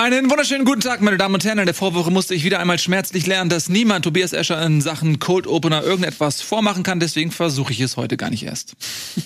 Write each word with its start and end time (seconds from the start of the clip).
Einen 0.00 0.30
wunderschönen 0.30 0.64
guten 0.64 0.80
Tag, 0.80 1.02
meine 1.02 1.18
Damen 1.18 1.34
und 1.34 1.44
Herren. 1.44 1.58
In 1.58 1.66
der 1.66 1.74
Vorwoche 1.74 2.10
musste 2.10 2.34
ich 2.34 2.42
wieder 2.42 2.58
einmal 2.58 2.78
schmerzlich 2.78 3.26
lernen, 3.26 3.50
dass 3.50 3.68
niemand 3.68 4.02
Tobias 4.02 4.32
Escher 4.32 4.64
in 4.64 4.80
Sachen 4.80 5.18
Cold 5.18 5.46
Opener 5.46 5.82
irgendetwas 5.82 6.40
vormachen 6.40 6.82
kann. 6.82 7.00
Deswegen 7.00 7.30
versuche 7.30 7.74
ich 7.74 7.80
es 7.80 7.98
heute 7.98 8.16
gar 8.16 8.30
nicht 8.30 8.42
erst. 8.42 8.76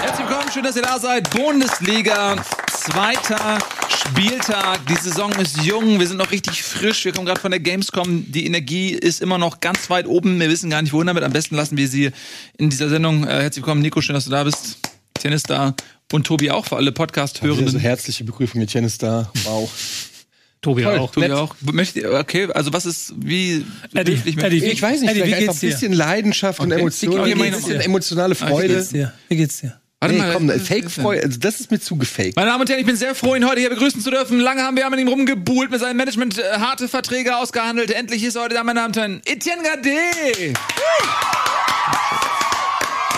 Herzlich 0.00 0.26
willkommen, 0.26 0.50
schön, 0.50 0.62
dass 0.62 0.76
ihr 0.76 0.80
da 0.80 0.98
seid. 0.98 1.28
Bundesliga, 1.32 2.42
zweiter 2.70 3.58
Spieltag. 3.90 4.86
Die 4.86 4.94
Saison 4.94 5.30
ist 5.32 5.62
jung, 5.64 6.00
wir 6.00 6.06
sind 6.06 6.16
noch 6.16 6.30
richtig 6.30 6.62
frisch. 6.62 7.04
Wir 7.04 7.12
kommen 7.12 7.26
gerade 7.26 7.42
von 7.42 7.50
der 7.50 7.60
Gamescom. 7.60 8.32
Die 8.32 8.46
Energie 8.46 8.92
ist 8.92 9.20
immer 9.20 9.36
noch 9.36 9.60
ganz 9.60 9.90
weit 9.90 10.06
oben. 10.06 10.40
Wir 10.40 10.48
wissen 10.48 10.70
gar 10.70 10.80
nicht, 10.80 10.94
wohin 10.94 11.08
damit. 11.08 11.24
Am 11.24 11.32
besten 11.34 11.56
lassen 11.56 11.76
wir 11.76 11.88
sie 11.88 12.10
in 12.56 12.70
dieser 12.70 12.88
Sendung. 12.88 13.24
Äh, 13.24 13.42
herzlich 13.42 13.62
willkommen, 13.62 13.82
Nico, 13.82 14.00
schön, 14.00 14.14
dass 14.14 14.24
du 14.24 14.30
da 14.30 14.44
bist. 14.44 14.78
Tennis 15.20 15.42
da 15.44 15.74
und 16.12 16.26
Tobi 16.26 16.50
auch 16.50 16.66
für 16.66 16.76
alle 16.76 16.92
Podcast-Hörenden. 16.92 17.66
Also 17.66 17.78
herzliche 17.78 18.24
Begrüßung, 18.24 18.60
Etienne 18.60 18.86
ist 18.88 19.02
da. 19.02 19.30
Wow. 19.44 19.70
Tobi 20.62 20.82
Toll, 20.82 20.98
auch. 20.98 21.10
Tobi 21.12 21.28
nett. 21.28 21.36
auch. 21.36 21.54
Möchtet 21.60 22.04
okay, 22.04 22.48
also 22.52 22.72
was 22.74 22.84
ist, 22.84 23.14
wie, 23.16 23.64
Eddie, 23.94 24.12
möchtet 24.12 24.44
Eddie, 24.44 24.58
ihr- 24.58 24.72
Ich 24.72 24.82
weiß 24.82 25.00
nicht, 25.00 25.10
Eddie, 25.10 25.20
wie 25.20 25.24
vielleicht 25.24 25.48
einfach 25.48 25.52
geht's 25.54 25.62
ein 25.62 25.68
dir? 25.68 25.74
bisschen 25.74 25.92
Leidenschaft 25.94 26.60
und 26.60 26.70
Okay. 26.72 26.80
Emotion, 26.82 27.12
Wie 27.26 27.32
ein 27.32 27.38
geht's 27.38 27.56
bisschen 27.56 27.78
dir? 27.78 27.84
emotionale 27.84 28.34
Ah, 28.38 28.46
wie 28.46 28.50
Freude. 28.50 28.74
geht's 28.74 28.88
dir? 28.90 29.12
Wie 29.28 29.36
geht's 29.36 29.60
dir? 29.60 29.80
Warte 30.02 30.14
Nee, 30.14 30.20
mal, 30.22 30.32
komm, 30.32 30.48
ist 30.50 30.66
Fake-Freude, 30.66 31.22
also 31.24 31.38
das 31.38 31.60
ist 31.60 31.70
mir 31.70 31.78
zu 31.80 31.96
gefaked. 31.96 32.34
Meine 32.36 32.48
Damen 32.50 32.60
und 32.62 32.68
Herren, 32.70 32.80
ich 32.80 32.86
bin 32.86 32.96
sehr 32.96 33.14
froh, 33.14 33.34
ihn 33.34 33.46
heute 33.46 33.60
hier 33.60 33.68
begrüßen 33.70 34.00
zu 34.02 34.10
dürfen. 34.10 34.38
Lange 34.40 34.62
haben 34.62 34.76
wir 34.76 34.88
mit 34.90 34.98
ihm 35.00 35.08
rumgebuhlt, 35.08 35.70
mit 35.70 35.80
seinem 35.80 35.96
Management 35.98 36.38
äh, 36.38 36.42
harte 36.58 36.88
Verträge 36.88 37.36
ausgehandelt. 37.36 37.90
Endlich 37.90 38.22
ist 38.24 38.34
er 38.36 38.42
heute 38.44 38.54
da, 38.54 38.64
meine 38.64 38.80
Damen 38.80 38.88
und 38.94 38.96
Herren, 38.98 39.20
Etienne 39.26 39.62
Gade. 39.62 40.54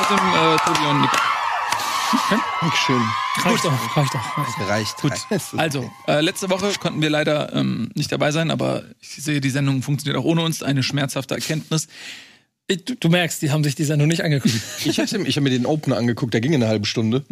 Außerdem, 0.00 0.26
äh, 0.28 0.56
Tobi 0.64 0.86
und 0.90 1.00
Nick. 1.02 1.10
Dankeschön. 2.60 3.02
Reicht 3.42 3.64
doch, 3.64 3.96
reicht 3.96 4.14
doch. 4.14 4.38
Reicht 4.38 4.58
doch. 4.60 4.68
Reicht. 4.68 4.96
Gut, 5.00 5.10
reicht. 5.12 5.26
Das 5.30 5.52
ist 5.52 5.58
also, 5.58 5.90
äh, 6.06 6.20
letzte 6.20 6.50
Woche 6.50 6.70
konnten 6.80 7.00
wir 7.02 7.10
leider 7.10 7.52
ähm, 7.54 7.90
nicht 7.94 8.12
dabei 8.12 8.30
sein, 8.32 8.50
aber 8.50 8.84
ich 9.00 9.08
sehe, 9.22 9.40
die 9.40 9.50
Sendung 9.50 9.82
funktioniert 9.82 10.18
auch 10.22 10.24
ohne 10.26 10.42
uns. 10.42 10.62
Eine 10.62 10.82
schmerzhafte 10.82 11.34
Erkenntnis. 11.34 11.86
Ich- 11.86 12.84
Du, 12.84 12.94
du 12.94 13.08
merkst, 13.10 13.42
die 13.42 13.50
haben 13.50 13.64
sich 13.64 13.74
die 13.74 13.84
Sendung 13.84 14.08
nicht 14.08 14.22
angeguckt. 14.24 14.54
Ich 14.84 14.98
habe 14.98 15.26
ich 15.28 15.36
hab 15.36 15.42
mir 15.42 15.50
den 15.50 15.66
Opener 15.66 15.96
angeguckt, 15.98 16.32
der 16.32 16.40
ging 16.40 16.52
in 16.52 16.62
eine 16.62 16.70
halbe 16.70 16.86
Stunde. 16.86 17.22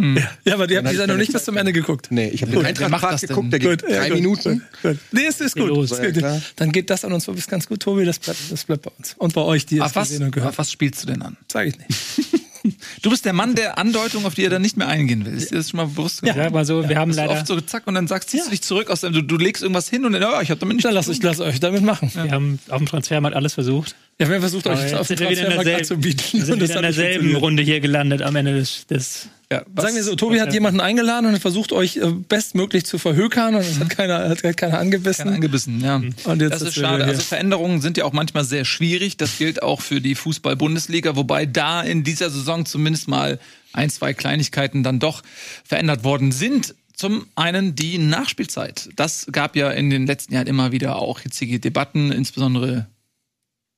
ja, 0.45 0.55
aber 0.55 0.67
die 0.67 0.77
haben 0.77 0.89
die 0.89 0.97
Sendung 0.97 1.17
nicht 1.19 1.33
bis 1.33 1.45
zum. 1.45 1.57
Ende 1.57 1.73
geguckt. 1.73 2.09
Nee, 2.11 2.29
ich 2.29 2.43
habe 2.43 2.53
Gut, 2.53 2.61
den 2.63 2.67
Eintracht 2.67 3.05
das 3.05 3.21
denn? 3.23 3.29
geguckt, 3.29 3.53
der 3.53 3.59
geht 3.61 3.83
ja, 3.83 3.89
drei 4.01 4.09
gut, 4.09 4.17
Minuten. 4.19 4.59
Gut, 4.83 4.91
gut. 4.93 4.99
Nee, 5.13 5.27
es 5.27 5.41
ist 5.41 5.55
gut. 5.57 5.69
los, 5.69 5.93
Ist 5.93 5.99
ja, 5.99 6.07
gut. 6.11 6.19
klar. 6.19 6.43
Dann 6.57 6.73
geht 6.73 6.91
das 6.91 7.05
an 7.05 7.13
uns 7.13 7.27
bis 7.27 7.47
ganz 7.47 7.67
gut, 7.67 7.81
Tobi. 7.81 8.05
Das 8.05 8.19
bleibt, 8.19 8.39
das 8.51 8.65
bleibt 8.65 8.83
bei 8.83 8.91
uns. 8.99 9.15
Und 9.19 9.33
bei 9.33 9.41
euch, 9.43 9.65
die 9.67 9.79
es 9.79 9.95
was, 9.95 10.09
gesehen 10.09 10.25
und 10.25 10.33
gehört. 10.33 10.51
auf 10.51 10.59
was 10.59 10.71
spielst 10.73 11.03
du 11.05 11.07
denn 11.07 11.23
an? 11.23 11.37
Sag 11.51 11.69
ich 11.69 11.79
nicht. 11.79 12.41
Du 13.03 13.11
bist 13.11 13.25
der 13.25 13.33
Mann 13.33 13.55
der 13.55 13.79
Andeutung, 13.79 14.27
auf 14.27 14.35
die 14.35 14.45
er 14.45 14.51
dann 14.51 14.63
nicht 14.63 14.77
mehr 14.77 14.89
eingehen 14.89 15.25
will. 15.27 15.35
Ist 15.35 15.51
dir 15.51 15.57
das 15.57 15.71
schon 15.71 15.79
mal 15.79 15.87
bewusst? 15.87 16.21
Sag 16.25 16.53
mal 16.53 16.65
so, 16.65 16.89
wir 16.89 16.97
haben 16.97 17.13
leider, 17.13 17.33
oft 17.33 17.47
so 17.47 17.61
zack 17.61 17.87
und 17.87 17.95
dann 17.95 18.07
sagst, 18.07 18.31
ziehst 18.31 18.47
du 18.47 18.51
dich 18.51 18.63
zurück 18.63 18.91
aus 18.91 19.01
dem, 19.03 19.13
du, 19.13 19.23
du 19.23 19.37
legst 19.37 19.63
irgendwas 19.63 19.89
hin 19.89 20.05
und 20.05 20.13
dann, 20.13 20.23
ja, 20.23 20.41
ich 20.43 20.51
hab 20.51 20.59
damit 20.61 20.77
nicht 20.77 20.85
Dann 20.85 20.95
lass 20.95 21.09
ich 21.09 21.23
lass 21.23 21.41
euch 21.41 21.61
damit 21.61 21.83
machen. 21.83 22.11
Ja, 22.15 22.25
wir 22.25 22.33
haben 22.33 22.59
auf 22.69 22.79
dem 22.79 22.87
Transfermarkt 22.87 23.37
alles 23.37 23.55
versucht. 23.55 23.95
wir 24.19 24.27
haben 24.29 24.41
versucht, 24.41 24.67
Aber 24.67 24.81
euch 24.81 24.95
auf 24.95 25.09
wir 25.09 25.21
in 25.21 25.27
Transfermarkt 25.27 25.69
anzubieten. 25.69 26.25
wir 26.33 26.45
sind 26.45 26.53
Und 26.55 26.61
das 26.63 26.69
wieder 26.71 26.79
in 26.79 26.83
derselben. 26.83 27.37
Runde 27.37 27.63
hier 27.63 27.81
gelandet 27.81 28.23
am 28.23 28.37
Ende 28.37 28.55
des, 28.55 28.87
des 28.87 29.29
Ja, 29.53 29.63
was- 29.75 29.85
Sagen 29.85 29.97
wir 29.97 30.05
so, 30.05 30.15
Tobi 30.15 30.41
hat 30.41 30.53
jemanden 30.53 30.81
eingeladen 30.81 31.27
und 31.27 31.33
hat 31.35 31.41
versucht, 31.43 31.73
euch 31.73 31.97
äh, 31.97 32.07
bestmöglich 32.29 32.85
zu 32.85 32.99
verhökern 32.99 33.55
und 33.57 33.63
es 33.63 33.81
hat 33.81 33.89
keiner, 33.91 34.29
hat, 34.29 34.43
hat 34.45 34.57
keiner 34.57 34.79
angebissen. 34.79 35.25
Keiner 35.25 35.35
angebissen, 35.37 35.81
ja. 35.83 35.97
Und 35.97 36.41
jetzt 36.43 36.53
das 36.53 36.63
ist 36.63 36.77
wir 36.77 36.83
schade. 36.85 37.05
Also 37.05 37.21
Veränderungen 37.23 37.81
sind 37.81 37.97
ja 37.97 38.05
auch 38.05 38.13
manchmal 38.13 38.45
sehr 38.45 38.65
schwierig. 38.65 39.17
Das 39.17 39.39
gilt 39.39 39.63
auch 39.63 39.81
für 39.81 40.01
die 40.01 40.15
Fußball-Bundesliga, 40.15 41.17
wobei 41.17 41.47
da 41.47 41.83
in 41.83 42.05
dieser 42.05 42.31
Saison 42.31 42.65
zumindest 42.67 42.80
mal 43.09 43.39
ein, 43.73 43.91
zwei 43.91 44.15
Kleinigkeiten 44.15 44.83
dann 44.83 44.99
doch 44.99 45.23
verändert 45.65 46.05
worden 46.05 46.33
sind. 46.33 46.75
Zum 46.95 47.27
einen 47.35 47.75
die 47.75 47.99
Nachspielzeit. 47.99 48.91
Das 48.97 49.27
gab 49.33 49.57
ja 49.57 49.71
in 49.71 49.89
den 49.89 50.07
letzten 50.07 50.35
Jahren 50.35 50.47
immer 50.47 50.73
wieder 50.73 50.97
auch 50.97 51.21
hitzige 51.21 51.59
Debatten, 51.59 52.13
insbesondere 52.13 52.89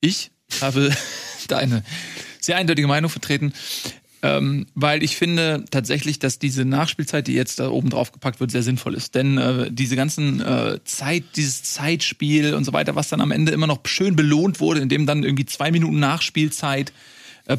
ich 0.01 0.31
habe 0.61 0.91
da 1.47 1.57
eine 1.57 1.83
sehr 2.41 2.57
eindeutige 2.57 2.87
Meinung 2.87 3.09
vertreten. 3.09 3.53
Ähm, 4.23 4.67
weil 4.73 5.03
ich 5.03 5.17
finde 5.17 5.65
tatsächlich, 5.69 6.17
dass 6.17 6.39
diese 6.39 6.63
Nachspielzeit, 6.63 7.27
die 7.27 7.33
jetzt 7.33 7.59
da 7.59 7.69
oben 7.69 7.89
drauf 7.89 8.13
gepackt 8.13 8.39
wird, 8.39 8.51
sehr 8.51 8.63
sinnvoll 8.63 8.93
ist. 8.93 9.15
Denn 9.15 9.37
äh, 9.37 9.69
diese 9.69 9.97
ganzen 9.97 10.39
äh, 10.39 10.79
Zeit, 10.85 11.23
dieses 11.35 11.63
Zeitspiel 11.63 12.53
und 12.53 12.63
so 12.63 12.71
weiter, 12.71 12.95
was 12.95 13.09
dann 13.09 13.19
am 13.19 13.31
Ende 13.31 13.51
immer 13.51 13.67
noch 13.67 13.81
schön 13.85 14.15
belohnt 14.15 14.61
wurde, 14.61 14.79
indem 14.79 15.05
dann 15.05 15.23
irgendwie 15.23 15.45
zwei 15.45 15.71
Minuten 15.71 15.99
Nachspielzeit 15.99 16.93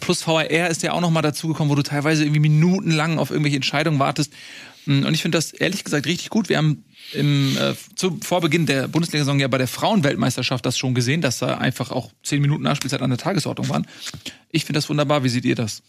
plus 0.01 0.27
VAR 0.27 0.51
ist 0.71 0.83
ja 0.83 0.93
auch 0.93 1.01
noch 1.01 1.11
mal 1.11 1.23
dazugekommen, 1.23 1.71
wo 1.71 1.75
du 1.75 1.83
teilweise 1.83 2.25
irgendwie 2.25 2.41
minutenlang 2.41 3.19
auf 3.19 3.31
irgendwelche 3.31 3.57
Entscheidungen 3.57 3.99
wartest. 3.99 4.33
Mm, 4.87 5.05
Und 5.05 5.15
ich 5.15 5.23
finde 5.23 5.39
das 5.39 5.53
ehrlich 5.53 5.85
gesagt 5.85 6.07
richtig 6.07 6.31
gut. 6.31 6.49
Wir 6.49 6.59
haben 6.59 6.85
im, 7.13 7.57
äh, 7.59 7.75
zu 7.95 8.19
Vorbeginn 8.23 8.67
der 8.67 8.89
Bundesliga-Saison 8.89 9.39
ja 9.41 9.49
bei 9.49 9.59
der 9.59 9.69
Frauenweltmeisterschaft 9.69 10.65
das 10.65 10.79
schon 10.79 10.95
gesehen, 10.95 11.21
dass 11.21 11.39
da 11.39 11.59
einfach 11.59 11.91
auch 11.91 12.11
zehn 12.23 12.41
Minuten 12.41 12.63
Nachspielzeit 12.63 13.03
an 13.03 13.11
der 13.11 13.19
Tagesordnung 13.19 13.69
waren. 13.69 13.87
Ich 14.51 14.65
finde 14.65 14.79
das 14.79 14.89
wunderbar. 14.89 15.25
Wie 15.25 15.29
seht 15.29 15.45
ihr 15.45 15.55
das? 15.55 15.83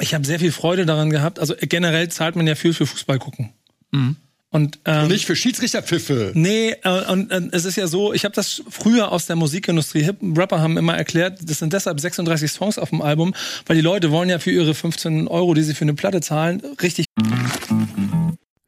Ich 0.00 0.12
habe 0.14 0.26
sehr 0.26 0.38
viel 0.38 0.52
Freude 0.52 0.84
daran 0.84 1.10
gehabt. 1.10 1.38
Also 1.38 1.54
äh, 1.56 1.66
generell 1.66 2.08
zahlt 2.08 2.36
man 2.36 2.46
ja 2.46 2.54
viel 2.54 2.74
für 2.74 2.86
Fußball 2.86 3.18
gucken. 3.18 3.52
Mhm. 3.92 4.16
Und 4.56 4.78
ähm, 4.86 5.08
Nicht 5.08 5.26
für 5.26 5.36
Schiedsrichterpfiffe. 5.36 6.32
Nee, 6.32 6.74
äh, 6.82 7.12
und 7.12 7.30
äh, 7.30 7.42
es 7.52 7.66
ist 7.66 7.76
ja 7.76 7.86
so, 7.86 8.14
ich 8.14 8.24
habe 8.24 8.34
das 8.34 8.62
früher 8.70 9.12
aus 9.12 9.26
der 9.26 9.36
Musikindustrie, 9.36 10.02
Hip 10.02 10.16
Rapper 10.34 10.62
haben 10.62 10.78
immer 10.78 10.96
erklärt, 10.96 11.40
das 11.44 11.58
sind 11.58 11.74
deshalb 11.74 12.00
36 12.00 12.50
Songs 12.50 12.78
auf 12.78 12.88
dem 12.88 13.02
Album, 13.02 13.34
weil 13.66 13.76
die 13.76 13.82
Leute 13.82 14.10
wollen 14.10 14.30
ja 14.30 14.38
für 14.38 14.50
ihre 14.50 14.72
15 14.72 15.28
Euro, 15.28 15.52
die 15.52 15.62
sie 15.62 15.74
für 15.74 15.84
eine 15.84 15.92
Platte 15.92 16.22
zahlen, 16.22 16.62
richtig 16.80 17.04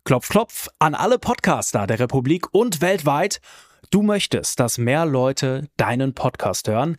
Klopf, 0.04 0.28
klopf 0.28 0.68
an 0.78 0.94
alle 0.94 1.18
Podcaster 1.18 1.86
der 1.86 2.00
Republik 2.00 2.52
und 2.52 2.82
weltweit. 2.82 3.40
Du 3.90 4.02
möchtest, 4.02 4.60
dass 4.60 4.76
mehr 4.76 5.06
Leute 5.06 5.68
deinen 5.78 6.12
Podcast 6.12 6.68
hören? 6.68 6.98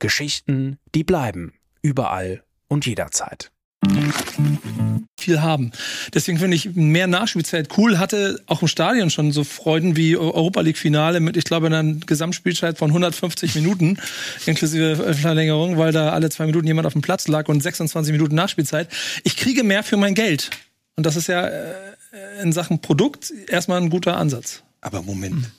Geschichten, 0.00 0.78
die 0.94 1.04
bleiben. 1.04 1.52
Überall 1.82 2.42
und 2.68 2.86
jederzeit. 2.86 3.52
viel 5.18 5.40
haben. 5.40 5.70
Deswegen 6.12 6.38
finde 6.38 6.56
ich 6.56 6.74
mehr 6.74 7.06
Nachspielzeit 7.06 7.68
cool. 7.78 7.98
Hatte 7.98 8.42
auch 8.46 8.62
im 8.62 8.68
Stadion 8.68 9.10
schon 9.10 9.32
so 9.32 9.44
Freuden 9.44 9.96
wie 9.96 10.16
Europa 10.16 10.60
League 10.60 10.78
Finale 10.78 11.20
mit, 11.20 11.36
ich 11.36 11.44
glaube, 11.44 11.66
einer 11.66 11.84
Gesamtspielzeit 11.84 12.78
von 12.78 12.90
150 12.90 13.54
Minuten 13.54 13.98
inklusive 14.46 15.14
Verlängerung, 15.14 15.78
weil 15.78 15.92
da 15.92 16.10
alle 16.10 16.30
zwei 16.30 16.46
Minuten 16.46 16.66
jemand 16.66 16.86
auf 16.86 16.94
dem 16.94 17.02
Platz 17.02 17.28
lag 17.28 17.48
und 17.48 17.62
26 17.62 18.12
Minuten 18.12 18.34
Nachspielzeit. 18.34 18.88
Ich 19.24 19.36
kriege 19.36 19.62
mehr 19.62 19.82
für 19.82 19.96
mein 19.96 20.14
Geld. 20.14 20.50
Und 20.96 21.06
das 21.06 21.16
ist 21.16 21.28
ja 21.28 21.46
äh, 21.46 21.74
in 22.42 22.52
Sachen 22.52 22.80
Produkt 22.80 23.32
erstmal 23.48 23.80
ein 23.80 23.90
guter 23.90 24.16
Ansatz. 24.16 24.62
Aber 24.80 25.02
Moment. 25.02 25.50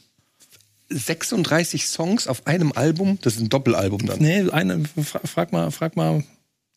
36 0.92 1.88
Songs 1.88 2.28
auf 2.28 2.46
einem 2.48 2.72
Album, 2.74 3.18
das 3.22 3.36
ist 3.36 3.42
ein 3.42 3.50
Doppelalbum 3.50 4.06
dann. 4.06 4.20
Nee, 4.20 4.50
eine, 4.52 4.84
fra 5.04 5.20
frag 5.26 5.52
mal, 5.52 5.72
frag 5.72 5.96
mal 5.96 6.24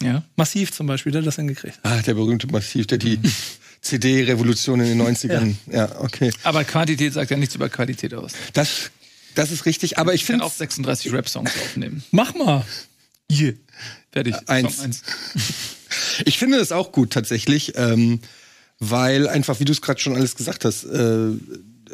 Ja. 0.02 0.24
Massiv 0.36 0.72
zum 0.72 0.86
Beispiel, 0.86 1.12
der 1.12 1.20
hat 1.22 1.26
das 1.26 1.36
hingekriegt. 1.36 1.78
Ah, 1.82 2.00
der 2.02 2.14
berühmte 2.14 2.46
Massiv, 2.46 2.86
der 2.86 2.98
die 2.98 3.18
CD-Revolution 3.80 4.80
in 4.80 4.98
den 4.98 5.02
90ern. 5.02 5.54
Ja. 5.70 6.00
okay. 6.00 6.30
Aber 6.42 6.64
Quantität 6.64 7.12
sagt 7.12 7.30
ja 7.30 7.36
nichts 7.36 7.54
über 7.54 7.68
Qualität 7.68 8.14
aus. 8.14 8.32
Das, 8.52 8.90
das 9.34 9.50
ist 9.50 9.66
richtig, 9.66 9.98
aber 9.98 10.14
ich 10.14 10.22
Ich 10.22 10.26
kann 10.26 10.36
finde 10.36 10.46
auch 10.46 10.52
36 10.52 11.12
Rap-Songs 11.12 11.50
aufnehmen. 11.62 12.02
Mach 12.10 12.34
mal. 12.34 12.64
Hier. 13.30 13.54
Fertig. 14.12 14.34
Eins. 14.46 14.76
Song 14.76 14.84
eins. 14.84 15.02
Ich 16.24 16.38
finde 16.38 16.58
das 16.58 16.72
auch 16.72 16.90
gut 16.90 17.12
tatsächlich, 17.12 17.74
ähm, 17.76 18.20
weil 18.80 19.28
einfach, 19.28 19.60
wie 19.60 19.64
du 19.64 19.70
es 19.72 19.80
gerade 19.80 20.00
schon 20.00 20.16
alles 20.16 20.34
gesagt 20.34 20.64
hast, 20.64 20.84
äh, 20.84 21.28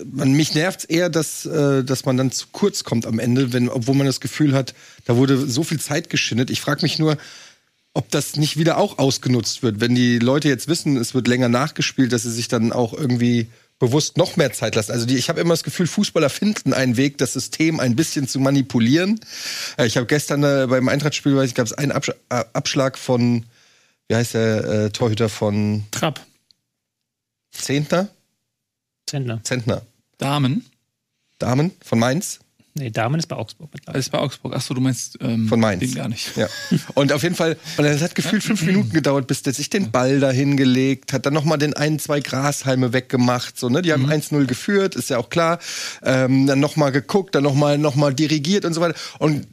man, 0.05 0.33
mich 0.33 0.55
nervt 0.55 0.91
eher, 0.91 1.09
dass, 1.09 1.47
äh, 1.47 1.85
dass 1.85 2.05
man 2.05 2.17
dann 2.17 2.33
zu 2.33 2.47
kurz 2.53 2.85
kommt 2.85 3.07
am 3.07 3.19
Ende, 3.19 3.53
wenn, 3.53 3.69
obwohl 3.69 3.95
man 3.95 4.07
das 4.07 4.21
Gefühl 4.21 4.55
hat, 4.55 4.75
da 5.05 5.17
wurde 5.17 5.37
so 5.47 5.63
viel 5.63 5.81
Zeit 5.81 6.11
geschindet. 6.11 6.51
Ich 6.51 6.61
frage 6.61 6.83
mich 6.83 6.99
nur, 6.99 7.17
ob 7.93 8.11
das 8.11 8.37
nicht 8.37 8.57
wieder 8.57 8.79
auch 8.79 8.99
ausgenutzt 8.99 9.63
wird, 9.63 9.81
wenn 9.81 9.95
die 9.95 10.19
Leute 10.19 10.49
jetzt 10.49 10.69
wissen, 10.69 10.97
es 10.97 11.15
wird 11.15 11.27
länger 11.27 11.49
nachgespielt, 11.49 12.13
dass 12.13 12.23
sie 12.23 12.31
sich 12.31 12.49
dann 12.49 12.73
auch 12.73 12.93
irgendwie 12.93 13.49
bewusst 13.81 14.19
noch 14.19 14.37
mehr 14.37 14.53
Zeit 14.53 14.75
lassen. 14.75 14.93
Also 14.93 15.07
die, 15.07 15.17
ich 15.17 15.29
habe 15.29 15.41
immer 15.41 15.55
das 15.55 15.65
Gefühl, 15.65 15.87
Fußballer 15.87 16.31
finden 16.31 16.73
einen 16.75 16.97
Weg, 16.97 17.19
das 17.19 17.33
System 17.33 17.81
ein 17.81 17.97
bisschen 17.97 18.29
zu 18.29 18.39
manipulieren. 18.39 19.19
Äh, 19.77 19.87
ich 19.87 19.97
habe 19.97 20.07
gestern 20.07 20.45
äh, 20.45 20.67
beim 20.69 20.89
Eintrachtspiel, 20.89 21.35
weiß 21.35 21.49
ich, 21.49 21.55
gab 21.55 21.67
es 21.67 21.73
einen 21.73 21.91
Absch 21.91 22.13
Abschlag 22.29 22.99
von, 22.99 23.47
wie 24.09 24.15
heißt 24.15 24.35
der 24.35 24.65
äh, 24.65 24.91
Torhüter 24.91 25.29
von 25.29 25.85
Trapp. 25.91 26.21
Zehntner? 27.51 28.09
Zentner. 29.11 29.43
Zentner. 29.43 29.83
Damen. 30.19 30.65
Damen 31.41 31.73
von 31.85 31.99
Mainz? 31.99 32.39
Nee, 32.75 32.91
Damen 32.91 33.19
ist 33.19 33.27
bei 33.27 33.35
Augsburg 33.35 33.71
mittlerweile. 33.73 33.99
Das 33.99 34.07
ist 34.07 34.13
bei 34.13 34.19
Augsburg. 34.19 34.55
Achso, 34.55 34.73
du 34.73 34.81
meinst 34.81 35.19
ähm, 35.21 35.49
Von 35.49 35.59
Mainz. 35.59 35.81
den 35.81 35.95
gar 35.97 36.09
nicht. 36.09 36.37
Ja. 36.37 36.47
Und 36.95 37.13
auf 37.13 37.25
jeden 37.25 37.35
Fall, 37.35 37.57
und 37.77 37.85
es 37.85 38.01
hat 38.01 38.15
gefühlt 38.15 38.45
fünf 38.45 38.63
Minuten 38.63 38.91
gedauert, 38.91 39.27
bis 39.27 39.43
der 39.43 39.53
sich 39.53 39.69
den 39.69 39.91
Ball 39.91 40.21
da 40.21 40.31
hingelegt 40.31 41.13
hat, 41.13 41.27
dann 41.27 41.35
nochmal 41.35 41.59
den 41.59 41.75
ein, 41.75 41.99
zwei 41.99 42.21
Grashalme 42.21 42.93
weggemacht. 42.93 43.59
So, 43.59 43.69
ne? 43.69 43.83
Die 43.83 43.93
haben 43.93 44.07
1-0 44.09 44.47
geführt, 44.47 44.95
ist 44.95 45.11
ja 45.11 45.19
auch 45.19 45.29
klar. 45.29 45.59
Ähm, 46.05 46.47
dann 46.47 46.61
nochmal 46.61 46.93
geguckt, 46.93 47.35
dann 47.35 47.43
nochmal 47.43 47.79
noch 47.79 47.97
mal 47.97 48.15
dirigiert 48.15 48.65
und 48.65 48.75
so 48.75 48.81
weiter. 48.81 48.97
Und 49.19 49.49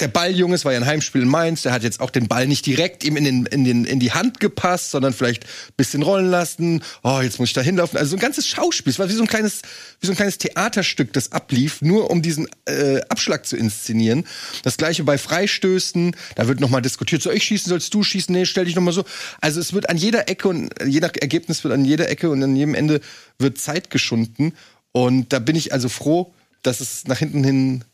der 0.00 0.08
Balljunge, 0.08 0.54
es 0.54 0.64
war 0.64 0.72
ja 0.72 0.78
ein 0.78 0.86
Heimspiel 0.86 1.22
in 1.22 1.28
Mainz, 1.28 1.62
der 1.62 1.72
hat 1.72 1.82
jetzt 1.82 2.00
auch 2.00 2.10
den 2.10 2.28
Ball 2.28 2.46
nicht 2.46 2.66
direkt 2.66 3.04
ihm 3.04 3.16
in, 3.16 3.24
den, 3.24 3.46
in, 3.46 3.64
den, 3.64 3.84
in 3.84 4.00
die 4.00 4.12
Hand 4.12 4.40
gepasst, 4.40 4.90
sondern 4.90 5.12
vielleicht 5.12 5.44
ein 5.44 5.74
bisschen 5.76 6.02
rollen 6.02 6.30
lassen. 6.30 6.82
Oh, 7.02 7.20
jetzt 7.22 7.38
muss 7.38 7.50
ich 7.50 7.54
da 7.54 7.60
hinlaufen. 7.60 7.98
Also 7.98 8.10
so 8.10 8.16
ein 8.16 8.20
ganzes 8.20 8.46
Schauspiel. 8.46 8.90
Es 8.90 8.98
war 8.98 9.08
wie 9.08 9.14
so 9.14 9.22
ein 9.22 9.28
kleines, 9.28 9.62
wie 10.00 10.06
so 10.06 10.12
ein 10.12 10.16
kleines 10.16 10.38
Theaterstück, 10.38 11.12
das 11.12 11.32
ablief, 11.32 11.82
nur 11.82 12.10
um 12.10 12.22
diesen 12.22 12.48
äh, 12.66 13.00
Abschlag 13.08 13.46
zu 13.46 13.56
inszenieren. 13.56 14.24
Das 14.62 14.76
gleiche 14.76 15.04
bei 15.04 15.18
Freistößen. 15.18 16.16
Da 16.34 16.48
wird 16.48 16.60
nochmal 16.60 16.82
diskutiert, 16.82 17.22
soll 17.22 17.34
ich 17.34 17.44
schießen, 17.44 17.68
sollst 17.68 17.92
du 17.94 18.02
schießen? 18.02 18.34
Nee, 18.34 18.46
stell 18.46 18.64
dich 18.64 18.74
nochmal 18.74 18.94
so. 18.94 19.04
Also 19.40 19.60
es 19.60 19.72
wird 19.72 19.88
an 19.88 19.96
jeder 19.96 20.28
Ecke 20.28 20.48
und 20.48 20.70
je 20.84 21.00
nach 21.00 21.12
Ergebnis 21.20 21.64
wird 21.64 21.74
an 21.74 21.84
jeder 21.84 22.08
Ecke 22.08 22.30
und 22.30 22.42
an 22.42 22.56
jedem 22.56 22.74
Ende 22.74 23.00
wird 23.38 23.58
Zeit 23.58 23.90
geschunden. 23.90 24.54
Und 24.92 25.32
da 25.32 25.38
bin 25.38 25.56
ich 25.56 25.72
also 25.72 25.88
froh, 25.88 26.32
dass 26.62 26.80
es 26.80 27.06
nach 27.06 27.18
hinten 27.18 27.44
hin 27.44 27.84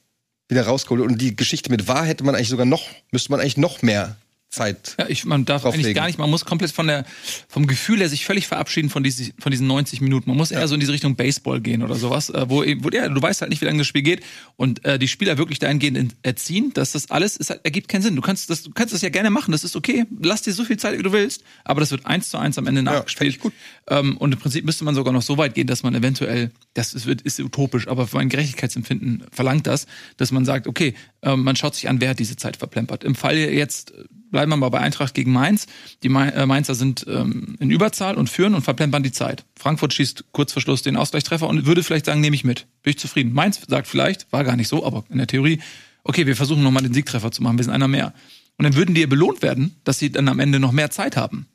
wieder 0.48 0.66
rausgeholt. 0.66 1.02
Und 1.02 1.20
die 1.20 1.37
Geschichte 1.37 1.70
mit 1.70 1.88
wahr 1.88 2.04
hätte 2.04 2.25
man 2.25 2.34
eigentlich 2.34 2.48
sogar 2.48 2.66
noch, 2.66 2.88
müsste 3.10 3.31
man 3.31 3.40
eigentlich 3.40 3.56
noch 3.56 3.82
mehr 3.82 4.16
Zeit. 4.48 4.94
Ja, 4.98 5.06
ich, 5.08 5.25
man 5.25 5.44
darf 5.44 5.66
eigentlich 5.66 5.94
gar 5.94 6.06
nicht, 6.06 6.19
man 6.19 6.31
muss 6.31 6.44
komplett 6.44 6.70
von 6.72 6.87
der, 6.87 7.04
vom 7.48 7.66
Gefühl 7.66 7.98
her 7.98 8.08
sich 8.08 8.25
völlig 8.25 8.46
verabschieden 8.46 8.88
von, 8.90 9.02
diese, 9.02 9.32
von 9.38 9.50
diesen 9.50 9.66
90 9.66 10.00
Minuten. 10.00 10.31
Man 10.31 10.37
muss 10.37 10.50
eher 10.50 10.66
so 10.69 10.75
in 10.75 10.81
diese 10.81 10.93
Richtung 10.93 11.16
Baseball 11.16 11.60
gehen 11.60 11.82
oder 11.82 11.94
sowas, 11.96 12.31
äh, 12.31 12.48
wo, 12.48 12.58
wo 12.64 12.88
ja, 12.90 13.08
du 13.08 13.20
weißt 13.20 13.40
halt 13.43 13.50
nicht, 13.50 13.60
wie 13.60 13.66
lange 13.66 13.78
das 13.78 13.87
Spiel 13.87 14.02
geht 14.02 14.22
und 14.56 14.84
äh, 14.84 14.98
die 14.98 15.08
Spieler 15.08 15.37
wirklich 15.37 15.58
dahingehend 15.58 15.98
in- 15.98 16.12
erziehen, 16.22 16.70
dass 16.75 16.93
das 16.93 17.10
alles 17.10 17.37
ist, 17.37 17.50
halt, 17.50 17.60
ergibt 17.64 17.88
keinen 17.88 18.02
Sinn. 18.02 18.16
Du 18.16 18.22
kannst 18.22 18.48
das, 18.48 18.62
du 18.62 18.70
kannst 18.70 18.94
das 18.94 19.02
ja 19.02 19.08
gerne 19.08 19.31
machen, 19.31 19.52
das 19.52 19.64
ist 19.64 19.76
okay. 19.76 20.04
Lass 20.22 20.43
dir 20.43 20.52
so 20.52 20.64
viel 20.64 20.76
Zeit, 20.78 20.99
wie 20.99 21.02
du 21.02 21.12
willst, 21.12 21.42
aber 21.64 21.81
das 21.81 21.90
wird 21.90 22.06
eins 22.06 22.31
zu 22.31 22.38
eins 22.38 22.56
am 22.56 22.66
Ende 22.66 22.82
nachgespielt. 22.82 23.34
ich 23.34 23.40
gut. 23.40 23.52
Ähm, 23.88 24.16
und 24.16 24.32
im 24.32 24.38
Prinzip 24.38 24.64
müsste 24.64 24.84
man 24.84 24.94
sogar 24.94 25.12
noch 25.12 25.22
so 25.22 25.37
weit 25.38 25.54
gehen, 25.54 25.66
dass 25.66 25.82
man 25.82 25.94
eventuell, 25.94 26.50
das 26.75 26.94
ist, 26.94 27.06
ist 27.06 27.40
utopisch, 27.40 27.88
aber 27.88 28.08
mein 28.12 28.28
Gerechtigkeitsempfinden 28.28 29.25
verlangt 29.32 29.66
das, 29.66 29.87
dass 30.16 30.32
man 30.32 30.44
sagt, 30.44 30.66
okay, 30.66 30.94
man 31.34 31.56
schaut 31.56 31.75
sich 31.75 31.88
an, 31.88 32.00
wer 32.00 32.11
hat 32.11 32.19
diese 32.19 32.37
Zeit 32.37 32.56
verplempert. 32.56 33.02
Im 33.02 33.17
Fall 33.17 33.37
jetzt 33.37 33.90
äh, 33.93 34.05
bleiben 34.31 34.52
wir 34.52 34.56
mal 34.56 34.69
bei 34.69 34.78
Eintracht 34.78 35.14
gegen 35.14 35.32
Mainz. 35.32 35.67
Die 36.02 36.08
äh, 36.08 36.46
Mainzer 36.46 36.75
sind 36.75 37.05
ähm, 37.08 37.56
in 37.58 37.70
Überzahl 37.70 38.17
und 38.17 38.31
führen 38.31 38.55
und 38.55 38.62
verplempern 38.62 39.02
die 39.02 39.12
Zeit. 39.12 39.44
Frankfurt 39.58 39.94
schießt 39.94 40.26
kurz 40.32 40.52
vor 40.52 40.62
Schluss 40.62 40.82
den 40.82 40.96
Ausgleichstreffer 40.96 41.49
und 41.49 41.67
würde 41.67 41.82
vielleicht 41.82 42.06
sagen, 42.06 42.20
nehme 42.20 42.37
ich 42.37 42.44
mit. 42.44 42.67
Bin 42.82 42.93
ich 42.93 42.99
zufrieden. 42.99 43.32
Mainz 43.32 43.61
sagt 43.67 43.88
vielleicht, 43.88 44.31
war 44.32 44.44
gar 44.44 44.56
nicht 44.56 44.69
so, 44.69 44.84
aber 44.84 45.05
in 45.11 45.19
der 45.19 45.26
Theorie, 45.26 45.61
okay, 46.05 46.26
wir 46.26 46.37
versuchen 46.37 46.62
nochmal 46.62 46.82
den 46.82 46.94
Siegtreffer 46.94 47.32
zu 47.32 47.43
machen, 47.43 47.58
wir 47.58 47.64
sind 47.64 47.75
einer 47.75 47.88
mehr. 47.88 48.12
Und 48.58 48.64
dann 48.64 48.76
würden 48.76 48.94
die 48.94 49.00
ja 49.00 49.06
belohnt 49.06 49.43
werden, 49.43 49.76
dass 49.84 49.99
sie 49.99 50.11
dann 50.11 50.28
am 50.28 50.38
Ende 50.38 50.61
noch 50.61 50.73
mehr 50.73 50.90
Zeit 50.90 51.17
haben. 51.17 51.46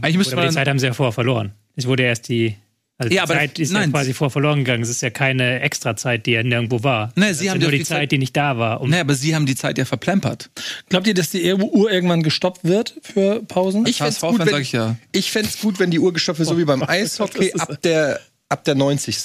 Eigentlich 0.00 0.16
müsste 0.16 0.34
Oder 0.34 0.42
aber 0.42 0.46
man 0.46 0.52
die 0.52 0.54
Zeit 0.54 0.68
haben 0.68 0.78
sie 0.78 0.86
ja 0.86 0.94
vorher 0.94 1.12
verloren. 1.12 1.52
Es 1.76 1.86
wurde 1.86 2.04
erst 2.04 2.28
die, 2.28 2.56
also 2.98 3.12
Ja, 3.12 3.20
die 3.26 3.30
aber 3.30 3.34
Zeit 3.34 3.52
das- 3.58 3.58
ist 3.68 3.72
ja 3.72 3.80
nein. 3.80 3.90
quasi 3.92 4.14
vorher 4.14 4.30
verloren 4.30 4.58
gegangen. 4.64 4.82
Es 4.82 4.88
ist 4.88 5.02
ja 5.02 5.10
keine 5.10 5.60
Extrazeit, 5.60 6.26
die 6.26 6.32
ja 6.32 6.42
nirgendwo 6.42 6.82
war. 6.82 7.12
Nee, 7.16 7.28
Das 7.28 7.38
sie 7.38 7.46
ist 7.46 7.50
haben 7.50 7.60
ja 7.60 7.64
nur 7.64 7.72
die 7.72 7.78
die 7.78 7.84
Zeit, 7.84 7.98
Zeit- 8.02 8.12
die 8.12 8.18
nicht 8.18 8.36
da 8.36 8.56
war. 8.58 8.80
Um 8.80 8.90
Naja, 8.90 9.02
aber 9.02 9.14
sie 9.14 9.34
haben 9.34 9.46
die 9.46 9.56
Zeit 9.56 9.78
ja 9.78 9.84
verplempert. 9.84 10.50
Glaubt 10.88 11.06
ihr, 11.06 11.14
dass 11.14 11.30
die 11.30 11.52
Uhr 11.54 11.90
irgendwann 11.90 12.22
gestoppt 12.22 12.64
wird 12.64 12.94
für 13.02 13.42
Pausen? 13.42 13.86
Ich 13.86 13.98
fänd's 13.98 14.22
HSV-Fan 14.22 14.38
gut, 14.38 14.46
wenn, 14.52 14.62
ich 14.62 14.72
ja. 14.72 14.96
ich 15.12 15.32
fänd's 15.32 15.60
gut, 15.60 15.78
wenn 15.80 15.90
die 15.90 15.98
Uhr 15.98 16.12
gestoppt 16.12 16.38
wird, 16.38 16.48
so 16.48 16.56
wie 16.58 16.64
beim 16.64 16.82
Eishockey, 16.86 17.52
ab 17.58 17.82
der, 17.82 18.20
ab 18.48 18.64
der 18.64 18.74
90. 18.76 19.16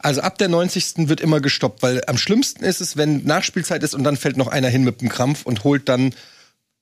Also 0.00 0.20
ab 0.20 0.38
der 0.38 0.46
90. 0.48 1.08
wird 1.08 1.20
immer 1.20 1.40
gestoppt, 1.40 1.82
weil 1.82 2.02
am 2.06 2.16
schlimmsten 2.18 2.62
ist 2.62 2.80
es, 2.80 2.96
wenn 2.96 3.24
Nachspielzeit 3.24 3.82
ist 3.82 3.94
und 3.94 4.04
dann 4.04 4.16
fällt 4.16 4.36
noch 4.36 4.46
einer 4.46 4.68
hin 4.68 4.84
mit 4.84 5.00
dem 5.00 5.08
Krampf 5.08 5.44
und 5.44 5.64
holt 5.64 5.88
dann 5.88 6.14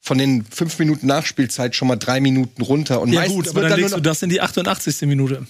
von 0.00 0.18
den 0.18 0.44
fünf 0.44 0.78
Minuten 0.78 1.06
Nachspielzeit 1.06 1.74
schon 1.74 1.88
mal 1.88 1.96
drei 1.96 2.20
Minuten 2.20 2.60
runter. 2.60 3.00
Und 3.00 3.14
ja 3.14 3.20
meistens 3.20 3.34
gut, 3.36 3.48
aber 3.48 3.54
wird 3.54 3.64
dann 3.64 3.70
dann 3.70 3.80
legst 3.80 3.96
du 3.96 4.00
das 4.00 4.22
in 4.22 4.28
die 4.28 4.42
88. 4.42 5.00
Minute. 5.08 5.46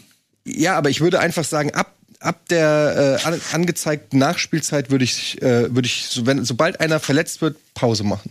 Ja, 0.46 0.76
aber 0.76 0.90
ich 0.90 1.00
würde 1.00 1.18
einfach 1.18 1.44
sagen, 1.44 1.74
ab, 1.74 1.94
ab 2.20 2.48
der 2.48 3.18
äh, 3.22 3.26
an, 3.26 3.40
angezeigten 3.52 4.18
Nachspielzeit 4.18 4.90
würde 4.90 5.04
ich, 5.04 5.42
äh, 5.42 5.74
würde 5.74 5.86
ich 5.86 6.06
so, 6.08 6.24
wenn, 6.24 6.44
sobald 6.44 6.80
einer 6.80 7.00
verletzt 7.00 7.42
wird, 7.42 7.56
Pause 7.74 8.04
machen. 8.04 8.30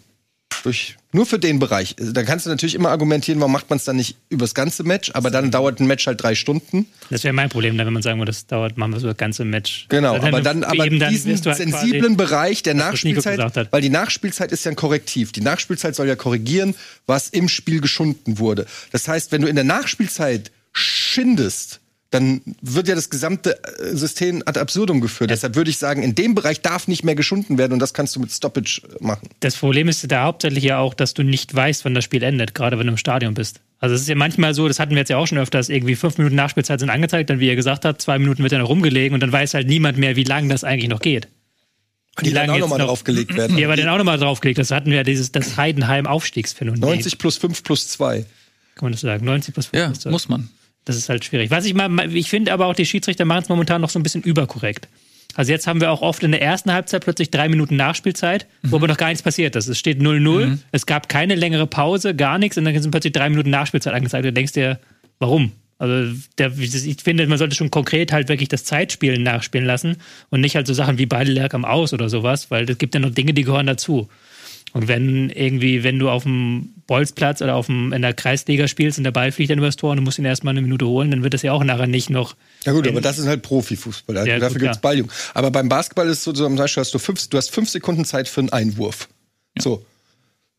Durch, 0.63 0.95
nur 1.11 1.27
für 1.27 1.37
den 1.37 1.59
Bereich. 1.59 1.95
Also, 1.99 2.11
Da 2.11 2.23
kannst 2.23 2.45
du 2.45 2.49
natürlich 2.49 2.73
immer 2.73 2.89
argumentieren, 2.89 3.39
warum 3.39 3.51
macht 3.51 3.69
man 3.69 3.77
es 3.77 3.83
dann 3.83 3.97
nicht 3.97 4.15
übers 4.29 4.55
ganze 4.55 4.83
Match, 4.83 5.11
aber 5.13 5.29
dann 5.29 5.51
dauert 5.51 5.79
ein 5.79 5.85
Match 5.85 6.07
halt 6.07 6.23
drei 6.23 6.33
Stunden. 6.33 6.87
das 7.11 7.23
wäre 7.23 7.33
mein 7.33 7.49
Problem, 7.49 7.77
dann, 7.77 7.85
wenn 7.85 7.93
man 7.93 8.01
sagen 8.01 8.19
würde, 8.19 8.31
das 8.31 8.47
dauert, 8.47 8.75
machen 8.75 8.93
wir 8.93 8.99
so 8.99 9.07
das 9.07 9.17
ganze 9.17 9.45
Match. 9.45 9.85
Genau, 9.89 10.13
Also 10.13 10.27
aber 10.27 10.41
dann 10.41 10.63
aber 10.63 10.85
eben 10.85 10.97
dann 10.97 11.11
diesen 11.11 11.39
du 11.39 11.49
halt 11.51 11.57
sensiblen 11.57 12.17
Bereich 12.17 12.63
der 12.63 12.73
Nachspielzeit, 12.73 13.71
weil 13.71 13.81
die 13.81 13.89
Nachspielzeit 13.89 14.51
ist 14.51 14.65
ja 14.65 14.71
ein 14.71 14.75
Korrektiv. 14.75 15.33
Die 15.33 15.41
Nachspielzeit 15.41 15.95
soll 15.95 16.07
ja 16.07 16.15
korrigieren, 16.15 16.73
was 17.05 17.29
im 17.29 17.47
Spiel 17.47 17.79
geschunden 17.81 18.39
wurde. 18.39 18.65
Das 18.91 19.07
heißt, 19.07 19.31
wenn 19.31 19.41
du 19.41 19.47
in 19.47 19.55
der 19.55 19.65
Nachspielzeit 19.65 20.51
schindest, 20.73 21.79
dann 22.15 22.41
wird 22.61 22.87
ja 22.87 22.95
das 22.95 23.09
gesamte 23.09 23.57
äh, 23.63 23.95
System 23.95 24.41
ad 24.45 24.59
absurdum 24.59 25.01
geführt. 25.01 25.29
Deshalb 25.29 25.55
würde 25.55 25.69
ich 25.69 25.77
sagen, 25.77 26.01
in 26.03 26.15
dem 26.15 26.33
Bereich 26.35 26.61
darf 26.61 26.87
nicht 26.87 27.03
mehr 27.03 27.15
geschunden 27.15 27.57
werden 27.57 27.73
und 27.73 27.79
das 27.79 27.93
kannst 27.93 28.15
du 28.15 28.19
mit 28.19 28.31
Stoppage 28.31 28.81
äh, 28.83 29.03
machen. 29.03 29.29
Das 29.41 29.55
Problem 29.57 29.87
ist 29.89 30.09
da 30.11 30.23
hauptsächlich 30.23 30.63
ja 30.63 30.79
auch, 30.79 30.93
dass 30.93 31.13
du 31.13 31.23
nicht 31.23 31.53
weißt, 31.53 31.85
wann 31.85 31.93
das 31.93 32.03
Spiel 32.03 32.23
endet, 32.23 32.55
gerade 32.55 32.79
wenn 32.79 32.87
du 32.87 32.93
im 32.93 32.97
Stadion 32.97 33.33
bist. 33.33 33.59
Also 33.79 33.93
es 33.93 34.01
ist 34.01 34.07
ja 34.07 34.15
manchmal 34.15 34.53
so, 34.53 34.67
das 34.67 34.79
hatten 34.79 34.91
wir 34.91 34.99
jetzt 34.99 35.09
ja 35.09 35.17
auch 35.17 35.27
schon 35.27 35.37
öfters, 35.37 35.69
irgendwie 35.69 35.95
fünf 35.95 36.17
Minuten 36.17 36.35
Nachspielzeit 36.35 36.79
sind 36.79 36.89
angezeigt, 36.89 37.29
dann 37.29 37.39
wie 37.39 37.47
ihr 37.47 37.55
gesagt 37.55 37.85
habt, 37.85 38.01
zwei 38.01 38.17
Minuten 38.17 38.41
wird 38.41 38.51
dann 38.53 38.61
noch 38.61 38.69
rumgelegen 38.69 39.13
und 39.13 39.19
dann 39.19 39.31
weiß 39.31 39.53
halt 39.53 39.67
niemand 39.67 39.97
mehr, 39.97 40.15
wie 40.15 40.23
lange 40.23 40.47
das 40.49 40.63
eigentlich 40.63 40.89
noch 40.89 41.01
geht. 41.01 41.27
Die 42.23 42.31
dann 42.31 42.47
lange 42.47 42.53
auch 42.53 42.59
nochmal 42.59 42.79
noch- 42.79 42.87
draufgelegt 42.87 43.35
werden. 43.35 43.57
Ja, 43.57 43.67
aber 43.67 43.75
dann 43.75 43.89
auch 43.89 43.97
nochmal 43.97 44.17
draufgelegt, 44.17 44.57
das 44.57 44.71
hatten 44.71 44.89
wir 44.89 44.97
ja 44.97 45.03
dieses, 45.03 45.31
das 45.33 45.57
Heidenheim-Aufstiegsphänomen. 45.57 46.79
90 46.79 47.17
plus 47.17 47.37
5 47.37 47.61
plus 47.63 47.89
2. 47.89 48.19
Kann 48.75 48.85
man 48.87 48.91
das 48.93 49.01
sagen? 49.01 49.25
90 49.25 49.53
plus 49.53 49.65
5 49.67 49.79
Ja, 49.79 49.87
plus 49.87 49.99
zwei. 49.99 50.09
muss 50.11 50.29
man. 50.29 50.49
Das 50.85 50.95
ist 50.95 51.09
halt 51.09 51.25
schwierig. 51.25 51.51
Was 51.51 51.65
ich 51.65 51.73
mal, 51.73 52.15
ich 52.15 52.29
finde 52.29 52.53
aber 52.53 52.67
auch, 52.67 52.75
die 52.75 52.85
Schiedsrichter 52.85 53.25
machen 53.25 53.43
es 53.43 53.49
momentan 53.49 53.81
noch 53.81 53.89
so 53.89 53.99
ein 53.99 54.03
bisschen 54.03 54.21
überkorrekt. 54.21 54.87
Also 55.35 55.51
jetzt 55.51 55.67
haben 55.67 55.81
wir 55.81 55.91
auch 55.91 56.01
oft 56.01 56.23
in 56.23 56.31
der 56.31 56.41
ersten 56.41 56.71
Halbzeit 56.71 57.03
plötzlich 57.03 57.29
drei 57.29 57.49
Minuten 57.49 57.75
Nachspielzeit, 57.75 58.47
wo 58.63 58.77
aber 58.77 58.87
noch 58.87 58.97
gar 58.97 59.09
nichts 59.09 59.21
passiert 59.21 59.55
ist. 59.55 59.67
Es 59.67 59.77
steht 59.77 59.99
0-0, 59.99 60.59
es 60.71 60.85
gab 60.85 61.09
keine 61.09 61.35
längere 61.35 61.67
Pause, 61.67 62.15
gar 62.15 62.37
nichts 62.37 62.57
und 62.57 62.63
dann 62.63 62.81
sind 62.81 62.91
plötzlich 62.91 63.11
drei 63.11 63.29
Minuten 63.29 63.49
Nachspielzeit 63.49 63.93
angezeigt. 63.93 64.23
Du 64.25 64.31
denkst 64.31 64.53
dir, 64.53 64.79
warum? 65.19 65.51
Also 65.77 66.15
der, 66.37 66.57
ich 66.57 67.01
finde, 67.03 67.27
man 67.27 67.37
sollte 67.37 67.55
schon 67.55 67.69
konkret 67.69 68.13
halt 68.13 68.29
wirklich 68.29 68.47
das 68.47 68.63
Zeitspielen 68.63 69.23
nachspielen 69.23 69.67
lassen 69.67 69.97
und 70.29 70.39
nicht 70.39 70.55
halt 70.55 70.67
so 70.67 70.73
Sachen 70.73 70.97
wie 70.97 71.05
Beidelerk 71.05 71.53
am 71.53 71.65
Aus 71.65 71.91
oder 71.91 72.07
sowas, 72.07 72.49
weil 72.49 72.69
es 72.69 72.77
gibt 72.77 72.93
ja 72.93 73.01
noch 73.01 73.09
Dinge, 73.09 73.33
die 73.33 73.43
gehören 73.43 73.67
dazu. 73.67 74.07
Und 74.75 74.89
wenn 74.89 75.29
irgendwie, 75.29 75.85
wenn 75.85 75.99
du 75.99 76.09
auf 76.09 76.23
dem 76.23 76.73
Bolzplatz 76.85 77.41
oder 77.41 77.55
auf 77.55 77.67
dem, 77.67 77.93
in 77.93 78.01
der 78.01 78.13
Kreisliga 78.13 78.67
spielst 78.67 78.97
und 78.97 79.05
der 79.05 79.11
Ball 79.11 79.31
fliegt 79.31 79.49
dann 79.49 79.57
übers 79.57 79.77
Tor 79.77 79.91
und 79.91 79.97
du 79.97 80.03
musst 80.03 80.19
ihn 80.19 80.25
erstmal 80.25 80.51
eine 80.51 80.61
Minute 80.61 80.85
holen, 80.85 81.11
dann 81.11 81.23
wird 81.23 81.33
das 81.33 81.43
ja 81.43 81.53
auch 81.53 81.63
nachher 81.63 81.87
nicht 81.87 82.09
noch. 82.09 82.35
Ja 82.65 82.73
gut, 82.73 82.85
aber 82.85 82.99
das 82.99 83.17
ist 83.17 83.25
halt 83.25 83.41
Profifußball. 83.41 84.17
Also 84.17 84.29
Ja, 84.29 84.37
dafür 84.37 84.59
gibt's 84.59 84.81
klar. 84.81 84.91
Balljung. 84.91 85.09
Aber 85.33 85.49
beim 85.49 85.69
Basketball 85.69 86.09
ist 86.09 86.17
es 86.17 86.23
so, 86.25 86.33
zum 86.33 86.57
Beispiel 86.57 86.81
hast 86.81 86.93
du 86.93 86.99
fünf, 86.99 87.25
du 87.29 87.37
hast 87.37 87.51
fünf 87.51 87.69
Sekunden 87.69 88.03
Zeit 88.03 88.27
für 88.27 88.41
einen 88.41 88.49
Einwurf. 88.49 89.07
So. 89.57 89.85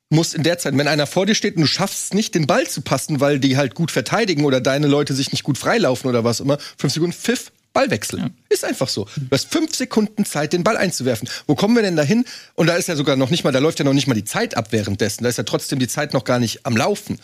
Musst 0.09 0.35
in 0.35 0.45
der 0.45 0.57
Zeit, 0.57 0.79
wenn 0.79 0.89
einer 0.89 1.07
vor 1.07 1.27
dir 1.27 1.35
steht 1.35 1.57
und 1.57 1.61
du 1.61 1.69
schaffst 1.69 2.07
es 2.07 2.15
nicht, 2.15 2.35
den 2.35 2.47
Ball 2.47 2.67
zu 2.67 2.81
passen, 2.81 3.21
weil 3.21 3.39
die 3.39 3.59
halt 3.59 3.75
gut 3.75 3.91
verteidigen 3.91 4.47
oder 4.47 4.63
deine 4.63 4.87
Leute 4.87 5.13
sich 5.13 5.31
nicht 5.31 5.43
gut 5.43 5.59
freilaufen 5.59 6.09
oder 6.09 6.25
was 6.25 6.41
immer, 6.41 6.57
fünf 6.79 6.95
Sekunden 6.95 7.13
Pfiff, 7.13 7.53
Ballwechsel. 7.77 8.31
Ist 8.49 8.65
einfach 8.65 8.89
so. 8.89 9.05
Du 9.17 9.29
hast 9.31 9.53
fünf 9.53 9.75
Sekunden 9.75 10.25
Zeit, 10.25 10.55
den 10.55 10.65
Ball 10.65 10.77
einzuwerfen. 10.79 11.29
Wo 11.47 11.55
kommen 11.55 11.75
wir 11.77 11.83
denn 11.83 11.95
dahin? 11.95 12.25
Und 12.55 12.69
da 12.69 12.75
ist 12.77 12.89
ja 12.89 12.97
sogar 12.97 13.17
noch 13.17 13.29
nicht 13.31 13.45
mal, 13.45 13.53
da 13.53 13.59
läuft 13.59 13.79
ja 13.79 13.85
noch 13.85 13.93
nicht 13.93 14.07
mal 14.07 14.15
die 14.15 14.25
Zeit 14.25 14.57
ab 14.57 14.73
währenddessen. 14.73 15.25
Da 15.25 15.29
ist 15.29 15.37
ja 15.37 15.45
trotzdem 15.45 15.79
die 15.79 15.87
Zeit 15.89 16.15
noch 16.15 16.25
gar 16.25 16.39
nicht 16.39 16.65
am 16.65 16.75
Laufen. 16.75 17.19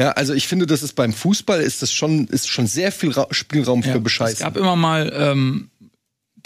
Ja, 0.00 0.12
also 0.12 0.32
ich 0.32 0.48
finde, 0.48 0.66
das 0.66 0.82
ist 0.82 0.94
beim 0.94 1.12
Fußball 1.12 1.60
ist 1.60 1.82
das 1.82 1.92
schon, 1.92 2.26
ist 2.28 2.48
schon 2.48 2.66
sehr 2.66 2.90
viel 2.90 3.10
Ra 3.10 3.26
Spielraum 3.32 3.82
für 3.82 3.98
Es 3.98 4.02
Bescheißen. 4.02 4.38
gab 4.44 4.56
immer 4.56 4.76
mal 4.76 5.12
ähm, 5.14 5.68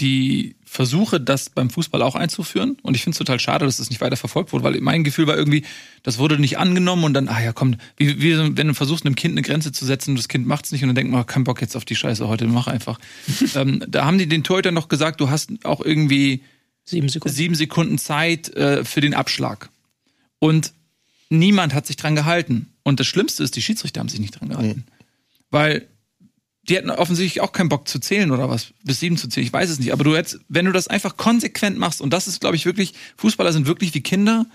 die 0.00 0.56
Versuche, 0.72 1.20
das 1.20 1.50
beim 1.50 1.68
Fußball 1.68 2.00
auch 2.00 2.14
einzuführen. 2.14 2.78
Und 2.80 2.94
ich 2.94 3.02
finde 3.02 3.12
es 3.12 3.18
total 3.18 3.38
schade, 3.38 3.66
dass 3.66 3.76
das 3.76 3.90
nicht 3.90 4.00
weiter 4.00 4.16
verfolgt 4.16 4.54
wurde, 4.54 4.64
weil 4.64 4.80
mein 4.80 5.04
Gefühl 5.04 5.26
war 5.26 5.36
irgendwie, 5.36 5.66
das 6.02 6.16
wurde 6.16 6.38
nicht 6.38 6.56
angenommen 6.56 7.04
und 7.04 7.12
dann, 7.12 7.28
ah 7.28 7.42
ja, 7.42 7.52
komm, 7.52 7.76
wie, 7.98 8.22
wie 8.22 8.56
wenn 8.56 8.68
du 8.68 8.72
versuchst, 8.72 9.04
einem 9.04 9.14
Kind 9.14 9.32
eine 9.32 9.42
Grenze 9.42 9.72
zu 9.72 9.84
setzen 9.84 10.12
und 10.12 10.16
das 10.16 10.28
Kind 10.28 10.46
macht's 10.46 10.72
nicht 10.72 10.82
und 10.82 10.88
dann 10.88 10.94
denkt 10.94 11.12
man, 11.12 11.26
kein 11.26 11.44
Bock 11.44 11.60
jetzt 11.60 11.76
auf 11.76 11.84
die 11.84 11.94
Scheiße 11.94 12.26
heute, 12.26 12.46
mach 12.46 12.68
einfach. 12.68 12.98
ähm, 13.54 13.84
da 13.86 14.06
haben 14.06 14.16
die 14.16 14.26
den 14.26 14.44
Torhüter 14.44 14.70
noch 14.72 14.88
gesagt, 14.88 15.20
du 15.20 15.28
hast 15.28 15.50
auch 15.64 15.82
irgendwie 15.82 16.40
Sieben 16.86 17.10
Sekunden. 17.10 17.36
sieben 17.36 17.54
Sekunden 17.54 17.98
Zeit 17.98 18.48
äh, 18.56 18.82
für 18.82 19.02
den 19.02 19.12
Abschlag. 19.12 19.68
Und 20.38 20.72
niemand 21.28 21.74
hat 21.74 21.86
sich 21.86 21.96
dran 21.96 22.16
gehalten. 22.16 22.72
Und 22.82 22.98
das 22.98 23.06
Schlimmste 23.06 23.44
ist, 23.44 23.56
die 23.56 23.62
Schiedsrichter 23.62 24.00
haben 24.00 24.08
sich 24.08 24.20
nicht 24.20 24.40
dran 24.40 24.48
gehalten. 24.48 24.86
Weil 25.50 25.86
die 26.68 26.76
hätten 26.76 26.90
offensichtlich 26.90 27.40
auch 27.40 27.52
keinen 27.52 27.68
Bock 27.68 27.88
zu 27.88 27.98
zählen 27.98 28.30
oder 28.30 28.48
was, 28.48 28.68
bis 28.84 29.00
sieben 29.00 29.16
zu 29.16 29.28
zählen, 29.28 29.46
ich 29.46 29.52
weiß 29.52 29.68
es 29.68 29.78
nicht. 29.78 29.92
Aber 29.92 30.04
du 30.04 30.16
hättest, 30.16 30.40
wenn 30.48 30.64
du 30.64 30.72
das 30.72 30.88
einfach 30.88 31.16
konsequent 31.16 31.78
machst, 31.78 32.00
und 32.00 32.12
das 32.12 32.28
ist, 32.28 32.40
glaube 32.40 32.56
ich, 32.56 32.66
wirklich, 32.66 32.94
Fußballer 33.16 33.52
sind 33.52 33.66
wirklich 33.66 33.94
wie 33.94 34.00
Kinder, 34.00 34.46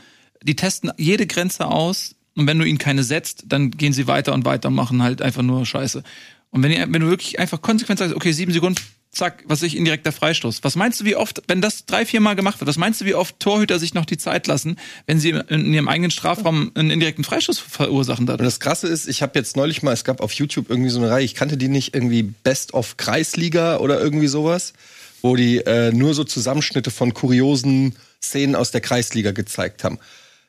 die 0.41 0.55
testen 0.55 0.91
jede 0.97 1.27
Grenze 1.27 1.65
aus 1.65 2.15
Und 2.35 2.47
wenn 2.47 2.59
du 2.59 2.65
ihnen 2.65 2.77
keine 2.77 3.03
setzt, 3.03 3.45
dann 3.47 3.71
gehen 3.71 3.93
sie 3.93 4.07
weiter 4.07 4.33
und 4.33 4.45
weiter 4.45 4.69
und 4.69 4.75
machen 4.75 5.01
halt 5.01 5.21
einfach 5.21 5.41
nur 5.41 5.65
Scheiße. 5.65 6.03
Und 6.51 6.63
wenn, 6.63 6.71
ihr, 6.71 6.87
wenn 6.87 7.01
du 7.01 7.09
wirklich 7.09 7.39
einfach 7.39 7.61
konsequent 7.61 7.99
sagst, 7.99 8.15
okay, 8.15 8.31
sieben 8.31 8.53
Sekunden, 8.53 8.79
zack, 9.11 9.43
was 9.47 9.63
ich 9.63 9.75
indirekter 9.75 10.11
Freistoß. 10.11 10.63
Was 10.63 10.75
meinst 10.75 10.99
du, 10.99 11.05
wie 11.05 11.15
oft, 11.15 11.41
wenn 11.47 11.61
das 11.61 11.85
drei, 11.85 12.05
vier 12.05 12.19
Mal 12.19 12.35
gemacht 12.35 12.59
wird, 12.59 12.67
was 12.67 12.77
meinst 12.77 13.01
du, 13.01 13.05
wie 13.05 13.15
oft 13.15 13.39
Torhüter 13.39 13.79
sich 13.79 13.93
noch 13.93 14.05
die 14.05 14.17
Zeit 14.17 14.47
lassen, 14.47 14.77
wenn 15.05 15.19
sie 15.19 15.29
in 15.29 15.73
ihrem 15.73 15.87
eigenen 15.87 16.11
Strafraum 16.11 16.71
einen 16.75 16.91
indirekten 16.91 17.23
Freistoß 17.23 17.59
verursachen 17.59 18.23
Und 18.23 18.27
dadurch? 18.27 18.47
das 18.47 18.59
Krasse 18.59 18.87
ist, 18.87 19.07
ich 19.07 19.21
habe 19.21 19.37
jetzt 19.37 19.55
neulich 19.55 19.83
mal, 19.83 19.93
es 19.93 20.03
gab 20.03 20.21
auf 20.21 20.33
YouTube 20.33 20.69
irgendwie 20.69 20.89
so 20.89 20.99
eine 20.99 21.09
Reihe, 21.09 21.25
ich 21.25 21.35
kannte 21.35 21.57
die 21.57 21.67
nicht, 21.67 21.95
irgendwie 21.95 22.23
Best 22.23 22.73
of 22.73 22.97
Kreisliga 22.97 23.77
oder 23.77 23.99
irgendwie 23.99 24.27
sowas, 24.27 24.73
wo 25.21 25.35
die 25.35 25.57
äh, 25.57 25.91
nur 25.91 26.13
so 26.13 26.23
Zusammenschnitte 26.23 26.91
von 26.91 27.13
kuriosen 27.13 27.95
Szenen 28.21 28.55
aus 28.55 28.71
der 28.71 28.81
Kreisliga 28.81 29.31
gezeigt 29.31 29.83
haben. 29.83 29.99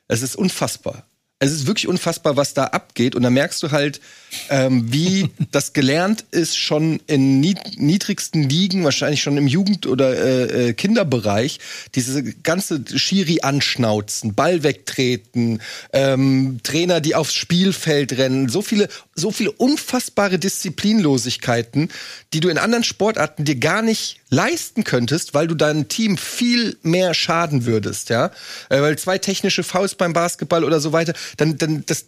Es 0.07 0.21
ist 0.21 0.35
unfassbar. 0.35 1.05
Es 1.41 1.53
ist 1.53 1.67
wirklich 1.67 1.87
unfassbar, 1.87 2.35
was 2.35 2.53
da 2.53 2.65
abgeht. 2.65 3.15
Und 3.15 3.23
da 3.23 3.29
merkst 3.29 3.63
du 3.63 3.71
halt, 3.71 4.01
ähm, 4.49 4.91
wie 4.91 5.29
das 5.51 5.71
gelernt 5.71 6.25
ist, 6.31 6.57
schon 6.57 6.99
in 7.07 7.39
nied 7.39 7.59
niedrigsten 7.77 8.43
Ligen, 8.47 8.83
wahrscheinlich 8.83 9.21
schon 9.21 9.37
im 9.37 9.47
Jugend- 9.47 9.87
oder 9.87 10.17
äh, 10.17 10.69
äh, 10.69 10.73
Kinderbereich, 10.73 11.59
diese 11.95 12.23
ganze 12.23 12.83
Schiri 12.93 13.39
anschnauzen, 13.41 14.35
Ball 14.35 14.63
wegtreten, 14.63 15.61
ähm, 15.93 16.59
Trainer, 16.63 16.99
die 16.99 17.15
aufs 17.15 17.33
Spielfeld 17.33 18.17
rennen, 18.17 18.49
so 18.49 18.61
viele, 18.61 18.89
so 19.15 19.31
viele 19.31 19.53
unfassbare 19.53 20.39
Disziplinlosigkeiten, 20.39 21.89
die 22.33 22.41
du 22.41 22.49
in 22.49 22.57
anderen 22.57 22.83
Sportarten 22.83 23.45
dir 23.45 23.55
gar 23.55 23.81
nicht 23.81 24.18
leisten 24.29 24.83
könntest, 24.83 25.33
weil 25.33 25.47
du 25.47 25.55
deinem 25.55 25.87
Team 25.87 26.17
viel 26.17 26.77
mehr 26.83 27.13
schaden 27.13 27.65
würdest, 27.65 28.09
ja, 28.09 28.31
äh, 28.69 28.81
weil 28.81 28.97
zwei 28.97 29.17
technische 29.17 29.63
Fouls 29.63 29.95
beim 29.95 30.13
Basketball 30.13 30.63
oder 30.63 30.79
so 30.79 30.91
weiter, 30.91 31.13
dann, 31.37 31.57
dann 31.57 31.83
das 31.85 32.05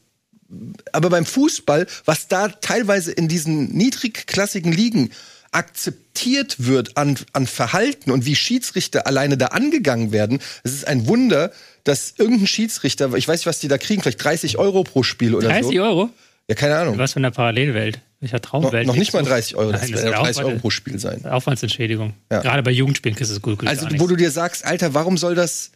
aber 0.92 1.10
beim 1.10 1.26
Fußball, 1.26 1.88
was 2.06 2.28
da 2.28 2.50
teilweise 2.50 3.12
in 3.12 3.28
diesen 3.28 3.70
niedrigklassigen 3.70 4.72
Ligen 4.72 5.12
akzeptiert 5.52 6.56
wird 6.60 6.98
an, 6.98 7.18
an 7.34 7.48
Verhalten 7.48 8.12
und 8.12 8.26
wie 8.26 8.36
Schiedsrichter 8.36 9.08
alleine 9.08 9.38
da 9.38 9.48
angegangen 9.48 10.12
werden, 10.12 10.40
es 10.64 10.74
ist 10.74 10.88
ein 10.88 11.08
Wunder, 11.08 11.52
dass 11.84 12.14
irgendein 12.18 12.48
Schiedsrichter, 12.48 13.14
ich 13.16 13.28
weiß 13.28 13.42
nicht, 13.42 13.46
was 13.46 13.60
die 13.60 13.68
da 13.68 13.78
kriegen, 13.78 14.02
vielleicht 14.02 14.24
30 14.24 14.58
Euro 14.58 14.84
pro 14.84 15.04
Spiel 15.04 15.36
oder 15.36 15.50
30 15.50 15.76
so. 15.76 15.84
Euro? 15.84 16.10
Ja, 16.48 16.56
keine 16.56 16.78
Ahnung. 16.78 16.98
Was 16.98 17.14
für 17.14 17.20
eine 17.20 17.32
Parallelwelt? 17.32 18.02
Welcher 18.22 18.40
Traumwelt? 18.40 18.88
noch 18.88 18.96
nicht 18.96 19.14
mal 19.14 19.24
du? 19.24 19.30
30 19.30 19.56
Euro, 19.56 19.72
das 19.72 19.82
Nein, 19.82 19.92
das 19.92 20.02
ist 20.02 20.06
ja 20.06 20.22
30 20.22 20.44
Euro 20.44 20.60
pro 20.60 20.70
Spiel 20.70 21.00
sein. 21.00 21.26
Aufwandsentschädigung. 21.26 22.14
Ja. 22.32 22.42
Gerade 22.42 22.62
bei 22.62 22.72
Jugendspielen 22.72 23.18
ist 23.18 23.30
es 23.32 23.42
gut. 23.42 23.66
Also, 23.68 23.88
wo 23.98 24.06
du 24.08 24.16
dir 24.16 24.30
sagst, 24.30 24.64
Alter, 24.64 24.94
warum 24.94 25.18
soll 25.18 25.34
das 25.34 25.72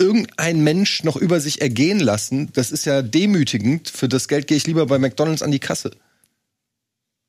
irgendein 0.00 0.62
Mensch 0.62 1.02
noch 1.02 1.16
über 1.16 1.40
sich 1.40 1.60
ergehen 1.60 1.98
lassen? 1.98 2.50
Das 2.52 2.70
ist 2.70 2.84
ja 2.84 3.02
demütigend. 3.02 3.90
Für 3.90 4.08
das 4.08 4.28
Geld 4.28 4.46
gehe 4.46 4.56
ich 4.56 4.66
lieber 4.66 4.86
bei 4.86 4.98
McDonalds 4.98 5.42
an 5.42 5.50
die 5.50 5.58
Kasse. 5.58 5.90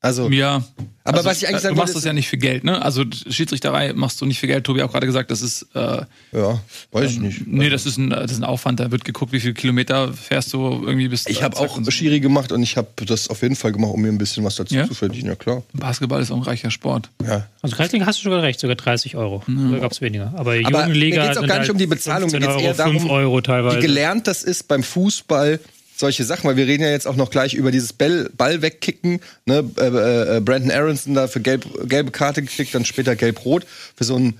Also, 0.00 0.28
Ja. 0.30 0.62
Aber 1.02 1.18
also, 1.18 1.30
was 1.30 1.38
ich 1.38 1.48
eigentlich 1.48 1.58
äh, 1.58 1.62
sagen 1.62 1.74
Du 1.74 1.80
machst 1.80 1.94
wollte, 1.94 2.04
das 2.04 2.04
ja 2.06 2.12
nicht 2.12 2.28
für 2.28 2.36
Geld, 2.36 2.62
ne? 2.62 2.80
Also 2.82 3.04
Schiedsrichterei 3.28 3.94
machst 3.94 4.20
du 4.20 4.26
nicht 4.26 4.38
für 4.38 4.46
Geld. 4.46 4.64
Tobi 4.64 4.80
hat 4.80 4.88
auch 4.88 4.92
gerade 4.92 5.06
gesagt, 5.06 5.30
das 5.30 5.40
ist 5.40 5.66
äh, 5.74 6.02
ja, 6.32 6.60
weiß 6.92 7.10
ich 7.12 7.18
nicht. 7.18 7.46
Nee, 7.46 7.70
das 7.70 7.86
ist, 7.86 7.96
ein, 7.96 8.10
das 8.10 8.30
ist 8.32 8.38
ein 8.38 8.44
Aufwand. 8.44 8.80
Da 8.80 8.90
wird 8.90 9.04
geguckt, 9.04 9.32
wie 9.32 9.40
viele 9.40 9.54
Kilometer 9.54 10.12
fährst 10.12 10.52
du 10.52 10.58
irgendwie 10.84 11.08
bis. 11.08 11.26
Ich 11.26 11.42
habe 11.42 11.56
auch 11.56 11.80
so. 11.82 11.90
Schiri 11.90 12.20
gemacht 12.20 12.52
und 12.52 12.62
ich 12.62 12.76
habe 12.76 12.88
das 13.06 13.28
auf 13.28 13.40
jeden 13.42 13.56
Fall 13.56 13.72
gemacht, 13.72 13.92
um 13.94 14.02
mir 14.02 14.08
ein 14.08 14.18
bisschen 14.18 14.44
was 14.44 14.56
dazu 14.56 14.74
Ja? 14.74 14.86
zu 14.86 14.94
verdienen. 14.94 15.28
Ja, 15.28 15.34
klar. 15.36 15.62
Basketball 15.72 16.20
ist 16.20 16.30
auch 16.30 16.36
ein 16.36 16.42
reicher 16.42 16.70
Sport. 16.70 17.10
Ja. 17.26 17.46
Also 17.62 17.74
Kreisliga 17.76 18.04
hast 18.06 18.20
du 18.20 18.24
sogar 18.24 18.42
recht, 18.42 18.60
sogar 18.60 18.76
30 18.76 19.16
Euro. 19.16 19.42
Da 19.46 19.78
gab 19.78 19.92
es 19.92 20.00
weniger. 20.02 20.32
Aber, 20.36 20.52
Aber 20.52 20.54
mir 20.54 20.62
Jugendliga 20.62 21.26
geht's 21.26 21.38
auch 21.38 21.46
gar 21.46 21.58
nicht 21.58 21.60
halt 21.60 21.70
um 21.70 21.78
die 21.78 21.86
Bezahlung, 21.86 22.30
mir 22.30 22.40
15 22.40 22.40
geht's 22.40 22.54
Euro, 22.56 22.60
eher 22.68 22.74
darum, 22.74 23.00
5 23.00 23.10
Euro 23.10 23.40
teilweise. 23.40 23.76
Wie 23.78 23.80
gelernt 23.80 24.26
das 24.26 24.42
ist 24.44 24.68
beim 24.68 24.82
Fußball, 24.82 25.60
solche 26.00 26.24
Sachen, 26.24 26.48
weil 26.48 26.56
wir 26.56 26.66
reden 26.66 26.82
ja 26.82 26.90
jetzt 26.90 27.06
auch 27.06 27.16
noch 27.16 27.30
gleich 27.30 27.54
über 27.54 27.70
dieses 27.70 27.92
Ball, 27.92 28.28
Ball 28.36 28.62
wegkicken. 28.62 29.20
Ne? 29.46 29.70
Äh, 29.78 30.36
äh, 30.36 30.40
Brandon 30.40 30.70
Aronson 30.70 31.14
da 31.14 31.28
für 31.28 31.40
gelb, 31.40 31.66
gelbe 31.88 32.10
Karte 32.10 32.42
gekriegt, 32.42 32.74
dann 32.74 32.84
später 32.84 33.14
gelb-rot. 33.14 33.64
Für 33.96 34.04
so 34.04 34.16
ein 34.16 34.38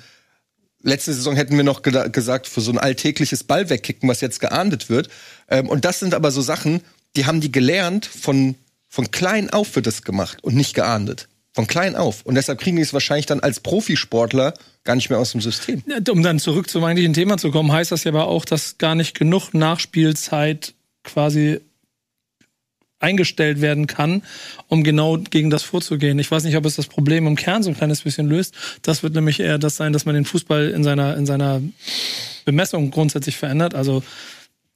letzte 0.82 1.12
Saison 1.14 1.36
hätten 1.36 1.56
wir 1.56 1.64
noch 1.64 1.82
geda- 1.82 2.08
gesagt, 2.08 2.48
für 2.48 2.60
so 2.60 2.72
ein 2.72 2.78
alltägliches 2.78 3.44
Ball 3.44 3.70
wegkicken, 3.70 4.08
was 4.08 4.20
jetzt 4.20 4.40
geahndet 4.40 4.88
wird. 4.88 5.08
Ähm, 5.48 5.68
und 5.68 5.84
das 5.84 6.00
sind 6.00 6.14
aber 6.14 6.30
so 6.30 6.40
Sachen, 6.40 6.80
die 7.16 7.26
haben 7.26 7.40
die 7.40 7.52
gelernt, 7.52 8.06
von, 8.06 8.54
von 8.88 9.10
klein 9.10 9.50
auf 9.50 9.76
wird 9.76 9.86
das 9.86 10.02
gemacht 10.02 10.38
und 10.42 10.56
nicht 10.56 10.74
geahndet. 10.74 11.28
Von 11.52 11.66
klein 11.66 11.96
auf. 11.96 12.22
Und 12.22 12.36
deshalb 12.36 12.60
kriegen 12.60 12.76
die 12.76 12.82
es 12.82 12.92
wahrscheinlich 12.92 13.26
dann 13.26 13.40
als 13.40 13.58
Profisportler 13.58 14.54
gar 14.84 14.94
nicht 14.94 15.10
mehr 15.10 15.18
aus 15.18 15.32
dem 15.32 15.40
System. 15.40 15.82
Um 16.08 16.22
dann 16.22 16.38
zurück 16.38 16.70
zum 16.70 16.84
eigentlichen 16.84 17.12
Thema 17.12 17.38
zu 17.38 17.50
kommen, 17.50 17.72
heißt 17.72 17.90
das 17.90 18.04
ja 18.04 18.12
aber 18.12 18.28
auch, 18.28 18.44
dass 18.44 18.78
gar 18.78 18.94
nicht 18.94 19.18
genug 19.18 19.52
Nachspielzeit 19.52 20.74
quasi 21.04 21.60
eingestellt 23.00 23.60
werden 23.60 23.86
kann, 23.86 24.22
um 24.68 24.84
genau 24.84 25.16
gegen 25.16 25.50
das 25.50 25.62
vorzugehen. 25.62 26.18
Ich 26.18 26.30
weiß 26.30 26.44
nicht, 26.44 26.56
ob 26.56 26.66
es 26.66 26.76
das 26.76 26.86
Problem 26.86 27.26
im 27.26 27.34
Kern 27.34 27.62
so 27.62 27.70
ein 27.70 27.76
kleines 27.76 28.02
bisschen 28.02 28.28
löst. 28.28 28.54
Das 28.82 29.02
wird 29.02 29.14
nämlich 29.14 29.40
eher 29.40 29.58
das 29.58 29.76
sein, 29.76 29.92
dass 29.92 30.04
man 30.04 30.14
den 30.14 30.26
Fußball 30.26 30.68
in 30.68 30.84
seiner, 30.84 31.16
in 31.16 31.24
seiner 31.24 31.62
Bemessung 32.44 32.90
grundsätzlich 32.90 33.36
verändert. 33.38 33.74
Also 33.74 34.02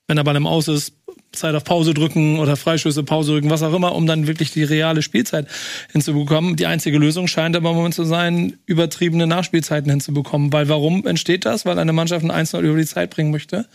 wenn 0.07 0.17
der 0.17 0.25
Ball 0.25 0.37
im 0.37 0.47
Aus 0.47 0.69
ist, 0.69 0.95
Zeit 1.37 1.55
auf 1.55 1.65
Pause 1.65 1.95
drücken 1.95 2.39
oder 2.39 2.57
Freischüsse, 2.57 3.03
Pause 3.03 3.33
drücken, 3.33 3.51
was 3.51 3.63
auch 3.63 3.75
immer, 3.75 3.95
um 3.95 4.07
dann 4.07 4.27
wirklich 4.27 4.53
die 4.53 4.65
reale 4.65 5.03
Spielzeit 5.03 5.47
hinzubekommen. 5.93 6.57
Die 6.57 6.67
einzige 6.67 6.99
Lösung 6.99 7.27
scheint 7.27 7.57
aber 7.57 7.71
im 7.71 7.77
Moment 7.77 7.95
zu 7.95 8.05
sein, 8.05 8.55
übertriebene 8.67 9.27
Nachspielzeiten 9.27 9.91
hinzubekommen. 9.91 10.53
Weil 10.53 10.69
warum 10.69 11.07
entsteht 11.07 11.45
das? 11.45 11.67
Weil 11.67 11.79
eine 11.79 11.93
Mannschaft 11.93 12.25
ein 12.25 12.31
1 12.31 12.55
über 12.55 12.77
die 12.77 12.87
Zeit 12.87 13.11
bringen 13.11 13.31
möchte. 13.31 13.67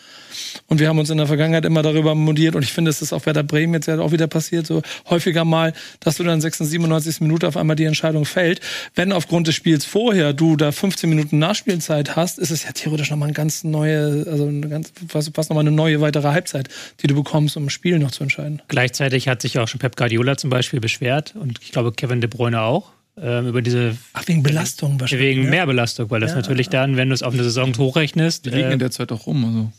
Und 0.67 0.79
wir 0.79 0.87
haben 0.87 0.99
uns 0.99 1.09
in 1.09 1.17
der 1.17 1.27
Vergangenheit 1.27 1.65
immer 1.65 1.81
darüber 1.81 2.15
modiert 2.15 2.55
und 2.55 2.63
ich 2.63 2.71
finde, 2.71 2.89
es 2.89 3.01
ist 3.01 3.13
auch 3.13 3.25
Werder 3.25 3.43
Bremen 3.43 3.73
jetzt 3.73 3.87
ja 3.87 3.99
auch 3.99 4.11
wieder 4.11 4.27
passiert, 4.27 4.65
so 4.67 4.81
häufiger 5.09 5.45
mal, 5.45 5.73
dass 5.99 6.17
du 6.17 6.23
dann 6.23 6.41
96, 6.41 6.71
97. 6.71 7.21
Minute 7.21 7.47
auf 7.47 7.57
einmal 7.57 7.75
die 7.75 7.85
Entscheidung 7.85 8.25
fällt. 8.25 8.61
Wenn 8.95 9.11
aufgrund 9.11 9.47
des 9.47 9.55
Spiels 9.55 9.85
vorher 9.85 10.33
du 10.33 10.55
da 10.55 10.71
15 10.71 11.09
Minuten 11.09 11.39
Nachspielzeit 11.39 12.15
hast, 12.15 12.39
ist 12.39 12.51
es 12.51 12.63
ja 12.63 12.71
theoretisch 12.71 13.09
nochmal 13.09 13.29
ein 13.29 13.33
ganz 13.33 13.63
neue, 13.63 14.25
also 14.29 14.47
eine 14.47 14.67
ganz, 14.69 14.91
fast 15.07 15.35
nochmal 15.49 15.59
eine 15.59 15.71
neue 15.71 16.01
weitere 16.01 16.29
Halbzeit, 16.29 16.69
die 17.01 17.07
du 17.07 17.15
bekommst, 17.15 17.48
um 17.57 17.65
ein 17.65 17.69
Spiel 17.69 17.99
noch 17.99 18.11
zu 18.11 18.23
entscheiden. 18.23 18.61
Gleichzeitig 18.67 19.27
hat 19.27 19.41
sich 19.41 19.57
auch 19.59 19.67
schon 19.67 19.79
Pep 19.79 19.95
Guardiola 19.95 20.37
zum 20.37 20.49
Beispiel 20.49 20.79
beschwert 20.79 21.35
und 21.39 21.59
ich 21.61 21.71
glaube 21.71 21.91
Kevin 21.91 22.21
De 22.21 22.29
Bruyne 22.29 22.61
auch 22.61 22.91
ähm, 23.21 23.47
über 23.47 23.61
diese 23.61 23.97
Ach, 24.13 24.27
wegen 24.27 24.43
Belastung 24.43 24.99
wahrscheinlich. 24.99 25.27
wegen 25.27 25.43
ne? 25.43 25.49
Mehrbelastung, 25.49 26.09
weil 26.09 26.21
das 26.21 26.35
natürlich 26.35 26.69
dann, 26.69 26.97
wenn 26.97 27.09
du 27.09 27.13
es 27.15 27.23
auf 27.23 27.33
eine 27.33 27.43
Saison 27.43 27.75
hochrechnest, 27.77 28.45
Die 28.45 28.49
liegen 28.51 28.69
äh, 28.69 28.73
in 28.73 28.79
der 28.79 28.91
Zeit 28.91 29.11
auch 29.11 29.27
rum. 29.27 29.45
Also. 29.45 29.71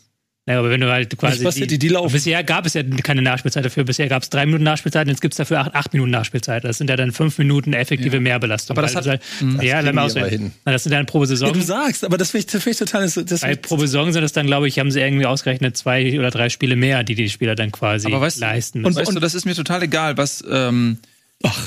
Ja, 0.46 0.58
aber 0.58 0.70
wenn 0.70 0.80
du 0.80 0.90
halt 0.90 1.16
quasi. 1.18 1.44
passiert, 1.44 1.70
die- 1.70 1.78
die 1.78 1.88
laufen. 1.88 2.12
Bisher 2.12 2.42
gab 2.42 2.64
es 2.66 2.74
ja 2.74 2.82
keine 2.82 3.20
Nachspielzeit 3.22 3.64
dafür. 3.64 3.84
Bisher 3.84 4.08
gab 4.08 4.22
es 4.22 4.30
drei 4.30 4.46
Minuten 4.46 4.64
Nachspielzeit 4.64 5.06
und 5.06 5.10
jetzt 5.10 5.20
gibt 5.20 5.34
es 5.34 5.36
dafür 5.36 5.60
acht, 5.60 5.74
acht 5.74 5.92
Minuten 5.92 6.10
Nachspielzeit. 6.10 6.64
Das 6.64 6.78
sind 6.78 6.88
ja 6.90 6.96
dann 6.96 7.12
fünf 7.12 7.36
Minuten 7.38 7.72
effektive 7.74 8.18
Mehrbelastung. 8.20 8.74
Aber 8.76 8.82
das 8.82 8.94
Weil 8.94 9.02
hat- 9.12 9.22
halt, 9.42 9.62
ja, 9.62 9.80
lass 9.80 9.94
mal 9.94 10.02
ausreden. 10.02 10.52
Das 10.64 10.82
sind 10.82 10.92
dann 10.92 11.06
pro 11.06 11.24
Saison. 11.26 11.48
Ja, 11.48 11.54
du 11.54 11.60
sagst, 11.60 12.04
aber 12.04 12.16
das 12.16 12.30
finde 12.30 12.46
ich, 12.46 12.52
das 12.52 12.62
find 12.62 12.74
ich 12.74 12.78
total. 12.78 13.02
Das, 13.02 13.14
das 13.14 13.40
bei 13.42 13.54
pro 13.54 13.76
Saison 13.76 14.12
sind 14.12 14.24
es 14.24 14.32
dann, 14.32 14.46
glaube 14.46 14.66
ich, 14.66 14.78
haben 14.78 14.90
sie 14.90 15.00
irgendwie 15.00 15.26
ausgerechnet 15.26 15.76
zwei 15.76 16.18
oder 16.18 16.30
drei 16.30 16.48
Spiele 16.48 16.74
mehr, 16.74 17.04
die 17.04 17.14
die 17.14 17.28
Spieler 17.28 17.54
dann 17.54 17.70
quasi 17.70 18.06
Aber 18.08 18.20
weißt, 18.22 18.40
leisten. 18.40 18.84
Und, 18.84 18.96
weißt 18.96 19.14
du, 19.14 19.20
das 19.20 19.34
ist 19.34 19.44
mir 19.44 19.54
total 19.54 19.82
egal, 19.82 20.16
was, 20.16 20.42
ähm, 20.50 20.98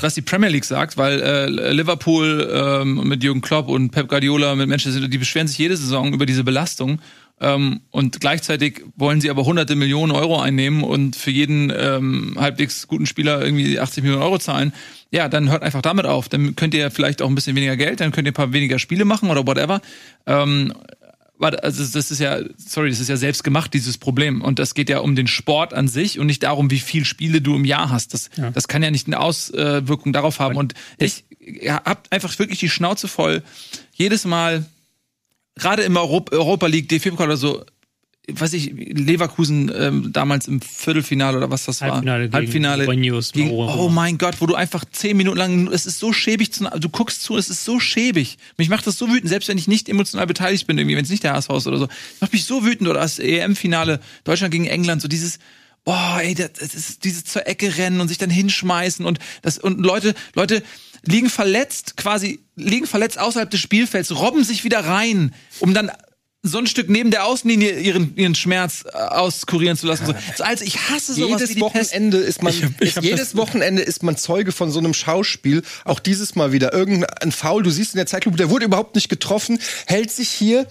was 0.02 0.14
die 0.14 0.22
Premier 0.22 0.48
League 0.50 0.64
sagt, 0.64 0.96
weil 0.96 1.20
äh, 1.22 1.72
Liverpool 1.72 2.48
ähm, 2.52 3.08
mit 3.08 3.22
Jürgen 3.22 3.40
Klopp 3.40 3.68
und 3.68 3.90
Pep 3.90 4.08
Guardiola 4.08 4.54
mit 4.56 4.68
Manchester 4.68 4.92
City, 4.92 5.08
die 5.10 5.18
beschweren 5.18 5.48
sich 5.48 5.58
jede 5.58 5.76
Saison 5.76 6.12
über 6.12 6.26
diese 6.26 6.44
Belastung. 6.44 7.00
Ähm, 7.40 7.80
und 7.90 8.20
gleichzeitig 8.20 8.82
wollen 8.96 9.20
sie 9.20 9.28
aber 9.28 9.44
hunderte 9.44 9.74
Millionen 9.74 10.12
Euro 10.12 10.40
einnehmen 10.40 10.84
und 10.84 11.16
für 11.16 11.30
jeden 11.30 11.72
ähm, 11.76 12.36
halbwegs 12.38 12.86
guten 12.86 13.06
Spieler 13.06 13.42
irgendwie 13.42 13.78
80 13.78 14.04
Millionen 14.04 14.22
Euro 14.22 14.38
zahlen. 14.38 14.72
Ja, 15.10 15.28
dann 15.28 15.50
hört 15.50 15.62
einfach 15.62 15.82
damit 15.82 16.06
auf. 16.06 16.28
Dann 16.28 16.54
könnt 16.54 16.74
ihr 16.74 16.90
vielleicht 16.90 17.22
auch 17.22 17.28
ein 17.28 17.34
bisschen 17.34 17.56
weniger 17.56 17.76
Geld, 17.76 18.00
dann 18.00 18.12
könnt 18.12 18.28
ihr 18.28 18.32
ein 18.32 18.34
paar 18.34 18.52
weniger 18.52 18.78
Spiele 18.78 19.04
machen 19.04 19.30
oder 19.30 19.46
whatever. 19.46 19.80
Ähm, 20.26 20.72
also 21.40 21.98
das 21.98 22.10
ist 22.10 22.20
ja, 22.20 22.38
sorry, 22.56 22.90
das 22.90 23.00
ist 23.00 23.08
ja 23.08 23.16
selbst 23.16 23.42
gemacht, 23.42 23.74
dieses 23.74 23.98
Problem. 23.98 24.40
Und 24.40 24.58
das 24.58 24.74
geht 24.74 24.88
ja 24.88 25.00
um 25.00 25.16
den 25.16 25.26
Sport 25.26 25.74
an 25.74 25.88
sich 25.88 26.18
und 26.18 26.26
nicht 26.26 26.44
darum, 26.44 26.70
wie 26.70 26.78
viel 26.78 27.04
Spiele 27.04 27.40
du 27.40 27.56
im 27.56 27.64
Jahr 27.64 27.90
hast. 27.90 28.14
Das, 28.14 28.30
das 28.52 28.68
kann 28.68 28.82
ja 28.82 28.90
nicht 28.90 29.08
eine 29.08 29.20
Auswirkung 29.20 30.12
darauf 30.12 30.38
haben. 30.38 30.56
Und 30.56 30.74
ich 30.96 31.24
habt 31.66 32.12
einfach 32.12 32.38
wirklich 32.38 32.60
die 32.60 32.70
Schnauze 32.70 33.08
voll, 33.08 33.42
jedes 33.92 34.24
Mal, 34.24 34.64
gerade 35.56 35.82
im 35.82 35.96
Europa, 35.96 36.34
Europa 36.36 36.66
League, 36.66 36.88
DFB-Pokal 36.88 37.28
oder 37.28 37.36
so, 37.36 37.64
weiß 38.26 38.54
ich, 38.54 38.72
Leverkusen 38.74 39.70
ähm, 39.76 40.12
damals 40.12 40.48
im 40.48 40.62
Viertelfinale 40.62 41.36
oder 41.36 41.50
was 41.50 41.66
das 41.66 41.82
Halbfinale 41.82 42.32
war. 42.32 42.40
gegen 42.40 42.66
Halbfinale. 42.66 42.86
Gegen, 43.32 43.50
oh 43.50 43.90
mein 43.90 44.16
Gott, 44.16 44.36
wo 44.40 44.46
du 44.46 44.54
einfach 44.54 44.84
zehn 44.90 45.16
Minuten 45.16 45.36
lang, 45.36 45.68
es 45.70 45.84
ist 45.84 45.98
so 45.98 46.12
schäbig, 46.12 46.52
zu, 46.52 46.64
du 46.64 46.88
guckst 46.88 47.22
zu, 47.22 47.36
es 47.36 47.50
ist 47.50 47.64
so 47.64 47.80
schäbig. 47.80 48.38
Mich 48.56 48.70
macht 48.70 48.86
das 48.86 48.96
so 48.96 49.08
wütend, 49.08 49.28
selbst 49.28 49.48
wenn 49.48 49.58
ich 49.58 49.68
nicht 49.68 49.88
emotional 49.88 50.26
beteiligt 50.26 50.66
bin, 50.66 50.78
irgendwie, 50.78 50.96
wenn 50.96 51.04
es 51.04 51.10
nicht 51.10 51.22
der 51.22 51.34
HSV 51.34 51.50
ist 51.50 51.66
oder 51.66 51.78
so. 51.78 51.88
Macht 52.20 52.32
mich 52.32 52.44
so 52.44 52.64
wütend 52.64 52.88
oder 52.88 53.00
das 53.00 53.18
EM-Finale, 53.18 54.00
Deutschland 54.24 54.52
gegen 54.52 54.66
England, 54.66 55.02
so 55.02 55.08
dieses, 55.08 55.38
boah, 55.84 56.20
ey, 56.22 56.34
das, 56.34 56.54
das 56.54 56.74
ist 56.74 57.04
dieses 57.04 57.24
zur 57.24 57.46
Ecke 57.46 57.76
rennen 57.76 58.00
und 58.00 58.08
sich 58.08 58.18
dann 58.18 58.30
hinschmeißen 58.30 59.04
und 59.04 59.18
das, 59.42 59.58
und 59.58 59.80
Leute, 59.80 60.14
Leute 60.34 60.62
liegen 61.08 61.30
verletzt, 61.30 61.96
quasi, 61.96 62.40
liegen 62.56 62.86
verletzt 62.86 63.18
außerhalb 63.18 63.50
des 63.50 63.60
Spielfelds, 63.60 64.14
robben 64.14 64.44
sich 64.44 64.64
wieder 64.64 64.80
rein, 64.80 65.34
um 65.60 65.74
dann 65.74 65.90
so 66.46 66.58
ein 66.58 66.66
Stück 66.66 66.90
neben 66.90 67.10
der 67.10 67.24
Außenlinie 67.24 67.80
ihren, 67.80 68.14
ihren 68.16 68.34
Schmerz 68.34 68.84
äh, 68.84 68.96
auskurieren 68.96 69.78
zu 69.78 69.86
lassen. 69.86 70.06
So. 70.36 70.44
Also 70.44 70.64
ich 70.64 70.78
hasse 70.90 71.14
sowas 71.14 71.26
wie 71.26 71.32
jedes 71.32 71.48
die 71.48 71.54
Pest. 71.60 71.92
Wochenende 71.94 72.18
ist 72.18 72.42
man 72.42 72.52
Ich 72.52 72.62
hab- 72.62 72.70
ich 72.80 72.88
ist, 72.88 72.96
hab 72.98 73.04
jedes 73.04 73.36
Wochenende 73.36 73.82
ist 73.82 74.02
man 74.02 74.16
Zeuge 74.18 74.52
von 74.52 74.70
so 74.70 74.78
einem 74.78 74.92
Schauspiel. 74.92 75.62
Auch 75.86 76.00
dieses 76.00 76.34
Mal 76.36 76.52
wieder 76.52 76.74
irgendein 76.74 77.32
Foul. 77.32 77.62
Du 77.62 77.70
siehst 77.70 77.94
in 77.94 77.96
der 77.96 78.06
Zeitlupe, 78.06 78.36
der 78.36 78.50
wurde 78.50 78.66
überhaupt 78.66 78.94
nicht 78.94 79.08
getroffen, 79.08 79.58
hält 79.86 80.10
sich 80.10 80.28
hier, 80.28 80.66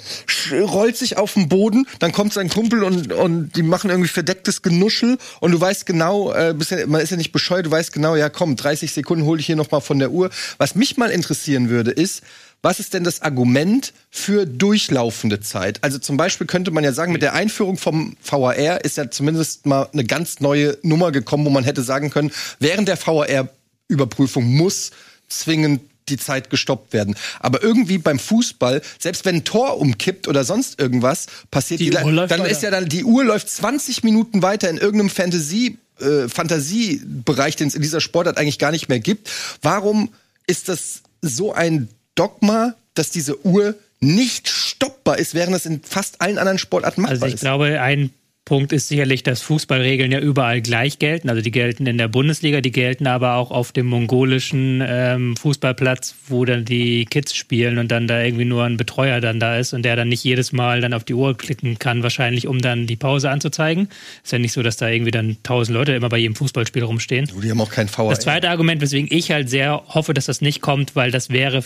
rollt 0.52 0.96
sich 0.96 1.18
auf 1.18 1.34
den 1.34 1.50
Boden, 1.50 1.88
dann 1.98 2.12
kommt 2.12 2.34
sein 2.34 2.50
Kumpel 2.50 2.84
und 2.84 3.12
und 3.12 3.56
die 3.56 3.64
machen 3.64 3.90
irgendwie 3.90 4.10
verdecktes 4.10 4.62
Genuschel 4.62 5.18
und 5.40 5.52
du 5.52 5.60
weißt 5.60 5.88
genau, 5.88 6.32
äh, 6.34 6.54
bist 6.56 6.70
ja, 6.70 6.86
man 6.86 7.02
ist 7.02 7.10
ja 7.10 7.18
nicht 7.18 7.32
bescheuert, 7.32 7.66
du 7.66 7.72
weißt 7.72 7.92
genau, 7.92 8.16
ja 8.16 8.30
komm, 8.30 8.56
30 8.56 8.92
Sekunden 8.92 9.26
hole 9.26 9.40
ich 9.40 9.48
hier 9.48 9.56
noch 9.56 9.72
mal 9.72 9.82
von 9.82 9.98
der 9.98 10.12
Uhr. 10.12 10.30
Was 10.60 10.76
mich 10.76 10.98
mal 10.98 11.10
interessieren 11.10 11.70
würde, 11.70 11.90
ist 11.92 12.22
was 12.66 12.80
ist 12.80 12.94
denn 12.94 13.04
das 13.04 13.22
Argument 13.22 13.92
für 14.10 14.46
durchlaufende 14.46 15.42
Zeit? 15.42 15.63
Also 15.82 16.00
zum 16.00 16.18
Beispiel 16.18 16.48
könnte 16.48 16.72
man 16.72 16.84
ja 16.84 16.94
sagen, 16.94 17.12
mit 17.12 17.22
der 17.22 17.34
Einführung 17.34 17.78
vom 17.78 18.16
VAR 18.24 18.84
ist 18.84 18.98
ja 18.98 19.10
zumindest 19.10 19.66
mal 19.66 19.90
eine 19.94 20.04
ganz 20.04 20.40
neue 20.40 20.78
Nummer 20.84 21.12
gekommen, 21.12 21.46
wo 21.46 21.50
man 21.50 21.64
hätte 21.64 21.84
sagen 21.84 22.10
können, 22.10 22.32
während 22.60 22.88
der 22.88 22.98
VAR-Überprüfung 22.98 24.46
muss 24.46 24.92
zwingend 25.30 25.82
die 26.10 26.18
Zeit 26.18 26.50
gestoppt 26.50 26.94
werden. 26.94 27.16
Aber 27.40 27.64
irgendwie 27.64 27.98
beim 27.98 28.20
Fußball, 28.20 28.82
selbst 29.00 29.26
wenn 29.26 29.38
ein 29.38 29.44
Tor 29.46 29.80
umkippt 29.80 30.28
oder 30.28 30.44
sonst 30.44 30.80
irgendwas 30.80 31.28
passiert, 31.50 31.80
Die 31.80 31.90
die 31.90 31.96
Uhr 31.98 32.12
läuft 32.12 32.32
dann 32.32 32.42
weiter. 32.42 32.52
ist 32.52 32.62
ja 32.62 32.72
dann 32.72 32.90
die 32.90 33.04
Uhr 33.06 33.24
läuft 33.24 33.50
20 33.50 34.04
Minuten 34.04 34.42
weiter 34.42 34.70
in 34.70 34.78
irgendeinem 34.78 35.10
Fantasie 35.10 35.78
äh, 36.00 36.28
Fantasiebereich, 36.28 37.56
den 37.56 37.68
es 37.68 37.76
in 37.76 37.82
dieser 37.82 38.02
Sportart 38.02 38.38
eigentlich 38.38 38.60
gar 38.60 38.72
nicht 38.72 38.90
mehr 38.90 39.00
gibt. 39.00 39.30
Warum 39.62 40.10
ist 40.48 40.68
das 40.68 41.02
so 41.22 41.54
ein 41.54 41.88
Dogma, 42.16 42.76
dass 42.96 43.10
diese 43.12 43.46
Uhr 43.46 43.76
nicht 44.04 44.50
stoppbar 44.50 45.18
ist, 45.18 45.34
während 45.34 45.56
es 45.56 45.66
in 45.66 45.82
fast 45.84 46.22
allen 46.22 46.38
anderen 46.38 46.58
Sportarten 46.60 47.02
machbar 47.02 47.14
Also 47.14 47.26
ich 47.28 47.36
ist? 47.36 47.42
glaube, 47.42 47.82
ein 47.82 48.12
Punkt 48.46 48.74
ist 48.74 48.90
sicherlich, 48.90 49.24
dass 49.24 49.42
Fußballregeln 49.42 50.12
ja 50.12 50.20
überall 50.20 50.62
gleich 50.62 51.00
gelten. 51.00 51.30
Also 51.30 51.42
die 51.42 51.52
gelten 51.52 51.86
in 51.86 51.98
der 51.98 52.10
Bundesliga, 52.10 52.60
die 52.60 52.74
gelten 52.74 53.08
aber 53.08 53.36
auch 53.36 53.52
auf 53.52 53.72
dem 53.72 53.86
mongolischen 53.86 54.84
ähm, 54.86 55.38
Fußballplatz, 55.38 56.16
wo 56.28 56.44
dann 56.44 56.66
die 56.66 57.06
Kids 57.06 57.34
spielen 57.36 57.78
und 57.78 57.90
dann 57.90 58.06
da 58.06 58.22
irgendwie 58.22 58.44
nur 58.44 58.66
ein 58.66 58.76
Betreuer 58.76 59.22
dann 59.22 59.40
da 59.40 59.58
ist 59.58 59.72
und 59.72 59.84
der 59.84 59.96
dann 59.96 60.10
nicht 60.10 60.26
jedes 60.26 60.52
Mal 60.52 60.82
dann 60.82 60.94
auf 60.94 61.06
die 61.06 61.14
Uhr 61.14 61.38
klicken 61.38 61.80
kann, 61.80 62.04
wahrscheinlich, 62.04 62.46
um 62.48 62.60
dann 62.60 62.86
die 62.86 62.98
Pause 62.98 63.30
anzuzeigen. 63.30 63.88
Ist 64.26 64.34
ja 64.34 64.40
nicht 64.40 64.52
so, 64.52 64.62
dass 64.62 64.76
da 64.76 64.90
irgendwie 64.90 65.12
dann 65.12 65.38
tausend 65.44 65.78
Leute 65.78 65.94
immer 65.94 66.10
bei 66.10 66.18
jedem 66.18 66.36
Fußballspiel 66.36 66.84
rumstehen. 66.84 67.30
die 67.42 67.50
haben 67.50 67.62
auch 67.62 67.72
kein 67.72 67.88
VAR. 67.88 68.10
Das 68.10 68.20
zweite 68.20 68.50
Argument, 68.50 68.82
weswegen 68.82 69.08
ich 69.10 69.32
halt 69.32 69.50
sehr 69.50 69.82
hoffe, 69.88 70.14
dass 70.14 70.26
das 70.26 70.42
nicht 70.42 70.60
kommt, 70.60 70.98
weil 70.98 71.12
das 71.12 71.30
wäre, 71.30 71.64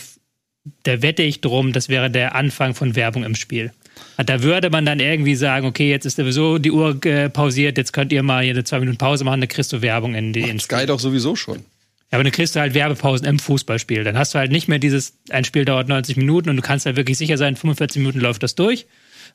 da 0.82 1.02
wette 1.02 1.22
ich 1.22 1.40
drum, 1.40 1.72
das 1.72 1.88
wäre 1.88 2.10
der 2.10 2.34
Anfang 2.34 2.74
von 2.74 2.96
Werbung 2.96 3.24
im 3.24 3.34
Spiel. 3.34 3.72
Da 4.16 4.42
würde 4.42 4.70
man 4.70 4.84
dann 4.84 5.00
irgendwie 5.00 5.34
sagen, 5.34 5.66
okay, 5.66 5.90
jetzt 5.90 6.04
ist 6.04 6.16
sowieso 6.16 6.58
die 6.58 6.70
Uhr 6.70 7.04
äh, 7.04 7.28
pausiert, 7.28 7.78
jetzt 7.78 7.92
könnt 7.92 8.12
ihr 8.12 8.22
mal 8.22 8.42
hier 8.42 8.52
eine 8.52 8.64
zwei 8.64 8.80
Minuten 8.80 8.98
Pause 8.98 9.24
machen, 9.24 9.40
dann 9.40 9.48
kriegst 9.48 9.72
du 9.72 9.82
Werbung 9.82 10.14
in 10.14 10.32
die 10.32 10.42
ins 10.42 10.64
Sky 10.64 10.86
doch 10.86 11.00
sowieso 11.00 11.34
schon. 11.36 11.58
ja, 11.58 11.62
aber 12.12 12.24
dann 12.24 12.32
kriegst 12.32 12.54
du 12.54 12.60
halt 12.60 12.74
Werbepausen 12.74 13.26
im 13.26 13.38
Fußballspiel. 13.38 14.04
Dann 14.04 14.16
hast 14.16 14.34
du 14.34 14.38
halt 14.38 14.52
nicht 14.52 14.68
mehr 14.68 14.78
dieses, 14.78 15.14
ein 15.30 15.44
Spiel 15.44 15.64
dauert 15.64 15.88
90 15.88 16.16
Minuten 16.16 16.50
und 16.50 16.56
du 16.56 16.62
kannst 16.62 16.86
halt 16.86 16.96
wirklich 16.96 17.18
sicher 17.18 17.38
sein, 17.38 17.56
45 17.56 18.00
Minuten 18.00 18.20
läuft 18.20 18.42
das 18.42 18.54
durch, 18.54 18.86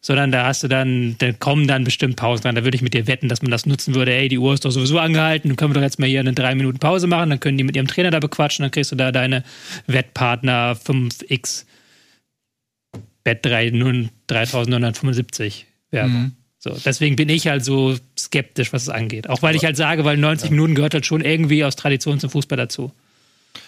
sondern 0.05 0.31
da 0.31 0.45
hast 0.45 0.61
du 0.61 0.67
dann, 0.67 1.15
da 1.17 1.31
kommen 1.31 1.65
dann 1.65 1.85
bestimmt 1.85 2.17
Pausen 2.17 2.43
dran. 2.43 2.53
Da 2.55 2.63
würde 2.63 2.75
ich 2.75 2.83
mit 2.83 2.93
dir 2.93 3.07
wetten, 3.07 3.29
dass 3.29 3.41
man 3.41 3.49
das 3.49 3.65
nutzen 3.65 3.95
würde, 3.95 4.13
ey, 4.13 4.27
die 4.27 4.37
Uhr 4.37 4.53
ist 4.53 4.65
doch 4.65 4.69
sowieso 4.69 4.99
angehalten, 4.99 5.49
dann 5.49 5.55
können 5.55 5.71
wir 5.71 5.75
doch 5.75 5.81
jetzt 5.81 5.97
mal 5.97 6.07
hier 6.07 6.19
eine 6.19 6.33
3 6.33 6.53
Minuten 6.55 6.77
Pause 6.77 7.07
machen, 7.07 7.31
dann 7.31 7.39
können 7.39 7.57
die 7.57 7.63
mit 7.63 7.75
ihrem 7.75 7.87
Trainer 7.87 8.11
da 8.11 8.19
bequatschen, 8.19 8.63
dann 8.63 8.71
kriegst 8.71 8.91
du 8.91 8.95
da 8.95 9.11
deine 9.11 9.43
Wettpartner 9.87 10.73
5x 10.73 11.65
Bet 13.23 13.45
3, 13.45 13.69
3975 14.27 15.65
Werbung. 15.91 16.33
So, 16.59 16.77
deswegen 16.85 17.15
bin 17.15 17.29
ich 17.29 17.47
halt 17.47 17.63
so 17.63 17.95
skeptisch, 18.19 18.73
was 18.73 18.83
es 18.83 18.89
angeht. 18.89 19.29
Auch 19.29 19.41
weil 19.41 19.55
ich 19.55 19.63
halt 19.63 19.77
sage, 19.77 20.03
weil 20.03 20.17
90 20.17 20.51
Minuten 20.51 20.75
gehört 20.75 20.93
halt 20.93 21.05
schon 21.05 21.21
irgendwie 21.21 21.63
aus 21.63 21.77
Tradition 21.77 22.19
zum 22.19 22.29
Fußball 22.29 22.57
dazu. 22.57 22.91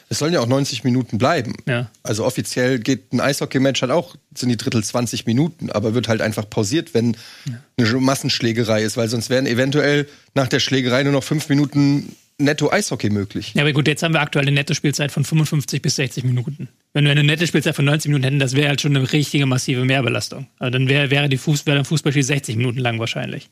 Es 0.10 0.20
sollen 0.20 0.34
ja 0.34 0.39
auch 0.39 0.48
90 0.48 0.84
Minuten 0.84 1.18
bleiben. 1.18 1.56
Ja. 1.68 1.89
Also 2.04 2.25
offiziell 2.25 2.80
geht 2.80 3.13
ein 3.13 3.20
Eishockey-Match 3.20 3.82
halt 3.82 3.92
auch, 3.92 4.15
sind 4.36 4.50
die 4.50 4.58
Drittel 4.58 4.84
20 4.84 5.26
Minuten, 5.26 5.69
aber 5.71 5.93
wird 5.93 6.08
halt 6.08 6.21
einfach 6.21 6.50
pausiert, 6.50 6.93
wenn 6.93 7.17
eine 7.78 8.00
Massenschlägerei 8.00 8.84
ist, 8.84 8.98
weil 8.98 9.10
sonst 9.10 9.30
wären 9.30 9.45
eventuell 9.45 10.08
nach 10.34 10.48
der 10.48 10.60
Schlägerei 10.60 11.04
nur 11.04 11.13
noch 11.13 11.24
fünf 11.24 11.50
Minuten 11.50 12.15
netto 12.38 12.71
Eishockey 12.71 13.10
möglich. 13.10 13.54
Ja, 13.54 13.62
aber 13.62 13.74
gut, 13.74 13.88
jetzt 13.88 14.04
haben 14.04 14.13
wir 14.13 14.21
aktuell 14.21 14.45
eine 14.45 14.56
Nettospielzeit 14.56 15.12
von 15.12 15.24
55 15.24 15.82
bis 15.82 15.95
60 15.95 16.24
Minuten. 16.26 16.67
Wenn 16.93 17.06
wir 17.06 17.12
eine 17.12 17.24
nette 17.24 17.48
Spielzeit 17.48 17.76
von 17.76 17.86
90 17.86 18.10
Minuten 18.10 18.24
hätten, 18.24 18.39
das 18.39 18.56
wäre 18.56 18.67
halt 18.67 18.82
schon 18.82 18.95
eine 18.95 19.12
richtige 19.12 19.45
massive 19.45 19.86
Mehrbelastung. 19.86 20.48
Also 20.60 20.71
dann 20.71 20.89
wäre 20.89 21.10
wäre 21.12 21.30
die 21.30 21.38
Fuß, 21.38 21.65
ein 21.67 21.86
Fußballspiel 21.86 22.24
60 22.24 22.58
Minuten 22.58 22.80
lang 22.80 23.00
wahrscheinlich. 23.00 23.50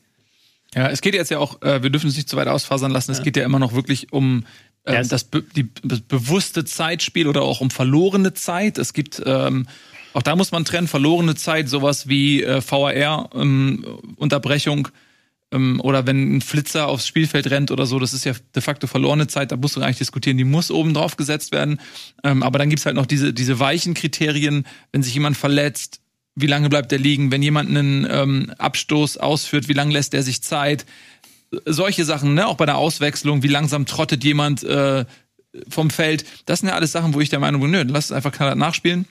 Ja, 0.74 0.88
es 0.90 1.00
geht 1.00 1.14
jetzt 1.14 1.30
ja 1.30 1.38
auch, 1.38 1.62
äh, 1.62 1.82
wir 1.82 1.90
dürfen 1.90 2.08
es 2.08 2.16
nicht 2.16 2.28
zu 2.28 2.36
weit 2.36 2.48
ausfasern 2.48 2.90
lassen, 2.90 3.12
es 3.12 3.22
geht 3.22 3.36
ja 3.36 3.44
immer 3.44 3.60
noch 3.60 3.74
wirklich 3.74 4.12
um 4.12 4.44
Ja, 4.86 5.00
es- 5.00 5.08
das, 5.08 5.24
be 5.24 5.42
die, 5.42 5.68
das 5.82 6.00
bewusste 6.00 6.64
Zeitspiel 6.64 7.26
oder 7.26 7.42
auch 7.42 7.60
um 7.60 7.70
verlorene 7.70 8.34
Zeit. 8.34 8.78
Es 8.78 8.92
gibt, 8.92 9.22
ähm, 9.24 9.66
auch 10.12 10.22
da 10.22 10.36
muss 10.36 10.52
man 10.52 10.64
trennen, 10.64 10.88
verlorene 10.88 11.34
Zeit, 11.34 11.68
sowas 11.68 12.08
wie 12.08 12.42
äh, 12.42 12.60
VAR, 12.60 13.30
ähm, 13.34 13.84
Unterbrechung 14.16 14.88
ähm, 15.52 15.80
oder 15.80 16.06
wenn 16.06 16.36
ein 16.36 16.40
Flitzer 16.40 16.86
aufs 16.88 17.06
Spielfeld 17.06 17.50
rennt 17.50 17.70
oder 17.70 17.86
so, 17.86 17.98
das 17.98 18.12
ist 18.12 18.24
ja 18.24 18.32
de 18.54 18.62
facto 18.62 18.86
verlorene 18.86 19.26
Zeit, 19.26 19.52
da 19.52 19.56
musst 19.56 19.76
du 19.76 19.80
gar 19.80 19.88
nicht 19.88 20.00
diskutieren, 20.00 20.36
die 20.36 20.44
muss 20.44 20.70
oben 20.70 20.94
drauf 20.94 21.16
gesetzt 21.16 21.50
werden. 21.52 21.80
Ähm, 22.22 22.42
aber 22.42 22.58
dann 22.58 22.68
gibt's 22.70 22.86
halt 22.86 22.96
noch 22.96 23.06
diese, 23.06 23.32
diese 23.32 23.58
weichen 23.58 23.94
Kriterien, 23.94 24.66
wenn 24.92 25.02
sich 25.02 25.14
jemand 25.14 25.36
verletzt, 25.36 26.00
wie 26.36 26.46
lange 26.46 26.68
bleibt 26.68 26.90
er 26.92 26.98
liegen, 26.98 27.30
wenn 27.30 27.42
jemand 27.42 27.70
einen 27.70 28.06
ähm, 28.10 28.52
Abstoß 28.58 29.18
ausführt, 29.18 29.68
wie 29.68 29.72
lange 29.72 29.92
lässt 29.92 30.14
er 30.14 30.22
sich 30.24 30.42
Zeit, 30.42 30.84
solche 31.64 32.04
Sachen, 32.04 32.34
ne, 32.34 32.46
auch 32.46 32.56
bei 32.56 32.66
der 32.66 32.76
Auswechslung, 32.76 33.42
wie 33.42 33.48
langsam 33.48 33.86
trottet 33.86 34.24
jemand 34.24 34.62
äh, 34.64 35.04
vom 35.68 35.90
Feld, 35.90 36.24
das 36.46 36.60
sind 36.60 36.68
ja 36.68 36.74
alles 36.74 36.92
Sachen, 36.92 37.14
wo 37.14 37.20
ich 37.20 37.30
der 37.30 37.38
Meinung 37.38 37.60
bin, 37.60 37.70
nö, 37.70 37.84
lass 37.86 38.06
es 38.06 38.12
einfach 38.12 38.32
knallhart 38.32 38.58
nachspielen. 38.58 39.06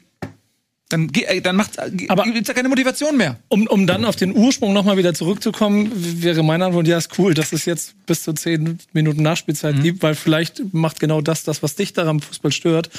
Dann, 0.93 1.09
äh, 1.13 1.41
dann 1.41 1.55
macht 1.55 1.71
Aber- 2.09 2.23
gibt's 2.23 2.47
ja 2.47 2.53
keine 2.53 2.69
Motivation 2.69 3.17
mehr. 3.17 3.37
Um, 3.49 3.67
um 3.67 3.87
dann 3.87 4.05
auf 4.05 4.15
den 4.15 4.35
Ursprung 4.35 4.73
nochmal 4.73 4.95
wieder 4.97 5.13
zurückzukommen, 5.13 5.91
wäre 6.21 6.43
mein 6.43 6.61
Antwort, 6.61 6.87
ja, 6.87 6.97
ist 6.97 7.17
cool, 7.17 7.33
dass 7.33 7.51
es 7.51 7.65
jetzt 7.65 7.95
bis 8.05 8.23
zu 8.23 8.33
zehn 8.33 8.77
Minuten 8.93 9.23
Nachspielzeit 9.23 9.81
gibt, 9.81 10.03
weil 10.03 10.13
vielleicht 10.15 10.73
macht 10.73 10.99
genau 10.99 11.21
das, 11.21 11.43
das, 11.43 11.63
was 11.63 11.75
dich 11.75 11.93
daran 11.93 12.09
am 12.09 12.19
Fußball 12.21 12.51
stört, 12.51 12.89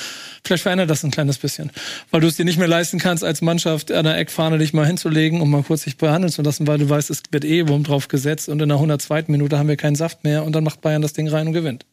vielleicht 0.44 0.62
verändert 0.64 0.90
das 0.90 1.04
ein 1.04 1.10
kleines 1.10 1.38
bisschen. 1.38 1.70
Weil 2.10 2.20
du 2.20 2.26
es 2.26 2.36
dir 2.36 2.44
nicht 2.44 2.58
mehr 2.58 2.68
leisten 2.68 2.98
kannst, 2.98 3.22
als 3.22 3.40
Mannschaft 3.42 3.92
an 3.92 4.04
der 4.04 4.18
Eckfahne 4.18 4.58
dich 4.58 4.72
mal 4.72 4.86
hinzulegen 4.86 5.40
und 5.40 5.50
mal 5.50 5.62
kurz 5.62 5.82
sich 5.82 5.96
behandeln 5.96 6.32
zu 6.32 6.42
lassen, 6.42 6.66
weil 6.66 6.78
du 6.78 6.88
weißt, 6.90 7.10
es 7.10 7.22
wird 7.30 7.44
eh 7.44 7.68
Wurm 7.68 7.84
drauf 7.84 8.08
gesetzt 8.08 8.48
und 8.48 8.60
in 8.60 8.68
der 8.68 8.78
102. 8.78 9.24
Minute 9.28 9.58
haben 9.58 9.68
wir 9.68 9.76
keinen 9.76 9.94
Saft 9.96 10.24
mehr 10.24 10.44
und 10.44 10.52
dann 10.52 10.64
macht 10.64 10.80
Bayern 10.80 11.02
das 11.02 11.12
Ding 11.12 11.28
rein 11.28 11.46
und 11.46 11.52
gewinnt. 11.52 11.86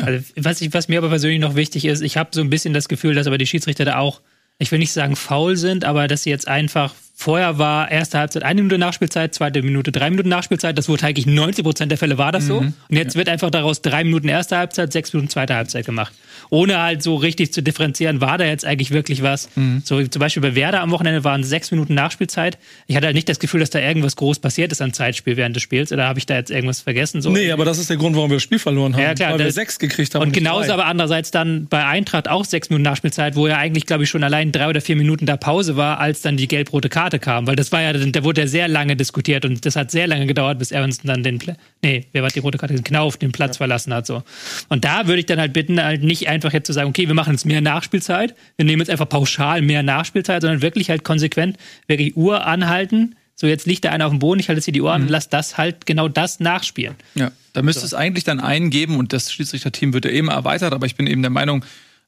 Also, 0.00 0.24
was, 0.36 0.60
ich, 0.60 0.74
was 0.74 0.88
mir 0.88 0.98
aber 0.98 1.08
persönlich 1.08 1.40
noch 1.40 1.54
wichtig 1.54 1.84
ist, 1.86 2.02
ich 2.02 2.16
habe 2.16 2.30
so 2.32 2.40
ein 2.42 2.50
bisschen 2.50 2.74
das 2.74 2.88
Gefühl, 2.88 3.14
dass 3.14 3.26
aber 3.26 3.38
die 3.38 3.46
Schiedsrichter 3.46 3.84
da 3.86 3.96
auch, 3.98 4.20
ich 4.58 4.70
will 4.72 4.78
nicht 4.78 4.92
sagen 4.92 5.16
faul 5.16 5.56
sind, 5.56 5.84
aber 5.84 6.08
dass 6.08 6.22
sie 6.22 6.30
jetzt 6.30 6.48
einfach, 6.48 6.94
vorher 7.18 7.58
war 7.58 7.90
erste 7.90 8.18
Halbzeit 8.18 8.42
eine 8.42 8.62
Minute 8.62 8.78
Nachspielzeit, 8.78 9.34
zweite 9.34 9.62
Minute 9.62 9.90
drei 9.90 10.10
Minuten 10.10 10.28
Nachspielzeit, 10.28 10.76
das 10.76 10.88
wurde 10.88 11.04
eigentlich 11.06 11.26
90 11.26 11.64
Prozent 11.64 11.90
der 11.90 11.98
Fälle 11.98 12.18
war 12.18 12.30
das 12.30 12.46
so. 12.46 12.58
Und 12.58 12.74
jetzt 12.90 13.16
wird 13.16 13.28
einfach 13.30 13.50
daraus 13.50 13.80
drei 13.80 14.04
Minuten 14.04 14.28
erste 14.28 14.56
Halbzeit, 14.58 14.92
sechs 14.92 15.12
Minuten 15.12 15.30
zweite 15.30 15.54
Halbzeit 15.54 15.86
gemacht. 15.86 16.12
Ohne 16.50 16.80
halt 16.80 17.02
so 17.02 17.16
richtig 17.16 17.52
zu 17.52 17.62
differenzieren, 17.62 18.20
war 18.20 18.36
da 18.38 18.44
jetzt 18.44 18.64
eigentlich 18.66 18.90
wirklich 18.90 19.22
was. 19.22 19.48
So 19.84 20.06
zum 20.06 20.20
Beispiel 20.20 20.42
bei 20.42 20.54
Werder 20.54 20.82
am 20.82 20.90
Wochenende 20.90 21.24
waren 21.24 21.42
sechs 21.42 21.70
Minuten 21.70 21.94
Nachspielzeit. 21.94 22.58
Ich 22.86 22.94
hatte 22.96 23.06
halt 23.06 23.16
nicht 23.16 23.28
das 23.28 23.38
Gefühl, 23.38 23.60
dass 23.60 23.70
da 23.70 23.78
irgendwas 23.80 24.14
groß 24.16 24.38
passiert 24.38 24.70
ist 24.70 24.82
an 24.82 24.92
Zeitspiel 24.92 25.36
während 25.38 25.56
des 25.56 25.62
Spiels. 25.62 25.92
Oder 25.92 26.06
habe 26.06 26.18
ich 26.18 26.26
da 26.26 26.34
jetzt 26.36 26.50
irgendwas 26.50 26.82
vergessen? 26.82 27.22
So, 27.22 27.30
Nee, 27.30 27.50
aber 27.50 27.64
das 27.64 27.78
ist 27.78 27.88
der 27.88 27.96
Grund, 27.96 28.14
warum 28.14 28.30
wir 28.30 28.36
das 28.36 28.42
Spiel 28.42 28.58
verloren 28.58 28.94
haben. 28.94 29.02
Ja, 29.02 29.14
klar, 29.14 29.32
weil 29.32 29.38
wir 29.40 29.52
sechs 29.52 29.78
gekriegt 29.78 30.14
haben. 30.14 30.22
Und 30.22 30.28
nicht 30.28 30.38
genauso 30.38 30.66
drei. 30.66 30.74
aber 30.74 30.86
andererseits 30.86 31.30
dann 31.30 31.66
bei 31.66 31.84
Eintracht 31.86 32.28
auch 32.28 32.44
sechs 32.44 32.68
Minuten 32.68 32.82
Nachspielzeit, 32.84 33.36
wo 33.36 33.48
ja 33.48 33.56
eigentlich, 33.56 33.86
glaube 33.86 34.04
ich, 34.04 34.10
schon 34.10 34.22
allein 34.22 34.52
drei 34.52 34.68
oder 34.68 34.82
vier 34.82 34.96
Minuten 34.96 35.24
da 35.24 35.38
Pause 35.38 35.76
war, 35.76 35.98
als 35.98 36.20
dann 36.20 36.36
die 36.36 36.46
gelb-rote 36.46 36.90
Karte 36.90 37.05
kam. 37.10 37.46
Weil 37.46 37.56
das 37.56 37.72
war 37.72 37.82
ja, 37.82 37.92
da 37.92 38.24
wurde 38.24 38.42
ja 38.42 38.46
sehr 38.46 38.68
lange 38.68 38.96
diskutiert 38.96 39.44
und 39.44 39.64
das 39.64 39.76
hat 39.76 39.90
sehr 39.90 40.06
lange 40.06 40.26
gedauert, 40.26 40.58
bis 40.58 40.72
Evanston 40.72 41.08
dann 41.08 41.22
den, 41.22 41.40
nee, 41.82 42.06
wer 42.12 42.22
war 42.22 42.30
die 42.30 42.40
rote 42.40 42.58
Karte? 42.58 42.74
Knauf 42.82 43.16
den 43.16 43.32
Platz 43.32 43.56
verlassen 43.56 43.94
hat, 43.94 44.06
so. 44.06 44.22
Und 44.68 44.84
da 44.84 45.06
würde 45.06 45.20
ich 45.20 45.26
dann 45.26 45.38
halt 45.38 45.52
bitten, 45.52 45.82
halt 45.82 46.02
nicht 46.02 46.28
einfach 46.28 46.52
jetzt 46.52 46.66
zu 46.66 46.72
sagen, 46.72 46.90
okay, 46.90 47.06
wir 47.08 47.14
machen 47.14 47.32
jetzt 47.32 47.46
mehr 47.46 47.60
Nachspielzeit, 47.60 48.34
wir 48.56 48.64
nehmen 48.64 48.80
jetzt 48.80 48.90
einfach 48.90 49.08
pauschal 49.08 49.62
mehr 49.62 49.82
Nachspielzeit, 49.82 50.42
sondern 50.42 50.62
wirklich 50.62 50.90
halt 50.90 51.04
konsequent, 51.04 51.56
wirklich 51.86 52.16
Uhr 52.16 52.46
anhalten, 52.46 53.14
so 53.38 53.46
jetzt 53.46 53.66
liegt 53.66 53.84
da 53.84 53.90
einer 53.90 54.06
auf 54.06 54.12
dem 54.12 54.18
Boden, 54.18 54.40
ich 54.40 54.48
halte 54.48 54.58
jetzt 54.58 54.64
hier 54.64 54.72
die 54.72 54.80
Uhr 54.80 54.92
an 54.92 55.02
und 55.02 55.08
lass 55.08 55.28
das 55.28 55.58
halt 55.58 55.84
genau 55.84 56.08
das 56.08 56.40
nachspielen. 56.40 56.94
Ja, 57.14 57.30
da 57.52 57.62
müsste 57.62 57.84
es 57.84 57.92
eigentlich 57.92 58.24
dann 58.24 58.40
einen 58.40 58.70
geben 58.70 58.98
und 58.98 59.12
das 59.12 59.30
Schiedsrichterteam 59.30 59.92
wird 59.92 60.06
ja 60.06 60.10
eben 60.10 60.28
erweitert, 60.28 60.72
aber 60.72 60.86
ich 60.86 60.96
bin 60.96 61.06
eben 61.06 61.20
der 61.20 61.30
Meinung, 61.30 61.64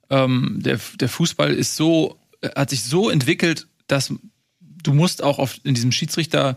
ähm, 0.08 0.58
der, 0.60 0.80
der 0.98 1.08
Fußball 1.10 1.52
ist 1.52 1.76
so, 1.76 2.18
äh, 2.40 2.48
hat 2.56 2.70
sich 2.70 2.82
so 2.82 3.10
entwickelt, 3.10 3.66
dass 3.88 4.14
du 4.88 4.94
musst 4.94 5.22
auch 5.22 5.38
auf, 5.38 5.60
in 5.64 5.74
diesem 5.74 5.92
Schiedsrichter 5.92 6.56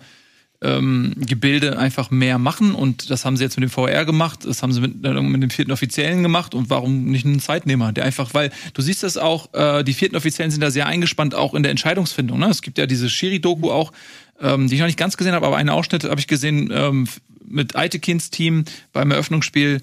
ähm, 0.61 1.13
Gebilde 1.17 1.77
einfach 1.77 2.11
mehr 2.11 2.37
machen 2.37 2.75
und 2.75 3.09
das 3.09 3.25
haben 3.25 3.35
sie 3.35 3.43
jetzt 3.43 3.57
mit 3.59 3.63
dem 3.63 3.71
VR 3.71 4.05
gemacht, 4.05 4.45
das 4.45 4.63
haben 4.63 4.71
sie 4.71 4.79
mit, 4.79 5.01
mit 5.01 5.43
dem 5.43 5.49
vierten 5.49 5.71
Offiziellen 5.71 6.23
gemacht 6.23 6.55
und 6.55 6.69
warum 6.69 7.05
nicht 7.05 7.25
einen 7.25 7.39
Zeitnehmer, 7.39 7.91
der 7.91 8.05
einfach, 8.05 8.33
weil 8.33 8.51
du 8.73 8.81
siehst 8.81 9.03
das 9.03 9.17
auch, 9.17 9.53
äh, 9.53 9.83
die 9.83 9.93
vierten 9.93 10.15
Offiziellen 10.15 10.51
sind 10.51 10.61
da 10.61 10.71
sehr 10.71 10.85
eingespannt, 10.85 11.35
auch 11.35 11.55
in 11.55 11.63
der 11.63 11.71
Entscheidungsfindung. 11.71 12.39
Ne? 12.39 12.47
Es 12.47 12.61
gibt 12.61 12.77
ja 12.77 12.85
diese 12.85 13.09
Schiri-Doku 13.09 13.71
auch, 13.71 13.91
ähm, 14.39 14.67
die 14.67 14.75
ich 14.75 14.79
noch 14.79 14.87
nicht 14.87 14.99
ganz 14.99 15.17
gesehen 15.17 15.33
habe, 15.33 15.47
aber 15.47 15.57
einen 15.57 15.69
Ausschnitt 15.69 16.03
habe 16.03 16.19
ich 16.19 16.27
gesehen 16.27 16.69
ähm, 16.71 17.07
mit 17.43 17.75
Aitekins 17.75 18.29
Team 18.29 18.63
beim 18.93 19.11
Eröffnungsspiel 19.11 19.81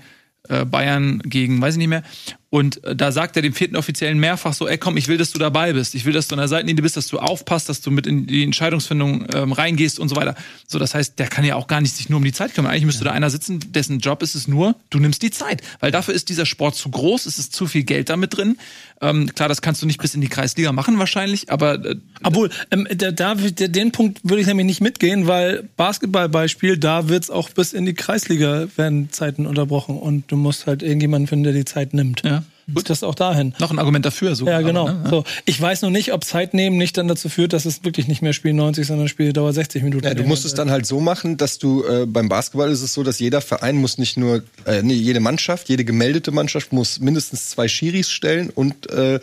äh, 0.48 0.64
Bayern 0.64 1.18
gegen, 1.24 1.60
weiß 1.60 1.74
ich 1.74 1.78
nicht 1.78 1.88
mehr. 1.88 2.04
Und 2.50 2.82
äh, 2.84 2.96
da 2.96 3.12
sagt 3.12 3.36
er 3.36 3.42
dem 3.42 3.52
vierten 3.52 3.76
Offiziellen 3.76 4.18
mehrfach 4.18 4.54
so, 4.54 4.66
ey 4.66 4.78
komm, 4.78 4.96
ich 4.96 5.06
will, 5.08 5.18
dass 5.18 5.32
du 5.32 5.38
dabei 5.38 5.74
bist. 5.74 5.94
Ich 5.94 6.06
will, 6.06 6.14
dass 6.14 6.28
du 6.28 6.34
an 6.34 6.38
der 6.38 6.48
Seitenlinie 6.48 6.82
bist, 6.82 6.96
dass 6.96 7.06
du 7.08 7.18
aufpasst, 7.18 7.68
dass 7.68 7.82
du 7.82 7.90
mit 7.90 8.06
in 8.06 8.26
die 8.26 8.42
Entscheidungsfindung 8.42 9.26
ähm, 9.34 9.52
reingehst 9.52 9.98
und 9.98 10.08
so 10.08 10.16
weiter. 10.16 10.34
So, 10.66 10.78
das 10.78 10.94
heißt, 10.94 11.18
der 11.18 11.26
kann 11.26 11.44
ja 11.44 11.56
auch 11.56 11.66
gar 11.66 11.82
nicht 11.82 11.94
sich 11.94 12.08
nur 12.08 12.16
um 12.16 12.24
die 12.24 12.32
Zeit 12.32 12.54
kümmern. 12.54 12.72
Eigentlich 12.72 12.86
müsste 12.86 13.04
ja. 13.04 13.10
da 13.10 13.16
einer 13.16 13.28
sitzen, 13.28 13.60
dessen 13.72 13.98
Job 13.98 14.22
ist 14.22 14.34
es 14.34 14.48
nur, 14.48 14.76
du 14.88 14.98
nimmst 14.98 15.22
die 15.22 15.30
Zeit. 15.30 15.62
Weil 15.80 15.90
dafür 15.90 16.14
ist 16.14 16.30
dieser 16.30 16.46
Sport 16.46 16.74
zu 16.74 16.90
groß, 16.90 17.26
es 17.26 17.38
ist 17.38 17.54
zu 17.54 17.66
viel 17.66 17.82
Geld 17.82 18.08
damit 18.08 18.36
drin. 18.36 18.56
Ähm, 19.02 19.32
klar, 19.34 19.48
das 19.48 19.60
kannst 19.60 19.82
du 19.82 19.86
nicht 19.86 20.00
bis 20.00 20.14
in 20.14 20.22
die 20.22 20.28
Kreisliga 20.28 20.72
machen 20.72 20.98
wahrscheinlich, 20.98 21.50
aber... 21.50 21.84
Äh, 21.84 21.96
Obwohl, 22.22 22.50
ähm, 22.70 22.88
da, 22.96 23.12
da, 23.12 23.34
den 23.34 23.92
Punkt 23.92 24.20
würde 24.24 24.40
ich 24.40 24.46
nämlich 24.46 24.66
nicht 24.66 24.80
mitgehen, 24.80 25.26
weil 25.26 25.68
Basketballbeispiel, 25.76 26.78
da 26.78 27.08
wird's 27.08 27.30
auch 27.30 27.50
bis 27.50 27.74
in 27.74 27.84
die 27.84 27.94
Kreisliga 27.94 28.66
werden 28.76 29.12
Zeiten 29.12 29.46
unterbrochen 29.46 29.98
und 29.98 30.32
du 30.32 30.36
musst 30.36 30.66
halt 30.66 30.82
irgendjemanden 30.82 31.28
finden, 31.28 31.44
der 31.44 31.52
die 31.52 31.64
Zeit 31.64 31.94
nimmt. 31.94 32.22
Ja. 32.24 32.37
Gut, 32.72 32.90
das 32.90 33.02
auch 33.02 33.14
dahin. 33.14 33.54
Noch 33.58 33.70
ein 33.70 33.78
Argument 33.78 34.04
dafür, 34.04 34.34
so. 34.34 34.46
Ja, 34.46 34.60
genau. 34.60 34.88
Ne? 34.88 35.04
So. 35.08 35.24
Ich 35.46 35.60
weiß 35.60 35.82
noch 35.82 35.90
nicht, 35.90 36.12
ob 36.12 36.22
Zeitnehmen 36.24 36.76
nicht 36.76 36.98
dann 36.98 37.08
dazu 37.08 37.28
führt, 37.30 37.54
dass 37.54 37.64
es 37.64 37.82
wirklich 37.84 38.08
nicht 38.08 38.20
mehr 38.20 38.34
Spiel 38.34 38.52
90, 38.52 38.86
sondern 38.86 39.08
Spiel 39.08 39.32
dauert 39.32 39.54
60 39.54 39.82
Minuten. 39.82 40.04
Ja, 40.04 40.14
du 40.14 40.24
musst 40.24 40.44
es 40.44 40.52
dann 40.54 40.70
halt 40.70 40.84
so 40.84 41.00
machen, 41.00 41.38
dass 41.38 41.58
du 41.58 41.84
äh, 41.84 42.04
beim 42.06 42.28
Basketball 42.28 42.70
ist 42.70 42.82
es 42.82 42.92
so, 42.92 43.02
dass 43.02 43.18
jeder 43.18 43.40
Verein 43.40 43.76
muss 43.76 43.96
nicht 43.96 44.18
nur, 44.18 44.42
äh, 44.66 44.82
nee, 44.82 44.94
jede 44.94 45.20
Mannschaft, 45.20 45.68
jede 45.68 45.84
gemeldete 45.84 46.30
Mannschaft 46.30 46.72
muss 46.72 47.00
mindestens 47.00 47.50
zwei 47.50 47.68
Schiris 47.68 48.10
stellen 48.10 48.50
und 48.50 48.90
äh, 48.90 49.18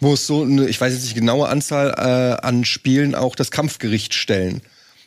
muss 0.00 0.26
so 0.26 0.42
eine, 0.42 0.68
ich 0.68 0.78
weiß 0.78 0.92
jetzt 0.92 1.04
nicht 1.04 1.14
genaue 1.14 1.48
Anzahl 1.48 1.94
äh, 1.96 2.46
an 2.46 2.64
Spielen 2.66 3.14
auch 3.14 3.34
das 3.34 3.50
Kampfgericht 3.50 4.12
stellen. 4.12 4.60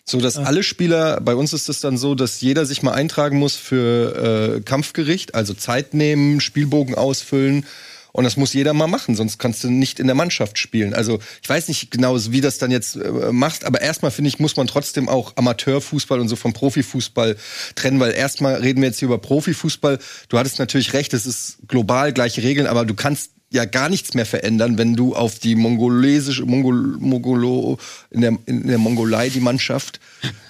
So 0.09 0.19
dass 0.19 0.37
alle 0.37 0.63
Spieler, 0.63 1.21
bei 1.21 1.35
uns 1.35 1.53
ist 1.53 1.69
es 1.69 1.81
dann 1.81 1.95
so, 1.95 2.15
dass 2.15 2.41
jeder 2.41 2.65
sich 2.65 2.81
mal 2.81 2.93
eintragen 2.93 3.37
muss 3.37 3.55
für 3.55 4.55
äh, 4.57 4.61
Kampfgericht, 4.61 5.35
also 5.35 5.53
Zeit 5.53 5.93
nehmen, 5.93 6.41
Spielbogen 6.41 6.95
ausfüllen. 6.95 7.65
Und 8.11 8.23
das 8.23 8.35
muss 8.35 8.53
jeder 8.53 8.73
mal 8.73 8.87
machen, 8.87 9.15
sonst 9.15 9.37
kannst 9.37 9.63
du 9.63 9.69
nicht 9.69 9.99
in 9.99 10.07
der 10.07 10.15
Mannschaft 10.15 10.57
spielen. 10.57 10.95
Also 10.95 11.19
ich 11.43 11.47
weiß 11.47 11.67
nicht 11.67 11.91
genau, 11.91 12.17
wie 12.31 12.41
das 12.41 12.57
dann 12.57 12.71
jetzt 12.71 12.95
äh, 12.95 13.31
machst, 13.31 13.65
aber 13.65 13.81
erstmal 13.81 14.09
finde 14.09 14.29
ich, 14.29 14.39
muss 14.39 14.55
man 14.55 14.65
trotzdem 14.65 15.07
auch 15.07 15.33
Amateurfußball 15.35 16.19
und 16.19 16.27
so 16.27 16.35
vom 16.35 16.53
Profifußball 16.53 17.37
trennen, 17.75 17.99
weil 17.99 18.11
erstmal 18.13 18.55
reden 18.55 18.81
wir 18.81 18.87
jetzt 18.87 18.97
hier 18.97 19.05
über 19.05 19.19
Profifußball. 19.19 19.99
Du 20.27 20.39
hattest 20.39 20.57
natürlich 20.57 20.93
recht, 20.93 21.13
es 21.13 21.27
ist 21.27 21.59
global 21.67 22.13
gleiche 22.13 22.41
Regeln, 22.41 22.65
aber 22.65 22.83
du 22.83 22.95
kannst 22.95 23.29
ja 23.51 23.65
gar 23.65 23.89
nichts 23.89 24.13
mehr 24.13 24.25
verändern, 24.25 24.77
wenn 24.77 24.95
du 24.95 25.15
auf 25.15 25.39
die 25.39 25.55
mongolesische, 25.55 26.45
Mongol, 26.45 26.97
Mongolo, 26.99 27.79
in 28.11 28.21
der, 28.21 28.37
in 28.45 28.67
der 28.67 28.77
Mongolei 28.77 29.29
die 29.29 29.39
Mannschaft 29.39 29.99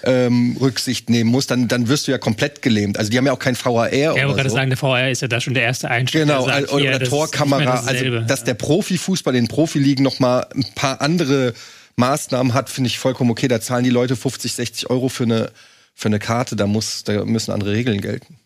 ähm, 0.04 0.58
Rücksicht 0.60 1.10
nehmen 1.10 1.30
musst, 1.30 1.52
dann, 1.52 1.68
dann 1.68 1.88
wirst 1.88 2.08
du 2.08 2.12
ja 2.12 2.18
komplett 2.18 2.62
gelähmt. 2.62 2.98
Also 2.98 3.10
die 3.10 3.18
haben 3.18 3.26
ja 3.26 3.32
auch 3.32 3.40
kein 3.40 3.56
VAR. 3.56 3.94
Ja, 3.94 4.14
ich 4.14 4.22
wollte 4.24 4.36
gerade 4.36 4.50
so. 4.50 4.56
sagen, 4.56 4.70
der 4.70 4.82
VAR 4.82 5.10
ist 5.10 5.22
ja 5.22 5.28
da 5.30 5.40
schon 5.40 5.54
der 5.54 5.64
erste 5.64 5.90
Einstieg. 5.90 6.22
Genau, 6.22 6.46
sagt, 6.46 6.74
oder, 6.74 6.96
oder 6.96 7.00
Torkamera. 7.00 7.84
Also, 7.86 8.20
dass 8.20 8.44
der 8.44 8.56
Profifußball, 8.56 9.34
den 9.34 9.48
Profiligen 9.48 10.04
noch 10.04 10.20
mal 10.20 10.46
ein 10.54 10.66
paar 10.76 11.02
andere 11.02 11.54
Maßnahmen 11.96 12.54
hat, 12.54 12.70
finde 12.70 12.90
ich 12.90 13.00
vollkommen 13.00 13.32
okay. 13.32 13.48
Da 13.48 13.62
zahlen 13.62 13.86
die 13.86 13.90
Leute 13.90 14.18
50, 14.18 14.54
60 14.54 14.90
Euro 14.90 15.08
für 15.08 15.24
eine, 15.24 15.52
für 15.96 16.10
eine 16.10 16.20
Karte. 16.20 16.58
Da, 16.58 16.68
muss, 16.68 17.06
da 17.06 17.24
müssen 17.24 17.52
andere 17.52 17.72
Regeln 17.72 18.02
gelten. 18.02 18.38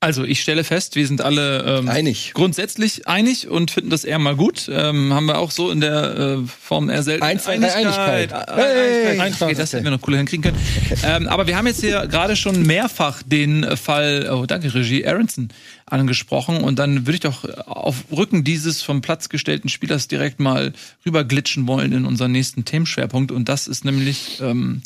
Also 0.00 0.22
ich 0.22 0.40
stelle 0.40 0.62
fest, 0.62 0.94
wir 0.94 1.04
sind 1.08 1.22
alle 1.22 1.80
ähm, 1.80 1.88
einig. 1.88 2.30
grundsätzlich 2.32 3.08
einig 3.08 3.48
und 3.48 3.72
finden 3.72 3.90
das 3.90 4.04
eher 4.04 4.20
mal 4.20 4.36
gut. 4.36 4.70
Ähm, 4.72 5.12
haben 5.12 5.26
wir 5.26 5.38
auch 5.38 5.50
so 5.50 5.72
in 5.72 5.80
der 5.80 6.16
äh, 6.16 6.46
Form 6.46 6.88
eher 6.88 7.02
selten. 7.02 7.24
Ein, 7.24 7.40
zwei, 7.40 7.54
Einigkeit. 7.54 8.32
Einigkeit. 8.32 8.32
Hey, 8.56 9.20
Einigkeit. 9.20 9.42
Okay, 9.42 9.54
das 9.56 9.72
hätten 9.72 9.82
wir 9.82 9.90
noch 9.90 10.00
cooler 10.00 10.18
hinkriegen 10.18 10.44
können. 10.44 10.58
ähm, 11.02 11.26
aber 11.26 11.48
wir 11.48 11.56
haben 11.56 11.66
jetzt 11.66 11.80
hier 11.80 12.06
gerade 12.06 12.36
schon 12.36 12.62
mehrfach 12.62 13.24
den 13.24 13.76
Fall, 13.76 14.30
oh 14.32 14.46
danke 14.46 14.72
Regie, 14.72 15.04
Aronson 15.04 15.48
angesprochen 15.86 16.58
und 16.58 16.78
dann 16.78 17.06
würde 17.06 17.14
ich 17.14 17.20
doch 17.20 17.44
auf 17.66 18.04
Rücken 18.12 18.44
dieses 18.44 18.82
vom 18.82 19.02
Platz 19.02 19.28
gestellten 19.28 19.68
Spielers 19.68 20.06
direkt 20.06 20.38
mal 20.38 20.74
rüberglitschen 21.04 21.66
wollen 21.66 21.90
in 21.90 22.04
unseren 22.04 22.30
nächsten 22.30 22.64
Themenschwerpunkt 22.64 23.32
und 23.32 23.48
das 23.48 23.66
ist 23.66 23.84
nämlich 23.84 24.38
ähm, 24.40 24.82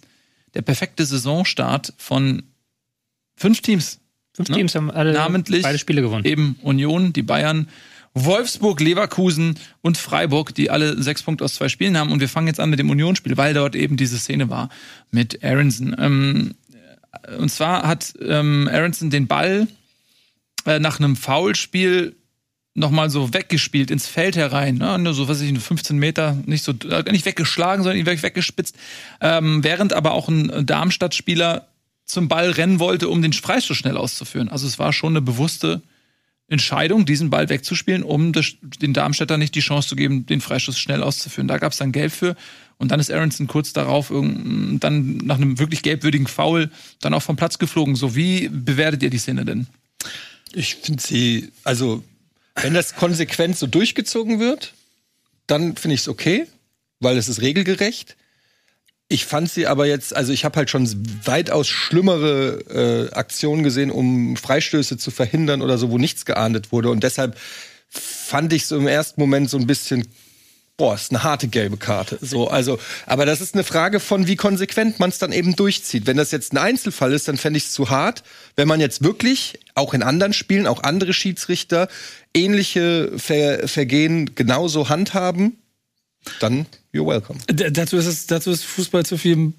der 0.55 0.63
perfekte 0.63 1.05
Saisonstart 1.05 1.93
von 1.99 2.45
fünf 3.37 3.61
Teams 3.61 3.99
Fünf 4.35 4.49
ne? 4.49 4.57
Teams 4.57 4.75
haben 4.75 4.91
alle 4.91 5.13
Namentlich 5.13 5.63
beide 5.63 5.79
Spiele 5.79 6.03
gewonnen. 6.03 6.25
Eben 6.25 6.57
Union, 6.63 7.13
die 7.13 7.23
Bayern, 7.23 7.69
Wolfsburg, 8.15 8.81
Leverkusen 8.81 9.59
und 9.81 9.97
Freiburg, 9.97 10.55
die 10.55 10.71
alle 10.71 11.03
sechs 11.03 11.23
Punkte 11.23 11.45
aus 11.45 11.55
zwei 11.55 11.69
Spielen 11.69 11.97
haben. 11.97 12.13
Und 12.13 12.21
wir 12.21 12.29
fangen 12.29 12.47
jetzt 12.47 12.61
an 12.61 12.71
mit 12.71 12.79
dem 12.79 12.91
Union-Spiel, 12.91 13.37
weil 13.37 13.55
dort 13.55 13.75
eben 13.75 13.97
diese 13.97 14.19
Szene 14.19 14.51
war 14.51 14.69
mit 15.11 15.43
Aronson. 15.43 15.97
Ähm, 15.99 16.55
und 17.39 17.51
zwar 17.51 17.87
hat 17.87 18.15
ähm, 18.21 18.69
Aronson 18.73 19.11
den 19.11 19.27
Ball 19.27 19.67
äh, 20.67 20.79
nach 20.79 20.99
einem 20.99 21.17
Foulspiel 21.17 22.17
nochmal 22.75 23.11
so 23.11 23.35
weggespielt 23.35 23.91
ins 23.91 24.07
Feld 24.07 24.35
herein, 24.37 24.77
ne? 24.77 25.13
so, 25.13 25.29
was 25.29 25.43
ich, 25.43 25.59
15 25.59 25.99
Meter, 25.99 26.39
nicht 26.47 26.65
so, 26.65 26.73
äh, 26.89 27.11
nicht 27.13 27.27
weggeschlagen, 27.27 27.85
sondern 27.85 28.07
weggespitzt, 28.07 28.77
ähm, 29.21 29.63
während 29.63 29.93
aber 29.93 30.13
auch 30.13 30.29
ein 30.29 30.65
Darmstadt-Spieler 30.65 31.69
zum 32.13 32.29
Ball 32.29 32.51
rennen 32.51 32.79
wollte, 32.79 33.09
um 33.09 33.23
den 33.23 33.33
Freistoß 33.33 33.77
schnell 33.77 33.97
auszuführen. 33.97 34.49
Also 34.49 34.67
es 34.67 34.79
war 34.79 34.93
schon 34.93 35.13
eine 35.13 35.23
bewusste 35.23 35.83
Entscheidung, 36.49 37.07
diesen 37.07 37.31
Ball 37.31 37.49
wegzuspielen, 37.49 38.03
um 38.03 38.33
den 38.33 38.93
Darmstädter 38.93 39.39
nicht 39.39 39.55
die 39.55 39.61
Chance 39.61 39.89
zu 39.89 39.97
geben, 39.97 40.27
den 40.27 40.41
Freistoß 40.41 40.79
schnell 40.79 41.03
auszuführen. 41.03 41.49
Da 41.49 41.59
gab 41.59 41.73
es 41.73 41.79
dann 41.79 41.93
Gelb 41.93 42.13
für. 42.13 42.37
Und 42.77 42.91
dann 42.91 43.01
ist 43.01 43.11
Aronson 43.11 43.47
kurz 43.47 43.73
darauf 43.73 44.09
dann 44.11 45.17
nach 45.19 45.37
einem 45.37 45.59
wirklich 45.59 45.83
gelbwürdigen 45.83 46.27
Foul 46.27 46.71
dann 47.01 47.15
auch 47.15 47.23
vom 47.23 47.37
Platz 47.37 47.59
geflogen. 47.59 47.95
So, 47.95 48.15
wie 48.15 48.49
bewertet 48.49 49.03
ihr 49.03 49.11
die 49.11 49.19
Szene 49.19 49.45
denn? 49.45 49.67
Ich 50.53 50.75
finde 50.77 51.03
sie, 51.03 51.53
also, 51.65 52.05
wenn 52.57 52.75
das 52.75 52.97
konsequent 52.97 53.57
so 53.57 53.67
durchgezogen 53.67 54.41
wird, 54.41 54.75
dann 55.47 55.77
finde 55.77 55.95
ich 55.95 56.03
es 56.03 56.09
okay, 56.09 56.47
weil 57.01 57.17
es 57.17 57.29
ist 57.29 57.41
regelgerecht. 57.41 58.17
Ich 59.13 59.27
fand 59.27 59.51
sie 59.51 59.67
aber 59.67 59.85
jetzt, 59.85 60.17
also 60.17 60.33
ich 60.33 60.47
habe 60.47 60.57
halt 60.57 60.71
schon 60.71 60.89
weitaus 61.27 61.69
schlimmere 61.69 63.11
äh, 63.11 63.15
Aktionen 63.15 63.63
gesehen, 63.63 63.91
um 63.91 64.39
Freistöße 64.39 64.97
zu 64.97 65.11
verhindern 65.11 65.61
oder 65.61 65.77
so, 65.77 65.91
wo 65.91 65.99
nichts 65.99 66.25
geahndet 66.25 66.73
wurde. 66.73 66.89
Und 66.89 67.05
deshalb 67.05 67.37
fand 67.91 68.55
ich 68.55 68.65
so 68.65 68.79
im 68.79 68.87
ersten 68.87 69.21
Moment 69.21 69.51
so 69.51 69.59
ein 69.59 69.67
bisschen, 69.67 70.09
boah, 70.79 70.95
ist 70.95 71.11
eine 71.11 71.23
harte 71.23 71.49
gelbe 71.49 71.77
Karte. 71.77 72.17
So, 72.23 72.49
also, 72.49 72.79
aber 73.05 73.27
das 73.27 73.43
ist 73.43 73.53
eine 73.53 73.65
Frage 73.65 74.01
von, 74.01 74.29
wie 74.29 74.37
konsequent 74.37 74.99
man 74.99 75.11
es 75.11 75.19
dann 75.19 75.33
eben 75.33 75.57
durchzieht. 75.57 76.07
Wenn 76.07 76.17
das 76.17 76.31
jetzt 76.31 76.55
ein 76.55 76.59
Einzelfall 76.59 77.13
ist, 77.13 77.29
dann 77.29 77.37
fände 77.37 77.59
ich 77.59 77.65
es 77.65 77.73
zu 77.73 77.91
hart. 77.91 78.23
Wenn 78.57 78.67
man 78.67 78.81
jetzt 78.81 79.05
wirklich, 79.05 79.61
auch 79.75 79.93
in 79.93 80.03
anderen 80.03 80.33
Spielen, 80.33 80.67
auch 80.67 80.83
andere 80.85 81.13
Schiedsrichter, 81.13 81.89
ähnliche 82.33 83.13
Ver 83.19 83.69
Vergehen 83.69 84.35
genauso 84.35 84.89
handhaben, 84.89 85.59
dann 86.41 86.65
you're 86.93 87.07
welcome. 87.07 87.39
D 87.51 87.71
dazu 87.71 87.97
ist 87.97 88.07
es, 88.07 88.27
dazu 88.27 88.51
ist 88.51 88.65
Fußball 88.65 89.05
zu 89.05 89.19
viel 89.19 89.53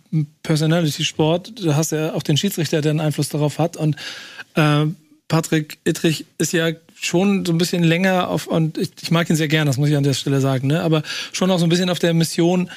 Personality-Sport. 0.43 1.63
Du 1.63 1.75
hast 1.75 1.91
ja 1.91 2.13
auch 2.13 2.23
den 2.23 2.37
Schiedsrichter, 2.37 2.81
der 2.81 2.91
einen 2.91 2.99
Einfluss 2.99 3.29
darauf 3.29 3.59
hat. 3.59 3.77
Und 3.77 3.95
äh, 4.55 4.85
Patrick 5.27 5.79
Ittrich 5.83 6.25
ist 6.37 6.53
ja 6.53 6.71
schon 6.93 7.45
so 7.45 7.51
ein 7.51 7.57
bisschen 7.57 7.83
länger 7.83 8.29
auf, 8.29 8.47
und 8.47 8.77
ich, 8.77 8.91
ich 9.01 9.11
mag 9.11 9.29
ihn 9.29 9.35
sehr 9.35 9.47
gern, 9.47 9.67
das 9.67 9.77
muss 9.77 9.89
ich 9.89 9.97
an 9.97 10.03
der 10.03 10.13
Stelle 10.13 10.39
sagen, 10.41 10.67
ne? 10.67 10.81
aber 10.81 11.03
schon 11.31 11.51
auch 11.51 11.59
so 11.59 11.65
ein 11.65 11.69
bisschen 11.69 11.89
auf 11.89 11.99
der 11.99 12.13
Mission, 12.13 12.69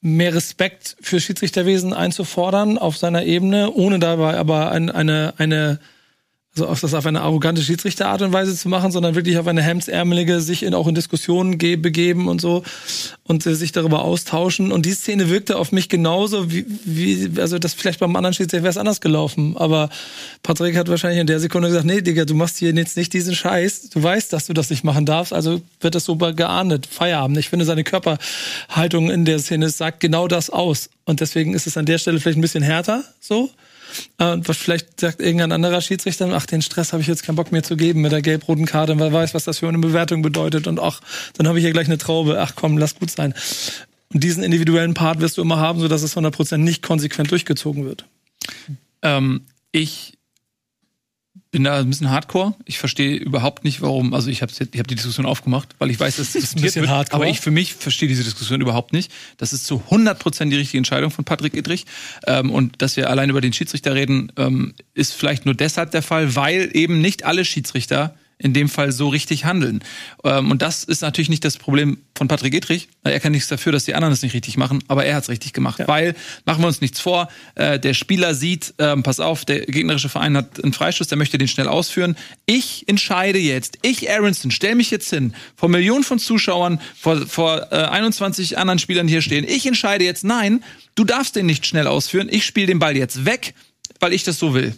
mehr 0.00 0.34
Respekt 0.34 0.96
für 1.00 1.20
Schiedsrichterwesen 1.20 1.92
einzufordern 1.92 2.78
auf 2.78 2.96
seiner 2.96 3.24
Ebene, 3.24 3.72
ohne 3.72 3.98
dabei 3.98 4.36
aber 4.36 4.70
ein, 4.70 4.90
eine, 4.90 5.34
eine 5.38 5.80
also 6.60 6.72
auch 6.72 6.80
das 6.80 6.94
auf 6.94 7.06
eine 7.06 7.20
arrogante 7.20 7.62
Schiedsrichterart 7.62 8.20
und 8.22 8.32
Weise 8.32 8.56
zu 8.56 8.68
machen, 8.68 8.90
sondern 8.90 9.14
wirklich 9.14 9.38
auf 9.38 9.46
eine 9.46 9.62
hemdsärmelige 9.62 10.40
sich 10.40 10.64
in, 10.64 10.74
auch 10.74 10.88
in 10.88 10.94
Diskussionen 10.94 11.56
begeben 11.56 12.26
und 12.26 12.40
so 12.40 12.64
und 13.24 13.46
äh, 13.46 13.54
sich 13.54 13.70
darüber 13.70 14.02
austauschen. 14.02 14.72
Und 14.72 14.84
die 14.84 14.92
Szene 14.92 15.30
wirkte 15.30 15.56
auf 15.56 15.70
mich 15.70 15.88
genauso 15.88 16.50
wie, 16.50 16.66
wie 16.84 17.40
also 17.40 17.60
das 17.60 17.74
vielleicht 17.74 18.00
beim 18.00 18.16
anderen 18.16 18.34
Schiedsrichter 18.34 18.64
wäre 18.64 18.70
es 18.70 18.76
anders 18.76 19.00
gelaufen. 19.00 19.56
Aber 19.56 19.88
Patrick 20.42 20.76
hat 20.76 20.88
wahrscheinlich 20.88 21.20
in 21.20 21.28
der 21.28 21.38
Sekunde 21.38 21.68
gesagt, 21.68 21.86
nee, 21.86 22.00
Digga, 22.00 22.24
du 22.24 22.34
machst 22.34 22.58
hier 22.58 22.72
jetzt 22.72 22.96
nicht 22.96 23.12
diesen 23.12 23.36
Scheiß. 23.36 23.90
Du 23.90 24.02
weißt, 24.02 24.32
dass 24.32 24.46
du 24.46 24.52
das 24.52 24.70
nicht 24.70 24.82
machen 24.82 25.06
darfst, 25.06 25.32
also 25.32 25.60
wird 25.80 25.94
das 25.94 26.04
so 26.04 26.16
geahndet. 26.16 26.86
Feierabend. 26.86 27.38
Ich 27.38 27.50
finde, 27.50 27.64
seine 27.64 27.84
Körperhaltung 27.84 29.10
in 29.10 29.24
der 29.24 29.38
Szene 29.38 29.68
sagt 29.68 30.00
genau 30.00 30.26
das 30.26 30.50
aus. 30.50 30.90
Und 31.04 31.20
deswegen 31.20 31.54
ist 31.54 31.68
es 31.68 31.76
an 31.76 31.86
der 31.86 31.98
Stelle 31.98 32.18
vielleicht 32.18 32.38
ein 32.38 32.42
bisschen 32.42 32.64
härter 32.64 33.04
so. 33.20 33.48
Äh, 34.18 34.36
was 34.38 34.56
vielleicht 34.56 35.00
sagt 35.00 35.20
irgendein 35.20 35.52
anderer 35.52 35.80
Schiedsrichter, 35.80 36.28
ach, 36.32 36.46
den 36.46 36.62
Stress 36.62 36.92
habe 36.92 37.02
ich 37.02 37.08
jetzt 37.08 37.22
keinen 37.22 37.36
Bock 37.36 37.52
mehr 37.52 37.62
zu 37.62 37.76
geben 37.76 38.00
mit 38.00 38.12
der 38.12 38.22
gelb-roten 38.22 38.66
Karte, 38.66 38.98
weil 38.98 39.12
weiß, 39.12 39.34
was 39.34 39.44
das 39.44 39.58
für 39.58 39.68
eine 39.68 39.78
Bewertung 39.78 40.22
bedeutet 40.22 40.66
und 40.66 40.80
ach, 40.80 41.00
dann 41.34 41.48
habe 41.48 41.58
ich 41.58 41.64
hier 41.64 41.72
gleich 41.72 41.86
eine 41.86 41.98
Traube, 41.98 42.40
ach 42.40 42.52
komm, 42.54 42.78
lass 42.78 42.96
gut 42.96 43.10
sein. 43.10 43.34
Und 44.12 44.24
diesen 44.24 44.42
individuellen 44.42 44.94
Part 44.94 45.20
wirst 45.20 45.36
du 45.36 45.42
immer 45.42 45.58
haben, 45.58 45.80
sodass 45.80 46.02
es 46.02 46.16
100% 46.16 46.58
nicht 46.58 46.82
konsequent 46.82 47.30
durchgezogen 47.30 47.84
wird. 47.84 48.06
Ähm, 49.02 49.42
ich 49.70 50.17
bin 51.50 51.64
da 51.64 51.78
ein 51.78 51.88
bisschen 51.88 52.10
hardcore. 52.10 52.54
Ich 52.66 52.78
verstehe 52.78 53.16
überhaupt 53.16 53.64
nicht, 53.64 53.80
warum. 53.80 54.12
Also 54.12 54.28
ich 54.28 54.42
habe 54.42 54.52
ich 54.52 54.78
hab 54.78 54.86
die 54.86 54.94
Diskussion 54.94 55.24
aufgemacht, 55.24 55.74
weil 55.78 55.90
ich 55.90 55.98
weiß, 55.98 56.16
dass 56.16 56.28
es 56.28 56.32
diskutiert 56.32 56.62
bisschen 56.62 56.82
wird. 56.82 56.90
hardcore. 56.90 57.22
Aber 57.22 57.30
ich 57.30 57.40
für 57.40 57.50
mich 57.50 57.74
verstehe 57.74 58.08
diese 58.08 58.22
Diskussion 58.22 58.60
überhaupt 58.60 58.92
nicht. 58.92 59.10
Das 59.38 59.52
ist 59.52 59.66
zu 59.66 59.82
100% 59.90 60.50
die 60.50 60.56
richtige 60.56 60.78
Entscheidung 60.78 61.10
von 61.10 61.24
Patrick 61.24 61.56
Idrich. 61.56 61.86
Ähm, 62.26 62.50
und 62.50 62.82
dass 62.82 62.96
wir 62.96 63.08
allein 63.08 63.30
über 63.30 63.40
den 63.40 63.52
Schiedsrichter 63.52 63.94
reden, 63.94 64.30
ähm, 64.36 64.74
ist 64.94 65.14
vielleicht 65.14 65.46
nur 65.46 65.54
deshalb 65.54 65.90
der 65.90 66.02
Fall, 66.02 66.36
weil 66.36 66.70
eben 66.74 67.00
nicht 67.00 67.24
alle 67.24 67.44
Schiedsrichter 67.44 68.14
in 68.38 68.52
dem 68.52 68.68
Fall 68.68 68.92
so 68.92 69.08
richtig 69.08 69.44
handeln. 69.44 69.82
Ähm, 70.24 70.50
und 70.50 70.62
das 70.62 70.84
ist 70.84 71.02
natürlich 71.02 71.28
nicht 71.28 71.44
das 71.44 71.56
Problem 71.56 71.98
von 72.16 72.28
Patrick 72.28 72.54
Edrich. 72.54 72.88
Er 73.02 73.18
kann 73.20 73.32
nichts 73.32 73.48
dafür, 73.48 73.72
dass 73.72 73.84
die 73.84 73.94
anderen 73.94 74.12
es 74.12 74.22
nicht 74.22 74.34
richtig 74.34 74.56
machen, 74.56 74.82
aber 74.86 75.04
er 75.04 75.16
hat 75.16 75.24
es 75.24 75.28
richtig 75.28 75.52
gemacht. 75.52 75.80
Weil, 75.86 76.14
machen 76.44 76.62
wir 76.62 76.68
uns 76.68 76.80
nichts 76.80 77.00
vor, 77.00 77.28
äh, 77.56 77.80
der 77.80 77.94
Spieler 77.94 78.34
sieht, 78.34 78.74
ähm, 78.78 79.02
pass 79.02 79.18
auf, 79.18 79.44
der 79.44 79.60
gegnerische 79.60 80.08
Verein 80.08 80.36
hat 80.36 80.62
einen 80.62 80.72
Freischuss, 80.72 81.08
der 81.08 81.18
möchte 81.18 81.36
den 81.36 81.48
schnell 81.48 81.66
ausführen. 81.66 82.16
Ich 82.46 82.88
entscheide 82.88 83.38
jetzt, 83.38 83.78
ich 83.82 84.08
Aronson, 84.08 84.50
stell 84.50 84.76
mich 84.76 84.90
jetzt 84.90 85.10
hin, 85.10 85.34
vor 85.56 85.68
Millionen 85.68 86.04
von 86.04 86.18
Zuschauern, 86.18 86.80
vor, 86.96 87.26
vor 87.26 87.72
äh, 87.72 87.76
21 87.76 88.56
anderen 88.56 88.78
Spielern 88.78 89.08
hier 89.08 89.22
stehen. 89.22 89.44
Ich 89.48 89.66
entscheide 89.66 90.04
jetzt, 90.04 90.22
nein, 90.24 90.62
du 90.94 91.04
darfst 91.04 91.34
den 91.34 91.46
nicht 91.46 91.66
schnell 91.66 91.88
ausführen, 91.88 92.28
ich 92.30 92.44
spiele 92.44 92.68
den 92.68 92.78
Ball 92.78 92.96
jetzt 92.96 93.24
weg, 93.24 93.54
weil 93.98 94.12
ich 94.12 94.22
das 94.22 94.38
so 94.38 94.54
will. 94.54 94.74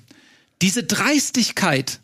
Diese 0.63 0.83
Dreistigkeit, 0.83 2.01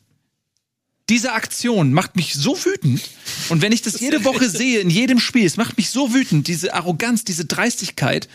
diese 1.09 1.33
Aktion 1.33 1.93
macht 1.93 2.17
mich 2.17 2.35
so 2.35 2.57
wütend. 2.65 3.01
Und 3.49 3.63
wenn 3.63 3.73
ich 3.73 3.83
das 3.83 4.01
jede 4.01 4.25
Woche 4.25 4.49
sehe, 4.49 4.81
in 4.81 4.91
jedem 4.91 5.21
Spiel, 5.21 5.47
es 5.47 5.57
macht 5.57 5.77
mich 5.77 5.91
so 5.91 6.13
wütend, 6.13 6.49
diese 6.49 6.75
Arroganz, 6.75 7.25
diese 7.25 7.45
Dreistigkeit, 7.45 8.29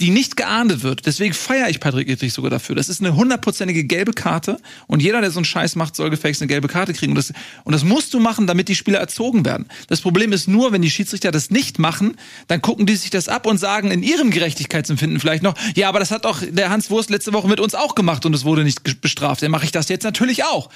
die 0.00 0.10
nicht 0.10 0.36
geahndet 0.36 0.82
wird. 0.82 1.06
Deswegen 1.06 1.32
feiere 1.32 1.70
ich 1.70 1.80
Patrick 1.80 2.08
Ittrich 2.08 2.34
sogar 2.34 2.50
dafür. 2.50 2.74
Das 2.74 2.90
ist 2.90 3.00
eine 3.00 3.16
hundertprozentige 3.16 3.84
gelbe 3.84 4.12
Karte. 4.12 4.58
Und 4.86 5.02
jeder, 5.02 5.22
der 5.22 5.30
so 5.30 5.38
einen 5.38 5.46
Scheiß 5.46 5.74
macht, 5.74 5.96
soll 5.96 6.10
gefälligst 6.10 6.42
eine 6.42 6.48
gelbe 6.48 6.68
Karte 6.68 6.92
kriegen. 6.92 7.12
Und 7.12 7.16
das, 7.16 7.32
und 7.64 7.72
das 7.72 7.82
musst 7.82 8.12
du 8.12 8.20
machen, 8.20 8.46
damit 8.46 8.68
die 8.68 8.74
Spieler 8.74 8.98
erzogen 8.98 9.46
werden. 9.46 9.66
Das 9.88 10.02
Problem 10.02 10.32
ist 10.32 10.48
nur, 10.48 10.72
wenn 10.72 10.82
die 10.82 10.90
Schiedsrichter 10.90 11.32
das 11.32 11.50
nicht 11.50 11.78
machen, 11.78 12.16
dann 12.46 12.60
gucken 12.60 12.84
die 12.84 12.96
sich 12.96 13.08
das 13.08 13.28
ab 13.28 13.46
und 13.46 13.56
sagen 13.56 13.90
in 13.90 14.02
ihrem 14.02 14.30
Gerechtigkeitsempfinden 14.30 15.18
vielleicht 15.18 15.42
noch, 15.42 15.54
ja, 15.74 15.88
aber 15.88 15.98
das 15.98 16.10
hat 16.10 16.26
doch 16.26 16.42
der 16.46 16.68
Hans 16.68 16.90
Wurst 16.90 17.08
letzte 17.08 17.32
Woche 17.32 17.48
mit 17.48 17.58
uns 17.58 17.74
auch 17.74 17.94
gemacht 17.94 18.26
und 18.26 18.34
es 18.34 18.44
wurde 18.44 18.64
nicht 18.64 19.00
bestraft. 19.00 19.42
Dann 19.42 19.50
mache 19.50 19.64
ich 19.64 19.72
das 19.72 19.88
jetzt 19.88 20.04
natürlich 20.04 20.44
auch 20.44 20.68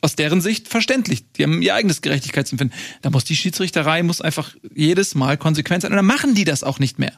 aus 0.00 0.16
deren 0.16 0.40
Sicht 0.40 0.68
verständlich. 0.68 1.24
Die 1.32 1.42
haben 1.42 1.62
ihr 1.62 1.74
eigenes 1.74 2.00
Gerechtigkeitsempfinden. 2.02 2.76
Da 3.02 3.10
muss 3.10 3.24
die 3.24 3.36
Schiedsrichterei 3.36 4.02
muss 4.02 4.20
einfach 4.20 4.54
jedes 4.74 5.14
Mal 5.14 5.36
konsequent 5.36 5.82
sein. 5.82 5.92
Und 5.92 5.96
dann 5.96 6.06
machen 6.06 6.34
die 6.34 6.44
das 6.44 6.62
auch 6.64 6.78
nicht 6.78 6.98
mehr. 6.98 7.12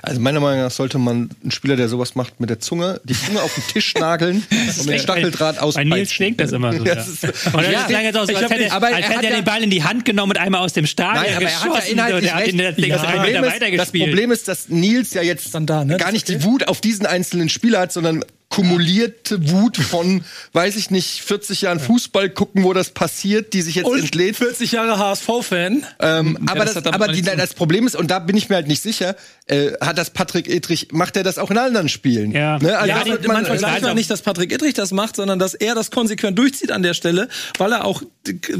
Also 0.00 0.20
meiner 0.20 0.40
Meinung 0.40 0.62
nach 0.64 0.70
sollte 0.70 0.96
man 0.96 1.28
einen 1.42 1.50
Spieler, 1.50 1.76
der 1.76 1.86
sowas 1.86 2.14
macht, 2.14 2.40
mit 2.40 2.48
der 2.48 2.58
Zunge, 2.60 3.02
die 3.04 3.12
Zunge 3.12 3.42
auf 3.42 3.54
den 3.54 3.64
Tisch 3.66 3.92
nageln 3.94 4.42
und 4.78 4.86
mit 4.86 5.02
Stacheldraht 5.02 5.56
Bei 5.56 5.60
auspeitschen. 5.62 5.90
Nils 5.90 6.10
klingt 6.10 6.40
das 6.40 6.52
immer 6.52 6.72
so. 6.74 6.82
Ja, 6.86 6.94
ist- 6.94 7.24
Und 7.24 7.34
dann 7.56 7.70
Ja, 7.90 8.00
jetzt 8.00 8.16
auch 8.16 8.24
so, 8.24 8.30
ich 8.30 8.38
als 8.38 8.44
hab 8.50 8.52
hätte, 8.58 8.72
aber 8.72 8.86
als 8.86 8.96
er 8.96 9.02
hätte 9.02 9.16
hat 9.18 9.24
er 9.24 9.30
ja- 9.30 9.36
den 9.36 9.44
Ball 9.44 9.62
in 9.62 9.68
die 9.68 9.82
Hand 9.84 10.06
genommen 10.06 10.32
und 10.32 10.38
einmal 10.38 10.62
aus 10.62 10.72
dem 10.72 10.86
Stadion 10.86 11.24
Nein, 11.24 11.34
aber 11.36 11.44
er 11.44 11.60
hat 11.60 11.84
ja 11.84 11.90
inhaltlich 11.92 12.32
und 12.54 12.60
er 12.60 12.68
hat 12.68 12.76
das 12.76 12.76
Ding 12.76 12.90
Ja, 12.90 12.96
das 12.96 13.06
Problem 13.12 13.34
ist, 13.36 13.42
das 13.44 13.52
weitergespielt. 13.54 14.08
Problem 14.08 14.30
ist, 14.30 14.48
dass 14.48 14.68
Nils 14.70 15.12
ja 15.12 15.22
jetzt 15.22 15.54
Dann 15.54 15.66
da, 15.66 15.84
ne? 15.84 15.98
gar 15.98 16.12
nicht 16.12 16.26
die 16.28 16.42
Wut 16.42 16.68
auf 16.68 16.80
diesen 16.80 17.04
einzelnen 17.04 17.50
Spieler 17.50 17.80
hat, 17.80 17.92
sondern 17.92 18.24
kumulierte 18.52 19.50
Wut 19.50 19.76
von, 19.78 20.22
weiß 20.52 20.76
ich 20.76 20.90
nicht, 20.90 21.22
40 21.22 21.62
Jahren 21.62 21.80
Fußball 21.80 22.30
gucken, 22.30 22.64
wo 22.64 22.72
das 22.72 22.90
passiert, 22.90 23.52
die 23.54 23.62
sich 23.62 23.76
jetzt 23.76 23.86
Und 23.86 23.98
entlädt. 23.98 24.36
40 24.36 24.72
Jahre 24.72 24.98
HSV-Fan. 24.98 25.84
Ähm, 26.00 26.38
aber 26.46 26.64
das 26.64 26.74
das, 26.74 26.86
aber 26.86 27.08
die, 27.08 27.22
das 27.22 27.54
Problem 27.54 27.86
ist, 27.86 27.96
und 27.96 28.10
da 28.10 28.18
bin 28.18 28.36
ich 28.36 28.48
mir 28.48 28.56
halt 28.56 28.68
nicht 28.68 28.82
sicher, 28.82 29.16
äh, 29.46 29.72
hat 29.80 29.98
das 29.98 30.10
Patrick 30.10 30.48
Edrich, 30.48 30.88
macht 30.92 31.16
er 31.16 31.22
das 31.22 31.38
auch 31.38 31.50
in 31.50 31.58
anderen 31.58 31.88
Spielen? 31.88 32.32
Ja. 32.32 32.58
Ne? 32.58 32.76
Also 32.78 32.88
Ja, 32.88 32.96
man, 33.04 33.26
man, 33.26 33.46
vergleicht 33.46 33.74
also- 33.74 33.86
man 33.88 33.96
nicht, 33.96 34.10
dass 34.10 34.22
Patrick 34.22 34.52
Idrich 34.52 34.74
das 34.74 34.92
macht, 34.92 35.16
sondern 35.16 35.38
dass 35.38 35.54
er 35.54 35.74
das 35.74 35.90
konsequent 35.90 36.38
durchzieht 36.38 36.70
an 36.72 36.82
der 36.82 36.94
Stelle, 36.94 37.28
weil 37.58 37.72
er 37.72 37.84
auch 37.84 38.02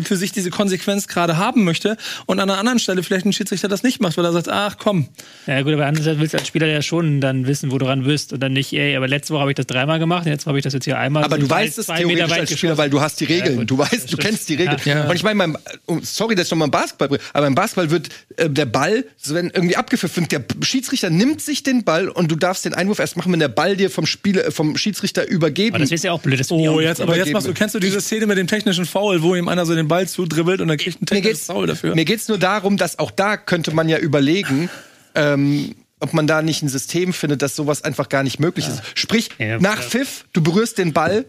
für 0.05 0.17
sich 0.17 0.33
diese 0.33 0.51
Konsequenz 0.51 1.07
gerade 1.07 1.37
haben 1.37 1.65
möchte 1.65 1.97
und 2.27 2.41
an 2.41 2.49
einer 2.51 2.59
anderen 2.59 2.79
Stelle 2.79 3.03
vielleicht 3.03 3.27
ein 3.27 3.33
Schiedsrichter 3.33 3.69
das 3.69 3.83
nicht 3.83 4.01
macht, 4.01 4.17
weil 4.17 4.25
er 4.25 4.33
sagt, 4.33 4.49
ach 4.49 4.77
komm, 4.79 5.09
Ja 5.47 5.61
gut, 5.63 5.73
aber 5.75 5.87
andererseits 5.87 6.19
willst 6.19 6.35
du 6.35 6.39
als 6.39 6.49
Spieler 6.49 6.67
ja 6.67 6.83
schon 6.83 7.21
dann 7.21 7.47
wissen, 7.47 7.71
wo 7.71 7.79
du 7.79 7.85
dran 7.87 8.03
bist 8.05 8.33
und 8.33 8.41
dann 8.41 8.53
nicht, 8.53 8.73
ey, 8.73 8.97
aber 8.97 9.07
letzte 9.07 9.35
Woche 9.35 9.43
habe 9.43 9.51
ich 9.53 9.57
das 9.57 9.67
dreimal 9.83 9.99
gemacht, 9.99 10.27
jetzt 10.27 10.47
habe 10.47 10.59
ich 10.59 10.65
das 10.65 10.73
jetzt 10.73 10.85
hier 10.85 10.99
einmal. 10.99 11.25
aber 11.25 11.37
so 11.37 11.43
du 11.43 11.51
weißt 11.51 11.79
es 11.79 11.87
theoretisch 11.87 12.23
als 12.23 12.31
Spieler, 12.31 12.45
geschossen. 12.47 12.79
weil 12.79 12.91
du 12.91 13.01
hast 13.01 13.21
die 13.21 13.25
Regeln. 13.25 13.59
gut. 13.59 13.71
du 13.71 13.79
weißt, 13.79 14.13
du 14.13 14.17
kennst 14.17 14.49
die 14.49 14.55
Regeln. 14.55 14.79
Ja. 14.85 15.09
Und 15.09 15.17
ich 15.17 15.23
meine, 15.23 15.55
oh, 15.87 15.99
sorry, 16.03 16.35
dass 16.35 16.47
ich 16.47 16.51
nochmal 16.51 16.69
Basketball 16.69 17.09
bringe, 17.09 17.23
aber 17.33 17.47
beim 17.47 17.55
Basketball 17.55 17.91
wird 17.91 18.09
äh, 18.37 18.49
der 18.49 18.67
Ball, 18.67 19.05
wenn 19.27 19.51
irgendwie 19.51 19.77
abgepfiffen 19.77 20.31
wird, 20.31 20.33
der 20.33 20.65
Schiedsrichter 20.65 21.11
nimmt 21.11 21.41
sich 21.41 21.63
den 21.63 21.85
Ball 21.85 22.09
und 22.09 22.31
du 22.31 22.37
darfst 22.37 22.65
den 22.65 22.75
Einwurf 22.75 22.99
erst 22.99 23.17
machen, 23.17 23.33
wenn 23.33 23.41
der 23.41 23.49
Ball 23.49 23.77
dir 23.77 23.91
vom 23.91 24.07
Spieler, 24.07 24.47
äh, 24.47 24.51
vom 24.51 24.77
Schiedsrichter 24.77 25.29
übergeben. 25.29 25.75
Aber 25.75 25.85
das 25.85 25.91
ist 25.91 26.05
ja 26.05 26.13
auch 26.13 26.21
blöd. 26.21 26.41
Das 26.41 26.51
auch 26.51 26.57
oh, 26.57 26.79
nicht 26.79 26.89
jetzt, 26.89 27.01
aber 27.01 27.17
jetzt 27.17 27.33
machst 27.33 27.47
du, 27.47 27.55
kennst 27.55 27.75
du 27.75 27.81
diese 27.81 28.01
Szene 28.01 28.27
mit 28.27 28.39
dem 28.39 28.47
technischen 28.47 28.87
Foul, 28.87 29.23
wo 29.23 29.35
ihm 29.35 29.49
einer 29.49 29.67
so 29.67 29.75
den 29.75 29.89
Ball 29.89 30.09
zudribbelt 30.09 30.61
und 30.61 30.69
er 30.71 30.77
kriegt 30.77 31.01
ein 31.01 31.07
mir 31.11 31.23
technisches 31.23 31.47
Foul 31.47 31.67
dafür? 31.67 31.95
mir 31.95 32.05
geht's 32.05 32.29
nur 32.29 32.39
darum, 32.39 32.77
dass 32.77 32.99
auch 32.99 33.11
da 33.11 33.37
könnte 33.37 33.75
man 33.75 33.89
ja 33.89 33.99
überlegen, 33.99 34.71
ähm, 35.15 35.75
ob 36.03 36.13
man 36.13 36.27
da 36.27 36.43
nicht 36.43 36.63
ein 36.63 36.69
System 36.69 37.13
findet, 37.13 37.43
dass 37.43 37.57
sowas 37.57 37.83
einfach 37.85 38.09
gar 38.09 38.23
nicht 38.23 38.39
möglich 38.41 38.69
ist. 38.69 38.83
Sprich, 38.95 39.31
Ja, 39.39 39.59
nach 39.59 39.77
ja. 39.77 39.83
Pfiff, 39.83 40.25
du 40.33 40.43
berührst 40.43 40.79
den 40.79 40.93
Ball, 40.93 41.25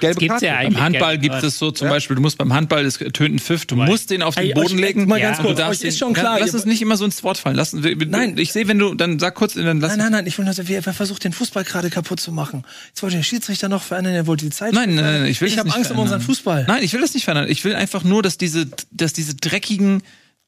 gelbe 0.00 0.18
gibt's 0.18 0.32
Karte. 0.32 0.46
ja 0.46 0.56
eigentlich. 0.56 0.74
Beim 0.74 0.82
Handball 0.84 1.18
gibt 1.18 1.42
es 1.42 1.56
so 1.58 1.70
zum 1.70 1.88
Beispiel, 1.88 2.16
du 2.16 2.22
musst 2.22 2.36
beim 2.36 2.52
Handball, 2.52 2.84
es 2.84 2.98
tönt 2.98 3.34
ein 3.34 3.38
Pfiff, 3.38 3.64
du 3.66 3.76
musst 3.76 4.10
den 4.10 4.22
auf 4.22 4.34
den 4.34 4.46
Ey, 4.46 4.54
Boden 4.54 4.76
legen. 4.78 5.06
mal 5.06 5.20
ganz 5.20 5.36
Du 5.38 5.44
kurz, 5.44 5.60
euch 5.60 5.82
ist 5.82 5.98
schon 5.98 6.12
klar, 6.14 6.40
Lass 6.40 6.52
es 6.52 6.64
nicht 6.66 6.82
immer 6.82 6.96
so 6.96 7.04
ins 7.04 7.22
Wort 7.22 7.38
fallen. 7.38 7.54
Lass, 7.56 7.72
Nein. 7.74 8.36
ich 8.38 8.52
sehe, 8.52 8.66
wenn 8.66 8.78
du, 8.78 8.94
dann 8.94 9.18
sag 9.20 9.34
kurz, 9.36 9.54
dann 9.54 9.80
lass 9.80 9.90
Nein, 9.90 9.98
nein, 9.98 10.12
nein, 10.12 10.26
ich 10.26 10.36
will 10.36 10.44
nur 10.44 10.52
sagen, 10.54 10.68
wer, 10.68 10.82
versucht 10.82 11.22
den 11.24 11.32
Fußball 11.32 11.62
gerade 11.64 11.90
kaputt 11.90 12.18
zu 12.18 12.32
machen? 12.32 12.64
Jetzt 12.88 13.02
wollte 13.02 13.16
der 13.16 13.22
Schiedsrichter 13.22 13.68
noch 13.68 13.82
verändern, 13.82 14.14
er 14.14 14.26
wollte 14.26 14.44
die 14.46 14.50
Zeit. 14.50 14.72
Nein, 14.74 14.94
nein, 14.96 15.04
nein, 15.04 15.26
ich 15.26 15.40
will 15.40 15.48
Ich 15.48 15.54
das 15.54 15.58
habe 15.60 15.68
nicht 15.68 15.76
Angst 15.76 15.90
um 15.92 15.98
unseren 15.98 16.20
verändern. 16.20 16.26
Fußball. 16.26 16.64
Nein, 16.66 16.82
ich 16.82 16.92
will 16.92 17.00
das 17.00 17.14
nicht 17.14 17.24
verändern. 17.24 17.48
Ich 17.50 17.64
will 17.64 17.74
einfach 17.76 18.02
nur, 18.04 18.22
dass 18.22 18.36
diese, 18.36 18.66
dass 18.90 19.12
diese 19.12 19.34
dreckigen 19.36 20.02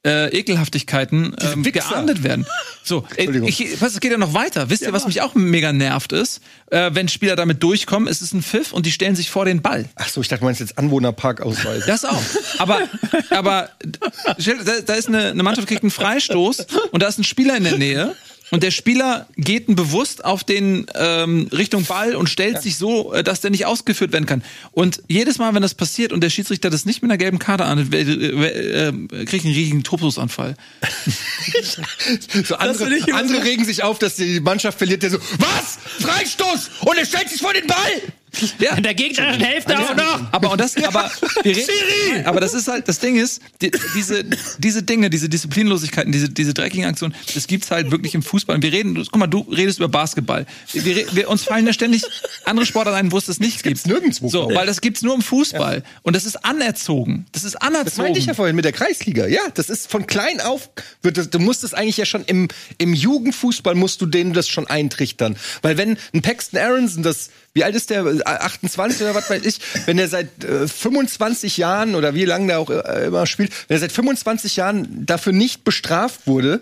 äh, 0.07 0.29
Ekelhaftigkeiten 0.29 1.35
ähm, 1.41 1.63
geahndet 1.65 2.23
werden. 2.23 2.47
So, 2.85 3.05
äh, 3.17 3.25
Entschuldigung. 3.25 3.49
ich, 3.49 3.81
was, 3.81 3.95
es 3.95 4.01
geht 4.01 4.13
ja 4.13 4.19
noch 4.19 4.33
weiter. 4.33 4.71
Wisst 4.71 4.83
ihr, 4.83 4.93
was 4.93 5.07
mich 5.07 5.21
auch 5.21 5.35
mega 5.35 5.73
nervt 5.73 6.13
ist? 6.13 6.41
Äh, 6.71 6.91
wenn 6.95 7.09
Spieler 7.09 7.35
damit 7.35 7.63
durchkommen, 7.63 8.09
es 8.09 8.23
ist 8.23 8.33
ein 8.33 8.43
Pfiff 8.43 8.73
und 8.73 8.87
die 8.87 8.93
stellen 8.93 9.17
sich 9.17 9.31
vor 9.31 9.45
den 9.45 9.63
Ball. 9.63 9.87
Ach 9.97 10.09
so, 10.09 10.21
ich 10.21 10.29
dachte, 10.29 10.41
du 10.41 10.47
meinst 10.47 10.61
jetzt 10.61 10.79
Anwohnerparkausweis. 10.79 11.87
Das 11.87 12.05
auch. 12.05 12.23
Aber, 12.59 12.81
aber 13.31 13.71
da, 13.83 14.81
da 14.87 14.95
ist 14.95 15.09
eine, 15.09 15.31
eine 15.31 15.43
Mannschaft 15.43 15.67
kriegt 15.67 15.83
einen 15.83 15.91
Freistoß 15.91 16.67
und 16.93 17.03
da 17.03 17.09
ist 17.09 17.19
ein 17.19 17.25
Spieler 17.25 17.57
in 17.57 17.65
der 17.65 17.77
Nähe. 17.77 18.15
Und 18.51 18.63
der 18.63 18.71
Spieler 18.71 19.27
geht 19.37 19.67
bewusst 19.75 20.25
auf 20.25 20.45
den 20.45 20.87
ähm, 20.95 21.49
Richtung 21.53 21.85
Ball 21.85 22.15
und 22.15 22.29
stellt 22.29 22.63
sich 22.63 22.79
so, 22.79 23.13
äh, 23.13 23.25
dass 23.25 23.41
der 23.41 23.51
nicht 23.51 23.67
ausgeführt 23.67 24.13
werden 24.13 24.27
kann. 24.27 24.45
Und 24.71 25.03
jedes 25.09 25.39
Mal, 25.39 25.53
wenn 25.55 25.63
das 25.63 25.75
passiert 25.75 26.13
und 26.13 26.21
der 26.21 26.31
Schiedsrichter 26.31 26.71
das 26.71 26.85
nicht 26.85 27.03
mit 27.03 27.11
einer 27.11 27.19
gelben 27.19 27.41
Karte 27.41 27.65
ahndet, 27.65 27.93
äh, 27.93 28.03
äh, 28.03 28.89
äh, 28.89 29.25
kriegt 29.25 29.45
einen 29.45 29.55
riesigen 29.55 29.83
Topusanfall. 29.83 30.55
So 32.45 32.57
andere, 32.57 32.95
ich 32.95 33.15
andere 33.15 33.45
regen 33.45 33.65
sich 33.65 33.83
auf, 33.83 33.99
dass 33.99 34.17
die 34.17 34.41
Mannschaft 34.41 34.79
verliert, 34.79 35.03
der 35.03 35.11
so, 35.11 35.19
was? 35.39 35.79
Freistoß! 36.01 36.71
Und 36.81 36.97
er 36.97 37.05
stellt 37.05 37.29
sich 37.29 37.41
vor 37.41 37.53
den 37.53 37.67
Ball! 37.67 38.03
Ja, 38.59 38.75
In 38.77 38.83
der 38.83 38.95
gegnerischen 38.95 39.43
Hälfte 39.43 39.79
auch 39.79 39.95
noch. 39.97 40.21
Aber 40.33 40.53
und 40.53 40.61
das, 40.61 40.77
aber, 40.77 41.11
wir 41.43 41.57
reden, 41.57 42.27
aber 42.27 42.41
das 42.41 42.55
ist 42.55 42.69
halt, 42.69 42.89
das 42.89 42.99
Ding 42.99 43.17
ist, 43.17 43.41
die, 43.63 43.71
diese, 43.95 44.25
diese 44.59 44.83
Dinge, 44.83 45.11
diese 45.11 45.29
Disziplinlosigkeiten, 45.29 46.13
diese, 46.13 46.29
diese 46.29 46.55
dreckigen 46.55 46.85
Aktionen, 46.87 47.15
das 47.35 47.47
gibt's 47.47 47.71
halt 47.71 47.91
wirklich 47.91 48.15
im 48.15 48.23
Fußball. 48.23 48.57
Und 48.57 48.63
wir 48.63 48.73
reden, 48.73 48.95
du- 48.95 49.03
guck 49.05 49.17
mal, 49.17 49.27
du 49.27 49.41
redest 49.41 49.79
über 49.79 49.89
Basketball. 49.89 50.47
Wir, 50.73 51.07
wir, 51.15 51.29
uns 51.31 51.45
fallen 51.45 51.67
ja 51.67 51.73
ständig 51.73 52.03
andere 52.45 52.67
Sportarten 52.67 52.99
ein, 52.99 53.13
wo 53.13 53.19
es 53.19 53.27
das 53.27 53.41
nicht 53.41 53.63
gibt. 53.63 53.65
gibt's 53.77 53.87
nirgendwo, 53.87 54.29
So, 54.29 54.51
weil 54.55 54.67
das 54.67 54.81
gibt's 54.81 55.03
nur 55.03 55.15
im 55.15 55.23
Fußball. 55.23 55.83
Und 56.03 56.17
das 56.17 56.25
ist 56.25 56.45
anerzogen. 56.45 57.27
Das 57.33 57.45
ist 57.45 57.55
Das 57.55 57.63
meinte 57.63 57.79
anerzogen. 57.81 58.17
ich 58.17 58.27
ja 58.27 58.35
vorhin 58.35 58.57
mit 58.57 58.65
der 58.65 58.73
Kreisliga. 58.73 59.27
Ja, 59.27 59.43
das 59.55 59.71
ist 59.71 59.91
von 59.91 60.07
klein 60.07 60.41
auf, 60.41 60.69
wird 61.03 61.17
das, 61.17 61.31
du 61.31 61.39
musst 61.39 61.65
es 61.65 61.75
eigentlich 61.75 61.97
ja 61.97 62.07
schon 62.07 62.25
im, 62.25 62.49
im 62.79 62.93
Jugendfußball 62.95 63.75
musst 63.75 64.01
du 64.01 64.07
denen 64.07 64.33
das 64.33 64.49
schon 64.49 64.67
eintrichtern. 64.67 65.37
Weil 65.63 65.77
wenn 65.79 65.97
ein 66.15 66.23
Paxton 66.23 66.59
Aronson 66.61 67.03
das, 67.03 67.31
wie 67.57 67.65
alt 67.65 67.75
ist 67.75 67.89
der, 67.89 68.05
28 68.27 69.01
oder 69.01 69.15
was 69.15 69.31
weiß 69.31 69.43
ich, 69.47 69.61
wenn 69.87 69.99
er 69.99 70.09
seit 70.09 70.45
äh, 70.45 70.69
25 70.69 71.57
Jahren 71.57 71.95
oder 71.95 72.15
wie 72.15 72.27
lange 72.27 72.49
der 72.49 72.59
auch 72.59 72.69
äh, 72.69 73.07
immer 73.07 73.27
spielt, 73.27 73.51
wenn 73.69 73.79
er 73.79 73.81
seit 73.81 73.93
25 73.93 74.57
Jahren 74.57 75.07
dafür 75.07 75.33
nicht 75.33 75.65
bestraft 75.65 76.27
wurde, 76.27 76.61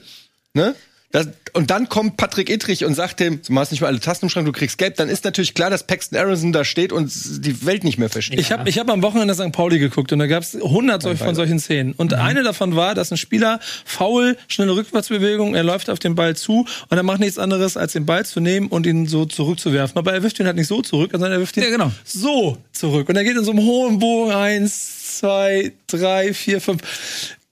ne? 0.54 0.76
Das, 1.14 1.28
und 1.52 1.70
dann 1.70 1.88
kommt 1.88 2.16
Patrick 2.16 2.50
Ittrich 2.50 2.84
und 2.84 2.94
sagt 2.94 3.20
dem, 3.20 3.40
du 3.40 3.56
hast 3.56 3.70
nicht 3.70 3.80
mal 3.80 3.86
alle 3.86 4.00
Tasten 4.00 4.26
im 4.26 4.30
Schrank, 4.30 4.46
du 4.46 4.52
kriegst 4.52 4.78
gelb, 4.78 4.96
dann 4.96 5.08
ist 5.08 5.24
natürlich 5.24 5.54
klar, 5.54 5.70
dass 5.70 5.86
Paxton 5.86 6.18
Aronson 6.18 6.52
da 6.52 6.64
steht 6.64 6.92
und 6.92 7.08
die 7.46 7.64
Welt 7.64 7.84
nicht 7.84 7.98
mehr 7.98 8.08
versteht. 8.08 8.40
Ich 8.40 8.50
habe 8.50 8.68
ich 8.68 8.80
hab 8.80 8.90
am 8.90 9.00
Wochenende 9.00 9.32
St. 9.32 9.52
Pauli 9.52 9.78
geguckt 9.78 10.10
und 10.12 10.18
da 10.18 10.26
gab 10.26 10.42
es 10.42 10.54
hundert 10.54 11.04
von 11.04 11.34
solchen 11.36 11.60
Szenen. 11.60 11.92
Und 11.92 12.14
eine 12.14 12.42
davon 12.42 12.74
war, 12.74 12.96
dass 12.96 13.12
ein 13.12 13.16
Spieler 13.16 13.60
faul, 13.84 14.36
schnelle 14.48 14.74
Rückwärtsbewegung, 14.74 15.54
er 15.54 15.62
läuft 15.62 15.88
auf 15.88 16.00
den 16.00 16.16
Ball 16.16 16.34
zu 16.34 16.66
und 16.88 16.96
er 16.96 17.04
macht 17.04 17.20
nichts 17.20 17.38
anderes, 17.38 17.76
als 17.76 17.92
den 17.92 18.06
Ball 18.06 18.26
zu 18.26 18.40
nehmen 18.40 18.66
und 18.66 18.84
ihn 18.84 19.06
so 19.06 19.24
zurückzuwerfen. 19.24 19.96
Aber 19.96 20.12
er 20.14 20.24
wirft 20.24 20.40
ihn 20.40 20.46
halt 20.46 20.56
nicht 20.56 20.66
so 20.66 20.82
zurück, 20.82 21.10
sondern 21.12 21.30
er 21.30 21.38
wirft 21.38 21.56
ihn 21.56 21.62
Ja, 21.62 21.70
genau. 21.70 21.92
so 22.02 22.58
zurück. 22.72 23.08
Und 23.08 23.14
er 23.14 23.22
geht 23.22 23.36
in 23.36 23.44
so 23.44 23.52
einem 23.52 23.64
hohen 23.64 24.00
Bogen 24.00 24.32
eins, 24.32 25.18
zwei, 25.20 25.70
drei, 25.86 26.34
vier, 26.34 26.60
fünf. 26.60 26.82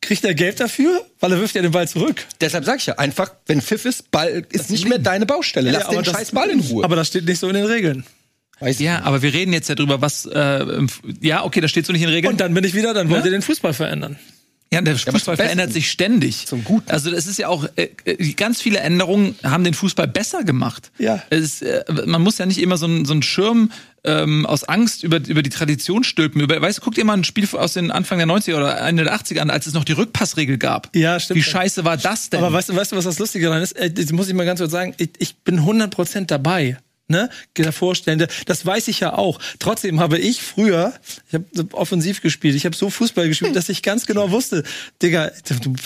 Kriegt 0.03 0.25
er 0.25 0.35
Geld 0.35 0.61
dafür? 0.61 1.07
Weil 1.21 1.33
er 1.33 1.41
wirft 1.41 1.55
ja 1.55 1.63
den 1.63 1.71
Ball 1.71 1.89
zurück. 1.89 2.27
Deshalb 2.41 2.65
sag 2.67 2.79
ich 2.81 2.87
ja 2.87 2.99
einfach, 2.99 3.31
wenn 3.47 3.63
Pfiff 3.63 3.85
ist, 3.87 4.11
Ball 4.11 4.45
ist 4.51 4.69
nicht 4.71 4.87
mehr 4.89 4.99
deine 4.99 5.25
Baustelle. 5.25 5.71
Lass 5.71 5.83
Ja, 5.85 5.89
aber 5.89 6.03
den 6.03 6.05
das- 6.05 6.15
scheiß 6.15 6.31
Ball 6.33 6.51
in 6.51 6.61
Ruhe. 6.61 6.85
Aber 6.85 6.97
das 6.97 7.07
steht 7.09 7.25
nicht 7.25 7.39
so 7.39 7.49
in 7.49 7.55
den 7.55 7.65
Regeln. 7.65 8.05
Weiß 8.61 8.79
ich 8.81 8.85
Ja, 8.87 9.03
aber 9.03 9.23
wir 9.23 9.33
reden 9.33 9.53
jetzt 9.53 9.69
ja 9.69 9.75
drüber, 9.75 10.01
was. 10.03 10.27
Äh, 10.27 10.87
ja, 11.21 11.45
okay, 11.45 11.61
das 11.61 11.71
steht 11.71 11.87
so 11.87 11.93
nicht 11.93 12.03
in 12.03 12.09
Regeln. 12.11 12.33
Und 12.33 12.41
dann 12.41 12.53
bin 12.53 12.63
ich 12.65 12.75
wieder, 12.75 12.93
dann 12.95 13.09
wollt 13.11 13.21
Ja? 13.21 13.27
ihr 13.27 13.33
den 13.33 13.43
Fußball 13.43 13.73
verändern. 13.75 14.19
Ja, 14.73 14.81
der 14.81 14.97
Fußball 14.97 15.21
zum 15.21 15.37
verändert 15.37 15.73
sich 15.73 15.91
ständig. 15.91 16.47
Zum 16.47 16.65
Guten. 16.65 16.91
Also 16.91 17.11
das 17.11 17.27
ist 17.27 17.39
ja 17.39 17.49
auch, 17.49 17.67
äh, 17.77 17.91
äh, 18.05 18.33
ganz 18.33 18.63
viele 18.63 18.79
Änderungen 18.79 19.37
haben 19.43 19.65
den 19.65 19.75
Fußball 19.75 20.09
besser 20.09 20.45
gemacht. 20.45 20.91
Ja. 20.99 21.23
Es, 21.29 21.61
äh, 21.61 21.85
man 22.07 22.23
muss 22.23 22.39
ja 22.39 22.47
nicht 22.47 22.59
immer 22.59 22.79
so 22.79 22.87
einen 22.87 23.05
so 23.05 23.21
Schirm 23.21 23.71
ähm, 24.05 24.47
aus 24.47 24.65
Angst 24.65 25.05
über, 25.05 25.19
über 25.19 25.43
die 25.43 25.51
Tradition 25.51 26.05
stülpen. 26.05 26.41
Über, 26.41 26.61
weißt 26.61 26.79
du, 26.79 26.83
guck 26.83 26.95
dir 26.95 27.05
mal 27.05 27.17
ein 27.17 27.25
Spiel 27.25 27.47
aus 27.53 27.75
den 27.75 27.91
Anfang 27.91 28.19
der 28.19 28.27
90er 28.27 28.57
oder 28.57 28.81
Ende 28.81 29.05
der 29.05 29.15
80er 29.15 29.41
an, 29.41 29.51
als 29.51 29.67
es 29.67 29.75
noch 29.75 29.85
die 29.85 29.93
Rückpassregel 29.93 30.57
gab. 30.59 30.89
Ja, 30.97 31.21
stimmt. 31.21 31.37
Wie 31.37 31.43
scheiße 31.43 31.85
war 31.85 31.99
das 31.99 32.31
denn? 32.31 32.41
Aber 32.43 32.53
weißt 32.53 32.71
du, 32.71 32.77
weißt 32.77 32.93
du, 32.93 32.97
was 32.97 33.05
das 33.05 33.19
Lustige 33.19 33.47
daran 33.47 33.63
ist? 33.63 33.73
Äh, 33.73 33.91
Das 33.93 34.11
muss 34.13 34.29
ich 34.29 34.35
mal 34.35 34.47
ganz 34.47 34.61
kurz 34.61 34.73
sagen. 34.73 34.95
Ich, 34.97 35.11
ich 35.19 35.37
bin 35.37 35.61
100% 35.61 36.27
dabei. 36.27 36.79
Ne? 37.09 37.29
Vorstellen, 37.73 38.27
das 38.47 38.65
weiß 38.65 38.89
ich 38.89 39.01
ja 39.01 39.13
auch. 39.19 39.39
Trotzdem 39.59 40.01
habe 40.01 40.19
ich 40.19 40.41
früher, 40.41 40.95
ich 41.29 41.35
habe 41.35 41.75
offensiv 41.75 42.23
gespielt, 42.23 42.55
ich 42.55 42.65
habe 42.65 42.75
so 42.75 42.91
Fußball 42.91 43.29
gespielt, 43.29 43.55
dass 43.55 43.69
ich 43.69 43.83
ganz 43.83 44.07
genau 44.07 44.31
wusste, 44.31 44.63
Digga, 45.03 45.31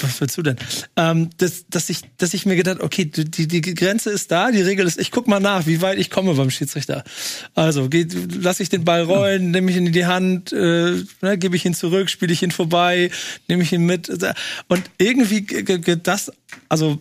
was 0.00 0.20
willst 0.20 0.36
du 0.36 0.42
denn? 0.42 0.56
Ähm, 0.96 1.30
dass, 1.38 1.66
dass, 1.68 1.90
ich, 1.90 2.02
dass 2.18 2.34
ich 2.34 2.46
mir 2.46 2.54
gedacht, 2.54 2.80
okay, 2.80 3.06
die, 3.06 3.48
die 3.48 3.60
Grenze 3.60 4.10
ist 4.10 4.30
da, 4.30 4.52
die 4.52 4.60
Regel 4.62 4.86
ist, 4.86 5.00
ich 5.00 5.10
guck 5.10 5.26
mal 5.26 5.40
nach, 5.40 5.66
wie 5.66 5.80
weit 5.80 5.98
ich 5.98 6.10
komme 6.10 6.34
beim 6.34 6.50
Schiedsrichter. 6.50 7.02
Also, 7.54 7.88
geht, 7.88 8.14
lass 8.40 8.60
ich 8.60 8.68
den 8.68 8.84
Ball 8.84 9.02
rollen, 9.02 9.50
nehme 9.50 9.70
ich 9.70 9.76
ihn 9.76 9.86
in 9.86 9.92
die 9.92 10.06
Hand, 10.06 10.52
äh, 10.52 11.02
ne, 11.22 11.38
gebe 11.38 11.56
ich 11.56 11.64
ihn 11.64 11.74
zurück, 11.74 12.10
spiele 12.10 12.32
ich 12.32 12.42
ihn 12.42 12.50
vorbei, 12.50 13.10
nehme 13.48 13.62
ich 13.62 13.72
ihn 13.72 13.84
mit. 13.84 14.08
Und 14.68 14.82
irgendwie 14.98 15.46
das, 16.02 16.30
also 16.68 17.00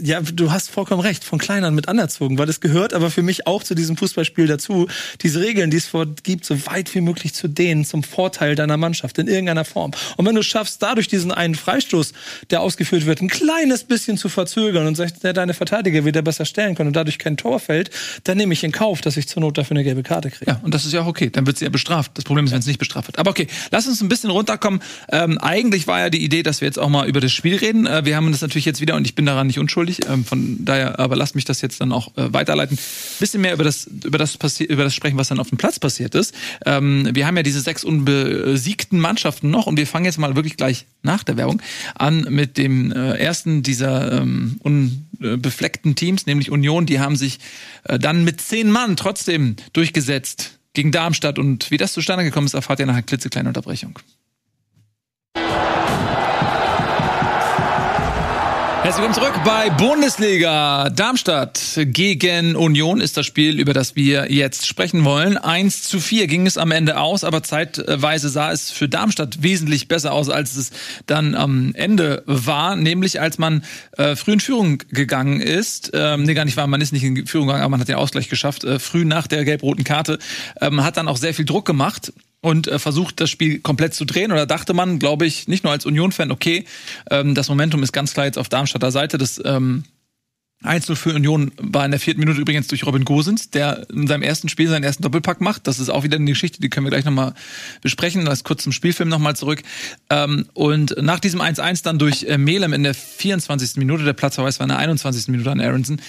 ja, 0.00 0.20
du 0.20 0.52
hast 0.52 0.70
vollkommen 0.70 1.00
recht, 1.00 1.24
von 1.24 1.38
klein 1.38 1.64
an 1.64 1.74
mit 1.74 1.88
anerzogen, 1.88 2.38
weil 2.38 2.46
das 2.46 2.60
gehört 2.60 2.94
aber 2.94 3.10
für 3.10 3.22
mich 3.22 3.46
auch 3.46 3.62
zu 3.62 3.74
diesem 3.74 3.96
Fußballspiel 3.96 4.46
dazu, 4.46 4.88
diese 5.22 5.40
Regeln, 5.40 5.70
die 5.70 5.78
es 5.78 5.90
gibt, 6.22 6.44
so 6.44 6.66
weit 6.66 6.94
wie 6.94 7.00
möglich 7.00 7.34
zu 7.34 7.48
dehnen, 7.48 7.84
zum 7.84 8.02
Vorteil 8.02 8.54
deiner 8.54 8.76
Mannschaft 8.76 9.18
in 9.18 9.28
irgendeiner 9.28 9.64
Form. 9.64 9.92
Und 10.16 10.26
wenn 10.26 10.34
du 10.34 10.42
schaffst, 10.42 10.82
dadurch 10.82 11.08
diesen 11.08 11.32
einen 11.32 11.54
Freistoß, 11.54 12.12
der 12.50 12.60
ausgeführt 12.60 13.06
wird, 13.06 13.20
ein 13.20 13.28
kleines 13.28 13.84
bisschen 13.84 14.16
zu 14.16 14.28
verzögern 14.28 14.86
und 14.86 14.96
sagst, 14.96 15.22
der 15.24 15.32
deine 15.32 15.54
Verteidiger 15.54 16.04
wieder 16.04 16.22
besser 16.22 16.44
stellen 16.44 16.74
können 16.74 16.88
und 16.88 16.96
dadurch 16.96 17.18
kein 17.18 17.36
Tor 17.36 17.60
fällt, 17.60 17.90
dann 18.24 18.36
nehme 18.36 18.52
ich 18.52 18.64
in 18.64 18.72
Kauf, 18.72 19.00
dass 19.00 19.16
ich 19.16 19.28
zur 19.28 19.42
Not 19.42 19.58
dafür 19.58 19.76
eine 19.76 19.84
gelbe 19.84 20.02
Karte 20.02 20.30
kriege. 20.30 20.50
Ja, 20.50 20.60
und 20.62 20.74
das 20.74 20.84
ist 20.84 20.92
ja 20.92 21.02
auch 21.02 21.06
okay. 21.06 21.30
Dann 21.30 21.46
wird 21.46 21.58
sie 21.58 21.64
ja 21.64 21.70
bestraft. 21.70 22.12
Das 22.14 22.24
Problem 22.24 22.44
ist, 22.44 22.52
wenn 22.52 22.60
es 22.60 22.66
nicht 22.66 22.78
bestraft 22.78 23.08
wird. 23.08 23.18
Aber 23.18 23.30
okay, 23.30 23.46
lass 23.70 23.86
uns 23.86 24.00
ein 24.00 24.08
bisschen 24.08 24.30
runterkommen. 24.30 24.80
Ähm, 25.10 25.38
eigentlich 25.38 25.86
war 25.86 26.00
ja 26.00 26.10
die 26.10 26.24
Idee, 26.24 26.42
dass 26.42 26.60
wir 26.60 26.66
jetzt 26.66 26.78
auch 26.78 26.88
mal 26.88 27.08
über 27.08 27.20
das 27.20 27.32
Spiel 27.32 27.56
reden. 27.56 27.86
Äh, 27.86 28.04
wir 28.04 28.16
haben 28.16 28.30
das 28.30 28.40
natürlich 28.40 28.64
jetzt 28.64 28.80
wieder, 28.80 28.94
und 28.94 29.06
ich 29.06 29.14
bin 29.14 29.26
daran 29.26 29.46
nicht 29.46 29.58
unschuldig, 29.58 29.71
ähm, 30.08 30.24
von 30.24 30.64
daher, 30.64 30.98
aber 30.98 31.16
lasst 31.16 31.34
mich 31.34 31.44
das 31.44 31.60
jetzt 31.60 31.80
dann 31.80 31.92
auch 31.92 32.16
äh, 32.16 32.32
weiterleiten. 32.32 32.78
Bisschen 33.18 33.40
mehr 33.40 33.54
über 33.54 33.64
das, 33.64 33.88
über 34.04 34.18
das 34.18 34.36
über 34.60 34.84
das 34.84 34.94
sprechen, 34.94 35.18
was 35.18 35.28
dann 35.28 35.40
auf 35.40 35.48
dem 35.48 35.58
Platz 35.58 35.78
passiert 35.78 36.14
ist. 36.14 36.34
Ähm, 36.66 37.08
wir 37.12 37.26
haben 37.26 37.36
ja 37.36 37.42
diese 37.42 37.60
sechs 37.60 37.84
unbesiegten 37.84 39.00
Mannschaften 39.00 39.50
noch 39.50 39.66
und 39.66 39.76
wir 39.76 39.86
fangen 39.86 40.04
jetzt 40.04 40.18
mal 40.18 40.36
wirklich 40.36 40.56
gleich 40.56 40.86
nach 41.02 41.24
der 41.24 41.36
Werbung 41.36 41.62
an 41.94 42.26
mit 42.30 42.58
dem 42.58 42.92
äh, 42.92 43.16
ersten 43.16 43.62
dieser 43.62 44.20
ähm, 44.20 44.56
unbefleckten 44.60 45.94
Teams, 45.94 46.26
nämlich 46.26 46.50
Union. 46.50 46.86
Die 46.86 47.00
haben 47.00 47.16
sich 47.16 47.38
äh, 47.84 47.98
dann 47.98 48.24
mit 48.24 48.40
zehn 48.40 48.70
Mann 48.70 48.96
trotzdem 48.96 49.56
durchgesetzt 49.72 50.58
gegen 50.74 50.92
Darmstadt. 50.92 51.38
Und 51.38 51.70
wie 51.70 51.76
das 51.76 51.92
zustande 51.92 52.24
gekommen 52.24 52.46
ist, 52.46 52.54
erfahrt 52.54 52.80
ihr 52.80 52.86
nach 52.86 52.94
einer 52.94 53.02
klitzekleinen 53.02 53.48
Unterbrechung. 53.48 53.98
Herzlich 58.82 59.04
willkommen 59.04 59.32
zurück 59.32 59.44
bei 59.44 59.70
Bundesliga. 59.70 60.90
Darmstadt 60.90 61.60
gegen 61.76 62.56
Union 62.56 63.00
ist 63.00 63.16
das 63.16 63.24
Spiel, 63.26 63.60
über 63.60 63.74
das 63.74 63.94
wir 63.94 64.32
jetzt 64.32 64.66
sprechen 64.66 65.04
wollen. 65.04 65.38
1 65.38 65.84
zu 65.84 66.00
4 66.00 66.26
ging 66.26 66.48
es 66.48 66.58
am 66.58 66.72
Ende 66.72 66.98
aus, 66.98 67.22
aber 67.22 67.44
zeitweise 67.44 68.28
sah 68.28 68.50
es 68.50 68.72
für 68.72 68.88
Darmstadt 68.88 69.40
wesentlich 69.40 69.86
besser 69.86 70.12
aus, 70.12 70.28
als 70.28 70.56
es 70.56 70.72
dann 71.06 71.36
am 71.36 71.72
Ende 71.76 72.24
war. 72.26 72.74
Nämlich 72.74 73.20
als 73.20 73.38
man 73.38 73.62
äh, 73.98 74.16
früh 74.16 74.32
in 74.32 74.40
Führung 74.40 74.78
gegangen 74.90 75.40
ist. 75.40 75.92
Ähm, 75.94 76.24
nee, 76.24 76.34
gar 76.34 76.44
nicht 76.44 76.56
war, 76.56 76.66
man 76.66 76.80
ist 76.80 76.92
nicht 76.92 77.04
in 77.04 77.24
Führung 77.28 77.46
gegangen, 77.46 77.62
aber 77.62 77.70
man 77.70 77.80
hat 77.80 77.88
den 77.88 77.94
Ausgleich 77.94 78.28
geschafft. 78.28 78.64
Äh, 78.64 78.80
früh 78.80 79.04
nach 79.04 79.28
der 79.28 79.44
gelb-roten 79.44 79.84
Karte. 79.84 80.18
Ähm, 80.60 80.82
hat 80.82 80.96
dann 80.96 81.06
auch 81.06 81.18
sehr 81.18 81.34
viel 81.34 81.44
Druck 81.44 81.66
gemacht 81.66 82.12
und 82.42 82.68
äh, 82.68 82.78
versucht, 82.78 83.20
das 83.20 83.30
Spiel 83.30 83.60
komplett 83.60 83.94
zu 83.94 84.04
drehen. 84.04 84.32
Oder 84.32 84.44
dachte 84.44 84.74
man, 84.74 84.98
glaube 84.98 85.24
ich, 85.24 85.48
nicht 85.48 85.64
nur 85.64 85.72
als 85.72 85.86
Union-Fan, 85.86 86.30
okay, 86.30 86.66
ähm, 87.10 87.34
das 87.34 87.48
Momentum 87.48 87.82
ist 87.82 87.92
ganz 87.92 88.12
klar 88.12 88.26
jetzt 88.26 88.38
auf 88.38 88.50
Darmstadter 88.50 88.90
Seite. 88.90 89.16
Das 89.16 89.40
ähm, 89.44 89.84
1-0 90.64 90.94
für 90.94 91.14
Union 91.14 91.52
war 91.56 91.84
in 91.84 91.90
der 91.90 92.00
vierten 92.00 92.20
Minute 92.20 92.40
übrigens 92.40 92.68
durch 92.68 92.86
Robin 92.86 93.04
Gosens, 93.04 93.50
der 93.50 93.86
in 93.90 94.06
seinem 94.06 94.22
ersten 94.22 94.48
Spiel 94.48 94.68
seinen 94.68 94.84
ersten 94.84 95.02
Doppelpack 95.02 95.40
macht. 95.40 95.66
Das 95.66 95.78
ist 95.78 95.88
auch 95.88 96.04
wieder 96.04 96.16
eine 96.16 96.26
Geschichte, 96.26 96.60
die 96.60 96.68
können 96.68 96.86
wir 96.86 96.90
gleich 96.90 97.04
nochmal 97.04 97.34
besprechen. 97.80 98.24
Das 98.24 98.44
kurz 98.44 98.62
zum 98.62 98.72
Spielfilm 98.72 99.08
nochmal 99.08 99.34
zurück. 99.34 99.62
Ähm, 100.10 100.46
und 100.52 100.96
nach 101.00 101.20
diesem 101.20 101.40
1-1 101.40 101.82
dann 101.84 101.98
durch 101.98 102.24
äh, 102.24 102.38
Melem 102.38 102.72
in 102.72 102.82
der 102.82 102.94
24. 102.94 103.76
Minute, 103.76 104.04
der 104.04 104.12
Platzverweis 104.12 104.58
war 104.58 104.64
in 104.64 104.70
der 104.70 104.78
21. 104.78 105.28
Minute 105.28 105.50
an 105.50 105.60
Aronson. 105.60 106.00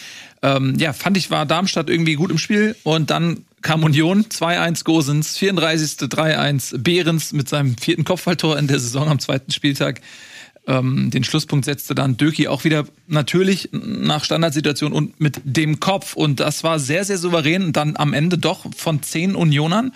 Ähm, 0.41 0.76
ja, 0.78 0.93
fand 0.93 1.17
ich, 1.17 1.32
war 1.32 1.46
Darmstadt 1.46 1.89
irgendwie 1.89 2.15
gut 2.15 2.30
im 2.30 2.38
Spiel. 2.38 2.76
Und 2.84 3.10
dann 3.10 3.46
kam 3.63 3.84
Union, 3.84 4.26
2-1 4.26 4.84
Gosens, 4.84 5.38
34. 5.38 6.10
3-1 6.10 6.78
Behrens 6.78 7.34
mit 7.34 7.49
seinem 7.49 7.78
vierten 7.78 8.04
Kopfballtor 8.04 8.60
in 8.60 8.67
der 8.67 8.80
Saison 8.80 9.08
am 9.08 9.19
zweiten 9.19 9.52
Spieltag. 9.52 10.02
Ähm, 10.65 11.10
den 11.12 11.23
Schlusspunkt 11.23 11.65
setzte 11.65 11.95
dann 11.95 12.15
Döki 12.15 12.47
auch 12.47 12.63
wieder 12.63 12.86
natürlich 13.08 13.69
nach 13.71 14.23
Standardsituation 14.23 14.93
und 14.93 15.19
mit 15.19 15.41
dem 15.43 15.80
Kopf. 15.80 16.15
Und 16.15 16.39
das 16.39 16.63
war 16.63 16.80
sehr, 16.80 17.04
sehr 17.04 17.17
souverän. 17.17 17.63
Und 17.63 17.78
dann 17.78 17.97
am 17.97 18.13
Ende 18.13 18.38
doch 18.38 18.65
von 18.76 19.02
zehn 19.02 19.36
Unionern. 19.36 19.93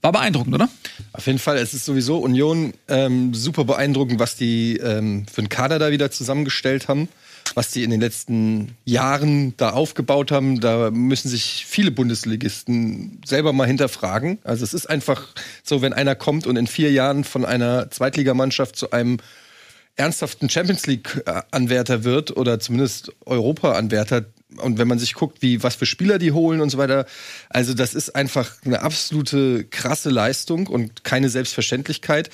War 0.00 0.12
beeindruckend, 0.12 0.54
oder? 0.54 0.68
Auf 1.12 1.26
jeden 1.26 1.38
Fall, 1.38 1.56
es 1.56 1.72
ist 1.72 1.86
sowieso 1.86 2.18
Union 2.18 2.74
ähm, 2.88 3.32
super 3.32 3.64
beeindruckend, 3.64 4.20
was 4.20 4.36
die 4.36 4.76
ähm, 4.76 5.24
für 5.32 5.38
einen 5.38 5.48
Kader 5.48 5.78
da 5.78 5.90
wieder 5.92 6.10
zusammengestellt 6.10 6.88
haben, 6.88 7.08
was 7.54 7.70
die 7.70 7.84
in 7.84 7.90
den 7.90 8.00
letzten 8.00 8.76
Jahren 8.84 9.56
da 9.56 9.70
aufgebaut 9.70 10.30
haben. 10.30 10.60
Da 10.60 10.90
müssen 10.90 11.28
sich 11.28 11.64
viele 11.66 11.90
Bundesligisten 11.90 13.20
selber 13.24 13.52
mal 13.52 13.66
hinterfragen. 13.66 14.38
Also 14.44 14.64
es 14.64 14.74
ist 14.74 14.86
einfach 14.86 15.28
so, 15.62 15.82
wenn 15.82 15.92
einer 15.92 16.14
kommt 16.14 16.46
und 16.46 16.56
in 16.56 16.66
vier 16.66 16.92
Jahren 16.92 17.24
von 17.24 17.44
einer 17.44 17.90
Zweitligamannschaft 17.90 18.76
zu 18.76 18.90
einem 18.90 19.18
ernsthaften 19.96 20.50
Champions 20.50 20.86
League-Anwärter 20.86 22.04
wird 22.04 22.36
oder 22.36 22.58
zumindest 22.58 23.12
Europa-Anwärter. 23.26 24.26
Und 24.56 24.78
wenn 24.78 24.88
man 24.88 24.98
sich 24.98 25.14
guckt, 25.14 25.42
wie 25.42 25.62
was 25.62 25.76
für 25.76 25.86
Spieler 25.86 26.18
die 26.18 26.32
holen 26.32 26.60
und 26.60 26.70
so 26.70 26.78
weiter, 26.78 27.06
also 27.48 27.74
das 27.74 27.94
ist 27.94 28.14
einfach 28.14 28.56
eine 28.64 28.82
absolute 28.82 29.64
krasse 29.64 30.10
Leistung 30.10 30.66
und 30.66 31.04
keine 31.04 31.28
Selbstverständlichkeit. 31.28 32.30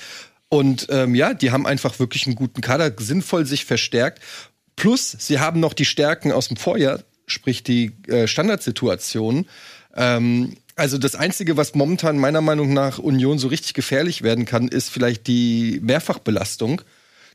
Und 0.49 0.87
ähm, 0.89 1.15
ja, 1.15 1.33
die 1.33 1.51
haben 1.51 1.65
einfach 1.65 1.99
wirklich 1.99 2.25
einen 2.27 2.35
guten 2.35 2.61
Kader, 2.61 2.91
sinnvoll 2.97 3.45
sich 3.45 3.63
verstärkt. 3.63 4.19
Plus, 4.81 5.15
sie 5.19 5.39
haben 5.39 5.59
noch 5.59 5.73
die 5.73 5.85
Stärken 5.85 6.31
aus 6.31 6.47
dem 6.47 6.57
Vorjahr, 6.57 7.03
sprich 7.27 7.61
die 7.61 7.91
äh, 8.07 8.25
Standardsituation. 8.25 9.45
Ähm, 9.95 10.55
also 10.75 10.97
das 10.97 11.13
Einzige, 11.13 11.55
was 11.55 11.75
momentan 11.75 12.17
meiner 12.17 12.41
Meinung 12.41 12.73
nach 12.73 12.97
Union 12.97 13.37
so 13.37 13.47
richtig 13.47 13.75
gefährlich 13.75 14.23
werden 14.23 14.45
kann, 14.45 14.69
ist 14.69 14.89
vielleicht 14.89 15.27
die 15.27 15.79
Mehrfachbelastung. 15.83 16.81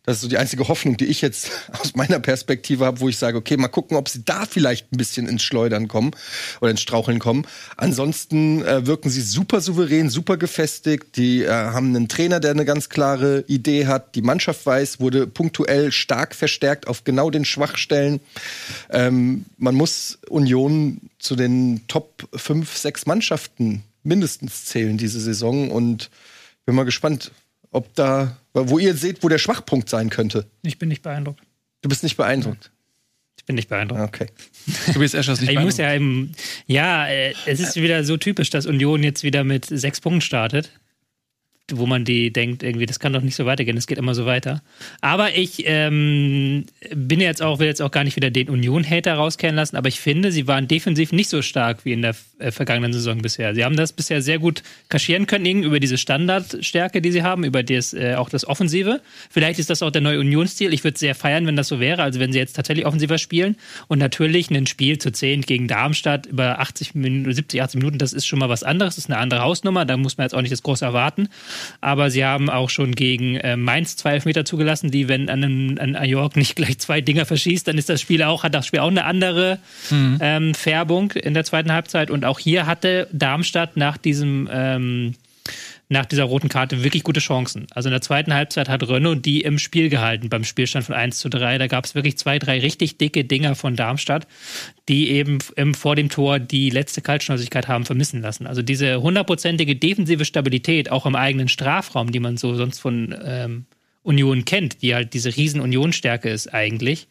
Das 0.06 0.16
ist 0.16 0.22
so 0.22 0.28
die 0.28 0.38
einzige 0.38 0.68
Hoffnung, 0.68 0.96
die 0.96 1.06
ich 1.06 1.20
jetzt 1.20 1.50
aus 1.80 1.94
meiner 1.96 2.20
Perspektive 2.20 2.86
habe, 2.86 3.00
wo 3.00 3.08
ich 3.08 3.18
sage, 3.18 3.36
okay, 3.36 3.56
mal 3.56 3.68
gucken, 3.68 3.96
ob 3.96 4.08
sie 4.08 4.24
da 4.24 4.46
vielleicht 4.46 4.92
ein 4.92 4.96
bisschen 4.96 5.28
ins 5.28 5.42
Schleudern 5.42 5.88
kommen 5.88 6.12
oder 6.60 6.70
ins 6.70 6.80
Straucheln 6.80 7.18
kommen. 7.18 7.46
Ansonsten 7.76 8.64
äh, 8.64 8.86
wirken 8.86 9.10
sie 9.10 9.20
super 9.20 9.60
souverän, 9.60 10.08
super 10.08 10.36
gefestigt. 10.36 11.16
Die 11.16 11.42
äh, 11.42 11.50
haben 11.50 11.94
einen 11.94 12.08
Trainer, 12.08 12.40
der 12.40 12.52
eine 12.52 12.64
ganz 12.64 12.88
klare 12.88 13.44
Idee 13.48 13.86
hat. 13.86 14.14
Die 14.14 14.22
Mannschaft 14.22 14.64
weiß, 14.64 15.00
wurde 15.00 15.26
punktuell 15.26 15.90
stark 15.92 16.34
verstärkt 16.34 16.86
auf 16.86 17.04
genau 17.04 17.30
den 17.30 17.44
Schwachstellen. 17.44 18.20
Ähm, 18.90 19.44
man 19.58 19.74
muss 19.74 20.18
Union 20.28 21.00
zu 21.18 21.34
den 21.34 21.82
Top 21.88 22.28
5, 22.34 22.76
6 22.76 23.06
Mannschaften 23.06 23.82
mindestens 24.06 24.64
zählen 24.64 24.96
diese 24.96 25.20
Saison 25.20 25.70
und 25.70 26.10
bin 26.64 26.74
mal 26.74 26.84
gespannt, 26.84 27.32
ob 27.70 27.94
da, 27.94 28.36
wo 28.64 28.78
ihr 28.78 28.94
seht, 28.94 29.22
wo 29.22 29.28
der 29.28 29.38
Schwachpunkt 29.38 29.88
sein 29.88 30.10
könnte. 30.10 30.46
Ich 30.62 30.78
bin 30.78 30.88
nicht 30.88 31.02
beeindruckt. 31.02 31.40
Du 31.82 31.88
bist 31.88 32.02
nicht 32.02 32.16
beeindruckt. 32.16 32.70
Ich 33.38 33.44
bin 33.44 33.56
nicht 33.56 33.68
beeindruckt. 33.68 34.00
Okay. 34.00 34.26
Tobias 34.92 35.14
Eschers 35.14 35.40
nicht 35.40 35.50
Ich 35.50 35.58
muss 35.58 35.76
beeindruckt. 35.76 35.78
ja 35.78 35.92
im, 35.92 36.32
ja, 36.66 37.06
äh, 37.06 37.34
es 37.46 37.60
ist 37.60 37.76
wieder 37.76 38.02
so 38.04 38.16
typisch, 38.16 38.50
dass 38.50 38.66
Union 38.66 39.02
jetzt 39.02 39.22
wieder 39.22 39.44
mit 39.44 39.66
sechs 39.66 40.00
Punkten 40.00 40.22
startet. 40.22 40.70
Wo 41.72 41.86
man 41.86 42.04
die 42.04 42.32
denkt, 42.32 42.62
irgendwie, 42.62 42.86
das 42.86 43.00
kann 43.00 43.12
doch 43.12 43.22
nicht 43.22 43.34
so 43.34 43.44
weitergehen, 43.44 43.76
es 43.76 43.88
geht 43.88 43.98
immer 43.98 44.14
so 44.14 44.24
weiter. 44.24 44.62
Aber 45.00 45.36
ich 45.36 45.64
ähm, 45.66 46.66
bin 46.94 47.20
jetzt 47.20 47.42
auch, 47.42 47.58
will 47.58 47.66
jetzt 47.66 47.82
auch 47.82 47.90
gar 47.90 48.04
nicht 48.04 48.14
wieder 48.14 48.30
den 48.30 48.48
Union-Hater 48.48 49.14
rauskehren 49.14 49.56
lassen, 49.56 49.76
aber 49.76 49.88
ich 49.88 49.98
finde, 49.98 50.30
sie 50.30 50.46
waren 50.46 50.68
defensiv 50.68 51.10
nicht 51.10 51.28
so 51.28 51.42
stark 51.42 51.84
wie 51.84 51.92
in 51.92 52.02
der 52.02 52.14
äh, 52.38 52.52
vergangenen 52.52 52.92
Saison 52.92 53.18
bisher. 53.20 53.54
Sie 53.54 53.64
haben 53.64 53.76
das 53.76 53.92
bisher 53.92 54.22
sehr 54.22 54.38
gut 54.38 54.62
kaschieren 54.88 55.26
können, 55.26 55.64
über 55.64 55.80
diese 55.80 55.98
Standardstärke, 55.98 57.02
die 57.02 57.10
sie 57.10 57.24
haben, 57.24 57.42
über 57.42 57.64
das, 57.64 57.92
äh, 57.94 58.14
auch 58.14 58.28
das 58.28 58.46
Offensive. 58.46 59.00
Vielleicht 59.28 59.58
ist 59.58 59.68
das 59.68 59.82
auch 59.82 59.90
der 59.90 60.02
neue 60.02 60.20
Union-Stil. 60.20 60.72
Ich 60.72 60.84
würde 60.84 60.98
sehr 60.98 61.16
feiern, 61.16 61.48
wenn 61.48 61.56
das 61.56 61.66
so 61.66 61.80
wäre, 61.80 62.02
also 62.02 62.20
wenn 62.20 62.32
sie 62.32 62.38
jetzt 62.38 62.54
tatsächlich 62.54 62.86
offensiver 62.86 63.18
spielen. 63.18 63.56
Und 63.88 63.98
natürlich 63.98 64.50
ein 64.50 64.66
Spiel 64.66 64.98
zu 64.98 65.10
10 65.10 65.42
gegen 65.42 65.66
Darmstadt 65.66 66.26
über 66.26 66.60
80 66.60 66.94
Minuten, 66.94 67.32
70, 67.32 67.60
80 67.60 67.78
Minuten, 67.78 67.98
das 67.98 68.12
ist 68.12 68.26
schon 68.26 68.38
mal 68.38 68.48
was 68.48 68.62
anderes, 68.62 68.94
das 68.94 69.04
ist 69.04 69.10
eine 69.10 69.18
andere 69.18 69.40
Hausnummer, 69.40 69.84
da 69.84 69.96
muss 69.96 70.16
man 70.16 70.26
jetzt 70.26 70.34
auch 70.34 70.42
nicht 70.42 70.52
das 70.52 70.62
große 70.62 70.84
erwarten 70.84 71.28
aber 71.80 72.10
sie 72.10 72.24
haben 72.24 72.50
auch 72.50 72.70
schon 72.70 72.94
gegen 72.94 73.36
äh, 73.36 73.56
Mainz 73.56 73.96
zwei 73.96 74.12
Elfmeter 74.12 74.44
zugelassen, 74.44 74.90
die, 74.90 75.08
wenn 75.08 75.28
an, 75.28 75.44
einem, 75.44 75.78
an 75.78 75.96
Ajork 75.96 76.36
nicht 76.36 76.56
gleich 76.56 76.78
zwei 76.78 77.00
Dinger 77.00 77.26
verschießt, 77.26 77.68
dann 77.68 77.78
ist 77.78 77.88
das 77.88 78.00
Spiel 78.00 78.22
auch, 78.22 78.44
hat 78.44 78.54
das 78.54 78.66
Spiel 78.66 78.80
auch 78.80 78.88
eine 78.88 79.04
andere 79.04 79.58
mhm. 79.90 80.18
ähm, 80.20 80.54
Färbung 80.54 81.12
in 81.12 81.34
der 81.34 81.44
zweiten 81.44 81.72
Halbzeit. 81.72 82.10
Und 82.10 82.24
auch 82.24 82.38
hier 82.38 82.66
hatte 82.66 83.08
Darmstadt 83.12 83.76
nach 83.76 83.96
diesem 83.96 84.48
ähm, 84.52 85.14
nach 85.88 86.06
dieser 86.06 86.24
roten 86.24 86.48
Karte 86.48 86.82
wirklich 86.82 87.04
gute 87.04 87.20
Chancen. 87.20 87.66
Also 87.70 87.88
in 87.88 87.92
der 87.92 88.00
zweiten 88.00 88.34
Halbzeit 88.34 88.68
hat 88.68 88.88
Renault 88.88 89.24
die 89.24 89.42
im 89.42 89.58
Spiel 89.58 89.88
gehalten 89.88 90.28
beim 90.28 90.42
Spielstand 90.42 90.84
von 90.86 90.94
1 90.94 91.18
zu 91.18 91.28
3. 91.28 91.58
Da 91.58 91.68
gab 91.68 91.84
es 91.84 91.94
wirklich 91.94 92.18
zwei, 92.18 92.38
drei 92.38 92.58
richtig 92.58 92.98
dicke 92.98 93.24
Dinger 93.24 93.54
von 93.54 93.76
Darmstadt, 93.76 94.26
die 94.88 95.10
eben 95.10 95.38
im, 95.54 95.74
vor 95.74 95.94
dem 95.94 96.08
Tor 96.08 96.40
die 96.40 96.70
letzte 96.70 97.02
Kaltschnäuzigkeit 97.02 97.68
haben 97.68 97.84
vermissen 97.84 98.20
lassen. 98.20 98.46
Also 98.46 98.62
diese 98.62 99.00
hundertprozentige 99.00 99.76
defensive 99.76 100.24
Stabilität 100.24 100.90
auch 100.90 101.06
im 101.06 101.14
eigenen 101.14 101.48
Strafraum, 101.48 102.10
die 102.10 102.20
man 102.20 102.36
so 102.36 102.54
sonst 102.54 102.80
von 102.80 103.14
ähm, 103.24 103.66
Union 104.02 104.44
kennt, 104.44 104.82
die 104.82 104.94
halt 104.94 105.14
diese 105.14 105.36
riesen 105.36 105.60
Union-Stärke 105.60 106.30
ist 106.30 106.52
eigentlich, 106.52 107.06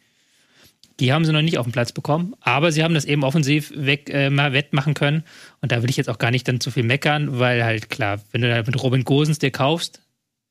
die 1.00 1.12
haben 1.12 1.24
sie 1.24 1.32
noch 1.32 1.42
nicht 1.42 1.58
auf 1.58 1.66
den 1.66 1.72
Platz 1.72 1.92
bekommen, 1.92 2.34
aber 2.40 2.72
sie 2.72 2.82
haben 2.82 2.94
das 2.94 3.04
eben 3.04 3.22
offensiv 3.22 3.72
weg, 3.74 4.08
äh, 4.10 4.30
mal 4.30 4.52
wettmachen 4.52 4.94
können. 4.94 5.24
Und 5.60 5.72
da 5.72 5.82
will 5.82 5.90
ich 5.90 5.96
jetzt 5.96 6.08
auch 6.08 6.18
gar 6.18 6.30
nicht 6.30 6.48
dann 6.48 6.60
zu 6.60 6.70
viel 6.70 6.84
meckern, 6.84 7.38
weil 7.38 7.64
halt 7.64 7.90
klar, 7.90 8.20
wenn 8.32 8.40
du 8.40 8.48
da 8.48 8.62
mit 8.62 8.82
Robin 8.82 9.04
Gosens 9.04 9.38
dir 9.38 9.50
kaufst, 9.50 10.00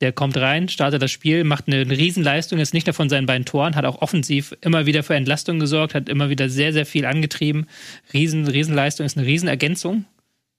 der 0.01 0.11
kommt 0.11 0.37
rein, 0.37 0.67
startet 0.67 1.01
das 1.01 1.11
Spiel, 1.11 1.43
macht 1.43 1.67
eine, 1.67 1.89
Riesenleistung, 1.89 2.59
ist 2.59 2.73
nicht 2.73 2.85
nur 2.85 2.93
von 2.93 3.09
seinen 3.09 3.25
beiden 3.25 3.45
Toren, 3.45 3.75
hat 3.75 3.85
auch 3.85 4.01
offensiv 4.01 4.55
immer 4.61 4.85
wieder 4.85 5.03
für 5.03 5.15
Entlastung 5.15 5.59
gesorgt, 5.59 5.95
hat 5.95 6.09
immer 6.09 6.29
wieder 6.29 6.49
sehr, 6.49 6.73
sehr 6.73 6.85
viel 6.85 7.05
angetrieben. 7.05 7.67
Riesen, 8.13 8.45
Riesenleistung 8.45 9.05
ist 9.05 9.17
eine 9.17 9.25
Riesenergänzung. 9.25 10.05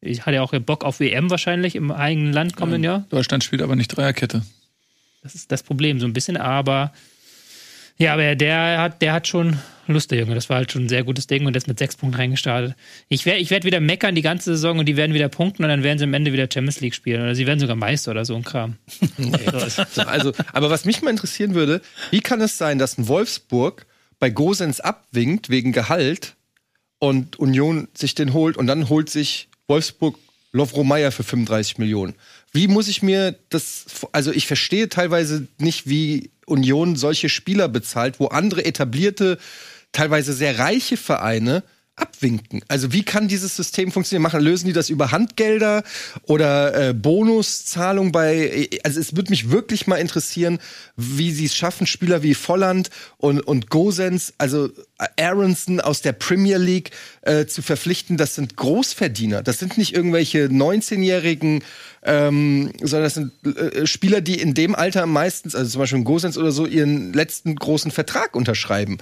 Ich 0.01 0.25
hatte 0.25 0.37
ja 0.37 0.43
auch 0.43 0.53
Bock 0.61 0.85
auf 0.85 1.01
WM 1.01 1.31
wahrscheinlich 1.31 1.77
im 1.77 1.91
eigenen 1.91 2.33
Land 2.33 2.57
kommenden 2.57 2.83
ja, 2.83 2.93
Jahr. 2.93 3.07
Deutschland 3.11 3.45
spielt 3.45 3.63
aber 3.63 3.77
nicht 3.77 3.89
Dreierkette. 3.89 4.43
Das 5.23 5.35
ist 5.35 5.53
das 5.53 5.63
Problem 5.63 6.01
so 6.01 6.07
ein 6.07 6.13
bisschen, 6.13 6.37
aber 6.37 6.93
ja, 7.99 8.15
aber 8.15 8.35
der 8.37 8.81
hat, 8.81 9.03
der 9.03 9.13
hat 9.13 9.27
schon 9.27 9.59
Lust, 9.95 10.11
der 10.11 10.19
Junge. 10.19 10.35
Das 10.35 10.49
war 10.49 10.57
halt 10.57 10.73
schon 10.73 10.85
ein 10.85 10.89
sehr 10.89 11.05
gutes 11.05 11.27
Ding 11.27 11.47
und 11.47 11.57
ist 11.57 11.69
mit 11.69 11.79
sechs 11.79 11.97
Punkten 11.97 12.19
reingestartet. 12.19 12.75
Ich 13.09 13.27
werde 13.27 13.41
ich 13.41 13.51
werd 13.51 13.65
wieder 13.65 13.81
meckern 13.81 14.15
die 14.15 14.23
ganze 14.23 14.53
Saison 14.53 14.79
und 14.79 14.87
die 14.87 14.97
werden 14.97 15.15
wieder 15.15 15.29
punkten 15.29 15.65
und 15.65 15.69
dann 15.69 15.83
werden 15.83 15.99
sie 15.99 16.05
am 16.05 16.15
Ende 16.15 16.33
wieder 16.33 16.49
Champions 16.53 16.81
League 16.81 16.95
spielen 16.95 17.23
oder 17.23 17.35
sie 17.35 17.47
werden 17.47 17.61
sogar 17.61 17.77
Meister 17.77 18.11
oder 18.11 18.25
so 18.25 18.35
ein 18.35 18.45
Kram. 18.45 18.77
also, 20.07 20.33
aber 20.53 20.71
was 20.71 20.85
mich 20.85 21.03
mal 21.03 21.11
interessieren 21.11 21.55
würde, 21.55 21.81
wie 22.11 22.21
kann 22.21 22.41
es 22.41 22.59
sein, 22.59 22.79
dass 22.79 22.99
ein 22.99 23.09
Wolfsburg 23.09 23.87
bei 24.19 24.31
Gosens 24.31 24.81
abwinkt 24.81 25.51
wegen 25.51 25.73
Gehalt 25.73 26.37
und 26.99 27.39
Union 27.39 27.89
sich 27.95 28.15
den 28.15 28.33
holt 28.33 28.57
und 28.57 28.67
dann 28.67 28.89
holt 28.89 29.11
sich 29.11 29.49
Wolfsburg 29.69 30.19
Lovro 30.53 30.85
Meyer 30.85 31.13
für 31.13 31.23
35 31.23 31.79
Millionen. 31.79 32.15
Wie 32.53 32.69
muss 32.69 32.89
ich 32.89 33.03
mir 33.03 33.37
das, 33.51 33.85
also 34.13 34.33
ich 34.33 34.47
verstehe 34.47 34.89
teilweise 34.89 35.47
nicht, 35.59 35.89
wie 35.89 36.31
Union 36.47 36.97
solche 36.97 37.29
Spieler 37.29 37.69
bezahlt, 37.69 38.19
wo 38.21 38.29
andere 38.29 38.65
etablierte, 38.65 39.39
teilweise 39.97 40.33
sehr 40.33 40.59
reiche 40.59 40.97
Vereine 40.97 41.63
abwinken. 41.97 42.61
Also 42.69 42.93
wie 42.93 43.03
kann 43.03 43.27
dieses 43.27 43.57
System 43.57 43.91
funktionieren? 43.91 44.23
Machen, 44.23 44.43
lösen 44.43 44.67
die 44.67 44.75
das 44.75 44.91
über 44.91 45.13
Handgelder 45.13 45.83
oder 46.25 46.91
äh, 46.91 46.95
Bonuszahlung 46.95 48.13
bei? 48.13 48.69
Also 48.85 49.01
es 49.01 49.17
würde 49.17 49.31
mich 49.31 49.51
wirklich 49.51 49.87
mal 49.87 49.97
interessieren, 49.97 50.59
wie 50.97 51.33
sie 51.33 51.47
es 51.47 51.55
schaffen, 51.55 51.87
Spieler 51.87 52.23
wie 52.23 52.35
Volland 52.35 52.91
und, 53.17 53.41
und 53.41 53.71
Gosens, 53.71 54.35
also 54.37 54.69
Aronson 55.19 55.81
aus 55.81 56.01
der 56.01 56.13
Premier 56.13 56.59
League 56.59 56.91
äh, 57.23 57.47
zu 57.47 57.63
verpflichten. 57.63 58.17
Das 58.17 58.35
sind 58.35 58.57
Großverdiener. 58.57 59.43
Das 59.43 59.59
sind 59.59 59.77
nicht 59.77 59.95
irgendwelche 59.95 60.47
19-jährigen 60.47 61.63
ähm, 62.07 62.71
sondern 62.81 63.03
das 63.03 63.15
sind 63.15 63.33
äh, 63.45 63.87
Spieler, 63.87 64.21
die 64.21 64.41
in 64.41 64.55
dem 64.55 64.75
Alter 64.75 65.07
meistens, 65.07 65.55
also 65.57 65.69
zum 65.69 65.81
Beispiel 65.81 65.99
in 65.99 66.05
Gosens 66.05 66.39
oder 66.39 66.53
so, 66.53 66.65
ihren 66.65 67.13
letzten 67.13 67.57
großen 67.57 67.91
Vertrag 67.91 68.37
unterschreiben. 68.37 68.99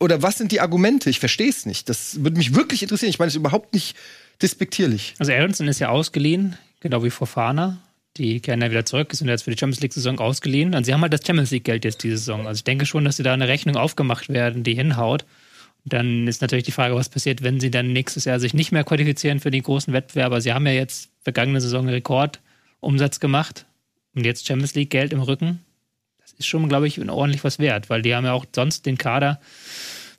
Oder 0.00 0.22
was 0.22 0.38
sind 0.38 0.50
die 0.50 0.60
Argumente? 0.60 1.10
Ich 1.10 1.20
verstehe 1.20 1.50
es 1.50 1.66
nicht. 1.66 1.88
Das 1.90 2.24
würde 2.24 2.38
mich 2.38 2.54
wirklich 2.54 2.82
interessieren. 2.82 3.10
Ich 3.10 3.18
meine, 3.18 3.28
es 3.28 3.34
ist 3.34 3.40
überhaupt 3.40 3.74
nicht 3.74 3.96
despektierlich. 4.40 5.14
Also 5.18 5.32
Aronson 5.32 5.68
ist 5.68 5.78
ja 5.78 5.90
ausgeliehen, 5.90 6.56
genau 6.80 7.04
wie 7.04 7.10
Fofana. 7.10 7.78
Die 8.16 8.40
kehren 8.40 8.60
ja 8.60 8.70
wieder 8.70 8.84
zurück, 8.84 9.12
sind 9.14 9.28
jetzt 9.28 9.42
für 9.42 9.50
die 9.50 9.58
Champions 9.58 9.80
League-Saison 9.80 10.18
ausgeliehen. 10.18 10.74
Und 10.74 10.84
sie 10.84 10.92
haben 10.92 11.02
halt 11.02 11.12
das 11.12 11.24
Champions 11.24 11.50
League-Geld 11.50 11.84
jetzt 11.84 12.02
diese 12.02 12.18
Saison. 12.18 12.46
Also 12.46 12.58
ich 12.58 12.64
denke 12.64 12.86
schon, 12.86 13.04
dass 13.04 13.16
sie 13.16 13.22
da 13.22 13.32
eine 13.32 13.48
Rechnung 13.48 13.76
aufgemacht 13.76 14.28
werden, 14.28 14.64
die 14.64 14.74
hinhaut. 14.74 15.24
Dann 15.84 16.26
ist 16.26 16.42
natürlich 16.42 16.64
die 16.64 16.72
Frage, 16.72 16.94
was 16.94 17.08
passiert, 17.08 17.42
wenn 17.42 17.60
sie 17.60 17.70
dann 17.70 17.92
nächstes 17.92 18.24
Jahr 18.24 18.40
sich 18.40 18.54
nicht 18.54 18.72
mehr 18.72 18.84
qualifizieren 18.84 19.40
für 19.40 19.50
die 19.50 19.62
großen 19.62 19.92
Wettbewerber. 19.92 20.40
Sie 20.40 20.52
haben 20.52 20.66
ja 20.66 20.72
jetzt 20.72 21.10
vergangene 21.22 21.60
Saison 21.60 21.82
einen 21.82 21.94
Rekordumsatz 21.94 23.20
gemacht 23.20 23.66
und 24.14 24.24
jetzt 24.26 24.46
Champions 24.46 24.74
League 24.74 24.90
Geld 24.90 25.12
im 25.12 25.20
Rücken. 25.20 25.64
Das 26.20 26.32
ist 26.32 26.46
schon, 26.46 26.68
glaube 26.68 26.88
ich, 26.88 27.00
ordentlich 27.00 27.44
was 27.44 27.58
wert, 27.58 27.88
weil 27.88 28.02
die 28.02 28.14
haben 28.14 28.24
ja 28.24 28.32
auch 28.32 28.44
sonst 28.54 28.84
den 28.86 28.98
Kader. 28.98 29.40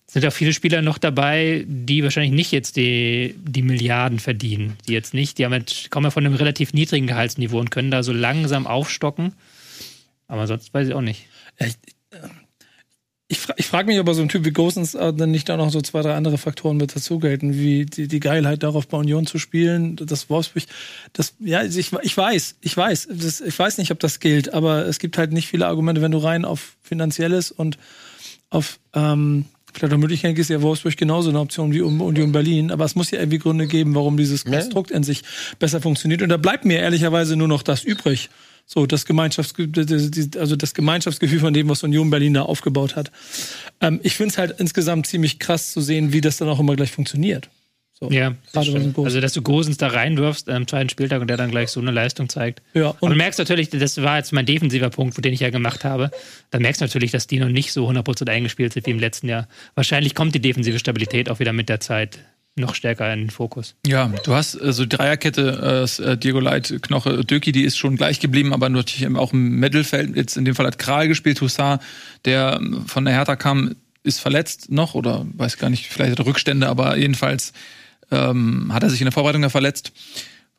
Sind 0.10 0.24
ja 0.24 0.32
viele 0.32 0.54
Spieler 0.54 0.82
noch 0.82 0.98
dabei, 0.98 1.66
die 1.68 2.04
wahrscheinlich 2.04 2.32
nicht 2.32 2.52
jetzt 2.52 2.78
die, 2.78 3.36
die 3.38 3.62
Milliarden 3.62 4.18
verdienen. 4.18 4.76
Die 4.88 4.94
jetzt 4.94 5.14
nicht, 5.14 5.38
die 5.38 5.46
haben 5.46 5.54
jetzt, 5.54 5.92
kommen 5.92 6.06
ja 6.06 6.10
von 6.10 6.26
einem 6.26 6.34
relativ 6.34 6.74
niedrigen 6.74 7.06
Gehaltsniveau 7.06 7.60
und 7.60 7.70
können 7.70 7.92
da 7.92 8.02
so 8.02 8.12
langsam 8.12 8.66
aufstocken. 8.66 9.34
Aber 10.28 10.48
sonst 10.48 10.74
weiß 10.74 10.88
ich 10.88 10.96
auch 10.96 11.02
nicht. 11.02 11.28
Ich, 11.60 11.76
ich, 13.28 13.40
ich 13.58 13.68
frage 13.68 13.86
mich, 13.86 14.00
ob 14.00 14.10
so 14.10 14.24
ein 14.24 14.30
Typ 14.30 14.46
wie 14.46 14.52
Gosens 14.52 14.96
äh, 14.96 15.14
dann 15.14 15.30
nicht 15.30 15.48
da 15.48 15.58
noch 15.58 15.70
so 15.70 15.80
zwei, 15.80 16.02
drei 16.02 16.16
andere 16.16 16.40
Faktoren 16.40 16.78
mit 16.78 16.96
dazu 16.96 17.20
gelten, 17.20 17.54
wie 17.54 17.86
die, 17.86 18.08
die 18.08 18.20
Geilheit 18.20 18.64
darauf 18.64 18.88
bei 18.88 18.98
Union 18.98 19.28
zu 19.28 19.38
spielen, 19.38 19.96
das 19.96 20.28
Wolfsburg, 20.32 20.64
das, 21.14 21.36
ja, 21.40 21.62
ich, 21.62 21.94
ich 22.02 22.18
weiß, 22.18 22.56
ich 22.62 22.76
weiß, 22.76 23.10
das, 23.12 23.42
ich 23.42 23.60
weiß 23.60 23.78
nicht, 23.78 23.92
ob 23.92 24.00
das 24.00 24.20
gilt, 24.20 24.56
aber 24.56 24.88
es 24.88 24.98
gibt 24.98 25.20
halt 25.20 25.34
nicht 25.34 25.48
viele 25.48 25.68
Argumente, 25.68 26.02
wenn 26.02 26.12
du 26.12 26.18
rein 26.18 26.46
auf 26.46 26.78
Finanzielles 26.82 27.52
und 27.52 27.78
auf, 28.50 28.80
ähm, 28.96 29.46
Vielleicht 29.74 29.94
auch 29.94 29.98
Möglichkeit 29.98 30.38
ist 30.38 30.50
ja 30.50 30.62
Wolfsburg 30.62 30.98
genauso 30.98 31.30
eine 31.30 31.40
Option 31.40 31.74
wie 31.74 31.82
Union 31.82 32.32
Berlin, 32.32 32.72
aber 32.72 32.86
es 32.86 32.96
muss 32.96 33.12
ja 33.12 33.20
irgendwie 33.20 33.40
Gründe 33.40 33.68
geben, 33.68 33.96
warum 33.96 34.18
dieses 34.18 34.46
Konstrukt 34.46 34.92
in 34.92 35.04
sich 35.04 35.24
besser 35.60 35.82
funktioniert. 35.82 36.22
Und 36.22 36.30
da 36.30 36.38
bleibt 36.38 36.66
mir 36.66 36.80
ehrlicherweise 36.80 37.36
nur 37.36 37.48
noch 37.48 37.64
das 37.64 37.84
übrig. 37.84 38.30
So, 38.66 38.86
das 38.86 39.06
Gemeinschaftsgefühl, 39.06 40.30
also 40.38 40.56
das 40.56 40.76
Gemeinschaftsgefühl 40.76 41.40
von 41.40 41.54
dem, 41.54 41.70
was 41.70 41.82
Union 41.84 42.12
Berlin 42.12 42.36
da 42.36 42.44
aufgebaut 42.44 42.96
hat. 42.96 43.12
Ähm, 43.82 44.00
ich 44.04 44.16
finde 44.16 44.32
es 44.32 44.38
halt 44.38 44.60
insgesamt 44.60 45.08
ziemlich 45.08 45.40
krass 45.40 45.72
zu 45.72 45.82
sehen, 45.82 46.14
wie 46.14 46.22
das 46.22 46.38
dann 46.38 46.50
auch 46.50 46.60
immer 46.60 46.76
gleich 46.76 46.92
funktioniert. 46.92 47.50
So, 48.02 48.10
ja, 48.12 48.36
das 48.54 48.70
also 48.70 49.20
dass 49.20 49.34
du 49.34 49.42
Gosens 49.42 49.76
da 49.76 49.88
reinwirfst 49.88 50.50
am 50.50 50.68
zweiten 50.68 50.88
Spieltag 50.88 51.20
und 51.20 51.28
der 51.28 51.36
dann 51.36 51.52
gleich 51.52 51.70
so 51.70 51.82
eine 51.82 51.92
Leistung 51.92 52.30
zeigt. 52.30 52.62
Ja, 52.74 52.90
und, 52.90 53.02
und 53.02 53.10
du 53.12 53.18
merkst 53.18 53.40
natürlich, 53.40 53.70
das 53.70 54.02
war 54.02 54.18
jetzt 54.18 54.32
mein 54.32 54.46
defensiver 54.46 54.90
Punkt, 54.90 55.24
den 55.24 55.34
ich 55.34 55.42
ja 55.42 55.50
gemacht 55.50 55.84
habe. 55.84 56.10
Da 56.50 56.60
merkst 56.60 56.80
du 56.80 56.86
natürlich, 56.86 57.12
dass 57.12 57.28
die 57.28 57.40
noch 57.40 57.50
nicht 57.50 57.74
so 57.74 57.90
100% 57.90 58.30
eingespielt 58.30 58.72
sind 58.72 58.86
wie 58.86 58.92
im 58.92 59.00
letzten 59.00 59.28
Jahr. 59.28 59.50
Wahrscheinlich 59.76 60.16
kommt 60.16 60.34
die 60.34 60.40
defensive 60.40 60.80
Stabilität 60.80 61.30
auch 61.30 61.40
wieder 61.40 61.52
mit 61.52 61.68
der 61.68 61.82
Zeit 61.82 62.20
noch 62.56 62.74
stärker 62.74 63.12
in 63.14 63.20
den 63.20 63.30
Fokus. 63.30 63.76
Ja, 63.86 64.08
du 64.24 64.34
hast 64.34 64.56
äh, 64.56 64.60
so 64.60 64.66
also 64.66 64.86
Dreierkette, 64.86 65.88
äh, 66.00 66.18
Diego 66.18 66.40
Leit, 66.40 66.82
Knoche, 66.82 67.26
Döki, 67.26 67.52
die 67.52 67.64
ist 67.64 67.78
schon 67.78 67.98
gleich 67.98 68.20
geblieben, 68.20 68.54
aber 68.54 68.70
natürlich 68.70 69.14
auch 69.18 69.34
im 69.34 69.60
Mittelfeld. 69.60 70.16
Jetzt 70.16 70.38
in 70.38 70.46
dem 70.46 70.56
Fall 70.56 70.68
hat 70.68 70.80
Kral 70.80 71.08
gespielt, 71.08 71.42
Hussar, 71.42 71.80
der 72.26 72.60
ähm, 72.62 72.86
von 72.86 73.04
der 73.06 73.14
Hertha 73.14 73.36
kam, 73.36 73.76
ist 74.04 74.20
verletzt 74.20 74.72
noch 74.72 74.96
oder 74.96 75.26
weiß 75.34 75.58
gar 75.58 75.70
nicht, 75.70 75.88
vielleicht 75.88 76.12
hat 76.12 76.20
er 76.20 76.26
Rückstände, 76.26 76.68
aber 76.68 76.98
jedenfalls 76.98 77.54
ähm, 78.12 78.74
hat 78.74 78.84
er 78.84 78.90
sich 78.90 79.02
in 79.02 79.06
der 79.06 79.12
Vorbereitung 79.12 79.44
ja 79.44 79.50
verletzt 79.50 79.94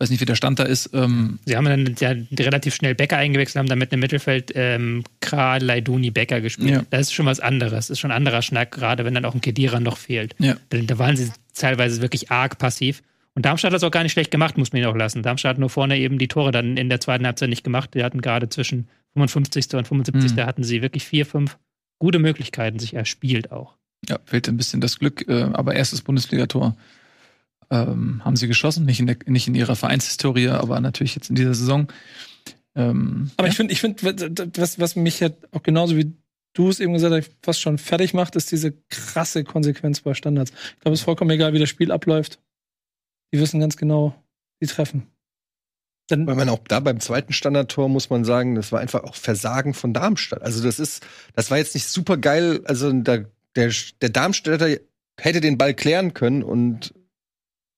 weiß 0.00 0.10
nicht, 0.10 0.20
wie 0.20 0.24
der 0.24 0.34
Stand 0.34 0.58
da 0.58 0.64
ist. 0.64 0.90
Ähm 0.94 1.38
Sie 1.44 1.56
haben 1.56 1.66
dann 1.66 1.94
ja 2.00 2.14
relativ 2.38 2.74
schnell 2.74 2.94
Becker 2.94 3.18
eingewechselt, 3.18 3.60
haben 3.60 3.68
dann 3.68 3.78
mit 3.78 3.92
im 3.92 4.00
Mittelfeld 4.00 4.50
ähm, 4.54 5.04
Kral, 5.20 5.62
Leiduni, 5.62 6.10
Becker 6.10 6.40
gespielt. 6.40 6.70
Ja. 6.70 6.82
Das 6.88 7.02
ist 7.02 7.12
schon 7.12 7.26
was 7.26 7.38
anderes. 7.38 7.72
Das 7.72 7.90
ist 7.90 8.00
schon 8.00 8.10
ein 8.10 8.16
anderer 8.16 8.40
Schnack, 8.40 8.72
gerade 8.72 9.04
wenn 9.04 9.14
dann 9.14 9.26
auch 9.26 9.34
ein 9.34 9.42
Kedira 9.42 9.78
noch 9.78 9.98
fehlt. 9.98 10.34
Ja. 10.38 10.56
Da 10.70 10.98
waren 10.98 11.16
sie 11.16 11.30
teilweise 11.54 12.00
wirklich 12.00 12.30
arg 12.30 12.58
passiv. 12.58 13.02
Und 13.34 13.44
Darmstadt 13.44 13.70
hat 13.70 13.76
das 13.76 13.84
auch 13.84 13.90
gar 13.90 14.02
nicht 14.02 14.12
schlecht 14.12 14.30
gemacht, 14.30 14.58
muss 14.58 14.72
man 14.72 14.82
ihn 14.82 14.88
auch 14.88 14.96
lassen. 14.96 15.22
Darmstadt 15.22 15.50
hat 15.50 15.58
nur 15.58 15.70
vorne 15.70 15.98
eben 15.98 16.18
die 16.18 16.28
Tore 16.28 16.50
dann 16.50 16.76
in 16.76 16.88
der 16.88 17.00
zweiten 17.00 17.26
Halbzeit 17.26 17.50
nicht 17.50 17.62
gemacht. 17.62 17.94
Die 17.94 18.02
hatten 18.02 18.22
gerade 18.22 18.48
zwischen 18.48 18.88
55. 19.12 19.74
und 19.74 19.86
75. 19.86 20.32
Mhm. 20.32 20.36
Da 20.36 20.46
hatten 20.46 20.64
sie 20.64 20.82
wirklich 20.82 21.04
vier, 21.04 21.26
fünf 21.26 21.58
gute 21.98 22.18
Möglichkeiten 22.18 22.78
sich 22.78 22.94
erspielt 22.94 23.52
auch. 23.52 23.76
Ja, 24.08 24.18
fehlt 24.24 24.48
ein 24.48 24.56
bisschen 24.56 24.80
das 24.80 24.98
Glück, 24.98 25.28
äh, 25.28 25.42
aber 25.52 25.74
erstes 25.74 26.00
Bundesligator 26.00 26.74
ähm, 27.70 28.20
haben 28.24 28.36
sie 28.36 28.48
geschossen, 28.48 28.84
nicht 28.84 29.00
in, 29.00 29.06
der, 29.06 29.16
nicht 29.26 29.48
in 29.48 29.54
ihrer 29.54 29.76
Vereinshistorie, 29.76 30.48
aber 30.48 30.80
natürlich 30.80 31.14
jetzt 31.14 31.30
in 31.30 31.36
dieser 31.36 31.54
Saison. 31.54 31.88
Ähm, 32.74 33.30
Aber 33.36 33.48
ich 33.48 33.56
finde, 33.56 33.72
ich 33.72 33.80
finde, 33.80 34.50
was, 34.56 34.78
was 34.78 34.96
mich 34.96 35.20
ja 35.20 35.30
auch 35.52 35.62
genauso 35.62 35.96
wie 35.96 36.12
du 36.52 36.68
es 36.68 36.80
eben 36.80 36.92
gesagt 36.92 37.14
hast, 37.14 37.36
fast 37.42 37.60
schon 37.60 37.78
fertig 37.78 38.14
macht, 38.14 38.36
ist 38.36 38.50
diese 38.50 38.72
krasse 38.88 39.44
Konsequenz 39.44 40.00
bei 40.00 40.14
Standards. 40.14 40.50
Ich 40.50 40.80
glaube, 40.80 40.94
es 40.94 41.00
ist 41.00 41.04
vollkommen 41.04 41.30
egal, 41.30 41.52
wie 41.52 41.58
das 41.58 41.68
Spiel 41.68 41.92
abläuft. 41.92 42.40
Die 43.32 43.40
wissen 43.40 43.60
ganz 43.60 43.76
genau, 43.76 44.14
die 44.60 44.66
treffen. 44.66 45.06
Dann, 46.08 46.26
Weil 46.26 46.34
man 46.34 46.48
auch 46.48 46.58
da 46.66 46.80
beim 46.80 46.98
zweiten 46.98 47.32
Standardtor 47.32 47.88
muss 47.88 48.10
man 48.10 48.24
sagen, 48.24 48.56
das 48.56 48.72
war 48.72 48.80
einfach 48.80 49.04
auch 49.04 49.14
Versagen 49.14 49.74
von 49.74 49.94
Darmstadt. 49.94 50.42
Also 50.42 50.62
das 50.62 50.80
ist, 50.80 51.06
das 51.34 51.52
war 51.52 51.58
jetzt 51.58 51.74
nicht 51.74 51.86
super 51.86 52.16
geil. 52.16 52.62
Also 52.64 52.92
da, 52.92 53.18
der, 53.54 53.72
der 54.02 54.08
Darmstädter 54.08 54.76
hätte 55.20 55.40
den 55.40 55.56
Ball 55.56 55.72
klären 55.72 56.12
können 56.12 56.42
und 56.42 56.94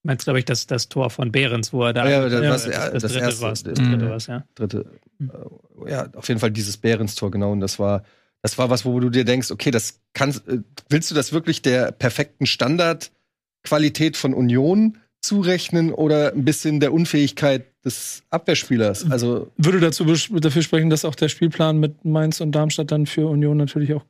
Meinst, 0.05 0.25
glaube 0.25 0.39
ich, 0.41 0.45
das, 0.45 0.67
das 0.67 0.89
Tor 0.89 1.11
von 1.11 1.31
Behrens, 1.31 1.73
wo 1.73 1.85
er 1.85 1.93
da. 1.93 2.09
Ja, 2.09 2.29
das- 2.29 2.43
ja, 2.43 2.51
was- 2.51 2.65
das, 2.65 2.75
ja, 2.75 2.91
das, 2.91 3.03
das 3.03 3.13
dritte 3.13 3.25
erste- 3.25 3.43
war's, 3.43 3.63
das 3.63 3.75
dritte 3.79 4.11
war's, 4.11 4.27
ja. 4.27 4.45
dritte, 4.57 4.85
äh, 5.21 5.91
ja, 5.91 6.09
auf 6.15 6.27
jeden 6.29 6.41
Fall 6.41 6.51
dieses 6.51 6.77
Behrens-Tor, 6.77 7.31
genau. 7.31 7.53
Und 7.53 7.61
das 7.61 7.79
war, 7.79 8.03
das 8.43 8.59
war 8.59 8.69
was, 8.71 8.85
wo 8.85 8.99
du 8.99 9.11
dir 9.11 9.25
denkst, 9.25 9.51
okay, 9.53 9.71
das 9.71 10.01
kannst, 10.13 10.47
äh, 10.49 10.59
willst 10.89 11.11
du 11.11 11.15
das 11.15 11.33
wirklich 11.33 11.63
der 11.63 11.93
perfekten 11.93 12.47
Standardqualität 12.47 14.17
von 14.17 14.35
Union 14.35 14.99
zurechnen 15.21 15.93
oder 15.93 16.33
ein 16.33 16.45
bisschen 16.45 16.81
der 16.81 16.93
Unfähigkeit 16.93 17.67
des 17.85 18.25
Abwehrspielers? 18.31 19.09
Also, 19.11 19.53
würde 19.57 19.79
dazu 19.81 20.05
dafür 20.05 20.63
sprechen, 20.63 20.91
dass 20.91 21.05
auch 21.05 21.15
der 21.15 21.29
Spielplan 21.29 21.79
mit 21.79 22.05
Mainz 22.05 22.41
und 22.41 22.53
Darmstadt 22.53 22.91
dann 22.91 23.07
für 23.07 23.29
Union 23.29 23.57
natürlich 23.57 23.95
auch 23.95 24.05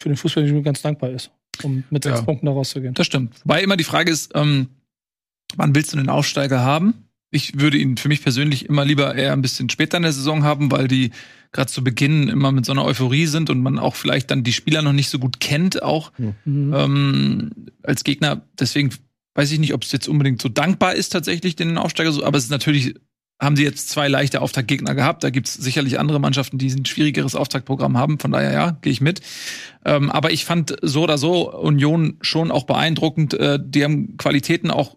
für 0.00 0.08
den 0.08 0.16
Fußball 0.16 0.62
ganz 0.62 0.82
dankbar 0.82 1.10
ist, 1.10 1.30
um 1.64 1.82
mit 1.90 2.04
sechs 2.04 2.18
Ja. 2.20 2.24
Punkten 2.24 2.46
da 2.46 2.52
rauszugehen. 2.52 2.94
Das 2.94 3.06
stimmt. 3.06 3.40
Wobei 3.44 3.62
immer 3.62 3.76
die 3.76 3.84
Frage 3.84 4.10
ist, 4.12 4.32
ähm, 4.34 4.68
wann 5.56 5.74
willst 5.74 5.92
du 5.92 5.96
den 5.96 6.08
Aufsteiger 6.08 6.60
haben? 6.60 6.94
Ich 7.30 7.58
würde 7.58 7.78
ihn 7.78 7.96
für 7.96 8.08
mich 8.08 8.22
persönlich 8.22 8.66
immer 8.68 8.84
lieber 8.84 9.14
eher 9.14 9.32
ein 9.32 9.42
bisschen 9.42 9.70
später 9.70 9.96
in 9.96 10.02
der 10.02 10.12
Saison 10.12 10.44
haben, 10.44 10.70
weil 10.70 10.86
die 10.86 11.12
gerade 11.52 11.70
zu 11.70 11.82
Beginn 11.84 12.28
immer 12.28 12.52
mit 12.52 12.66
so 12.66 12.72
einer 12.72 12.84
Euphorie 12.84 13.26
sind 13.26 13.50
und 13.50 13.60
man 13.60 13.78
auch 13.78 13.94
vielleicht 13.94 14.30
dann 14.30 14.44
die 14.44 14.52
Spieler 14.52 14.82
noch 14.82 14.92
nicht 14.92 15.08
so 15.10 15.18
gut 15.18 15.40
kennt, 15.40 15.82
auch 15.82 16.12
Mhm. 16.44 16.74
ähm, 16.74 17.50
als 17.82 18.04
Gegner. 18.04 18.42
Deswegen 18.58 18.90
weiß 19.34 19.50
ich 19.52 19.58
nicht, 19.58 19.72
ob 19.74 19.82
es 19.82 19.92
jetzt 19.92 20.08
unbedingt 20.08 20.42
so 20.42 20.48
dankbar 20.48 20.94
ist, 20.94 21.10
tatsächlich 21.10 21.56
den 21.56 21.78
Aufsteiger 21.78 22.12
so, 22.12 22.24
aber 22.24 22.36
es 22.36 22.44
ist 22.44 22.50
natürlich, 22.50 22.94
haben 23.40 23.56
sie 23.56 23.64
jetzt 23.64 23.88
zwei 23.88 24.08
leichte 24.08 24.40
Auftaktgegner 24.40 24.94
gehabt. 24.94 25.24
Da 25.24 25.30
gibt 25.30 25.48
es 25.48 25.54
sicherlich 25.54 25.98
andere 25.98 26.20
Mannschaften, 26.20 26.58
die 26.58 26.68
ein 26.70 26.84
schwierigeres 26.84 27.34
Auftaktprogramm 27.34 27.96
haben. 27.98 28.18
Von 28.18 28.30
daher, 28.32 28.52
ja, 28.52 28.70
gehe 28.82 28.92
ich 28.92 29.00
mit. 29.00 29.20
Ähm, 29.84 30.10
aber 30.10 30.32
ich 30.32 30.44
fand 30.44 30.76
so 30.82 31.02
oder 31.02 31.18
so 31.18 31.52
Union 31.52 32.18
schon 32.20 32.50
auch 32.50 32.64
beeindruckend. 32.64 33.34
Äh, 33.34 33.58
die 33.62 33.84
haben 33.84 34.16
Qualitäten 34.16 34.70
auch 34.70 34.96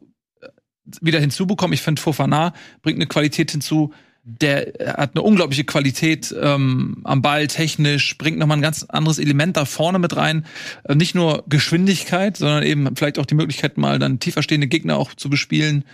wieder 1.01 1.19
hinzubekommen. 1.19 1.73
Ich 1.73 1.81
finde, 1.81 2.01
Fofana 2.01 2.53
bringt 2.81 2.97
eine 2.97 3.07
Qualität 3.07 3.51
hinzu. 3.51 3.93
Der 4.23 4.73
hat 4.97 5.11
eine 5.13 5.21
unglaubliche 5.21 5.65
Qualität 5.65 6.33
ähm, 6.41 6.97
am 7.03 7.21
Ball, 7.21 7.45
technisch, 7.45 8.17
bringt 8.17 8.39
nochmal 8.39 8.57
ein 8.57 8.63
ganz 8.63 8.83
anderes 8.83 9.19
Element 9.19 9.55
da 9.55 9.65
vorne 9.65 9.99
mit 9.99 10.15
rein. 10.15 10.45
Äh, 10.83 10.95
nicht 10.95 11.13
nur 11.13 11.43
Geschwindigkeit, 11.47 12.38
sondern 12.38 12.63
eben 12.63 12.95
vielleicht 12.95 13.19
auch 13.19 13.27
die 13.27 13.36
Möglichkeit, 13.36 13.77
mal 13.77 13.99
dann 13.99 14.19
tiefer 14.19 14.41
stehende 14.41 14.67
Gegner 14.67 14.97
auch 14.97 15.13
zu 15.13 15.29
bespielen. 15.29 15.86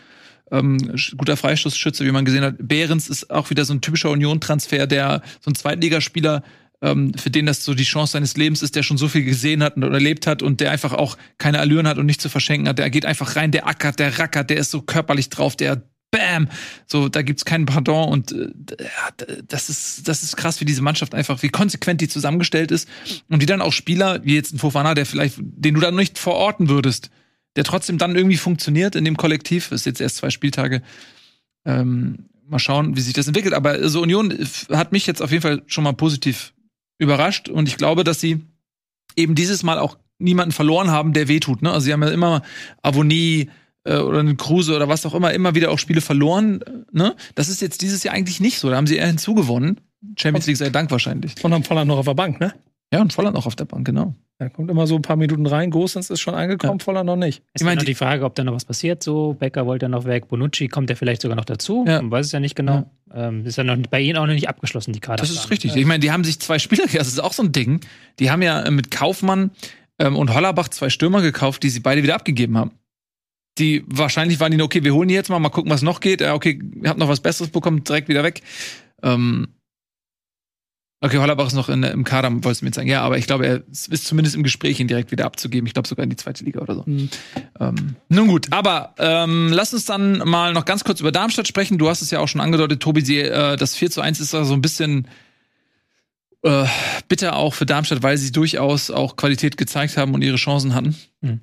Ähm, 0.49 0.77
guter 1.17 1.35
Freistoßschütze, 1.35 2.05
wie 2.05 2.11
man 2.11 2.23
gesehen 2.23 2.43
hat. 2.43 2.55
Behrens 2.59 3.09
ist 3.09 3.29
auch 3.31 3.49
wieder 3.49 3.65
so 3.65 3.73
ein 3.73 3.81
typischer 3.81 4.11
Union-Transfer, 4.11 4.87
der 4.87 5.21
so 5.41 5.51
ein 5.51 5.55
Zweitligaspieler, 5.55 6.43
ähm, 6.81 7.13
für 7.13 7.29
den 7.29 7.45
das 7.45 7.63
so 7.63 7.73
die 7.73 7.83
Chance 7.83 8.13
seines 8.13 8.35
Lebens 8.37 8.61
ist, 8.61 8.75
der 8.75 8.83
schon 8.83 8.97
so 8.97 9.07
viel 9.07 9.23
gesehen 9.23 9.63
hat 9.63 9.75
und 9.75 9.83
erlebt 9.83 10.27
hat 10.27 10.41
und 10.41 10.59
der 10.59 10.71
einfach 10.71 10.93
auch 10.93 11.17
keine 11.37 11.59
Allüren 11.59 11.87
hat 11.87 11.97
und 11.97 12.05
nicht 12.05 12.21
zu 12.21 12.29
verschenken 12.29 12.67
hat. 12.67 12.79
Der 12.79 12.89
geht 12.89 13.05
einfach 13.05 13.35
rein, 13.35 13.51
der 13.51 13.67
ackert, 13.67 13.99
der 13.99 14.17
rackert, 14.19 14.49
der 14.49 14.57
ist 14.57 14.71
so 14.71 14.81
körperlich 14.81 15.29
drauf, 15.29 15.55
der 15.55 15.83
Bam! 16.13 16.49
So, 16.87 17.07
da 17.07 17.21
gibt's 17.21 17.45
keinen 17.45 17.65
Pardon 17.65 18.09
und 18.09 18.33
äh, 18.33 18.49
das 19.47 19.69
ist, 19.69 20.09
das 20.09 20.23
ist 20.23 20.35
krass, 20.35 20.59
wie 20.59 20.65
diese 20.65 20.81
Mannschaft 20.81 21.15
einfach, 21.15 21.41
wie 21.41 21.47
konsequent 21.47 22.01
die 22.01 22.09
zusammengestellt 22.09 22.71
ist 22.71 22.89
und 23.29 23.41
wie 23.41 23.45
dann 23.45 23.61
auch 23.61 23.71
Spieler, 23.71 24.19
wie 24.25 24.35
jetzt 24.35 24.53
ein 24.53 24.59
Fofana, 24.59 24.93
der 24.93 25.05
vielleicht, 25.05 25.35
den 25.39 25.73
du 25.73 25.79
dann 25.79 25.95
nicht 25.95 26.19
verorten 26.19 26.67
würdest, 26.67 27.11
der 27.55 27.63
trotzdem 27.63 27.97
dann 27.97 28.17
irgendwie 28.17 28.35
funktioniert 28.35 28.97
in 28.97 29.05
dem 29.05 29.15
Kollektiv, 29.15 29.71
ist 29.71 29.85
jetzt 29.85 30.01
erst 30.01 30.17
zwei 30.17 30.31
Spieltage. 30.31 30.81
Ähm, 31.63 32.25
mal 32.45 32.59
schauen, 32.59 32.97
wie 32.97 33.01
sich 33.01 33.13
das 33.13 33.27
entwickelt. 33.27 33.53
Aber 33.53 33.87
so 33.87 34.01
Union 34.01 34.31
f- 34.31 34.67
hat 34.69 34.91
mich 34.91 35.07
jetzt 35.07 35.21
auf 35.21 35.31
jeden 35.31 35.41
Fall 35.41 35.61
schon 35.67 35.85
mal 35.85 35.93
positiv 35.93 36.51
überrascht 37.01 37.49
und 37.49 37.67
ich 37.67 37.77
glaube, 37.77 38.03
dass 38.03 38.21
sie 38.21 38.45
eben 39.15 39.35
dieses 39.35 39.63
Mal 39.63 39.79
auch 39.79 39.97
niemanden 40.19 40.51
verloren 40.51 40.91
haben, 40.91 41.13
der 41.13 41.27
wehtut. 41.27 41.61
Ne? 41.63 41.71
Also 41.71 41.85
sie 41.85 41.93
haben 41.93 42.03
ja 42.03 42.09
immer 42.09 42.43
Avonie 42.83 43.49
äh, 43.83 43.97
oder 43.97 44.19
einen 44.19 44.37
Kruse 44.37 44.75
oder 44.75 44.87
was 44.87 45.05
auch 45.05 45.15
immer, 45.15 45.33
immer 45.33 45.55
wieder 45.55 45.71
auch 45.71 45.79
Spiele 45.79 46.01
verloren. 46.01 46.61
äh, 46.61 46.71
Ne? 46.91 47.15
Das 47.35 47.49
ist 47.49 47.61
jetzt 47.61 47.81
dieses 47.81 48.03
Jahr 48.03 48.13
eigentlich 48.13 48.39
nicht 48.39 48.59
so. 48.59 48.69
Da 48.69 48.77
haben 48.77 48.87
sie 48.87 48.97
eher 48.97 49.07
hinzugewonnen. 49.07 49.81
Champions 50.17 50.45
League 50.45 50.57
sei 50.57 50.69
Dank 50.69 50.91
wahrscheinlich. 50.91 51.43
Und 51.43 51.53
haben 51.53 51.63
Volland 51.63 51.87
noch 51.87 51.97
auf 51.97 52.05
der 52.05 52.13
Bank, 52.13 52.39
ne? 52.39 52.53
Ja, 52.93 53.01
und 53.01 53.13
Volland 53.13 53.37
auch 53.37 53.45
auf 53.45 53.55
der 53.55 53.65
Bank, 53.65 53.85
genau. 53.85 54.15
Da 54.37 54.49
kommt 54.49 54.69
immer 54.71 54.87
so 54.87 54.95
ein 54.95 55.01
paar 55.03 55.15
Minuten 55.17 55.45
rein. 55.45 55.69
Gosens 55.69 56.09
ist 56.09 56.19
schon 56.19 56.33
angekommen, 56.33 56.79
Volland 56.79 57.05
noch 57.05 57.15
nicht. 57.15 57.39
Ist 57.53 57.61
Ich 57.61 57.63
meine, 57.63 57.75
noch 57.75 57.81
die- 57.83 57.91
die 57.91 57.95
Frage, 57.95 58.25
ob 58.25 58.33
da 58.35 58.43
noch 58.43 58.53
was 58.53 58.65
passiert. 58.65 59.03
So, 59.03 59.33
Becker 59.39 59.65
wollte 59.67 59.85
ja 59.85 59.89
noch 59.89 60.05
weg, 60.05 60.27
Bonucci 60.27 60.67
kommt 60.67 60.89
ja 60.89 60.95
vielleicht 60.95 61.21
sogar 61.21 61.37
noch 61.37 61.45
dazu. 61.45 61.85
Ja. 61.87 62.01
Man 62.01 62.09
weiß 62.11 62.25
es 62.25 62.31
ja 62.31 62.39
nicht 62.39 62.55
genau. 62.55 62.89
Ähm, 63.13 63.45
ist 63.45 63.57
ja 63.57 63.63
noch 63.63 63.77
bei 63.89 64.01
ihnen 64.01 64.17
auch 64.17 64.25
noch 64.25 64.33
nicht 64.33 64.49
abgeschlossen, 64.49 64.93
die 64.93 64.99
Karte. 64.99 65.21
Das 65.21 65.29
ist 65.29 65.49
richtig. 65.51 65.75
Ich 65.75 65.85
meine, 65.85 65.99
die 65.99 66.11
haben 66.11 66.23
sich 66.23 66.39
zwei 66.39 66.57
Spieler, 66.59 66.85
das 66.91 67.07
ist 67.07 67.19
auch 67.19 67.33
so 67.33 67.43
ein 67.43 67.51
Ding. 67.51 67.81
Die 68.19 68.31
haben 68.31 68.41
ja 68.41 68.61
äh, 68.63 68.71
mit 68.71 68.89
Kaufmann 68.89 69.51
ähm, 69.99 70.15
und 70.15 70.33
Hollerbach 70.33 70.69
zwei 70.69 70.89
Stürmer 70.89 71.21
gekauft, 71.21 71.61
die 71.63 71.69
sie 71.69 71.79
beide 71.81 72.01
wieder 72.03 72.15
abgegeben 72.15 72.57
haben. 72.57 72.71
Die 73.59 73.83
wahrscheinlich 73.85 74.39
waren 74.39 74.51
die, 74.51 74.57
nur, 74.57 74.65
okay, 74.65 74.83
wir 74.83 74.93
holen 74.95 75.09
die 75.09 75.13
jetzt 75.13 75.29
mal, 75.29 75.37
mal 75.37 75.49
gucken, 75.49 75.69
was 75.71 75.81
noch 75.83 75.99
geht. 75.99 76.21
Ja, 76.21 76.33
okay, 76.33 76.59
ihr 76.81 76.89
habt 76.89 76.99
noch 76.99 77.09
was 77.09 77.19
Besseres 77.19 77.51
bekommen, 77.51 77.83
direkt 77.83 78.07
wieder 78.07 78.23
weg. 78.23 78.41
Ähm, 79.03 79.49
okay, 81.01 81.17
Hollerbach 81.17 81.47
ist 81.47 81.53
noch 81.53 81.67
in, 81.67 81.83
im 81.83 82.03
Kader, 82.03 82.31
wolltest 82.31 82.61
du 82.61 82.65
mir 82.65 82.69
jetzt 82.69 82.75
sagen. 82.75 82.87
Ja, 82.87 83.01
aber 83.01 83.17
ich 83.17 83.25
glaube, 83.25 83.45
er 83.45 83.63
ist 83.69 84.05
zumindest 84.05 84.35
im 84.35 84.43
Gespräch, 84.43 84.79
ihn 84.79 84.87
direkt 84.87 85.11
wieder 85.11 85.25
abzugeben. 85.25 85.67
Ich 85.67 85.73
glaube 85.73 85.87
sogar 85.87 86.03
in 86.03 86.11
die 86.11 86.15
zweite 86.15 86.43
Liga 86.43 86.61
oder 86.61 86.75
so. 86.75 86.83
Mhm. 86.85 87.09
Ähm, 87.59 87.95
nun 88.09 88.27
gut, 88.27 88.47
aber 88.51 88.93
ähm, 88.99 89.49
lass 89.51 89.73
uns 89.73 89.85
dann 89.85 90.19
mal 90.19 90.53
noch 90.53 90.65
ganz 90.65 90.83
kurz 90.83 90.99
über 90.99 91.11
Darmstadt 91.11 91.47
sprechen. 91.47 91.79
Du 91.79 91.89
hast 91.89 92.01
es 92.01 92.11
ja 92.11 92.19
auch 92.19 92.27
schon 92.27 92.39
angedeutet, 92.39 92.81
Tobi, 92.81 93.01
sie, 93.01 93.19
äh, 93.19 93.57
das 93.57 93.75
4 93.75 93.89
zu 93.89 94.01
1 94.01 94.19
ist 94.19 94.33
da 94.33 94.45
so 94.45 94.53
ein 94.53 94.61
bisschen 94.61 95.07
äh, 96.43 96.65
bitter 97.07 97.35
auch 97.35 97.55
für 97.55 97.65
Darmstadt, 97.65 98.03
weil 98.03 98.17
sie 98.17 98.31
durchaus 98.31 98.91
auch 98.91 99.15
Qualität 99.15 99.57
gezeigt 99.57 99.97
haben 99.97 100.13
und 100.13 100.21
ihre 100.21 100.37
Chancen 100.37 100.75
hatten. 100.75 100.95
Mhm. 101.21 101.41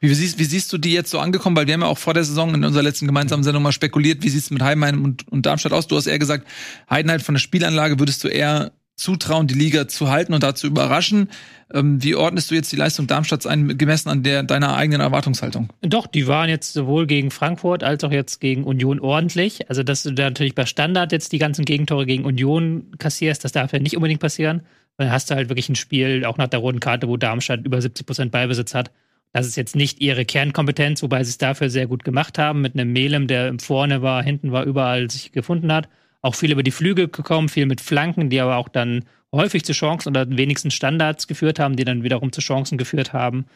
Wie, 0.00 0.14
siehst, 0.14 0.38
wie 0.38 0.44
siehst 0.44 0.72
du 0.72 0.78
die 0.78 0.92
jetzt 0.92 1.10
so 1.10 1.18
angekommen? 1.18 1.56
Weil 1.56 1.66
wir 1.66 1.74
haben 1.74 1.82
ja 1.82 1.88
auch 1.88 1.98
vor 1.98 2.14
der 2.14 2.24
Saison 2.24 2.54
in 2.54 2.64
unserer 2.64 2.82
letzten 2.82 3.06
gemeinsamen 3.06 3.42
Sendung 3.42 3.62
mal 3.62 3.72
spekuliert, 3.72 4.22
wie 4.22 4.28
sieht 4.28 4.42
es 4.42 4.50
mit 4.50 4.62
Heidenheim 4.62 5.04
und, 5.04 5.26
und 5.28 5.46
Darmstadt 5.46 5.72
aus? 5.72 5.86
Du 5.86 5.96
hast 5.96 6.06
eher 6.06 6.18
gesagt, 6.18 6.46
Heidenheim 6.88 7.20
von 7.20 7.34
der 7.34 7.40
Spielanlage 7.40 7.98
würdest 7.98 8.22
du 8.22 8.28
eher 8.28 8.72
zutrauen, 8.98 9.46
die 9.46 9.54
Liga 9.54 9.88
zu 9.88 10.10
halten 10.10 10.34
und 10.34 10.42
da 10.42 10.54
zu 10.54 10.66
überraschen. 10.66 11.30
Ähm, 11.72 12.02
wie 12.02 12.14
ordnest 12.14 12.50
du 12.50 12.54
jetzt 12.54 12.70
die 12.72 12.76
Leistung 12.76 13.06
Darmstadts 13.06 13.46
ein, 13.46 13.78
gemessen 13.78 14.08
an 14.08 14.22
der 14.22 14.42
deiner 14.42 14.74
eigenen 14.74 15.00
Erwartungshaltung? 15.00 15.70
Doch, 15.82 16.06
die 16.06 16.26
waren 16.26 16.50
jetzt 16.50 16.72
sowohl 16.72 17.06
gegen 17.06 17.30
Frankfurt 17.30 17.84
als 17.84 18.02
auch 18.04 18.10
jetzt 18.10 18.40
gegen 18.40 18.64
Union 18.64 19.00
ordentlich. 19.00 19.68
Also, 19.68 19.82
dass 19.82 20.02
du 20.02 20.12
da 20.12 20.24
natürlich 20.24 20.54
bei 20.54 20.66
Standard 20.66 21.12
jetzt 21.12 21.32
die 21.32 21.38
ganzen 21.38 21.64
Gegentore 21.64 22.06
gegen 22.06 22.24
Union 22.24 22.92
kassierst, 22.98 23.44
das 23.44 23.52
darf 23.52 23.72
ja 23.72 23.78
nicht 23.78 23.96
unbedingt 23.96 24.20
passieren. 24.20 24.62
Dann 24.96 25.12
hast 25.12 25.30
du 25.30 25.36
halt 25.36 25.48
wirklich 25.48 25.68
ein 25.68 25.76
Spiel, 25.76 26.24
auch 26.24 26.38
nach 26.38 26.48
der 26.48 26.58
roten 26.58 26.80
Karte, 26.80 27.06
wo 27.08 27.16
Darmstadt 27.16 27.64
über 27.64 27.80
70 27.80 28.04
Prozent 28.04 28.32
Ballbesitz 28.32 28.74
hat. 28.74 28.90
Das 29.32 29.46
ist 29.46 29.56
jetzt 29.56 29.76
nicht 29.76 30.00
ihre 30.00 30.24
Kernkompetenz, 30.24 31.02
wobei 31.02 31.22
sie 31.22 31.30
es 31.30 31.38
dafür 31.38 31.70
sehr 31.70 31.86
gut 31.86 32.04
gemacht 32.04 32.38
haben, 32.38 32.60
mit 32.60 32.74
einem 32.74 32.92
Melem, 32.92 33.26
der 33.26 33.54
vorne 33.60 34.02
war, 34.02 34.22
hinten 34.22 34.52
war, 34.52 34.64
überall 34.64 35.10
sich 35.10 35.32
gefunden 35.32 35.72
hat. 35.72 35.88
Auch 36.22 36.34
viel 36.34 36.50
über 36.50 36.62
die 36.62 36.70
Flügel 36.70 37.08
gekommen, 37.08 37.48
viel 37.48 37.66
mit 37.66 37.80
Flanken, 37.80 38.30
die 38.30 38.40
aber 38.40 38.56
auch 38.56 38.68
dann 38.68 39.04
häufig 39.32 39.64
zu 39.64 39.72
Chancen 39.72 40.08
oder 40.08 40.28
wenigstens 40.28 40.74
Standards 40.74 41.26
geführt 41.26 41.58
haben, 41.58 41.76
die 41.76 41.84
dann 41.84 42.02
wiederum 42.02 42.32
zu 42.32 42.40
Chancen 42.40 42.78
geführt 42.78 43.12
haben. 43.12 43.46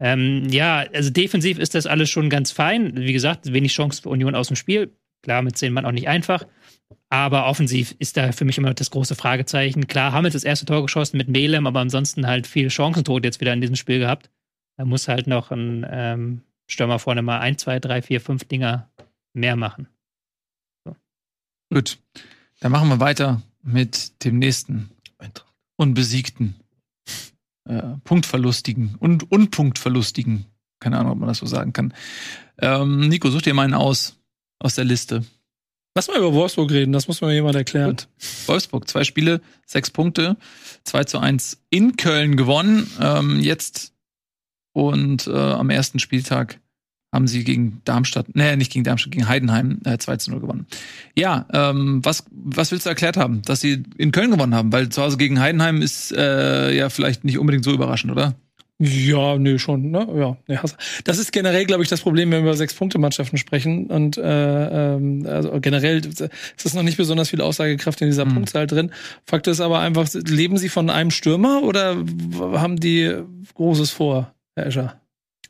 Ähm, 0.00 0.48
ja, 0.50 0.84
also 0.92 1.10
defensiv 1.10 1.58
ist 1.58 1.74
das 1.74 1.86
alles 1.86 2.10
schon 2.10 2.30
ganz 2.30 2.50
fein. 2.50 2.96
Wie 2.96 3.12
gesagt, 3.12 3.52
wenig 3.52 3.72
Chance 3.72 4.02
für 4.02 4.08
Union 4.08 4.34
aus 4.34 4.48
dem 4.48 4.56
Spiel. 4.56 4.90
Klar, 5.22 5.42
mit 5.42 5.56
zehn 5.56 5.72
Mann 5.72 5.84
auch 5.84 5.92
nicht 5.92 6.08
einfach. 6.08 6.46
Aber 7.08 7.46
offensiv 7.46 7.94
ist 7.98 8.16
da 8.16 8.32
für 8.32 8.44
mich 8.44 8.56
immer 8.56 8.68
noch 8.68 8.74
das 8.74 8.90
große 8.90 9.14
Fragezeichen. 9.14 9.86
Klar, 9.86 10.12
haben 10.12 10.24
jetzt 10.24 10.34
das 10.34 10.44
erste 10.44 10.66
Tor 10.66 10.82
geschossen 10.82 11.18
mit 11.18 11.28
Melem, 11.28 11.66
aber 11.66 11.80
ansonsten 11.80 12.26
halt 12.26 12.46
viel 12.46 12.70
Chancentod 12.70 13.24
jetzt 13.24 13.40
wieder 13.40 13.52
in 13.52 13.60
diesem 13.60 13.76
Spiel 13.76 13.98
gehabt. 13.98 14.30
Da 14.76 14.84
muss 14.84 15.08
halt 15.08 15.26
noch 15.26 15.50
ein 15.50 15.86
ähm, 15.88 16.42
Stürmer 16.66 16.98
vorne 16.98 17.22
mal 17.22 17.40
ein, 17.40 17.58
zwei, 17.58 17.78
drei, 17.78 18.02
vier, 18.02 18.20
fünf 18.20 18.44
Dinger 18.44 18.90
mehr 19.34 19.56
machen. 19.56 19.88
Gut, 21.72 21.98
dann 22.60 22.72
machen 22.72 22.88
wir 22.88 23.00
weiter 23.00 23.40
mit 23.62 24.24
dem 24.24 24.38
nächsten 24.38 24.90
unbesiegten, 25.76 26.54
äh, 27.64 27.82
Punktverlustigen 28.04 28.96
und 28.98 29.30
Unpunktverlustigen. 29.30 30.46
Keine 30.80 30.98
Ahnung, 30.98 31.12
ob 31.12 31.18
man 31.18 31.28
das 31.28 31.38
so 31.38 31.46
sagen 31.46 31.72
kann. 31.72 31.94
Ähm, 32.58 33.08
Nico, 33.08 33.30
such 33.30 33.42
dir 33.42 33.54
mal 33.54 33.64
einen 33.64 33.74
aus, 33.74 34.18
aus 34.58 34.74
der 34.74 34.84
Liste. 34.84 35.24
Lass 35.94 36.08
mal 36.08 36.18
über 36.18 36.32
Wolfsburg 36.32 36.70
reden, 36.70 36.92
das 36.92 37.08
muss 37.08 37.20
mir 37.20 37.32
jemand 37.32 37.54
erklären. 37.54 37.90
Gut. 37.90 38.08
Wolfsburg, 38.46 38.88
zwei 38.88 39.04
Spiele, 39.04 39.40
sechs 39.66 39.90
Punkte, 39.90 40.36
2 40.84 41.04
zu 41.04 41.18
1 41.18 41.62
in 41.70 41.96
Köln 41.96 42.36
gewonnen. 42.36 42.90
Ähm, 43.00 43.40
jetzt 43.40 43.91
und 44.72 45.26
äh, 45.26 45.32
am 45.32 45.70
ersten 45.70 45.98
Spieltag 45.98 46.58
haben 47.14 47.26
sie 47.26 47.44
gegen 47.44 47.82
Darmstadt, 47.84 48.34
nee, 48.34 48.56
nicht 48.56 48.72
gegen 48.72 48.84
Darmstadt, 48.84 49.12
gegen 49.12 49.28
Heidenheim 49.28 49.80
äh, 49.84 49.98
2 49.98 50.16
zu 50.16 50.30
0 50.30 50.40
gewonnen. 50.40 50.66
Ja, 51.14 51.46
ähm, 51.52 52.00
was, 52.02 52.24
was 52.30 52.72
willst 52.72 52.86
du 52.86 52.90
erklärt 52.90 53.18
haben? 53.18 53.42
Dass 53.42 53.60
sie 53.60 53.82
in 53.98 54.12
Köln 54.12 54.30
gewonnen 54.30 54.54
haben, 54.54 54.72
weil 54.72 54.88
zu 54.88 55.02
Hause 55.02 55.18
gegen 55.18 55.38
Heidenheim 55.38 55.82
ist 55.82 56.12
äh, 56.12 56.74
ja 56.74 56.88
vielleicht 56.88 57.24
nicht 57.24 57.38
unbedingt 57.38 57.64
so 57.64 57.72
überraschend, 57.72 58.12
oder? 58.12 58.34
Ja, 58.78 59.38
nee, 59.38 59.58
schon, 59.58 59.92
ne? 59.92 60.36
Ja. 60.48 60.60
Das 61.04 61.18
ist 61.18 61.32
generell, 61.32 61.66
glaube 61.66 61.84
ich, 61.84 61.88
das 61.88 62.00
Problem, 62.00 62.32
wenn 62.32 62.42
wir 62.42 62.50
über 62.50 62.56
Sechs-Punkte-Mannschaften 62.56 63.36
sprechen. 63.36 63.86
Und 63.86 64.16
äh, 64.16 64.94
ähm, 64.94 65.24
also 65.28 65.60
generell 65.60 65.98
ist 66.04 66.20
es 66.64 66.74
noch 66.74 66.82
nicht 66.82 66.96
besonders 66.96 67.28
viel 67.28 67.42
Aussagekraft 67.42 68.00
in 68.00 68.08
dieser 68.08 68.24
Mhm. 68.24 68.34
Punktzahl 68.34 68.66
drin. 68.66 68.90
Fakt 69.24 69.46
ist 69.46 69.60
aber 69.60 69.78
einfach, 69.78 70.08
leben 70.14 70.56
sie 70.56 70.68
von 70.68 70.90
einem 70.90 71.12
Stürmer 71.12 71.62
oder 71.62 71.96
haben 72.40 72.80
die 72.80 73.14
Großes 73.54 73.90
vor, 73.90 74.34
Herr 74.56 74.66
Escher? 74.66 75.00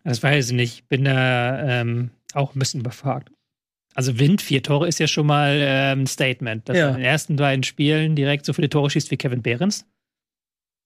Das 0.05 0.23
weiß 0.23 0.51
ich 0.51 0.53
nicht. 0.57 0.89
Bin 0.89 1.05
da 1.05 1.81
ähm, 1.81 2.11
auch 2.35 2.55
ein 2.55 2.59
bisschen 2.59 2.81
überfragt. 2.81 3.31
Also 3.95 4.19
Wind, 4.19 4.41
vier 4.43 4.63
Tore 4.63 4.89
ist 4.89 4.99
ja 4.99 5.07
schon 5.07 5.27
mal 5.27 5.59
ähm, 5.61 6.03
ein 6.03 6.07
Statement. 6.07 6.69
Dass 6.69 6.77
Ja. 6.79 6.85
er 6.85 6.91
in 6.91 6.97
den 6.97 7.05
ersten 7.05 7.37
beiden 7.37 7.63
Spielen 7.63 8.17
direkt 8.17 8.45
so 8.47 8.53
viele 8.53 8.69
Tore 8.71 8.91
schießt 8.91 9.11
wie 9.11 9.17
Kevin 9.17 9.43
Behrens. 9.43 9.87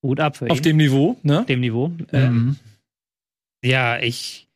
Hut 0.02 0.20
ab 0.20 0.36
für 0.36 0.50
Auf 0.50 0.58
ihn. 0.58 0.62
dem 0.64 0.76
Niveau, 0.76 1.16
ne? 1.22 1.40
Auf 1.40 1.46
dem 1.46 1.60
Niveau. 1.60 1.92
Ähm, 2.12 2.34
Mhm. 2.34 2.56
ja, 3.64 3.98
ich 4.00 4.48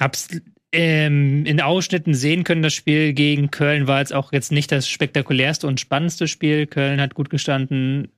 hab's 0.00 0.28
ähm, 0.74 1.44
in 1.44 1.60
Ausschnitten 1.60 2.14
sehen 2.14 2.44
können, 2.44 2.62
das 2.62 2.72
Spiel 2.74 3.12
gegen 3.12 3.50
Köln 3.50 3.86
war 3.86 3.98
jetzt 3.98 4.12
auch 4.14 4.32
jetzt 4.32 4.52
nicht 4.52 4.70
das 4.72 4.88
spektakulärste 4.88 5.66
und 5.66 5.80
spannendste 5.80 6.28
Spiel. 6.28 6.66
Köln 6.66 7.00
hat 7.00 7.14
gut 7.14 7.28
gestanden, 7.30 8.11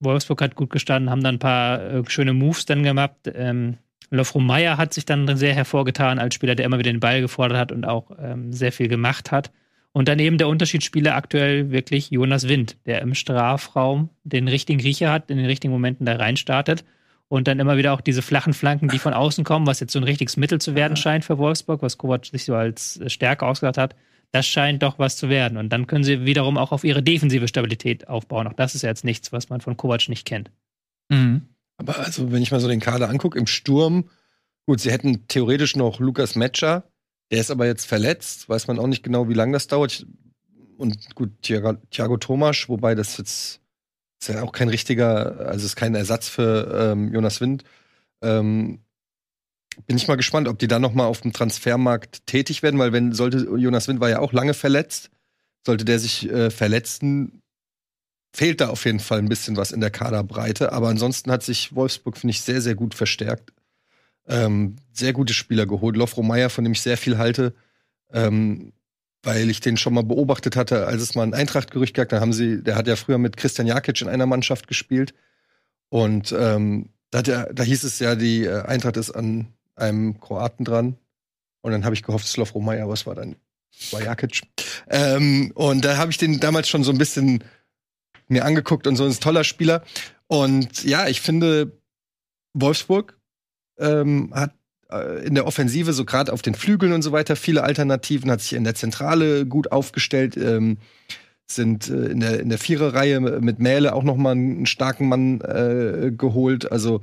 Wolfsburg 0.00 0.42
hat 0.42 0.54
gut 0.54 0.70
gestanden, 0.70 1.10
haben 1.10 1.22
dann 1.22 1.36
ein 1.36 1.40
paar 1.40 1.80
äh, 1.80 2.02
schöne 2.08 2.32
Moves 2.32 2.66
dann 2.66 2.82
gemacht. 2.82 3.12
Ähm, 3.32 3.76
Lofro 4.10 4.40
Meyer 4.40 4.76
hat 4.76 4.92
sich 4.92 5.06
dann 5.06 5.36
sehr 5.36 5.54
hervorgetan 5.54 6.18
als 6.18 6.34
Spieler, 6.34 6.54
der 6.54 6.66
immer 6.66 6.78
wieder 6.78 6.92
den 6.92 7.00
Ball 7.00 7.20
gefordert 7.20 7.58
hat 7.58 7.72
und 7.72 7.86
auch 7.86 8.10
ähm, 8.20 8.52
sehr 8.52 8.72
viel 8.72 8.88
gemacht 8.88 9.30
hat. 9.30 9.52
Und 9.92 10.08
daneben 10.08 10.38
der 10.38 10.48
Unterschiedsspieler 10.48 11.14
aktuell 11.14 11.70
wirklich 11.70 12.10
Jonas 12.10 12.48
Wind, 12.48 12.76
der 12.86 13.02
im 13.02 13.14
Strafraum 13.14 14.10
den 14.24 14.48
richtigen 14.48 14.80
Riecher 14.80 15.12
hat, 15.12 15.30
in 15.30 15.36
den 15.36 15.46
richtigen 15.46 15.72
Momenten 15.72 16.06
da 16.06 16.16
reinstartet 16.16 16.84
und 17.28 17.46
dann 17.46 17.60
immer 17.60 17.76
wieder 17.76 17.92
auch 17.92 18.00
diese 18.00 18.22
flachen 18.22 18.52
Flanken, 18.52 18.88
die 18.88 18.98
von 18.98 19.14
außen 19.14 19.44
kommen, 19.44 19.66
was 19.66 19.80
jetzt 19.80 19.92
so 19.92 20.00
ein 20.00 20.04
richtiges 20.04 20.36
Mittel 20.36 20.60
zu 20.60 20.74
werden 20.74 20.96
scheint 20.96 21.24
für 21.24 21.38
Wolfsburg, 21.38 21.82
was 21.82 21.98
Kovac 21.98 22.26
sich 22.26 22.44
so 22.44 22.54
als 22.54 23.00
äh, 23.00 23.08
Stärke 23.08 23.46
ausgedacht 23.46 23.78
hat, 23.78 23.96
das 24.32 24.46
scheint 24.46 24.82
doch 24.82 24.98
was 24.98 25.16
zu 25.16 25.28
werden. 25.28 25.58
Und 25.58 25.70
dann 25.70 25.86
können 25.86 26.04
sie 26.04 26.24
wiederum 26.24 26.56
auch 26.56 26.72
auf 26.72 26.84
ihre 26.84 27.02
defensive 27.02 27.48
Stabilität 27.48 28.08
aufbauen. 28.08 28.46
Auch 28.46 28.52
das 28.52 28.74
ist 28.74 28.82
ja 28.82 28.88
jetzt 28.88 29.04
nichts, 29.04 29.32
was 29.32 29.48
man 29.48 29.60
von 29.60 29.76
Kovac 29.76 30.08
nicht 30.08 30.26
kennt. 30.26 30.50
Mhm. 31.08 31.48
Aber 31.76 31.98
also, 31.98 32.30
wenn 32.30 32.42
ich 32.42 32.50
mal 32.50 32.60
so 32.60 32.68
den 32.68 32.80
Kader 32.80 33.08
angucke, 33.08 33.38
im 33.38 33.46
Sturm, 33.46 34.08
gut, 34.66 34.80
sie 34.80 34.92
hätten 34.92 35.26
theoretisch 35.28 35.76
noch 35.76 35.98
Lukas 35.98 36.36
Metscher, 36.36 36.84
der 37.30 37.40
ist 37.40 37.50
aber 37.50 37.66
jetzt 37.66 37.86
verletzt, 37.86 38.48
weiß 38.48 38.66
man 38.66 38.78
auch 38.78 38.86
nicht 38.86 39.02
genau, 39.02 39.28
wie 39.28 39.34
lange 39.34 39.52
das 39.52 39.66
dauert. 39.66 40.06
Und 40.76 41.14
gut, 41.14 41.30
Thiago, 41.42 41.74
Thiago 41.90 42.16
Thomas, 42.16 42.68
wobei 42.68 42.94
das 42.94 43.16
jetzt 43.16 43.60
ist 44.20 44.28
ja 44.28 44.42
auch 44.42 44.52
kein 44.52 44.68
richtiger, 44.68 45.46
also 45.46 45.64
ist 45.64 45.76
kein 45.76 45.94
Ersatz 45.94 46.28
für 46.28 46.92
ähm, 46.92 47.12
Jonas 47.12 47.40
Wind. 47.40 47.64
Ähm, 48.22 48.80
bin 49.86 49.96
ich 49.96 50.08
mal 50.08 50.16
gespannt, 50.16 50.48
ob 50.48 50.58
die 50.58 50.68
dann 50.68 50.82
noch 50.82 50.94
mal 50.94 51.06
auf 51.06 51.20
dem 51.20 51.32
Transfermarkt 51.32 52.26
tätig 52.26 52.62
werden, 52.62 52.78
weil 52.78 52.92
wenn 52.92 53.12
sollte 53.12 53.38
Jonas 53.56 53.88
Wind 53.88 54.00
war 54.00 54.08
ja 54.08 54.20
auch 54.20 54.32
lange 54.32 54.54
verletzt, 54.54 55.10
sollte 55.64 55.84
der 55.84 55.98
sich 55.98 56.28
äh, 56.30 56.50
verletzen, 56.50 57.42
fehlt 58.32 58.60
da 58.60 58.68
auf 58.68 58.84
jeden 58.84 59.00
Fall 59.00 59.18
ein 59.18 59.28
bisschen 59.28 59.56
was 59.56 59.72
in 59.72 59.80
der 59.80 59.90
Kaderbreite. 59.90 60.72
Aber 60.72 60.88
ansonsten 60.88 61.30
hat 61.30 61.42
sich 61.42 61.74
Wolfsburg, 61.74 62.16
finde 62.16 62.32
ich, 62.32 62.40
sehr, 62.42 62.60
sehr 62.60 62.74
gut 62.74 62.94
verstärkt. 62.94 63.52
Ähm, 64.26 64.76
sehr 64.92 65.12
gute 65.12 65.34
Spieler 65.34 65.66
geholt. 65.66 65.96
Lofro 65.96 66.22
Meyer, 66.22 66.50
von 66.50 66.64
dem 66.64 66.72
ich 66.72 66.82
sehr 66.82 66.96
viel 66.96 67.18
halte, 67.18 67.54
ähm, 68.12 68.72
weil 69.22 69.50
ich 69.50 69.60
den 69.60 69.76
schon 69.76 69.94
mal 69.94 70.04
beobachtet 70.04 70.56
hatte, 70.56 70.86
als 70.86 71.02
es 71.02 71.14
mal 71.14 71.24
ein 71.24 71.34
Eintracht-Gerücht 71.34 71.94
gab. 71.94 72.08
Da 72.08 72.20
haben 72.20 72.32
sie, 72.32 72.62
der 72.62 72.76
hat 72.76 72.86
ja 72.86 72.96
früher 72.96 73.18
mit 73.18 73.36
Christian 73.36 73.66
Jakic 73.66 74.00
in 74.00 74.08
einer 74.08 74.26
Mannschaft 74.26 74.68
gespielt. 74.68 75.14
Und 75.88 76.32
ähm, 76.32 76.90
da, 77.10 77.20
er, 77.20 77.52
da 77.52 77.62
hieß 77.62 77.82
es 77.82 77.98
ja, 77.98 78.14
die 78.14 78.44
äh, 78.44 78.62
Eintracht 78.62 78.96
ist 78.96 79.10
an 79.10 79.48
einem 79.80 80.20
Kroaten 80.20 80.64
dran. 80.64 80.96
Und 81.62 81.72
dann 81.72 81.84
habe 81.84 81.94
ich 81.94 82.02
gehofft, 82.02 82.34
Lofro 82.36 82.60
Meyer, 82.60 82.88
es 82.88 83.06
war 83.06 83.14
dann 83.14 83.36
war 83.90 84.02
Jakic. 84.02 84.42
Ähm, 84.88 85.52
und 85.54 85.84
da 85.84 85.96
habe 85.96 86.10
ich 86.10 86.18
den 86.18 86.40
damals 86.40 86.68
schon 86.68 86.84
so 86.84 86.92
ein 86.92 86.98
bisschen 86.98 87.44
mir 88.28 88.44
angeguckt 88.44 88.86
und 88.86 88.96
so 88.96 89.04
ein 89.04 89.12
toller 89.20 89.44
Spieler. 89.44 89.82
Und 90.26 90.84
ja, 90.84 91.08
ich 91.08 91.20
finde, 91.20 91.72
Wolfsburg 92.54 93.18
ähm, 93.78 94.32
hat 94.34 94.54
äh, 94.90 95.24
in 95.26 95.34
der 95.34 95.46
Offensive, 95.46 95.92
so 95.92 96.04
gerade 96.04 96.32
auf 96.32 96.42
den 96.42 96.54
Flügeln 96.54 96.92
und 96.92 97.02
so 97.02 97.12
weiter, 97.12 97.36
viele 97.36 97.62
Alternativen, 97.62 98.30
hat 98.30 98.40
sich 98.40 98.52
in 98.52 98.64
der 98.64 98.74
Zentrale 98.74 99.46
gut 99.46 99.72
aufgestellt, 99.72 100.36
ähm, 100.36 100.78
sind 101.50 101.88
äh, 101.88 102.06
in 102.06 102.20
der, 102.20 102.40
in 102.40 102.48
der 102.48 102.58
Viererreihe 102.58 103.20
mit 103.20 103.58
Mähle 103.58 103.94
auch 103.94 104.04
noch 104.04 104.16
mal 104.16 104.32
einen 104.32 104.66
starken 104.66 105.08
Mann 105.08 105.40
äh, 105.40 106.12
geholt. 106.16 106.70
Also 106.70 107.00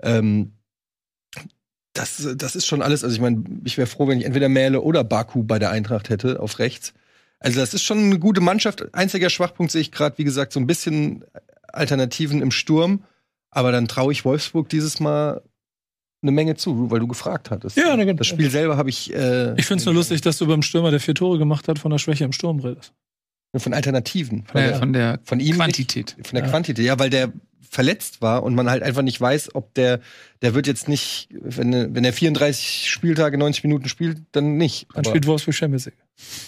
ähm, 0.00 0.52
das, 1.92 2.28
das 2.36 2.56
ist 2.56 2.66
schon 2.66 2.82
alles. 2.82 3.02
Also 3.04 3.14
ich 3.16 3.20
meine, 3.20 3.42
ich 3.64 3.76
wäre 3.78 3.86
froh, 3.86 4.06
wenn 4.08 4.18
ich 4.20 4.26
entweder 4.26 4.48
Mähle 4.48 4.80
oder 4.80 5.02
Baku 5.04 5.42
bei 5.42 5.58
der 5.58 5.70
Eintracht 5.70 6.08
hätte, 6.08 6.40
auf 6.40 6.58
rechts. 6.58 6.92
Also 7.40 7.58
das 7.60 7.74
ist 7.74 7.82
schon 7.82 7.98
eine 7.98 8.18
gute 8.18 8.40
Mannschaft. 8.40 8.94
Einziger 8.94 9.30
Schwachpunkt 9.30 9.72
sehe 9.72 9.80
ich 9.80 9.92
gerade, 9.92 10.18
wie 10.18 10.24
gesagt, 10.24 10.52
so 10.52 10.60
ein 10.60 10.66
bisschen 10.66 11.24
Alternativen 11.72 12.42
im 12.42 12.50
Sturm. 12.50 13.04
Aber 13.50 13.72
dann 13.72 13.88
traue 13.88 14.12
ich 14.12 14.24
Wolfsburg 14.24 14.68
dieses 14.68 15.00
Mal 15.00 15.42
eine 16.22 16.32
Menge 16.32 16.54
zu, 16.54 16.90
weil 16.90 17.00
du 17.00 17.06
gefragt 17.08 17.50
hattest. 17.50 17.76
Ja, 17.76 17.96
gut. 18.04 18.20
Das 18.20 18.26
Spiel 18.26 18.50
selber 18.50 18.76
habe 18.76 18.90
ich. 18.90 19.12
Äh, 19.12 19.54
Ich 19.56 19.66
finde 19.66 19.80
es 19.80 19.86
nur 19.86 19.94
lustig, 19.94 20.20
dass 20.20 20.36
du 20.38 20.46
beim 20.46 20.62
Stürmer, 20.62 20.90
der 20.90 21.00
vier 21.00 21.14
Tore 21.14 21.38
gemacht 21.38 21.66
hat, 21.66 21.78
von 21.78 21.90
der 21.90 21.98
Schwäche 21.98 22.24
im 22.24 22.32
Sturm 22.32 22.60
redest. 22.60 22.92
Von 23.56 23.74
Alternativen. 23.74 24.44
Von 24.44 24.60
der, 24.60 24.74
von 24.76 24.92
der 24.92 25.18
Von 25.24 25.40
ihm 25.40 25.56
Quantität. 25.56 26.14
Von 26.22 26.34
der 26.36 26.44
Ja. 26.44 26.50
Quantität, 26.50 26.84
ja, 26.84 26.98
weil 27.00 27.10
der 27.10 27.32
verletzt 27.68 28.20
war 28.22 28.42
und 28.42 28.54
man 28.54 28.68
halt 28.70 28.82
einfach 28.82 29.02
nicht 29.02 29.20
weiß, 29.20 29.54
ob 29.54 29.74
der, 29.74 30.00
der 30.42 30.54
wird 30.54 30.66
jetzt 30.66 30.88
nicht, 30.88 31.28
wenn, 31.30 31.94
wenn 31.94 32.04
er 32.04 32.12
34 32.12 32.90
Spieltage, 32.90 33.38
90 33.38 33.64
Minuten 33.64 33.88
spielt, 33.88 34.18
dann 34.32 34.56
nicht. 34.56 34.86
Dann 34.94 35.00
aber, 35.04 35.10
spielt 35.10 35.26
Wolfsburg 35.26 35.54
Champions 35.54 35.86
League. 35.86 35.98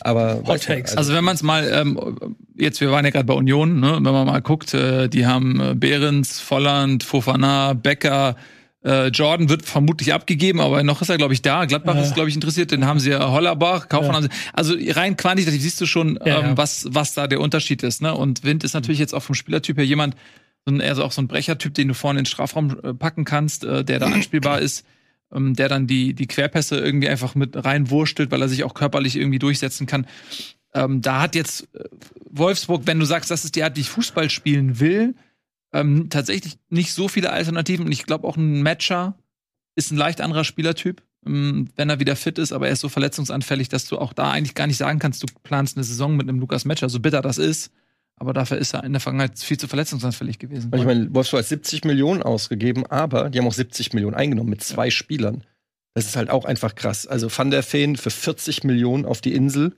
aber 0.01 0.43
Hot 0.47 0.63
Takes. 0.65 0.97
Also 0.97 1.13
wenn 1.15 1.25
man 1.25 1.35
es 1.37 1.43
mal, 1.43 1.69
ähm, 1.73 2.35
jetzt, 2.57 2.81
wir 2.81 2.91
waren 2.91 3.05
ja 3.05 3.11
gerade 3.11 3.27
bei 3.27 3.35
Union, 3.35 3.81
ne? 3.81 3.93
wenn 4.03 4.03
man 4.13 4.27
mal 4.27 4.41
guckt, 4.43 4.75
äh, 4.75 5.09
die 5.09 5.27
haben 5.27 5.61
äh, 5.61 5.75
Behrens, 5.75 6.41
Volland, 6.41 7.05
Fofana, 7.05 7.75
Becker, 7.75 8.37
äh, 8.85 9.09
Jordan 9.09 9.49
wird 9.49 9.63
vermutlich 9.65 10.13
abgegeben, 10.13 10.61
aber 10.61 10.83
noch 10.83 11.03
ist 11.03 11.09
er, 11.09 11.17
glaube 11.17 11.35
ich, 11.35 11.43
da. 11.43 11.67
Gladbach 11.67 11.95
Ja. 11.95 12.03
ist, 12.03 12.15
glaube 12.15 12.29
ich, 12.31 12.35
interessiert. 12.35 12.73
Den 12.73 12.85
haben 12.85 12.99
sie 12.99 13.11
ja 13.11 13.31
Hollerbach, 13.31 13.89
Kaufmann 13.89 14.11
Ja. 14.11 14.17
haben 14.17 14.23
sie. 14.25 14.49
Also 14.53 14.75
rein 14.99 15.17
quantitativ 15.17 15.63
siehst 15.63 15.81
du 15.81 15.87
schon, 15.87 16.19
Ja, 16.25 16.41
ähm, 16.41 16.45
ja. 16.47 16.57
was, 16.57 16.87
was 16.91 17.15
da 17.15 17.29
der 17.29 17.39
Unterschied 17.41 17.85
ist. 17.85 18.03
Ne? 18.03 18.13
Und 18.13 18.43
Wind 18.43 18.65
ist 18.65 18.75
natürlich 18.75 18.99
jetzt 18.99 19.15
auch 19.15 19.23
vom 19.23 19.37
Spielertyp 19.37 19.77
her 19.77 19.87
jemand, 19.87 20.17
so 20.65 20.75
ein, 20.75 20.81
eher 20.81 20.95
so 20.95 21.05
auch 21.05 21.13
so 21.13 21.23
ein 21.23 21.29
Brechertyp, 21.29 21.75
den 21.75 21.89
du 21.89 21.95
vorne 21.95 22.21
in 22.21 22.25
den 22.25 22.31
Strafraum 22.31 22.79
äh, 22.83 22.95
packen 22.95 23.25
kannst, 23.25 23.65
äh, 23.65 23.85
der 23.85 23.99
da 23.99 24.07
anspielbar 24.07 24.61
ist, 24.61 24.87
ähm, 25.33 25.55
der 25.55 25.69
dann 25.69 25.87
die, 25.87 26.15
die 26.15 26.27
Querpässe 26.27 26.79
irgendwie 26.79 27.09
einfach 27.09 27.35
mit 27.35 27.65
reinwurstelt, 27.65 28.31
weil 28.31 28.43
er 28.43 28.49
sich 28.49 28.65
auch 28.65 28.75
körperlich 28.75 29.17
irgendwie 29.17 29.39
durchsetzen 29.39 29.87
kann. 29.87 30.07
Ähm, 30.75 31.03
da 31.03 31.21
hat 31.21 31.35
jetzt 31.35 31.69
äh, 31.75 31.85
Wolfsburg, 32.31 32.83
wenn 32.87 32.99
du 32.99 33.05
sagst, 33.05 33.31
das 33.31 33.45
ist 33.45 33.57
die 33.57 33.63
Art, 33.63 33.77
wie 33.77 33.81
ich 33.81 33.91
Fußball 33.91 34.31
spielen 34.31 34.81
will, 34.81 35.15
ähm, 35.73 36.09
tatsächlich 36.11 36.59
nicht 36.71 36.93
so 36.93 37.09
viele 37.09 37.31
Alternativen. 37.31 37.87
Und 37.87 37.93
ich 37.93 38.05
glaube 38.05 38.27
auch 38.27 38.37
ein 38.37 38.63
Matcher 38.63 39.17
ist 39.75 39.91
ein 39.91 39.97
leicht 39.97 40.21
anderer 40.21 40.45
Spielertyp, 40.45 41.03
ähm, 41.27 41.69
wenn 41.77 41.91
er 41.91 42.01
wieder 42.01 42.17
fit 42.17 42.39
ist, 42.39 42.53
aber 42.53 42.67
er 42.67 42.75
ist 42.75 42.81
so 42.81 42.89
verletzungsanfällig, 42.89 43.69
dass 43.69 43.87
du 43.87 43.99
auch 43.99 44.13
da 44.13 44.31
eigentlich 44.31 44.55
gar 44.55 44.67
nicht 44.67 44.77
sagen 44.77 44.99
kannst, 44.99 45.23
du 45.23 45.27
planst 45.43 45.77
eine 45.77 45.85
Saison 45.85 46.17
mit 46.17 46.29
einem 46.29 46.41
Lukas 46.41 46.65
Matcher, 46.65 46.89
so 46.89 47.01
bitter 47.01 47.23
das 47.23 47.39
ist. 47.39 47.73
Aber 48.23 48.33
dafür 48.33 48.57
ist 48.59 48.73
er 48.73 48.85
in 48.85 48.93
der 48.93 49.01
Vergangenheit 49.01 49.37
viel 49.37 49.59
zu 49.59 49.67
verletzungsanfällig 49.67 50.39
gewesen. 50.39 50.71
Ich 50.77 50.85
meine, 50.85 51.13
Wolfsburg 51.13 51.41
hat 51.41 51.49
70 51.49 51.83
Millionen 51.83 52.23
ausgegeben, 52.23 52.87
aber 52.87 53.31
die 53.31 53.41
haben 53.41 53.49
auch 53.49 53.53
70 53.53 53.95
Millionen 53.95 54.15
eingenommen 54.15 54.49
mit 54.49 54.63
zwei 54.63 54.91
Spielern. 54.91 55.43
Das 55.95 56.07
ist 56.07 56.15
halt 56.15 56.31
auch 56.31 56.45
einfach 56.45 56.77
krass. 56.77 57.05
Also 57.05 57.29
Van 57.37 57.51
der 57.51 57.65
Feen 57.65 57.97
für 57.97 58.11
40 58.11 58.63
Millionen 58.63 59.07
auf 59.07 59.23
die 59.23 59.33
Insel. 59.33 59.75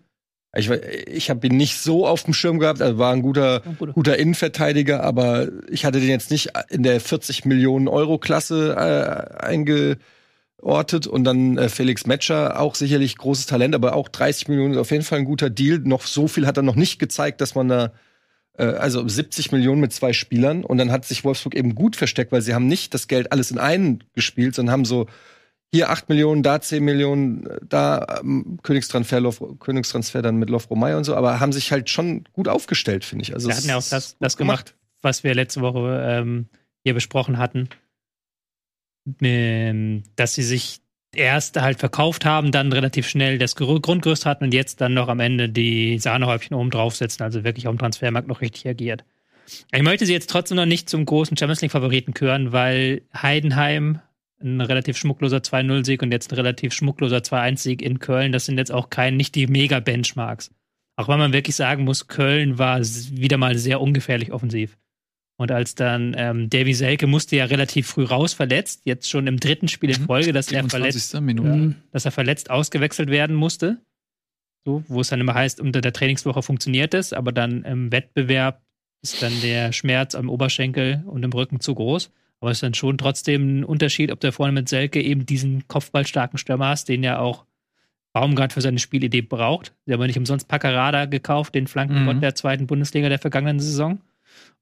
Ich, 0.54 0.68
ich 0.68 1.30
habe 1.30 1.46
ihn 1.46 1.56
nicht 1.56 1.78
so 1.78 2.06
auf 2.06 2.24
dem 2.24 2.34
Schirm 2.34 2.58
gehabt, 2.58 2.80
er 2.80 2.98
war 2.98 3.14
ein 3.14 3.22
guter, 3.22 3.62
guter 3.94 4.18
Innenverteidiger, 4.18 5.02
aber 5.02 5.48
ich 5.70 5.86
hatte 5.86 5.98
den 5.98 6.10
jetzt 6.10 6.30
nicht 6.30 6.50
in 6.68 6.82
der 6.82 7.00
40 7.00 7.46
Millionen 7.46 7.88
Euro 7.88 8.18
Klasse 8.18 8.74
äh, 8.76 9.42
eingeortet. 9.42 11.06
Und 11.06 11.24
dann 11.24 11.56
äh, 11.56 11.70
Felix 11.70 12.06
Metscher, 12.06 12.60
auch 12.60 12.74
sicherlich 12.74 13.16
großes 13.16 13.46
Talent, 13.46 13.74
aber 13.74 13.94
auch 13.94 14.10
30 14.10 14.48
Millionen 14.48 14.74
ist 14.74 14.80
auf 14.80 14.90
jeden 14.90 15.02
Fall 15.02 15.20
ein 15.20 15.24
guter 15.24 15.48
Deal. 15.48 15.78
Noch 15.78 16.02
so 16.02 16.28
viel 16.28 16.46
hat 16.46 16.58
er 16.58 16.62
noch 16.62 16.76
nicht 16.76 16.98
gezeigt, 16.98 17.40
dass 17.40 17.54
man 17.54 17.68
da 17.68 17.92
also 18.62 19.06
70 19.06 19.52
Millionen 19.52 19.80
mit 19.80 19.92
zwei 19.92 20.12
Spielern 20.12 20.64
und 20.64 20.78
dann 20.78 20.92
hat 20.92 21.04
sich 21.04 21.24
Wolfsburg 21.24 21.54
eben 21.54 21.74
gut 21.74 21.96
versteckt, 21.96 22.30
weil 22.32 22.42
sie 22.42 22.54
haben 22.54 22.68
nicht 22.68 22.94
das 22.94 23.08
Geld 23.08 23.32
alles 23.32 23.50
in 23.50 23.58
einen 23.58 24.04
gespielt, 24.12 24.54
sondern 24.54 24.72
haben 24.72 24.84
so 24.84 25.06
hier 25.74 25.90
8 25.90 26.08
Millionen, 26.08 26.44
da 26.44 26.60
10 26.60 26.84
Millionen, 26.84 27.46
äh, 27.46 27.58
da 27.68 28.20
ähm, 28.20 28.60
Königstransfer, 28.62 29.18
Lof, 29.18 29.42
Königstransfer 29.58 30.22
dann 30.22 30.36
mit 30.36 30.48
Lofro 30.48 30.76
Meyer 30.76 30.96
und 30.96 31.02
so, 31.02 31.16
aber 31.16 31.40
haben 31.40 31.52
sich 31.52 31.72
halt 31.72 31.90
schon 31.90 32.24
gut 32.32 32.46
aufgestellt, 32.46 33.04
finde 33.04 33.24
ich. 33.24 33.34
Also 33.34 33.48
Wir 33.48 33.56
hatten 33.56 33.68
ja 33.68 33.76
auch 33.76 33.88
das, 33.88 34.16
das 34.20 34.36
gemacht, 34.36 34.76
was 35.02 35.24
wir 35.24 35.34
letzte 35.34 35.62
Woche 35.62 36.00
ähm, 36.08 36.46
hier 36.84 36.94
besprochen 36.94 37.38
hatten, 37.38 37.68
ähm, 39.20 40.04
dass 40.14 40.34
sie 40.34 40.44
sich 40.44 40.80
erst 41.16 41.60
halt 41.60 41.78
verkauft 41.78 42.24
haben, 42.24 42.52
dann 42.52 42.72
relativ 42.72 43.08
schnell 43.08 43.38
das 43.38 43.56
Gru- 43.56 43.80
Grundgerüst 43.80 44.26
hatten 44.26 44.44
und 44.44 44.54
jetzt 44.54 44.80
dann 44.80 44.94
noch 44.94 45.08
am 45.08 45.20
Ende 45.20 45.48
die 45.48 45.98
Sahnehäubchen 45.98 46.56
oben 46.56 46.70
draufsetzen, 46.70 47.24
also 47.24 47.44
wirklich 47.44 47.66
auf 47.66 47.74
dem 47.74 47.78
Transfermarkt 47.78 48.28
noch 48.28 48.40
richtig 48.40 48.66
agiert. 48.68 49.04
Ich 49.72 49.82
möchte 49.82 50.06
sie 50.06 50.12
jetzt 50.12 50.30
trotzdem 50.30 50.56
noch 50.56 50.66
nicht 50.66 50.88
zum 50.88 51.04
großen 51.04 51.36
Champions 51.36 51.60
League-Favoriten 51.60 52.14
küren, 52.14 52.52
weil 52.52 53.02
Heidenheim 53.14 54.00
ein 54.42 54.60
relativ 54.60 54.96
schmuckloser 54.96 55.38
2-0-Sieg 55.38 56.02
und 56.02 56.12
jetzt 56.12 56.32
ein 56.32 56.36
relativ 56.36 56.72
schmuckloser 56.72 57.18
2-1-Sieg 57.18 57.82
in 57.82 57.98
Köln, 57.98 58.32
das 58.32 58.46
sind 58.46 58.58
jetzt 58.58 58.72
auch 58.72 58.90
kein, 58.90 59.16
nicht 59.16 59.34
die 59.34 59.46
Mega-Benchmarks. 59.46 60.50
Auch 60.96 61.08
weil 61.08 61.18
man 61.18 61.32
wirklich 61.32 61.56
sagen 61.56 61.84
muss, 61.84 62.06
Köln 62.06 62.58
war 62.58 62.80
wieder 62.80 63.36
mal 63.36 63.56
sehr 63.56 63.80
ungefährlich 63.80 64.32
offensiv. 64.32 64.76
Und 65.36 65.50
als 65.50 65.74
dann 65.74 66.14
ähm, 66.16 66.48
Davy 66.48 66.74
Selke 66.74 67.06
musste 67.08 67.34
ja 67.36 67.46
relativ 67.46 67.88
früh 67.88 68.04
raus 68.04 68.34
verletzt, 68.34 68.82
jetzt 68.84 69.10
schon 69.10 69.26
im 69.26 69.38
dritten 69.40 69.66
Spiel 69.68 69.90
in 69.90 70.04
Folge, 70.06 70.32
dass 70.32 70.52
er 70.52 70.68
verletzt 70.68 71.10
27. 71.10 71.20
Minute. 71.20 71.48
Mhm. 71.48 71.74
dass 71.90 72.04
er 72.04 72.12
verletzt 72.12 72.50
ausgewechselt 72.50 73.10
werden 73.10 73.34
musste. 73.34 73.78
So, 74.64 74.84
wo 74.88 75.00
es 75.00 75.08
dann 75.08 75.20
immer 75.20 75.34
heißt, 75.34 75.60
unter 75.60 75.80
der 75.80 75.92
Trainingswoche 75.92 76.42
funktioniert 76.42 76.94
es, 76.94 77.12
aber 77.12 77.32
dann 77.32 77.64
im 77.64 77.90
Wettbewerb 77.92 78.62
ist 79.02 79.20
dann 79.22 79.32
der 79.42 79.72
Schmerz 79.72 80.14
am 80.14 80.30
Oberschenkel 80.30 81.02
und 81.06 81.22
im 81.24 81.32
Rücken 81.32 81.60
zu 81.60 81.74
groß. 81.74 82.10
Aber 82.40 82.50
es 82.50 82.58
ist 82.58 82.62
dann 82.62 82.74
schon 82.74 82.96
trotzdem 82.96 83.58
ein 83.60 83.64
Unterschied, 83.64 84.10
ob 84.12 84.20
du 84.20 84.30
vorne 84.32 84.52
mit 84.52 84.68
Selke 84.68 85.02
eben 85.02 85.26
diesen 85.26 85.66
kopfballstarken 85.68 86.38
Stürmer 86.38 86.68
hast, 86.68 86.88
den 86.88 87.02
ja 87.02 87.18
auch 87.18 87.44
Baumgart 88.14 88.52
für 88.52 88.60
seine 88.60 88.78
Spielidee 88.78 89.22
braucht. 89.22 89.74
Sie 89.84 89.92
haben 89.92 90.00
ja 90.00 90.06
nicht 90.06 90.18
umsonst 90.18 90.46
Paccarada 90.48 91.06
gekauft, 91.06 91.54
den 91.54 91.66
Flankengott 91.66 92.16
Mhm. 92.16 92.20
der 92.20 92.34
zweiten 92.34 92.66
Bundesliga 92.66 93.08
der 93.08 93.18
vergangenen 93.18 93.58
Saison. 93.60 94.00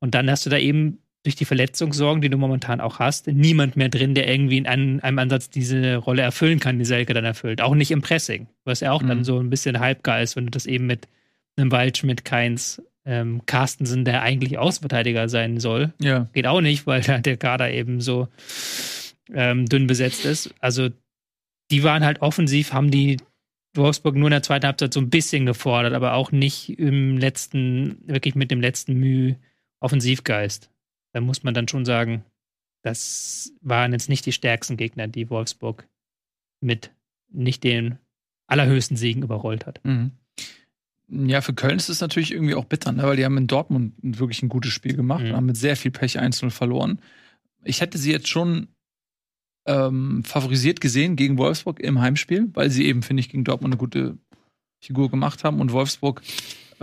Und 0.00 0.14
dann 0.14 0.30
hast 0.30 0.44
du 0.46 0.50
da 0.50 0.58
eben 0.58 0.98
durch 1.24 1.36
die 1.36 1.44
Verletzungssorgen, 1.44 2.20
die 2.20 2.28
du 2.30 2.36
momentan 2.36 2.80
auch 2.80 2.98
hast, 2.98 3.28
niemand 3.28 3.76
mehr 3.76 3.88
drin, 3.88 4.14
der 4.14 4.28
irgendwie 4.28 4.58
in 4.58 4.66
einem, 4.66 4.98
einem 5.00 5.18
Ansatz 5.20 5.50
diese 5.50 5.96
Rolle 5.96 6.22
erfüllen 6.22 6.58
kann, 6.58 6.78
die 6.80 6.84
Selke 6.84 7.14
dann 7.14 7.24
erfüllt. 7.24 7.60
Auch 7.60 7.76
nicht 7.76 7.92
im 7.92 8.02
Pressing, 8.02 8.48
was 8.64 8.80
ja 8.80 8.90
auch 8.90 9.02
dann 9.02 9.18
Mhm. 9.18 9.24
so 9.24 9.38
ein 9.38 9.48
bisschen 9.50 9.78
halbgar 9.78 10.20
ist, 10.20 10.34
wenn 10.34 10.46
du 10.46 10.50
das 10.50 10.66
eben 10.66 10.86
mit 10.86 11.06
einem 11.56 11.70
Waldschmidt, 11.70 12.24
Keins, 12.24 12.82
ähm, 13.04 13.42
Carstensen, 13.46 14.04
der 14.04 14.22
eigentlich 14.22 14.58
Außenverteidiger 14.58 15.28
sein 15.28 15.60
soll, 15.60 15.92
Ja. 16.00 16.28
geht 16.32 16.46
auch 16.48 16.60
nicht, 16.60 16.86
weil 16.88 17.02
der 17.02 17.36
Kader 17.36 17.70
eben 17.70 18.00
so 18.00 18.26
ähm, 19.32 19.66
dünn 19.66 19.86
besetzt 19.86 20.24
ist. 20.24 20.52
Also 20.60 20.88
die 21.70 21.84
waren 21.84 22.04
halt 22.04 22.20
offensiv, 22.20 22.72
haben 22.72 22.90
die 22.90 23.18
Wolfsburg 23.74 24.16
nur 24.16 24.26
in 24.28 24.32
der 24.32 24.42
zweiten 24.42 24.66
Halbzeit 24.66 24.92
so 24.92 25.00
ein 25.00 25.08
bisschen 25.10 25.46
gefordert, 25.46 25.94
aber 25.94 26.14
auch 26.14 26.32
nicht 26.32 26.78
im 26.78 27.16
letzten, 27.16 27.96
wirklich 28.06 28.34
mit 28.34 28.50
dem 28.50 28.60
letzten 28.60 28.94
Mühe 28.94 29.36
Offensivgeist. 29.82 30.70
Da 31.12 31.20
muss 31.20 31.42
man 31.42 31.54
dann 31.54 31.68
schon 31.68 31.84
sagen, 31.84 32.24
das 32.82 33.52
waren 33.60 33.92
jetzt 33.92 34.08
nicht 34.08 34.26
die 34.26 34.32
stärksten 34.32 34.76
Gegner, 34.76 35.08
die 35.08 35.30
Wolfsburg 35.30 35.86
mit 36.60 36.90
nicht 37.30 37.64
den 37.64 37.98
allerhöchsten 38.46 38.96
Siegen 38.96 39.22
überrollt 39.22 39.66
hat. 39.66 39.80
Mhm. 39.84 40.12
Ja, 41.08 41.40
für 41.42 41.52
Köln 41.52 41.76
ist 41.76 41.88
es 41.90 42.00
natürlich 42.00 42.32
irgendwie 42.32 42.54
auch 42.54 42.64
bitter, 42.64 42.92
ne? 42.92 43.02
weil 43.02 43.16
die 43.16 43.24
haben 43.24 43.36
in 43.36 43.46
Dortmund 43.46 43.92
wirklich 44.02 44.42
ein 44.42 44.48
gutes 44.48 44.72
Spiel 44.72 44.94
gemacht 44.96 45.22
Mhm. 45.22 45.30
und 45.30 45.36
haben 45.36 45.46
mit 45.46 45.56
sehr 45.56 45.76
viel 45.76 45.90
Pech 45.90 46.18
1-0 46.18 46.50
verloren. 46.50 47.00
Ich 47.64 47.80
hätte 47.80 47.98
sie 47.98 48.10
jetzt 48.12 48.28
schon 48.28 48.68
ähm, 49.66 50.24
favorisiert 50.24 50.80
gesehen 50.80 51.14
gegen 51.16 51.38
Wolfsburg 51.38 51.78
im 51.80 52.00
Heimspiel, 52.00 52.48
weil 52.54 52.70
sie 52.70 52.86
eben, 52.86 53.02
finde 53.02 53.20
ich, 53.20 53.28
gegen 53.28 53.44
Dortmund 53.44 53.72
eine 53.74 53.78
gute 53.78 54.18
Figur 54.80 55.10
gemacht 55.10 55.44
haben 55.44 55.60
und 55.60 55.70
Wolfsburg 55.72 56.22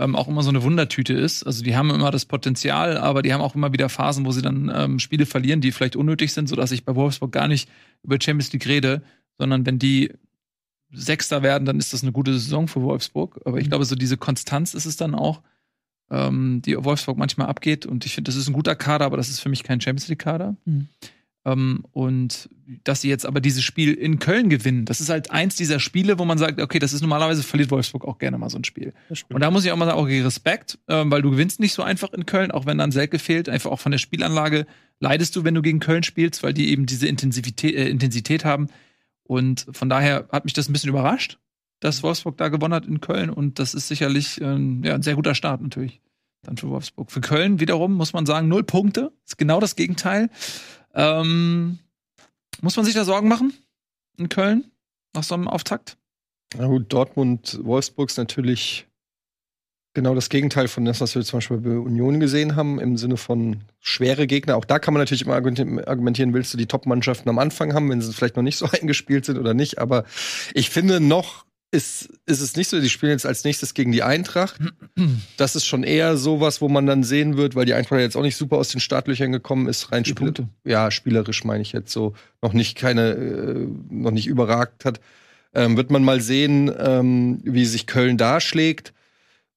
ähm, 0.00 0.16
auch 0.16 0.28
immer 0.28 0.42
so 0.42 0.48
eine 0.48 0.62
Wundertüte 0.62 1.12
ist. 1.12 1.44
Also 1.44 1.62
die 1.62 1.76
haben 1.76 1.90
immer 1.90 2.10
das 2.10 2.24
Potenzial, 2.24 2.96
aber 2.96 3.22
die 3.22 3.32
haben 3.32 3.42
auch 3.42 3.54
immer 3.54 3.72
wieder 3.72 3.88
Phasen, 3.88 4.24
wo 4.24 4.32
sie 4.32 4.42
dann 4.42 4.70
ähm, 4.74 4.98
Spiele 4.98 5.26
verlieren, 5.26 5.60
die 5.60 5.72
vielleicht 5.72 5.96
unnötig 5.96 6.32
sind, 6.32 6.48
sodass 6.48 6.72
ich 6.72 6.84
bei 6.84 6.94
Wolfsburg 6.94 7.32
gar 7.32 7.48
nicht 7.48 7.68
über 8.02 8.16
Champions 8.20 8.52
League 8.52 8.66
rede, 8.66 9.02
sondern 9.38 9.66
wenn 9.66 9.78
die 9.78 10.12
Sechster 10.92 11.42
werden, 11.42 11.66
dann 11.66 11.78
ist 11.78 11.92
das 11.92 12.02
eine 12.02 12.12
gute 12.12 12.32
Saison 12.32 12.66
für 12.66 12.82
Wolfsburg. 12.82 13.40
Aber 13.44 13.58
ich 13.58 13.68
glaube, 13.68 13.84
so 13.84 13.94
diese 13.94 14.16
Konstanz 14.16 14.74
ist 14.74 14.86
es 14.86 14.96
dann 14.96 15.14
auch, 15.14 15.42
ähm, 16.10 16.62
die 16.64 16.76
Wolfsburg 16.82 17.16
manchmal 17.16 17.46
abgeht. 17.46 17.86
Und 17.86 18.04
ich 18.06 18.14
finde, 18.14 18.30
das 18.30 18.36
ist 18.36 18.48
ein 18.48 18.54
guter 18.54 18.74
Kader, 18.74 19.04
aber 19.04 19.16
das 19.16 19.28
ist 19.28 19.40
für 19.40 19.48
mich 19.48 19.62
kein 19.62 19.80
Champions 19.80 20.08
League-Kader. 20.08 20.56
Mhm. 20.64 20.88
Ähm, 21.44 21.84
und 21.92 22.50
dass 22.84 23.00
sie 23.00 23.08
jetzt 23.08 23.24
aber 23.24 23.40
dieses 23.40 23.64
Spiel 23.64 23.94
in 23.94 24.18
Köln 24.18 24.50
gewinnen, 24.50 24.84
das 24.84 25.00
ist 25.00 25.08
halt 25.08 25.30
eins 25.30 25.56
dieser 25.56 25.80
Spiele, 25.80 26.18
wo 26.18 26.24
man 26.24 26.38
sagt, 26.38 26.60
okay, 26.60 26.78
das 26.78 26.92
ist 26.92 27.00
normalerweise 27.00 27.42
verliert 27.42 27.70
Wolfsburg 27.70 28.04
auch 28.04 28.18
gerne 28.18 28.38
mal 28.38 28.50
so 28.50 28.58
ein 28.58 28.64
Spiel. 28.64 28.92
Und 29.34 29.40
da 29.40 29.50
muss 29.50 29.64
ich 29.64 29.72
auch 29.72 29.76
mal 29.76 29.86
sagen, 29.86 29.98
okay, 29.98 30.20
Respekt, 30.20 30.78
ähm, 30.88 31.10
weil 31.10 31.22
du 31.22 31.30
gewinnst 31.30 31.58
nicht 31.58 31.72
so 31.72 31.82
einfach 31.82 32.12
in 32.12 32.26
Köln, 32.26 32.50
auch 32.50 32.66
wenn 32.66 32.78
dann 32.78 32.92
Selke 32.92 33.18
fehlt, 33.18 33.48
einfach 33.48 33.70
auch 33.70 33.80
von 33.80 33.92
der 33.92 33.98
Spielanlage 33.98 34.66
leidest 35.00 35.34
du, 35.34 35.44
wenn 35.44 35.54
du 35.54 35.62
gegen 35.62 35.80
Köln 35.80 36.02
spielst, 36.02 36.42
weil 36.42 36.52
die 36.52 36.70
eben 36.70 36.86
diese 36.86 37.08
Intensivität, 37.08 37.74
äh, 37.74 37.88
Intensität 37.88 38.44
haben. 38.44 38.68
Und 39.24 39.66
von 39.72 39.88
daher 39.88 40.28
hat 40.30 40.44
mich 40.44 40.52
das 40.52 40.68
ein 40.68 40.72
bisschen 40.72 40.90
überrascht, 40.90 41.38
dass 41.80 42.02
Wolfsburg 42.02 42.36
da 42.36 42.48
gewonnen 42.48 42.74
hat 42.74 42.86
in 42.86 43.00
Köln. 43.00 43.30
Und 43.30 43.58
das 43.58 43.74
ist 43.74 43.88
sicherlich 43.88 44.40
ähm, 44.42 44.82
ja, 44.84 44.94
ein 44.94 45.02
sehr 45.02 45.14
guter 45.14 45.34
Start 45.34 45.62
natürlich 45.62 46.00
dann 46.42 46.56
für 46.56 46.68
Wolfsburg. 46.68 47.10
Für 47.10 47.20
Köln 47.20 47.60
wiederum 47.60 47.94
muss 47.94 48.12
man 48.12 48.26
sagen, 48.26 48.48
null 48.48 48.64
Punkte. 48.64 49.12
Ist 49.26 49.38
genau 49.38 49.60
das 49.60 49.76
Gegenteil. 49.76 50.30
Ähm, 50.94 51.78
muss 52.60 52.76
man 52.76 52.84
sich 52.84 52.94
da 52.94 53.04
Sorgen 53.04 53.28
machen 53.28 53.52
in 54.16 54.28
Köln 54.28 54.70
nach 55.14 55.22
so 55.22 55.34
einem 55.34 55.48
Auftakt? 55.48 55.96
Na 56.56 56.66
gut, 56.66 56.92
Dortmund, 56.92 57.58
Wolfsburg 57.62 58.10
ist 58.10 58.16
natürlich 58.16 58.86
genau 59.94 60.14
das 60.14 60.28
Gegenteil 60.28 60.68
von 60.68 60.84
das, 60.84 61.00
was 61.00 61.14
wir 61.14 61.22
zum 61.22 61.38
Beispiel 61.38 61.58
bei 61.58 61.78
Union 61.78 62.20
gesehen 62.20 62.56
haben, 62.56 62.80
im 62.80 62.96
Sinne 62.96 63.16
von 63.16 63.62
schwere 63.80 64.26
Gegner. 64.26 64.56
Auch 64.56 64.64
da 64.64 64.78
kann 64.78 64.94
man 64.94 65.00
natürlich 65.00 65.22
immer 65.22 65.34
argumentieren, 65.34 66.34
willst 66.34 66.52
du 66.52 66.58
die 66.58 66.66
Top-Mannschaften 66.66 67.28
am 67.28 67.38
Anfang 67.38 67.74
haben, 67.74 67.90
wenn 67.90 68.00
sie 68.00 68.12
vielleicht 68.12 68.36
noch 68.36 68.42
nicht 68.42 68.58
so 68.58 68.66
eingespielt 68.70 69.24
sind 69.24 69.38
oder 69.38 69.54
nicht. 69.54 69.78
Aber 69.78 70.04
ich 70.54 70.70
finde, 70.70 71.00
noch 71.00 71.44
ist, 71.72 72.08
ist 72.26 72.40
es 72.40 72.56
nicht 72.56 72.68
so, 72.68 72.80
die 72.80 72.88
spielen 72.88 73.12
jetzt 73.12 73.26
als 73.26 73.44
nächstes 73.44 73.74
gegen 73.74 73.92
die 73.92 74.02
Eintracht. 74.02 74.60
Das 75.36 75.56
ist 75.56 75.66
schon 75.66 75.84
eher 75.84 76.16
sowas, 76.16 76.60
wo 76.60 76.68
man 76.68 76.86
dann 76.86 77.04
sehen 77.04 77.36
wird, 77.36 77.54
weil 77.54 77.64
die 77.64 77.74
Eintracht 77.74 78.00
jetzt 78.00 78.16
auch 78.16 78.22
nicht 78.22 78.36
super 78.36 78.56
aus 78.56 78.68
den 78.68 78.80
Startlöchern 78.80 79.32
gekommen 79.32 79.68
ist, 79.68 79.92
rein 79.92 80.04
spiel 80.04 80.34
ja, 80.64 80.90
spielerisch 80.90 81.44
meine 81.44 81.62
ich 81.62 81.72
jetzt 81.72 81.92
so, 81.92 82.14
noch 82.42 82.52
nicht 82.52 82.76
keine, 82.76 83.10
äh, 83.12 83.66
noch 83.88 84.10
nicht 84.10 84.26
überragt 84.26 84.84
hat. 84.84 85.00
Ähm, 85.54 85.76
wird 85.76 85.90
man 85.90 86.04
mal 86.04 86.20
sehen, 86.20 86.72
ähm, 86.78 87.40
wie 87.44 87.64
sich 87.64 87.86
Köln 87.86 88.18
darschlägt. 88.18 88.92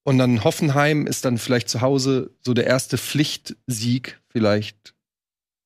Und 0.02 0.18
dann 0.18 0.44
Hoffenheim 0.44 1.06
ist 1.06 1.24
dann 1.24 1.38
vielleicht 1.38 1.68
zu 1.68 1.80
Hause 1.80 2.30
so 2.40 2.54
der 2.54 2.66
erste 2.66 2.98
Pflichtsieg 2.98 4.20
vielleicht. 4.28 4.94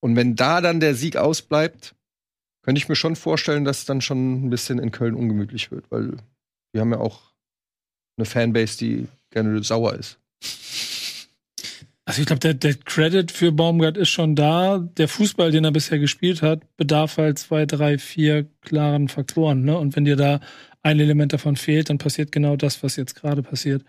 Und 0.01 0.17
wenn 0.17 0.37
da 0.37 0.61
dann 0.61 0.81
der 0.81 0.95
Sieg 0.95 1.17
ausbleibt, 1.17 1.95
könnte 2.63 2.79
ich 2.79 2.89
mir 2.89 2.97
schon 2.97 3.17
vorstellen, 3.17 3.65
dass 3.65 3.79
es 3.79 3.85
dann 3.85 4.01
schon 4.01 4.47
ein 4.47 4.51
bisschen 4.51 4.79
in 4.79 4.93
Köln 4.93 5.15
ungemütlich 5.15 5.71
wird, 5.71 5.91
weil 5.91 6.19
wir 6.79 6.83
haben 6.83 6.93
ja 6.93 7.01
auch 7.01 7.33
eine 8.17 8.25
Fanbase, 8.25 8.79
die 8.79 9.09
gerne 9.33 9.63
sauer 9.65 9.95
ist. 9.95 10.21
Also 12.05 12.21
ich 12.21 12.27
glaube, 12.27 12.39
der, 12.39 12.55
der 12.55 12.75
Credit 12.75 13.33
für 13.33 13.51
Baumgart 13.51 13.97
ist 13.97 14.11
schon 14.11 14.37
da. 14.37 14.79
Der 14.79 15.09
Fußball, 15.09 15.51
den 15.51 15.65
er 15.65 15.73
bisher 15.73 15.99
gespielt 15.99 16.41
hat, 16.41 16.61
bedarf 16.77 17.19
halt 17.19 17.41
zwei, 17.41 17.67
drei, 17.67 17.99
vier 17.99 18.47
klaren 18.61 19.09
Faktoren. 19.09 19.65
Ne? 19.65 19.77
Und 19.77 19.97
wenn 19.97 20.05
dir 20.05 20.15
da 20.15 20.41
ein 20.83 21.01
Element 21.01 21.33
davon 21.33 21.57
fehlt, 21.57 21.91
dann 21.91 21.99
passiert 21.99 22.31
genau 22.31 22.55
das, 22.55 22.83
was 22.85 22.95
jetzt 22.95 23.17
gerade 23.17 23.43
passiert. 23.43 23.85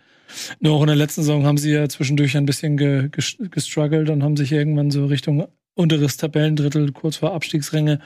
Nur 0.59 0.73
auch 0.73 0.81
in 0.81 0.87
der 0.87 0.95
letzten 0.95 1.21
Saison 1.21 1.45
haben 1.45 1.59
sie 1.59 1.71
ja 1.71 1.87
zwischendurch 1.87 2.35
ein 2.35 2.47
bisschen 2.47 2.75
ge, 2.75 3.03
ges- 3.03 3.49
gestruggelt 3.49 4.09
und 4.09 4.23
haben 4.23 4.35
sich 4.35 4.51
irgendwann 4.51 4.89
so 4.89 5.05
Richtung 5.05 5.47
unteres 5.75 6.17
Tabellendrittel, 6.17 6.91
kurz 6.91 7.17
vor 7.17 7.33
Abstiegsränge, 7.33 8.01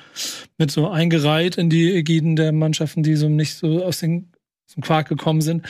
mit 0.57 0.69
so 0.69 0.89
eingereiht 0.89 1.57
in 1.57 1.69
die 1.69 1.91
Ägiden 1.91 2.35
der 2.35 2.51
Mannschaften, 2.51 3.01
die 3.01 3.15
so 3.15 3.29
nicht 3.29 3.55
so 3.55 3.83
aus 3.83 3.99
den 3.99 4.32
zum 4.73 4.83
Quark 4.83 5.07
gekommen 5.07 5.41
sind. 5.41 5.65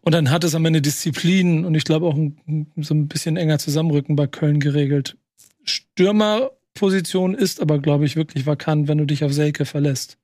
Und 0.00 0.14
dann 0.14 0.30
hat 0.30 0.44
es 0.44 0.54
am 0.54 0.64
Ende 0.64 0.82
Disziplin 0.82 1.64
und 1.64 1.74
ich 1.74 1.84
glaube 1.84 2.06
auch 2.06 2.16
ein, 2.16 2.66
so 2.76 2.94
ein 2.94 3.08
bisschen 3.08 3.36
enger 3.36 3.58
Zusammenrücken 3.58 4.16
bei 4.16 4.26
Köln 4.26 4.60
geregelt. 4.60 5.16
Stürmerposition 5.64 7.34
ist 7.34 7.60
aber, 7.60 7.78
glaube 7.78 8.04
ich, 8.04 8.16
wirklich 8.16 8.46
vakant, 8.46 8.88
wenn 8.88 8.98
du 8.98 9.04
dich 9.04 9.24
auf 9.24 9.32
Selke 9.32 9.64
verlässt 9.64 10.18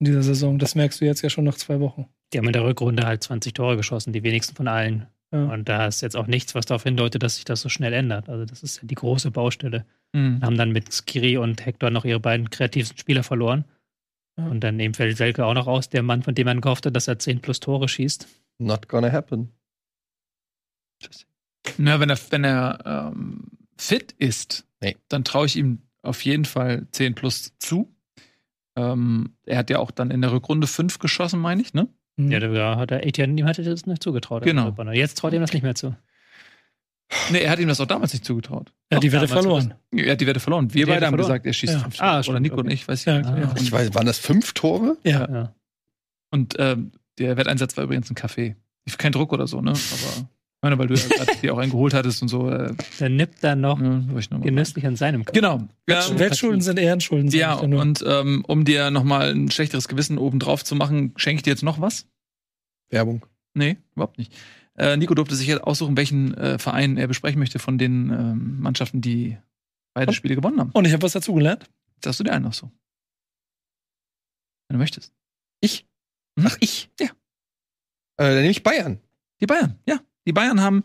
in 0.00 0.06
dieser 0.06 0.22
Saison. 0.22 0.58
Das 0.58 0.74
merkst 0.74 1.00
du 1.00 1.04
jetzt 1.04 1.22
ja 1.22 1.30
schon 1.30 1.44
nach 1.44 1.56
zwei 1.56 1.80
Wochen. 1.80 2.06
Die 2.32 2.38
haben 2.38 2.46
in 2.46 2.52
der 2.52 2.64
Rückrunde 2.64 3.06
halt 3.06 3.22
20 3.22 3.52
Tore 3.52 3.76
geschossen, 3.76 4.12
die 4.12 4.22
wenigsten 4.22 4.56
von 4.56 4.68
allen. 4.68 5.06
Ja. 5.32 5.46
Und 5.46 5.68
da 5.68 5.86
ist 5.86 6.00
jetzt 6.00 6.16
auch 6.16 6.26
nichts, 6.26 6.54
was 6.54 6.66
darauf 6.66 6.84
hindeutet, 6.84 7.22
dass 7.22 7.36
sich 7.36 7.44
das 7.44 7.60
so 7.60 7.68
schnell 7.68 7.92
ändert. 7.92 8.28
Also 8.28 8.44
das 8.44 8.62
ist 8.62 8.76
ja 8.76 8.82
die 8.84 8.94
große 8.94 9.30
Baustelle. 9.30 9.84
Mhm. 10.12 10.40
Haben 10.42 10.56
dann 10.56 10.70
mit 10.70 10.92
Skiri 10.92 11.36
und 11.36 11.64
Hector 11.66 11.90
noch 11.90 12.04
ihre 12.04 12.20
beiden 12.20 12.50
kreativsten 12.50 12.96
Spieler 12.98 13.24
verloren. 13.24 13.64
Und 14.36 14.60
dann 14.60 14.80
eben 14.80 14.94
fällt 14.94 15.16
Selke 15.16 15.44
auch 15.46 15.54
noch 15.54 15.66
aus, 15.66 15.88
der 15.88 16.02
Mann, 16.02 16.22
von 16.22 16.34
dem 16.34 16.46
man 16.46 16.60
gehofft 16.60 16.86
hat, 16.86 16.96
dass 16.96 17.06
er 17.08 17.18
10 17.18 17.40
plus 17.40 17.60
Tore 17.60 17.88
schießt. 17.88 18.26
Not 18.58 18.88
gonna 18.88 19.12
happen. 19.12 19.50
Na, 21.78 22.00
wenn 22.00 22.10
er, 22.10 22.18
wenn 22.30 22.44
er 22.44 23.12
ähm, 23.12 23.44
fit 23.78 24.12
ist, 24.18 24.66
Nee. 24.82 24.96
dann 25.08 25.24
traue 25.24 25.46
ich 25.46 25.56
ihm 25.56 25.82
auf 26.02 26.24
jeden 26.24 26.44
Fall 26.44 26.86
10 26.92 27.14
plus 27.14 27.52
zu. 27.58 27.94
Ähm, 28.76 29.36
er 29.46 29.58
hat 29.58 29.70
ja 29.70 29.78
auch 29.78 29.90
dann 29.90 30.10
in 30.10 30.20
der 30.20 30.32
Rückrunde 30.32 30.66
5 30.66 30.98
geschossen, 30.98 31.40
meine 31.40 31.62
ich, 31.62 31.74
ne? 31.74 31.88
Mhm. 32.16 32.30
Ja, 32.30 32.40
da 32.40 32.76
hat 32.76 32.90
er 32.90 33.06
Etienne, 33.06 33.38
ihm 33.40 33.46
hatte 33.46 33.62
das 33.62 33.86
nicht 33.86 34.02
zugetraut. 34.02 34.42
Genau. 34.42 34.70
Jetzt 34.92 35.18
traut 35.18 35.32
ihm 35.32 35.40
das 35.40 35.52
nicht 35.52 35.62
mehr 35.62 35.74
zu. 35.74 35.96
Nee, 37.30 37.38
er 37.40 37.50
hat 37.50 37.58
ihm 37.58 37.68
das 37.68 37.80
auch 37.80 37.86
damals 37.86 38.12
nicht 38.12 38.24
zugetraut. 38.24 38.72
Ja, 38.92 38.98
die 39.00 39.08
Doch, 39.08 39.16
Wette 39.16 39.28
verloren. 39.28 39.70
hat 39.70 39.78
er- 39.92 40.04
Er 40.06 40.12
hat 40.12 40.20
die 40.20 40.26
Wette 40.26 40.40
verloren. 40.40 40.72
Wir 40.74 40.84
Die 40.86 40.90
beide 40.90 41.06
haben 41.06 41.12
verloren. 41.12 41.28
gesagt, 41.28 41.46
er 41.46 41.52
schießt 41.52 41.72
Ja. 41.74 41.78
fünf 41.80 42.00
Ah, 42.00 42.10
Tore. 42.10 42.22
stimmt, 42.22 42.32
Oder 42.34 42.40
Nico 42.40 42.54
okay. 42.56 42.64
und 42.64 42.70
ich, 42.72 42.88
weiß 42.88 43.00
ich 43.00 43.06
Ja, 43.06 43.18
nicht. 43.18 43.28
ja. 43.28 43.54
Ich 43.60 43.72
weiß, 43.72 43.94
waren 43.94 44.06
das 44.06 44.18
fünf 44.18 44.52
Tore? 44.52 44.96
Ja. 45.04 45.28
Ja. 45.30 45.54
Und 46.30 46.54
ähm, 46.58 46.92
der 47.18 47.36
Wetteinsatz 47.36 47.76
war 47.76 47.84
übrigens 47.84 48.10
ein 48.10 48.14
Kaffee. 48.14 48.56
Kein 48.98 49.12
Druck 49.12 49.32
oder 49.32 49.46
so, 49.46 49.60
ne? 49.60 49.70
Aber 49.70 49.76
ich 49.76 50.24
meine, 50.62 50.78
weil 50.78 50.86
du 50.88 50.94
dir 51.42 51.54
auch 51.54 51.58
einen 51.58 51.70
geholt 51.70 51.94
hattest 51.94 52.20
und 52.22 52.28
so. 52.28 52.50
Äh, 52.50 52.74
Der 53.00 53.08
nippt 53.08 53.42
dann 53.44 53.60
noch 53.60 53.80
ja, 53.80 54.02
ich 54.18 54.30
mal 54.30 54.40
genüsslich 54.40 54.86
an 54.86 54.96
seinem 54.96 55.24
Kopf. 55.24 55.34
Genau. 55.34 55.62
Ja, 55.88 56.18
Wettschulden 56.18 56.60
sind 56.60 56.78
Ehrenschulden. 56.78 57.30
sag 57.30 57.38
ja 57.38 57.56
ich 57.56 57.62
und 57.62 58.04
ähm, 58.06 58.44
um 58.48 58.64
dir 58.64 58.90
nochmal 58.90 59.30
ein 59.34 59.50
schlechteres 59.50 59.88
Gewissen 59.88 60.18
obendrauf 60.18 60.64
zu 60.64 60.74
machen, 60.74 61.12
schenke 61.16 61.38
ich 61.38 61.42
dir 61.44 61.50
jetzt 61.50 61.62
noch 61.62 61.80
was? 61.80 62.06
Werbung. 62.90 63.24
Nee, 63.54 63.76
überhaupt 63.94 64.18
nicht. 64.18 64.32
Äh, 64.76 64.96
Nico 64.96 65.14
durfte 65.14 65.36
sich 65.36 65.46
jetzt 65.46 65.62
aussuchen, 65.62 65.96
welchen 65.96 66.34
äh, 66.34 66.58
Verein 66.58 66.96
er 66.96 67.06
besprechen 67.06 67.38
möchte 67.38 67.58
von 67.58 67.78
den 67.78 68.10
ähm, 68.10 68.60
Mannschaften, 68.60 69.00
die 69.00 69.38
beide 69.94 70.08
Und? 70.10 70.14
Spiele 70.14 70.34
gewonnen 70.34 70.58
haben. 70.60 70.70
Und 70.72 70.84
ich 70.84 70.92
habe 70.92 71.02
was 71.02 71.12
dazugelernt. 71.12 71.64
Sagst 72.02 72.20
du 72.20 72.24
dir 72.24 72.32
einen 72.32 72.44
noch 72.44 72.54
so? 72.54 72.70
Wenn 74.68 74.74
du 74.74 74.78
möchtest. 74.78 75.12
Ich? 75.60 75.86
Mhm. 76.36 76.46
Ach, 76.48 76.56
ich? 76.60 76.90
Ja. 76.98 77.06
Äh, 77.06 77.10
dann 78.16 78.34
nehme 78.36 78.50
ich 78.50 78.62
Bayern. 78.62 79.00
Die 79.40 79.46
Bayern, 79.46 79.78
ja. 79.86 80.00
Die 80.26 80.32
Bayern 80.32 80.60
haben 80.60 80.84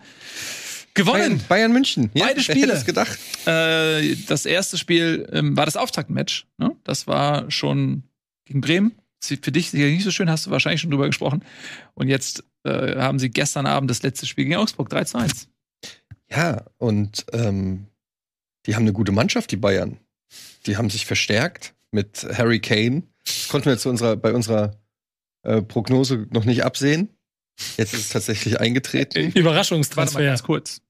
gewonnen. 0.94 1.38
Bayern, 1.38 1.42
Bayern 1.48 1.74
München. 1.74 2.12
Ja, 2.14 2.28
Beide 2.28 2.42
Spiele. 2.42 2.68
hätte 2.68 2.74
es 2.74 2.86
gedacht? 2.86 3.18
Äh, 3.48 4.16
das 4.28 4.46
erste 4.46 4.78
Spiel 4.78 5.28
ähm, 5.32 5.56
war 5.58 5.66
das 5.66 5.78
Auftaktmatch. 5.78 6.46
Ne? 6.58 6.76
Das 6.84 7.08
war 7.08 7.50
schon 7.50 8.04
gegen 8.46 8.62
Bremen. 8.62 8.94
Für 9.22 9.52
dich 9.52 9.70
sicher 9.72 9.86
nicht 9.86 10.04
so 10.04 10.12
schön, 10.12 10.30
hast 10.30 10.46
du 10.48 10.52
wahrscheinlich 10.52 10.80
schon 10.82 10.92
drüber 10.92 11.08
gesprochen. 11.08 11.44
Und 11.94 12.08
jetzt 12.08 12.44
äh, 12.64 12.98
haben 12.98 13.20
sie 13.20 13.30
gestern 13.30 13.66
Abend 13.66 13.90
das 13.90 14.02
letzte 14.04 14.26
Spiel 14.26 14.46
gegen 14.46 14.56
Augsburg 14.58 14.90
3 14.90 15.04
zu 15.06 15.18
1. 15.18 15.48
Ja, 16.30 16.66
und 16.78 17.26
ähm, 17.34 17.88
die 18.66 18.76
haben 18.76 18.84
eine 18.84 18.94
gute 18.94 19.12
Mannschaft, 19.12 19.52
die 19.52 19.58
Bayern. 19.58 19.98
Die 20.66 20.78
haben 20.78 20.90
sich 20.90 21.06
verstärkt 21.06 21.74
mit 21.92 22.24
Harry 22.38 22.60
Kane. 22.60 23.04
Das 23.26 23.48
konnten 23.48 23.68
wir 23.70 23.78
zu 23.78 23.90
unserer, 23.90 24.16
bei 24.16 24.34
unserer 24.34 24.78
äh, 25.44 25.62
Prognose 25.62 26.28
noch 26.32 26.46
nicht 26.46 26.64
absehen. 26.64 27.10
Jetzt 27.78 27.94
ist 27.94 28.02
es 28.02 28.10
tatsächlich 28.10 28.60
eingetreten. 28.60 29.16
Warte 29.24 29.34
mal 29.34 29.40
Überraschungstransfer. 29.42 30.22
ganz 30.24 30.44
kurz. 30.44 30.82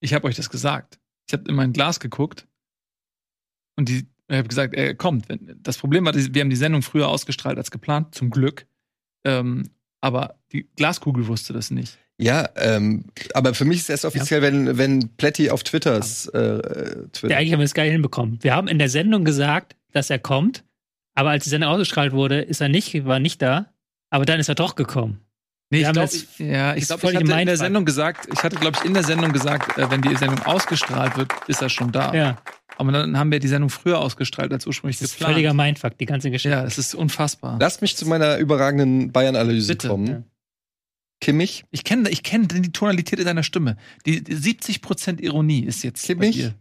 Ich 0.00 0.12
habe 0.14 0.26
euch 0.28 0.36
das 0.36 0.50
gesagt. 0.50 0.98
Ich 1.28 1.32
habe 1.32 1.48
in 1.48 1.54
mein 1.54 1.72
Glas 1.72 2.00
geguckt 2.00 2.46
und 3.76 3.88
die, 3.88 4.06
ich 4.28 4.36
habe 4.36 4.48
gesagt, 4.48 4.74
er 4.74 4.94
kommt. 4.94 5.28
Wenn- 5.28 5.58
Das 5.62 5.78
Problem 5.78 6.04
war, 6.04 6.14
wir 6.14 6.40
haben 6.40 6.50
die 6.50 6.56
Sendung 6.56 6.82
früher 6.82 7.08
ausgestrahlt 7.08 7.58
als 7.58 7.70
geplant, 7.70 8.14
zum 8.14 8.30
Glück. 8.30 8.66
Ähm, 9.24 9.70
aber 10.00 10.34
die 10.52 10.66
Glaskugel 10.76 11.26
wusste 11.26 11.52
das 11.52 11.70
nicht. 11.70 11.98
Ja, 12.18 12.50
ähm, 12.56 13.04
aber 13.32 13.54
für 13.54 13.64
mich 13.64 13.78
ist 13.78 13.84
es 13.84 13.88
erst 13.88 14.04
offiziell, 14.04 14.42
wenn, 14.42 14.76
wenn 14.76 15.08
Plätti 15.16 15.50
auf 15.50 15.62
Twitters 15.62 16.26
äh, 16.26 16.38
äh, 16.38 17.08
Twitter. 17.12 17.30
Ja, 17.30 17.38
eigentlich 17.38 17.52
haben 17.52 17.60
wir 17.60 17.64
es 17.64 17.74
geil 17.74 17.90
hinbekommen. 17.90 18.38
Wir 18.42 18.54
haben 18.54 18.68
in 18.68 18.78
der 18.78 18.90
Sendung 18.90 19.24
gesagt, 19.24 19.74
dass 19.92 20.10
er 20.10 20.18
kommt, 20.18 20.64
aber 21.14 21.30
als 21.30 21.44
die 21.44 21.50
Sendung 21.50 21.70
ausgestrahlt 21.70 22.12
wurde, 22.12 22.42
ist 22.42 22.60
er 22.60 22.68
nicht, 22.68 23.06
war 23.06 23.20
nicht 23.20 23.40
da. 23.40 23.72
Aber 24.10 24.26
dann 24.26 24.40
ist 24.40 24.48
er 24.48 24.54
doch 24.54 24.74
gekommen. 24.74 25.20
Nee, 25.72 25.78
ich 25.78 25.84
glaube, 25.84 26.00
jetzt- 26.00 26.38
ja, 26.38 26.74
ich, 26.74 26.86
glaub, 26.86 27.02
ich 27.04 27.14
hatte 27.14 27.32
in 27.32 27.46
der. 27.46 27.56
Sendung 27.56 27.84
gesagt, 27.84 28.28
ich 28.32 28.42
hatte, 28.42 28.56
glaube 28.56 28.76
ich, 28.80 28.84
in 28.84 28.92
der 28.94 29.04
Sendung 29.04 29.32
gesagt, 29.32 29.78
äh, 29.78 29.88
wenn 29.90 30.02
die 30.02 30.16
Sendung 30.16 30.40
ausgestrahlt 30.42 31.16
wird, 31.16 31.32
ist 31.48 31.62
er 31.62 31.68
schon 31.68 31.92
da. 31.92 32.12
Ja, 32.12 32.42
Aber 32.76 32.90
dann 32.92 33.16
haben 33.18 33.30
wir 33.30 33.38
die 33.38 33.46
Sendung 33.48 33.70
früher 33.70 34.00
ausgestrahlt 34.00 34.52
als 34.52 34.66
ursprünglich 34.66 34.98
das 34.98 35.10
ist 35.10 35.18
geplant. 35.18 35.34
völliger 35.34 35.54
Mindfuck, 35.54 35.96
die 35.98 36.06
ganze 36.06 36.30
Geschichte. 36.30 36.48
ja, 36.56 36.64
es 36.64 36.76
ist 36.78 36.94
unfassbar. 36.94 37.56
Lass 37.60 37.80
mich 37.82 37.94
zu 37.96 38.08
meiner 38.08 38.38
überragenden 38.38 39.12
Bayern-Analyse 39.12 39.76
kommen. 39.76 40.06
Ja. 40.06 40.22
Kimmich, 41.20 41.64
Ich 41.70 41.84
kenne 41.84 42.08
ich 42.08 42.22
kenn 42.22 42.48
die 42.48 42.72
Tonalität 42.72 43.18
in 43.18 43.26
deiner 43.26 43.42
Stimme. 43.42 43.76
Die, 44.06 44.24
die 44.24 44.34
70% 44.34 45.20
Ironie 45.20 45.64
ist 45.64 45.82
jetzt 45.84 46.02
bei 46.08 46.14
Kimmich? 46.14 46.36
dir. 46.36 46.54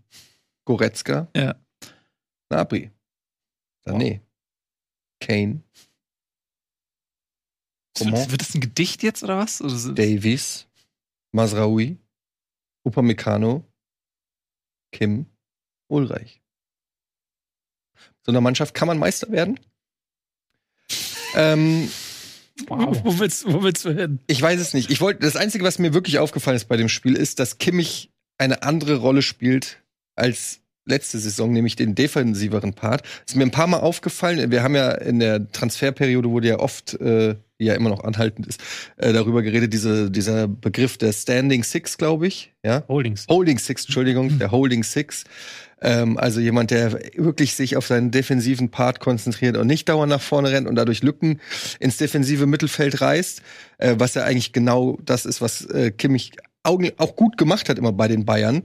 Goretzka, 0.65 1.29
Ja. 1.35 1.55
Nabri, 2.49 2.91
Sané, 3.87 4.19
Kane, 5.21 5.61
Coman, 7.99 8.31
Wird 8.31 8.41
das 8.41 8.55
ein 8.55 8.61
Gedicht 8.61 9.03
jetzt 9.03 9.23
oder 9.23 9.37
was? 9.37 9.57
Davies, 9.59 10.67
Masraoui, 11.31 11.97
Upamecano, 12.83 13.63
Kim, 14.91 15.25
Ulreich. 15.87 16.41
So 18.25 18.31
einer 18.31 18.41
Mannschaft 18.41 18.73
kann 18.73 18.87
man 18.87 18.97
Meister 18.97 19.31
werden. 19.31 19.59
Ähm, 21.35 21.89
Wo, 22.67 22.75
wo, 23.05 23.19
willst, 23.19 23.45
wo 23.45 23.61
willst 23.63 23.85
du 23.85 23.91
hin? 23.93 24.19
ich 24.27 24.41
weiß 24.41 24.59
es 24.59 24.73
nicht. 24.73 24.89
Ich 24.89 24.99
wollte, 25.01 25.21
das 25.21 25.35
Einzige, 25.35 25.63
was 25.63 25.79
mir 25.79 25.93
wirklich 25.93 26.19
aufgefallen 26.19 26.57
ist 26.57 26.67
bei 26.67 26.77
dem 26.77 26.89
Spiel, 26.89 27.15
ist, 27.15 27.39
dass 27.39 27.57
Kimmich 27.57 28.11
eine 28.37 28.63
andere 28.63 28.95
Rolle 28.97 29.21
spielt 29.21 29.81
als 30.15 30.59
letzte 30.85 31.19
Saison, 31.19 31.53
nämlich 31.53 31.75
den 31.75 31.93
defensiveren 31.95 32.73
Part. 32.73 33.03
Ist 33.25 33.35
mir 33.35 33.43
ein 33.43 33.51
paar 33.51 33.67
Mal 33.67 33.79
aufgefallen. 33.79 34.51
Wir 34.51 34.63
haben 34.63 34.75
ja 34.75 34.91
in 34.91 35.19
der 35.19 35.51
Transferperiode 35.51 36.29
wurde 36.29 36.47
ja 36.49 36.59
oft, 36.59 36.95
äh, 36.95 37.35
die 37.59 37.65
ja 37.65 37.73
immer 37.73 37.89
noch 37.89 38.03
anhaltend 38.03 38.47
ist, 38.47 38.61
äh, 38.97 39.11
darüber 39.13 39.41
geredet, 39.41 39.73
diese, 39.73 40.09
dieser 40.09 40.47
Begriff 40.47 40.97
der 40.97 41.13
Standing 41.13 41.63
Six, 41.63 41.97
glaube 41.97 42.27
ich. 42.27 42.53
Ja. 42.63 42.83
Holdings. 42.87 43.25
Holding 43.29 43.59
Six, 43.59 43.85
Entschuldigung, 43.85 44.39
der 44.39 44.51
Holding 44.51 44.83
Six. 44.83 45.25
Ähm, 45.81 46.17
also 46.17 46.39
jemand, 46.39 46.71
der 46.71 46.99
wirklich 47.15 47.55
sich 47.55 47.77
auf 47.77 47.87
seinen 47.87 48.11
defensiven 48.11 48.69
Part 48.69 48.99
konzentriert 48.99 49.57
und 49.57 49.67
nicht 49.67 49.87
dauernd 49.89 50.09
nach 50.09 50.21
vorne 50.21 50.51
rennt 50.51 50.67
und 50.67 50.75
dadurch 50.75 51.03
Lücken 51.03 51.39
ins 51.79 51.97
defensive 51.97 52.45
Mittelfeld 52.45 53.01
reißt, 53.01 53.41
äh, 53.77 53.95
was 53.97 54.13
ja 54.13 54.23
eigentlich 54.23 54.53
genau 54.53 54.97
das 55.03 55.25
ist, 55.25 55.41
was 55.41 55.65
äh, 55.65 55.91
Kimmich 55.91 56.31
auch 56.63 57.15
gut 57.15 57.37
gemacht 57.37 57.69
hat 57.69 57.79
immer 57.79 57.93
bei 57.93 58.07
den 58.07 58.25
Bayern. 58.25 58.63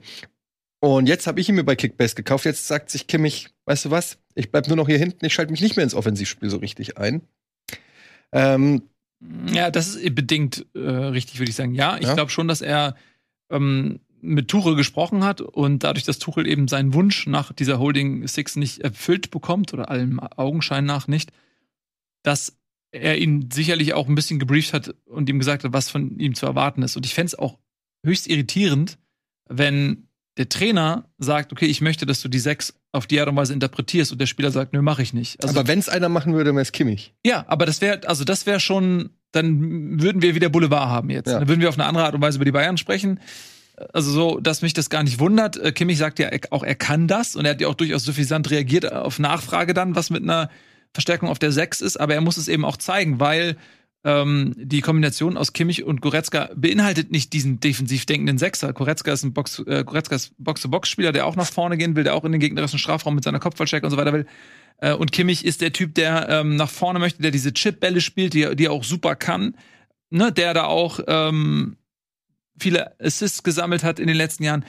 Und 0.81 1.09
jetzt 1.09 1.27
habe 1.27 1.41
ich 1.41 1.49
ihn 1.49 1.55
mir 1.55 1.65
bei 1.65 1.77
Kickbase 1.77 2.15
gekauft. 2.15 2.45
Jetzt 2.45 2.67
sagt 2.67 2.91
sich 2.91 3.07
Kimmich, 3.07 3.49
weißt 3.65 3.87
du 3.87 3.91
was? 3.91 4.19
Ich 4.35 4.51
bleib 4.51 4.69
nur 4.69 4.77
noch 4.77 4.89
hier 4.89 4.99
hinten. 4.99 5.25
Ich 5.25 5.33
schalte 5.33 5.51
mich 5.53 5.63
nicht 5.63 5.77
mehr 5.77 5.85
ins 5.85 5.95
Offensivspiel 5.95 6.51
so 6.51 6.59
richtig 6.59 6.99
ein. 6.99 7.23
Ähm, 8.33 8.83
Ja, 9.53 9.71
das 9.71 9.95
ist 9.95 10.15
bedingt 10.15 10.67
äh, 10.75 10.79
richtig, 10.81 11.39
würde 11.39 11.51
ich 11.51 11.57
sagen. 11.57 11.75
Ja, 11.75 11.97
ich 11.97 12.05
Ja. 12.07 12.15
glaube 12.15 12.31
schon, 12.31 12.49
dass 12.49 12.61
er 12.61 12.95
ähm, 13.51 14.01
mit 14.21 14.49
Tuchel 14.49 14.75
gesprochen 14.77 15.23
hat 15.25 15.41
und 15.41 15.85
dadurch, 15.85 16.05
dass 16.05 16.19
Tuchel 16.19 16.47
eben 16.47 16.67
seinen 16.69 16.95
Wunsch 16.95 17.27
nach 17.27 17.53
dieser 17.53 17.79
Holding 17.79 18.27
Six 18.27 18.57
nicht 18.57 18.81
erfüllt 18.81 19.31
bekommt 19.31 19.73
oder 19.75 19.91
allem 19.91 20.19
Augenschein 20.21 20.85
nach 20.85 21.09
nicht, 21.09 21.31
dass 22.23 22.57
er 22.91 23.19
ihn 23.19 23.51
sicherlich 23.51 23.93
auch 23.95 24.09
ein 24.09 24.15
bisschen 24.15 24.39
gebrieft 24.39 24.73
hat 24.73 24.95
und 25.07 25.29
ihm 25.29 25.39
gesagt 25.39 25.65
hat, 25.65 25.73
was 25.73 25.91
von 25.91 26.19
ihm 26.19 26.35
zu 26.35 26.47
erwarten 26.47 26.83
ist. 26.83 26.97
Und 26.97 27.05
ich 27.07 27.13
fände 27.15 27.27
es 27.29 27.35
auch 27.39 27.59
höchst 28.05 28.27
irritierend, 28.29 28.99
wenn 29.49 30.09
der 30.39 30.49
Trainer 30.49 31.09
sagt, 31.19 31.53
okay, 31.53 31.67
ich 31.67 31.81
möchte, 31.81 32.07
dass 32.07 32.23
du 32.23 32.29
die 32.29 32.39
Sechs 32.39 32.75
auf 32.95 33.07
die 33.07 33.21
Art 33.21 33.29
und 33.29 33.37
Weise 33.37 33.53
interpretierst 33.53 34.13
und 34.13 34.21
der 34.21 34.27
Spieler 34.27 34.51
sagt, 34.51 34.73
nö, 34.73 34.83
mache 34.83 35.03
ich 35.03 35.13
nicht. 35.13 35.43
Also 35.43 35.59
aber 35.59 35.69
wenn 35.69 35.79
es 35.79 35.89
einer 35.89 36.09
machen 36.09 36.35
würde, 36.35 36.53
wäre 36.53 36.63
es 36.63 36.73
Kimmich. 36.73 37.13
ja, 37.27 37.45
aber 37.49 37.67
das 37.67 37.81
wäre, 37.81 38.09
also 38.09 38.25
das 38.25 38.47
wäre 38.47 38.61
schon, 38.61 39.11
dann 39.33 40.01
würden 40.01 40.23
wir 40.23 40.35
wieder 40.35 40.49
Boulevard 40.49 40.89
haben 40.89 41.11
jetzt. 41.11 41.29
Ja. 41.29 41.41
Dann 41.41 41.49
würden 41.49 41.61
wir 41.61 41.69
auf 41.69 41.79
eine 41.79 41.87
andere 41.87 42.05
Art 42.05 42.15
und 42.15 42.21
Weise 42.21 42.39
über 42.39 42.45
die 42.45 42.53
Bayern 42.53 42.77
sprechen. 42.77 43.21
Also 43.93 44.13
so, 44.13 44.39
dass 44.39 44.63
mich 44.63 44.73
das 44.73 44.89
gar 44.89 45.03
nicht 45.03 45.19
wundert. 45.19 45.57
Äh, 45.57 45.73
Kimmich 45.73 45.99
sagt 45.99 46.21
ja 46.21 46.31
auch, 46.51 46.63
er 46.63 46.77
kann 46.77 47.09
das 47.09 47.35
und 47.35 47.45
er 47.45 47.53
hat 47.53 47.61
ja 47.61 47.67
auch 47.67 47.75
durchaus 47.75 48.05
suffisant 48.05 48.51
reagiert 48.51 48.91
auf 48.91 49.19
Nachfrage 49.19 49.75
dann, 49.75 49.97
was 49.97 50.11
mit 50.11 50.23
einer 50.23 50.49
Verstärkung 50.93 51.29
auf 51.29 51.41
der 51.41 51.51
6 51.51 51.81
ist, 51.81 51.97
aber 51.97 52.15
er 52.15 52.21
muss 52.21 52.37
es 52.37 52.47
eben 52.47 52.65
auch 52.65 52.77
zeigen, 52.77 53.19
weil 53.19 53.57
ähm, 54.05 54.53
die 54.57 54.83
Kombination 54.83 55.37
aus 55.37 55.53
Kimmich 55.53 55.85
und 55.85 56.03
Goretzka 56.03 56.51
beinhaltet 56.55 57.11
nicht 57.11 57.33
diesen 57.33 57.61
defensiv 57.61 58.07
denkenden 58.07 58.39
Sechser. 58.39 58.73
Goretzka 58.73 59.13
ist 59.13 59.25
ein 59.25 59.33
Box, 59.33 59.61
äh, 59.61 59.83
Goretzka 59.85 60.17
ist 60.17 60.33
Box-to-Box-Spieler, 60.39 61.13
der 61.13 61.27
auch 61.27 61.37
nach 61.37 61.47
vorne 61.47 61.77
gehen 61.79 61.97
will, 61.97 62.05
der 62.05 62.15
auch 62.15 62.25
in 62.25 62.33
den 62.33 62.41
gegnerischen 62.41 62.79
Strafraum 62.79 63.15
mit 63.15 63.25
seiner 63.25 63.41
Kopfballstärke 63.41 63.87
und 63.87 63.91
so 63.91 63.97
weiter 63.97 64.13
will. 64.13 64.27
Äh, 64.79 64.93
und 64.93 65.13
Kimmich 65.13 65.45
ist 65.45 65.63
der 65.63 65.73
Typ, 65.73 65.95
der 65.95 66.29
ähm, 66.29 66.57
nach 66.57 66.71
vorne 66.71 66.99
möchte, 66.99 67.23
der 67.23 67.31
diese 67.31 67.55
Chip-Bälle 67.55 68.01
spielt, 68.01 68.35
die, 68.35 68.55
die 68.55 68.67
er 68.67 68.73
auch 68.73 68.85
super 68.85 69.17
kann. 69.17 69.57
Ne, 70.11 70.31
der 70.31 70.55
da 70.55 70.65
auch 70.67 71.01
ähm, 71.09 71.77
viele 72.57 72.99
Assists 73.01 73.43
gesammelt 73.43 73.83
hat 73.83 73.99
in 73.99 74.07
den 74.07 74.17
letzten 74.17 74.45
Jahren. 74.45 74.65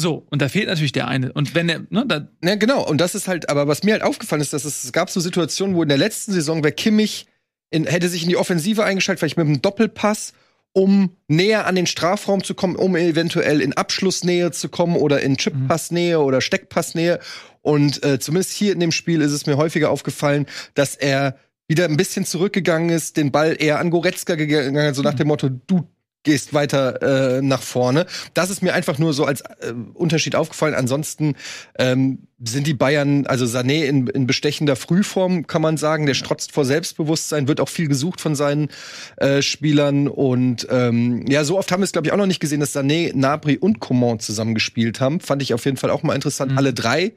So, 0.00 0.26
und 0.30 0.42
da 0.42 0.48
fehlt 0.48 0.68
natürlich 0.68 0.92
der 0.92 1.06
eine. 1.06 1.32
Und 1.32 1.54
wenn 1.54 1.68
er, 1.68 1.80
ne, 1.90 2.04
da, 2.06 2.28
Ja, 2.42 2.56
genau. 2.56 2.84
Und 2.84 3.00
das 3.00 3.14
ist 3.14 3.28
halt, 3.28 3.50
aber 3.50 3.68
was 3.68 3.82
mir 3.82 3.92
halt 3.92 4.02
aufgefallen 4.02 4.40
ist, 4.40 4.52
dass 4.52 4.64
es, 4.64 4.84
es 4.84 4.92
gab 4.92 5.10
so 5.10 5.20
Situationen, 5.20 5.76
wo 5.76 5.82
in 5.82 5.88
der 5.88 5.98
letzten 5.98 6.32
Saison 6.32 6.64
wäre 6.64 6.72
Kimmich 6.72 7.26
in, 7.70 7.86
hätte 7.86 8.08
sich 8.08 8.22
in 8.22 8.28
die 8.28 8.36
Offensive 8.36 8.84
eingeschaltet, 8.84 9.20
vielleicht 9.20 9.36
mit 9.36 9.46
einem 9.46 9.62
Doppelpass, 9.62 10.32
um 10.72 11.16
näher 11.26 11.66
an 11.66 11.74
den 11.74 11.86
Strafraum 11.86 12.44
zu 12.44 12.54
kommen, 12.54 12.76
um 12.76 12.94
eventuell 12.96 13.60
in 13.60 13.72
Abschlussnähe 13.72 14.50
zu 14.52 14.68
kommen 14.68 14.96
oder 14.96 15.20
in 15.20 15.36
Chippassnähe 15.36 16.20
oder 16.20 16.40
Steckpassnähe. 16.40 17.20
Und 17.62 18.04
äh, 18.04 18.18
zumindest 18.18 18.52
hier 18.52 18.72
in 18.72 18.80
dem 18.80 18.92
Spiel 18.92 19.20
ist 19.20 19.32
es 19.32 19.46
mir 19.46 19.56
häufiger 19.56 19.90
aufgefallen, 19.90 20.46
dass 20.74 20.94
er 20.94 21.36
wieder 21.66 21.84
ein 21.84 21.96
bisschen 21.96 22.24
zurückgegangen 22.24 22.90
ist, 22.90 23.16
den 23.16 23.30
Ball 23.30 23.56
eher 23.58 23.78
an 23.78 23.90
Goretzka 23.90 24.36
gegangen 24.36 24.78
hat, 24.78 24.94
so 24.94 25.02
nach 25.02 25.14
dem 25.14 25.28
Motto, 25.28 25.48
du 25.48 25.86
gehst 26.24 26.52
weiter 26.52 27.36
äh, 27.38 27.42
nach 27.42 27.62
vorne. 27.62 28.06
Das 28.34 28.50
ist 28.50 28.62
mir 28.62 28.74
einfach 28.74 28.98
nur 28.98 29.12
so 29.14 29.24
als 29.24 29.40
äh, 29.40 29.72
Unterschied 29.94 30.34
aufgefallen. 30.34 30.74
Ansonsten 30.74 31.34
ähm, 31.78 32.26
sind 32.44 32.66
die 32.66 32.74
Bayern, 32.74 33.26
also 33.26 33.44
Sané 33.46 33.84
in, 33.84 34.06
in 34.08 34.26
bestechender 34.26 34.76
Frühform, 34.76 35.46
kann 35.46 35.62
man 35.62 35.76
sagen. 35.76 36.06
Der 36.06 36.14
strotzt 36.14 36.52
vor 36.52 36.64
Selbstbewusstsein, 36.64 37.48
wird 37.48 37.60
auch 37.60 37.68
viel 37.68 37.88
gesucht 37.88 38.20
von 38.20 38.34
seinen 38.34 38.68
äh, 39.16 39.42
Spielern. 39.42 40.08
Und 40.08 40.66
ähm, 40.70 41.24
ja, 41.28 41.44
so 41.44 41.58
oft 41.58 41.70
haben 41.72 41.80
wir 41.80 41.84
es, 41.84 41.92
glaube 41.92 42.08
ich, 42.08 42.12
auch 42.12 42.18
noch 42.18 42.26
nicht 42.26 42.40
gesehen, 42.40 42.60
dass 42.60 42.74
Sané, 42.74 43.12
Nabri 43.14 43.56
und 43.56 43.80
Coman 43.80 44.20
zusammengespielt 44.20 45.00
haben. 45.00 45.20
Fand 45.20 45.40
ich 45.42 45.54
auf 45.54 45.64
jeden 45.64 45.76
Fall 45.76 45.90
auch 45.90 46.02
mal 46.02 46.14
interessant, 46.14 46.52
Mhm. 46.52 46.58
alle 46.58 46.72
drei 46.74 47.12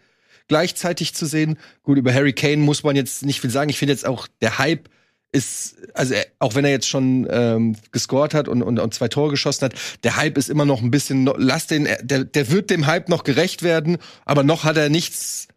gleichzeitig 0.47 1.13
zu 1.15 1.25
sehen. 1.25 1.57
Gut, 1.83 1.97
über 1.97 2.13
Harry 2.13 2.33
Kane 2.33 2.57
muss 2.57 2.83
man 2.83 2.95
jetzt 2.95 3.23
nicht 3.25 3.39
viel 3.41 3.49
sagen. 3.49 3.69
Ich 3.69 3.77
finde 3.77 3.93
jetzt 3.93 4.05
auch, 4.05 4.27
der 4.41 4.57
Hype 4.57 4.89
ist, 5.32 5.77
also 5.93 6.15
auch 6.39 6.55
wenn 6.55 6.65
er 6.65 6.71
jetzt 6.71 6.89
schon 6.89 7.27
ähm, 7.29 7.75
gescored 7.91 8.34
hat 8.34 8.47
und, 8.47 8.61
und, 8.61 8.79
und 8.79 8.93
zwei 8.93 9.07
Tore 9.07 9.32
geschossen 9.32 9.65
hat, 9.65 9.73
der 10.03 10.17
Hype 10.17 10.38
ist 10.38 10.49
immer 10.49 10.65
noch 10.65 10.82
ein 10.82 10.91
bisschen, 10.91 11.29
lass 11.38 11.67
den, 11.67 11.88
der, 12.01 12.25
der 12.25 12.51
wird 12.51 12.69
dem 12.69 12.86
Hype 12.86 13.09
noch 13.09 13.23
gerecht 13.23 13.63
werden, 13.63 13.97
aber 14.25 14.43
noch 14.43 14.63
hat 14.63 14.77
er 14.77 14.89
nichts 14.89 15.47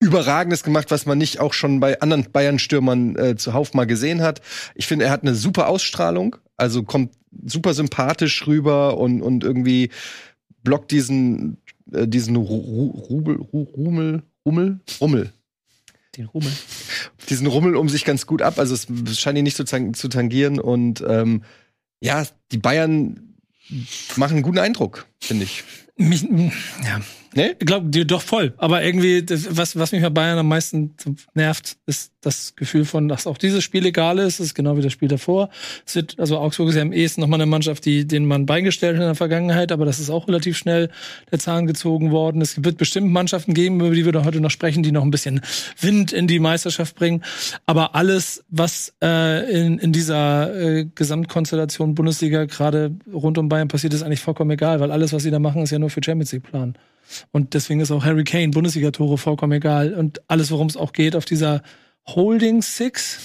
Überragendes 0.00 0.62
gemacht, 0.62 0.92
was 0.92 1.06
man 1.06 1.18
nicht 1.18 1.40
auch 1.40 1.52
schon 1.52 1.80
bei 1.80 2.00
anderen 2.00 2.30
Bayern-Stürmern 2.30 3.16
äh, 3.16 3.36
zuhauf 3.36 3.74
mal 3.74 3.86
gesehen 3.86 4.22
hat. 4.22 4.40
Ich 4.76 4.86
finde, 4.86 5.06
er 5.06 5.10
hat 5.10 5.22
eine 5.22 5.34
super 5.34 5.68
Ausstrahlung, 5.68 6.36
also 6.56 6.84
kommt 6.84 7.14
super 7.44 7.74
sympathisch 7.74 8.46
rüber 8.46 8.98
und, 8.98 9.22
und 9.22 9.42
irgendwie 9.42 9.90
blockt 10.62 10.92
diesen, 10.92 11.58
äh, 11.92 12.06
diesen 12.06 12.36
Ru 12.36 12.90
Rubel, 13.10 13.36
Ru 13.36 13.62
Rummel, 13.62 14.22
Rummel, 14.46 14.80
Rummel, 15.00 15.32
Den 16.18 16.26
Rummel. 16.26 16.52
diesen 17.28 17.46
Rummel 17.46 17.76
um 17.76 17.88
sich 17.88 18.04
ganz 18.04 18.26
gut 18.26 18.42
ab. 18.42 18.58
Also 18.58 18.74
es 18.74 19.20
scheint 19.20 19.38
ihn 19.38 19.44
nicht 19.44 19.56
zu, 19.56 19.64
zu 19.64 20.08
tangieren. 20.08 20.58
Und 20.58 21.02
ähm, 21.06 21.44
ja, 22.00 22.26
die 22.50 22.58
Bayern 22.58 23.36
machen 24.16 24.34
einen 24.34 24.42
guten 24.42 24.58
Eindruck, 24.58 25.06
finde 25.20 25.44
ich. 25.44 25.62
Mich, 25.96 26.24
ja, 26.84 27.00
Ne? 27.34 27.56
Ich 27.58 27.66
glaube, 27.66 27.88
doch 27.90 28.22
voll. 28.22 28.54
Aber 28.56 28.82
irgendwie, 28.82 29.22
das, 29.22 29.56
was, 29.56 29.78
was 29.78 29.92
mich 29.92 30.02
bei 30.02 30.10
Bayern 30.10 30.38
am 30.38 30.48
meisten 30.48 30.94
nervt, 31.34 31.76
ist 31.86 32.12
das 32.20 32.56
Gefühl 32.56 32.84
von, 32.84 33.08
dass 33.08 33.26
auch 33.26 33.38
dieses 33.38 33.62
Spiel 33.62 33.86
egal 33.86 34.18
ist. 34.18 34.40
Das 34.40 34.46
ist 34.46 34.54
genau 34.54 34.76
wie 34.76 34.82
das 34.82 34.92
Spiel 34.92 35.08
davor. 35.08 35.50
Es 35.86 35.94
wird, 35.94 36.18
also 36.18 36.38
Augsburg 36.38 36.70
ist 36.70 36.74
ja 36.74 36.82
am 36.82 36.92
ehesten 36.92 37.20
nochmal 37.20 37.40
eine 37.40 37.50
Mannschaft, 37.50 37.84
die, 37.84 38.06
denen 38.06 38.26
man 38.26 38.46
beigestellt 38.46 38.96
hat 38.96 39.02
in 39.02 39.08
der 39.08 39.14
Vergangenheit, 39.14 39.72
aber 39.72 39.84
das 39.84 40.00
ist 40.00 40.10
auch 40.10 40.26
relativ 40.26 40.56
schnell 40.56 40.90
der 41.30 41.38
Zahn 41.38 41.66
gezogen 41.66 42.10
worden. 42.10 42.40
Es 42.40 42.64
wird 42.64 42.78
bestimmt 42.78 43.10
Mannschaften 43.10 43.54
geben, 43.54 43.80
über 43.80 43.94
die 43.94 44.04
wir 44.04 44.12
da 44.12 44.24
heute 44.24 44.40
noch 44.40 44.50
sprechen, 44.50 44.82
die 44.82 44.92
noch 44.92 45.02
ein 45.02 45.10
bisschen 45.10 45.40
Wind 45.80 46.12
in 46.12 46.26
die 46.26 46.40
Meisterschaft 46.40 46.96
bringen. 46.96 47.22
Aber 47.66 47.94
alles, 47.94 48.44
was 48.48 48.94
äh, 49.02 49.50
in, 49.50 49.78
in 49.78 49.92
dieser 49.92 50.54
äh, 50.54 50.86
Gesamtkonstellation 50.94 51.94
Bundesliga 51.94 52.46
gerade 52.46 52.96
rund 53.12 53.38
um 53.38 53.48
Bayern 53.48 53.68
passiert, 53.68 53.94
ist 53.94 54.02
eigentlich 54.02 54.20
vollkommen 54.20 54.50
egal, 54.50 54.80
weil 54.80 54.90
alles, 54.90 55.12
was 55.12 55.22
sie 55.22 55.30
da 55.30 55.38
machen, 55.38 55.62
ist 55.62 55.70
ja 55.70 55.78
nur 55.78 55.90
für 55.90 56.00
Champions 56.02 56.32
League 56.32 56.44
Plan. 56.44 56.74
Und 57.30 57.54
deswegen 57.54 57.80
ist 57.80 57.90
auch 57.90 58.04
Harry 58.04 58.24
Kane, 58.24 58.48
Bundesliga-Tore 58.48 59.18
vollkommen 59.18 59.52
egal. 59.52 59.94
Und 59.94 60.20
alles, 60.28 60.50
worum 60.50 60.66
es 60.66 60.76
auch 60.76 60.92
geht, 60.92 61.16
auf 61.16 61.24
dieser 61.24 61.62
Holding 62.06 62.62
Six, 62.62 63.20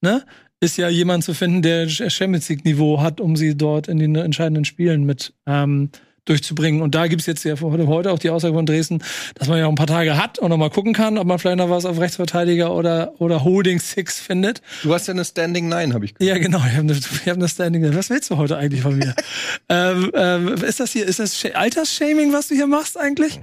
ne, 0.00 0.24
ist 0.60 0.78
ja 0.78 0.88
jemand 0.88 1.24
zu 1.24 1.34
finden, 1.34 1.62
der 1.62 1.88
Champions 1.88 2.48
League-Niveau 2.48 3.00
hat, 3.00 3.20
um 3.20 3.36
sie 3.36 3.56
dort 3.56 3.88
in 3.88 3.98
den 3.98 4.14
entscheidenden 4.16 4.64
Spielen 4.64 5.04
mit 5.04 5.34
ähm, 5.46 5.90
durchzubringen. 6.26 6.82
Und 6.82 6.94
da 6.94 7.06
gibt's 7.06 7.26
jetzt 7.26 7.44
ja 7.44 7.54
heute 7.60 8.12
auch 8.12 8.18
die 8.18 8.30
Aussage 8.30 8.54
von 8.54 8.66
Dresden, 8.66 9.02
dass 9.34 9.48
man 9.48 9.58
ja 9.58 9.66
auch 9.66 9.70
ein 9.70 9.76
paar 9.76 9.86
Tage 9.86 10.16
hat 10.16 10.38
und 10.38 10.50
noch 10.50 10.58
mal 10.58 10.70
gucken 10.70 10.92
kann, 10.92 11.16
ob 11.18 11.26
man 11.26 11.38
vielleicht 11.38 11.58
noch 11.58 11.70
was 11.70 11.84
auf 11.86 11.98
Rechtsverteidiger 11.98 12.74
oder, 12.74 13.14
oder 13.18 13.42
Holding 13.44 13.80
Six 13.80 14.20
findet. 14.20 14.60
Du 14.82 14.92
hast 14.92 15.06
ja 15.06 15.14
eine 15.14 15.24
Standing 15.24 15.68
Nine, 15.68 15.94
habe 15.94 16.04
ich 16.04 16.14
gehört. 16.14 16.36
Ja, 16.36 16.42
genau. 16.42 16.58
Ich 16.58 16.76
habe 16.76 16.80
eine, 16.80 16.92
ich 16.92 17.28
hab 17.28 17.36
eine 17.36 17.48
Standing. 17.48 17.94
Was 17.94 18.10
willst 18.10 18.30
du 18.30 18.36
heute 18.36 18.56
eigentlich 18.56 18.82
von 18.82 18.96
mir? 18.96 19.14
ähm, 19.68 20.10
ähm, 20.14 20.48
ist 20.48 20.80
das 20.80 20.92
hier, 20.92 21.06
ist 21.06 21.18
das 21.18 21.44
Altersshaming, 21.44 22.32
was 22.32 22.48
du 22.48 22.54
hier 22.54 22.66
machst 22.66 22.98
eigentlich? 22.98 23.40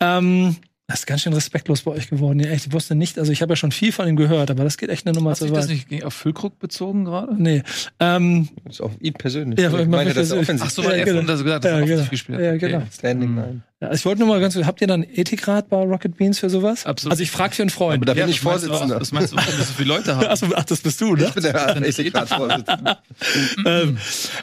Ähm, 0.00 0.56
das 0.88 1.00
ist 1.00 1.06
ganz 1.06 1.22
schön 1.22 1.32
respektlos 1.32 1.82
bei 1.82 1.90
euch 1.90 2.08
geworden. 2.08 2.38
Ja, 2.38 2.50
echt, 2.50 2.68
ich 2.68 2.72
wusste 2.72 2.94
nicht, 2.94 3.18
also 3.18 3.32
ich 3.32 3.42
habe 3.42 3.52
ja 3.52 3.56
schon 3.56 3.72
viel 3.72 3.90
von 3.90 4.06
ihm 4.06 4.14
gehört, 4.14 4.52
aber 4.52 4.62
das 4.62 4.76
geht 4.78 4.88
echt 4.88 5.04
eine 5.04 5.16
Nummer 5.16 5.30
Hat 5.30 5.38
zu 5.38 5.44
sich 5.44 5.52
das 5.52 5.68
weit. 5.68 5.90
nicht 5.90 6.04
auf 6.04 6.14
Füllkrug 6.14 6.60
bezogen 6.60 7.04
gerade? 7.04 7.34
Nee. 7.36 7.64
Ähm, 7.98 8.48
Das 8.64 8.74
ist 8.76 8.80
auf 8.82 8.92
ihn 9.00 9.14
persönlich. 9.14 9.58
Ja, 9.58 9.76
ich 9.76 9.88
meine, 9.88 10.04
das 10.10 10.14
persönlich. 10.14 10.42
offensiv. 10.44 10.66
Ach 10.68 10.70
so, 10.70 10.84
weil 10.84 10.92
Ja, 10.92 10.96
er 10.98 11.04
genau. 11.06 11.22
das 11.22 11.42
gesagt 11.42 11.54
hat, 11.56 11.64
dass 11.64 11.70
Ja, 11.72 11.76
er 11.78 11.80
genau. 11.82 11.92
offensiv 11.94 12.10
gespielt 12.10 12.38
hat. 12.38 12.44
Ja, 12.44 12.50
Okay. 12.52 12.58
genau. 12.70 12.82
Standing 12.92 13.28
Mhm. 13.30 13.34
Nine. 13.34 13.60
ja, 13.80 13.92
ich 13.92 14.04
wollte 14.04 14.20
nur 14.20 14.28
mal 14.28 14.40
ganz 14.40 14.54
kurz, 14.54 14.64
habt 14.66 14.80
ihr 14.80 14.86
dann 14.86 15.02
Ethikrat 15.02 15.68
bei 15.68 15.76
Rocket 15.82 16.16
Beans 16.16 16.38
für 16.38 16.48
sowas? 16.50 16.86
Absolut. 16.86 17.10
Also 17.10 17.22
ich 17.24 17.32
frage 17.32 17.54
für 17.56 17.62
einen 17.62 17.70
Freund. 17.70 17.96
Aber 17.96 18.06
da 18.06 18.12
bin 18.14 18.20
Ja, 18.20 18.28
ich 18.28 18.36
das 18.36 18.44
meinst 18.44 18.64
du 18.64 18.68
auch- 18.68 18.70
Vorsitzender. 18.78 18.98
Das 19.00 19.10
meinst 19.12 19.32
du, 19.32 19.36
warum 19.38 19.58
wir 19.58 19.64
so 19.64 19.72
viele 19.72 19.88
Leute 19.88 20.16
haben? 20.16 20.26
Achso, 20.28 20.46
ach, 20.54 20.64
das 20.64 20.80
bist 20.82 21.00
du, 21.00 21.16
ne? 21.16 21.24
Ich 21.26 21.34
bin 21.34 21.42
der 21.42 21.76
Ethikrat-Vorsitzende. 21.84 22.96
ähm, 23.66 23.98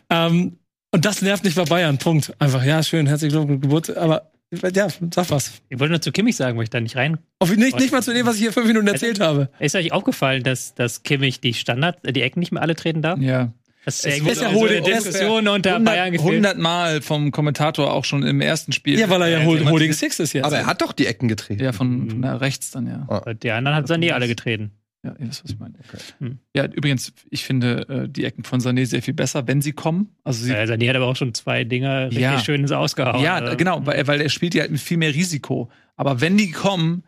ähm, 0.10 0.58
und 0.92 1.06
das 1.06 1.22
nervt 1.22 1.44
nicht 1.46 1.56
bei 1.56 1.64
Bayern. 1.64 1.98
Punkt. 1.98 2.34
Einfach, 2.40 2.64
ja, 2.66 2.84
schön, 2.84 3.08
herzlichen 3.08 3.32
Glückwunsch, 3.34 3.62
Geburt. 3.62 3.98
Aber 3.98 4.30
ja, 4.76 4.88
sag 5.14 5.30
was. 5.30 5.62
Ich 5.70 5.80
wollte 5.80 5.92
nur 5.92 6.02
zu 6.02 6.12
Kimmich 6.12 6.36
sagen, 6.36 6.58
weil 6.58 6.64
ich 6.64 6.70
da 6.70 6.80
nicht 6.80 6.96
rein. 6.96 7.18
Auf, 7.40 7.56
nicht, 7.56 7.78
nicht 7.80 7.92
mal 7.92 8.04
zu 8.04 8.14
dem, 8.14 8.26
was 8.26 8.36
ich 8.36 8.42
hier 8.42 8.54
fünf 8.54 8.68
Minuten 8.68 8.88
erzählt 8.88 9.20
habe. 9.20 9.50
Ist 9.60 9.76
euch 9.76 9.92
aufgefallen, 9.92 10.44
dass, 10.44 10.76
dass 10.76 11.04
Kimmich 11.04 11.40
die 11.42 11.54
Standard, 11.54 11.98
äh, 12.06 12.14
die 12.14 12.22
Ecken 12.22 12.40
nicht 12.40 12.52
mehr 12.52 12.62
alle 12.62 12.76
treten 12.76 13.02
darf? 13.02 13.20
Ja. 13.20 13.52
Das 13.86 14.06
ist 14.06 14.22
Es 14.26 14.40
ja 14.40 14.50
so 14.50 14.56
wohl- 14.56 14.70
eine 14.70 14.80
es 14.80 14.88
ist 15.00 15.06
Diskussion 15.08 15.48
unter 15.50 15.72
100, 15.76 15.84
Bayern 15.84 16.12
gefehlt. 16.14 16.30
100 16.46 16.58
Mal 16.58 17.02
vom 17.02 17.32
Kommentator 17.32 17.92
auch 17.94 18.06
schon 18.06 18.24
im 18.24 18.40
ersten 18.40 18.72
Spiel. 18.72 18.98
Ja, 18.98 19.10
weil 19.10 19.22
er 19.24 19.28
ja 19.28 19.44
Holding 19.46 19.92
Six 19.92 20.20
ist 20.22 20.32
jetzt. 20.32 20.46
Aber 20.46 20.58
er 20.58 20.66
hat 20.68 20.82
doch 20.82 20.94
die 20.94 21.06
Ecken 21.06 21.28
getreten. 21.28 21.62
Ja, 21.62 21.74
von, 21.74 22.10
von 22.10 22.24
rechts 22.24 22.72
dann, 22.72 22.88
ja. 22.88 23.18
Und 23.18 23.44
Die 23.44 23.52
anderen 23.52 23.76
hat 23.76 23.88
Sané 23.90 24.12
alle 24.12 24.28
getreten. 24.30 24.72
Ja, 25.06 25.14
das 25.20 25.38
ist, 25.38 25.44
was 25.44 25.52
ich 25.52 25.60
meine. 25.60 25.74
Hm. 26.20 26.40
Ja, 26.56 26.66
übrigens, 26.66 27.12
ich 27.30 27.44
finde 27.44 27.88
äh, 27.90 28.10
die 28.10 28.24
Ecken 28.24 28.44
von 28.46 28.62
Sané 28.62 28.86
sehr 28.86 29.02
viel 29.02 29.14
besser, 29.14 29.46
wenn 29.48 29.62
sie 29.62 29.74
kommen. 29.74 30.16
Also 30.24 30.46
sie, 30.46 30.52
Äh, 30.54 30.64
Sané 30.64 30.88
hat 30.90 30.96
aber 30.96 31.08
auch 31.08 31.16
schon 31.18 31.34
zwei 31.34 31.66
Dinger 31.66 32.06
richtig 32.06 32.22
Ja. 32.22 32.40
schön 32.40 32.62
ins 32.62 32.72
Ausgehauen. 32.72 33.22
ja, 33.22 33.36
Also, 33.36 33.58
genau, 33.58 33.86
weil, 33.86 34.08
weil 34.08 34.22
er 34.22 34.30
spielt 34.30 34.54
ja 34.56 34.62
halt 34.62 34.72
mit 34.72 34.80
viel 34.80 34.98
mehr 34.98 35.14
Risiko. 35.14 35.70
Aber 35.98 36.22
wenn 36.22 36.38
die 36.38 36.52
kommen, 36.52 37.04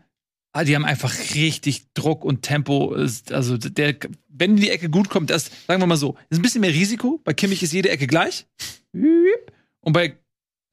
ah, 0.52 0.66
die 0.66 0.76
haben 0.76 0.84
einfach 0.86 1.14
richtig 1.36 1.94
Druck 1.94 2.26
und 2.26 2.42
Tempo. 2.42 2.94
Also 3.32 3.58
der, 3.58 3.96
wenn 4.28 4.58
die 4.58 4.70
Ecke 4.72 4.90
gut 4.90 5.10
kommt, 5.10 5.30
das, 5.30 5.50
sagen 5.66 5.82
wir 5.82 5.88
mal 5.88 5.96
so, 5.96 6.18
ist 6.30 6.38
ein 6.40 6.42
bisschen 6.42 6.62
mehr 6.62 6.74
Risiko. 6.74 7.22
Bei 7.24 7.34
Kimmich 7.34 7.64
ist 7.64 7.72
jede 7.72 7.90
Ecke 7.90 8.08
gleich. 8.08 8.46
Und 8.94 9.94
bei 9.94 10.18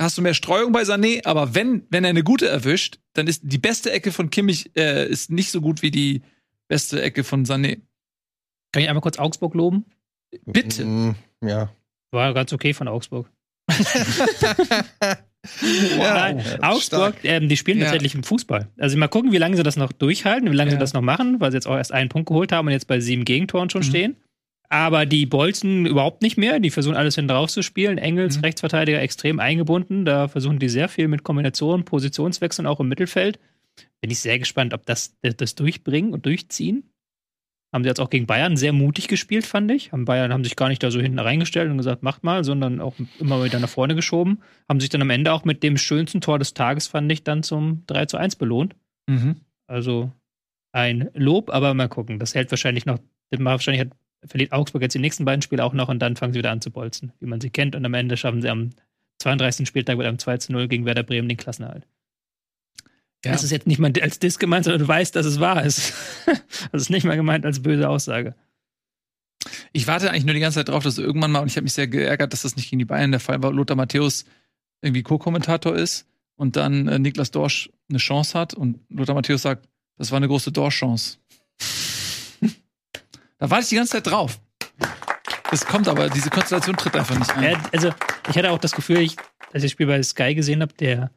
hast 0.00 0.18
du 0.18 0.22
mehr 0.22 0.34
Streuung 0.34 0.72
bei 0.72 0.82
Sané, 0.82 1.24
aber 1.24 1.54
wenn, 1.54 1.84
wenn 1.90 2.02
er 2.02 2.10
eine 2.10 2.24
gute 2.24 2.48
erwischt, 2.48 2.98
dann 3.12 3.28
ist 3.28 3.42
die 3.44 3.58
beste 3.58 3.92
Ecke 3.92 4.10
von 4.10 4.30
Kimmich 4.30 4.72
äh, 4.76 5.08
ist 5.08 5.30
nicht 5.30 5.52
so 5.52 5.60
gut 5.60 5.82
wie 5.82 5.92
die 5.92 6.22
beste 6.72 7.02
Ecke 7.02 7.22
von 7.22 7.44
Sané. 7.44 7.80
Kann 8.72 8.82
ich 8.82 8.88
einmal 8.88 9.02
kurz 9.02 9.18
Augsburg 9.18 9.54
loben? 9.54 9.84
Bitte. 10.46 10.84
Mm, 10.86 11.14
Ja. 11.44 11.70
War 12.12 12.32
ganz 12.32 12.52
okay 12.52 12.72
von 12.72 12.88
Augsburg. 12.88 13.30
Wow. 15.96 15.98
Nein, 15.98 16.42
Augsburg, 16.62 17.16
ähm, 17.24 17.48
die 17.48 17.56
spielen 17.56 17.78
Ja. 17.78 17.86
tatsächlich 17.86 18.14
im 18.14 18.22
Fußball. 18.22 18.68
Also 18.78 18.96
mal 18.96 19.08
gucken, 19.08 19.32
wie 19.32 19.38
lange 19.38 19.56
sie 19.56 19.64
das 19.64 19.76
noch 19.76 19.90
durchhalten, 19.90 20.48
wie 20.48 20.54
lange 20.54 20.70
Ja. 20.70 20.76
sie 20.76 20.80
das 20.80 20.92
noch 20.92 21.00
machen, 21.02 21.40
weil 21.40 21.50
sie 21.50 21.56
jetzt 21.56 21.66
auch 21.66 21.76
erst 21.76 21.90
einen 21.90 22.08
Punkt 22.08 22.28
geholt 22.28 22.52
haben 22.52 22.68
und 22.68 22.72
jetzt 22.72 22.86
bei 22.86 23.00
sieben 23.00 23.24
Gegentoren 23.24 23.68
schon 23.68 23.80
Mhm. 23.80 23.86
stehen. 23.86 24.16
Aber 24.68 25.04
die 25.04 25.26
bolzen 25.26 25.84
überhaupt 25.84 26.22
nicht 26.22 26.36
mehr. 26.38 26.60
Die 26.60 26.70
versuchen 26.70 26.94
alles 26.96 27.16
hinten 27.16 27.32
raus 27.32 27.52
zu 27.54 27.62
spielen. 27.62 27.98
Engels, 27.98 28.36
Mhm. 28.38 28.44
Rechtsverteidiger, 28.44 29.02
extrem 29.02 29.40
eingebunden. 29.40 30.04
Da 30.04 30.28
versuchen 30.28 30.60
die 30.60 30.68
sehr 30.68 30.88
viel 30.88 31.08
mit 31.08 31.24
Kombinationen, 31.24 31.84
Positionswechseln 31.84 32.66
auch 32.68 32.78
im 32.78 32.86
Mittelfeld. 32.88 33.40
Bin 34.02 34.10
ich 34.10 34.18
sehr 34.18 34.38
gespannt, 34.38 34.74
ob 34.74 34.84
das 34.84 35.16
das 35.22 35.54
durchbringen 35.54 36.12
und 36.12 36.26
durchziehen. 36.26 36.92
Haben 37.72 37.84
sie 37.84 37.88
jetzt 37.88 38.00
auch 38.00 38.10
gegen 38.10 38.26
Bayern 38.26 38.58
sehr 38.58 38.74
mutig 38.74 39.08
gespielt, 39.08 39.46
fand 39.46 39.70
ich. 39.70 39.92
Haben 39.92 40.04
Bayern 40.04 40.32
haben 40.32 40.44
sich 40.44 40.56
gar 40.56 40.68
nicht 40.68 40.82
da 40.82 40.90
so 40.90 41.00
hinten 41.00 41.18
reingestellt 41.18 41.70
und 41.70 41.78
gesagt, 41.78 42.02
macht 42.02 42.22
mal, 42.22 42.44
sondern 42.44 42.80
auch 42.80 42.94
immer 43.18 43.42
wieder 43.42 43.58
nach 43.60 43.68
vorne 43.68 43.94
geschoben. 43.94 44.42
Haben 44.68 44.80
sich 44.80 44.90
dann 44.90 45.00
am 45.00 45.08
Ende 45.08 45.32
auch 45.32 45.46
mit 45.46 45.62
dem 45.62 45.78
schönsten 45.78 46.20
Tor 46.20 46.38
des 46.38 46.52
Tages, 46.52 46.88
fand 46.88 47.10
ich, 47.10 47.24
dann 47.24 47.42
zum 47.42 47.84
3 47.86 48.06
zu 48.06 48.18
1 48.18 48.36
belohnt. 48.36 48.76
Mhm. 49.06 49.36
Also 49.66 50.12
ein 50.72 51.08
Lob, 51.14 51.48
aber 51.48 51.72
mal 51.72 51.88
gucken. 51.88 52.18
Das 52.18 52.34
hält 52.34 52.50
wahrscheinlich 52.50 52.84
noch, 52.84 52.98
wahrscheinlich 53.30 53.80
hat, 53.80 53.92
verliert 54.24 54.52
Augsburg 54.52 54.82
jetzt 54.82 54.94
die 54.94 54.98
nächsten 54.98 55.24
beiden 55.24 55.40
Spiele 55.40 55.64
auch 55.64 55.72
noch 55.72 55.88
und 55.88 56.00
dann 56.00 56.16
fangen 56.16 56.34
sie 56.34 56.40
wieder 56.40 56.50
an 56.50 56.60
zu 56.60 56.70
bolzen, 56.70 57.12
wie 57.20 57.26
man 57.26 57.40
sie 57.40 57.50
kennt. 57.50 57.74
Und 57.74 57.86
am 57.86 57.94
Ende 57.94 58.18
schaffen 58.18 58.42
sie 58.42 58.50
am 58.50 58.70
32. 59.20 59.66
Spieltag 59.66 59.96
mit 59.96 60.06
einem 60.06 60.18
2 60.18 60.36
zu 60.38 60.52
0 60.52 60.68
gegen 60.68 60.84
Werder 60.84 61.04
Bremen 61.04 61.28
den 61.28 61.38
Klassenerhalt. 61.38 61.86
Ja. 63.24 63.32
Das 63.32 63.44
ist 63.44 63.50
jetzt 63.50 63.66
nicht 63.66 63.78
mal 63.78 63.92
als 64.00 64.18
Diss 64.18 64.38
gemeint, 64.38 64.64
sondern 64.64 64.80
du 64.80 64.88
weißt, 64.88 65.14
dass 65.14 65.26
es 65.26 65.38
wahr 65.38 65.64
ist. 65.64 65.94
das 66.72 66.82
ist 66.82 66.90
nicht 66.90 67.04
mal 67.04 67.16
gemeint 67.16 67.46
als 67.46 67.62
böse 67.62 67.88
Aussage. 67.88 68.34
Ich 69.72 69.86
warte 69.86 70.10
eigentlich 70.10 70.24
nur 70.24 70.34
die 70.34 70.40
ganze 70.40 70.58
Zeit 70.58 70.68
drauf, 70.68 70.82
dass 70.82 70.98
irgendwann 70.98 71.30
mal, 71.30 71.40
und 71.40 71.48
ich 71.48 71.56
habe 71.56 71.64
mich 71.64 71.72
sehr 71.72 71.88
geärgert, 71.88 72.32
dass 72.32 72.42
das 72.42 72.56
nicht 72.56 72.70
gegen 72.70 72.78
die 72.78 72.84
Bayern 72.84 73.10
der 73.10 73.20
Fall 73.20 73.42
war, 73.42 73.52
Lothar 73.52 73.76
Matthäus 73.76 74.24
irgendwie 74.80 75.02
Co-Kommentator 75.02 75.74
ist 75.74 76.06
und 76.36 76.56
dann 76.56 76.88
äh, 76.88 76.98
Niklas 76.98 77.30
Dorsch 77.30 77.70
eine 77.88 77.98
Chance 77.98 78.38
hat 78.38 78.54
und 78.54 78.80
Lothar 78.88 79.14
Matthäus 79.14 79.42
sagt, 79.42 79.68
das 79.96 80.10
war 80.10 80.16
eine 80.16 80.28
große 80.28 80.50
Dorsch-Chance. 80.50 81.18
da 83.38 83.50
warte 83.50 83.62
ich 83.62 83.68
die 83.68 83.76
ganze 83.76 83.92
Zeit 83.92 84.06
drauf. 84.06 84.40
Das 85.50 85.66
kommt 85.66 85.86
aber, 85.86 86.08
diese 86.08 86.30
Konstellation 86.30 86.76
tritt 86.76 86.96
einfach 86.96 87.18
nicht 87.18 87.30
ein. 87.36 87.42
Ja, 87.44 87.62
also, 87.72 87.90
ich 88.28 88.36
hatte 88.36 88.50
auch 88.50 88.58
das 88.58 88.72
Gefühl, 88.72 89.00
ich, 89.00 89.16
als 89.52 89.56
ich 89.56 89.62
das 89.62 89.70
Spiel 89.72 89.86
bei 89.86 90.02
Sky 90.02 90.34
gesehen 90.34 90.62
habe, 90.62 90.72
der, 90.74 91.10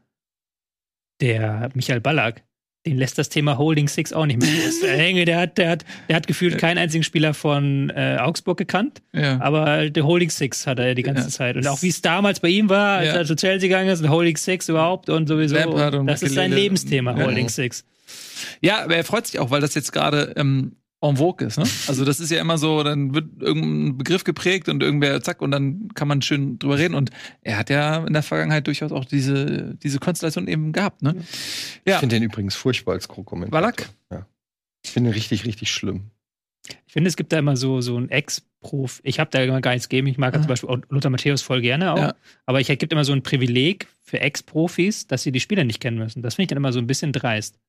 der 1.22 1.70
Michael 1.74 2.02
Ballack, 2.02 2.44
den 2.86 2.98
lässt 2.98 3.18
das 3.18 3.30
Thema 3.30 3.58
Holding 3.58 3.88
Six 3.88 4.14
auch 4.14 4.26
nicht 4.28 4.40
mehr 4.40 4.50
los. 4.66 4.80
Der 4.82 5.40
hat, 5.40 5.58
der 5.58 5.70
hat, 5.70 5.86
der 6.08 6.16
hat 6.16 6.28
gefühlt 6.28 6.58
keinen 6.60 6.78
einzigen 6.78 7.04
Spieler 7.04 7.34
von 7.34 7.90
äh, 7.90 8.18
Augsburg 8.20 8.58
gekannt. 8.60 9.02
Ja. 9.12 9.42
Aber 9.42 9.90
der 9.90 10.06
Holding 10.06 10.30
Six 10.30 10.68
hat 10.68 10.78
er 10.80 10.94
die 10.94 11.02
ganze 11.02 11.24
Ja. 11.24 11.30
Zeit. 11.30 11.56
Und 11.58 11.68
auch 11.68 11.82
wie 11.82 11.88
es 11.88 12.02
damals 12.02 12.40
bei 12.40 12.50
ihm 12.50 12.70
war, 12.70 12.98
als 13.00 13.08
Ja. 13.08 13.14
er 13.16 13.26
zu 13.26 13.36
Chelsea 13.36 13.68
gegangen 13.70 13.90
ist, 13.90 14.08
Holding 14.08 14.38
Six 14.38 14.70
überhaupt 14.70 15.10
und 15.10 15.28
sowieso. 15.28 15.58
Und 15.58 16.06
das 16.08 16.22
ist 16.22 16.36
sein. 16.36 16.52
Lebensthema. 16.52 17.16
Holding 17.16 17.50
Six. 17.50 17.86
Ja, 18.62 18.84
aber 18.84 18.96
er 18.98 19.04
freut 19.04 19.26
sich 19.26 19.40
auch, 19.40 19.50
weil 19.50 19.62
das 19.62 19.74
jetzt 19.74 19.92
gerade 19.92 20.34
ähm, 20.38 20.76
en 21.10 21.18
vogue 21.18 21.46
ist. 21.48 21.58
Ne? 21.58 21.66
Also 21.88 22.06
das 22.06 22.20
ist 22.20 22.32
ja 22.32 22.40
immer 22.40 22.58
so, 22.58 22.84
dann 22.84 23.14
wird 23.14 23.42
irgendein 23.42 23.98
Begriff 23.98 24.24
geprägt 24.24 24.70
und 24.70 24.82
irgendwer 24.84 25.22
zack 25.22 25.42
und 25.42 25.52
dann 25.52 25.90
kann 25.94 26.08
man 26.08 26.22
schön 26.22 26.60
drüber 26.60 26.78
reden. 26.78 26.96
Und 26.96 27.12
er 27.42 27.58
hat 27.58 27.70
ja 27.70 28.06
in 28.06 28.14
der 28.14 28.24
Vergangenheit 28.24 28.68
durchaus 28.68 28.92
auch 28.92 29.06
diese, 29.06 29.76
diese 29.82 30.00
Konstellation 30.00 30.48
eben 30.48 30.72
gehabt. 30.72 31.02
Ne? 31.02 31.16
Ich 31.20 31.92
Ja, 31.92 32.00
finde 32.00 32.16
den 32.16 32.24
übrigens 32.24 32.56
furchtbar 32.56 32.94
als 32.94 33.08
Co-Kommentator. 33.08 33.62
Ballack? 33.62 33.90
Ja. 34.12 34.28
Ich 34.84 34.92
finde 34.92 35.10
ihn 35.10 35.14
richtig, 35.14 35.46
richtig 35.46 35.72
schlimm. 35.72 36.12
Ich 36.88 36.94
finde, 36.94 37.10
es 37.10 37.16
gibt 37.16 37.32
da 37.32 37.40
immer 37.40 37.58
so, 37.58 37.82
so 37.82 37.96
einen 37.98 38.10
Ex-Prof. 38.10 39.02
Ich 39.04 39.20
habe 39.20 39.30
da 39.30 39.42
immer 39.44 39.62
gar 39.62 39.72
nichts 39.72 39.90
gegen. 39.90 40.08
Ich 40.08 40.18
mag 40.18 40.34
ja. 40.34 40.42
Zum 40.42 40.48
Beispiel 40.48 40.70
auch 40.70 40.80
Lothar 40.90 41.12
Matthäus 41.12 41.42
voll 41.42 41.62
gerne 41.62 41.94
auch. 41.94 41.98
Ja. 41.98 42.16
Aber 42.46 42.60
ich 42.60 42.70
es 42.70 42.78
gibt 42.78 42.92
immer 42.92 43.06
so 43.06 43.14
ein 43.14 43.24
Privileg 43.24 43.88
für 44.02 44.20
Ex-Profis, 44.20 45.08
dass 45.08 45.24
sie 45.24 45.32
die 45.32 45.40
Spieler 45.40 45.64
nicht 45.64 45.80
kennen 45.80 45.98
müssen. 45.98 46.22
Das 46.22 46.36
finde 46.36 46.44
ich 46.44 46.50
dann 46.50 46.58
immer 46.58 46.74
so 46.74 46.80
ein 46.80 46.88
bisschen 46.88 47.12
dreist. 47.12 47.60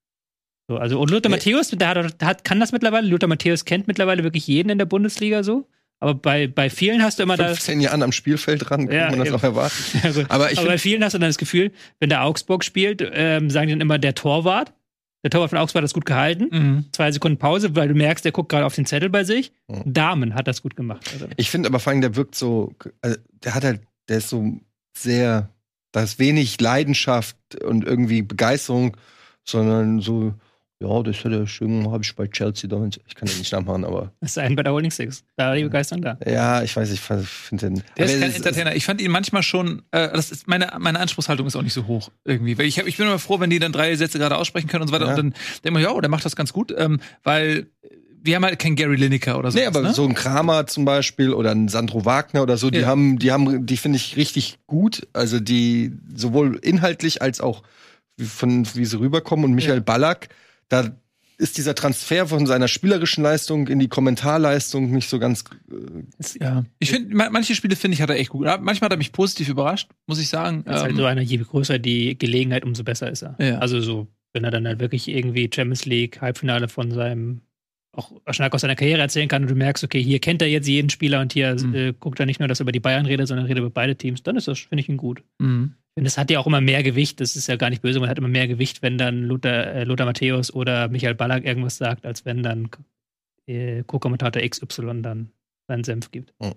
So, 0.69 0.77
also, 0.79 0.99
und 1.01 1.11
Lothar 1.11 1.31
Nee. 1.31 1.37
Matthäus, 1.37 1.71
der 1.71 1.89
hat, 1.89 2.23
hat, 2.23 2.45
kann 2.45 2.59
das 2.61 2.73
mittlerweile. 2.73 3.09
Lothar 3.09 3.29
Matthäus 3.29 3.65
kennt 3.65 3.87
mittlerweile 3.87 4.25
wirklich 4.25 4.47
jeden 4.47 4.69
in 4.71 4.79
der 4.79 4.85
Bundesliga 4.87 5.43
so. 5.43 5.69
Aber 6.01 6.15
bei, 6.15 6.47
bei 6.47 6.69
vielen 6.69 7.03
hast 7.03 7.19
du 7.19 7.23
immer 7.23 7.37
da. 7.37 7.47
15 7.49 7.81
Jahren 7.81 8.03
am 8.03 8.13
Spielfeld 8.13 8.71
ran, 8.71 8.87
kann 8.89 8.95
Ja, 8.97 9.09
man 9.11 9.19
das 9.21 9.29
eben. 9.29 9.37
auch 9.37 9.43
erwarten. 9.43 9.75
Ja, 10.03 10.11
gut. 10.13 10.27
Aber 10.29 10.53
ich 10.53 10.59
Aber 10.59 10.69
bei 10.69 10.79
vielen 10.79 11.03
hast 11.05 11.15
du 11.15 11.19
dann 11.19 11.29
das 11.29 11.39
Gefühl, 11.39 11.73
wenn 12.01 12.11
der 12.11 12.25
Augsburg 12.25 12.65
spielt, 12.65 13.03
ähm, 13.15 13.49
sagen 13.49 13.69
die 13.69 13.73
dann 13.73 13.81
immer 13.81 13.99
der 13.99 14.15
Torwart. 14.15 14.73
Der 15.25 15.31
Torwart 15.31 15.51
von 15.51 15.59
Augsburg 15.59 15.81
hat 15.81 15.85
das 15.85 15.95
gut 15.95 16.05
gehalten. 16.05 16.49
Mhm. 16.51 16.85
Zwei 16.93 17.11
Sekunden 17.13 17.39
Pause, 17.39 17.75
weil 17.75 17.89
du 17.89 17.95
merkst, 17.95 18.25
der 18.25 18.33
guckt 18.33 18.51
gerade 18.51 18.67
auf 18.67 18.75
den 18.75 18.85
Zettel 18.87 19.09
bei 19.09 19.25
sich. 19.25 19.53
Mhm. 19.69 19.83
Damen 19.93 20.35
hat 20.35 20.47
das 20.49 20.63
gut 20.63 20.77
gemacht. 20.77 21.09
Also, 21.13 21.27
Ich 21.37 21.49
finde 21.51 21.69
aber 21.69 21.79
vor 21.81 21.93
allem, 21.93 22.03
der 22.03 22.15
wirkt 22.15 22.35
so, 22.35 22.75
also 23.01 23.17
der 23.45 23.55
hat 23.55 23.65
halt, 23.65 23.81
der 24.09 24.19
ist 24.19 24.29
so 24.29 24.59
sehr, 24.97 25.49
da 25.93 26.03
ist 26.03 26.19
wenig 26.19 26.61
Leidenschaft 26.61 27.37
und 27.65 27.85
irgendwie 27.85 28.21
Begeisterung, 28.23 28.97
sondern 29.45 30.01
so, 30.01 30.35
ja, 30.83 31.03
das 31.03 31.25
hat 31.25 31.33
er 31.33 31.47
schön, 31.47 31.91
habe 31.91 32.05
ich 32.05 32.15
bei 32.15 32.27
Chelsea 32.27 32.69
damals, 32.69 33.01
ich 33.09 33.15
kann 33.15 33.27
den 33.29 33.39
nicht 33.39 33.51
nachmachen, 33.53 33.85
aber 33.85 34.13
es 34.21 34.35
sei 34.35 34.47
denn 34.47 34.57
bei 34.57 34.63
der 34.63 34.73
Holding 34.73 34.91
Six. 34.91 35.25
Da 35.37 35.47
war 35.49 35.57
die 35.57 35.63
Begeisterung 35.65 36.03
da. 36.03 36.19
ja, 36.27 36.63
ich 36.63 36.77
weiß, 36.77 36.91
ich 36.93 37.01
finde 37.01 37.71
den. 37.71 37.83
Der 37.97 38.05
ist 38.07 38.21
kein 38.21 38.31
es- 38.31 38.37
Entertainer. 38.37 38.75
Ich 38.77 38.85
fand 38.85 39.01
ihn 39.01 39.11
manchmal 39.11 39.43
schon, 39.43 39.83
äh, 39.91 40.09
das 40.13 40.31
ist 40.31 40.47
meine, 40.49 40.71
meine 40.79 41.01
Anspruchshaltung 41.01 41.47
ist 41.47 41.57
auch 41.57 41.63
nicht 41.63 41.73
so 41.73 41.87
hoch 41.87 42.11
irgendwie. 42.25 42.59
Weil 42.59 42.67
ich, 42.67 42.79
hab, 42.79 42.87
ich 42.87 42.97
bin 42.99 43.07
immer 43.07 43.19
froh, 43.19 43.41
wenn 43.41 43.49
die 43.51 43.59
dann 43.59 43.73
drei 43.73 43.95
Sätze 43.97 44.19
gerade 44.19 44.37
aussprechen 44.37 44.69
können 44.69 44.83
und 44.83 44.89
so 44.89 44.95
weiter. 44.95 45.07
Ja. 45.07 45.11
Und 45.13 45.17
dann 45.17 45.35
denke 45.65 45.81
ich, 45.81 45.87
ja, 45.87 46.01
der 46.01 46.11
macht 46.11 46.25
das 46.25 46.37
ganz 46.37 46.53
gut, 46.53 46.75
ähm, 46.77 47.01
weil 47.25 47.67
wir 48.23 48.35
haben 48.37 48.45
halt 48.45 48.59
keinen 48.59 48.75
Gary 48.75 48.97
Lineker 48.97 49.39
oder 49.39 49.53
so. 49.53 49.59
Nee, 49.59 49.67
aber 49.67 49.83
ne? 49.83 49.95
so 49.95 50.05
ein 50.05 50.15
Kramer 50.15 50.67
zum 50.67 50.85
Beispiel 50.85 51.33
oder 51.33 51.53
ein 51.53 51.69
Sandro 51.69 52.05
Wagner 52.05 52.43
oder 52.43 52.57
so, 52.57 52.71
die 52.71 52.81
Ja. 52.81 52.87
haben, 52.89 53.19
die 53.21 53.31
haben, 53.31 53.65
die 53.67 53.77
finde 53.77 53.97
ich 53.99 54.17
richtig 54.17 54.59
gut. 54.67 55.07
Also 55.13 55.39
die 55.39 55.93
sowohl 56.15 56.59
inhaltlich 56.61 57.23
als 57.23 57.41
auch 57.41 57.63
von 58.21 58.67
wie 58.75 58.85
sie 58.85 58.99
rüberkommen. 58.99 59.45
Und 59.45 59.55
Michael 59.55 59.77
Ja. 59.77 59.83
Ballack, 59.83 60.29
da 60.69 60.97
ist 61.39 61.59
dieser 61.59 61.75
Transfer 61.75 62.27
von 62.27 62.47
seiner 62.47 62.67
spielerischen 62.67 63.23
Leistung 63.23 63.69
in 63.69 63.79
die 63.79 63.89
Kommentarleistung 63.89 64.91
nicht 64.91 65.09
so 65.11 65.19
ganz. 65.19 65.45
Äh, 65.71 66.39
Ja. 66.43 66.65
Ich 66.79 66.91
finde, 66.91 67.15
ma- 67.15 67.29
manche 67.31 67.55
Spiele 67.55 67.77
finde 67.77 67.95
ich 67.95 68.01
hat 68.01 68.09
er 68.11 68.17
echt 68.19 68.31
gut. 68.31 68.47
Manchmal 68.47 68.87
hat 68.87 68.93
er 68.93 68.97
mich 68.97 69.13
positiv 69.13 69.49
überrascht, 69.51 69.91
muss 70.07 70.19
ich 70.19 70.29
sagen. 70.29 70.63
Das 70.65 70.77
ist 70.77 70.83
halt 70.83 70.93
Ähm, 70.93 70.97
so 70.99 71.05
einer, 71.05 71.21
je 71.21 71.37
größer 71.37 71.79
die 71.79 72.17
Gelegenheit, 72.19 72.65
umso 72.65 72.85
besser 72.85 73.11
ist 73.11 73.23
er. 73.23 73.37
Ja. 73.39 73.59
Also 73.59 73.81
so, 73.81 74.07
wenn 74.33 74.45
er 74.45 74.51
dann 74.51 74.67
halt 74.67 74.81
wirklich 74.81 75.09
irgendwie 75.09 75.51
Champions 75.55 75.85
League, 75.85 76.21
Halbfinale 76.23 76.69
von 76.69 76.91
seinem, 76.91 77.43
auch 77.93 78.13
stark 78.31 78.55
aus 78.55 78.63
seiner 78.63 78.75
Karriere 78.77 79.01
erzählen 79.03 79.29
kann 79.29 79.43
und 79.43 79.51
du 79.51 79.55
merkst, 79.55 79.85
okay, 79.85 80.03
hier 80.03 80.21
kennt 80.21 80.41
er 80.41 80.49
jetzt 80.49 80.67
jeden 80.69 80.89
Spieler 80.89 81.21
und 81.21 81.35
hier 81.35 81.55
Mhm. 81.55 81.75
äh, 81.75 81.93
guckt 82.01 82.19
er 82.19 82.25
nicht 82.27 82.41
nur, 82.41 82.49
dass 82.49 82.61
er 82.61 82.65
über 82.65 82.73
die 82.73 82.81
Bayern 82.81 83.05
redet, 83.07 83.29
sondern 83.29 83.45
redet 83.47 83.61
über 83.61 83.71
beide 83.71 83.95
Teams, 83.97 84.23
dann 84.23 84.37
ist 84.37 84.49
das, 84.49 84.59
finde 84.59 84.81
ich 84.81 84.89
ihn 84.89 84.97
gut. 84.97 85.23
mhm. 85.39 85.75
Und 85.99 86.05
es 86.05 86.19
hat 86.19 86.31
ja 86.31 86.39
auch 86.39 86.47
immer 86.47 86.61
mehr 86.61 86.83
Gewicht, 86.83 87.21
das 87.21 87.37
ist 87.37 87.47
ja 87.47 87.57
gar 87.57 87.71
nicht 87.71 87.81
böse, 87.81 88.01
man 88.01 88.11
hat 88.11 88.19
immer 88.19 88.29
mehr 88.29 88.47
Gewicht, 88.47 88.83
wenn 88.83 88.99
dann 88.99 89.23
Lothar, 89.23 89.67
äh, 89.67 89.85
Lothar 89.85 90.05
Matthäus 90.05 90.53
oder 90.53 90.89
Michael 90.89 91.15
Ballack 91.15 91.45
irgendwas 91.45 91.79
sagt, 91.79 92.05
als 92.05 92.27
wenn 92.27 92.43
dann 92.43 92.69
äh, 93.47 93.83
Co-Kommentator 93.85 94.43
XY 94.43 95.01
dann 95.01 95.31
seinen 95.67 95.85
Senf 95.85 96.11
gibt. 96.11 96.35
Mhm. 96.39 96.53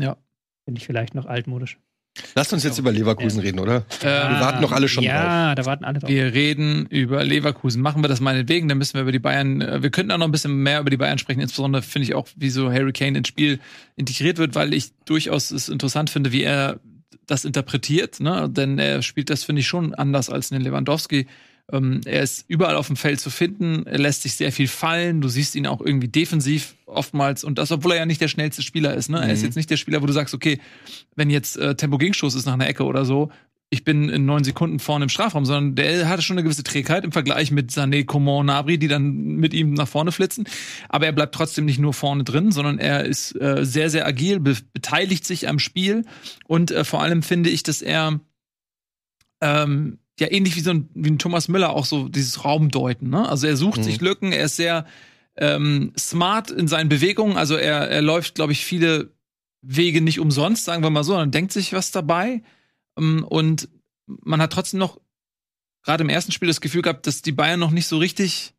Ja. 0.00 0.16
Finde 0.64 0.80
ich 0.80 0.86
vielleicht 0.86 1.14
noch 1.14 1.26
altmodisch. 1.26 1.78
Lasst 2.34 2.52
uns 2.52 2.62
jetzt 2.62 2.78
über 2.78 2.92
Leverkusen 2.92 3.40
reden, 3.40 3.58
oder? 3.58 3.86
Äh, 4.00 4.04
Wir 4.04 4.40
warten 4.40 4.60
noch 4.60 4.72
alle 4.72 4.86
schon 4.86 5.02
Ja, 5.02 5.54
da 5.54 5.64
warten 5.64 5.84
alle 5.84 5.98
drauf. 5.98 6.10
Wir 6.10 6.34
reden 6.34 6.86
über 6.86 7.24
Leverkusen. 7.24 7.80
Machen 7.80 8.02
wir 8.04 8.08
das 8.08 8.20
meinetwegen, 8.20 8.68
dann 8.68 8.76
müssen 8.76 8.94
wir 8.94 9.02
über 9.02 9.12
die 9.12 9.18
Bayern, 9.18 9.62
äh, 9.62 9.82
wir 9.82 9.90
könnten 9.90 10.10
auch 10.10 10.18
noch 10.18 10.26
ein 10.26 10.32
bisschen 10.32 10.62
mehr 10.62 10.80
über 10.80 10.90
die 10.90 10.98
Bayern 10.98 11.18
sprechen. 11.18 11.40
Insbesondere 11.40 11.82
finde 11.82 12.08
ich 12.08 12.14
auch, 12.14 12.28
wie 12.36 12.50
so 12.50 12.70
Harry 12.70 12.92
Kane 12.92 13.16
ins 13.16 13.28
Spiel 13.28 13.60
integriert 13.96 14.36
wird, 14.38 14.54
weil 14.54 14.74
ich 14.74 14.92
durchaus 15.04 15.52
es 15.52 15.68
interessant 15.68 16.10
finde, 16.10 16.32
wie 16.32 16.42
er 16.42 16.80
das 17.26 17.44
interpretiert. 17.44 18.20
Ne? 18.20 18.48
Denn 18.50 18.78
er 18.78 19.02
spielt 19.02 19.30
das, 19.30 19.44
finde 19.44 19.60
ich, 19.60 19.66
schon 19.68 19.94
anders 19.94 20.30
als 20.30 20.52
einen 20.52 20.62
Lewandowski. 20.64 21.26
Ähm, 21.72 22.00
er 22.04 22.22
ist 22.22 22.44
überall 22.48 22.74
auf 22.76 22.88
dem 22.88 22.96
Feld 22.96 23.20
zu 23.20 23.30
finden. 23.30 23.86
Er 23.86 23.98
lässt 23.98 24.22
sich 24.22 24.34
sehr 24.34 24.52
viel 24.52 24.66
fallen. 24.68 25.20
Du 25.20 25.28
siehst 25.28 25.54
ihn 25.54 25.66
auch 25.66 25.80
irgendwie 25.80 26.08
defensiv 26.08 26.74
oftmals. 26.86 27.44
Und 27.44 27.58
das, 27.58 27.70
obwohl 27.70 27.92
er 27.92 27.98
ja 27.98 28.06
nicht 28.06 28.20
der 28.20 28.28
schnellste 28.28 28.62
Spieler 28.62 28.94
ist. 28.94 29.08
Ne? 29.08 29.18
Er 29.22 29.32
ist 29.32 29.40
Mhm. 29.40 29.46
jetzt 29.46 29.56
nicht 29.56 29.70
der 29.70 29.76
Spieler, 29.76 30.02
wo 30.02 30.06
du 30.06 30.12
sagst, 30.12 30.34
okay, 30.34 30.58
wenn 31.14 31.30
jetzt 31.30 31.56
äh, 31.56 31.74
Tempo-Gegenstoß 31.74 32.34
ist 32.34 32.46
nach 32.46 32.54
einer 32.54 32.68
Ecke 32.68 32.84
oder 32.84 33.04
so, 33.04 33.30
ich 33.72 33.84
bin 33.84 34.10
in 34.10 34.26
neun 34.26 34.44
Sekunden 34.44 34.80
vorne 34.80 35.06
im 35.06 35.08
Strafraum, 35.08 35.46
sondern 35.46 35.74
der 35.76 36.06
hatte 36.06 36.20
schon 36.20 36.36
eine 36.36 36.44
gewisse 36.44 36.62
Trägheit 36.62 37.04
im 37.04 37.12
Vergleich 37.12 37.50
mit 37.50 37.70
Sané, 37.70 38.04
Coman, 38.04 38.44
Nabri, 38.44 38.76
die 38.76 38.86
dann 38.86 39.14
mit 39.14 39.54
ihm 39.54 39.72
nach 39.72 39.88
vorne 39.88 40.12
flitzen. 40.12 40.44
Aber 40.90 41.06
er 41.06 41.12
bleibt 41.12 41.34
trotzdem 41.34 41.64
nicht 41.64 41.78
nur 41.78 41.94
vorne 41.94 42.22
drin, 42.22 42.52
sondern 42.52 42.78
er 42.78 43.06
ist 43.06 43.34
äh, 43.40 43.64
sehr, 43.64 43.88
sehr 43.88 44.06
agil, 44.06 44.40
be 44.40 44.56
beteiligt 44.74 45.24
sich 45.24 45.48
am 45.48 45.58
Spiel 45.58 46.04
und 46.46 46.70
äh, 46.70 46.84
vor 46.84 47.00
allem 47.00 47.22
finde 47.22 47.48
ich, 47.48 47.62
dass 47.62 47.80
er 47.80 48.20
ähm, 49.40 49.98
ja 50.20 50.30
ähnlich 50.30 50.54
wie 50.56 50.60
so 50.60 50.70
ein, 50.70 50.90
wie 50.94 51.10
ein 51.10 51.18
Thomas 51.18 51.48
Müller 51.48 51.70
auch 51.70 51.86
so 51.86 52.08
dieses 52.08 52.44
Raumdeuten. 52.44 53.08
Ne? 53.08 53.26
Also 53.26 53.46
er 53.46 53.56
sucht 53.56 53.78
Mhm. 53.78 53.84
sich 53.84 54.00
Lücken, 54.02 54.32
er 54.32 54.44
ist 54.44 54.56
sehr 54.56 54.84
ähm, 55.38 55.94
smart 55.98 56.50
in 56.50 56.68
seinen 56.68 56.90
Bewegungen. 56.90 57.38
Also 57.38 57.56
er, 57.56 57.88
er 57.88 58.02
läuft, 58.02 58.34
glaube 58.34 58.52
ich, 58.52 58.66
viele 58.66 59.14
Wege 59.62 60.02
nicht 60.02 60.20
umsonst, 60.20 60.66
sagen 60.66 60.82
wir 60.82 60.90
mal 60.90 61.04
so, 61.04 61.12
sondern 61.12 61.30
denkt 61.30 61.52
sich 61.52 61.72
was 61.72 61.90
dabei. 61.90 62.42
Ähm, 62.98 63.24
Und 63.24 63.68
man 64.06 64.40
hat 64.40 64.52
trotzdem 64.52 64.80
noch 64.80 65.00
gerade 65.84 66.02
im 66.04 66.08
ersten 66.10 66.32
Spiel 66.32 66.48
das 66.48 66.60
Gefühl 66.60 66.82
gehabt, 66.82 67.06
dass 67.06 67.22
die 67.22 67.32
Bayern 67.32 67.60
noch 67.60 67.70
nicht 67.70 67.86
so 67.86 67.98
richtig 67.98 68.54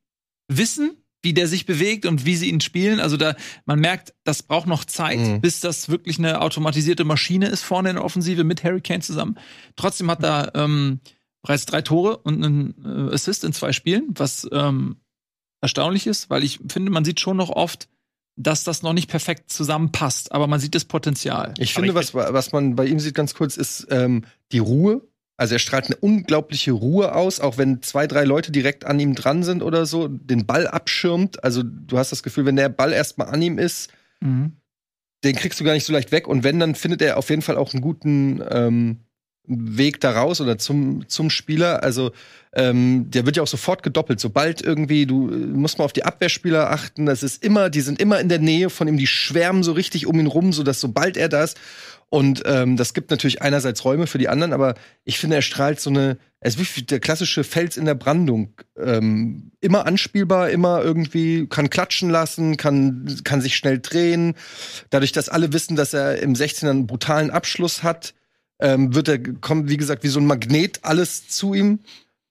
wissen, 0.48 0.98
wie 1.22 1.34
der 1.34 1.48
sich 1.48 1.66
bewegt 1.66 2.06
und 2.06 2.26
wie 2.26 2.36
sie 2.36 2.50
ihn 2.50 2.60
spielen. 2.60 3.00
Also 3.00 3.16
da, 3.16 3.36
man 3.66 3.80
merkt, 3.80 4.14
das 4.26 4.44
braucht 4.44 4.68
noch 4.68 4.84
Zeit, 4.84 5.20
Mhm. 5.20 5.40
bis 5.42 5.62
das 5.62 5.88
wirklich 5.88 6.20
eine 6.20 6.42
automatisierte 6.42 7.06
Maschine 7.06 7.48
ist 7.48 7.64
vorne 7.64 7.92
in 7.92 7.96
der 7.96 8.04
Offensive 8.04 8.44
mit 8.44 8.64
Harry 8.66 8.82
Kane 8.82 9.00
zusammen. 9.02 9.38
Trotzdem 9.78 10.12
hat 10.12 10.22
er 10.22 10.52
ähm, 10.56 11.00
bereits 11.42 11.66
drei 11.66 11.82
Tore 11.82 12.18
und 12.18 12.44
einen 12.44 13.10
äh, 13.10 13.14
Assist 13.14 13.46
in 13.46 13.54
zwei 13.54 13.72
Spielen, 13.72 14.10
was 14.16 14.46
ähm, 14.52 14.98
erstaunlich 15.62 16.08
ist, 16.08 16.30
weil 16.30 16.44
ich 16.44 16.60
finde, 16.68 16.92
man 16.92 17.06
sieht 17.06 17.22
schon 17.22 17.38
noch 17.38 17.50
oft, 17.52 17.88
dass 18.36 18.64
das 18.64 18.82
noch 18.82 18.94
nicht 18.94 19.10
perfekt 19.10 19.52
zusammenpasst, 19.52 20.32
aber 20.32 20.48
man 20.48 20.60
sieht 20.60 20.76
das 20.76 20.86
Potenzial. 20.86 21.54
Ich 21.58 21.74
finde, 21.74 21.90
ich 21.90 21.96
was, 21.96 22.14
was 22.14 22.52
man 22.52 22.76
bei 22.76 22.86
ihm 22.86 23.00
sieht, 23.00 23.14
ganz 23.16 23.36
kurz, 23.36 23.58
ist 23.58 23.88
ähm, 23.92 24.26
die 24.52 24.60
Ruhe. 24.60 25.02
Also 25.36 25.56
er 25.56 25.60
strahlt 25.60 25.88
eine 25.88 25.96
unglaubliche 25.96 26.72
Ruhe 26.72 27.14
aus, 27.16 27.40
auch 27.40 27.58
wenn 27.58 27.82
zwei, 27.82 28.06
drei 28.08 28.24
Leute 28.24 28.52
direkt 28.52 28.86
an 28.86 29.00
ihm 29.00 29.16
dran 29.16 29.44
sind 29.44 29.64
oder 29.64 29.86
so, 29.86 30.08
den 30.08 30.46
Ball 30.46 30.68
abschirmt. 30.68 31.44
Also 31.44 31.64
du 31.64 31.98
hast 31.98 32.12
das 32.12 32.24
Gefühl, 32.24 32.46
wenn 32.46 32.56
der 32.56 32.70
Ball 32.70 32.94
erstmal 32.94 33.30
an 33.30 33.42
ihm 33.42 33.58
ist, 33.58 33.92
Mhm. 34.22 34.54
den 35.24 35.36
kriegst 35.36 35.60
du 35.60 35.64
gar 35.64 35.74
nicht 35.74 35.86
so 35.86 35.92
leicht 35.94 36.12
weg. 36.12 36.28
Und 36.28 36.44
wenn, 36.44 36.60
dann 36.60 36.76
findet 36.76 37.02
er 37.02 37.18
auf 37.18 37.30
jeden 37.30 37.42
Fall 37.42 37.58
auch 37.58 37.74
einen 37.74 37.82
guten 37.82 38.42
ähm, 38.50 39.00
Weg 39.46 40.00
da 40.00 40.12
raus 40.12 40.40
oder 40.40 40.58
zum, 40.58 41.08
zum 41.10 41.30
Spieler. 41.30 41.84
Also 41.84 42.12
ähm, 42.54 43.10
der 43.10 43.26
wird 43.26 43.36
ja 43.36 43.44
auch 43.44 43.48
sofort 43.48 43.84
gedoppelt. 43.84 44.20
Sobald 44.20 44.62
irgendwie, 44.62 45.06
du 45.06 45.30
äh, 45.30 45.36
musst 45.36 45.80
mal 45.80 45.86
auf 45.86 45.94
die 45.94 46.06
Abwehrspieler 46.06 46.70
achten, 46.72 47.06
das 47.06 47.24
ist 47.24 47.44
immer, 47.44 47.70
die 47.70 47.82
sind 47.82 48.00
immer 48.00 48.20
in 48.20 48.30
der 48.30 48.40
Nähe 48.40 48.70
von 48.70 48.88
ihm, 48.88 48.98
die 48.98 49.08
schwärmen 49.08 49.64
so 49.64 49.74
richtig 49.74 50.08
um 50.08 50.20
ihn 50.20 50.28
rum, 50.28 50.54
sodass 50.54 50.80
sobald 50.80 51.18
er 51.18 51.30
da 51.30 51.44
ist. 51.44 51.60
Und 52.10 52.44
ähm, 52.46 52.78
das 52.78 52.94
gibt 52.94 53.10
natürlich 53.10 53.42
einerseits 53.42 53.84
Räume 53.84 54.06
für 54.06 54.20
die 54.20 54.30
anderen, 54.30 54.54
aber 54.54 54.76
ich 55.04 55.18
finde, 55.18 55.36
er 55.36 55.42
strahlt 55.42 55.80
so 55.80 55.90
eine, 55.90 56.20
er 56.42 56.48
ist 56.50 56.78
wie 56.78 56.84
der 56.84 57.00
klassische 57.00 57.44
Fels 57.44 57.76
in 57.76 57.86
der 57.86 57.96
Brandung. 57.96 58.54
Ähm, 58.78 59.52
immer 59.62 59.88
anspielbar, 59.88 60.52
immer 60.52 60.84
irgendwie, 60.84 61.48
kann 61.48 61.72
klatschen 61.72 62.12
lassen, 62.12 62.56
kann, 62.56 63.20
kann 63.24 63.42
sich 63.42 63.56
schnell 63.56 63.80
drehen. 63.80 64.36
Dadurch, 64.92 65.12
dass 65.12 65.28
alle 65.28 65.54
wissen, 65.54 65.76
dass 65.76 65.96
er 65.96 66.22
im 66.22 66.36
16er 66.36 66.70
einen 66.70 66.86
brutalen 66.86 67.32
Abschluss 67.32 67.82
hat, 67.82 68.14
ähm, 68.60 68.96
wird 68.96 69.08
er, 69.08 69.20
kommt, 69.20 69.70
wie 69.70 69.78
gesagt, 69.78 70.04
wie 70.04 70.10
so 70.10 70.20
ein 70.20 70.26
Magnet 70.26 70.80
alles 70.84 71.28
zu 71.28 71.54
ihm. 71.54 71.80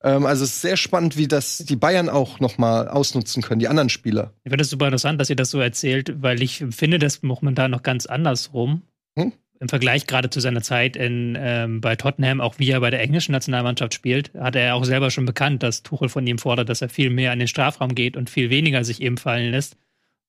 Ähm, 0.03 0.27
also 0.27 0.45
es 0.45 0.51
ist 0.51 0.61
sehr 0.63 0.77
spannend, 0.77 1.17
wie 1.17 1.29
das 1.29 1.59
die 1.59 1.77
Bayern 1.77 2.09
auch 2.09 2.41
noch 2.41 2.59
mal 2.59 2.89
ausnutzen 2.89 3.43
können, 3.43 3.61
die 3.61 3.69
anderen 3.69 3.89
Spieler. 3.89 4.33
Ich 4.45 4.51
finde 4.51 4.63
es 4.63 4.71
super 4.71 4.87
interessant, 4.87 5.21
dass 5.21 5.31
ihr 5.31 5.37
das 5.37 5.51
so 5.51 5.61
erzählt, 5.61 6.23
weil 6.23 6.43
ich 6.43 6.65
finde 6.71 6.99
das 6.99 7.23
momentan 7.23 7.71
noch 7.71 7.83
ganz 7.83 8.07
andersrum. 8.07 8.83
Hm? 9.19 9.33
im 9.63 9.69
Vergleich 9.69 10.09
gerade 10.09 10.29
zu 10.29 10.41
seiner 10.41 10.61
Zeit 10.61 10.97
in, 10.97 11.39
ähm, 11.41 11.81
bei 11.81 11.95
Tottenham, 11.95 12.41
auch 12.41 12.59
wie 12.59 12.69
er 12.71 12.81
bei 12.81 12.91
der 12.91 13.01
englischen 13.01 13.31
Nationalmannschaft 13.31 13.95
spielt, 13.95 14.35
hat 14.35 14.57
er 14.57 14.75
auch 14.75 14.85
selber 14.85 15.13
schon 15.13 15.25
bekannt, 15.25 15.63
dass 15.63 15.85
Tuchel 15.85 16.09
von 16.09 16.27
ihm 16.27 16.39
fordert, 16.39 16.69
dass 16.69 16.83
er 16.83 16.89
viel 16.89 17.11
mehr 17.11 17.31
an 17.31 17.39
den 17.39 17.47
Strafraum 17.47 17.95
geht 17.95 18.17
und 18.17 18.29
viel 18.29 18.51
weniger 18.51 18.83
sich 18.83 19.01
eben 19.01 19.19
fallen 19.19 19.53
lässt. 19.53 19.77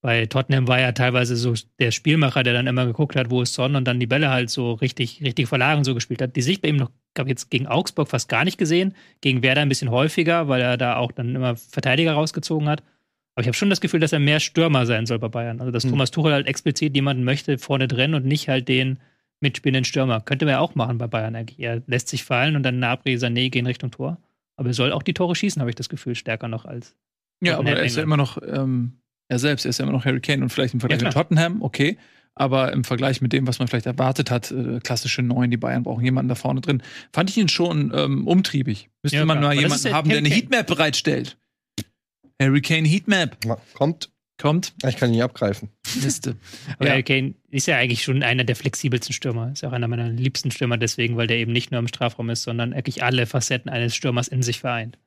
Bei 0.03 0.25
Tottenham 0.25 0.67
war 0.67 0.79
er 0.79 0.93
teilweise 0.93 1.37
so 1.37 1.53
der 1.79 1.91
Spielmacher, 1.91 2.43
der 2.43 2.51
dann 2.51 2.67
immer 2.67 2.85
geguckt 2.85 3.15
hat, 3.15 3.29
wo 3.29 3.41
ist 3.41 3.53
Son 3.53 3.77
und 3.77 3.85
dann 3.85 4.01
die 4.01 4.05
Bälle 4.05 4.29
halt 4.29 4.49
so 4.49 4.73
richtig, 4.73 5.21
richtig 5.23 5.47
verlagern 5.47 5.85
so 5.85 5.95
gespielt 5.95 6.21
hat. 6.21 6.35
Die 6.35 6.41
Sicht 6.41 6.61
bei 6.61 6.67
ihm 6.67 6.75
noch, 6.75 6.91
glaube 7.13 7.29
jetzt 7.29 7.49
gegen 7.49 7.67
Augsburg 7.67 8.09
fast 8.09 8.27
gar 8.27 8.43
nicht 8.43 8.57
gesehen, 8.57 8.95
gegen 9.21 9.43
Werder 9.43 9.61
ein 9.61 9.69
bisschen 9.69 9.91
häufiger, 9.91 10.49
weil 10.49 10.61
er 10.61 10.75
da 10.75 10.97
auch 10.97 11.13
dann 11.13 11.33
immer 11.33 11.55
Verteidiger 11.55 12.11
rausgezogen 12.15 12.67
hat. 12.67 12.83
Aber 13.33 13.43
ich 13.43 13.47
habe 13.47 13.55
schon 13.55 13.69
das 13.69 13.79
Gefühl, 13.79 14.01
dass 14.01 14.11
er 14.11 14.19
mehr 14.19 14.41
Stürmer 14.41 14.85
sein 14.85 15.05
soll 15.05 15.19
bei 15.19 15.29
Bayern. 15.29 15.61
Also 15.61 15.71
dass 15.71 15.85
Hm. 15.85 15.91
Thomas 15.91 16.11
Tuchel 16.11 16.33
halt 16.33 16.47
explizit 16.47 16.93
jemanden 16.93 17.23
möchte 17.23 17.57
vorne 17.57 17.87
drin 17.87 18.13
und 18.13 18.25
nicht 18.25 18.49
halt 18.49 18.67
den 18.67 18.99
mitspielenden 19.39 19.85
Stürmer. 19.85 20.19
Könnte 20.19 20.43
man 20.43 20.55
ja 20.55 20.59
auch 20.59 20.75
machen 20.75 20.97
bei 20.97 21.07
Bayern 21.07 21.33
eigentlich. 21.33 21.59
Er 21.59 21.81
lässt 21.87 22.09
sich 22.09 22.25
fallen 22.25 22.57
und 22.57 22.63
dann 22.63 22.77
Nabri, 22.77 23.15
Sané 23.15 23.49
gehen 23.49 23.65
Richtung 23.65 23.89
Tor. 23.91 24.17
Aber 24.57 24.67
er 24.67 24.73
soll 24.73 24.91
auch 24.91 25.03
die 25.03 25.13
Tore 25.13 25.33
schießen, 25.33 25.61
habe 25.61 25.71
ich 25.71 25.75
das 25.75 25.87
Gefühl, 25.87 26.15
stärker 26.15 26.49
noch 26.49 26.65
als. 26.65 26.93
Ja, 27.41 27.57
aber 27.57 27.69
er 27.69 27.83
ist 27.83 27.95
ja 27.95 28.03
immer 28.03 28.17
noch, 28.17 28.37
ähm, 28.45 28.97
er 29.33 29.39
selbst, 29.39 29.65
er 29.65 29.69
ist 29.69 29.79
ja 29.79 29.83
immer 29.83 29.91
noch 29.91 30.05
Harry 30.05 30.21
Kane 30.21 30.41
und 30.43 30.49
vielleicht 30.49 30.73
im 30.73 30.79
Vergleich 30.79 31.01
Ja, 31.01 31.07
mit. 31.07 31.13
Tottenham, 31.13 31.61
okay. 31.61 31.97
Aber 32.35 32.73
im 32.73 32.83
Vergleich 32.83 33.21
mit 33.21 33.31
dem, 33.31 33.45
was 33.45 33.59
man 33.59 33.67
vielleicht 33.67 33.85
erwartet 33.85 34.31
hat, 34.31 34.49
äh, 34.51 34.79
klassische 34.79 35.21
Neun, 35.21 35.51
die 35.51 35.57
Bayern 35.57 35.83
brauchen 35.83 36.03
jemanden 36.03 36.29
da 36.29 36.35
vorne 36.35 36.61
drin, 36.61 36.81
fand 37.11 37.29
ich 37.29 37.37
ihn 37.37 37.47
schon 37.47 37.91
ähm, 37.95 38.25
umtriebig. 38.27 38.89
Müsste 39.03 39.17
Ja, 39.17 39.25
man 39.25 39.37
klar. 39.37 39.49
mal 39.49 39.53
Aber 39.53 39.61
jemanden 39.61 39.87
ja 39.87 39.93
haben, 39.93 40.09
der 40.09 40.17
eine 40.17 40.29
Kane. 40.29 40.41
Heatmap 40.41 40.65
bereitstellt. 40.67 41.37
Harry 42.41 42.61
Kane 42.61 42.87
Heatmap 42.87 43.45
Ma- 43.45 43.59
Kommt. 43.75 44.09
kommt. 44.41 44.73
Ich 44.87 44.97
kann 44.97 45.09
ihn 45.09 45.13
nicht 45.15 45.23
abgreifen. 45.23 45.69
Liste. 46.01 46.35
Aber 46.77 46.85
Ja. 46.87 46.91
Harry 46.93 47.03
Kane 47.03 47.35
ist 47.51 47.67
ja 47.67 47.77
eigentlich 47.77 48.03
schon 48.03 48.23
einer 48.23 48.43
der 48.43 48.55
flexibelsten 48.55 49.13
Stürmer. 49.13 49.51
Ist 49.51 49.61
ja 49.61 49.69
auch 49.69 49.73
einer 49.73 49.87
meiner 49.87 50.09
liebsten 50.09 50.49
Stürmer 50.49 50.77
deswegen, 50.77 51.15
weil 51.17 51.27
der 51.27 51.37
eben 51.37 51.51
nicht 51.53 51.69
nur 51.71 51.79
im 51.79 51.87
Strafraum 51.87 52.31
ist, 52.31 52.41
sondern 52.43 52.73
wirklich 52.73 53.03
alle 53.03 53.27
Facetten 53.27 53.69
eines 53.69 53.95
Stürmers 53.95 54.27
in 54.27 54.41
sich 54.41 54.59
vereint. 54.59 54.97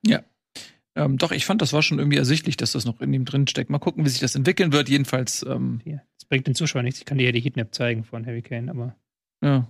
Ähm, 0.97 1.19
doch, 1.19 1.31
ich 1.31 1.45
fand, 1.47 1.63
das 1.63 1.73
war 1.73 1.83
schon 1.83 1.99
irgendwie 1.99 2.17
ersichtlich, 2.17 2.57
dass 2.57 2.73
das 2.73 2.85
noch 2.87 3.01
in 3.01 3.13
ihm 3.13 3.25
drin 3.25 3.47
steckt. 3.47 3.71
Mal 3.71 3.79
gucken, 3.79 4.05
wie 4.05 4.09
sich 4.09 4.21
das 4.21 4.35
entwickeln 4.35 4.73
wird. 4.73 4.89
Jedenfalls, 4.89 5.45
ähm, 5.49 5.81
Hier. 5.85 6.03
Das 6.19 6.25
bringt 6.25 6.47
den 6.47 6.55
Zuschauer 6.55 6.83
nichts. 6.83 6.99
Ich 7.01 7.05
kann 7.07 7.19
dir 7.19 7.25
ja 7.25 7.33
die 7.33 7.41
Heatmap 7.41 7.75
zeigen 7.75 8.03
von 8.05 8.27
Harry 8.27 8.43
Kane, 8.43 8.71
aber. 8.71 8.97
ja. 9.43 9.67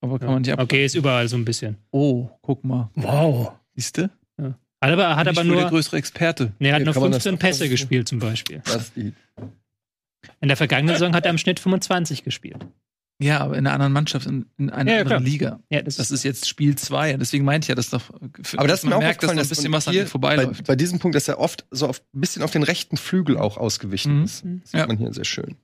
Aber 0.00 0.18
kann 0.18 0.30
man 0.30 0.42
nicht 0.42 0.50
ab. 0.52 0.58
Okay, 0.60 0.84
ist 0.84 0.96
überall 0.96 1.28
so 1.28 1.36
ein 1.36 1.44
bisschen. 1.44 1.76
Oh, 1.92 2.28
guck 2.40 2.64
mal. 2.64 2.90
Wow. 2.96 3.52
Siehst 3.76 3.98
du? 3.98 4.10
Hat 4.40 4.90
aber, 4.90 5.14
hat 5.14 5.28
Nicht 5.28 5.38
aber 5.38 5.46
wohl 5.48 5.54
der 5.54 5.62
nur. 5.62 5.70
größere 5.70 5.96
Experte. 5.96 6.50
Nee, 6.58 6.70
er 6.70 6.74
hat 6.74 6.80
Hier 6.80 6.86
nur 6.86 6.94
kann 6.94 7.02
man 7.04 7.12
das 7.12 7.22
15 7.22 7.34
auch- 7.36 7.38
Pässe 7.38 7.68
gespielt 7.68 8.08
zum 8.08 8.18
Beispiel. 8.18 8.62
Das. 8.64 8.90
In 8.96 9.14
der 10.48 10.56
vergangenen 10.56 10.96
Saison 10.96 11.14
hat 11.14 11.24
er 11.24 11.30
im 11.30 11.38
Schnitt 11.38 11.60
25 11.60 12.24
gespielt. 12.24 12.66
Ja, 13.22 13.40
aber 13.40 13.56
in 13.56 13.66
einer 13.66 13.74
anderen 13.74 13.92
Mannschaft, 13.92 14.26
in, 14.26 14.46
in 14.58 14.70
einer 14.70 14.90
Ja, 14.90 14.96
ja, 14.96 15.02
anderen 15.02 15.22
klar. 15.22 15.32
Liga. 15.32 15.60
Ja, 15.70 15.82
das, 15.82 15.96
Das 15.96 16.10
ist 16.10 16.24
jetzt 16.24 16.48
Spiel 16.48 16.76
2. 16.76 17.14
Deswegen 17.18 17.44
meinte 17.44 17.64
ich 17.66 17.68
ja, 17.68 17.74
dass 17.74 17.90
doch. 17.90 18.02
Aber 18.56 18.68
das 18.68 18.80
ist 18.80 18.86
mir 18.88 18.96
auch 18.96 19.00
merkt, 19.00 19.22
dass 19.22 19.32
noch 19.34 19.42
ein 19.42 19.48
bisschen 19.48 19.70
man 19.70 19.78
was 19.78 19.88
an 19.88 19.92
hier 19.94 20.02
ihm 20.02 20.08
vorbeiläuft. 20.08 20.64
Bei, 20.64 20.72
bei 20.72 20.76
diesem 20.76 20.98
Punkt, 20.98 21.14
dass 21.14 21.28
er 21.28 21.38
oft 21.38 21.64
so 21.70 21.86
auf, 21.86 22.02
ein 22.14 22.20
bisschen 22.20 22.42
auf 22.42 22.50
den 22.50 22.62
rechten 22.64 22.96
Flügel 22.96 23.36
auch 23.38 23.56
ausgewichen 23.56 24.18
Mhm. 24.18 24.24
ist. 24.24 24.44
Das 24.44 24.70
sieht 24.72 24.80
Ja. 24.80 24.86
man 24.86 24.98
hier 24.98 25.12
sehr 25.12 25.24
schön. 25.24 25.56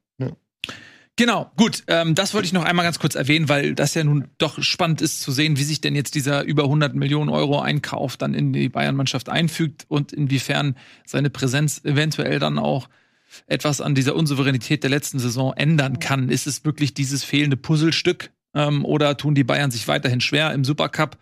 Genau, 1.16 1.50
gut. 1.56 1.82
Ähm, 1.88 2.14
das 2.14 2.32
wollte 2.32 2.46
ich 2.46 2.52
noch 2.52 2.62
einmal 2.62 2.84
ganz 2.84 3.00
kurz 3.00 3.16
erwähnen, 3.16 3.48
weil 3.48 3.74
das 3.74 3.92
ja 3.94 4.04
nun 4.04 4.28
doch 4.38 4.62
spannend 4.62 5.02
ist 5.02 5.20
zu 5.20 5.32
sehen, 5.32 5.56
wie 5.58 5.64
sich 5.64 5.80
denn 5.80 5.96
jetzt 5.96 6.14
dieser 6.14 6.44
über 6.44 6.62
100 6.64 6.94
Millionen 6.94 7.28
Euro 7.28 7.58
Einkauf 7.60 8.16
dann 8.16 8.34
in 8.34 8.52
die 8.52 8.68
Bayern-Mannschaft 8.68 9.28
einfügt 9.28 9.84
und 9.88 10.12
inwiefern 10.12 10.76
seine 11.04 11.28
Präsenz 11.28 11.80
eventuell 11.84 12.38
dann 12.38 12.56
auch 12.60 12.88
etwas 13.46 13.80
an 13.80 13.94
dieser 13.94 14.16
Unsouveränität 14.16 14.82
der 14.82 14.90
letzten 14.90 15.18
Saison 15.18 15.52
ändern 15.54 15.98
kann. 15.98 16.28
Ist 16.28 16.46
es 16.46 16.64
wirklich 16.64 16.94
dieses 16.94 17.24
fehlende 17.24 17.56
Puzzlestück 17.56 18.30
ähm, 18.54 18.84
oder 18.84 19.16
tun 19.16 19.34
die 19.34 19.44
Bayern 19.44 19.70
sich 19.70 19.88
weiterhin 19.88 20.20
schwer 20.20 20.52
im 20.52 20.64
Supercup? 20.64 21.18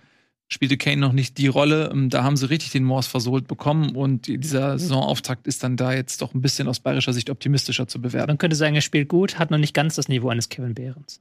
Spielte 0.49 0.77
Kane 0.77 0.99
noch 0.99 1.13
nicht 1.13 1.39
die 1.39 1.49
Rolle. 1.49 1.91
Ähm, 1.93 2.09
Da 2.09 2.23
haben 2.23 2.37
sie 2.37 2.49
richtig 2.49 2.71
den 2.71 2.85
Morse 2.85 3.11
versohlt 3.11 3.49
bekommen 3.49 3.97
und 3.97 4.29
dieser 4.29 4.79
Saisonauftakt 4.79 5.47
ist 5.47 5.65
dann 5.65 5.77
da 5.77 5.93
jetzt 5.93 6.23
doch 6.23 6.35
ein 6.35 6.41
bisschen 6.41 6.69
aus 6.69 6.81
bayerischer 6.81 7.13
Sicht 7.13 7.31
optimistischer 7.31 7.89
zu 7.89 8.01
bewerten. 8.01 8.29
man 8.29 8.39
könnte 8.39 8.57
sagen, 8.57 8.75
er 8.75 8.81
spielt 8.81 9.09
gut, 9.09 9.39
hat 9.39 9.51
noch 9.51 9.59
nicht 9.59 9.75
ganz 9.75 9.97
das 9.97 10.09
Niveau 10.09 10.29
eines 10.29 10.49
Kevin 10.49 10.75
Behrens. 10.75 11.21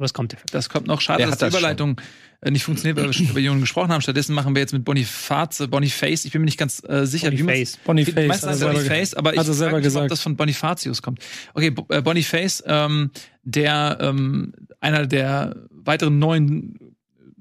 Was 0.00 0.14
kommt 0.14 0.32
dafür? 0.32 0.46
Das 0.50 0.68
kommt 0.68 0.86
noch. 0.86 1.00
Schade, 1.00 1.18
Der 1.18 1.26
dass 1.26 1.34
hat 1.34 1.40
die 1.40 1.44
das 1.44 1.52
schon. 1.52 1.60
Überleitung 1.60 2.00
äh, 2.40 2.50
nicht 2.50 2.64
funktioniert, 2.64 2.96
weil 2.96 3.06
wir 3.06 3.12
schon 3.12 3.26
über 3.30 3.40
Jungen 3.40 3.60
gesprochen 3.60 3.92
haben. 3.92 4.00
Stattdessen 4.00 4.34
machen 4.34 4.54
wir 4.54 4.60
jetzt 4.60 4.72
mit 4.72 4.84
Boniface, 4.84 5.68
Boniface. 5.68 6.24
Ich 6.24 6.32
bin 6.32 6.40
mir 6.40 6.46
nicht 6.46 6.58
ganz 6.58 6.82
äh, 6.88 7.06
sicher, 7.06 7.30
wie 7.32 7.42
man 7.42 7.54
Boniface. 7.54 7.78
Boniface. 7.84 8.28
Meistens 8.28 8.42
hat 8.44 8.50
er 8.52 8.56
selber 8.56 8.74
Boniface, 8.74 9.14
aber 9.14 9.32
ich 9.34 9.38
hat 9.38 9.46
selber 9.46 9.54
mich 9.54 9.70
mal, 9.72 9.76
ob 9.76 9.82
gesagt. 9.82 10.10
das 10.10 10.22
von 10.22 10.36
Bonifatius 10.36 11.02
kommt. 11.02 11.20
Okay, 11.54 11.74
äh, 11.90 12.02
Boniface, 12.02 12.64
ähm, 12.66 13.10
der 13.44 13.98
ähm, 14.00 14.54
einer 14.80 15.06
der 15.06 15.56
weiteren 15.70 16.18
neuen 16.18 16.78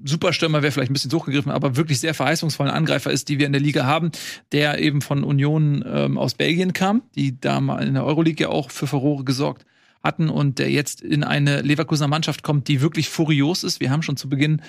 Superstürmer 0.03 0.61
wäre 0.61 0.71
vielleicht 0.71 0.91
ein 0.91 0.93
bisschen 0.93 1.11
hochgegriffen, 1.11 1.51
aber 1.51 1.75
wirklich 1.75 1.99
sehr 1.99 2.13
verheißungsvollen 2.13 2.73
Angreifer 2.73 3.11
ist, 3.11 3.29
die 3.29 3.39
wir 3.39 3.45
in 3.45 3.51
der 3.51 3.61
Liga 3.61 3.85
haben, 3.85 4.11
der 4.51 4.79
eben 4.79 5.01
von 5.01 5.23
Union 5.23 5.83
ähm, 5.85 6.17
aus 6.17 6.35
Belgien 6.35 6.73
kam, 6.73 7.03
die 7.15 7.39
da 7.39 7.59
mal 7.59 7.85
in 7.85 7.93
der 7.95 8.05
Euroleague 8.05 8.45
ja 8.45 8.49
auch 8.49 8.71
für 8.71 8.87
Furore 8.87 9.23
gesorgt 9.23 9.65
hatten 10.03 10.29
und 10.29 10.59
der 10.59 10.71
jetzt 10.71 11.01
in 11.01 11.23
eine 11.23 11.61
Leverkusener 11.61 12.07
Mannschaft 12.07 12.43
kommt, 12.43 12.67
die 12.67 12.81
wirklich 12.81 13.09
furios 13.09 13.63
ist. 13.63 13.79
Wir 13.79 13.91
haben 13.91 14.01
schon 14.01 14.17
zu 14.17 14.29
Beginn 14.29 14.61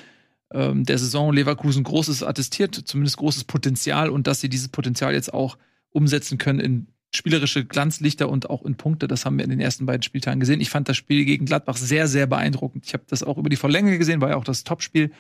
ähm, 0.53 0.85
der 0.85 0.99
Saison 0.99 1.33
Leverkusen 1.33 1.85
großes 1.85 2.23
attestiert, 2.23 2.75
zumindest 2.75 3.17
großes 3.17 3.45
Potenzial 3.45 4.11
und 4.11 4.27
dass 4.27 4.41
sie 4.41 4.49
dieses 4.49 4.69
Potenzial 4.69 5.15
jetzt 5.15 5.33
auch 5.33 5.57
umsetzen 5.91 6.39
können 6.39 6.61
in 6.61 6.87
spielerische 7.13 7.65
Glanzlichter 7.65 8.29
und 8.29 8.51
auch 8.51 8.65
in 8.65 8.77
Punkte. 8.77 9.09
Das 9.09 9.25
haben 9.25 9.37
wir 9.37 9.45
in 9.45 9.51
den 9.51 9.61
ersten 9.61 9.87
beiden 9.87 10.03
Spieltagen 10.03 10.41
gesehen. 10.41 10.61
Ich 10.61 10.71
fand 10.71 10.89
das 10.89 10.97
Spiel 10.97 11.25
gegen 11.25 11.45
Gladbach 11.45 11.77
sehr, 11.77 12.07
sehr 12.09 12.27
beeindruckend. 12.27 12.87
Ich 12.87 12.93
habe 12.93 13.05
das 13.09 13.23
auch 13.23 13.39
über 13.39 13.49
die 13.49 13.57
Verlängerung 13.57 13.99
gesehen, 13.99 14.21
war 14.21 14.31
ja 14.31 14.37
auch 14.37 14.45
das 14.45 14.65
Topspiel. 14.65 15.11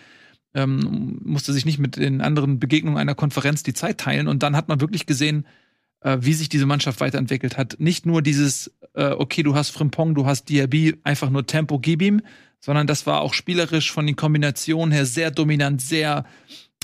Ähm, 0.55 1.20
musste 1.24 1.53
sich 1.53 1.65
nicht 1.65 1.78
mit 1.78 1.97
den 1.97 2.20
anderen 2.20 2.59
Begegnungen 2.59 2.99
einer 2.99 3.15
Konferenz 3.15 3.62
die 3.62 3.74
Zeit 3.74 3.99
teilen. 3.99 4.28
Und 4.28 4.43
dann 4.43 4.57
hat 4.57 4.69
man 4.69 4.81
wirklich 4.81 5.07
gesehen, 5.07 5.47
äh, 6.02 6.18
wie 6.20 6.32
sich 6.32 6.48
diese 6.48 6.66
Mannschaft 6.66 7.01
weiterentwickelt 7.01 7.56
hat. 7.56 7.77
Nicht 7.78 8.06
nur 8.06 8.22
dieses, 8.22 8.72
äh, 8.94 9.10
okay, 9.10 9.43
du 9.43 9.55
hast 9.55 9.70
Frimpong, 9.70 10.14
du 10.14 10.27
hast 10.27 10.48
Diaby, 10.48 10.97
einfach 11.05 11.31
nur 11.31 11.47
Tempo, 11.47 11.78
gib 11.78 12.02
ihm, 12.02 12.22
sondern 12.60 12.86
das 12.86 13.06
war 13.06 13.20
auch 13.20 13.35
spielerisch 13.35 13.93
von 13.93 14.06
den 14.06 14.16
Kombinationen 14.16 14.93
her 14.93 15.06
sehr 15.06 15.31
dominant, 15.31 15.81
sehr 15.81 16.24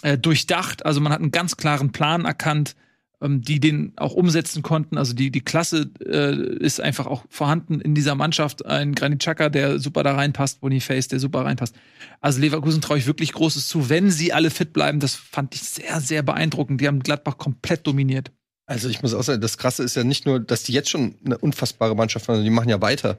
äh, 0.02 0.18
durchdacht. 0.18 0.84
Also 0.84 1.00
man 1.00 1.12
hat 1.12 1.20
einen 1.20 1.30
ganz 1.30 1.56
klaren 1.56 1.92
Plan 1.92 2.24
erkannt, 2.24 2.76
ähm, 3.20 3.40
die 3.42 3.60
den 3.60 3.92
auch 3.96 4.12
umsetzen 4.12 4.62
konnten. 4.62 4.98
Also 4.98 5.14
die, 5.14 5.30
die 5.30 5.40
Klasse 5.40 5.90
äh, 6.04 6.34
ist 6.62 6.80
einfach 6.80 7.06
auch 7.06 7.24
vorhanden 7.28 7.80
in 7.80 7.94
dieser 7.94 8.14
Mannschaft. 8.14 8.66
Ein 8.66 8.94
Granit 8.94 9.20
Xhaka, 9.20 9.48
der 9.48 9.78
super 9.78 10.02
da 10.02 10.14
reinpasst, 10.14 10.60
Boniface, 10.60 11.08
der 11.08 11.20
super 11.20 11.44
reinpasst. 11.44 11.74
Also 12.20 12.40
Leverkusen 12.40 12.80
traue 12.80 12.98
ich 12.98 13.06
wirklich 13.06 13.32
Großes 13.32 13.68
zu, 13.68 13.88
wenn 13.88 14.10
sie 14.10 14.32
alle 14.32 14.50
fit 14.50 14.72
bleiben. 14.72 15.00
Das 15.00 15.14
fand 15.14 15.54
ich 15.54 15.62
sehr, 15.62 16.00
sehr 16.00 16.22
beeindruckend. 16.22 16.80
Die 16.80 16.88
haben 16.88 17.00
Gladbach 17.00 17.38
komplett 17.38 17.86
dominiert. 17.86 18.32
Also 18.66 18.88
ich 18.88 19.00
muss 19.02 19.14
auch 19.14 19.22
sagen, 19.22 19.40
das 19.40 19.58
Krasse 19.58 19.82
ist 19.84 19.94
ja 19.96 20.04
nicht 20.04 20.26
nur, 20.26 20.40
dass 20.40 20.64
die 20.64 20.72
jetzt 20.72 20.90
schon 20.90 21.14
eine 21.24 21.38
unfassbare 21.38 21.94
Mannschaft 21.94 22.26
sondern 22.26 22.44
die 22.44 22.50
machen 22.50 22.68
ja 22.68 22.80
weiter. 22.80 23.18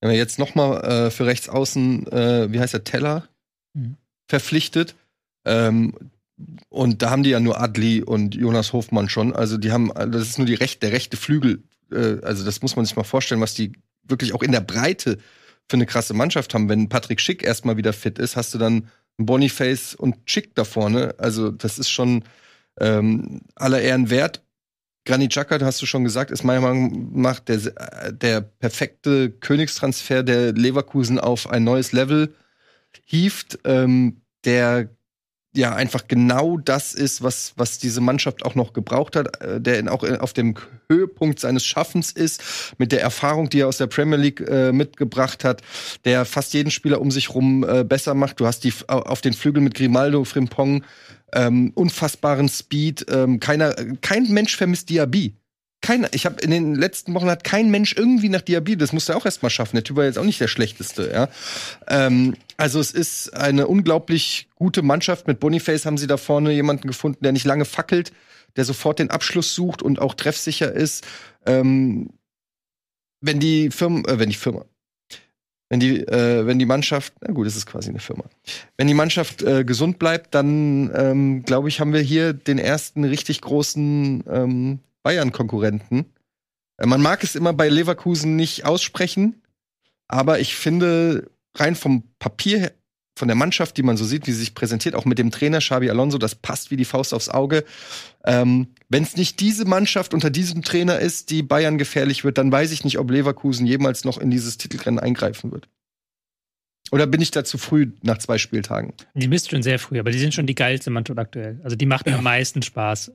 Wir 0.00 0.08
haben 0.08 0.14
ja 0.14 0.20
jetzt 0.20 0.38
noch 0.38 0.54
mal 0.54 0.80
äh, 0.84 1.10
für 1.10 1.26
rechts 1.26 1.48
außen, 1.48 2.06
äh, 2.12 2.52
wie 2.52 2.60
heißt 2.60 2.74
der, 2.74 2.84
Teller 2.84 3.28
Mhm. 3.74 3.96
verpflichtet. 4.28 4.94
Ähm, 5.46 5.94
und 6.68 7.02
da 7.02 7.10
haben 7.10 7.22
die 7.22 7.30
ja 7.30 7.40
nur 7.40 7.60
Adli 7.60 8.02
und 8.02 8.34
Jonas 8.34 8.72
Hofmann 8.72 9.08
schon. 9.08 9.34
Also 9.34 9.56
die 9.56 9.72
haben, 9.72 9.92
also 9.92 10.18
das 10.18 10.28
ist 10.28 10.38
nur 10.38 10.46
die 10.46 10.54
recht, 10.54 10.82
der 10.82 10.92
rechte 10.92 11.16
Flügel. 11.16 11.62
Äh, 11.90 12.18
also 12.22 12.44
das 12.44 12.62
muss 12.62 12.76
man 12.76 12.84
sich 12.84 12.96
mal 12.96 13.04
vorstellen, 13.04 13.40
was 13.40 13.54
die 13.54 13.72
wirklich 14.02 14.34
auch 14.34 14.42
in 14.42 14.52
der 14.52 14.60
Breite 14.60 15.18
für 15.68 15.76
eine 15.76 15.86
krasse 15.86 16.14
Mannschaft 16.14 16.52
haben. 16.54 16.68
Wenn 16.68 16.88
Patrick 16.88 17.20
Schick 17.20 17.42
erstmal 17.42 17.76
wieder 17.76 17.92
fit 17.92 18.18
ist, 18.18 18.36
hast 18.36 18.52
du 18.52 18.58
dann 18.58 18.88
Boniface 19.16 19.94
und 19.94 20.16
Schick 20.26 20.54
da 20.54 20.64
vorne. 20.64 21.14
Also 21.18 21.50
das 21.50 21.78
ist 21.78 21.90
schon 21.90 22.24
ähm, 22.80 23.42
aller 23.54 23.80
Ehren 23.80 24.10
wert. 24.10 24.42
Granit 25.04 25.32
Xhaka, 25.32 25.58
hast 25.60 25.82
du 25.82 25.86
schon 25.86 26.04
gesagt, 26.04 26.30
ist 26.30 26.44
meiner 26.44 26.60
Meinung 26.60 27.20
nach 27.20 27.40
der, 27.40 27.58
der 28.12 28.40
perfekte 28.40 29.30
Königstransfer, 29.30 30.22
der 30.22 30.52
Leverkusen 30.52 31.18
auf 31.18 31.50
ein 31.50 31.64
neues 31.64 31.92
Level 31.92 32.34
hieft, 33.04 33.58
ähm, 33.64 34.20
der 34.44 34.90
ja 35.54 35.74
einfach 35.74 36.08
genau 36.08 36.56
das 36.56 36.94
ist, 36.94 37.22
was, 37.22 37.52
was 37.56 37.78
diese 37.78 38.00
Mannschaft 38.00 38.44
auch 38.44 38.54
noch 38.54 38.72
gebraucht 38.72 39.16
hat, 39.16 39.42
äh, 39.42 39.60
der 39.60 39.78
in, 39.78 39.88
auch 39.88 40.02
auf 40.20 40.32
dem 40.32 40.54
Höhepunkt 40.88 41.40
seines 41.40 41.66
Schaffens 41.66 42.10
ist, 42.12 42.74
mit 42.78 42.92
der 42.92 43.02
Erfahrung, 43.02 43.50
die 43.50 43.60
er 43.60 43.68
aus 43.68 43.78
der 43.78 43.86
Premier 43.86 44.16
League 44.16 44.40
äh, 44.40 44.72
mitgebracht 44.72 45.44
hat, 45.44 45.62
der 46.04 46.24
fast 46.24 46.54
jeden 46.54 46.70
Spieler 46.70 47.00
um 47.00 47.10
sich 47.10 47.34
rum 47.34 47.64
äh, 47.68 47.84
besser 47.84 48.14
macht. 48.14 48.40
Du 48.40 48.46
hast 48.46 48.64
die 48.64 48.72
auf 48.86 49.20
den 49.20 49.34
Flügeln 49.34 49.64
mit 49.64 49.74
Grimaldo, 49.74 50.24
Frimpong, 50.24 50.84
ähm, 51.32 51.72
unfassbaren 51.74 52.48
Speed. 52.48 53.06
Ähm, 53.10 53.40
keiner, 53.40 53.74
kein 54.00 54.28
Mensch 54.28 54.56
vermisst 54.56 54.90
Diaby. 54.90 55.34
Keiner. 55.80 56.08
Ich 56.12 56.26
habe 56.26 56.40
in 56.40 56.52
den 56.52 56.76
letzten 56.76 57.12
Wochen 57.14 57.28
hat 57.28 57.42
kein 57.42 57.70
Mensch 57.70 57.94
irgendwie 57.96 58.28
nach 58.28 58.42
Diaby. 58.42 58.76
Das 58.76 58.92
musste 58.92 59.12
er 59.12 59.16
auch 59.16 59.24
erstmal 59.24 59.50
schaffen. 59.50 59.74
Der 59.74 59.82
Typ 59.82 59.96
war 59.96 60.04
jetzt 60.04 60.18
auch 60.18 60.24
nicht 60.24 60.40
der 60.40 60.46
schlechteste. 60.46 61.10
Ja. 61.12 61.28
Ähm, 61.88 62.36
also 62.56 62.78
es 62.78 62.92
ist 62.92 63.34
eine 63.34 63.66
unglaublich 63.66 64.48
gute 64.54 64.82
Mannschaft. 64.82 65.26
Mit 65.26 65.40
Boniface 65.40 65.84
haben 65.84 65.98
sie 65.98 66.06
da 66.06 66.16
vorne 66.18 66.52
jemanden 66.52 66.86
gefunden, 66.86 67.18
der 67.22 67.32
nicht 67.32 67.44
lange 67.44 67.64
fackelt, 67.64 68.12
der 68.54 68.64
sofort 68.64 69.00
den 69.00 69.10
Abschluss 69.10 69.54
sucht 69.54 69.82
und 69.82 70.00
auch 70.00 70.14
treffsicher 70.14 70.72
ist. 70.72 71.04
Ähm, 71.46 72.10
wenn 73.20 73.40
die 73.40 73.70
Firma, 73.70 74.08
äh, 74.08 74.18
wenn 74.20 74.28
die 74.28 74.36
Firma, 74.36 74.64
Wenn 75.72 75.80
die, 75.80 76.00
äh, 76.06 76.44
wenn 76.44 76.58
die 76.58 76.66
Mannschaft, 76.66 77.14
na 77.22 77.32
gut, 77.32 77.46
es 77.46 77.56
ist 77.56 77.64
quasi 77.64 77.88
eine 77.88 77.98
Firma. 77.98 78.24
Wenn 78.76 78.88
die 78.88 78.92
Mannschaft 78.92 79.42
äh, 79.42 79.64
gesund 79.64 79.98
bleibt, 79.98 80.34
dann 80.34 80.92
ähm, 80.94 81.44
glaube 81.44 81.70
ich, 81.70 81.80
haben 81.80 81.94
wir 81.94 82.02
hier 82.02 82.34
den 82.34 82.58
ersten 82.58 83.04
richtig 83.04 83.40
großen 83.40 84.22
ähm, 84.28 84.80
Bayern-Konkurrenten. 85.02 86.04
Äh, 86.76 86.84
man 86.84 87.00
mag 87.00 87.24
es 87.24 87.34
immer 87.34 87.54
bei 87.54 87.70
Leverkusen 87.70 88.36
nicht 88.36 88.66
aussprechen, 88.66 89.40
aber 90.08 90.40
ich 90.40 90.56
finde, 90.56 91.30
rein 91.56 91.74
vom 91.74 92.02
Papier, 92.18 92.58
her- 92.60 92.72
von 93.14 93.28
der 93.28 93.34
Mannschaft, 93.34 93.76
die 93.76 93.82
man 93.82 93.96
so 93.96 94.04
sieht, 94.04 94.26
wie 94.26 94.32
sie 94.32 94.40
sich 94.40 94.54
präsentiert, 94.54 94.94
auch 94.94 95.04
mit 95.04 95.18
dem 95.18 95.30
Trainer 95.30 95.58
Xabi 95.58 95.90
Alonso, 95.90 96.18
das 96.18 96.34
passt 96.34 96.70
wie 96.70 96.76
die 96.76 96.84
Faust 96.84 97.12
aufs 97.12 97.28
Auge. 97.28 97.64
Ähm, 98.24 98.68
Wenn 98.88 99.02
es 99.02 99.16
nicht 99.16 99.40
diese 99.40 99.64
Mannschaft 99.64 100.14
unter 100.14 100.30
diesem 100.30 100.62
Trainer 100.62 100.98
ist, 100.98 101.30
die 101.30 101.42
Bayern 101.42 101.78
gefährlich 101.78 102.24
wird, 102.24 102.38
dann 102.38 102.50
weiß 102.50 102.72
ich 102.72 102.84
nicht, 102.84 102.98
ob 102.98 103.10
Leverkusen 103.10 103.66
jemals 103.66 104.04
noch 104.04 104.18
in 104.18 104.30
dieses 104.30 104.56
Titelrennen 104.56 104.98
eingreifen 104.98 105.52
wird. 105.52 105.68
Oder 106.90 107.06
bin 107.06 107.22
ich 107.22 107.30
da 107.30 107.42
zu 107.42 107.56
früh 107.58 107.92
nach 108.02 108.18
zwei 108.18 108.38
Spieltagen? 108.38 108.92
Die 109.14 109.28
misst 109.28 109.50
schon 109.50 109.62
sehr 109.62 109.78
früh, 109.78 109.98
aber 109.98 110.10
die 110.10 110.18
sind 110.18 110.34
schon 110.34 110.46
die 110.46 110.54
geilste 110.54 110.90
Mannschaft 110.90 111.18
aktuell. 111.18 111.58
Also 111.64 111.74
die 111.74 111.86
macht 111.86 112.06
am 112.08 112.22
meisten 112.22 112.60
Spaß. 112.60 113.12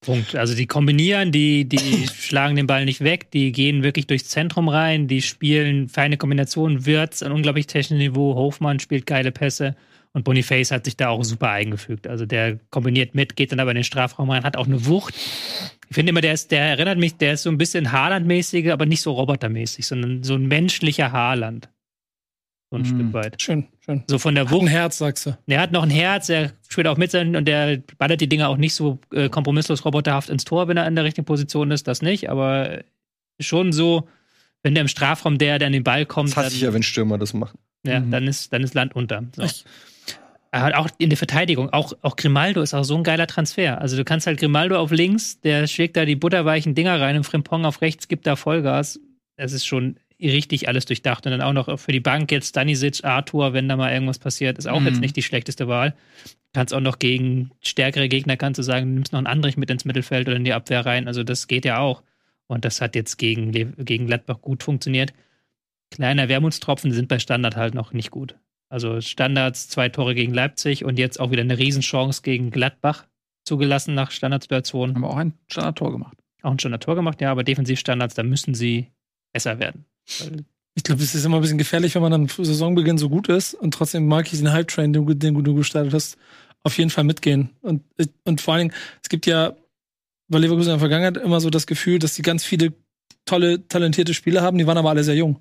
Punkt. 0.00 0.36
Also 0.36 0.54
die 0.54 0.66
kombinieren, 0.66 1.32
die, 1.32 1.64
die 1.64 2.06
schlagen 2.18 2.56
den 2.56 2.66
Ball 2.66 2.84
nicht 2.84 3.02
weg, 3.02 3.30
die 3.30 3.52
gehen 3.52 3.82
wirklich 3.82 4.06
durchs 4.06 4.28
Zentrum 4.28 4.68
rein, 4.68 5.08
die 5.08 5.22
spielen 5.22 5.88
feine 5.88 6.16
Kombinationen, 6.16 6.86
Wirtz 6.86 7.22
ein 7.22 7.32
unglaublich 7.32 7.66
technisches 7.66 7.98
Niveau, 7.98 8.34
Hofmann 8.34 8.78
spielt 8.78 9.06
geile 9.06 9.32
Pässe 9.32 9.74
und 10.12 10.24
Boniface 10.24 10.70
hat 10.70 10.84
sich 10.84 10.96
da 10.96 11.08
auch 11.08 11.24
super 11.24 11.50
eingefügt. 11.50 12.06
Also 12.06 12.26
der 12.26 12.58
kombiniert 12.70 13.14
mit, 13.14 13.36
geht 13.36 13.52
dann 13.52 13.60
aber 13.60 13.72
in 13.72 13.76
den 13.76 13.84
Strafraum 13.84 14.30
rein, 14.30 14.44
hat 14.44 14.56
auch 14.56 14.66
eine 14.66 14.86
Wucht. 14.86 15.14
Ich 15.88 15.94
finde 15.94 16.10
immer, 16.10 16.20
der, 16.20 16.34
ist, 16.34 16.50
der 16.50 16.60
erinnert 16.60 16.98
mich, 16.98 17.16
der 17.16 17.34
ist 17.34 17.42
so 17.42 17.50
ein 17.50 17.58
bisschen 17.58 17.92
Haaland-mäßiger, 17.92 18.72
aber 18.72 18.86
nicht 18.86 19.02
so 19.02 19.12
robotermäßig, 19.12 19.86
sondern 19.86 20.22
so 20.22 20.34
ein 20.34 20.46
menschlicher 20.46 21.12
Haaland. 21.12 21.68
So 22.70 22.76
ein 22.76 22.82
Mhm. 22.82 22.86
Stück 22.86 23.12
weit. 23.14 23.40
Schön, 23.42 23.66
schön. 23.84 24.04
So 24.08 24.18
von 24.18 24.34
der 24.34 24.44
Hat 24.44 24.50
Wucht. 24.52 24.64
ein 24.64 24.68
Herz, 24.68 24.98
sagst 24.98 25.24
du. 25.26 25.38
Der 25.46 25.60
hat 25.60 25.72
noch 25.72 25.82
ein 25.82 25.90
Herz, 25.90 26.28
er 26.28 26.52
spielt 26.68 26.86
auch 26.86 26.98
mit 26.98 27.10
sein 27.10 27.34
und 27.34 27.46
der 27.46 27.78
ballert 27.96 28.20
die 28.20 28.28
Dinger 28.28 28.48
auch 28.50 28.58
nicht 28.58 28.74
so 28.74 28.98
äh, 29.12 29.28
kompromisslos 29.30 29.84
roboterhaft 29.86 30.28
ins 30.28 30.44
Tor, 30.44 30.68
wenn 30.68 30.76
er 30.76 30.86
in 30.86 30.94
der 30.94 31.04
richtigen 31.04 31.24
Position 31.24 31.70
ist, 31.70 31.88
das 31.88 32.02
nicht, 32.02 32.28
aber 32.28 32.80
schon 33.40 33.72
so, 33.72 34.06
wenn 34.62 34.74
der 34.74 34.82
im 34.82 34.88
Strafraum 34.88 35.38
der, 35.38 35.58
der 35.58 35.66
an 35.68 35.72
den 35.72 35.84
Ball 35.84 36.04
kommt, 36.04 36.30
Das 36.30 36.36
hasse 36.36 36.56
ich 36.56 36.60
ja, 36.62 36.74
wenn 36.74 36.82
Stürmer 36.82 37.16
das 37.16 37.32
machen. 37.32 37.58
ja, 37.86 38.00
Mhm. 38.00 38.10
dann, 38.10 38.26
ist, 38.26 38.52
dann 38.52 38.62
ist 38.62 38.74
Land 38.74 38.94
unter. 38.94 39.24
So. 39.34 39.42
Ich- 39.42 39.64
Er 40.50 40.62
hat 40.62 40.74
auch 40.74 40.88
in 40.96 41.10
der 41.10 41.18
Verteidigung, 41.18 41.70
auch, 41.74 41.92
auch 42.00 42.16
Grimaldo 42.16 42.62
ist 42.62 42.72
auch 42.72 42.82
so 42.82 42.96
ein 42.96 43.02
geiler 43.04 43.26
Transfer. 43.26 43.82
Also 43.82 43.98
du 43.98 44.04
kannst 44.04 44.26
halt 44.26 44.40
Grimaldo 44.40 44.78
auf 44.78 44.90
links, 44.90 45.40
der 45.42 45.66
schlägt 45.66 45.94
da 45.96 46.06
die 46.06 46.16
butterweichen 46.16 46.74
Dinger 46.74 46.98
rein 47.00 47.16
und 47.18 47.24
Frimpong 47.24 47.66
auf 47.66 47.82
rechts 47.82 48.08
gibt 48.08 48.26
da 48.26 48.34
Vollgas. 48.34 48.98
Das 49.36 49.52
ist 49.52 49.66
schon 49.66 49.96
richtig 50.20 50.68
alles 50.68 50.84
durchdacht. 50.86 51.26
Und 51.26 51.32
dann 51.32 51.42
auch 51.42 51.52
noch 51.52 51.78
für 51.78 51.92
die 51.92 52.00
Bank 52.00 52.30
jetzt 52.32 52.48
Stanisic, 52.48 53.04
Arthur, 53.04 53.52
wenn 53.52 53.68
da 53.68 53.76
mal 53.76 53.92
irgendwas 53.92 54.18
passiert, 54.18 54.58
ist 54.58 54.66
auch 54.66 54.80
Mhm. 54.80 54.86
jetzt 54.86 55.00
nicht 55.00 55.16
die 55.16 55.22
schlechteste 55.22 55.68
Wahl. 55.68 55.94
Kannst 56.52 56.74
auch 56.74 56.80
noch 56.80 56.98
gegen 56.98 57.50
stärkere 57.60 58.08
Gegner, 58.08 58.36
kannst 58.36 58.58
du 58.58 58.62
sagen, 58.62 58.86
du 58.86 58.92
nimmst 58.94 59.12
noch 59.12 59.18
einen 59.18 59.26
Andrich 59.26 59.56
mit 59.56 59.70
ins 59.70 59.84
Mittelfeld 59.84 60.26
oder 60.28 60.36
in 60.36 60.44
die 60.44 60.52
Abwehr 60.52 60.84
rein. 60.84 61.06
Also 61.06 61.22
das 61.22 61.46
geht 61.46 61.64
ja 61.64 61.78
auch. 61.78 62.02
Und 62.46 62.64
das 62.64 62.80
hat 62.80 62.94
jetzt 62.94 63.18
gegen, 63.18 63.52
gegen 63.52 64.06
Gladbach 64.06 64.40
gut 64.40 64.62
funktioniert. 64.62 65.12
Kleiner 65.90 66.28
Wermutstropfen 66.28 66.92
sind 66.92 67.08
bei 67.08 67.18
Standard 67.18 67.56
halt 67.56 67.74
noch 67.74 67.92
nicht 67.92 68.10
gut. 68.10 68.36
Also 68.70 69.00
Standards, 69.00 69.68
zwei 69.68 69.88
Tore 69.88 70.14
gegen 70.14 70.34
Leipzig 70.34 70.84
und 70.84 70.98
jetzt 70.98 71.20
auch 71.20 71.30
wieder 71.30 71.42
eine 71.42 71.58
Riesenchance 71.58 72.22
gegen 72.22 72.50
Gladbach 72.50 73.06
zugelassen 73.44 73.94
nach 73.94 74.10
Standardsituationen. 74.10 74.94
Haben 74.94 75.02
wir 75.02 75.10
auch 75.10 75.16
ein 75.16 75.32
Standardtor 75.48 75.92
gemacht. 75.92 76.16
Auch 76.42 76.52
ein 76.52 76.58
Standard-Tor 76.58 76.94
gemacht, 76.94 77.20
ja, 77.20 77.30
aber 77.32 77.42
Defensivstandards, 77.44 78.14
da 78.14 78.22
müssen 78.22 78.54
sie 78.54 78.88
besser 79.32 79.58
werden. 79.58 79.86
Ich 80.74 80.84
glaube, 80.84 81.02
es 81.02 81.14
ist 81.14 81.24
immer 81.24 81.36
ein 81.38 81.42
bisschen 81.42 81.58
gefährlich, 81.58 81.94
wenn 81.94 82.02
man 82.02 82.12
am 82.12 82.28
Saisonbeginn 82.28 82.98
so 82.98 83.08
gut 83.08 83.28
ist 83.28 83.54
und 83.54 83.74
trotzdem 83.74 84.06
mag 84.06 84.32
ich 84.32 84.38
den 84.38 84.52
Hype-Train, 84.52 84.92
den, 84.92 85.06
du- 85.06 85.14
den 85.14 85.42
du 85.42 85.54
gestartet 85.54 85.92
hast, 85.92 86.16
auf 86.62 86.76
jeden 86.78 86.90
Fall 86.90 87.04
mitgehen. 87.04 87.50
Und, 87.62 87.82
und 88.24 88.40
vor 88.40 88.54
allen 88.54 88.68
Dingen, 88.68 88.80
es 89.02 89.08
gibt 89.08 89.26
ja 89.26 89.56
bei 90.28 90.38
Leverkusen 90.38 90.68
in 90.70 90.74
der 90.74 90.78
Vergangenheit 90.78 91.16
immer 91.16 91.40
so 91.40 91.50
das 91.50 91.66
Gefühl, 91.66 91.98
dass 91.98 92.14
sie 92.14 92.22
ganz 92.22 92.44
viele 92.44 92.72
tolle, 93.24 93.66
talentierte 93.66 94.14
Spieler 94.14 94.42
haben, 94.42 94.58
die 94.58 94.66
waren 94.66 94.78
aber 94.78 94.90
alle 94.90 95.04
sehr 95.04 95.16
jung. 95.16 95.40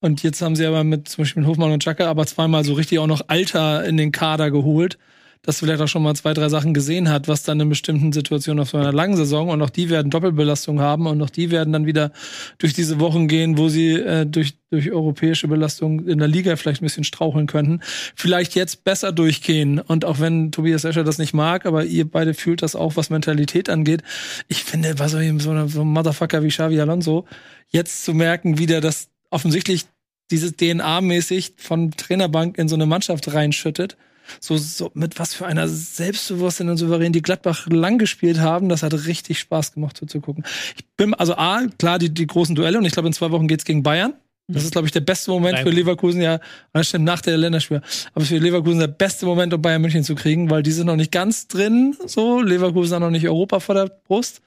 Und 0.00 0.22
jetzt 0.22 0.40
haben 0.40 0.56
sie 0.56 0.64
aber 0.66 0.84
mit 0.84 1.08
zum 1.08 1.22
Beispiel 1.22 1.42
mit 1.42 1.50
Hofmann 1.50 1.72
und 1.72 1.82
Chaka 1.82 2.08
aber 2.08 2.26
zweimal 2.26 2.64
so 2.64 2.72
richtig 2.74 2.98
auch 3.00 3.06
noch 3.06 3.22
Alter 3.28 3.84
in 3.84 3.96
den 3.96 4.12
Kader 4.12 4.50
geholt, 4.50 4.98
dass 5.42 5.60
vielleicht 5.60 5.80
auch 5.80 5.88
schon 5.88 6.02
mal 6.02 6.14
zwei, 6.14 6.34
drei 6.34 6.48
Sachen 6.50 6.74
gesehen 6.74 7.08
hat, 7.08 7.26
was 7.26 7.42
dann 7.42 7.58
in 7.60 7.68
bestimmten 7.68 8.12
Situationen 8.12 8.60
auf 8.60 8.70
so 8.70 8.78
einer 8.78 8.92
langen 8.92 9.16
Saison 9.16 9.48
und 9.48 9.62
auch 9.62 9.70
die 9.70 9.88
werden 9.88 10.10
Doppelbelastung 10.10 10.80
haben 10.80 11.06
und 11.06 11.22
auch 11.22 11.30
die 11.30 11.50
werden 11.50 11.72
dann 11.72 11.86
wieder 11.86 12.12
durch 12.58 12.74
diese 12.74 13.00
Wochen 13.00 13.26
gehen, 13.26 13.56
wo 13.56 13.68
sie 13.70 13.92
äh, 13.92 14.26
durch, 14.26 14.54
durch 14.70 14.92
europäische 14.92 15.48
Belastung 15.48 16.06
in 16.06 16.18
der 16.18 16.28
Liga 16.28 16.56
vielleicht 16.56 16.82
ein 16.82 16.84
bisschen 16.84 17.04
straucheln 17.04 17.46
könnten, 17.46 17.80
vielleicht 18.14 18.54
jetzt 18.54 18.84
besser 18.84 19.12
durchgehen. 19.12 19.78
Und 19.78 20.04
auch 20.04 20.20
wenn 20.20 20.52
Tobias 20.52 20.84
Escher 20.84 21.04
das 21.04 21.16
nicht 21.16 21.32
mag, 21.32 21.64
aber 21.64 21.84
ihr 21.84 22.10
beide 22.10 22.34
fühlt 22.34 22.62
das 22.62 22.76
auch, 22.76 22.96
was 22.96 23.08
Mentalität 23.08 23.70
angeht. 23.70 24.02
Ich 24.48 24.64
finde, 24.64 24.94
bei 24.94 25.08
so 25.08 25.16
einem, 25.16 25.40
so 25.40 25.50
einem 25.50 25.70
Motherfucker 25.88 26.42
wie 26.42 26.48
Xavi 26.48 26.78
Alonso, 26.80 27.24
jetzt 27.68 28.04
zu 28.04 28.12
merken, 28.12 28.58
wie 28.58 28.66
der 28.66 28.82
das 28.82 29.08
offensichtlich 29.30 29.86
dieses 30.30 30.52
DNA-mäßig 30.52 31.54
von 31.56 31.90
Trainerbank 31.92 32.58
in 32.58 32.68
so 32.68 32.74
eine 32.74 32.86
Mannschaft 32.86 33.32
reinschüttet. 33.32 33.96
So, 34.38 34.56
so 34.56 34.90
mit 34.94 35.18
was 35.18 35.34
für 35.34 35.46
einer 35.46 35.68
Selbstbewusstsein 35.68 36.68
und 36.68 36.76
Souverän 36.76 37.12
die 37.12 37.22
Gladbach 37.22 37.66
lang 37.68 37.98
gespielt 37.98 38.38
haben, 38.40 38.68
das 38.68 38.82
hat 38.82 38.92
richtig 39.06 39.38
Spaß 39.38 39.72
gemacht 39.72 39.96
so 39.96 40.06
zu 40.06 40.20
gucken. 40.20 40.44
Ich 40.76 40.84
bin, 40.96 41.14
also 41.14 41.34
A, 41.36 41.62
klar, 41.78 41.98
die, 41.98 42.10
die 42.10 42.26
großen 42.26 42.54
Duelle 42.54 42.78
und 42.78 42.84
ich 42.84 42.92
glaube, 42.92 43.08
in 43.08 43.12
zwei 43.12 43.30
Wochen 43.30 43.48
geht's 43.48 43.64
gegen 43.64 43.82
Bayern. 43.82 44.14
Das 44.52 44.64
ist, 44.64 44.72
glaube 44.72 44.86
ich, 44.86 44.92
der 44.92 45.00
beste 45.00 45.30
Moment 45.30 45.58
Drei 45.58 45.62
für. 45.62 45.70
Leverkusen, 45.70 46.20
ja, 46.20 46.40
das 46.72 46.88
stimmt, 46.88 47.04
nach 47.04 47.20
der 47.20 47.36
Länderspiel. 47.36 47.82
Aber 48.14 48.24
für 48.24 48.38
Leverkusen 48.38 48.80
der 48.80 48.88
beste 48.88 49.26
Moment, 49.26 49.54
um 49.54 49.62
Bayern 49.62 49.80
München 49.80 50.02
zu 50.02 50.14
kriegen, 50.14 50.50
weil 50.50 50.62
die 50.62 50.72
sind 50.72 50.86
noch 50.86 50.96
nicht 50.96 51.12
ganz 51.12 51.46
drin, 51.46 51.96
so. 52.06 52.40
Leverkusen 52.40 52.94
hat 52.94 53.00
noch 53.00 53.10
nicht 53.10 53.28
Europa 53.28 53.60
vor 53.60 53.74
der 53.74 53.86
Brust. 53.86 54.42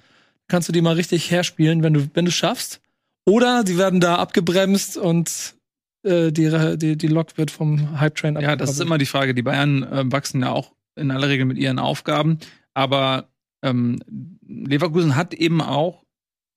Kannst 0.47 0.67
du 0.67 0.73
die 0.73 0.81
mal 0.81 0.95
richtig 0.95 1.31
herspielen, 1.31 1.83
wenn 1.83 1.93
du, 1.93 2.07
wenn 2.13 2.25
du 2.25 2.31
schaffst. 2.31 2.81
Oder 3.25 3.63
sie 3.65 3.77
werden 3.77 4.01
da 4.01 4.15
abgebremst 4.15 4.97
und 4.97 5.55
äh, 6.03 6.31
die, 6.31 6.77
die, 6.77 6.97
die 6.97 7.07
Lok 7.07 7.37
wird 7.37 7.51
vom 7.51 7.99
Hype-Train 7.99 8.39
Ja, 8.39 8.55
das 8.55 8.71
ist 8.71 8.81
immer 8.81 8.97
die 8.97 9.05
Frage. 9.05 9.33
Die 9.33 9.41
Bayern 9.41 9.83
äh, 9.83 10.11
wachsen 10.11 10.41
ja 10.41 10.51
auch 10.51 10.73
in 10.95 11.11
aller 11.11 11.29
Regel 11.29 11.45
mit 11.45 11.57
ihren 11.57 11.79
Aufgaben. 11.79 12.39
Aber 12.73 13.29
ähm, 13.61 13.99
Leverkusen 14.47 15.15
hat 15.15 15.33
eben 15.33 15.61
auch 15.61 16.03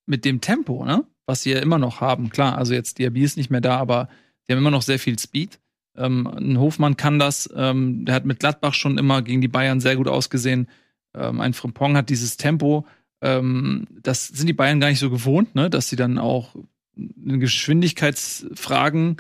mit 0.06 0.24
dem 0.24 0.40
Tempo, 0.40 0.84
ne, 0.84 1.04
was 1.26 1.42
sie 1.42 1.52
ja 1.52 1.60
immer 1.60 1.78
noch 1.78 2.00
haben. 2.00 2.30
Klar, 2.30 2.58
also 2.58 2.74
jetzt 2.74 2.98
Diaby 2.98 3.22
ist 3.22 3.36
nicht 3.36 3.50
mehr 3.50 3.60
da, 3.60 3.76
aber 3.76 4.08
sie 4.42 4.52
haben 4.52 4.58
immer 4.58 4.70
noch 4.70 4.82
sehr 4.82 4.98
viel 4.98 5.18
Speed. 5.18 5.58
Ähm, 5.96 6.26
ein 6.26 6.58
Hofmann 6.58 6.96
kann 6.96 7.18
das. 7.18 7.48
Ähm, 7.54 8.04
der 8.04 8.14
hat 8.14 8.26
mit 8.26 8.40
Gladbach 8.40 8.74
schon 8.74 8.98
immer 8.98 9.22
gegen 9.22 9.40
die 9.40 9.48
Bayern 9.48 9.80
sehr 9.80 9.96
gut 9.96 10.08
ausgesehen. 10.08 10.68
Ähm, 11.14 11.40
ein 11.40 11.54
Frimpong 11.54 11.96
hat 11.96 12.10
dieses 12.10 12.36
Tempo. 12.36 12.86
Ähm, 13.22 13.86
das 14.02 14.28
sind 14.28 14.46
die 14.46 14.52
Bayern 14.52 14.80
gar 14.80 14.88
nicht 14.88 14.98
so 14.98 15.10
gewohnt, 15.10 15.54
ne, 15.54 15.70
dass 15.70 15.88
sie 15.88 15.96
dann 15.96 16.18
auch 16.18 16.54
in 16.96 17.40
Geschwindigkeitsfragen 17.40 19.16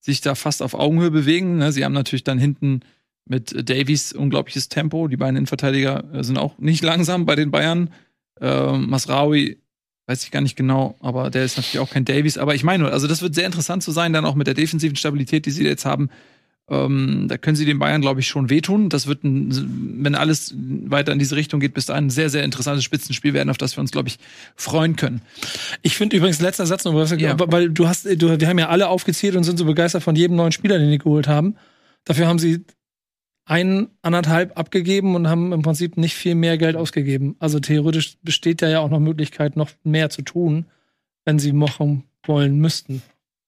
sich 0.00 0.20
da 0.20 0.34
fast 0.34 0.62
auf 0.62 0.74
Augenhöhe 0.74 1.10
bewegen. 1.10 1.58
Ne? 1.58 1.72
Sie 1.72 1.84
haben 1.84 1.92
natürlich 1.92 2.24
dann 2.24 2.38
hinten 2.38 2.80
mit 3.26 3.68
Davies 3.68 4.12
unglaubliches 4.12 4.68
Tempo. 4.68 5.08
Die 5.08 5.16
beiden 5.16 5.36
Innenverteidiger 5.36 6.04
äh, 6.12 6.24
sind 6.24 6.38
auch 6.38 6.58
nicht 6.58 6.82
langsam 6.84 7.26
bei 7.26 7.36
den 7.36 7.50
Bayern. 7.50 7.90
Ähm, 8.40 8.88
Masraoui 8.88 9.58
weiß 10.06 10.24
ich 10.24 10.32
gar 10.32 10.40
nicht 10.40 10.56
genau, 10.56 10.96
aber 11.00 11.30
der 11.30 11.44
ist 11.44 11.56
natürlich 11.56 11.78
auch 11.78 11.90
kein 11.90 12.04
Davies. 12.04 12.38
Aber 12.38 12.54
ich 12.54 12.64
meine, 12.64 12.90
also 12.90 13.06
das 13.06 13.22
wird 13.22 13.34
sehr 13.34 13.46
interessant 13.46 13.84
zu 13.84 13.92
sein, 13.92 14.12
dann 14.12 14.24
auch 14.24 14.34
mit 14.34 14.48
der 14.48 14.54
defensiven 14.54 14.96
Stabilität, 14.96 15.46
die 15.46 15.52
sie 15.52 15.64
jetzt 15.64 15.84
haben. 15.84 16.10
Ähm, 16.70 17.26
da 17.28 17.36
können 17.36 17.56
sie 17.56 17.64
den 17.64 17.80
Bayern, 17.80 18.00
glaube 18.00 18.20
ich, 18.20 18.28
schon 18.28 18.48
wehtun. 18.48 18.88
Das 18.90 19.08
wird, 19.08 19.24
ein, 19.24 19.98
wenn 20.04 20.14
alles 20.14 20.54
weiter 20.56 21.12
in 21.12 21.18
diese 21.18 21.34
Richtung 21.34 21.58
geht, 21.58 21.74
bis 21.74 21.86
dahin 21.86 22.06
ein 22.06 22.10
sehr, 22.10 22.30
sehr 22.30 22.44
interessantes 22.44 22.84
Spitzenspiel 22.84 23.34
werden, 23.34 23.50
auf 23.50 23.58
das 23.58 23.76
wir 23.76 23.80
uns, 23.80 23.90
glaube 23.90 24.08
ich, 24.08 24.18
freuen 24.54 24.94
können. 24.94 25.20
Ich 25.82 25.96
finde 25.96 26.16
übrigens, 26.16 26.40
letzter 26.40 26.66
Satz 26.66 26.84
noch, 26.84 26.94
was- 26.94 27.10
Ja. 27.18 27.34
weil 27.38 27.70
du 27.70 27.88
hast, 27.88 28.04
du, 28.06 28.40
wir 28.40 28.48
haben 28.48 28.58
ja 28.58 28.68
alle 28.68 28.88
aufgezählt 28.88 29.34
und 29.34 29.42
sind 29.44 29.58
so 29.58 29.64
begeistert 29.64 30.02
von 30.04 30.14
jedem 30.14 30.36
neuen 30.36 30.52
Spieler, 30.52 30.78
den 30.78 30.90
die 30.90 30.98
geholt 30.98 31.26
haben. 31.26 31.56
Dafür 32.04 32.28
haben 32.28 32.38
sie 32.38 32.64
einen, 33.46 33.88
anderthalb 34.02 34.56
abgegeben 34.56 35.16
und 35.16 35.26
haben 35.28 35.52
im 35.52 35.62
Prinzip 35.62 35.96
nicht 35.96 36.14
viel 36.14 36.36
mehr 36.36 36.56
Geld 36.56 36.76
ausgegeben. 36.76 37.34
Also 37.40 37.58
theoretisch 37.58 38.16
besteht 38.22 38.62
da 38.62 38.68
ja 38.68 38.78
auch 38.78 38.90
noch 38.90 39.00
Möglichkeit, 39.00 39.56
noch 39.56 39.70
mehr 39.82 40.08
zu 40.08 40.22
tun, 40.22 40.66
wenn 41.24 41.40
sie 41.40 41.52
machen 41.52 42.04
wollen 42.24 42.58
müssten. 42.60 43.02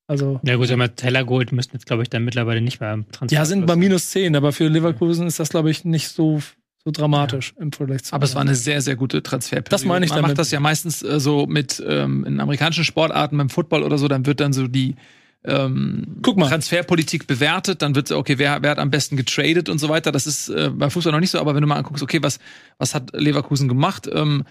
Also, 0.07 0.41
Ja 0.45 0.57
gut, 0.57 0.69
Teller 0.97 1.25
geholt, 1.25 1.53
müssten 1.53 1.77
jetzt, 1.77 1.87
glaube 1.87 2.03
ich, 2.03 2.11
dann 2.11 2.25
mittlerweile 2.25 2.61
nicht 2.61 2.81
mehr 2.81 2.91
am 2.91 3.11
Transfer. 3.11 3.37
ja, 3.39 3.45
sind 3.45 3.67
bei 3.67 3.77
minus 3.77 4.11
10, 4.11 4.37
aber 4.37 4.53
für 4.53 4.69
Leverkusen 4.69 5.27
ist 5.27 5.39
das, 5.41 5.49
glaube 5.51 5.71
ich, 5.71 5.85
nicht 5.85 6.09
so, 6.09 6.41
so 6.85 6.91
dramatisch 6.91 7.55
im 7.59 7.73
Vergleich 7.73 8.05
zu. 8.05 8.15
Aber 8.15 8.25
es 8.25 8.35
war 8.35 8.43
eine 8.43 8.55
sehr, 8.55 8.81
sehr 8.81 8.97
gute 8.97 9.23
Transferperiode. 9.23 9.71
Das 9.71 9.85
meine 9.85 10.05
ich 10.05 10.11
Man 10.11 10.17
damit. 10.19 10.31
macht 10.31 10.39
das 10.39 10.51
ja 10.51 10.61
meistens 10.61 11.03
äh, 11.03 11.21
so 11.21 11.47
mit 11.47 11.83
ähm, 11.87 12.25
in 12.25 12.41
amerikanischen 12.41 12.85
Sportarten, 12.85 13.39
beim 13.39 13.49
Football 13.49 13.85
oder 13.85 13.97
so, 13.99 14.09
dann 14.09 14.27
wird 14.27 14.41
dann 14.41 14.53
so 14.53 14.67
die 14.69 14.97
ähm, 15.45 16.19
Guck 16.23 16.37
mal. 16.37 16.49
Transferpolitik 16.49 17.27
bewertet, 17.27 17.83
dann 17.83 17.97
wird 17.97 18.13
okay, 18.13 18.39
wer, 18.39 18.63
wer 18.63 18.71
hat 18.71 18.79
am 18.79 18.91
besten 18.91 19.17
getradet 19.17 19.69
und 19.69 19.79
so 19.79 19.89
weiter. 19.89 20.13
Das 20.13 20.27
ist 20.27 20.49
äh, 20.49 20.71
bei 20.73 20.89
Fußball 20.89 21.13
noch 21.13 21.21
nicht 21.21 21.31
so, 21.31 21.41
aber 21.41 21.55
wenn 21.55 21.63
du 21.63 21.67
mal 21.67 21.77
anguckst, 21.77 22.03
okay, 22.03 22.19
was, 22.23 22.39
was 22.79 22.95
hat 22.95 23.11
Leverkusen 23.13 23.67
gemacht, 23.67 24.09
ähm, 24.13 24.45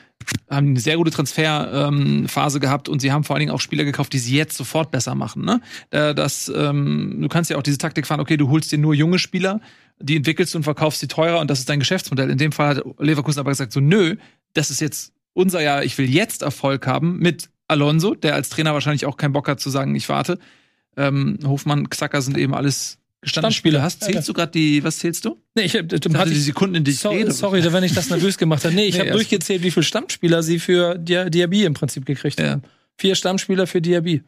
haben 0.50 0.68
eine 0.68 0.80
sehr 0.80 0.98
gute 0.98 1.12
Transferphase 1.12 2.58
ähm, 2.58 2.62
gehabt 2.62 2.90
und 2.90 3.00
sie 3.00 3.12
haben 3.12 3.24
vor 3.24 3.36
allen 3.36 3.42
Dingen 3.42 3.54
auch 3.54 3.62
Spieler 3.62 3.86
gekauft, 3.86 4.12
die 4.12 4.20
sie 4.20 4.36
jetzt 4.36 4.58
sofort 4.58 4.92
besser 4.92 5.16
machen. 5.16 5.46
Ne? 5.46 5.62
Äh, 5.92 6.14
das, 6.14 6.52
ähm, 6.54 7.20
du 7.22 7.30
kannst 7.30 7.50
ja 7.50 7.58
auch 7.58 7.64
diese 7.64 7.78
Taktik 7.78 8.06
fahren, 8.06 8.20
okay, 8.20 8.36
du 8.36 8.50
holst 8.50 8.72
dir 8.72 8.78
nur 8.78 8.94
junge 8.94 9.18
Spieler, 9.18 9.62
die 10.00 10.18
entwickelst 10.18 10.54
du 10.54 10.58
und 10.58 10.64
verkaufst 10.64 11.00
sie 11.00 11.08
teurer 11.08 11.40
und 11.40 11.50
das 11.50 11.60
ist 11.60 11.70
dein 11.70 11.80
Geschäftsmodell. 11.80 12.30
In 12.30 12.38
dem 12.38 12.52
Fall 12.52 12.76
hat 12.76 12.84
Leverkusen 13.00 13.40
aber 13.40 13.52
gesagt, 13.52 13.72
so 13.72 13.80
nö, 13.80 14.18
das 14.54 14.72
ist 14.72 14.82
jetzt 14.82 15.14
unser 15.34 15.62
Jahr, 15.62 15.86
ich 15.86 15.98
will 15.98 16.10
jetzt 16.10 16.42
Erfolg 16.42 16.86
haben 16.86 17.18
mit 17.20 17.50
Alonso, 17.70 18.16
der 18.16 18.36
als 18.36 18.50
Trainer 18.50 18.74
wahrscheinlich 18.74 19.06
auch 19.06 19.16
keinen 19.16 19.32
Bock 19.32 19.48
hat 19.48 19.62
zu 19.62 19.70
sagen, 19.70 19.96
ich 19.96 20.10
warte. 20.10 20.38
Ähm, 20.98 21.40
Hofmann, 21.46 21.90
Xhaka 21.90 22.22
sind 22.22 22.38
eben 22.38 22.54
alles 22.54 22.98
gestandene 23.22 23.54
Spieler. 23.54 23.82
Hast, 23.82 24.04
zählst 24.04 24.28
du 24.28 24.34
gerade 24.34 24.52
die, 24.52 24.84
was 24.84 25.00
zählst 25.00 25.26
du? 25.26 25.38
Nee, 25.56 25.64
ich, 25.64 25.74
dann 25.74 26.18
hatte 26.18 26.32
die 26.32 26.40
Sekunden, 26.40 26.76
in 26.76 26.84
die 26.84 26.92
ich 26.92 27.00
sorry, 27.00 27.18
rede. 27.18 27.32
sorry, 27.32 27.64
wenn 27.72 27.84
ich 27.84 27.94
das 27.94 28.10
nervös 28.10 28.38
gemacht 28.38 28.66
habe. 28.66 28.74
Nee, 28.76 28.86
ich 28.86 28.94
Nee, 28.96 29.02
habe 29.02 29.12
durchgezählt, 29.12 29.64
wie 29.64 29.72
viele 29.72 29.84
Stammspieler 29.84 30.44
sie 30.44 30.60
für 30.60 30.96
Dia- 30.98 31.30
Diaby 31.30 31.64
im 31.66 31.74
Prinzip 31.74 32.06
gekriegt 32.06 32.40
Ja. 32.40 32.52
haben. 32.52 32.64
Vier 32.98 33.16
Stammspieler 33.16 33.68
für 33.68 33.82
Diaby. 33.82 34.24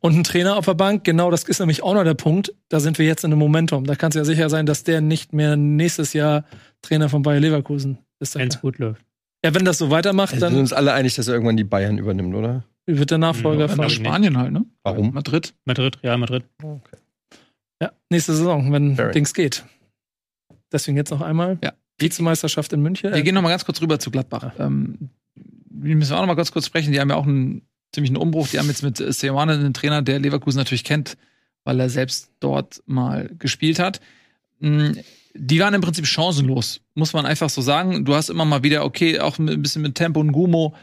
Und 0.00 0.14
ein 0.14 0.24
Trainer 0.24 0.56
auf 0.56 0.66
der 0.66 0.74
Bank, 0.74 1.04
genau, 1.04 1.30
das 1.30 1.44
ist 1.44 1.58
nämlich 1.58 1.82
auch 1.82 1.94
noch 1.94 2.04
der 2.04 2.12
Punkt. 2.14 2.52
Da 2.68 2.80
sind 2.80 2.98
wir 2.98 3.06
jetzt 3.06 3.24
in 3.24 3.32
einem 3.32 3.38
Momentum. 3.38 3.84
Da 3.86 3.94
kannst 3.94 4.14
du 4.14 4.18
ja 4.18 4.24
sicher 4.26 4.50
sein, 4.50 4.66
dass 4.66 4.84
der 4.84 5.00
nicht 5.00 5.32
mehr 5.32 5.56
nächstes 5.56 6.12
Jahr 6.12 6.44
Trainer 6.82 7.08
von 7.08 7.22
Bayer 7.22 7.40
Leverkusen 7.40 7.96
ist. 8.20 8.34
Wenn 8.34 8.48
es 8.48 8.60
gut 8.60 8.78
läuft. 8.78 9.00
Ja, 9.42 9.54
wenn 9.54 9.64
das 9.64 9.78
so 9.78 9.90
weitermacht, 9.90 10.34
Also 10.34 10.42
wir 10.42 10.48
sind 10.48 10.54
dann 10.56 10.60
uns 10.60 10.72
alle 10.74 10.92
einig, 10.92 11.14
dass 11.14 11.28
er 11.28 11.34
irgendwann 11.34 11.56
die 11.56 11.64
Bayern 11.64 11.96
übernimmt, 11.96 12.34
oder? 12.34 12.64
Wird 12.86 13.10
der 13.10 13.18
Nachfolger 13.18 13.62
Ja, 13.62 13.68
von. 13.68 13.78
Nach 13.84 13.90
Spanien 13.90 14.36
halt, 14.38 14.52
ne? 14.52 14.64
Warum? 14.82 15.12
Madrid. 15.12 15.54
Madrid, 15.64 16.02
Real 16.02 16.18
Madrid. 16.18 16.44
Ja, 17.80 17.92
nächste 18.10 18.34
Saison, 18.34 18.72
wenn 18.72 18.96
Very. 18.96 19.12
Dings 19.12 19.34
geht. 19.34 19.64
Deswegen 20.72 20.96
jetzt 20.96 21.10
noch 21.10 21.20
einmal. 21.20 21.58
Ja. 21.62 21.72
Vizemeisterschaft 21.98 22.72
in 22.72 22.82
München. 22.82 23.12
Wir 23.14 23.22
gehen 23.22 23.34
noch 23.34 23.42
mal 23.42 23.50
ganz 23.50 23.64
kurz 23.64 23.80
rüber 23.80 23.98
zu 23.98 24.10
Gladbach. 24.10 24.52
Ähm, 24.58 25.10
wir 25.70 25.94
müssen 25.96 26.12
auch 26.14 26.20
noch 26.20 26.26
mal 26.26 26.34
ganz 26.34 26.50
kurz 26.52 26.66
sprechen. 26.66 26.92
Die 26.92 27.00
haben 27.00 27.10
ja 27.10 27.16
auch 27.16 27.26
einen 27.26 27.62
ziemlichen 27.92 28.16
Umbruch. 28.16 28.48
Die 28.48 28.58
haben 28.58 28.66
jetzt 28.68 28.82
mit 28.82 28.96
Seoane 28.96 29.52
einen 29.52 29.74
Trainer, 29.74 30.02
der 30.02 30.18
Leverkusen 30.18 30.58
natürlich 30.58 30.84
kennt, 30.84 31.16
weil 31.64 31.78
er 31.78 31.88
selbst 31.88 32.32
dort 32.40 32.82
mal 32.86 33.30
gespielt 33.38 33.78
hat. 33.78 34.00
Mm, 34.58 34.92
Die 35.34 35.60
waren 35.60 35.74
im 35.74 35.80
Prinzip 35.80 36.06
chancenlos, 36.06 36.80
muss 36.94 37.12
man 37.12 37.26
einfach 37.26 37.50
so 37.50 37.60
sagen. 37.60 38.04
Du 38.04 38.14
hast 38.14 38.28
immer 38.28 38.44
mal 38.44 38.62
wieder, 38.62 38.84
okay, 38.84 39.20
auch 39.20 39.38
ein 39.38 39.62
bisschen 39.62 39.82
mit 39.82 39.94
Tempo 39.94 40.20
und 40.20 40.32
Gumo, 40.32 40.74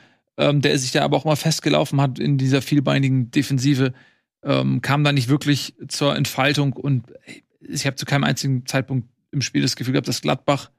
ähm, 0.41 0.61
der 0.61 0.77
sich 0.79 0.91
da 0.91 1.03
aber 1.03 1.15
auch 1.17 1.25
mal 1.25 1.35
festgelaufen 1.35 2.01
hat 2.01 2.17
in 2.17 2.39
dieser 2.39 2.63
vielbeinigen 2.63 3.29
Defensive, 3.29 3.93
ähm, 4.43 4.81
kam 4.81 5.03
da 5.03 5.11
nicht 5.11 5.29
wirklich 5.29 5.75
zur 5.87 6.15
Entfaltung 6.15 6.73
und 6.73 7.05
ich 7.59 7.85
habe 7.85 7.95
zu 7.95 8.05
keinem 8.05 8.23
einzigen 8.23 8.65
Zeitpunkt 8.65 9.07
im 9.29 9.43
Spiel 9.43 9.61
das 9.61 9.75
Gefühl 9.75 9.93
gehabt, 9.93 10.07
dass 10.07 10.21
Gladbach 10.21 10.71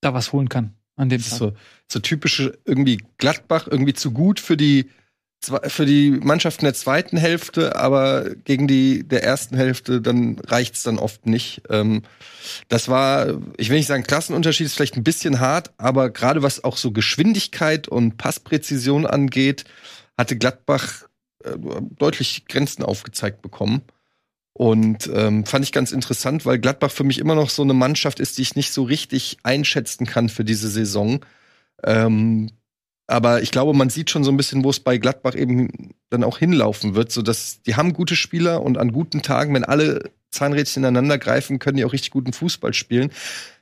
da 0.00 0.14
was 0.14 0.32
holen 0.32 0.48
kann 0.48 0.74
an 0.94 1.08
dem 1.08 1.18
Das 1.18 1.32
ist 1.32 1.38
Tag. 1.38 1.50
so, 1.50 1.52
so 1.88 1.98
typische 1.98 2.56
irgendwie 2.64 2.98
Gladbach, 3.18 3.66
irgendwie 3.68 3.94
zu 3.94 4.12
gut 4.12 4.38
für 4.38 4.56
die, 4.56 4.88
für 5.66 5.86
die 5.86 6.10
Mannschaften 6.10 6.64
der 6.64 6.74
zweiten 6.74 7.16
Hälfte, 7.16 7.76
aber 7.76 8.34
gegen 8.44 8.68
die 8.68 9.06
der 9.06 9.24
ersten 9.24 9.56
Hälfte, 9.56 10.00
dann 10.00 10.38
reicht's 10.38 10.82
dann 10.82 10.98
oft 10.98 11.26
nicht. 11.26 11.62
Ähm, 11.68 12.02
das 12.68 12.88
war, 12.88 13.40
ich 13.56 13.68
will 13.68 13.76
nicht 13.76 13.86
sagen, 13.86 14.04
Klassenunterschied 14.04 14.66
ist 14.66 14.74
vielleicht 14.74 14.96
ein 14.96 15.04
bisschen 15.04 15.40
hart, 15.40 15.72
aber 15.78 16.10
gerade 16.10 16.42
was 16.42 16.62
auch 16.64 16.76
so 16.76 16.92
Geschwindigkeit 16.92 17.88
und 17.88 18.18
Passpräzision 18.18 19.06
angeht, 19.06 19.64
hatte 20.16 20.36
Gladbach 20.36 21.04
äh, 21.44 21.56
deutlich 21.98 22.46
Grenzen 22.46 22.84
aufgezeigt 22.84 23.42
bekommen. 23.42 23.82
Und 24.54 25.10
ähm, 25.12 25.46
fand 25.46 25.64
ich 25.64 25.72
ganz 25.72 25.92
interessant, 25.92 26.44
weil 26.44 26.58
Gladbach 26.58 26.90
für 26.90 27.04
mich 27.04 27.18
immer 27.18 27.34
noch 27.34 27.48
so 27.48 27.62
eine 27.62 27.74
Mannschaft 27.74 28.20
ist, 28.20 28.36
die 28.36 28.42
ich 28.42 28.54
nicht 28.54 28.72
so 28.72 28.82
richtig 28.82 29.38
einschätzen 29.42 30.06
kann 30.06 30.28
für 30.28 30.44
diese 30.44 30.68
Saison. 30.68 31.24
Ähm, 31.82 32.50
aber 33.06 33.42
ich 33.42 33.50
glaube, 33.50 33.74
man 33.74 33.90
sieht 33.90 34.10
schon 34.10 34.24
so 34.24 34.30
ein 34.30 34.36
bisschen, 34.36 34.64
wo 34.64 34.70
es 34.70 34.80
bei 34.80 34.98
Gladbach 34.98 35.34
eben 35.34 35.94
dann 36.10 36.24
auch 36.24 36.38
hinlaufen 36.38 36.94
wird. 36.94 37.12
So 37.12 37.22
dass 37.22 37.62
die 37.62 37.76
haben 37.76 37.92
gute 37.92 38.16
Spieler 38.16 38.62
und 38.62 38.78
an 38.78 38.92
guten 38.92 39.22
Tagen, 39.22 39.54
wenn 39.54 39.64
alle 39.64 40.10
Zahnrädchen 40.30 40.82
ineinander 40.82 41.18
greifen, 41.18 41.58
können 41.58 41.76
die 41.76 41.84
auch 41.84 41.92
richtig 41.92 42.10
guten 42.10 42.32
Fußball 42.32 42.72
spielen. 42.72 43.10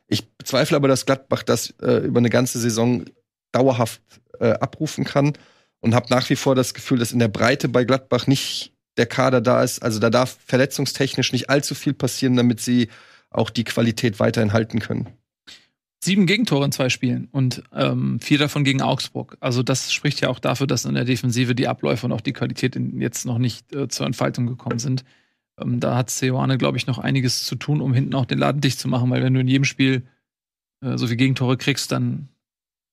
Ich 0.06 0.28
bezweifle 0.32 0.76
aber, 0.76 0.88
dass 0.88 1.06
Gladbach 1.06 1.42
das 1.42 1.74
äh, 1.82 2.04
über 2.04 2.18
eine 2.18 2.30
ganze 2.30 2.58
Saison 2.58 3.04
dauerhaft 3.52 4.02
äh, 4.38 4.50
abrufen 4.50 5.04
kann 5.04 5.32
und 5.80 5.94
habe 5.94 6.06
nach 6.10 6.28
wie 6.30 6.36
vor 6.36 6.54
das 6.54 6.74
Gefühl, 6.74 6.98
dass 6.98 7.12
in 7.12 7.18
der 7.18 7.28
Breite 7.28 7.68
bei 7.68 7.84
Gladbach 7.84 8.26
nicht 8.26 8.72
der 8.96 9.06
Kader 9.06 9.40
da 9.40 9.62
ist. 9.62 9.82
Also 9.82 9.98
da 9.98 10.10
darf 10.10 10.38
verletzungstechnisch 10.46 11.32
nicht 11.32 11.48
allzu 11.48 11.74
viel 11.74 11.94
passieren, 11.94 12.36
damit 12.36 12.60
sie 12.60 12.88
auch 13.30 13.50
die 13.50 13.64
Qualität 13.64 14.20
weiterhin 14.20 14.52
halten 14.52 14.80
können. 14.80 15.08
Sieben 16.02 16.24
Gegentore 16.24 16.64
in 16.64 16.72
zwei 16.72 16.88
Spielen 16.88 17.28
und 17.30 17.62
ähm, 17.74 18.20
vier 18.20 18.38
davon 18.38 18.64
gegen 18.64 18.80
Augsburg. 18.80 19.36
Also 19.40 19.62
das 19.62 19.92
spricht 19.92 20.22
ja 20.22 20.30
auch 20.30 20.38
dafür, 20.38 20.66
dass 20.66 20.86
in 20.86 20.94
der 20.94 21.04
Defensive 21.04 21.54
die 21.54 21.68
Abläufe 21.68 22.06
und 22.06 22.12
auch 22.12 22.22
die 22.22 22.32
Qualität 22.32 22.74
in, 22.74 23.00
jetzt 23.02 23.26
noch 23.26 23.36
nicht 23.36 23.74
äh, 23.74 23.86
zur 23.88 24.06
Entfaltung 24.06 24.46
gekommen 24.46 24.78
sind. 24.78 25.04
Ähm, 25.60 25.78
da 25.78 25.96
hat 25.96 26.08
Seoane, 26.08 26.56
glaube 26.56 26.78
ich, 26.78 26.86
noch 26.86 26.98
einiges 26.98 27.44
zu 27.44 27.54
tun, 27.54 27.82
um 27.82 27.92
hinten 27.92 28.14
auch 28.14 28.24
den 28.24 28.38
Laden 28.38 28.62
dicht 28.62 28.78
zu 28.78 28.88
machen, 28.88 29.10
weil 29.10 29.22
wenn 29.22 29.34
du 29.34 29.40
in 29.40 29.48
jedem 29.48 29.64
Spiel 29.64 30.06
äh, 30.82 30.96
so 30.96 31.06
viele 31.06 31.18
Gegentore 31.18 31.58
kriegst, 31.58 31.92
dann 31.92 32.28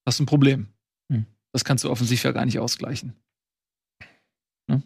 hast 0.06 0.20
du 0.20 0.24
ein 0.24 0.28
Problem. 0.28 0.68
Hm. 1.10 1.26
Das 1.54 1.64
kannst 1.64 1.86
du 1.86 1.90
offensiv 1.90 2.24
ja 2.24 2.34
gar 2.34 2.46
nicht 2.46 2.60
ausgleichen. 2.60 3.14
Ne? 4.68 4.84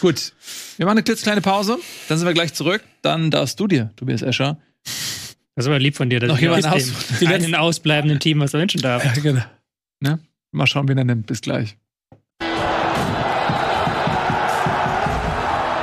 Gut, 0.00 0.34
wir 0.76 0.86
machen 0.86 0.98
eine 0.98 1.04
klitzekleine 1.04 1.40
Pause, 1.40 1.78
dann 2.08 2.18
sind 2.18 2.26
wir 2.26 2.34
gleich 2.34 2.52
zurück. 2.52 2.82
Dann 3.02 3.30
darfst 3.30 3.60
du 3.60 3.68
dir, 3.68 3.92
Tobias 3.94 4.22
Escher, 4.22 4.58
Das 5.56 5.64
ist 5.64 5.68
aber 5.68 5.78
lieb 5.78 5.96
von 5.96 6.08
dir, 6.08 6.20
dass 6.20 6.28
Noch 6.28 6.38
jemand 6.38 6.66
aus 6.66 7.18
dem 7.18 7.28
einen 7.28 7.54
ausbleibenden 7.54 8.20
Team 8.20 8.40
was 8.40 8.52
wünschen 8.52 8.80
darf. 8.80 9.04
Ja, 9.04 9.12
genau. 10.00 10.18
mal 10.52 10.66
schauen, 10.66 10.88
wen 10.88 10.98
er 10.98 11.04
nimmt. 11.04 11.26
Bis 11.26 11.40
gleich. 11.40 11.76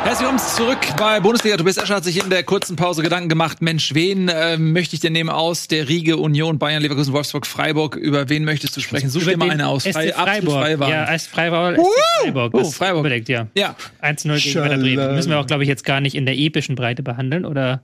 Herzlich 0.03 0.21
willkommen 0.21 0.39
zurück 0.39 0.95
bei 0.97 1.19
Bundesliga. 1.19 1.57
Tobias 1.57 1.75
Escher 1.75 1.95
hat 1.95 2.05
sich 2.05 2.23
in 2.23 2.29
der 2.29 2.43
kurzen 2.43 2.77
Pause 2.77 3.03
Gedanken 3.03 3.27
gemacht. 3.27 3.61
Mensch, 3.61 3.93
wen 3.93 4.29
äh, 4.29 4.57
möchte 4.57 4.95
ich 4.95 5.01
denn 5.01 5.11
nehmen 5.11 5.29
aus 5.29 5.67
der 5.67 5.89
Riege 5.89 6.15
Union, 6.15 6.59
Bayern, 6.59 6.81
Leverkusen, 6.81 7.11
Wolfsburg, 7.11 7.45
Freiburg? 7.45 7.97
Über 7.97 8.29
wen 8.29 8.45
möchtest 8.45 8.77
du 8.77 8.79
sprechen? 8.79 9.09
Such 9.09 9.25
dir 9.25 9.35
mal 9.35 9.49
eine 9.49 9.67
aus. 9.67 9.83
Frei- 9.83 10.13
Freiburg. 10.13 10.53
frei 10.53 10.79
waren. 10.79 10.91
Ja, 10.91 11.19
SC 11.19 11.29
Freiburg. 11.29 11.75
SC 11.75 12.21
Freiburg. 12.23 12.53
Oh, 12.53 12.63
Freiburg. 12.71 12.99
Überlegt, 13.01 13.27
ja. 13.27 13.47
ja. 13.57 13.75
1-0 14.01 14.41
gegen 14.41 14.55
Werder 14.55 14.77
Bremen. 14.77 15.15
Müssen 15.15 15.29
wir 15.29 15.39
auch, 15.39 15.45
glaube 15.45 15.63
ich, 15.63 15.69
jetzt 15.69 15.83
gar 15.83 15.99
nicht 15.99 16.15
in 16.15 16.25
der 16.25 16.37
epischen 16.37 16.75
Breite 16.75 17.03
behandeln. 17.03 17.43
Oder 17.43 17.83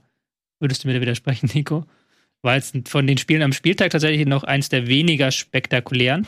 würdest 0.60 0.84
du 0.84 0.88
mir 0.88 0.94
da 0.94 1.00
widersprechen, 1.00 1.50
Nico? 1.54 1.84
Weil 2.42 2.58
es 2.58 2.72
von 2.86 3.06
den 3.06 3.18
Spielen 3.18 3.42
am 3.42 3.52
Spieltag 3.52 3.90
tatsächlich 3.90 4.26
noch 4.26 4.44
eins 4.44 4.68
der 4.68 4.86
weniger 4.86 5.30
spektakulären. 5.30 6.26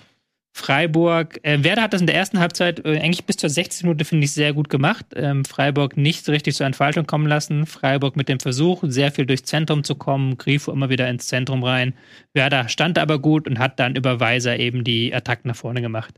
Freiburg, 0.57 1.39
äh, 1.43 1.63
Werder 1.63 1.83
hat 1.83 1.93
das 1.93 2.01
in 2.01 2.07
der 2.07 2.17
ersten 2.17 2.39
Halbzeit 2.39 2.83
äh, 2.87 2.99
eigentlich 2.99 3.27
bis 3.27 3.37
zur 3.37 3.51
60 3.51 3.83
Minute, 3.83 4.07
finde 4.07 4.25
ich, 4.25 4.33
sehr 4.33 4.55
gut 4.55 4.71
gemacht. 4.71 5.05
Ähm, 5.15 5.45
Freiburg 5.45 5.99
nicht 5.99 6.25
so 6.25 6.33
richtig 6.33 6.55
zur 6.55 6.65
Entfaltung 6.65 7.07
kommen 7.07 7.27
lassen. 7.27 7.67
Freiburg 7.67 8.17
mit 8.17 8.31
dem 8.31 8.41
Versuch, 8.41 8.83
sehr 8.87 9.13
viel 9.13 9.27
durchs 9.27 9.43
Zentrum 9.43 9.85
zu 9.85 9.97
kommen. 9.97 10.39
Grifo 10.39 10.73
immer 10.73 10.89
wieder 10.89 11.11
ins 11.11 11.27
Zentrum 11.27 11.63
rein. 11.63 11.93
Werder 12.33 12.71
stand 12.71 12.99
aber 12.99 13.19
gut 13.19 13.47
und 13.47 13.59
hat 13.59 13.79
dann 13.79 13.97
über 13.97 14.19
Weiser 14.19 14.59
eben 14.59 14.83
die 14.83 15.15
Attacken 15.15 15.49
nach 15.49 15.57
vorne 15.57 15.83
gemacht. 15.83 16.15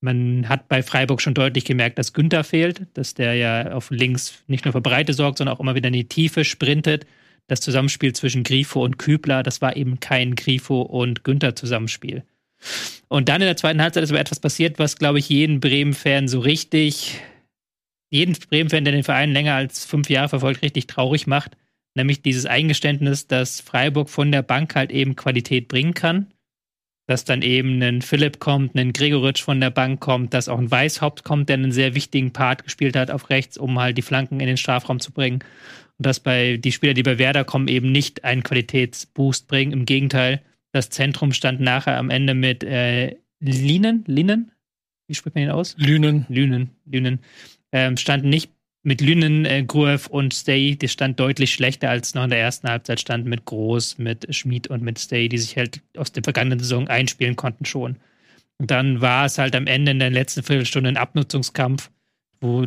Man 0.00 0.48
hat 0.48 0.68
bei 0.68 0.84
Freiburg 0.84 1.20
schon 1.20 1.34
deutlich 1.34 1.64
gemerkt, 1.64 1.98
dass 1.98 2.12
Günther 2.12 2.44
fehlt, 2.44 2.86
dass 2.94 3.14
der 3.14 3.34
ja 3.34 3.72
auf 3.72 3.90
links 3.90 4.44
nicht 4.46 4.64
nur 4.64 4.72
für 4.72 4.80
Breite 4.80 5.12
sorgt, 5.12 5.38
sondern 5.38 5.56
auch 5.56 5.60
immer 5.60 5.74
wieder 5.74 5.88
in 5.88 5.94
die 5.94 6.08
Tiefe 6.08 6.44
sprintet. 6.44 7.04
Das 7.48 7.60
Zusammenspiel 7.60 8.14
zwischen 8.14 8.44
Grifo 8.44 8.82
und 8.82 8.98
Kübler, 8.98 9.42
das 9.42 9.60
war 9.60 9.76
eben 9.76 10.00
kein 10.00 10.36
Grifo 10.36 10.82
und 10.82 11.24
Günther 11.24 11.54
Zusammenspiel. 11.56 12.24
Und 13.08 13.28
dann 13.28 13.42
in 13.42 13.46
der 13.46 13.56
zweiten 13.56 13.82
Halbzeit 13.82 14.04
ist 14.04 14.10
aber 14.10 14.20
etwas 14.20 14.40
passiert, 14.40 14.78
was, 14.78 14.96
glaube 14.96 15.18
ich, 15.18 15.28
jeden 15.28 15.60
Bremen-Fan 15.60 16.28
so 16.28 16.40
richtig, 16.40 17.20
jeden 18.10 18.34
Bremen-Fan, 18.34 18.84
der 18.84 18.92
den 18.92 19.04
Verein 19.04 19.32
länger 19.32 19.54
als 19.54 19.84
fünf 19.84 20.08
Jahre 20.08 20.28
verfolgt, 20.28 20.62
richtig 20.62 20.86
traurig 20.86 21.26
macht. 21.26 21.56
Nämlich 21.94 22.22
dieses 22.22 22.46
Eingeständnis, 22.46 23.26
dass 23.26 23.60
Freiburg 23.60 24.08
von 24.08 24.32
der 24.32 24.42
Bank 24.42 24.74
halt 24.74 24.90
eben 24.90 25.16
Qualität 25.16 25.68
bringen 25.68 25.94
kann. 25.94 26.28
Dass 27.06 27.24
dann 27.24 27.42
eben 27.42 27.82
ein 27.82 28.00
Philipp 28.00 28.38
kommt, 28.38 28.76
ein 28.76 28.92
Gregoritsch 28.92 29.42
von 29.42 29.60
der 29.60 29.70
Bank 29.70 30.00
kommt, 30.00 30.32
dass 30.32 30.48
auch 30.48 30.58
ein 30.58 30.70
Weißhaupt 30.70 31.24
kommt, 31.24 31.48
der 31.48 31.54
einen 31.54 31.72
sehr 31.72 31.94
wichtigen 31.94 32.32
Part 32.32 32.64
gespielt 32.64 32.96
hat 32.96 33.10
auf 33.10 33.28
rechts, 33.28 33.58
um 33.58 33.78
halt 33.78 33.98
die 33.98 34.02
Flanken 34.02 34.40
in 34.40 34.46
den 34.46 34.56
Strafraum 34.56 35.00
zu 35.00 35.10
bringen. 35.10 35.40
Dass 36.02 36.20
bei 36.20 36.56
die 36.56 36.72
Spieler, 36.72 36.94
die 36.94 37.02
bei 37.02 37.18
Werder 37.18 37.44
kommen, 37.44 37.68
eben 37.68 37.92
nicht 37.92 38.24
einen 38.24 38.42
Qualitätsboost 38.42 39.48
bringen. 39.48 39.72
Im 39.72 39.86
Gegenteil, 39.86 40.42
das 40.72 40.90
Zentrum 40.90 41.32
stand 41.32 41.60
nachher 41.60 41.98
am 41.98 42.10
Ende 42.10 42.34
mit 42.34 42.64
äh, 42.64 43.16
Linen, 43.40 44.04
Linen, 44.06 44.52
wie 45.08 45.14
spricht 45.14 45.34
man 45.34 45.44
den 45.44 45.52
aus? 45.52 45.74
Lünen. 45.78 46.26
Lünen, 46.28 46.70
Lünen, 46.86 47.20
ähm, 47.72 47.96
stand 47.96 48.24
nicht 48.24 48.50
mit 48.82 49.00
Lünen, 49.00 49.44
äh, 49.44 49.62
Gruev 49.62 50.08
und 50.08 50.34
Stay, 50.34 50.76
die 50.76 50.88
stand 50.88 51.20
deutlich 51.20 51.52
schlechter 51.52 51.90
als 51.90 52.14
noch 52.14 52.24
in 52.24 52.30
der 52.30 52.40
ersten 52.40 52.68
Halbzeit 52.68 53.00
stand 53.00 53.26
mit 53.26 53.44
Groß, 53.44 53.98
mit 53.98 54.34
Schmid 54.34 54.68
und 54.68 54.82
mit 54.82 54.98
Stay, 54.98 55.28
die 55.28 55.38
sich 55.38 55.56
halt 55.56 55.82
aus 55.96 56.12
der 56.12 56.24
vergangenen 56.24 56.58
Saison 56.58 56.88
einspielen 56.88 57.36
konnten 57.36 57.64
schon. 57.64 57.96
Und 58.58 58.70
dann 58.70 59.00
war 59.00 59.26
es 59.26 59.38
halt 59.38 59.54
am 59.54 59.66
Ende 59.66 59.92
in 59.92 59.98
der 59.98 60.10
letzten 60.10 60.42
Viertelstunde 60.42 60.88
ein 60.88 60.96
Abnutzungskampf, 60.96 61.90
wo 62.40 62.66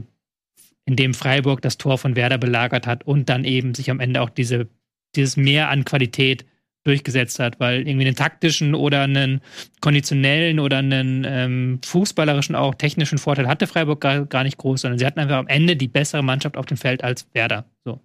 in 0.85 0.95
dem 0.95 1.13
Freiburg 1.13 1.61
das 1.61 1.77
Tor 1.77 1.97
von 1.97 2.15
Werder 2.15 2.37
belagert 2.37 2.87
hat 2.87 3.05
und 3.05 3.29
dann 3.29 3.43
eben 3.43 3.73
sich 3.73 3.89
am 3.89 3.99
Ende 3.99 4.21
auch 4.21 4.29
diese, 4.29 4.67
dieses 5.15 5.35
Mehr 5.37 5.69
an 5.69 5.85
Qualität 5.85 6.45
durchgesetzt 6.83 7.39
hat, 7.39 7.59
weil 7.59 7.87
irgendwie 7.87 8.05
einen 8.05 8.15
taktischen 8.15 8.75
oder 8.75 9.01
einen 9.01 9.41
konditionellen 9.81 10.59
oder 10.59 10.77
einen 10.77 11.25
ähm, 11.27 11.79
fußballerischen 11.83 12.55
auch 12.55 12.75
technischen 12.75 13.17
Vorteil 13.17 13.47
hatte 13.47 13.65
Freiburg 13.65 14.01
gar, 14.01 14.25
gar 14.25 14.43
nicht 14.43 14.57
groß, 14.57 14.81
sondern 14.81 14.99
sie 14.99 15.05
hatten 15.05 15.19
einfach 15.19 15.37
am 15.37 15.47
Ende 15.47 15.75
die 15.75 15.87
bessere 15.87 16.23
Mannschaft 16.23 16.57
auf 16.57 16.67
dem 16.67 16.77
Feld 16.77 17.03
als 17.03 17.27
Werder. 17.33 17.65
So. 17.83 17.99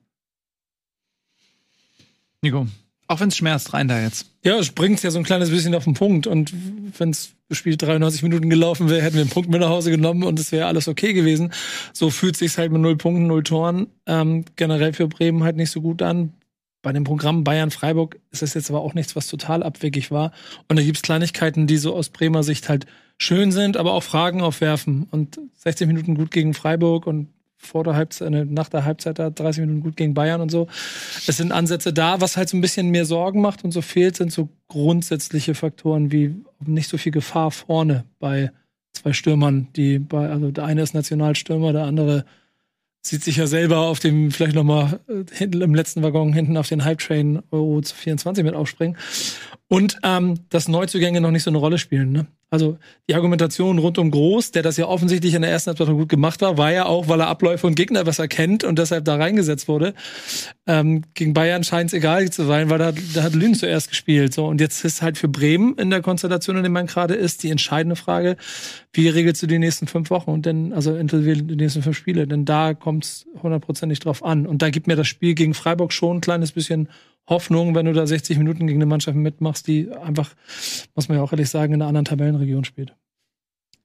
Nico, 2.42 2.66
auch 3.10 3.18
wenn 3.18 3.28
es 3.28 3.36
schmerzt, 3.36 3.74
rein 3.74 3.88
da 3.88 4.00
jetzt. 4.00 4.30
Ja, 4.44 4.56
es 4.56 4.70
bringt 4.70 5.02
ja 5.02 5.10
so 5.10 5.18
ein 5.18 5.24
kleines 5.24 5.50
bisschen 5.50 5.74
auf 5.74 5.82
den 5.82 5.94
Punkt. 5.94 6.28
Und 6.28 6.52
wenn 6.96 7.10
das 7.10 7.34
Spiel 7.50 7.76
93 7.76 8.22
Minuten 8.22 8.48
gelaufen 8.48 8.88
wäre, 8.88 9.02
hätten 9.02 9.16
wir 9.16 9.22
einen 9.22 9.30
Punkt 9.30 9.50
mit 9.50 9.60
nach 9.60 9.68
Hause 9.68 9.90
genommen 9.90 10.22
und 10.22 10.38
es 10.38 10.52
wäre 10.52 10.66
alles 10.66 10.86
okay 10.86 11.12
gewesen. 11.12 11.52
So 11.92 12.10
fühlt 12.10 12.36
sich 12.36 12.56
halt 12.56 12.70
mit 12.70 12.80
null 12.80 12.96
Punkten, 12.96 13.26
null 13.26 13.42
Toren 13.42 13.88
ähm, 14.06 14.44
generell 14.54 14.92
für 14.92 15.08
Bremen 15.08 15.42
halt 15.42 15.56
nicht 15.56 15.70
so 15.70 15.80
gut 15.80 16.02
an. 16.02 16.34
Bei 16.82 16.92
dem 16.92 17.02
Programm 17.02 17.42
Bayern-Freiburg 17.42 18.18
ist 18.30 18.42
das 18.42 18.54
jetzt 18.54 18.70
aber 18.70 18.80
auch 18.80 18.94
nichts, 18.94 19.16
was 19.16 19.26
total 19.26 19.64
abwegig 19.64 20.12
war. 20.12 20.30
Und 20.68 20.78
da 20.78 20.82
gibt's 20.84 21.02
Kleinigkeiten, 21.02 21.66
die 21.66 21.78
so 21.78 21.94
aus 21.96 22.10
Bremer 22.10 22.44
Sicht 22.44 22.68
halt 22.68 22.86
schön 23.18 23.50
sind, 23.50 23.76
aber 23.76 23.92
auch 23.92 24.04
Fragen 24.04 24.40
aufwerfen. 24.40 25.08
Und 25.10 25.40
60 25.56 25.88
Minuten 25.88 26.14
gut 26.14 26.30
gegen 26.30 26.54
Freiburg 26.54 27.08
und 27.08 27.28
vor 27.60 27.84
der 27.84 27.94
Halbzeit, 27.94 28.32
äh, 28.32 28.44
nach 28.46 28.68
der 28.68 28.84
Halbzeit 28.84 29.18
da 29.18 29.30
30 29.30 29.60
Minuten 29.60 29.82
gut 29.82 29.96
gegen 29.96 30.14
Bayern 30.14 30.40
und 30.40 30.50
so. 30.50 30.66
Es 31.26 31.36
sind 31.36 31.52
Ansätze 31.52 31.92
da, 31.92 32.20
was 32.20 32.36
halt 32.36 32.48
so 32.48 32.56
ein 32.56 32.62
bisschen 32.62 32.88
mehr 32.88 33.04
Sorgen 33.04 33.40
macht 33.40 33.64
und 33.64 33.72
so 33.72 33.82
fehlt, 33.82 34.16
sind 34.16 34.32
so 34.32 34.48
grundsätzliche 34.68 35.54
Faktoren 35.54 36.10
wie 36.10 36.34
nicht 36.64 36.88
so 36.88 36.96
viel 36.96 37.12
Gefahr 37.12 37.50
vorne 37.50 38.04
bei 38.18 38.50
zwei 38.92 39.12
Stürmern, 39.12 39.68
die 39.76 39.98
bei, 39.98 40.28
also 40.28 40.50
der 40.50 40.64
eine 40.64 40.82
ist 40.82 40.94
Nationalstürmer, 40.94 41.72
der 41.72 41.84
andere 41.84 42.24
sieht 43.02 43.22
sich 43.22 43.36
ja 43.36 43.46
selber 43.46 43.78
auf 43.80 44.00
dem, 44.00 44.30
vielleicht 44.30 44.54
nochmal 44.54 45.00
hinten 45.32 45.62
im 45.62 45.74
letzten 45.74 46.02
Waggon 46.02 46.32
hinten 46.32 46.56
auf 46.56 46.68
den 46.68 46.84
Hype-Train 46.84 47.42
Euro 47.50 47.80
24 47.82 48.44
mit 48.44 48.54
aufspringen. 48.54 48.96
Und 49.72 49.98
ähm, 50.02 50.40
dass 50.48 50.66
Neuzugänge 50.66 51.20
noch 51.20 51.30
nicht 51.30 51.44
so 51.44 51.50
eine 51.50 51.58
Rolle 51.58 51.78
spielen. 51.78 52.10
Ne? 52.10 52.26
Also 52.50 52.76
die 53.08 53.14
Argumentation 53.14 53.78
rund 53.78 53.98
um 53.98 54.10
Groß, 54.10 54.50
der 54.50 54.64
das 54.64 54.76
ja 54.76 54.86
offensichtlich 54.86 55.34
in 55.34 55.42
der 55.42 55.52
ersten 55.52 55.68
Halbzeit 55.68 55.86
gut 55.86 56.08
gemacht 56.08 56.40
war, 56.40 56.58
war 56.58 56.72
ja 56.72 56.86
auch, 56.86 57.06
weil 57.06 57.20
er 57.20 57.28
Abläufe 57.28 57.68
und 57.68 57.76
Gegner 57.76 58.02
besser 58.02 58.26
kennt 58.26 58.64
und 58.64 58.80
deshalb 58.80 59.04
da 59.04 59.14
reingesetzt 59.14 59.68
wurde. 59.68 59.94
Ähm, 60.66 61.04
gegen 61.14 61.34
Bayern 61.34 61.62
scheint 61.62 61.90
es 61.90 61.94
egal 61.94 62.28
zu 62.30 62.44
sein, 62.44 62.68
weil 62.68 62.78
da, 62.78 62.92
da 63.14 63.22
hat 63.22 63.34
Lünen 63.34 63.54
zuerst 63.54 63.90
gespielt. 63.90 64.34
So 64.34 64.46
und 64.46 64.60
jetzt 64.60 64.84
ist 64.84 65.02
halt 65.02 65.18
für 65.18 65.28
Bremen 65.28 65.78
in 65.78 65.90
der 65.90 66.02
Konstellation, 66.02 66.56
in 66.56 66.64
der 66.64 66.72
man 66.72 66.86
gerade 66.86 67.14
ist, 67.14 67.44
die 67.44 67.50
entscheidende 67.50 67.94
Frage: 67.94 68.36
Wie 68.92 69.08
regelst 69.08 69.40
du 69.40 69.46
die 69.46 69.60
nächsten 69.60 69.86
fünf 69.86 70.10
Wochen 70.10 70.32
und 70.32 70.46
dann 70.46 70.72
also 70.72 70.96
inklusive 70.96 71.44
die 71.44 71.54
nächsten 71.54 71.82
fünf 71.82 71.96
Spiele? 71.96 72.26
Denn 72.26 72.44
da 72.44 72.74
kommt 72.74 73.04
es 73.04 73.26
hundertprozentig 73.40 74.00
drauf 74.00 74.24
an. 74.24 74.48
Und 74.48 74.62
da 74.62 74.70
gibt 74.70 74.88
mir 74.88 74.96
das 74.96 75.06
Spiel 75.06 75.34
gegen 75.34 75.54
Freiburg 75.54 75.92
schon 75.92 76.16
ein 76.16 76.20
kleines 76.20 76.50
bisschen 76.50 76.88
Hoffnung, 77.30 77.74
wenn 77.74 77.86
du 77.86 77.92
da 77.92 78.06
60 78.06 78.36
Minuten 78.38 78.66
gegen 78.66 78.78
eine 78.78 78.86
Mannschaft 78.86 79.16
mitmachst, 79.16 79.66
die 79.66 79.90
einfach, 79.90 80.34
muss 80.94 81.08
man 81.08 81.16
ja 81.16 81.24
auch 81.24 81.32
ehrlich 81.32 81.48
sagen, 81.48 81.72
in 81.72 81.80
einer 81.80 81.88
anderen 81.88 82.04
Tabellenregion 82.04 82.64
spielt. 82.64 82.90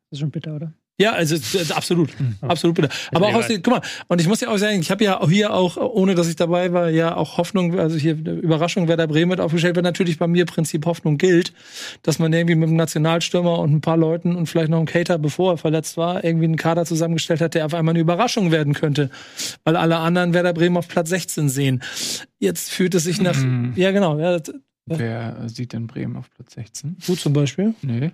Das 0.09 0.17
ist 0.17 0.19
schon 0.19 0.31
bitter, 0.31 0.55
oder? 0.55 0.73
Ja, 0.97 1.11
also 1.11 1.35
äh, 1.35 1.73
absolut, 1.73 2.09
absolut 2.41 2.77
bitter. 2.77 2.89
Aber 3.13 3.27
auch 3.27 3.33
aus 3.33 3.47
den, 3.47 3.61
guck 3.61 3.73
mal, 3.73 3.81
und 4.07 4.21
ich 4.21 4.27
muss 4.29 4.39
ja 4.39 4.47
auch 4.47 4.57
sagen, 4.57 4.79
ich 4.79 4.91
habe 4.91 5.03
ja 5.03 5.27
hier 5.27 5.53
auch, 5.53 5.75
ohne 5.75 6.15
dass 6.15 6.29
ich 6.29 6.37
dabei 6.37 6.71
war, 6.71 6.89
ja 6.89 7.17
auch 7.17 7.37
Hoffnung, 7.37 7.77
also 7.77 7.97
hier 7.97 8.15
eine 8.15 8.31
Überraschung, 8.31 8.87
wer 8.87 8.95
da 8.95 9.05
Bremen 9.05 9.31
mit 9.31 9.41
aufgestellt 9.41 9.75
wird, 9.75 9.83
natürlich 9.83 10.17
bei 10.19 10.27
mir 10.27 10.45
Prinzip 10.45 10.85
Hoffnung 10.85 11.17
gilt, 11.17 11.51
dass 12.03 12.17
man 12.17 12.31
irgendwie 12.31 12.55
mit 12.55 12.69
einem 12.69 12.77
Nationalstürmer 12.77 13.59
und 13.59 13.73
ein 13.73 13.81
paar 13.81 13.97
Leuten 13.97 14.37
und 14.37 14.47
vielleicht 14.47 14.69
noch 14.69 14.77
einem 14.77 14.85
Cater, 14.85 15.17
bevor 15.17 15.53
er 15.53 15.57
verletzt 15.57 15.97
war, 15.97 16.23
irgendwie 16.23 16.45
einen 16.45 16.55
Kader 16.55 16.85
zusammengestellt 16.85 17.41
hat, 17.41 17.55
der 17.55 17.65
auf 17.65 17.73
einmal 17.73 17.91
eine 17.91 17.99
Überraschung 17.99 18.51
werden 18.51 18.73
könnte, 18.73 19.09
weil 19.65 19.75
alle 19.75 19.97
anderen 19.97 20.33
Werder 20.33 20.53
Bremen 20.53 20.77
auf 20.77 20.87
Platz 20.87 21.09
16 21.09 21.49
sehen. 21.49 21.83
Jetzt 22.39 22.71
fühlt 22.71 22.95
es 22.95 23.03
sich 23.03 23.21
nach, 23.21 23.35
Mhm. 23.35 23.73
ja 23.75 23.91
genau, 23.91 24.17
ja, 24.17 24.39
Wer 24.85 25.49
sieht 25.49 25.73
denn 25.73 25.87
Bremen 25.87 26.15
auf 26.15 26.29
Platz 26.29 26.53
16? 26.53 26.97
du 27.05 27.15
zum 27.15 27.33
Beispiel. 27.33 27.73
Nee. 27.81 28.11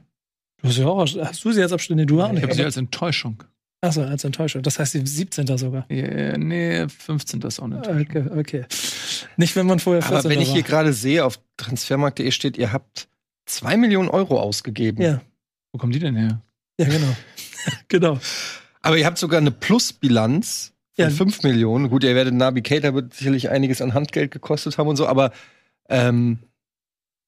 Du 0.61 0.67
hast 0.69 0.77
ja 0.77 0.85
auch, 0.87 0.99
hast 1.05 1.43
du 1.43 1.51
sie 1.51 1.59
jetzt 1.59 1.71
abstände, 1.73 2.05
du 2.05 2.21
auch 2.21 2.27
Ich 2.27 2.33
nicht. 2.33 2.43
habe 2.43 2.53
sie 2.53 2.63
als 2.63 2.77
Enttäuschung. 2.77 3.43
Achso, 3.83 4.03
als 4.03 4.23
Enttäuschung. 4.23 4.61
Das 4.61 4.77
heißt, 4.77 4.91
sie 4.91 5.01
17. 5.05 5.57
sogar. 5.57 5.85
Ja, 5.91 6.37
nee, 6.37 6.87
15. 6.87 7.41
ist 7.41 7.59
auch 7.59 7.63
eine 7.65 7.77
Enttäuschung. 7.77 8.05
Okay, 8.07 8.39
okay. 8.39 8.65
Nicht, 9.37 9.55
wenn 9.55 9.65
man 9.65 9.79
vorher 9.79 10.03
14. 10.03 10.17
Aber 10.19 10.29
wenn 10.29 10.39
ich 10.39 10.49
war. 10.49 10.53
hier 10.53 10.63
gerade 10.63 10.93
sehe, 10.93 11.25
auf 11.25 11.39
transfermarkt.de 11.57 12.29
steht, 12.29 12.57
ihr 12.57 12.71
habt 12.71 13.07
zwei 13.47 13.77
Millionen 13.77 14.09
Euro 14.09 14.39
ausgegeben. 14.39 15.01
Ja, 15.01 15.21
Wo 15.71 15.79
kommen 15.79 15.91
die 15.93 15.99
denn 15.99 16.15
her? 16.15 16.41
ja, 16.79 16.85
genau. 16.87 17.15
genau. 17.87 18.19
Aber 18.83 18.97
ihr 18.97 19.05
habt 19.07 19.17
sogar 19.17 19.39
eine 19.39 19.51
Plusbilanz 19.51 20.73
von 20.95 21.05
Ja. 21.05 21.09
5 21.09 21.41
Millionen. 21.43 21.89
Gut, 21.89 22.03
ihr 22.03 22.13
werdet 22.13 22.35
Navigator 22.35 22.93
wird 22.93 23.15
sicherlich 23.15 23.49
einiges 23.49 23.81
an 23.81 23.95
Handgeld 23.95 24.29
gekostet 24.29 24.77
haben 24.77 24.87
und 24.89 24.95
so, 24.95 25.07
aber 25.07 25.31
ähm, 25.89 26.37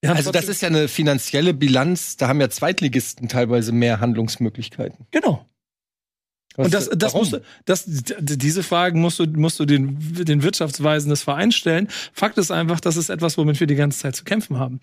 Haben 0.10 0.18
also 0.18 0.32
das 0.32 0.48
ist 0.50 0.62
ja 0.62 0.68
eine 0.68 0.88
finanzielle 0.88 1.54
Bilanz, 1.54 2.18
da 2.18 2.28
haben 2.28 2.42
ja 2.42 2.50
Zweitligisten 2.50 3.30
teilweise 3.30 3.72
mehr 3.72 4.00
Handlungsmöglichkeiten. 4.00 5.06
Genau. 5.12 5.46
Was- 6.56 6.66
Und 6.66 6.74
das, 6.74 6.90
das 6.90 7.14
warum? 7.14 7.22
musst 7.22 7.34
du, 7.34 7.42
das, 7.66 7.84
diese 7.88 8.62
Fragen 8.64 9.02
musst 9.02 9.18
du, 9.20 9.26
musst 9.26 9.60
du 9.60 9.66
den, 9.66 9.98
den 10.26 10.44
Wirtschaftsweisen 10.44 11.10
des 11.10 11.24
Vereins 11.24 11.56
stellen. 11.56 11.88
Fakt 12.14 12.38
ist 12.38 12.52
einfach, 12.52 12.80
das 12.80 12.96
ist 12.98 13.10
etwas, 13.10 13.38
womit 13.38 13.60
wir 13.60 13.68
die 13.68 13.76
ganze 13.76 14.00
Zeit 14.00 14.16
zu 14.16 14.24
kämpfen 14.24 14.58
haben. 14.60 14.80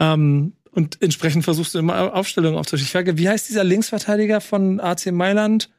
Ähm, 0.00 0.54
und 0.72 1.00
entsprechend 1.00 1.44
versuchst 1.44 1.74
du 1.74 1.78
immer 1.78 2.12
Aufstellungen 2.14 2.58
aufzustellen. 2.58 2.84
Ich 2.86 2.90
frage, 2.90 3.16
wie 3.16 3.28
heißt 3.28 3.48
dieser 3.48 3.62
Linksverteidiger 3.62 4.40
von 4.40 4.80
AC 4.80 5.12
Mailand? 5.12 5.70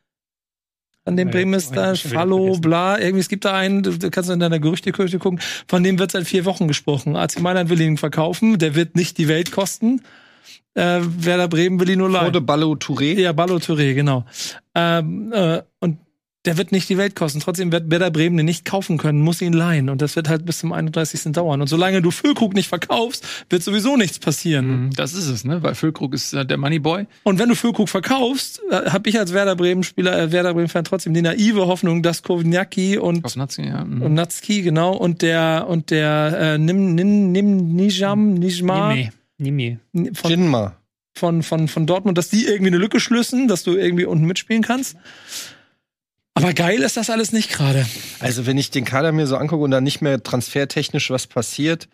An 1.06 1.15
dem 1.18 1.27
Ja, 1.27 1.34
Bremen 1.34 1.53
ist 1.53 1.76
da 1.76 1.94
Fallo, 1.94 2.57
bla, 2.60 2.99
irgendwie, 2.99 3.19
es 3.19 3.30
gibt 3.30 3.45
da 3.45 3.53
einen, 3.53 3.84
du 3.84 3.91
du 3.98 4.10
kannst 4.10 4.30
in 4.32 4.40
deiner 4.40 4.60
Gerüchteküche 4.60 5.19
gucken, 5.19 5.40
von 5.68 5.84
dem 5.84 5.99
wird 5.99 6.11
seit 6.11 6.26
vier 6.26 6.45
Wochen 6.45 6.68
gesprochen. 6.68 7.15
AC 7.15 7.40
Mailand 7.40 7.69
will 7.69 7.80
ihn 7.80 7.98
verkaufen, 7.98 8.57
der 8.57 8.73
wird 8.73 8.95
nicht 8.95 9.19
die 9.19 9.27
Welt 9.27 9.52
kosten. 9.52 10.02
Äh, 10.73 11.02
Werder 11.02 11.48
Bremen 11.48 11.80
will 11.80 11.90
ihn 11.90 11.99
nur 11.99 12.10
leihen. 12.10 12.32
Claude 12.32 12.41
Ballo 12.41 12.73
Touré. 12.73 13.19
Ja, 13.19 13.32
Ballo 13.34 13.57
Touré, 13.57 13.94
genau. 13.94 14.26
Ähm, 14.73 15.32
äh, 15.32 15.61
und 15.80 15.99
der 16.45 16.57
wird 16.57 16.72
nicht 16.72 16.89
die 16.89 16.97
Welt 16.97 17.15
kosten. 17.15 17.39
Trotzdem 17.39 17.72
wird 17.72 17.89
Werder 17.89 18.11
Bremen 18.11 18.38
den 18.38 18.45
nicht 18.45 18.65
kaufen 18.65 18.97
können, 18.97 19.22
muss 19.22 19.41
ihn 19.41 19.53
leihen. 19.53 19.89
Und 19.89 20.01
das 20.01 20.15
wird 20.15 20.30
halt 20.30 20.45
bis 20.45 20.59
zum 20.59 20.72
31. 20.72 21.31
dauern. 21.34 21.61
Und 21.61 21.67
solange 21.67 22.01
du 22.01 22.11
Füllkrug 22.11 22.53
nicht 22.53 22.67
verkaufst, 22.67 23.26
wird 23.49 23.63
sowieso 23.63 23.97
nichts 23.97 24.19
passieren. 24.19 24.85
Mhm, 24.85 24.89
Das 24.95 25.13
ist 25.13 25.27
es, 25.27 25.43
ne? 25.43 25.63
Weil 25.63 25.76
Füllkrug 25.76 26.13
ist 26.13 26.34
äh, 26.34 26.45
der 26.45 26.57
Moneyboy. 26.57 27.07
Und 27.23 27.39
wenn 27.39 27.49
du 27.49 27.55
Füllkrug 27.55 27.89
verkaufst, 27.89 28.61
äh, 28.69 28.89
habe 28.89 29.09
ich 29.09 29.19
als 29.19 29.34
Werder 29.34 29.55
Bremen-Spieler, 29.55 30.17
äh, 30.17 30.31
Werder 30.31 30.53
Bremen-Fan 30.53 30.84
trotzdem 30.85 31.13
die 31.13 31.22
naive 31.22 31.67
Hoffnung, 31.67 32.03
dass 32.03 32.23
Kovnjaki 32.23 32.97
und 32.97 33.23
Kosnatski, 33.23 33.67
ja. 33.67 33.84
mhm. 33.84 34.01
und 34.01 34.13
Natski, 34.13 34.61
genau, 34.61 34.95
und 34.95 35.22
der 35.22 35.65
und 35.67 35.89
der 35.91 36.38
äh, 36.39 36.57
Nim, 36.57 36.95
Nim, 36.95 37.31
Nim 37.31 37.76
Nijam, 37.76 38.35
Nijma 38.35 38.95
Nimi. 39.38 39.80
Nimi. 39.93 40.13
von, 40.13 40.31
Jinma. 40.31 40.76
von, 41.13 41.43
von, 41.43 41.67
von 41.67 41.85
Dortmund, 41.85 42.17
dass 42.17 42.30
die 42.30 42.45
irgendwie 42.45 42.67
eine 42.67 42.77
Lücke 42.77 42.99
schlüssen, 42.99 43.47
dass 43.47 43.63
du 43.63 43.76
irgendwie 43.76 44.05
unten 44.05 44.26
mitspielen 44.26 44.63
kannst. 44.63 44.95
Aber 46.36 46.53
geil 46.53 46.82
ist 46.82 46.98
das 46.98 47.10
alles 47.10 47.32
nicht 47.32 47.49
gerade. 47.49 47.86
Also 48.20 48.45
wenn 48.45 48.57
ich 48.57 48.70
den 48.70 48.86
Kader 48.86 49.12
mir 49.12 49.26
so 49.26 49.38
angucke 49.38 49.64
und 49.64 49.72
da 49.72 49.82
nicht 49.82 50.02
mehr 50.02 50.22
transfertechnisch 50.22 51.10
was 51.10 51.28
passiert 51.28 51.88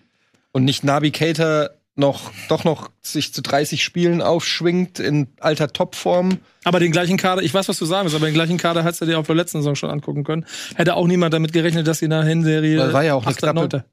und 0.51 0.65
nicht 0.65 0.84
Navigator 0.84 1.69
noch 1.95 2.31
doch 2.49 2.63
noch 2.63 2.89
sich 3.01 3.34
zu 3.34 3.41
30 3.41 3.84
Spielen 3.84 4.22
aufschwingt 4.22 4.99
in 4.99 5.27
alter 5.39 5.72
Topform. 5.72 6.39
Aber 6.63 6.80
den 6.80 6.91
gleichen 6.91 7.18
Kader, 7.18 7.43
ich 7.43 7.53
weiß, 7.53 7.68
was 7.69 7.77
du 7.77 7.85
sagen 7.85 8.05
willst, 8.05 8.15
aber 8.15 8.26
den 8.26 8.34
gleichen 8.34 8.57
Kader 8.57 8.84
hättest 8.84 9.01
du 9.01 9.05
dir 9.05 9.19
auf 9.19 9.27
der 9.27 9.35
letzten 9.35 9.59
Saison 9.59 9.76
schon 9.76 9.91
angucken 9.91 10.23
können. 10.23 10.45
Hätte 10.76 10.95
auch 10.95 11.05
niemand 11.05 11.34
damit 11.34 11.53
gerechnet, 11.53 11.88
dass 11.88 11.99
sie 11.99 12.07
nach 12.07 12.26
Hinserie 12.26 12.80
Weil 12.80 12.93
war 12.93 13.03
ja 13.03 13.13
auch 13.13 13.26
eine 13.26 13.35
knappe- 13.35 13.84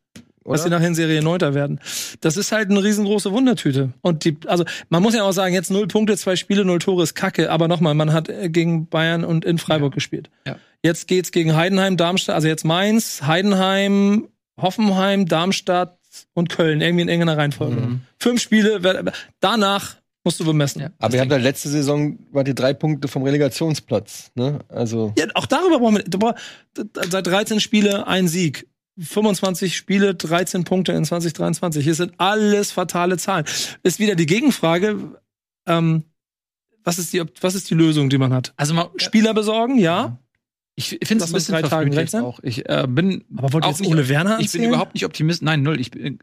Neunter. 0.49 0.55
dass 0.55 0.62
sie 0.62 0.69
Oder? 0.69 0.79
nach 0.79 0.85
Hinserie 0.85 1.23
Neunter 1.23 1.55
werden. 1.55 1.81
Das 2.20 2.37
ist 2.37 2.53
halt 2.53 2.70
eine 2.70 2.83
riesengroße 2.83 3.31
Wundertüte. 3.33 3.93
Und 4.03 4.25
die, 4.25 4.37
also 4.47 4.65
man 4.89 5.03
muss 5.03 5.15
ja 5.15 5.23
auch 5.23 5.33
sagen, 5.33 5.55
jetzt 5.55 5.70
null 5.70 5.87
Punkte, 5.89 6.16
zwei 6.16 6.37
Spiele, 6.37 6.65
null 6.65 6.79
Tore 6.79 7.03
ist 7.03 7.15
Kacke. 7.15 7.51
Aber 7.51 7.69
nochmal, 7.69 7.95
man 7.95 8.12
hat 8.12 8.29
äh, 8.29 8.49
gegen 8.49 8.87
Bayern 8.89 9.25
und 9.25 9.45
in 9.45 9.59
Freiburg 9.59 9.95
gespielt. 9.95 10.31
Ja. 10.47 10.57
Jetzt 10.83 11.09
geht's 11.09 11.33
gegen 11.33 11.57
Heidenheim, 11.57 11.97
Darmstadt, 11.97 12.35
also 12.35 12.49
jetzt 12.49 12.65
Mainz, 12.65 13.23
Heidenheim, 13.27 14.29
Hoffenheim, 14.61 15.27
Darmstadt 15.27 15.99
und 16.35 16.49
Köln, 16.49 16.81
irgendwie 16.81 17.03
in 17.03 17.09
enger 17.09 17.37
Reihenfolge. 17.37 17.81
Mhm. 17.81 18.01
Fünf 18.19 18.41
Spiele, 18.41 18.81
danach 19.41 19.97
musst 20.25 20.41
du 20.41 20.45
bemessen. 20.45 20.83
Ja. 20.83 20.91
Aber 20.99 21.15
ihr 21.15 21.20
habt 21.20 21.31
ja 21.31 21.39
letzte 21.39 21.69
Saison 21.69 22.19
wart 22.31 22.49
ihr 22.49 22.55
drei 22.55 22.75
Punkte 22.75 23.09
vom 23.09 23.23
Relegationsplatz. 23.23 24.31
Ne? 24.35 24.61
Also 24.69 25.15
Ja, 25.19 25.27
auch 25.35 25.47
darüber 25.47 25.79
brauchen 25.79 25.97
wir. 25.97 26.35
Seit 27.11 27.27
13 27.27 27.61
Spiele 27.61 28.07
ein 28.07 28.29
Sieg. 28.29 28.68
25 28.99 29.77
Spiele, 29.77 30.15
13 30.15 30.65
Punkte 30.65 30.93
in 30.93 31.05
2023. 31.05 31.85
Hier 31.85 31.95
sind 31.95 32.12
alles 32.19 32.73
fatale 32.73 33.16
Zahlen. 33.16 33.45
Ist 33.83 33.99
wieder 33.99 34.15
die 34.15 34.27
Gegenfrage. 34.27 35.20
Ähm, 35.66 36.05
was 36.85 36.99
ist 36.99 37.12
die, 37.12 37.23
was 37.41 37.55
ist 37.55 37.70
die 37.70 37.75
Lösung, 37.75 38.09
die 38.11 38.19
man 38.19 38.33
hat? 38.33 38.55
Also 38.57 38.75
mal, 38.75 38.91
Spieler 38.97 39.35
besorgen, 39.35 39.79
ja. 39.79 40.19
ich 40.75 40.99
finde 41.05 41.25
es 41.25 41.31
ein 41.31 41.35
bisschen 41.35 41.59
verfrüht 41.59 42.15
auch. 42.15 42.41
Ich 42.43 42.69
äh, 42.69 42.87
bin 42.89 43.25
Aber 43.37 43.53
wollt 43.53 43.65
ihr 43.65 43.69
jetzt 43.69 43.81
nicht- 43.81 43.91
Ole 43.91 44.09
Werner 44.09 44.41
Ich 44.41 44.53
bin 44.53 44.62
überhaupt 44.62 44.95
nicht 44.95 45.05
optimistisch. 45.05 45.45
Nein, 45.45 45.62
null. 45.62 45.81
Ich 45.81 45.91
bin 45.91 46.19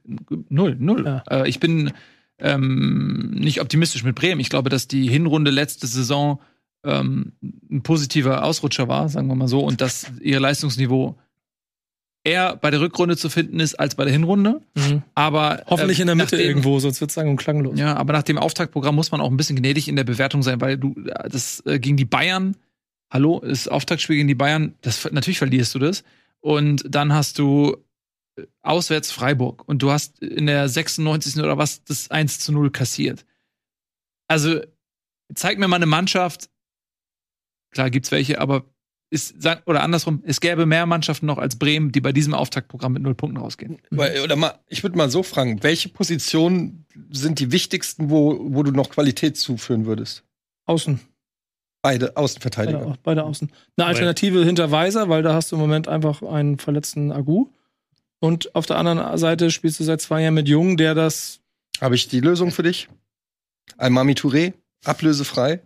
null, 0.49 0.75
null. 0.79 1.05
Ja. 1.05 1.23
Äh, 1.29 1.49
ich 1.49 1.59
bin 1.59 1.91
ähm, 2.39 3.31
nicht 3.31 3.61
optimistisch 3.61 4.03
mit 4.03 4.15
Bremen. 4.15 4.41
Ich 4.41 4.49
glaube, 4.49 4.69
dass 4.69 4.87
die 4.87 5.07
Hinrunde 5.07 5.51
letzte 5.51 5.87
Saison 5.87 6.41
ähm, 6.83 7.33
ein 7.69 7.83
positiver 7.83 8.43
Ausrutscher 8.43 8.87
war, 8.87 9.09
sagen 9.09 9.27
wir 9.27 9.35
mal 9.35 9.47
so, 9.47 9.61
und 9.61 9.81
dass 9.81 10.11
ihr 10.19 10.39
Leistungsniveau 10.39 11.17
eher 12.25 12.55
bei 12.57 12.71
der 12.71 12.81
Rückrunde 12.81 13.15
zu 13.15 13.29
finden 13.29 13.59
ist 13.59 13.75
als 13.75 13.95
bei 13.95 14.03
der 14.03 14.11
Hinrunde. 14.11 14.61
Mhm. 14.75 15.03
Aber 15.13 15.63
Hoffentlich 15.67 15.99
äh, 15.99 16.01
in 16.01 16.07
der 16.07 16.15
Mitte 16.15 16.35
nachdem- 16.35 16.47
irgendwo, 16.47 16.79
sonst 16.79 16.99
wird 16.99 17.11
es 17.11 17.15
sagen 17.15 17.29
und 17.29 17.37
klanglos. 17.37 17.79
Ja, 17.79 17.95
aber 17.95 18.13
nach 18.13 18.23
dem 18.23 18.37
Auftaktprogramm 18.37 18.95
muss 18.95 19.11
man 19.11 19.21
auch 19.21 19.29
ein 19.29 19.37
bisschen 19.37 19.55
gnädig 19.55 19.87
in 19.87 19.95
der 19.95 20.03
Bewertung 20.03 20.43
sein, 20.43 20.59
weil 20.59 20.77
du 20.77 20.93
äh, 21.05 21.29
das 21.29 21.61
äh, 21.65 21.79
gegen 21.79 21.97
die 21.97 22.05
Bayern, 22.05 22.57
hallo, 23.11 23.41
das 23.45 23.67
Auftaktspiel 23.67 24.17
gegen 24.17 24.27
die 24.27 24.35
Bayern, 24.35 24.75
das 24.81 25.09
natürlich 25.11 25.37
verlierst 25.37 25.73
du 25.75 25.79
das. 25.79 26.03
Und 26.41 26.83
dann 26.87 27.13
hast 27.13 27.37
du 27.39 27.77
äh, 28.37 28.43
auswärts 28.63 29.11
Freiburg 29.11 29.67
und 29.67 29.81
du 29.81 29.91
hast 29.91 30.19
in 30.21 30.47
der 30.47 30.67
96. 30.67 31.37
oder 31.37 31.57
was 31.57 31.83
das 31.83 32.11
1 32.11 32.39
zu 32.39 32.51
0 32.51 32.71
kassiert. 32.71 33.25
Also 34.27 34.59
zeig 35.33 35.59
mir 35.59 35.67
mal 35.67 35.75
eine 35.77 35.85
Mannschaft, 35.85 36.49
klar 37.71 37.89
gibt's 37.91 38.11
welche, 38.11 38.41
aber 38.41 38.65
ist, 39.15 39.35
oder 39.65 39.81
andersrum, 39.81 40.21
es 40.25 40.39
gäbe 40.39 40.65
mehr 40.65 40.85
Mannschaften 40.85 41.25
noch 41.25 41.37
als 41.37 41.55
Bremen, 41.57 41.91
die 41.91 42.01
bei 42.01 42.11
diesem 42.11 42.33
Auftaktprogramm 42.33 42.93
mit 42.93 43.01
null 43.01 43.15
Punkten 43.15 43.37
rausgehen. 43.37 43.79
Weil, 43.89 44.21
oder 44.21 44.35
mal, 44.35 44.59
ich 44.67 44.83
würde 44.83 44.97
mal 44.97 45.09
so 45.09 45.23
fragen, 45.23 45.63
welche 45.63 45.89
Positionen 45.89 46.85
sind 47.09 47.39
die 47.39 47.51
wichtigsten, 47.51 48.09
wo, 48.09 48.37
wo 48.53 48.61
du 48.63 48.71
noch 48.71 48.89
Qualität 48.89 49.37
zuführen 49.37 49.85
würdest? 49.85 50.23
Außen. 50.65 50.99
Beide 51.81 52.05
Beide, 52.07 52.17
Außenverteidiger. 52.17 52.85
Au- 52.87 52.95
beide 53.03 53.23
Außen. 53.23 53.51
Eine 53.77 53.87
Alternative 53.87 54.43
hinter 54.43 54.71
Weiser, 54.71 55.07
weil 55.09 55.21
da 55.23 55.33
hast 55.33 55.51
du 55.51 55.55
im 55.55 55.61
Moment 55.61 55.87
einfach 55.87 56.21
einen 56.23 56.57
verletzten 56.57 57.11
Agu. 57.11 57.47
Und 58.19 58.55
auf 58.55 58.65
der 58.65 58.77
anderen 58.77 59.17
Seite 59.17 59.51
spielst 59.51 59.79
du 59.79 59.83
seit 59.83 60.01
zwei 60.01 60.21
Jahren 60.23 60.33
mit 60.33 60.47
Jung, 60.47 60.77
der 60.77 60.95
das. 60.95 61.41
Habe 61.79 61.95
ich 61.95 62.07
die 62.07 62.21
Lösung 62.21 62.51
für 62.51 62.63
dich? 62.63 62.89
Almami 63.77 64.13
Touré, 64.13 64.53
ablösefrei, 64.83 65.59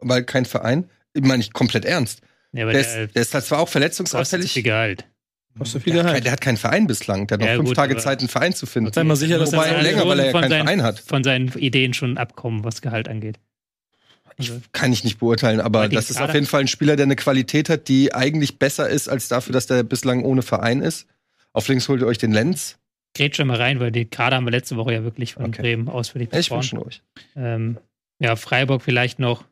weil 0.00 0.24
kein 0.24 0.44
Verein. 0.44 0.90
Ich 1.12 1.22
meine 1.22 1.42
ich 1.42 1.52
komplett 1.52 1.84
ernst. 1.84 2.20
Ja, 2.52 2.64
aber 2.64 2.72
Der 2.72 2.82
der, 2.82 3.02
ist, 3.04 3.14
der 3.14 3.22
ist 3.22 3.34
halt 3.34 3.44
zwar 3.44 3.58
auch 3.60 3.68
verletzungsanfällig. 3.68 4.52
sich 4.52 4.64
Gehalt. 4.64 5.04
So 5.64 5.78
Der 5.78 5.80
viel 5.80 5.92
hat, 5.94 5.98
kein, 6.00 6.06
Gehalt. 6.06 6.24
der 6.24 6.32
hat 6.32 6.40
keinen 6.40 6.56
Verein 6.56 6.86
bislang. 6.86 7.26
Der 7.26 7.34
hat 7.34 7.40
noch 7.40 7.48
Ja, 7.48 7.56
fünf 7.56 7.68
gut, 7.70 7.76
Tage 7.76 7.96
Zeit, 7.96 8.20
einen 8.20 8.28
Verein 8.28 8.52
zu 8.54 8.64
finden. 8.66 8.92
Sei 8.92 9.02
mal 9.04 9.16
sicher, 9.16 9.38
dass 9.38 9.52
Wobei 9.52 9.68
er 9.68 9.82
länger, 9.82 10.06
weil 10.06 10.20
er 10.20 10.26
ja 10.26 10.30
von 10.32 10.40
keinen 10.42 10.50
seinen, 10.50 10.64
Verein 10.64 10.82
hat. 10.82 11.00
Von 11.00 11.24
seinen 11.24 11.48
Ideen 11.58 11.94
schon 11.94 12.16
abkommen, 12.16 12.62
was 12.64 12.80
Gehalt 12.80 13.08
angeht. 13.08 13.38
Also, 14.36 14.60
Kann 14.72 14.92
ich 14.92 15.02
nicht 15.02 15.18
beurteilen, 15.18 15.60
aber 15.60 15.88
das 15.88 16.10
ist 16.10 16.20
auf 16.20 16.32
jeden 16.32 16.46
Fall 16.46 16.60
ein 16.60 16.68
Spieler, 16.68 16.94
der 16.94 17.04
eine 17.06 17.16
Qualität 17.16 17.68
hat, 17.68 17.88
die 17.88 18.14
eigentlich 18.14 18.60
besser 18.60 18.88
ist, 18.88 19.08
als 19.08 19.26
dafür, 19.26 19.52
dass 19.52 19.66
der 19.66 19.82
bislang 19.82 20.22
ohne 20.22 20.42
Verein 20.42 20.80
ist. 20.80 21.08
Auf 21.52 21.66
links 21.66 21.88
holt 21.88 22.00
ihr 22.02 22.06
euch 22.06 22.18
den 22.18 22.30
Lenz. 22.32 22.78
Grätsch 23.16 23.36
schon 23.36 23.48
mal 23.48 23.56
rein, 23.56 23.80
weil 23.80 23.90
die 23.90 24.08
gerade 24.08 24.36
haben 24.36 24.44
wir 24.44 24.52
letzte 24.52 24.76
Woche 24.76 24.92
ja 24.92 25.02
wirklich 25.02 25.34
von 25.34 25.46
Okay. 25.46 25.62
Bremen 25.62 25.88
ausführlich 25.88 26.28
Ich 26.30 26.50
besprochen. 26.50 26.72
wünsche 26.78 26.86
euch. 26.86 27.02
Ähm, 27.34 27.78
ja, 28.20 28.36
Freiburg 28.36 28.82
vielleicht 28.82 29.18
noch. 29.18 29.44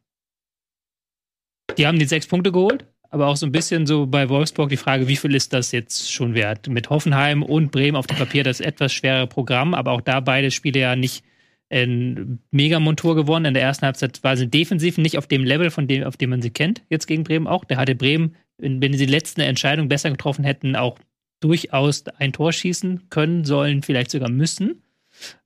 Die 1.77 1.87
haben 1.87 1.99
die 1.99 2.07
sechs 2.07 2.27
Punkte 2.27 2.53
geholt, 2.53 2.87
aber 3.11 3.27
auch 3.27 3.37
so 3.37 3.47
ein 3.47 3.53
bisschen 3.53 3.87
so 3.87 4.07
bei 4.07 4.29
Wolfsburg 4.29 4.69
die 4.69 4.77
Frage, 4.77 5.09
wie 5.09 5.17
viel 5.17 5.35
ist 5.35 5.53
das 5.53 5.73
jetzt 5.73 6.13
schon 6.13 6.35
wert? 6.35 6.69
Mit 6.69 6.91
Hoffenheim 6.91 7.43
und 7.43 7.71
Bremen 7.71 7.97
auf 7.97 8.07
dem 8.07 8.17
Papier 8.17 8.45
das 8.45 8.61
etwas 8.61 8.93
schwere 8.93 9.27
Programm, 9.27 9.75
aber 9.75 9.93
auch 9.93 10.01
da 10.01 10.21
beide 10.21 10.51
Spiele 10.51 10.81
ja 10.81 10.97
nicht 10.97 11.25
ein 11.69 12.39
Megamontur 12.51 13.17
gewonnen. 13.17 13.47
In 13.47 13.55
der 13.55 13.63
ersten 13.63 13.87
Halbzeit 13.87 14.23
war 14.23 14.37
sie 14.37 14.49
defensiv 14.49 14.99
nicht 14.99 15.19
auf 15.19 15.27
dem 15.27 15.45
Level, 15.45 15.71
von 15.71 15.89
dem, 15.89 16.05
auf 16.05 16.17
dem 16.17 16.31
man 16.31 16.43
sie 16.43 16.51
kennt, 16.51 16.83
jetzt 16.89 17.07
gegen 17.07 17.25
Bremen 17.25 17.47
auch. 17.47 17.65
Da 17.65 17.77
hatte 17.77 17.95
Bremen, 17.95 18.37
wenn 18.59 18.93
sie 18.93 19.07
die 19.07 19.13
letzte 19.13 19.45
Entscheidung 19.45 19.89
besser 19.89 20.11
getroffen 20.11 20.45
hätten, 20.45 20.77
auch 20.77 20.99
durchaus 21.41 22.07
ein 22.19 22.33
Tor 22.33 22.53
schießen 22.53 23.11
können, 23.11 23.45
sollen, 23.45 23.83
vielleicht 23.83 24.11
sogar 24.11 24.31
müssen. 24.31 24.83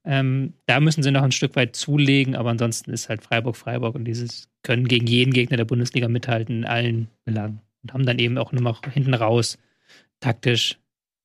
Ähm, 0.03 0.53
da 0.65 0.79
müssen 0.79 1.03
sie 1.03 1.11
noch 1.11 1.23
ein 1.23 1.31
Stück 1.31 1.55
weit 1.55 1.75
zulegen, 1.75 2.35
aber 2.35 2.49
ansonsten 2.49 2.91
ist 2.91 3.09
halt 3.09 3.23
Freiburg 3.23 3.55
Freiburg 3.55 3.95
und 3.95 4.05
dieses 4.05 4.49
können 4.63 4.87
gegen 4.87 5.07
jeden 5.07 5.33
Gegner 5.33 5.57
der 5.57 5.65
Bundesliga 5.65 6.07
mithalten 6.07 6.59
in 6.59 6.65
allen 6.65 7.07
Belangen 7.25 7.61
und 7.83 7.93
haben 7.93 8.05
dann 8.05 8.19
eben 8.19 8.37
auch 8.37 8.51
nur 8.51 8.61
noch 8.61 8.81
hinten 8.91 9.13
raus 9.13 9.57
taktisch, 10.19 10.77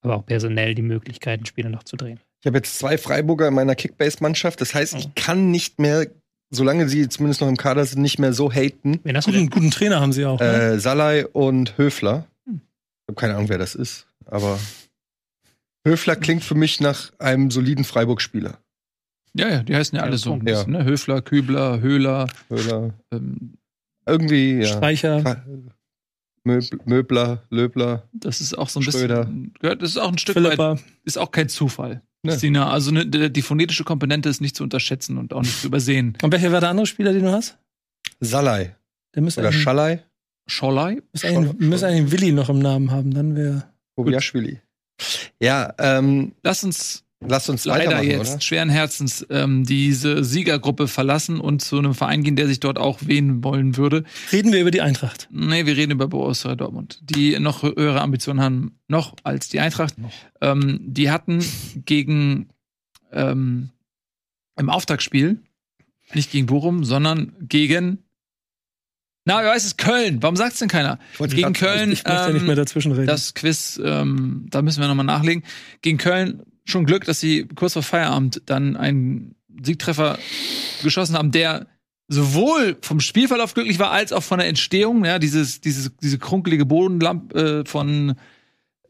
aber 0.03 0.17
auch 0.17 0.27
personell 0.27 0.75
die 0.75 0.83
Möglichkeiten, 0.83 1.47
Spiele 1.47 1.71
noch 1.71 1.85
zu 1.85 1.97
drehen. 1.97 2.21
Ich 2.41 2.47
habe 2.47 2.59
jetzt 2.59 2.79
zwei 2.79 2.99
Freiburger 2.99 3.49
in 3.49 3.55
meiner 3.55 3.75
Kickbase-Mannschaft. 3.75 4.61
Das 4.61 4.75
heißt, 4.75 4.95
ich 4.95 5.15
kann 5.15 5.51
nicht 5.51 5.79
mehr, 5.79 6.07
solange 6.51 6.89
sie 6.89 7.09
zumindest 7.09 7.41
noch 7.41 7.49
im 7.49 7.57
Kader 7.57 7.85
sind, 7.85 8.03
nicht 8.03 8.19
mehr 8.19 8.33
so 8.33 8.53
haten. 8.53 9.01
Wen 9.05 9.17
hast 9.17 9.27
du 9.27 9.33
Guten, 9.33 9.51
guten 9.51 9.71
Trainer 9.71 10.01
haben 10.01 10.13
sie 10.13 10.25
auch. 10.25 10.41
Ne? 10.41 10.47
Äh, 10.47 10.79
Salai 10.79 11.27
und 11.27 11.77
Höfler. 11.77 12.27
Hm. 12.47 12.61
Ich 12.63 13.09
habe 13.09 13.21
keine 13.21 13.35
Ahnung, 13.35 13.49
wer 13.49 13.59
das 13.59 13.75
ist, 13.75 14.07
aber 14.27 14.59
Höfler 15.87 16.17
klingt 16.17 16.43
für 16.45 16.55
mich 16.55 16.81
nach 16.81 17.13
einem 17.19 17.51
soliden 17.51 17.85
Freiburg-Spieler. 17.85 18.59
Ja, 19.35 19.49
ja, 19.49 19.63
die 19.63 19.75
heißen 19.77 19.95
ja 19.97 20.03
Ja, 20.03 20.07
alle 20.09 20.19
so. 20.19 20.31
Punkt. 20.31 20.49
Ja. 20.49 20.67
Ne? 20.67 20.85
Höfler, 20.85 21.23
Kübler, 21.23 21.81
Höhler, 21.81 22.27
Höhler. 22.49 22.95
ähm, 23.13 23.55
Irgendwie, 24.07 24.59
ja. 24.61 24.67
Speicher. 24.67 25.45
Möb 26.45 26.87
Möbler, 26.87 27.43
Löbler. 27.51 28.09
das 28.13 28.41
ist 28.41 28.57
auch 28.57 28.69
so 28.69 28.79
ein 28.81 28.85
Schröder. 28.85 29.25
bisschen, 29.25 29.53
gehört, 29.61 29.83
das 29.83 29.91
ist 29.91 29.97
auch 29.99 30.13
ein 30.13 30.19
Stück 30.19 30.37
weit, 30.37 30.45
Philippa. 30.45 30.79
ist 31.05 31.19
auch 31.19 31.33
kein 31.33 31.49
Zufall. 31.49 32.03
Ne. 32.23 32.33
Christina, 32.33 32.71
also 32.71 32.93
ne, 32.93 33.05
die, 33.07 33.43
phonetische 33.43 33.83
Komponente 33.85 34.29
ist 34.29 34.41
nicht 34.41 34.55
zu 34.57 34.63
unterschätzen 34.63 35.19
und 35.19 35.33
auch 35.33 35.43
nicht 35.43 35.61
zu 35.61 35.67
übersehen. 35.67 36.17
Und 36.23 36.33
welcher 36.33 36.53
war 36.53 36.61
der 36.61 36.71
andere 36.71 36.87
Spieler, 36.87 37.13
den 37.13 37.25
du 37.25 37.33
hast? 37.33 37.59
Salai 38.21 38.77
Der 39.15 39.23
müsste 39.23 39.41
oder 39.41 39.53
Schalai. 39.53 40.03
Scholai? 40.49 41.03
müsste 41.59 41.87
eigentlich, 41.89 42.13
Willi 42.13 42.31
noch 42.33 42.49
im 42.49 42.61
Namen 42.61 42.91
haben. 42.93 43.13
Dann 43.13 43.35
wäre. 43.35 43.65
Kobiaschwili. 43.97 44.61
Ja, 45.41 45.75
ähm, 45.79 46.33
Lass 46.43 46.65
uns 46.65 47.07
lasst 47.21 47.49
uns 47.51 47.65
leider 47.65 47.87
weitermachen, 47.87 48.11
jetzt 48.11 48.33
oder? 48.33 48.41
schweren 48.41 48.69
Herzens 48.69 49.27
ähm, 49.31 49.65
diese 49.65 50.25
Siegergruppe 50.25 50.89
verlassen 50.89 51.41
und 51.41 51.63
zu 51.63 51.79
einem 51.79 51.95
Verein 51.95 52.23
gehen, 52.23 52.37
der 52.37 52.47
sich 52.47 52.61
dort 52.61 52.79
auch 52.79 52.99
wählen 53.03 53.43
wollen 53.43 53.77
würde. 53.77 54.05
Reden 54.33 54.53
wir 54.53 54.61
über 54.61 54.71
die 54.71 54.81
Eintracht. 54.81 55.29
Nee, 55.31 55.67
wir 55.67 55.77
reden 55.77 55.93
über 55.93 56.09
Borussia 56.09 56.55
Dortmund, 56.55 57.01
die 57.03 57.39
noch 57.39 57.63
höhere 57.63 58.01
Ambitionen 58.01 58.41
haben, 58.41 58.79
noch 58.89 59.15
als 59.25 59.49
die 59.49 59.61
Eintracht. 59.61 59.95
Ähm, 60.41 60.81
die 60.83 61.11
hatten 61.11 61.45
gegen 61.85 62.51
ähm, 63.13 63.71
im 64.59 64.71
Auftaktspiel, 64.71 65.41
nicht 66.15 66.31
gegen 66.31 66.47
Bochum, 66.47 66.85
sondern 66.85 67.35
gegen 67.41 68.06
na, 69.27 69.43
wer 69.43 69.51
weiß 69.51 69.65
es, 69.65 69.77
Köln. 69.77 70.23
Warum 70.23 70.37
sagt's 70.37 70.61
denn 70.61 70.69
keiner? 70.69 71.01
Ich 71.13 71.19
Gegen 71.19 71.53
Köln, 71.53 71.91
Ich 71.91 72.05
möchte 72.05 72.11
ja 72.11 72.29
nicht 72.33 72.41
ähm, 72.43 72.47
mehr 72.47 72.55
dazwischen 72.55 72.93
reden. 72.93 73.09
das 73.09 73.35
Quiz, 73.35 73.79
ähm, 73.85 74.47
da 74.51 74.63
müssen 74.63 74.81
wir 74.81 74.87
nochmal 74.87 75.05
nachlegen. 75.05 75.43
Gegen 75.83 75.99
Köln 75.99 76.43
schon 76.65 76.87
Glück, 76.87 77.05
dass 77.05 77.19
sie 77.19 77.47
kurz 77.57 77.73
vor 77.73 77.83
Feierabend 77.83 78.43
dann 78.47 78.77
einen 78.77 79.35
Siegtreffer 79.61 80.19
geschossen 80.85 81.17
haben, 81.17 81.33
der 81.33 81.67
sowohl 82.07 82.77
vom 82.83 83.01
Spielverlauf 83.01 83.55
glücklich 83.55 83.81
war, 83.81 83.91
als 83.91 84.13
auch 84.13 84.23
von 84.23 84.39
der 84.39 84.47
Entstehung, 84.47 85.05
ja, 85.05 85.19
dieses, 85.19 85.61
dieses, 85.61 85.91
diese 86.01 86.19
krunkelige 86.19 86.65
Bodenlampe 86.65 87.63
äh, 87.65 87.69
von 87.69 88.15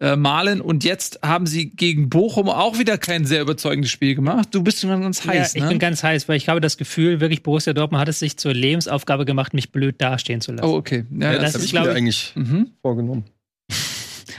äh, 0.01 0.17
Malen. 0.17 0.61
Und 0.61 0.85
jetzt 0.85 1.21
haben 1.23 1.47
sie 1.47 1.71
gegen 1.71 2.09
Bochum 2.09 2.49
auch 2.49 2.79
wieder 2.79 2.99
kein 2.99 3.25
sehr 3.25 3.43
überzeugendes 3.43 3.91
Spiel 3.91 4.15
gemacht. 4.15 4.49
Du 4.53 4.63
bist 4.63 4.81
schon 4.81 5.01
ganz 5.01 5.27
heiß, 5.27 5.55
ja, 5.55 5.59
ich 5.59 5.63
ne? 5.63 5.69
bin 5.71 5.79
ganz 5.79 6.03
heiß, 6.03 6.29
weil 6.29 6.37
ich 6.37 6.49
habe 6.49 6.61
das 6.61 6.77
Gefühl, 6.77 7.21
wirklich 7.21 7.43
Borussia 7.43 7.73
Dortmund 7.73 8.01
hat 8.01 8.09
es 8.09 8.19
sich 8.19 8.37
zur 8.37 8.55
Lebensaufgabe 8.55 9.25
gemacht, 9.25 9.55
mich 9.55 9.73
blöd 9.73 9.97
dastehen 10.01 10.41
zu 10.41 10.53
lassen. 10.53 10.69
oh, 10.69 10.77
okay. 10.77 11.05
Ja, 11.19 11.33
Ja, 11.33 11.39
das, 11.39 11.53
das, 11.53 11.55
habe 11.55 11.65
ist, 11.65 11.73
ich 11.73 11.81
mir 11.81 11.93
eigentlich 11.93 12.33
mhm. 12.35 12.71
vorgenommen. 12.83 13.25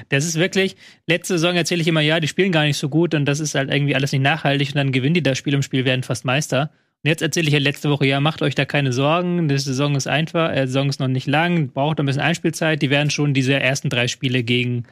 Das 0.09 0.25
ist 0.25 0.35
wirklich, 0.35 0.75
letzte 1.07 1.33
Saison 1.33 1.55
erzähle 1.55 1.81
ich 1.81 1.87
immer, 1.87 2.01
ja, 2.01 2.19
die 2.19 2.27
spielen 2.27 2.51
gar 2.51 2.65
nicht 2.65 2.77
so 2.77 2.87
gut 2.87 3.15
und 3.15 3.25
das 3.25 3.39
ist 3.39 3.55
halt 3.55 3.73
irgendwie 3.73 3.95
alles 3.95 4.11
nicht 4.11 4.21
nachhaltig 4.21 4.69
und 4.69 4.75
dann 4.75 4.91
gewinnen 4.91 5.15
die 5.15 5.23
das 5.23 5.39
Spiel 5.39 5.55
im 5.55 5.63
Spiel, 5.63 5.85
werden 5.85 6.03
fast 6.03 6.23
Meister. 6.23 6.69
Und 7.03 7.09
jetzt 7.09 7.23
erzähle 7.23 7.47
ich 7.47 7.53
ja 7.53 7.59
letzte 7.59 7.89
Woche, 7.89 8.05
ja, 8.05 8.19
macht 8.19 8.43
euch 8.43 8.53
da 8.53 8.65
keine 8.65 8.93
Sorgen, 8.93 9.47
die 9.47 9.57
Saison 9.57 9.95
ist 9.95 10.07
einfach, 10.07 10.51
äh, 10.51 10.61
die 10.61 10.67
Saison 10.67 10.89
ist 10.89 10.99
noch 10.99 11.07
nicht 11.07 11.25
lang, 11.25 11.69
braucht 11.69 11.99
ein 11.99 12.05
bisschen 12.05 12.21
Einspielzeit, 12.21 12.81
die 12.81 12.91
werden 12.91 13.09
schon 13.09 13.33
diese 13.33 13.59
ersten 13.59 13.89
drei 13.89 14.07
Spiele 14.07 14.43
gegen, 14.43 14.83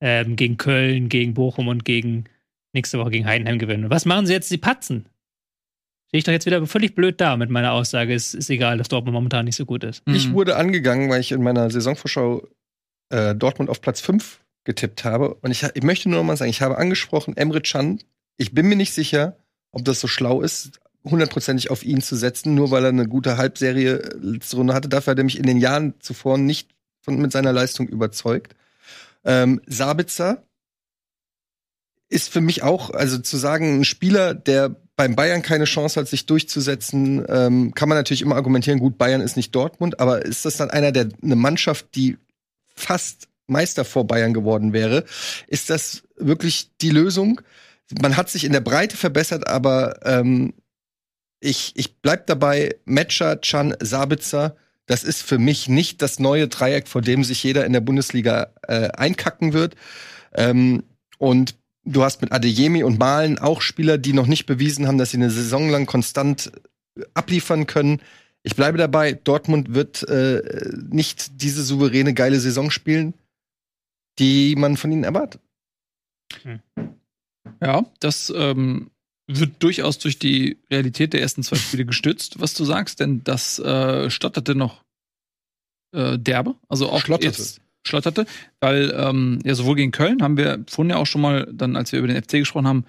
ähm, 0.00 0.36
gegen 0.36 0.56
Köln, 0.56 1.08
gegen 1.08 1.34
Bochum 1.34 1.68
und 1.68 1.84
gegen 1.84 2.24
nächste 2.72 2.98
Woche 2.98 3.10
gegen 3.10 3.26
Heidenheim 3.26 3.58
gewinnen. 3.58 3.84
Und 3.84 3.90
was 3.90 4.04
machen 4.04 4.26
sie 4.26 4.32
jetzt? 4.32 4.48
Sie 4.48 4.58
patzen. 4.58 5.06
Stehe 6.08 6.18
ich 6.18 6.24
doch 6.24 6.32
jetzt 6.32 6.46
wieder 6.46 6.64
völlig 6.66 6.94
blöd 6.94 7.20
da 7.20 7.36
mit 7.36 7.50
meiner 7.50 7.72
Aussage, 7.72 8.14
es 8.14 8.32
ist 8.32 8.48
egal, 8.48 8.78
dass 8.78 8.88
Dortmund 8.88 9.14
momentan 9.14 9.44
nicht 9.44 9.56
so 9.56 9.66
gut 9.66 9.84
ist. 9.84 10.06
Mhm. 10.06 10.14
Ich 10.14 10.32
wurde 10.32 10.56
angegangen, 10.56 11.10
weil 11.10 11.20
ich 11.20 11.32
in 11.32 11.42
meiner 11.42 11.70
Saisonvorschau 11.70 12.46
äh, 13.10 13.34
Dortmund 13.34 13.68
auf 13.68 13.80
Platz 13.80 14.00
5 14.00 14.40
getippt 14.64 15.04
habe. 15.04 15.34
Und 15.34 15.50
ich, 15.50 15.62
ich 15.74 15.82
möchte 15.82 16.08
nur 16.08 16.18
noch 16.18 16.26
mal 16.26 16.36
sagen, 16.36 16.50
ich 16.50 16.62
habe 16.62 16.78
angesprochen, 16.78 17.36
Emre 17.36 17.60
Can. 17.60 18.00
Ich 18.36 18.54
bin 18.54 18.68
mir 18.68 18.76
nicht 18.76 18.92
sicher, 18.92 19.36
ob 19.70 19.84
das 19.84 20.00
so 20.00 20.06
schlau 20.08 20.40
ist, 20.40 20.80
hundertprozentig 21.04 21.70
auf 21.70 21.84
ihn 21.84 22.00
zu 22.00 22.16
setzen, 22.16 22.54
nur 22.54 22.70
weil 22.70 22.84
er 22.84 22.90
eine 22.90 23.06
gute 23.06 23.36
Halbserie 23.36 23.98
äh, 23.98 24.16
letzte 24.20 24.56
Runde 24.56 24.74
hatte. 24.74 24.88
Dafür 24.88 25.12
hat 25.12 25.18
er 25.18 25.24
mich 25.24 25.38
in 25.38 25.46
den 25.46 25.58
Jahren 25.58 25.94
zuvor 26.00 26.38
nicht 26.38 26.70
von, 27.00 27.20
mit 27.20 27.32
seiner 27.32 27.52
Leistung 27.52 27.88
überzeugt. 27.88 28.54
Ähm, 29.28 29.60
Sabitzer 29.66 30.42
ist 32.08 32.30
für 32.30 32.40
mich 32.40 32.62
auch, 32.62 32.90
also 32.90 33.18
zu 33.18 33.36
sagen, 33.36 33.80
ein 33.80 33.84
Spieler, 33.84 34.32
der 34.32 34.74
beim 34.96 35.14
Bayern 35.14 35.42
keine 35.42 35.64
Chance 35.64 36.00
hat, 36.00 36.08
sich 36.08 36.24
durchzusetzen, 36.24 37.24
ähm, 37.28 37.74
kann 37.74 37.90
man 37.90 37.98
natürlich 37.98 38.22
immer 38.22 38.36
argumentieren, 38.36 38.80
gut, 38.80 38.96
Bayern 38.96 39.20
ist 39.20 39.36
nicht 39.36 39.54
Dortmund, 39.54 40.00
aber 40.00 40.24
ist 40.24 40.46
das 40.46 40.56
dann 40.56 40.70
einer, 40.70 40.92
der 40.92 41.10
eine 41.22 41.36
Mannschaft, 41.36 41.94
die 41.94 42.16
fast 42.74 43.28
Meister 43.46 43.84
vor 43.84 44.06
Bayern 44.06 44.32
geworden 44.32 44.72
wäre? 44.72 45.04
Ist 45.46 45.68
das 45.68 46.04
wirklich 46.16 46.70
die 46.80 46.90
Lösung? 46.90 47.42
Man 48.00 48.16
hat 48.16 48.30
sich 48.30 48.44
in 48.44 48.52
der 48.52 48.60
Breite 48.60 48.96
verbessert, 48.96 49.46
aber 49.46 50.00
ähm, 50.06 50.54
ich, 51.40 51.72
ich 51.76 52.00
bleib 52.00 52.26
dabei, 52.26 52.74
Metscher, 52.86 53.40
Chan, 53.42 53.76
Sabitzer, 53.80 54.56
Das 54.88 55.04
ist 55.04 55.22
für 55.22 55.38
mich 55.38 55.68
nicht 55.68 56.00
das 56.00 56.18
neue 56.18 56.48
Dreieck, 56.48 56.88
vor 56.88 57.02
dem 57.02 57.22
sich 57.22 57.42
jeder 57.44 57.66
in 57.66 57.74
der 57.74 57.82
Bundesliga 57.82 58.48
äh, 58.62 58.88
einkacken 58.88 59.52
wird. 59.52 59.76
Ähm, 60.32 60.82
und 61.18 61.56
du 61.84 62.02
hast 62.02 62.22
mit 62.22 62.32
Adeyemi 62.32 62.82
und 62.82 62.98
Malen 62.98 63.38
auch 63.38 63.60
Spieler, 63.60 63.98
die 63.98 64.14
noch 64.14 64.26
nicht 64.26 64.46
bewiesen 64.46 64.86
haben, 64.86 64.96
dass 64.96 65.10
sie 65.10 65.18
eine 65.18 65.30
Saison 65.30 65.68
lang 65.68 65.84
konstant 65.84 66.50
abliefern 67.12 67.66
können. 67.66 68.00
Ich 68.42 68.56
bleibe 68.56 68.78
dabei, 68.78 69.12
Dortmund 69.12 69.74
wird 69.74 70.08
äh, 70.08 70.42
nicht 70.90 71.42
diese 71.42 71.62
souveräne, 71.62 72.14
geile 72.14 72.40
Saison 72.40 72.70
spielen, 72.70 73.12
die 74.18 74.56
man 74.56 74.78
von 74.78 74.90
ihnen 74.90 75.04
erwartet. 75.04 75.42
Ja, 77.60 77.84
das 78.00 78.32
ähm, 78.34 78.90
wird 79.28 79.62
durchaus 79.62 79.98
durch 79.98 80.18
die 80.18 80.58
Realität 80.70 81.12
der 81.12 81.20
ersten 81.20 81.42
zwei 81.42 81.56
Spiele 81.56 81.84
gestützt, 81.84 82.40
was 82.40 82.54
du 82.54 82.64
sagst, 82.64 82.98
denn 82.98 83.22
das 83.24 83.58
äh, 83.58 84.10
stotterte 84.10 84.54
noch 84.54 84.82
äh, 85.92 86.18
derbe. 86.18 86.56
Also 86.68 86.90
auch 86.90 87.02
Schlotterte. 87.02 87.26
jetzt 87.26 87.60
schlotterte, 87.86 88.26
weil 88.60 88.92
ähm, 88.96 89.38
ja 89.44 89.54
sowohl 89.54 89.76
gegen 89.76 89.92
Köln 89.92 90.22
haben 90.22 90.36
wir 90.36 90.64
vorhin 90.68 90.90
ja 90.90 90.96
auch 90.96 91.06
schon 91.06 91.20
mal, 91.20 91.48
dann 91.52 91.76
als 91.76 91.92
wir 91.92 91.98
über 91.98 92.08
den 92.08 92.22
FC 92.22 92.32
gesprochen 92.32 92.66
haben, 92.66 92.84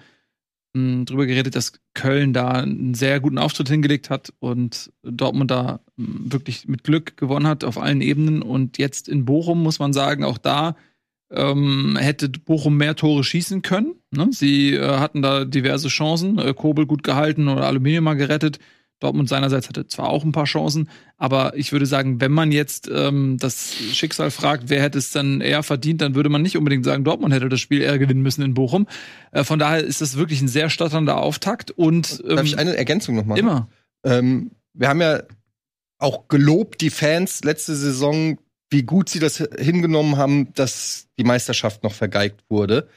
mh, 0.74 1.04
drüber 1.04 1.26
geredet, 1.26 1.56
dass 1.56 1.72
Köln 1.94 2.32
da 2.32 2.48
einen 2.50 2.94
sehr 2.94 3.20
guten 3.20 3.38
Auftritt 3.38 3.68
hingelegt 3.68 4.10
hat 4.10 4.32
und 4.38 4.92
Dortmund 5.02 5.50
da 5.50 5.80
mh, 5.96 6.32
wirklich 6.32 6.68
mit 6.68 6.84
Glück 6.84 7.16
gewonnen 7.16 7.46
hat 7.46 7.64
auf 7.64 7.78
allen 7.78 8.00
Ebenen. 8.00 8.42
Und 8.42 8.78
jetzt 8.78 9.08
in 9.08 9.24
Bochum 9.24 9.62
muss 9.62 9.78
man 9.78 9.92
sagen, 9.92 10.24
auch 10.24 10.38
da 10.38 10.76
ähm, 11.30 11.96
hätte 12.00 12.28
Bochum 12.28 12.76
mehr 12.76 12.96
Tore 12.96 13.24
schießen 13.24 13.62
können. 13.62 13.94
Ne? 14.10 14.28
Sie 14.32 14.74
äh, 14.74 14.98
hatten 14.98 15.22
da 15.22 15.44
diverse 15.44 15.88
Chancen, 15.88 16.38
äh, 16.38 16.54
Kobel 16.54 16.86
gut 16.86 17.02
gehalten 17.02 17.48
oder 17.48 17.66
Aluminium 17.66 18.04
mal 18.04 18.14
gerettet. 18.14 18.58
Dortmund 19.00 19.30
seinerseits 19.30 19.66
hatte 19.68 19.86
zwar 19.86 20.10
auch 20.10 20.24
ein 20.24 20.32
paar 20.32 20.44
Chancen, 20.44 20.90
aber 21.16 21.56
ich 21.56 21.72
würde 21.72 21.86
sagen, 21.86 22.20
wenn 22.20 22.32
man 22.32 22.52
jetzt 22.52 22.88
ähm, 22.92 23.38
das 23.40 23.74
Schicksal 23.74 24.30
fragt, 24.30 24.64
wer 24.68 24.82
hätte 24.82 24.98
es 24.98 25.10
dann 25.10 25.40
eher 25.40 25.62
verdient, 25.62 26.02
dann 26.02 26.14
würde 26.14 26.28
man 26.28 26.42
nicht 26.42 26.58
unbedingt 26.58 26.84
sagen, 26.84 27.02
Dortmund 27.02 27.32
hätte 27.32 27.48
das 27.48 27.60
Spiel 27.60 27.80
eher 27.80 27.98
gewinnen 27.98 28.20
müssen 28.20 28.42
in 28.42 28.52
Bochum. 28.52 28.86
Äh, 29.32 29.42
von 29.42 29.58
daher 29.58 29.82
ist 29.82 30.02
das 30.02 30.18
wirklich 30.18 30.42
ein 30.42 30.48
sehr 30.48 30.68
stotternder 30.68 31.16
Auftakt 31.16 31.70
und 31.70 32.22
ähm, 32.28 32.36
Darf 32.36 32.44
ich 32.44 32.58
eine 32.58 32.76
Ergänzung 32.76 33.16
noch 33.16 33.24
machen? 33.24 33.38
immer. 33.38 33.68
Ähm, 34.04 34.50
wir 34.74 34.88
haben 34.88 35.00
ja 35.00 35.22
auch 35.98 36.28
gelobt, 36.28 36.82
die 36.82 36.90
Fans 36.90 37.42
letzte 37.42 37.74
Saison, 37.74 38.38
wie 38.70 38.82
gut 38.84 39.08
sie 39.08 39.18
das 39.18 39.44
hingenommen 39.58 40.16
haben, 40.16 40.52
dass 40.54 41.08
die 41.18 41.24
Meisterschaft 41.24 41.82
noch 41.82 41.92
vergeigt 41.92 42.40
wurde. 42.48 42.88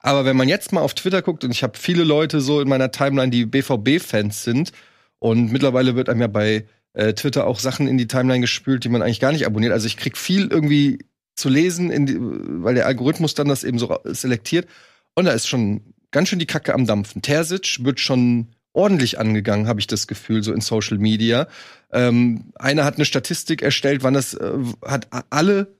Aber 0.00 0.24
wenn 0.24 0.36
man 0.36 0.48
jetzt 0.48 0.72
mal 0.72 0.80
auf 0.82 0.94
Twitter 0.94 1.22
guckt, 1.22 1.44
und 1.44 1.50
ich 1.50 1.62
habe 1.62 1.78
viele 1.78 2.04
Leute 2.04 2.40
so 2.40 2.60
in 2.60 2.68
meiner 2.68 2.90
Timeline, 2.90 3.30
die 3.30 3.46
BVB-Fans 3.46 4.44
sind, 4.44 4.72
und 5.18 5.52
mittlerweile 5.52 5.94
wird 5.94 6.08
einem 6.08 6.20
ja 6.20 6.26
bei 6.26 6.66
äh, 6.94 7.14
Twitter 7.14 7.46
auch 7.46 7.60
Sachen 7.60 7.86
in 7.86 7.96
die 7.96 8.08
Timeline 8.08 8.40
gespült, 8.40 8.84
die 8.84 8.88
man 8.88 9.02
eigentlich 9.02 9.20
gar 9.20 9.32
nicht 9.32 9.46
abonniert. 9.46 9.72
Also 9.72 9.86
ich 9.86 9.96
krieg 9.96 10.18
viel 10.18 10.48
irgendwie 10.48 10.98
zu 11.36 11.48
lesen, 11.48 12.06
die, 12.06 12.16
weil 12.18 12.74
der 12.74 12.86
Algorithmus 12.86 13.34
dann 13.34 13.48
das 13.48 13.64
eben 13.64 13.78
so 13.78 13.96
selektiert. 14.04 14.66
Und 15.14 15.26
da 15.26 15.30
ist 15.30 15.48
schon 15.48 15.94
ganz 16.10 16.28
schön 16.28 16.40
die 16.40 16.46
Kacke 16.46 16.74
am 16.74 16.86
Dampfen. 16.86 17.22
Terzic 17.22 17.84
wird 17.84 18.00
schon 18.00 18.48
ordentlich 18.72 19.18
angegangen, 19.18 19.66
habe 19.66 19.80
ich 19.80 19.86
das 19.86 20.06
Gefühl, 20.06 20.42
so 20.42 20.52
in 20.52 20.60
Social 20.60 20.98
Media. 20.98 21.46
Ähm, 21.92 22.52
einer 22.54 22.84
hat 22.84 22.96
eine 22.96 23.04
Statistik 23.04 23.62
erstellt, 23.62 24.02
wann 24.02 24.14
das 24.14 24.34
äh, 24.34 24.52
hat 24.84 25.08
alle 25.30 25.76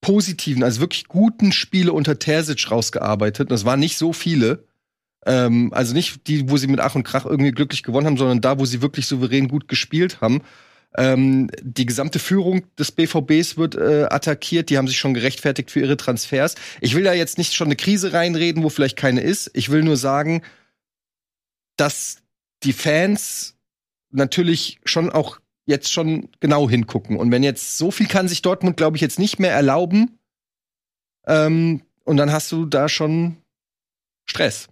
positiven, 0.00 0.62
also 0.62 0.80
wirklich 0.80 1.06
guten 1.08 1.52
Spiele 1.52 1.92
unter 1.92 2.18
Terzic 2.18 2.70
rausgearbeitet. 2.70 3.50
Das 3.50 3.64
waren 3.64 3.80
nicht 3.80 3.96
so 3.96 4.12
viele. 4.12 4.64
Ähm, 5.24 5.72
also 5.72 5.94
nicht 5.94 6.26
die, 6.26 6.50
wo 6.50 6.56
sie 6.56 6.66
mit 6.66 6.80
Ach 6.80 6.94
und 6.94 7.04
Krach 7.04 7.24
irgendwie 7.24 7.52
glücklich 7.52 7.82
gewonnen 7.82 8.06
haben, 8.06 8.16
sondern 8.16 8.40
da, 8.40 8.58
wo 8.58 8.64
sie 8.64 8.82
wirklich 8.82 9.06
souverän 9.06 9.48
gut 9.48 9.68
gespielt 9.68 10.20
haben. 10.20 10.42
Ähm, 10.96 11.48
die 11.62 11.86
gesamte 11.86 12.18
Führung 12.18 12.64
des 12.76 12.92
BVBs 12.92 13.56
wird 13.56 13.76
äh, 13.76 14.06
attackiert. 14.10 14.68
Die 14.68 14.76
haben 14.76 14.88
sich 14.88 14.98
schon 14.98 15.14
gerechtfertigt 15.14 15.70
für 15.70 15.80
ihre 15.80 15.96
Transfers. 15.96 16.56
Ich 16.80 16.94
will 16.94 17.04
da 17.04 17.14
jetzt 17.14 17.38
nicht 17.38 17.54
schon 17.54 17.68
eine 17.68 17.76
Krise 17.76 18.12
reinreden, 18.12 18.62
wo 18.62 18.68
vielleicht 18.68 18.98
keine 18.98 19.20
ist. 19.20 19.50
Ich 19.54 19.70
will 19.70 19.82
nur 19.82 19.96
sagen, 19.96 20.42
dass 21.76 22.21
die 22.64 22.72
Fans 22.72 23.56
natürlich 24.10 24.80
schon 24.84 25.10
auch 25.10 25.40
jetzt 25.66 25.92
schon 25.92 26.28
genau 26.40 26.68
hingucken. 26.68 27.16
Und 27.16 27.30
wenn 27.30 27.42
jetzt 27.42 27.78
so 27.78 27.90
viel 27.90 28.06
kann 28.06 28.28
sich 28.28 28.42
Dortmund, 28.42 28.76
glaube 28.76 28.96
ich, 28.96 29.00
jetzt 29.00 29.18
nicht 29.18 29.38
mehr 29.38 29.52
erlauben. 29.52 30.18
Ähm, 31.26 31.82
und 32.04 32.16
dann 32.16 32.32
hast 32.32 32.50
du 32.50 32.66
da 32.66 32.88
schon 32.88 33.36
Stress, 34.24 34.68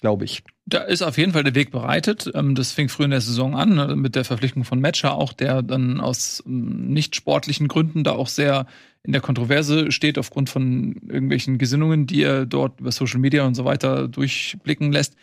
glaube 0.00 0.24
ich. 0.24 0.42
Da 0.64 0.78
ist 0.78 1.02
auf 1.02 1.18
jeden 1.18 1.32
Fall 1.32 1.44
der 1.44 1.54
Weg 1.54 1.70
bereitet. 1.70 2.30
Ähm, 2.34 2.54
Das 2.54 2.72
fing 2.72 2.88
früh 2.88 3.04
in 3.04 3.10
der 3.10 3.20
Saison 3.20 3.56
an, 3.56 3.74
ne, 3.74 3.96
mit 3.96 4.14
der 4.14 4.24
Verpflichtung 4.24 4.64
von 4.64 4.80
Matcher 4.80 5.14
auch, 5.14 5.32
der 5.32 5.62
dann 5.62 6.00
aus 6.00 6.42
ähm, 6.46 6.88
nicht 6.92 7.16
sportlichen 7.16 7.68
Gründen 7.68 8.04
da 8.04 8.12
auch 8.12 8.28
sehr 8.28 8.66
in 9.04 9.12
der 9.12 9.20
Kontroverse 9.20 9.90
steht, 9.90 10.18
aufgrund 10.18 10.50
von 10.50 10.94
irgendwelchen 11.08 11.58
Gesinnungen, 11.58 12.06
die 12.06 12.22
er 12.22 12.46
dort 12.46 12.80
über 12.80 12.92
Social 12.92 13.18
Media 13.18 13.44
und 13.44 13.54
so 13.54 13.64
weiter 13.64 14.06
durchblicken 14.06 14.92
lässt. 14.92 15.16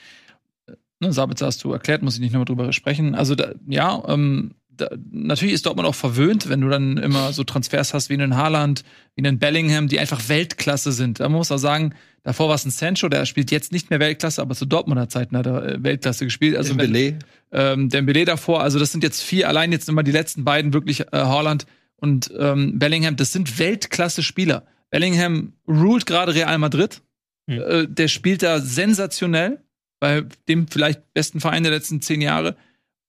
Ne, 1.00 1.14
Sabitzer 1.14 1.46
hast 1.46 1.64
du 1.64 1.72
erklärt, 1.72 2.02
muss 2.02 2.16
ich 2.16 2.20
nicht 2.20 2.34
nochmal 2.34 2.46
drüber 2.46 2.74
sprechen. 2.74 3.16
Also 3.16 3.36
da, 3.36 3.54
ja, 3.68 4.04
ähm, 4.08 4.56
da, 4.70 4.90
natürlich 5.12 5.54
ist 5.54 5.66
Dortmund 5.66 5.88
auch 5.88 5.96
verwöhnt, 5.96 6.50
wenn 6.50 6.62
du 6.62 6.70
dann 6.70 6.98
immer 6.98 7.32
so 7.32 7.44
Transfers 7.44 7.94
hast 7.94 8.10
wie 8.10 8.16
einen 8.16 8.36
Haaland, 8.36 8.84
wie 9.16 9.26
einen 9.26 9.40
Bellingham, 9.40 9.88
die 9.88 10.00
einfach 10.00 10.28
Weltklasse 10.28 10.92
sind. 10.92 11.20
Da 11.20 11.30
muss 11.30 11.50
man 11.50 11.60
sagen, 11.60 11.94
davor 12.24 12.50
war 12.50 12.56
es 12.56 12.66
ein 12.66 12.72
Sancho, 12.72 13.08
der 13.08 13.26
spielt 13.26 13.52
jetzt 13.52 13.72
nicht 13.72 13.90
mehr 13.90 14.00
Weltklasse, 14.00 14.42
aber 14.42 14.56
zu 14.56 14.66
Dortmunder 14.66 15.08
Zeiten 15.08 15.38
hat 15.38 15.46
er 15.46 15.66
äh, 15.66 15.84
Weltklasse 15.84 16.26
gespielt. 16.26 16.58
Also 16.58 16.74
Dembélé. 16.74 17.16
ähm, 17.52 17.90
Dembele 17.90 18.26
davor, 18.26 18.62
also 18.62 18.78
das 18.78 18.92
sind 18.92 19.04
jetzt 19.04 19.22
vier, 19.22 19.48
allein 19.48 19.72
jetzt 19.72 19.88
immer 19.88 20.04
die 20.04 20.12
letzten 20.12 20.44
beiden 20.44 20.74
wirklich, 20.74 21.02
äh, 21.02 21.08
Haaland 21.14 21.66
und 21.96 22.32
ähm, 22.38 22.80
Bellingham, 22.80 23.16
das 23.16 23.32
sind 23.32 23.60
Weltklasse-Spieler. 23.60 24.66
Bellingham 24.90 25.54
ruled 25.68 26.06
gerade 26.06 26.34
Real 26.34 26.58
Madrid. 26.58 27.02
Mhm. 27.48 27.60
Äh, 27.60 27.88
der 27.88 28.08
spielt 28.08 28.44
da 28.44 28.60
sensationell, 28.60 29.62
bei 30.00 30.26
dem 30.48 30.68
vielleicht 30.68 31.14
besten 31.14 31.40
Verein 31.40 31.64
der 31.64 31.72
letzten 31.72 32.02
zehn 32.02 32.22
Jahre. 32.22 32.56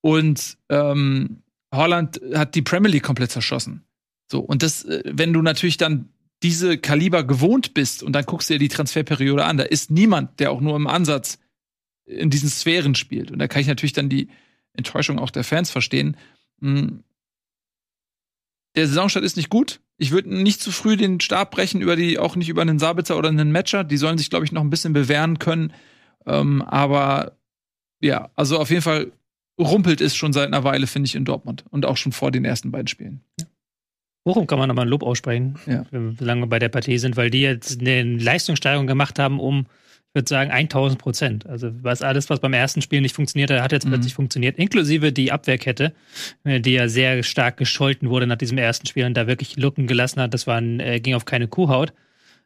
Und 0.00 0.58
ähm, 0.68 1.42
Holland 1.72 2.20
hat 2.34 2.54
die 2.54 2.62
Premier 2.62 2.90
League 2.90 3.04
komplett 3.04 3.30
zerschossen. 3.30 3.84
So, 4.30 4.40
und 4.40 4.62
das, 4.62 4.84
äh, 4.84 5.02
wenn 5.04 5.32
du 5.32 5.42
natürlich 5.42 5.76
dann 5.76 6.08
diese 6.42 6.78
Kaliber 6.78 7.24
gewohnt 7.24 7.74
bist 7.74 8.02
und 8.02 8.12
dann 8.12 8.24
guckst 8.24 8.48
du 8.48 8.54
dir 8.54 8.58
die 8.58 8.68
Transferperiode 8.68 9.44
an, 9.44 9.58
da 9.58 9.64
ist 9.64 9.90
niemand, 9.90 10.40
der 10.40 10.50
auch 10.52 10.60
nur 10.60 10.74
im 10.76 10.86
Ansatz 10.86 11.38
in 12.06 12.30
diesen 12.30 12.48
Sphären 12.48 12.94
spielt. 12.94 13.30
Und 13.30 13.38
da 13.38 13.46
kann 13.46 13.60
ich 13.60 13.68
natürlich 13.68 13.92
dann 13.92 14.08
die 14.08 14.28
Enttäuschung 14.72 15.18
auch 15.18 15.30
der 15.30 15.44
Fans 15.44 15.70
verstehen. 15.70 16.16
Hm. 16.60 17.04
Der 18.76 18.86
Saisonstart 18.86 19.24
ist 19.24 19.36
nicht 19.36 19.50
gut. 19.50 19.80
Ich 19.98 20.12
würde 20.12 20.34
nicht 20.34 20.62
zu 20.62 20.72
früh 20.72 20.96
den 20.96 21.20
Stab 21.20 21.50
brechen, 21.50 21.82
über 21.82 21.96
die, 21.96 22.18
auch 22.18 22.36
nicht 22.36 22.48
über 22.48 22.62
einen 22.62 22.78
Sabitzer 22.78 23.18
oder 23.18 23.28
einen 23.28 23.52
Matcher. 23.52 23.84
Die 23.84 23.96
sollen 23.96 24.16
sich, 24.16 24.30
glaube 24.30 24.44
ich, 24.44 24.52
noch 24.52 24.62
ein 24.62 24.70
bisschen 24.70 24.92
bewähren 24.92 25.38
können. 25.38 25.72
Ähm, 26.26 26.62
aber 26.62 27.32
ja, 28.00 28.30
also 28.36 28.58
auf 28.58 28.70
jeden 28.70 28.82
Fall 28.82 29.12
rumpelt 29.58 30.00
es 30.00 30.16
schon 30.16 30.32
seit 30.32 30.46
einer 30.46 30.64
Weile, 30.64 30.86
finde 30.86 31.06
ich, 31.06 31.14
in 31.14 31.24
Dortmund. 31.24 31.64
Und 31.70 31.84
auch 31.86 31.96
schon 31.96 32.12
vor 32.12 32.30
den 32.30 32.44
ersten 32.44 32.70
beiden 32.70 32.86
Spielen. 32.86 33.20
Bochum 34.24 34.46
kann 34.46 34.58
man 34.58 34.68
nochmal 34.68 34.84
ein 34.86 34.90
Lob 34.90 35.02
aussprechen, 35.02 35.58
Ja. 35.66 35.84
solange 36.18 36.42
wir 36.42 36.46
bei 36.46 36.58
der 36.58 36.68
Partie 36.68 36.98
sind, 36.98 37.16
weil 37.16 37.30
die 37.30 37.40
jetzt 37.40 37.80
eine 37.80 38.02
Leistungssteigerung 38.18 38.86
gemacht 38.86 39.18
haben 39.18 39.40
um, 39.40 39.66
ich 40.08 40.14
würde 40.14 40.28
sagen, 40.28 40.50
1000 40.50 41.00
Prozent. 41.00 41.46
Also 41.46 41.70
was 41.82 42.02
alles, 42.02 42.28
was 42.28 42.40
beim 42.40 42.52
ersten 42.52 42.82
Spiel 42.82 43.00
nicht 43.00 43.14
funktioniert 43.14 43.50
hat, 43.50 43.62
hat 43.62 43.72
jetzt 43.72 43.86
Mhm. 43.86 43.90
plötzlich 43.90 44.14
funktioniert, 44.14 44.58
inklusive 44.58 45.12
die 45.12 45.32
Abwehrkette, 45.32 45.94
äh, 46.44 46.60
die 46.60 46.72
ja 46.72 46.88
sehr 46.88 47.22
stark 47.22 47.56
gescholten 47.56 48.10
wurde 48.10 48.26
nach 48.26 48.36
diesem 48.36 48.58
ersten 48.58 48.86
Spiel 48.86 49.06
und 49.06 49.14
da 49.14 49.26
wirklich 49.26 49.56
Lücken 49.56 49.86
gelassen 49.86 50.20
hat. 50.20 50.34
Das 50.34 50.46
war 50.46 50.58
ein, 50.58 50.80
äh, 50.80 51.00
ging 51.00 51.14
auf 51.14 51.24
keine 51.24 51.48
Kuhhaut. 51.48 51.92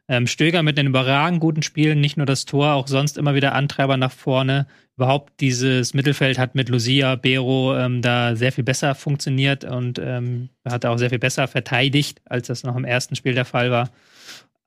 Ähm, 0.07 0.27
Stöger 0.27 0.61
mit 0.61 0.77
einem 0.77 0.89
überragend 0.89 1.39
guten 1.39 1.63
Spiel, 1.63 1.95
nicht 1.95 2.17
nur 2.17 2.27
das 2.27 2.45
Tor, 2.45 2.73
auch 2.73 2.87
sonst 2.87 3.17
immer 3.17 3.33
wieder 3.33 3.55
Antreiber 3.55 3.97
nach 3.97 4.11
vorne. 4.11 4.67
Überhaupt 4.97 5.39
dieses 5.41 5.93
Mittelfeld 5.93 6.37
hat 6.37 6.53
mit 6.55 6.69
Lucia, 6.69 7.15
Bero 7.15 7.75
ähm, 7.75 8.01
da 8.01 8.35
sehr 8.35 8.51
viel 8.51 8.63
besser 8.63 8.93
funktioniert 8.95 9.63
und 9.63 9.99
ähm, 9.99 10.49
hat 10.63 10.85
auch 10.85 10.97
sehr 10.97 11.09
viel 11.09 11.19
besser 11.19 11.47
verteidigt, 11.47 12.21
als 12.25 12.47
das 12.47 12.63
noch 12.63 12.75
im 12.75 12.85
ersten 12.85 13.15
Spiel 13.15 13.33
der 13.33 13.45
Fall 13.45 13.71
war. 13.71 13.89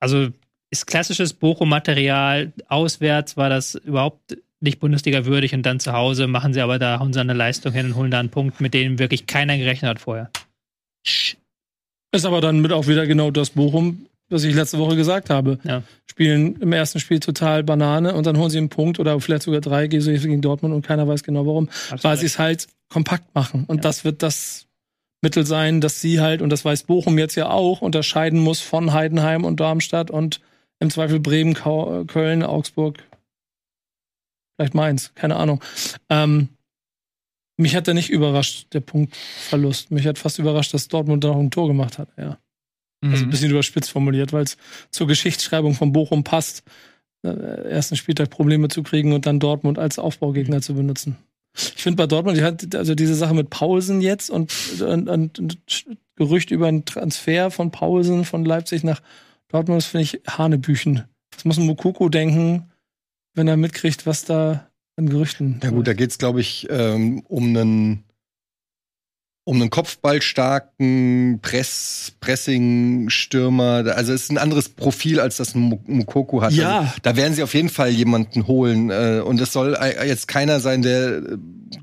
Also 0.01 0.28
ist 0.70 0.86
klassisches 0.86 1.32
Bochum-Material. 1.32 2.52
Auswärts 2.69 3.36
war 3.36 3.48
das 3.48 3.74
überhaupt 3.74 4.36
nicht 4.60 4.81
Bundesliga 4.81 5.24
würdig 5.24 5.55
und 5.55 5.62
dann 5.65 5.81
zu 5.81 5.93
Hause 5.93 6.27
machen 6.27 6.52
sie 6.52 6.60
aber 6.60 6.78
da, 6.78 7.01
sie 7.12 7.20
eine 7.20 7.32
Leistung 7.32 7.73
hin 7.73 7.86
und 7.86 7.94
holen 7.94 8.10
da 8.10 8.19
einen 8.19 8.31
Punkt, 8.31 8.60
mit 8.60 8.74
dem 8.74 8.98
wirklich 8.98 9.27
keiner 9.27 9.56
gerechnet 9.56 9.89
hat 9.89 10.01
vorher. 10.01 10.31
Ist 11.05 12.24
aber 12.24 12.40
dann 12.40 12.60
mit 12.60 12.73
auch 12.73 12.86
wieder 12.86 13.06
genau 13.06 13.31
das 13.31 13.51
Bochum, 13.51 14.06
was 14.30 14.44
ich 14.44 14.55
letzte 14.55 14.78
Woche 14.78 14.96
gesagt 14.96 15.30
habe. 15.30 15.59
Ja. 15.64 15.82
Spielen 16.06 16.56
im 16.60 16.72
ersten 16.72 17.00
Spiel 17.00 17.20
total 17.20 17.62
Banane 17.64 18.14
und 18.14 18.26
dann 18.26 18.36
holen 18.38 18.50
sie 18.50 18.59
einen 18.59 18.68
Punkt 18.68 18.98
oder 19.00 19.18
vielleicht 19.20 19.42
sogar 19.42 19.60
drei 19.60 19.86
gegen 19.86 20.40
Dortmund 20.42 20.74
und 20.74 20.86
keiner 20.86 21.06
weiß 21.09 21.22
genau 21.22 21.46
warum. 21.46 21.68
Absolut 21.68 22.05
weil 22.05 22.16
sie 22.18 22.26
es 22.26 22.38
halt 22.38 22.66
kompakt 22.88 23.34
machen. 23.34 23.64
Und 23.66 23.76
Ja. 23.76 23.82
das 23.82 24.05
wird 24.05 24.22
das 24.22 24.66
Mittel 25.22 25.44
sein, 25.46 25.80
dass 25.80 26.00
sie 26.00 26.20
halt, 26.20 26.42
und 26.42 26.50
das 26.50 26.64
weiß 26.64 26.84
Bochum 26.84 27.18
jetzt 27.18 27.34
ja 27.34 27.50
auch, 27.50 27.80
unterscheiden 27.82 28.38
muss 28.40 28.60
von 28.60 28.92
Heidenheim 28.92 29.44
und 29.44 29.60
Darmstadt 29.60 30.10
und 30.10 30.40
im 30.80 30.90
Zweifel 30.90 31.18
Bremen, 31.20 31.55
Köln, 31.55 32.42
Augsburg, 32.44 33.02
vielleicht 34.56 34.74
Mainz, 34.74 35.12
keine 35.14 35.36
Ahnung. 35.36 35.62
Ähm, 36.09 36.48
Mich 37.60 37.74
hat 37.74 37.88
er 37.88 37.94
nicht 37.94 38.10
überrascht, 38.10 38.68
der 38.72 38.78
Punktverlust. 38.80 39.90
Mich 39.90 40.06
hat 40.06 40.16
fast 40.18 40.38
überrascht, 40.38 40.72
dass 40.74 40.86
Dortmund 40.86 41.24
da 41.24 41.28
noch 41.28 41.40
ein 41.40 41.50
Tor 41.50 41.66
gemacht 41.66 41.98
hat. 41.98 42.09
Ja. 42.16 42.38
Also 43.01 43.25
ein 43.25 43.27
Mhm. 43.27 43.31
bisschen 43.31 43.51
überspitzt 43.51 43.91
formuliert, 43.91 44.33
weil 44.33 44.45
es 44.45 44.57
zur 44.91 45.07
Geschichtsschreibung 45.07 45.75
von 45.75 45.93
Bochum 45.93 46.25
passt, 46.25 46.62
äh, 47.23 47.29
ersten 47.29 47.97
Spieltag 47.97 48.31
Probleme 48.31 48.69
zu 48.69 48.83
kriegen 48.83 49.12
und 49.12 49.27
dann 49.27 49.41
Dortmund 49.41 49.79
als 49.79 49.99
Aufbaugegner 49.99 50.61
zu 50.62 50.75
benutzen. 50.75 51.16
Ich 51.57 51.83
finde 51.83 51.97
bei 51.97 52.07
Dortmund, 52.07 52.37
die 52.37 52.43
hat 52.45 52.75
also 52.75 52.95
diese 52.95 53.15
Sache 53.15 53.35
mit 53.35 53.51
Paulsen 53.51 54.01
jetzt 54.01 54.31
und, 54.31 54.53
und, 54.81 55.09
und, 55.09 55.39
und 55.39 55.59
Gerücht 56.16 56.51
über 56.51 56.66
einen 56.66 56.85
Transfer 56.85 57.51
von 57.51 57.70
Paulsen 57.70 58.25
von 58.25 58.45
Leipzig 58.45 58.85
nach 58.85 59.01
Dortmund, 59.49 59.83
das 59.83 59.87
finde 59.87 60.03
ich 60.05 60.20
Hanebüchen. 60.29 61.05
Was 61.35 61.45
muss 61.45 61.59
ein 61.59 61.66
Mokoko 61.66 62.09
denken, 62.09 62.70
wenn 63.35 63.49
er 63.49 63.57
mitkriegt, 63.57 64.07
was 64.07 64.25
da 64.25 64.69
an 64.97 65.09
Gerüchten. 65.09 65.61
Ja 65.62 65.70
gut, 65.70 65.87
da 65.87 65.95
geht's, 65.95 66.19
glaube 66.19 66.41
ich, 66.41 66.66
ähm, 66.70 67.20
um 67.29 67.45
einen 67.57 68.05
um 69.49 69.62
einen 69.62 69.70
kopfballstarken 69.70 71.39
Press, 71.41 72.12
Pressing-Stürmer. 72.20 73.95
Also 73.97 74.12
es 74.12 74.25
ist 74.25 74.31
ein 74.31 74.37
anderes 74.37 74.69
Profil, 74.69 75.20
als 75.20 75.39
das 75.39 75.55
Mukoko 75.55 76.43
hat. 76.43 76.53
Ja. 76.53 76.81
Also, 76.81 76.93
da 77.03 77.16
werden 77.16 77.33
sie 77.33 77.43
auf 77.43 77.55
jeden 77.55 77.70
Fall 77.70 77.89
jemanden 77.89 78.47
holen. 78.47 78.91
Äh, 78.91 79.23
und 79.25 79.41
es 79.41 79.55
soll 79.55 79.75
jetzt 80.05 80.29
keiner 80.29 80.61
sein, 80.61 80.83
der 80.83 81.16
äh, 81.16 81.39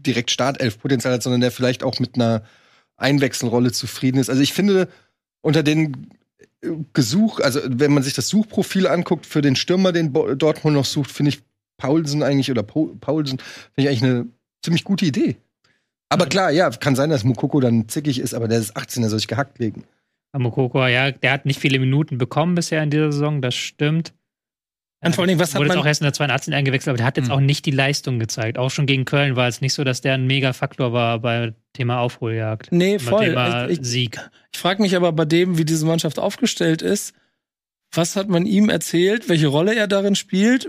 direkt 0.05 0.29
Startelf-Potenzial 0.29 1.15
hat, 1.15 1.23
sondern 1.23 1.41
der 1.41 1.49
vielleicht 1.49 1.81
auch 1.81 1.97
mit 1.99 2.13
einer 2.13 2.43
Einwechselrolle 2.97 3.71
zufrieden 3.71 4.19
ist. 4.19 4.29
Also 4.29 4.43
ich 4.43 4.53
finde, 4.53 4.87
unter 5.41 5.63
den 5.63 6.11
äh, 6.61 6.69
Gesuch, 6.93 7.39
also 7.39 7.61
wenn 7.65 7.95
man 7.95 8.03
sich 8.03 8.13
das 8.13 8.29
Suchprofil 8.29 8.85
anguckt 8.85 9.25
für 9.25 9.41
den 9.41 9.55
Stürmer, 9.55 9.91
den 9.91 10.13
Dortmund 10.13 10.75
noch 10.75 10.85
sucht, 10.85 11.09
finde 11.09 11.29
ich 11.29 11.41
Paulsen 11.77 12.21
eigentlich 12.21 12.51
oder 12.51 12.61
Paul, 12.61 12.95
Paulsen 13.01 13.39
finde 13.73 13.73
ich 13.77 13.87
eigentlich 13.87 14.03
eine 14.03 14.27
ziemlich 14.61 14.83
gute 14.83 15.07
Idee. 15.07 15.37
Aber 16.09 16.27
klar, 16.27 16.51
ja, 16.51 16.69
kann 16.69 16.95
sein, 16.95 17.09
dass 17.09 17.23
Mukoko 17.23 17.59
dann 17.59 17.87
zickig 17.89 18.19
ist, 18.19 18.33
aber 18.33 18.47
der 18.47 18.59
ist 18.59 18.75
18, 18.77 19.01
der 19.01 19.09
soll 19.09 19.19
sich 19.19 19.27
gehackt 19.27 19.59
legen. 19.59 19.83
Mokoko, 20.37 20.85
ja, 20.87 21.11
der 21.11 21.31
hat 21.31 21.45
nicht 21.45 21.59
viele 21.59 21.79
Minuten 21.79 22.17
bekommen 22.17 22.55
bisher 22.55 22.83
in 22.83 22.89
dieser 22.89 23.11
Saison, 23.11 23.41
das 23.41 23.55
stimmt. 23.55 24.13
Und 25.03 25.13
vor 25.15 25.21
allen 25.21 25.29
Dingen, 25.29 25.39
was 25.39 25.53
hat 25.53 25.59
Wurde 25.59 25.67
jetzt 25.69 25.75
man- 25.75 25.83
auch 25.83 25.87
erst 25.87 26.01
in 26.01 26.05
der 26.05 26.13
82 26.13 26.53
eingewechselt, 26.53 26.89
aber 26.89 26.97
der 26.97 27.05
hat 27.05 27.17
jetzt 27.17 27.27
Hm. 27.27 27.33
auch 27.33 27.39
nicht 27.39 27.65
die 27.65 27.71
Leistung 27.71 28.17
gezeigt. 28.19 28.57
Auch 28.57 28.71
schon 28.71 28.85
gegen 28.87 29.05
Köln 29.05 29.35
war 29.35 29.47
es 29.47 29.61
nicht 29.61 29.73
so, 29.73 29.83
dass 29.83 30.01
der 30.01 30.13
ein 30.15 30.25
mega 30.25 30.51
Faktor 30.53 30.93
war 30.93 31.19
bei 31.19 31.53
Thema 31.73 31.99
Aufholjagd. 31.99 32.71
Nee, 32.71 32.97
voll. 32.99 33.25
Thema 33.25 33.67
Ich- 33.67 33.79
ich- 33.79 33.85
Sieg. 33.85 34.19
Ich 34.51 34.59
frage 34.59 34.81
mich 34.81 34.95
aber 34.95 35.11
bei 35.11 35.25
dem, 35.25 35.57
wie 35.57 35.65
diese 35.65 35.85
Mannschaft 35.85 36.17
aufgestellt 36.17 36.81
ist, 36.81 37.13
was 37.93 38.15
hat 38.15 38.29
man 38.29 38.45
ihm 38.45 38.69
erzählt, 38.69 39.29
welche 39.29 39.47
Rolle 39.47 39.75
er 39.75 39.87
darin 39.87 40.15
spielt 40.15 40.67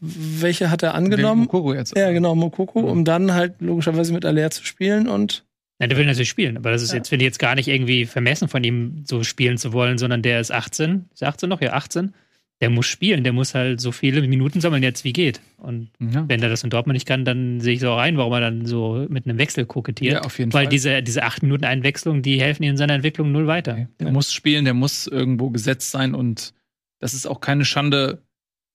welche 0.00 0.70
hat 0.70 0.82
er 0.82 0.94
angenommen? 0.94 1.42
Mukoko 1.42 1.74
jetzt. 1.74 1.96
Ja, 1.96 2.10
genau, 2.12 2.34
Mokoko, 2.34 2.80
Mhm. 2.82 2.88
um 2.88 3.04
dann 3.04 3.32
halt 3.34 3.54
logischerweise 3.60 4.12
mit 4.12 4.24
Aller 4.24 4.50
zu 4.50 4.64
spielen 4.64 5.08
und 5.08 5.44
Ja, 5.80 5.88
der 5.88 5.98
will 5.98 6.06
natürlich 6.06 6.28
spielen, 6.30 6.56
aber 6.56 6.70
das 6.70 6.82
ist 6.82 6.90
Ja. 6.92 6.98
jetzt, 6.98 7.08
finde 7.08 7.24
ich, 7.24 7.28
jetzt 7.28 7.38
gar 7.40 7.56
nicht 7.56 7.66
irgendwie 7.68 8.06
vermessen 8.06 8.46
von 8.48 8.62
ihm, 8.62 9.02
so 9.06 9.24
spielen 9.24 9.58
zu 9.58 9.72
wollen, 9.72 9.98
sondern 9.98 10.22
der 10.22 10.38
ist 10.40 10.52
18. 10.52 11.06
Ist 11.12 11.22
er 11.22 11.28
18 11.28 11.48
noch? 11.48 11.60
Ja, 11.60 11.72
18. 11.72 12.14
Der 12.60 12.70
muss 12.70 12.86
spielen, 12.86 13.24
der 13.24 13.32
muss 13.32 13.54
halt 13.56 13.80
so 13.80 13.90
viele 13.90 14.22
Minuten 14.22 14.60
sammeln, 14.60 14.84
jetzt 14.84 15.02
wie 15.02 15.12
geht. 15.12 15.40
Und 15.58 15.90
Ja. 15.98 16.24
wenn 16.28 16.40
er 16.40 16.48
das 16.48 16.62
in 16.62 16.70
Dortmund 16.70 16.94
nicht 16.94 17.06
kann, 17.06 17.24
dann 17.24 17.60
sehe 17.60 17.74
ich 17.74 17.80
so 17.80 17.90
auch 17.90 17.98
ein, 17.98 18.16
warum 18.16 18.32
er 18.34 18.40
dann 18.40 18.64
so 18.66 19.04
mit 19.08 19.26
einem 19.26 19.36
Wechsel 19.38 19.66
kokettiert. 19.66 20.12
Ja, 20.14 20.20
auf 20.22 20.38
jeden 20.38 20.52
Weil 20.52 20.66
Fall. 20.66 20.70
diese, 20.70 21.02
diese 21.02 21.24
8 21.24 21.42
Minuten 21.42 21.64
Einwechslung, 21.64 22.22
die 22.22 22.40
helfen 22.40 22.62
ihm 22.62 22.70
in 22.70 22.76
seiner 22.76 22.94
Entwicklung 22.94 23.32
null 23.32 23.48
weiter. 23.48 23.88
Der 23.98 24.12
muss 24.12 24.32
spielen, 24.32 24.64
der 24.64 24.74
muss 24.74 25.08
irgendwo 25.08 25.50
gesetzt 25.50 25.90
sein 25.90 26.14
und 26.14 26.54
das 27.00 27.12
ist 27.14 27.26
auch 27.26 27.40
keine 27.40 27.64
Schande, 27.64 28.22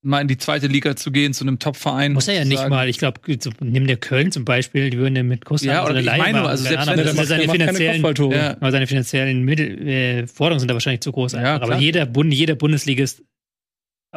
mal 0.02 0.22
in 0.22 0.28
die 0.30 0.38
zweite 0.38 0.68
Liga 0.68 0.96
zu 0.96 1.12
gehen, 1.12 1.34
zu 1.34 1.44
einem 1.44 1.60
Top-Verein. 1.60 2.14
Muss 2.14 2.28
er 2.30 2.36
ja 2.36 2.46
nicht 2.46 2.58
sagen, 2.60 2.70
mal, 2.70 2.88
ich 2.88 2.98
glaube, 2.98 3.20
so, 3.42 3.52
nimm 3.60 3.86
der 3.86 3.98
Köln 3.98 4.32
zum 4.32 4.46
Beispiel, 4.46 4.90
die 4.90 4.98
würden 4.98 5.16
ja 5.16 5.24
mit 5.24 5.44
Kusshand 5.46 5.68
Ja, 5.74 5.82
so 5.84 5.90
oder 5.90 6.00
eine 6.00 6.12
ich 6.12 6.18
meine, 6.18 6.34
machen, 6.40 6.48
also 6.48 6.64
selbst 6.64 6.88
Ahnung, 6.88 6.88
wenn 6.88 7.00
aber 7.00 7.04
der 7.04 7.14
das 7.14 7.28
sind 7.28 7.28
seine 7.28 7.52
finanziellen. 7.52 8.32
Ja. 8.32 8.52
aber 8.52 8.72
seine 8.72 8.88
finanziellen 8.88 9.44
Mittel, 9.44 9.88
äh, 9.88 10.28
Forderungen 10.28 10.60
sind 10.60 10.70
da 10.70 10.74
wahrscheinlich 10.76 11.02
zu 11.02 11.12
groß. 11.12 11.34
Ja, 11.34 11.62
aber 11.62 11.78
jeder, 11.78 12.06
Bund, 12.06 12.34
jeder 12.34 12.56
Bundesligist 12.56 13.24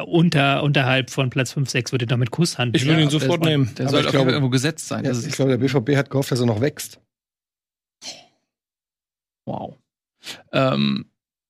unter, 0.05 0.63
unterhalb 0.63 1.09
von 1.11 1.29
Platz 1.29 1.51
5, 1.51 1.69
6 1.69 1.91
würde 1.91 2.07
doch 2.07 2.17
mit 2.17 2.31
Kusshand. 2.31 2.75
Ich 2.75 2.85
würde 2.85 3.01
ihn 3.01 3.09
der 3.09 3.19
sofort 3.19 3.41
ist- 3.43 3.49
nehmen. 3.49 3.75
Der 3.77 3.85
Aber 3.87 3.91
soll 3.91 3.99
ich 4.01 4.07
auf 4.07 4.13
jeden 4.13 4.17
glaube- 4.17 4.25
Fall 4.25 4.33
irgendwo 4.35 4.49
gesetzt 4.51 4.87
sein. 4.87 5.03
Ja, 5.03 5.11
Das 5.11 5.25
ich 5.25 5.33
glaube, 5.35 5.51
der 5.51 5.57
BVB 5.57 5.95
hat 5.97 6.09
gehofft, 6.09 6.31
dass 6.31 6.39
er 6.39 6.45
noch 6.47 6.61
wächst. 6.61 6.99
wow. 9.45 9.75
Ähm, 10.53 11.05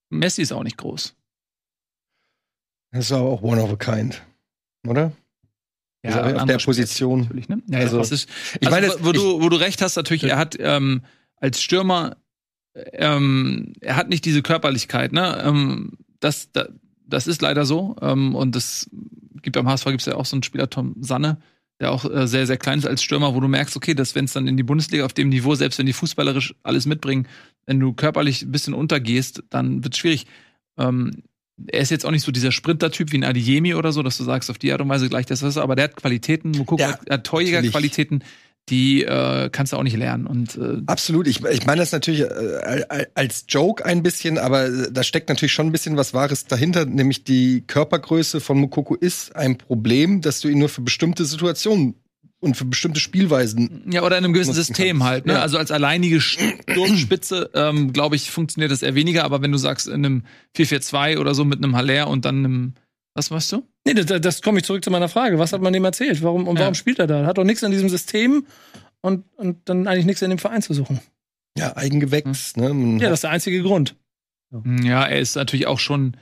Messi 0.09 0.41
ist 0.41 0.51
auch 0.51 0.63
nicht 0.63 0.77
groß. 0.77 1.15
Das 2.93 3.05
ist 3.05 3.11
aber 3.11 3.27
auch 3.29 3.41
one 3.41 3.61
of 3.61 3.71
a 3.71 3.75
kind, 3.75 4.21
oder? 4.87 5.11
Also 6.05 6.19
ein 6.19 6.37
auf 6.39 6.45
der 6.45 6.57
Position. 6.59 7.21
Natürlich, 7.21 7.49
ne? 7.49 7.61
Ja, 7.69 7.79
Also, 7.79 7.97
das 7.97 8.11
ist, 8.11 8.29
Ich 8.61 8.67
also, 8.67 8.69
meine, 8.71 8.93
wo, 9.03 9.11
ich- 9.11 9.17
du, 9.17 9.41
wo 9.41 9.49
du 9.49 9.55
recht 9.55 9.81
hast, 9.81 9.95
natürlich, 9.95 10.23
er 10.25 10.37
hat 10.37 10.55
ähm, 10.59 11.01
als 11.37 11.61
Stürmer, 11.61 12.17
ähm, 12.93 13.73
er 13.81 13.95
hat 13.95 14.09
nicht 14.09 14.25
diese 14.25 14.41
Körperlichkeit, 14.41 15.11
ne? 15.13 15.41
Ähm, 15.45 15.93
das, 16.19 16.51
da, 16.51 16.67
das 17.07 17.27
ist 17.27 17.41
leider 17.41 17.65
so. 17.65 17.95
Ähm, 18.01 18.35
und 18.35 18.55
es 18.55 18.89
gibt 19.41 19.57
am 19.57 19.67
HSV 19.67 19.85
gibt's 19.85 20.05
ja 20.05 20.15
auch 20.15 20.25
so 20.25 20.35
einen 20.35 20.43
Spieler, 20.43 20.69
Tom 20.69 20.95
Sanne, 21.01 21.37
der 21.79 21.91
auch 21.91 22.05
äh, 22.05 22.27
sehr, 22.27 22.47
sehr 22.47 22.57
klein 22.57 22.79
ist 22.79 22.85
als 22.85 23.01
Stürmer, 23.03 23.33
wo 23.33 23.39
du 23.39 23.47
merkst, 23.47 23.75
okay, 23.75 23.93
dass 23.93 24.13
wenn 24.15 24.25
es 24.25 24.33
dann 24.33 24.47
in 24.47 24.57
die 24.57 24.63
Bundesliga 24.63 25.05
auf 25.05 25.13
dem 25.13 25.29
Niveau, 25.29 25.55
selbst 25.55 25.79
wenn 25.79 25.85
die 25.85 25.93
fußballerisch 25.93 26.53
alles 26.63 26.85
mitbringen, 26.85 27.27
wenn 27.65 27.79
du 27.79 27.93
körperlich 27.93 28.41
ein 28.43 28.51
bisschen 28.51 28.73
untergehst, 28.73 29.43
dann 29.49 29.83
wird's 29.83 29.97
schwierig. 29.97 30.25
Ähm, 30.77 31.23
er 31.67 31.81
ist 31.81 31.91
jetzt 31.91 32.05
auch 32.05 32.11
nicht 32.11 32.23
so 32.23 32.31
dieser 32.31 32.51
Sprinter-Typ 32.51 33.11
wie 33.11 33.17
ein 33.17 33.23
Adiyemi 33.23 33.73
oder 33.75 33.91
so, 33.91 34.03
dass 34.03 34.17
du 34.17 34.23
sagst, 34.23 34.49
auf 34.49 34.57
die 34.57 34.71
Art 34.71 34.81
und 34.81 34.89
Weise 34.89 35.09
gleich 35.09 35.25
das 35.25 35.41
ist, 35.41 35.57
aber 35.57 35.75
der 35.75 35.85
hat 35.85 35.95
Qualitäten, 35.95 36.51
Mukoko 36.51 36.81
Ja, 36.81 36.93
hat, 36.93 37.09
hat 37.09 37.23
Torjäger-Qualitäten, 37.25 38.23
die 38.69 39.03
äh, 39.03 39.49
kannst 39.51 39.73
du 39.73 39.77
auch 39.77 39.83
nicht 39.83 39.97
lernen. 39.97 40.25
Und 40.25 40.55
äh, 40.55 40.81
Absolut. 40.85 41.27
Ich, 41.27 41.43
ich 41.43 41.65
meine 41.65 41.81
das 41.81 41.91
natürlich 41.91 42.21
äh, 42.21 43.05
als 43.13 43.45
Joke 43.49 43.85
ein 43.85 44.03
bisschen, 44.03 44.37
aber 44.37 44.67
äh, 44.67 44.91
da 44.91 45.03
steckt 45.03 45.29
natürlich 45.29 45.51
schon 45.51 45.67
ein 45.67 45.71
bisschen 45.71 45.97
was 45.97 46.13
Wahres 46.13 46.45
dahinter, 46.45 46.85
nämlich 46.85 47.23
die 47.23 47.63
Körpergröße 47.67 48.39
von 48.39 48.57
Mukoko 48.57 48.95
ist 48.95 49.35
ein 49.35 49.57
Problem, 49.57 50.21
dass 50.21 50.39
du 50.39 50.47
ihn 50.47 50.59
nur 50.59 50.69
für 50.69 50.81
bestimmte 50.81 51.25
Situationen 51.25 51.95
und 52.43 52.55
für 52.57 52.65
bestimmte 52.65 52.99
Spielweisen 52.99 53.83
ja, 53.91 54.03
oder 54.03 54.17
in 54.17 54.23
einem 54.25 54.33
gewissen 54.33 54.53
System 54.53 54.99
kannst. 54.99 55.09
halt. 55.09 55.25
Ne? 55.25 55.33
Ja. 55.33 55.41
Also 55.41 55.57
als 55.57 55.71
alleinige 55.71 56.19
Sturmspitze, 56.21 57.49
ähm, 57.55 57.93
glaube 57.93 58.15
ich, 58.15 58.29
funktioniert 58.31 58.71
das 58.71 58.83
eher 58.83 58.95
weniger, 58.95 59.23
aber 59.23 59.41
wenn 59.41 59.51
du 59.51 59.57
sagst, 59.57 59.87
in 59.87 60.05
einem 60.05 60.23
4-4-2 60.55 61.17
oder 61.17 61.33
so 61.35 61.45
mit 61.45 61.57
einem 61.63 61.75
Haller 61.75 62.07
und 62.07 62.25
dann 62.25 62.37
einem, 62.45 62.73
was 63.15 63.31
weißt 63.31 63.51
du? 63.53 63.63
Nee, 63.85 63.93
das, 63.95 64.21
das 64.21 64.41
komme 64.41 64.59
ich 64.59 64.65
zurück 64.65 64.83
zu 64.83 64.91
meiner 64.91 65.09
Frage. 65.09 65.39
Was 65.39 65.53
hat 65.53 65.61
man 65.61 65.73
dem 65.73 65.83
erzählt? 65.85 66.21
Warum, 66.23 66.47
und 66.47 66.55
Ja. 66.57 66.61
warum 66.63 66.75
spielt 66.75 66.99
er 66.99 67.07
da? 67.07 67.25
Hat 67.25 67.37
doch 67.37 67.43
nichts 67.43 67.63
an 67.63 67.71
diesem 67.71 67.89
System 67.89 68.45
und, 69.01 69.25
und 69.37 69.57
dann 69.69 69.87
eigentlich 69.87 70.05
nichts 70.05 70.21
in 70.21 70.29
dem 70.29 70.39
Verein 70.39 70.61
zu 70.61 70.73
suchen. 70.73 70.99
ja 71.57 71.75
Eigengewächs, 71.75 72.55
ne? 72.57 72.73
Man 72.73 72.99
Ja, 72.99 73.09
das 73.09 73.17
ist 73.19 73.23
der 73.23 73.31
einzige 73.31 73.61
Grund. 73.61 73.95
Ja, 74.83 75.03
er 75.05 75.19
ist 75.19 75.35
natürlich 75.35 75.65
auch 75.67 75.79
schon 75.79 76.15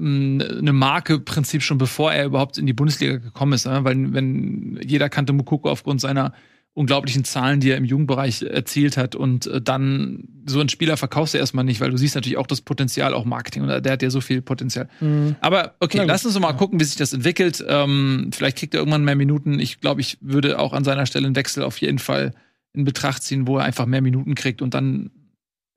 eine 0.00 0.72
Marke 0.72 1.14
im 1.14 1.24
Prinzip 1.24 1.62
schon 1.62 1.78
bevor 1.78 2.12
er 2.12 2.26
überhaupt 2.26 2.56
in 2.56 2.66
die 2.66 2.72
Bundesliga 2.72 3.16
gekommen 3.16 3.54
ist, 3.54 3.66
ne? 3.66 3.82
weil 3.82 4.12
wenn 4.12 4.78
jeder 4.84 5.08
kannte 5.08 5.32
Mukoko 5.32 5.68
aufgrund 5.68 6.00
seiner 6.00 6.32
unglaublichen 6.78 7.24
Zahlen, 7.24 7.58
die 7.58 7.70
er 7.70 7.76
im 7.76 7.84
Jugendbereich 7.84 8.42
erzielt 8.42 8.96
hat 8.96 9.16
und 9.16 9.48
äh, 9.48 9.60
dann 9.60 10.28
so 10.46 10.60
einen 10.60 10.68
Spieler 10.68 10.96
verkaufst 10.96 11.34
du 11.34 11.38
erstmal 11.38 11.64
nicht, 11.64 11.80
weil 11.80 11.90
du 11.90 11.96
siehst 11.96 12.14
natürlich 12.14 12.38
auch 12.38 12.46
das 12.46 12.60
Potenzial, 12.60 13.14
auch 13.14 13.24
Marketing 13.24 13.62
und 13.62 13.84
der 13.84 13.92
hat 13.92 14.02
ja 14.02 14.10
so 14.10 14.20
viel 14.20 14.42
Potenzial. 14.42 14.88
Mhm. 15.00 15.34
Aber 15.40 15.74
okay, 15.80 16.04
lass 16.06 16.24
uns 16.24 16.38
mal 16.38 16.52
gucken, 16.52 16.78
wie 16.78 16.84
sich 16.84 16.94
das 16.94 17.12
entwickelt. 17.12 17.64
Ähm, 17.66 18.30
vielleicht 18.32 18.58
kriegt 18.58 18.74
er 18.74 18.78
irgendwann 18.78 19.04
mehr 19.04 19.16
Minuten. 19.16 19.58
Ich 19.58 19.80
glaube, 19.80 20.00
ich 20.00 20.18
würde 20.20 20.60
auch 20.60 20.72
an 20.72 20.84
seiner 20.84 21.06
Stelle 21.06 21.26
einen 21.26 21.34
Wechsel 21.34 21.64
auf 21.64 21.78
jeden 21.78 21.98
Fall 21.98 22.32
in 22.72 22.84
Betracht 22.84 23.24
ziehen, 23.24 23.48
wo 23.48 23.58
er 23.58 23.64
einfach 23.64 23.86
mehr 23.86 24.00
Minuten 24.00 24.36
kriegt 24.36 24.62
und 24.62 24.74
dann, 24.74 25.10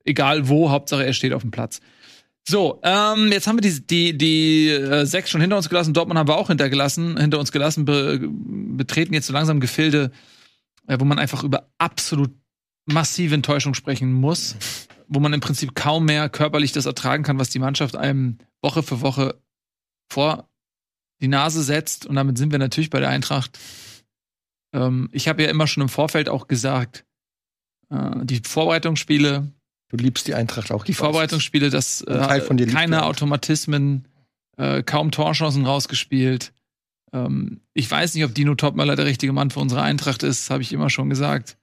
egal 0.04 0.48
wo, 0.48 0.70
Hauptsache 0.70 1.04
er 1.04 1.14
steht 1.14 1.32
auf 1.32 1.42
dem 1.42 1.50
Platz. 1.50 1.80
So, 2.48 2.80
ähm, 2.82 3.30
jetzt 3.30 3.46
haben 3.46 3.56
wir 3.56 3.70
die, 3.70 3.86
die, 3.86 4.18
die 4.18 4.68
äh, 4.68 5.06
sechs 5.06 5.30
schon 5.30 5.40
hinter 5.40 5.56
uns 5.56 5.68
gelassen. 5.68 5.94
Dortmund 5.94 6.18
haben 6.18 6.28
wir 6.28 6.36
auch 6.36 6.48
hintergelassen, 6.48 7.16
hinter 7.16 7.38
uns 7.38 7.52
gelassen, 7.52 7.84
be, 7.84 8.18
betreten 8.20 9.14
jetzt 9.14 9.28
so 9.28 9.32
langsam 9.32 9.60
Gefilde, 9.60 10.10
äh, 10.88 10.98
wo 10.98 11.04
man 11.04 11.20
einfach 11.20 11.44
über 11.44 11.70
absolut 11.78 12.32
massive 12.86 13.34
Enttäuschung 13.34 13.74
sprechen 13.74 14.12
muss, 14.12 14.56
wo 15.06 15.20
man 15.20 15.32
im 15.32 15.40
Prinzip 15.40 15.76
kaum 15.76 16.04
mehr 16.04 16.28
körperlich 16.28 16.72
das 16.72 16.86
ertragen 16.86 17.22
kann, 17.22 17.38
was 17.38 17.50
die 17.50 17.60
Mannschaft 17.60 17.94
einem 17.94 18.38
Woche 18.60 18.82
für 18.82 19.00
Woche 19.02 19.40
vor 20.10 20.48
die 21.20 21.28
Nase 21.28 21.62
setzt. 21.62 22.06
Und 22.06 22.16
damit 22.16 22.38
sind 22.38 22.50
wir 22.50 22.58
natürlich 22.58 22.90
bei 22.90 22.98
der 22.98 23.08
Eintracht. 23.08 23.58
Ähm, 24.72 25.08
ich 25.12 25.28
habe 25.28 25.44
ja 25.44 25.48
immer 25.48 25.68
schon 25.68 25.82
im 25.82 25.88
Vorfeld 25.88 26.28
auch 26.28 26.48
gesagt, 26.48 27.04
äh, 27.90 28.24
die 28.24 28.40
Vorbereitungsspiele, 28.44 29.52
du 29.92 30.02
liebst 30.02 30.26
die 30.26 30.34
Eintracht 30.34 30.72
auch. 30.72 30.84
die 30.84 30.92
ich. 30.92 30.96
Vorbereitungsspiele, 30.98 31.70
das 31.70 32.00
äh, 32.02 32.40
keine. 32.66 33.04
Automatismen, 33.04 34.08
äh, 34.56 34.82
kaum 34.82 35.10
Torchancen 35.10 35.64
rausgespielt. 35.64 36.52
Ähm, 37.12 37.60
ich 37.74 37.90
weiß 37.90 38.14
nicht, 38.14 38.24
ob 38.24 38.34
Dino 38.34 38.54
Topmöller 38.54 38.96
der 38.96 39.06
richtige 39.06 39.32
Mann 39.32 39.50
für 39.50 39.60
unsere 39.60 39.82
Eintracht 39.82 40.22
ist, 40.22 40.50
habe 40.50 40.62
ich 40.62 40.72
immer 40.72 40.90
schon 40.90 41.10
gesagt. 41.10 41.56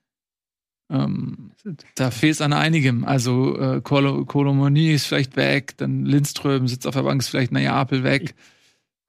Ähm, 0.90 1.52
da 1.94 2.10
fehlt 2.10 2.34
es 2.34 2.40
an 2.40 2.52
einigem. 2.52 3.04
Also 3.04 3.58
äh, 3.58 3.80
Kolomoni 3.80 4.92
ist 4.92 5.06
vielleicht 5.06 5.36
weg, 5.36 5.76
dann 5.76 6.04
Lindström 6.04 6.66
sitzt 6.66 6.86
auf 6.86 6.94
der 6.94 7.02
Bank, 7.02 7.20
ist 7.20 7.28
vielleicht 7.28 7.52
Neapel 7.52 8.02
weg. 8.02 8.34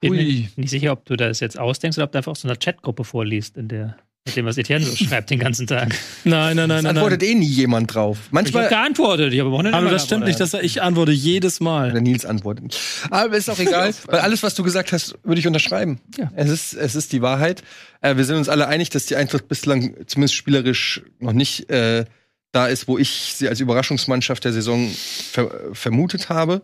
Bin 0.00 0.12
mir 0.12 0.20
Ui. 0.20 0.48
nicht 0.56 0.70
sicher, 0.70 0.92
ob 0.92 1.04
du 1.04 1.16
das 1.16 1.40
jetzt 1.40 1.58
ausdenkst 1.58 1.96
oder 1.98 2.04
ob 2.04 2.12
du 2.12 2.18
einfach 2.18 2.32
aus 2.32 2.40
so 2.40 2.48
einer 2.48 2.56
Chatgruppe 2.56 3.04
vorliest, 3.04 3.56
in 3.56 3.68
der 3.68 3.96
Mit 4.24 4.36
dem, 4.36 4.46
was 4.46 4.56
Etienne 4.56 4.84
so 4.84 4.94
schreibt 4.94 5.30
den 5.30 5.40
ganzen 5.40 5.66
Tag. 5.66 5.96
Nein, 6.24 6.54
nein, 6.54 6.68
nein, 6.68 6.68
Da 6.68 6.74
nein. 6.82 6.86
antwortet 6.96 7.22
nein. 7.22 7.30
eh 7.30 7.34
nie 7.34 7.46
jemand 7.46 7.92
drauf. 7.92 8.18
Ich 8.26 8.32
Manchmal 8.32 8.64
habe 8.64 8.74
geantwortet, 8.74 9.32
ich 9.32 9.40
habe 9.40 9.50
auch 9.50 9.62
nicht 9.62 9.74
Aber 9.74 9.90
das 9.90 10.04
stimmt 10.04 10.26
nicht, 10.26 10.38
dass 10.38 10.54
er, 10.54 10.62
ich 10.62 10.80
antworte 10.80 11.10
jedes 11.10 11.58
Mal. 11.58 11.90
Der 11.90 12.00
Nils 12.00 12.24
antwortet. 12.24 12.78
Aber 13.10 13.36
ist 13.36 13.50
auch 13.50 13.58
egal, 13.58 13.92
weil 14.06 14.20
alles, 14.20 14.44
was 14.44 14.54
du 14.54 14.62
gesagt 14.62 14.92
hast, 14.92 15.18
würde 15.24 15.40
ich 15.40 15.46
unterschreiben. 15.48 16.00
Ja. 16.16 16.30
Es, 16.36 16.50
ist, 16.50 16.74
es 16.74 16.94
ist 16.94 17.12
die 17.12 17.20
Wahrheit. 17.20 17.64
Äh, 18.00 18.16
wir 18.16 18.24
sind 18.24 18.36
uns 18.36 18.48
alle 18.48 18.68
einig, 18.68 18.90
dass 18.90 19.06
die 19.06 19.16
Eintracht 19.16 19.48
bislang 19.48 19.96
zumindest 20.06 20.34
spielerisch 20.36 21.02
noch 21.18 21.32
nicht 21.32 21.68
äh, 21.68 22.04
da 22.52 22.66
ist, 22.68 22.86
wo 22.86 22.98
ich 22.98 23.34
sie 23.34 23.48
als 23.48 23.58
Überraschungsmannschaft 23.58 24.44
der 24.44 24.52
Saison 24.52 24.88
ver 25.32 25.50
vermutet 25.72 26.28
habe. 26.28 26.62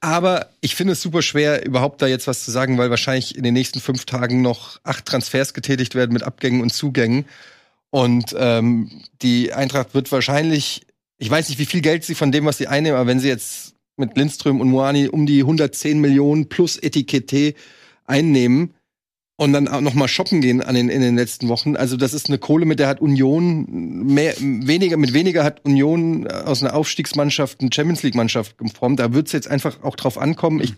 Aber 0.00 0.50
ich 0.60 0.74
finde 0.74 0.92
es 0.92 1.02
super 1.02 1.22
schwer, 1.22 1.64
überhaupt 1.64 2.02
da 2.02 2.06
jetzt 2.06 2.26
was 2.26 2.44
zu 2.44 2.50
sagen, 2.50 2.78
weil 2.78 2.90
wahrscheinlich 2.90 3.36
in 3.36 3.42
den 3.42 3.54
nächsten 3.54 3.80
fünf 3.80 4.04
Tagen 4.04 4.42
noch 4.42 4.78
acht 4.84 5.06
Transfers 5.06 5.54
getätigt 5.54 5.94
werden 5.94 6.12
mit 6.12 6.22
Abgängen 6.22 6.60
und 6.60 6.72
Zugängen. 6.72 7.24
Und 7.90 8.34
ähm, 8.38 9.02
die 9.22 9.52
Eintracht 9.52 9.94
wird 9.94 10.12
wahrscheinlich, 10.12 10.86
ich 11.18 11.30
weiß 11.30 11.48
nicht, 11.48 11.58
wie 11.58 11.66
viel 11.66 11.80
Geld 11.80 12.04
sie 12.04 12.14
von 12.14 12.32
dem, 12.32 12.44
was 12.44 12.58
sie 12.58 12.66
einnehmen, 12.66 12.98
aber 12.98 13.08
wenn 13.08 13.20
sie 13.20 13.28
jetzt 13.28 13.74
mit 13.96 14.16
Lindström 14.16 14.60
und 14.60 14.68
Moani 14.68 15.08
um 15.08 15.24
die 15.24 15.40
110 15.40 16.00
Millionen 16.00 16.48
plus 16.48 16.76
Etikette 16.76 17.54
einnehmen 18.04 18.74
und 19.36 19.52
dann 19.52 19.68
auch 19.68 19.82
noch 19.82 19.94
mal 19.94 20.08
shoppen 20.08 20.40
gehen 20.40 20.62
an 20.62 20.74
den, 20.74 20.88
in 20.88 21.02
den 21.02 21.16
letzten 21.16 21.48
Wochen. 21.48 21.76
Also 21.76 21.96
das 21.96 22.14
ist 22.14 22.28
eine 22.28 22.38
Kohle, 22.38 22.64
mit 22.64 22.78
der 22.78 22.88
hat 22.88 23.00
Union 23.00 23.66
mehr, 24.06 24.34
weniger, 24.38 24.96
mit 24.96 25.12
weniger 25.12 25.44
hat 25.44 25.64
Union 25.64 26.26
aus 26.26 26.62
einer 26.62 26.74
Aufstiegsmannschaft 26.74 27.60
eine 27.60 27.70
Champions 27.72 28.02
League 28.02 28.14
Mannschaft 28.14 28.56
geformt. 28.58 28.98
Da 28.98 29.12
wird 29.12 29.26
es 29.26 29.32
jetzt 29.32 29.48
einfach 29.48 29.82
auch 29.82 29.96
drauf 29.96 30.16
ankommen. 30.16 30.60
Ich 30.60 30.74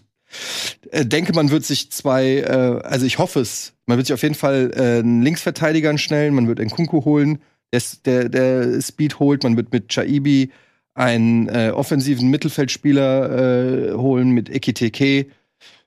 äh, 0.91 1.07
denke, 1.07 1.33
man 1.35 1.51
wird 1.51 1.65
sich 1.65 1.93
zwei, 1.93 2.39
äh, 2.39 2.81
also 2.83 3.07
ich 3.07 3.19
hoffe 3.19 3.41
es, 3.41 3.75
man 3.87 3.97
wird 3.97 4.09
sich 4.09 4.15
auf 4.15 4.23
jeden 4.23 4.35
Fall 4.35 4.73
äh, 4.75 4.99
einen 4.99 5.23
Linksverteidiger 5.23 5.97
schnellen, 5.97 6.35
man 6.35 6.49
wird 6.49 6.61
einen 6.61 6.71
Kunku 6.71 7.05
holen, 7.05 7.39
der, 7.73 7.83
der, 8.05 8.29
der 8.29 8.83
Speed 8.83 9.19
holt, 9.21 9.45
man 9.45 9.57
wird 9.57 9.73
mit 9.73 9.89
Chaibi 9.89 10.51
einen 10.95 11.49
äh, 11.49 11.71
offensiven 11.73 12.29
Mittelfeldspieler 12.29 13.91
äh, 13.91 13.93
holen 13.95 14.31
mit 14.31 14.51
Ekiteke, 14.51 15.27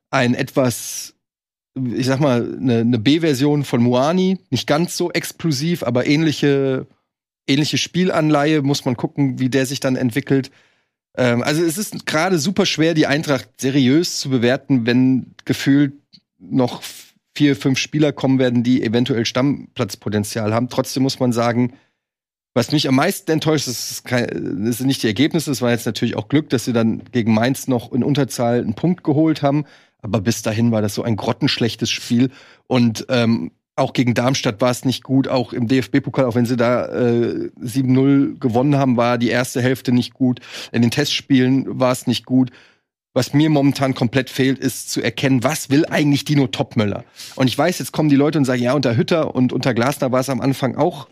ein 0.09 0.35
etwas, 0.35 1.10
ich 1.75 2.05
sag 2.05 2.19
mal, 2.19 2.57
eine, 2.59 2.79
eine 2.79 2.99
B-Version 2.99 3.63
von 3.63 3.81
Muani, 3.81 4.39
nicht 4.49 4.67
ganz 4.67 4.97
so 4.97 5.11
explosiv, 5.11 5.83
aber 5.83 6.05
ähnliche, 6.05 6.87
ähnliche 7.47 7.77
Spielanleihe, 7.77 8.61
muss 8.61 8.85
man 8.85 8.97
gucken, 8.97 9.39
wie 9.39 9.49
der 9.49 9.65
sich 9.65 9.79
dann 9.79 9.95
entwickelt. 9.95 10.51
Ähm, 11.15 11.43
also 11.43 11.63
es 11.63 11.77
ist 11.77 12.05
gerade 12.05 12.39
super 12.39 12.65
schwer, 12.65 12.93
die 12.93 13.07
Eintracht 13.07 13.49
seriös 13.57 14.19
zu 14.19 14.29
bewerten, 14.29 14.85
wenn 14.85 15.33
gefühlt 15.45 15.93
noch 16.39 16.81
vier, 17.35 17.55
fünf 17.55 17.79
Spieler 17.79 18.11
kommen 18.11 18.39
werden, 18.39 18.63
die 18.63 18.83
eventuell 18.83 19.25
Stammplatzpotenzial 19.25 20.53
haben. 20.53 20.69
Trotzdem 20.69 21.03
muss 21.03 21.19
man 21.19 21.31
sagen, 21.31 21.73
was 22.53 22.73
mich 22.73 22.89
am 22.89 22.95
meisten 22.95 23.31
enttäuscht, 23.31 23.67
ist 23.67 24.03
das 24.09 24.77
sind 24.77 24.87
nicht 24.87 25.03
die 25.03 25.07
Ergebnisse, 25.07 25.51
es 25.51 25.61
war 25.61 25.71
jetzt 25.71 25.85
natürlich 25.85 26.17
auch 26.17 26.27
Glück, 26.27 26.49
dass 26.49 26.65
sie 26.65 26.73
dann 26.73 27.03
gegen 27.13 27.33
Mainz 27.33 27.67
noch 27.67 27.93
in 27.93 28.03
Unterzahl 28.03 28.59
einen 28.59 28.73
Punkt 28.73 29.05
geholt 29.05 29.41
haben. 29.41 29.65
Aber 30.01 30.21
bis 30.21 30.41
dahin 30.41 30.71
war 30.71 30.81
das 30.81 30.95
so 30.95 31.03
ein 31.03 31.15
grottenschlechtes 31.15 31.89
Spiel. 31.89 32.31
Und 32.67 33.05
ähm, 33.09 33.51
auch 33.75 33.93
gegen 33.93 34.13
Darmstadt 34.13 34.61
war 34.61 34.71
es 34.71 34.85
nicht 34.85 35.03
gut, 35.03 35.27
auch 35.27 35.53
im 35.53 35.67
DFB-Pokal, 35.67 36.25
auch 36.25 36.35
wenn 36.35 36.45
sie 36.45 36.57
da 36.57 36.85
äh, 36.87 37.49
7-0 37.61 38.39
gewonnen 38.39 38.75
haben, 38.75 38.97
war 38.97 39.17
die 39.17 39.29
erste 39.29 39.61
Hälfte 39.61 39.91
nicht 39.91 40.13
gut. 40.13 40.39
In 40.71 40.81
den 40.81 40.91
Testspielen 40.91 41.79
war 41.79 41.91
es 41.91 42.07
nicht 42.07 42.25
gut. 42.25 42.51
Was 43.13 43.33
mir 43.33 43.49
momentan 43.49 43.93
komplett 43.93 44.29
fehlt, 44.29 44.57
ist 44.57 44.89
zu 44.89 45.01
erkennen, 45.01 45.43
was 45.43 45.69
will 45.69 45.85
eigentlich 45.85 46.23
Dino 46.23 46.47
Topmöller? 46.47 47.03
Und 47.35 47.47
ich 47.47 47.57
weiß, 47.57 47.79
jetzt 47.79 47.91
kommen 47.91 48.07
die 48.07 48.15
Leute 48.15 48.37
und 48.37 48.45
sagen, 48.45 48.61
ja, 48.61 48.73
unter 48.73 48.95
Hütter 48.95 49.35
und 49.35 49.51
unter 49.51 49.73
Glasner 49.73 50.13
war 50.13 50.21
es 50.21 50.29
am 50.29 50.39
Anfang 50.39 50.75
auch 50.77 51.09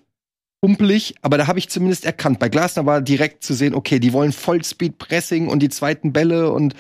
humpelig, 0.62 1.16
aber 1.22 1.38
da 1.38 1.48
habe 1.48 1.60
ich 1.60 1.70
zumindest 1.70 2.06
erkannt. 2.06 2.40
Bei 2.40 2.50
Glasner 2.50 2.86
war 2.86 3.02
direkt 3.02 3.44
zu 3.44 3.54
sehen, 3.54 3.74
okay, 3.74 4.00
die 4.00 4.14
wollen 4.14 4.32
Vollspeed-Pressing 4.32 5.48
und 5.48 5.60
die 5.60 5.70
zweiten 5.70 6.12
Bälle 6.12 6.52
und 6.52 6.76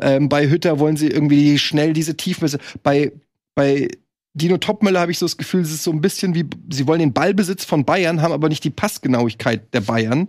ähm, 0.00 0.28
bei 0.28 0.48
Hütter 0.48 0.78
wollen 0.78 0.96
sie 0.96 1.08
irgendwie 1.08 1.58
schnell 1.58 1.92
diese 1.92 2.16
Tiefmesse. 2.16 2.58
Bei, 2.82 3.12
bei 3.54 3.88
Dino 4.34 4.58
Topmöller 4.58 5.00
habe 5.00 5.12
ich 5.12 5.18
so 5.18 5.26
das 5.26 5.36
Gefühl, 5.36 5.62
es 5.62 5.72
ist 5.72 5.82
so 5.82 5.90
ein 5.90 6.00
bisschen 6.00 6.34
wie, 6.34 6.44
sie 6.70 6.86
wollen 6.86 7.00
den 7.00 7.12
Ballbesitz 7.12 7.64
von 7.64 7.84
Bayern, 7.84 8.22
haben 8.22 8.32
aber 8.32 8.48
nicht 8.48 8.64
die 8.64 8.70
Passgenauigkeit 8.70 9.72
der 9.74 9.82
Bayern, 9.82 10.28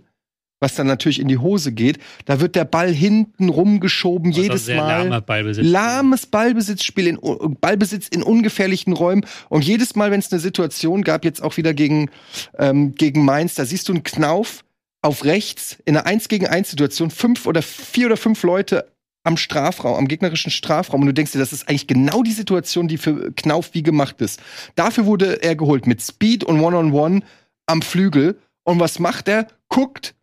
was 0.60 0.74
dann 0.74 0.86
natürlich 0.86 1.20
in 1.20 1.28
die 1.28 1.38
Hose 1.38 1.72
geht. 1.72 1.98
Da 2.24 2.40
wird 2.40 2.56
der 2.56 2.64
Ball 2.64 2.92
hinten 2.92 3.48
rumgeschoben, 3.48 4.30
Also 4.32 4.42
jedes 4.42 4.68
Mal. 4.68 4.76
lahmer 5.04 5.20
Ballbesitz. 5.20 5.66
Lahmes 5.66 6.26
Ballbesitzspiel, 6.26 7.06
in, 7.06 7.18
Ballbesitz 7.60 8.08
in 8.08 8.22
ungefährlichen 8.22 8.92
Räumen. 8.92 9.26
Und 9.48 9.64
jedes 9.64 9.94
Mal, 9.94 10.10
wenn 10.10 10.20
es 10.20 10.32
eine 10.32 10.40
Situation 10.40 11.02
gab, 11.02 11.24
jetzt 11.24 11.42
auch 11.42 11.56
wieder 11.56 11.74
gegen, 11.74 12.10
ähm, 12.58 12.94
gegen 12.94 13.24
Mainz, 13.24 13.54
da 13.54 13.64
siehst 13.64 13.88
du 13.88 13.92
einen 13.92 14.04
Knauf 14.04 14.64
auf 15.02 15.24
rechts 15.24 15.76
in 15.84 15.96
einer 15.96 16.06
1 16.06 16.28
gegen 16.28 16.46
1 16.46 16.70
Situation, 16.70 17.10
fünf 17.10 17.46
oder 17.46 17.60
vier 17.60 18.06
oder 18.06 18.16
fünf 18.16 18.42
Leute 18.42 18.90
am 19.22 19.36
Strafraum, 19.36 19.96
am 19.96 20.08
gegnerischen 20.08 20.50
Strafraum. 20.50 21.02
Und 21.02 21.08
du 21.08 21.14
denkst 21.14 21.32
dir, 21.32 21.38
das 21.38 21.52
ist 21.52 21.68
eigentlich 21.68 21.86
genau 21.86 22.22
die 22.22 22.32
Situation, 22.32 22.88
die 22.88 22.98
für 22.98 23.32
Knauf 23.32 23.70
wie 23.74 23.82
gemacht 23.82 24.20
ist. 24.20 24.40
Dafür 24.76 25.04
wurde 25.04 25.42
er 25.42 25.56
geholt 25.56 25.86
mit 25.86 26.00
Speed 26.00 26.44
und 26.44 26.60
One-on-One 26.60 27.20
am 27.66 27.82
Flügel. 27.82 28.38
Und 28.64 28.80
was 28.80 28.98
macht 28.98 29.28
er? 29.28 29.48
Guckt 29.68 30.14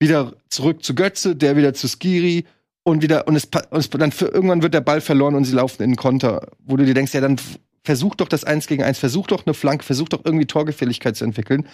wieder 0.00 0.34
zurück 0.48 0.84
zu 0.84 0.94
Götze, 0.94 1.36
der 1.36 1.56
wieder 1.56 1.74
zu 1.74 1.88
Skiri 1.88 2.44
und 2.84 3.02
wieder 3.02 3.26
und 3.26 3.36
es, 3.36 3.48
und 3.70 3.78
es 3.78 3.90
dann 3.90 4.12
für, 4.12 4.26
irgendwann 4.26 4.62
wird 4.62 4.74
der 4.74 4.80
Ball 4.80 5.00
verloren 5.00 5.34
und 5.34 5.44
sie 5.44 5.54
laufen 5.54 5.82
in 5.82 5.90
den 5.90 5.96
Konter, 5.96 6.48
wo 6.58 6.76
du 6.76 6.84
dir 6.84 6.94
denkst, 6.94 7.14
ja 7.14 7.20
dann 7.20 7.38
versuch 7.82 8.14
doch 8.14 8.28
das 8.28 8.44
Eins 8.44 8.66
gegen 8.66 8.82
Eins, 8.82 8.98
versuch 8.98 9.26
doch 9.26 9.46
eine 9.46 9.54
Flanke, 9.54 9.84
versuch 9.84 10.08
doch 10.08 10.24
irgendwie 10.24 10.46
Torgefälligkeit 10.46 11.16
zu 11.16 11.24
entwickeln. 11.24 11.68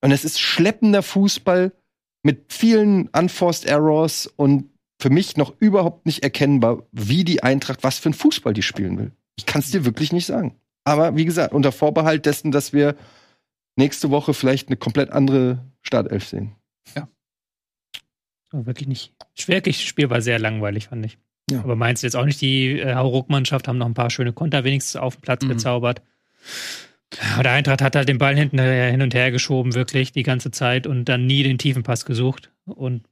Und 0.00 0.12
es 0.12 0.24
ist 0.24 0.40
schleppender 0.40 1.02
Fußball 1.02 1.72
mit 2.22 2.52
vielen 2.52 3.08
Unforced 3.08 3.66
Errors 3.66 4.26
und 4.26 4.70
für 5.00 5.10
mich 5.10 5.36
noch 5.36 5.54
überhaupt 5.58 6.06
nicht 6.06 6.22
erkennbar, 6.22 6.84
wie 6.92 7.24
die 7.24 7.42
Eintracht, 7.42 7.82
was 7.82 7.98
für 7.98 8.10
ein 8.10 8.14
Fußball 8.14 8.52
die 8.52 8.62
spielen 8.62 8.98
will. 8.98 9.12
Ich 9.36 9.46
kann 9.46 9.60
es 9.60 9.70
dir 9.70 9.84
wirklich 9.84 10.12
nicht 10.12 10.26
sagen. 10.26 10.56
Aber 10.84 11.16
wie 11.16 11.24
gesagt, 11.24 11.54
unter 11.54 11.72
Vorbehalt 11.72 12.26
dessen, 12.26 12.52
dass 12.52 12.72
wir 12.72 12.96
nächste 13.76 14.10
Woche 14.10 14.34
vielleicht 14.34 14.68
eine 14.68 14.76
komplett 14.76 15.10
andere 15.10 15.64
Startelf 15.82 16.26
sehen. 16.28 16.54
War 16.94 17.08
wirklich 18.52 18.88
nicht. 18.88 19.12
Wirklich, 19.46 19.78
das 19.78 19.86
Spiel 19.86 20.10
war 20.10 20.20
sehr 20.20 20.38
langweilig, 20.38 20.88
fand 20.88 21.06
ich. 21.06 21.18
Ja. 21.50 21.60
Aber 21.60 21.76
meinst 21.76 22.02
du 22.02 22.06
jetzt 22.06 22.14
auch 22.16 22.24
nicht, 22.24 22.40
die 22.40 22.78
äh, 22.78 22.94
Hauruck-Mannschaft 22.94 23.66
haben 23.68 23.78
noch 23.78 23.86
ein 23.86 23.94
paar 23.94 24.10
schöne 24.10 24.32
Konter 24.32 24.64
wenigstens 24.64 24.96
auf 24.96 25.16
den 25.16 25.22
Platz 25.22 25.44
Mhm. 25.44 25.48
gezaubert. 25.50 26.02
Aber 27.34 27.42
der 27.42 27.52
Eintracht 27.52 27.82
hat 27.82 27.96
halt 27.96 28.08
den 28.08 28.18
Ball 28.18 28.36
hinten 28.36 28.60
hin 28.60 29.02
und 29.02 29.14
her 29.14 29.32
geschoben, 29.32 29.74
wirklich 29.74 30.12
die 30.12 30.22
ganze 30.22 30.52
Zeit 30.52 30.86
und 30.86 31.06
dann 31.06 31.26
nie 31.26 31.42
den 31.42 31.58
tiefen 31.58 31.82
Pass 31.82 32.04
gesucht. 32.04 32.50
Und 32.66 33.02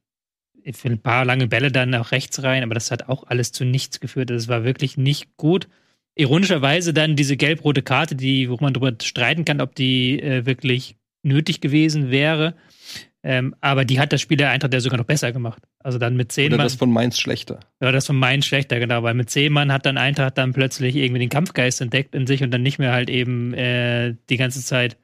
für 0.72 0.88
ein 0.88 1.00
paar 1.00 1.24
lange 1.24 1.48
Bälle 1.48 1.72
dann 1.72 1.94
auch 1.96 2.12
rechts 2.12 2.42
rein, 2.42 2.62
aber 2.62 2.74
das 2.74 2.90
hat 2.90 3.08
auch 3.08 3.24
alles 3.26 3.50
zu 3.52 3.64
nichts 3.64 3.98
geführt. 4.00 4.30
Das 4.30 4.46
war 4.48 4.62
wirklich 4.64 4.96
nicht 4.98 5.36
gut. 5.36 5.66
Ironischerweise 6.14 6.92
dann 6.92 7.16
diese 7.16 7.36
gelb-rote 7.36 7.82
Karte, 7.82 8.14
die, 8.14 8.50
wo 8.50 8.56
man 8.60 8.72
darüber 8.72 8.92
streiten 9.02 9.44
kann, 9.44 9.60
ob 9.60 9.74
die 9.74 10.20
äh, 10.20 10.46
wirklich 10.46 10.96
nötig 11.22 11.60
gewesen 11.60 12.10
wäre. 12.10 12.54
Ähm, 13.24 13.54
aber 13.60 13.84
die 13.84 13.98
hat 13.98 14.12
das 14.12 14.20
Spiel 14.20 14.36
der 14.36 14.50
Eintracht 14.50 14.72
ja 14.72 14.80
sogar 14.80 14.98
noch 14.98 15.04
besser 15.04 15.32
gemacht. 15.32 15.62
Also 15.80 15.98
dann 15.98 16.16
mit 16.16 16.30
zehn 16.30 16.48
Oder 16.48 16.58
Mann. 16.58 16.66
das 16.66 16.76
von 16.76 16.92
Mainz 16.92 17.18
schlechter. 17.18 17.60
Ja, 17.82 17.90
das 17.90 18.06
von 18.06 18.16
Main 18.16 18.42
schlechter, 18.42 18.78
genau, 18.78 19.02
weil 19.02 19.14
mit 19.14 19.28
zehn 19.28 19.52
Mann 19.52 19.72
hat 19.72 19.86
dann 19.86 19.98
Eintracht 19.98 20.38
dann 20.38 20.52
plötzlich 20.52 20.94
irgendwie 20.94 21.18
den 21.18 21.28
Kampfgeist 21.28 21.80
entdeckt 21.80 22.14
in 22.14 22.26
sich 22.26 22.42
und 22.42 22.52
dann 22.52 22.62
nicht 22.62 22.78
mehr 22.78 22.92
halt 22.92 23.10
eben 23.10 23.54
äh, 23.54 24.14
die 24.30 24.36
ganze 24.36 24.64
Zeit 24.64 24.96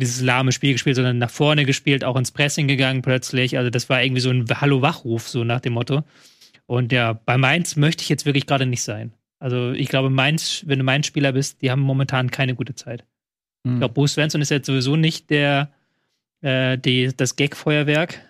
dieses 0.00 0.22
lahme 0.22 0.52
Spiel 0.52 0.72
gespielt, 0.72 0.96
sondern 0.96 1.18
nach 1.18 1.30
vorne 1.30 1.66
gespielt, 1.66 2.04
auch 2.04 2.16
ins 2.16 2.32
Pressing 2.32 2.68
gegangen 2.68 3.02
plötzlich. 3.02 3.58
Also 3.58 3.68
das 3.70 3.90
war 3.90 4.02
irgendwie 4.02 4.22
so 4.22 4.30
ein 4.30 4.46
Hallo-Wachruf, 4.48 5.28
so 5.28 5.44
nach 5.44 5.60
dem 5.60 5.74
Motto. 5.74 6.02
Und 6.66 6.90
ja, 6.90 7.12
bei 7.12 7.36
Mainz 7.36 7.76
möchte 7.76 8.02
ich 8.02 8.08
jetzt 8.08 8.24
wirklich 8.24 8.46
gerade 8.46 8.64
nicht 8.64 8.82
sein. 8.82 9.12
Also 9.38 9.72
ich 9.72 9.88
glaube, 9.88 10.08
Mainz, 10.08 10.62
wenn 10.66 10.78
du 10.78 10.84
Mainz-Spieler 10.84 11.32
bist, 11.32 11.60
die 11.60 11.70
haben 11.70 11.82
momentan 11.82 12.30
keine 12.30 12.54
gute 12.54 12.74
Zeit. 12.74 13.04
Ich 13.64 13.78
glaube, 13.78 13.94
Bruce 13.94 14.14
Svensson 14.14 14.40
ist 14.40 14.50
jetzt 14.50 14.66
sowieso 14.66 14.96
nicht 14.96 15.30
der, 15.30 15.70
äh, 16.42 16.78
die, 16.78 17.12
das 17.16 17.36
Gag-Feuerwerk. 17.36 18.20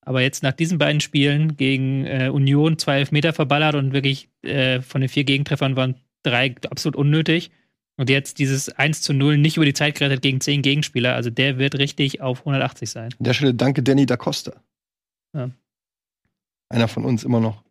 Aber 0.00 0.22
jetzt 0.22 0.42
nach 0.42 0.52
diesen 0.52 0.78
beiden 0.78 1.00
Spielen 1.00 1.56
gegen 1.56 2.06
äh, 2.06 2.30
Union 2.32 2.78
zwei 2.78 2.98
Elfmeter 2.98 3.32
verballert 3.32 3.74
und 3.74 3.92
wirklich 3.92 4.28
äh, 4.42 4.80
von 4.80 5.00
den 5.00 5.10
vier 5.10 5.24
Gegentreffern 5.24 5.76
waren 5.76 5.96
drei 6.22 6.54
absolut 6.70 6.96
unnötig. 6.96 7.50
Und 7.98 8.10
jetzt 8.10 8.38
dieses 8.38 8.68
1 8.68 9.02
zu 9.02 9.14
0 9.14 9.38
nicht 9.38 9.56
über 9.56 9.64
die 9.64 9.72
Zeit 9.72 9.96
gerettet 9.98 10.22
gegen 10.22 10.40
zehn 10.40 10.62
Gegenspieler. 10.62 11.14
Also 11.14 11.30
der 11.30 11.58
wird 11.58 11.78
richtig 11.78 12.20
auf 12.20 12.40
180 12.40 12.90
sein. 12.90 13.14
An 13.18 13.24
der 13.24 13.34
Stelle 13.34 13.54
danke 13.54 13.82
Danny 13.82 14.06
da 14.06 14.16
Costa. 14.16 14.52
Ja. 15.34 15.50
Einer 16.68 16.88
von 16.88 17.04
uns 17.04 17.24
immer 17.24 17.40
noch. 17.40 17.62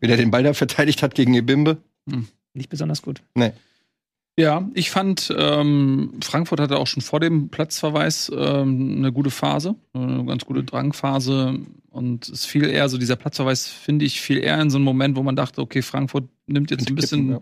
Wie 0.00 0.08
der 0.08 0.16
den 0.16 0.30
Ball 0.30 0.42
da 0.42 0.54
verteidigt 0.54 1.02
hat 1.02 1.14
gegen 1.14 1.34
Ebimbe. 1.34 1.78
Nicht 2.54 2.68
besonders 2.68 3.02
gut. 3.02 3.22
Ja, 4.38 4.66
ich 4.72 4.90
fand, 4.90 5.32
ähm, 5.36 6.14
Frankfurt 6.22 6.58
hatte 6.60 6.78
auch 6.78 6.86
schon 6.86 7.02
vor 7.02 7.20
dem 7.20 7.50
Platzverweis 7.50 8.32
ähm, 8.34 8.96
eine 8.96 9.12
gute 9.12 9.30
Phase, 9.30 9.74
eine 9.92 10.24
ganz 10.24 10.46
gute 10.46 10.64
Drangphase. 10.64 11.58
Und 11.90 12.28
es 12.30 12.46
fiel 12.46 12.64
eher 12.64 12.88
so, 12.88 12.96
dieser 12.96 13.16
Platzverweis, 13.16 13.68
finde 13.68 14.06
ich, 14.06 14.22
fiel 14.22 14.38
eher 14.38 14.58
in 14.60 14.70
so 14.70 14.78
einen 14.78 14.86
Moment, 14.86 15.16
wo 15.16 15.22
man 15.22 15.36
dachte, 15.36 15.60
okay, 15.60 15.82
Frankfurt 15.82 16.24
nimmt 16.46 16.70
jetzt 16.70 16.88
ein 16.88 16.94
bisschen 16.94 17.30
Ja. 17.32 17.40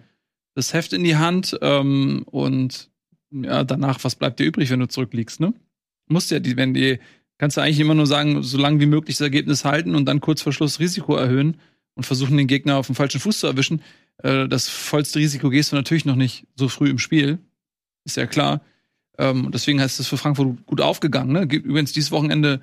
das 0.56 0.74
Heft 0.74 0.92
in 0.92 1.04
die 1.04 1.16
Hand 1.16 1.56
ähm, 1.62 2.24
und 2.26 2.90
ja, 3.30 3.62
danach, 3.62 4.02
was 4.02 4.16
bleibt 4.16 4.40
dir 4.40 4.44
übrig, 4.46 4.70
wenn 4.70 4.80
du 4.80 4.88
zurückliegst, 4.88 5.38
ne? 5.38 5.54
Musst 6.08 6.32
ja, 6.32 6.40
die, 6.40 6.56
wenn 6.56 6.74
die, 6.74 6.98
kannst 7.38 7.56
du 7.56 7.60
eigentlich 7.60 7.78
immer 7.78 7.94
nur 7.94 8.08
sagen, 8.08 8.42
so 8.42 8.58
lange 8.58 8.80
wie 8.80 8.86
möglich 8.86 9.16
das 9.18 9.24
Ergebnis 9.24 9.64
halten 9.64 9.94
und 9.94 10.06
dann 10.06 10.20
kurz 10.20 10.42
vor 10.42 10.52
Schluss 10.52 10.80
Risiko 10.80 11.14
erhöhen 11.14 11.58
und 11.94 12.04
versuchen, 12.04 12.36
den 12.36 12.48
Gegner 12.48 12.76
auf 12.78 12.86
dem 12.86 12.96
falschen 12.96 13.20
Fuß 13.20 13.38
zu 13.38 13.46
erwischen. 13.46 13.82
Äh, 14.22 14.48
das 14.48 14.68
vollste 14.68 15.18
Risiko 15.18 15.51
gehst 15.51 15.72
du 15.72 15.76
natürlich 15.76 16.05
noch 16.05 16.16
nicht 16.16 16.47
so 16.56 16.68
früh 16.68 16.90
im 16.90 16.98
Spiel. 16.98 17.38
Ist 18.05 18.16
ja 18.16 18.26
klar. 18.26 18.60
Ähm, 19.18 19.51
deswegen 19.52 19.78
ist 19.80 20.01
das 20.01 20.09
für 20.09 20.16
Frankfurt 20.16 20.66
gut 20.66 20.80
aufgegangen. 20.80 21.32
Ne? 21.32 21.47
Gibt 21.47 21.66
übrigens 21.66 21.92
dieses 21.92 22.10
Wochenende 22.10 22.60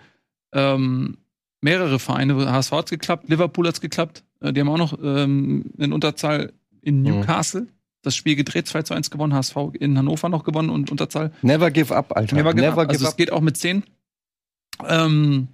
ähm, 0.54 1.18
mehrere 1.62 2.00
Vereine. 2.00 2.52
HSV 2.52 2.72
hat's 2.72 2.92
geklappt, 2.92 3.30
Liverpool 3.30 3.68
hat's 3.68 3.82
geklappt. 3.82 4.24
Äh, 4.42 4.54
die 4.54 4.62
haben 4.62 4.70
auch 4.70 4.78
noch 4.78 4.98
ähm, 5.02 5.66
in 5.78 5.94
Unterzahl 5.94 6.54
in 6.82 7.02
Newcastle 7.02 7.68
das 8.02 8.16
Spiel 8.16 8.36
gedreht, 8.36 8.68
2 8.68 8.84
zu 8.84 8.94
1 8.94 9.12
gewonnen, 9.12 9.34
HSV 9.34 9.56
in 9.74 9.98
Hannover 9.98 10.30
noch 10.30 10.44
gewonnen 10.44 10.70
und 10.70 10.90
Unterzahl. 10.92 11.32
Never 11.42 11.70
give 11.72 11.96
up, 11.96 12.16
Alter. 12.16 12.36
Never 12.36 12.54
give 12.54 12.66
Never 12.66 12.82
up. 12.84 12.90
Also 12.90 13.06
es 13.06 13.18
geht 13.18 13.32
auch 13.32 13.42
mit 13.42 13.58
10. 13.58 13.84
Ähm, 14.88 15.50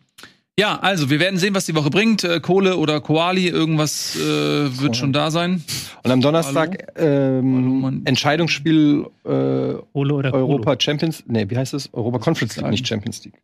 ja, 0.60 0.78
also 0.80 1.10
wir 1.10 1.20
werden 1.20 1.40
sehen, 1.40 1.56
was 1.56 1.66
die 1.66 1.76
Woche 1.76 1.90
bringt. 1.90 2.24
Äh, 2.24 2.40
Kohle 2.40 2.78
oder 2.78 3.02
Koali, 3.02 3.48
irgendwas 3.48 4.16
äh, 4.16 4.20
wird 4.20 4.96
schon 4.96 5.12
da 5.12 5.32
sein. 5.32 5.64
Und 6.04 6.12
am 6.12 6.22
Donnerstag 6.22 6.92
ähm, 6.96 7.82
Hallo. 7.84 7.98
Entscheidungsspiel 8.06 9.08
äh, 9.26 9.30
Europa 9.30 10.76
Champions, 10.80 11.24
nee, 11.28 11.50
wie 11.50 11.58
heißt 11.58 11.74
es? 11.74 11.94
Europa 11.94 12.20
Conference 12.20 12.58
League, 12.58 12.70
nicht 12.70 12.88
Champions 12.88 13.24
League. 13.26 13.42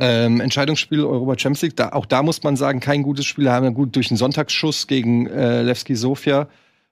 Ähm, 0.00 0.40
Entscheidungsspiel 0.40 1.04
Europa 1.04 1.38
Champions 1.38 1.62
League, 1.62 1.76
da, 1.76 1.90
auch 1.90 2.06
da 2.06 2.22
muss 2.22 2.42
man 2.42 2.56
sagen, 2.56 2.80
kein 2.80 3.02
gutes 3.02 3.26
Spiel. 3.26 3.44
Da 3.44 3.52
haben 3.52 3.64
wir 3.64 3.72
gut 3.72 3.94
durch 3.96 4.10
einen 4.10 4.16
Sonntagsschuss 4.16 4.86
gegen 4.86 5.26
äh, 5.26 5.62
Levski 5.62 5.94
Sofia 5.96 6.48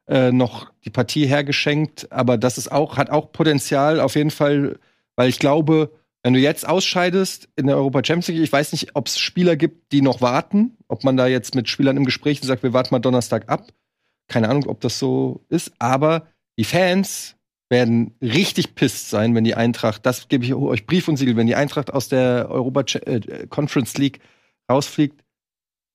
äh, 0.09 0.33
noch 0.33 0.71
die 0.85 0.91
Partie 0.91 1.27
hergeschenkt. 1.27 2.11
Aber 2.13 2.39
das 2.39 2.59
ist 2.59 2.71
auch, 2.71 2.97
hat 2.97 3.11
auch 3.11 3.33
Potenzial 3.33 4.01
auf 4.01 4.15
jeden 4.15 4.31
Fall, 4.31 4.79
weil 5.17 5.29
ich 5.29 5.39
glaube, 5.39 5.91
wenn 6.27 6.33
du 6.33 6.41
jetzt 6.41 6.69
ausscheidest 6.69 7.49
in 7.55 7.69
der 7.69 7.77
Europa 7.77 8.01
Champions 8.05 8.27
League, 8.27 8.43
ich 8.43 8.53
weiß 8.53 8.73
nicht, 8.73 8.97
ob 8.97 9.07
es 9.07 9.17
Spieler 9.17 9.55
gibt, 9.55 9.93
die 9.93 10.03
noch 10.03 10.21
warten, 10.21 10.77
ob 10.89 11.05
man 11.05 11.17
da 11.17 11.29
jetzt 11.29 11.55
mit 11.55 11.69
Spielern 11.69 11.97
im 11.97 12.05
Gespräch 12.05 12.41
sagt, 12.41 12.65
wir 12.65 12.73
warten 12.73 12.93
mal 12.93 12.99
Donnerstag 12.99 13.49
ab. 13.49 13.69
Keine 14.27 14.49
Ahnung, 14.49 14.67
ob 14.67 14.81
das 14.81 14.99
so 14.99 15.45
ist, 15.51 15.71
aber 15.79 16.27
die 16.59 16.65
Fans 16.65 17.37
werden 17.69 18.17
richtig 18.21 18.75
pisst 18.75 19.09
sein, 19.09 19.37
wenn 19.37 19.45
die 19.45 19.55
Eintracht, 19.55 20.05
das 20.05 20.27
gebe 20.27 20.45
ich 20.45 20.53
euch 20.53 20.85
Brief 20.85 21.07
und 21.07 21.17
Siegel, 21.17 21.37
wenn 21.37 21.47
die 21.47 21.55
Eintracht 21.55 21.93
aus 21.93 22.09
der 22.09 22.49
Europa 22.51 22.81
äh, 23.03 23.47
Conference 23.47 23.97
League 23.97 24.19
rausfliegt, 24.69 25.23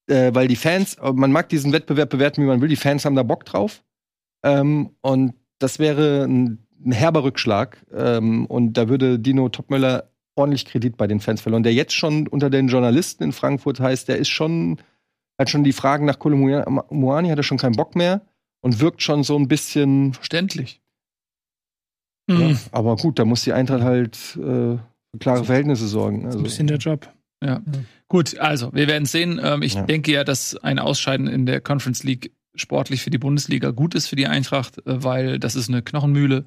äh, 0.08 0.34
weil 0.34 0.48
die 0.48 0.56
Fans, 0.56 0.95
man 1.14 1.34
mag 1.34 1.49
diesen 1.49 1.74
Wettbewerb 1.74 2.10
bewerten, 2.10 2.41
wie 2.41 2.48
man 2.48 2.62
will, 2.62 2.70
die 2.70 2.78
Fans 2.78 3.03
haben 3.03 3.16
da 3.16 3.24
Bock 3.24 3.44
drauf. 3.44 3.84
Ähm, 4.45 4.91
und 5.02 5.34
das 5.60 5.78
wäre 5.78 6.24
ein, 6.24 6.66
ein 6.86 6.94
herber 6.94 7.26
Rückschlag. 7.26 7.86
Ähm, 7.94 8.45
und 8.45 8.78
da 8.78 8.88
würde 8.88 9.20
Dino 9.20 9.49
Topmöller 9.49 10.11
ordentlich 10.36 10.66
Kredit 10.66 10.98
bei 10.98 11.08
den 11.08 11.20
Fans 11.20 11.41
verloren. 11.41 11.64
Der 11.64 11.74
jetzt 11.74 11.94
schon 11.94 12.28
unter 12.28 12.49
den 12.49 12.68
Journalisten 12.68 13.24
in 13.24 13.32
Frankfurt 13.32 13.80
heißt, 13.80 14.08
der 14.08 14.18
ist 14.18 14.30
schon, 14.30 14.80
hat 15.40 15.49
schon 15.49 15.64
die 15.64 15.74
Fragen 15.74 16.06
nach 16.06 16.20
Kolomuani, 16.20 17.30
hat 17.30 17.38
er 17.38 17.44
schon 17.44 17.58
keinen 17.58 17.76
Bock 17.76 17.95
mehr 17.95 18.22
und 18.62 18.80
wirkt 18.80 19.02
schon 19.02 19.24
so 19.24 19.38
ein 19.38 19.48
bisschen 19.48 20.14
Verständlich. 20.14 20.82
Mhm. 22.28 22.40
ja, 22.41 22.56
aber 22.72 22.95
gut, 22.95 23.20
da 23.20 23.26
muss 23.26 23.44
die 23.44 23.53
Eintracht 23.53 23.82
halt 23.82 24.16
äh, 24.36 24.38
für 24.78 24.80
klare 25.20 25.44
Verhältnisse 25.44 25.88
sorgen. 25.88 26.26
Also, 26.26 26.38
Ein 26.40 26.44
bisschen 26.44 26.68
der 26.68 26.78
Job. 26.78 27.12
Ja. 27.44 27.62
Gut, 28.08 28.38
also 28.38 28.72
wir 28.74 28.88
werden 28.88 29.06
sehen. 29.06 29.40
Ähm, 29.44 29.64
ich 29.64 29.74
Ja. 29.74 29.84
denke 29.84 30.12
ja, 30.12 30.24
dass 30.24 30.56
ein 30.58 30.78
Ausscheiden 30.80 31.28
in 31.28 31.45
der 31.45 31.60
Conference 31.60 32.03
League 32.03 32.32
sportlich 32.56 33.02
für 33.02 33.10
die 33.10 33.18
Bundesliga 33.18 33.72
gut 33.72 33.95
ist 33.95 34.08
für 34.08 34.16
die 34.16 34.28
Eintracht, 34.28 34.78
äh, 34.86 35.03
weil 35.03 35.40
das 35.40 35.56
ist 35.56 35.70
eine 35.70 35.82
Knochenmühle, 35.82 36.45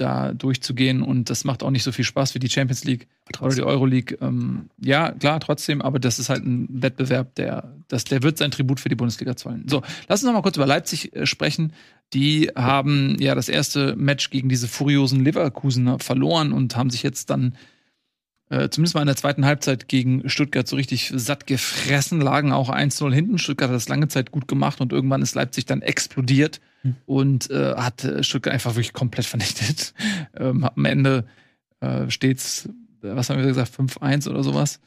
da 0.00 0.32
durchzugehen 0.32 1.02
und 1.02 1.30
das 1.30 1.44
macht 1.44 1.62
auch 1.62 1.70
nicht 1.70 1.82
so 1.82 1.92
viel 1.92 2.04
Spaß 2.04 2.34
wie 2.34 2.38
die 2.38 2.48
Champions 2.48 2.84
League 2.84 3.06
oder 3.40 3.54
die 3.54 3.62
Euroleague. 3.62 4.16
Ähm, 4.20 4.70
ja, 4.78 5.12
klar, 5.12 5.40
trotzdem, 5.40 5.82
aber 5.82 5.98
das 5.98 6.18
ist 6.18 6.28
halt 6.28 6.44
ein 6.44 6.68
Wettbewerb, 6.70 7.34
der, 7.34 7.74
das, 7.88 8.04
der 8.04 8.22
wird 8.22 8.38
sein 8.38 8.50
Tribut 8.50 8.80
für 8.80 8.88
die 8.88 8.94
Bundesliga 8.94 9.36
zollen. 9.36 9.66
So, 9.68 9.82
lass 10.08 10.22
uns 10.22 10.26
noch 10.26 10.32
mal 10.32 10.42
kurz 10.42 10.56
über 10.56 10.66
Leipzig 10.66 11.14
äh, 11.14 11.26
sprechen. 11.26 11.72
Die 12.12 12.50
haben 12.56 13.16
ja 13.20 13.34
das 13.34 13.48
erste 13.48 13.94
Match 13.96 14.30
gegen 14.30 14.48
diese 14.48 14.66
furiosen 14.66 15.24
Leverkusener 15.24 15.98
verloren 15.98 16.52
und 16.52 16.76
haben 16.76 16.90
sich 16.90 17.02
jetzt 17.02 17.30
dann 17.30 17.56
äh, 18.48 18.68
zumindest 18.68 18.94
mal 18.94 19.02
in 19.02 19.06
der 19.06 19.16
zweiten 19.16 19.44
Halbzeit 19.44 19.86
gegen 19.86 20.28
Stuttgart 20.28 20.66
so 20.66 20.74
richtig 20.76 21.12
satt 21.14 21.46
gefressen, 21.46 22.20
lagen 22.20 22.52
auch 22.52 22.68
1-0 22.68 23.12
hinten. 23.12 23.38
Stuttgart 23.38 23.68
hat 23.68 23.76
das 23.76 23.88
lange 23.88 24.08
Zeit 24.08 24.32
gut 24.32 24.48
gemacht 24.48 24.80
und 24.80 24.92
irgendwann 24.92 25.22
ist 25.22 25.36
Leipzig 25.36 25.66
dann 25.66 25.82
explodiert 25.82 26.60
und 27.06 27.50
äh, 27.50 27.74
hat 27.76 28.04
äh, 28.04 28.22
Stuttgart 28.22 28.54
einfach 28.54 28.74
wirklich 28.74 28.92
komplett 28.92 29.26
vernichtet. 29.26 29.94
ähm, 30.36 30.64
am 30.64 30.84
Ende 30.84 31.26
äh, 31.80 32.10
steht's, 32.10 32.66
äh, 33.02 33.14
was 33.14 33.30
haben 33.30 33.38
wir 33.38 33.46
gesagt, 33.46 33.74
5-1 33.74 34.28
oder 34.28 34.42
sowas. 34.42 34.80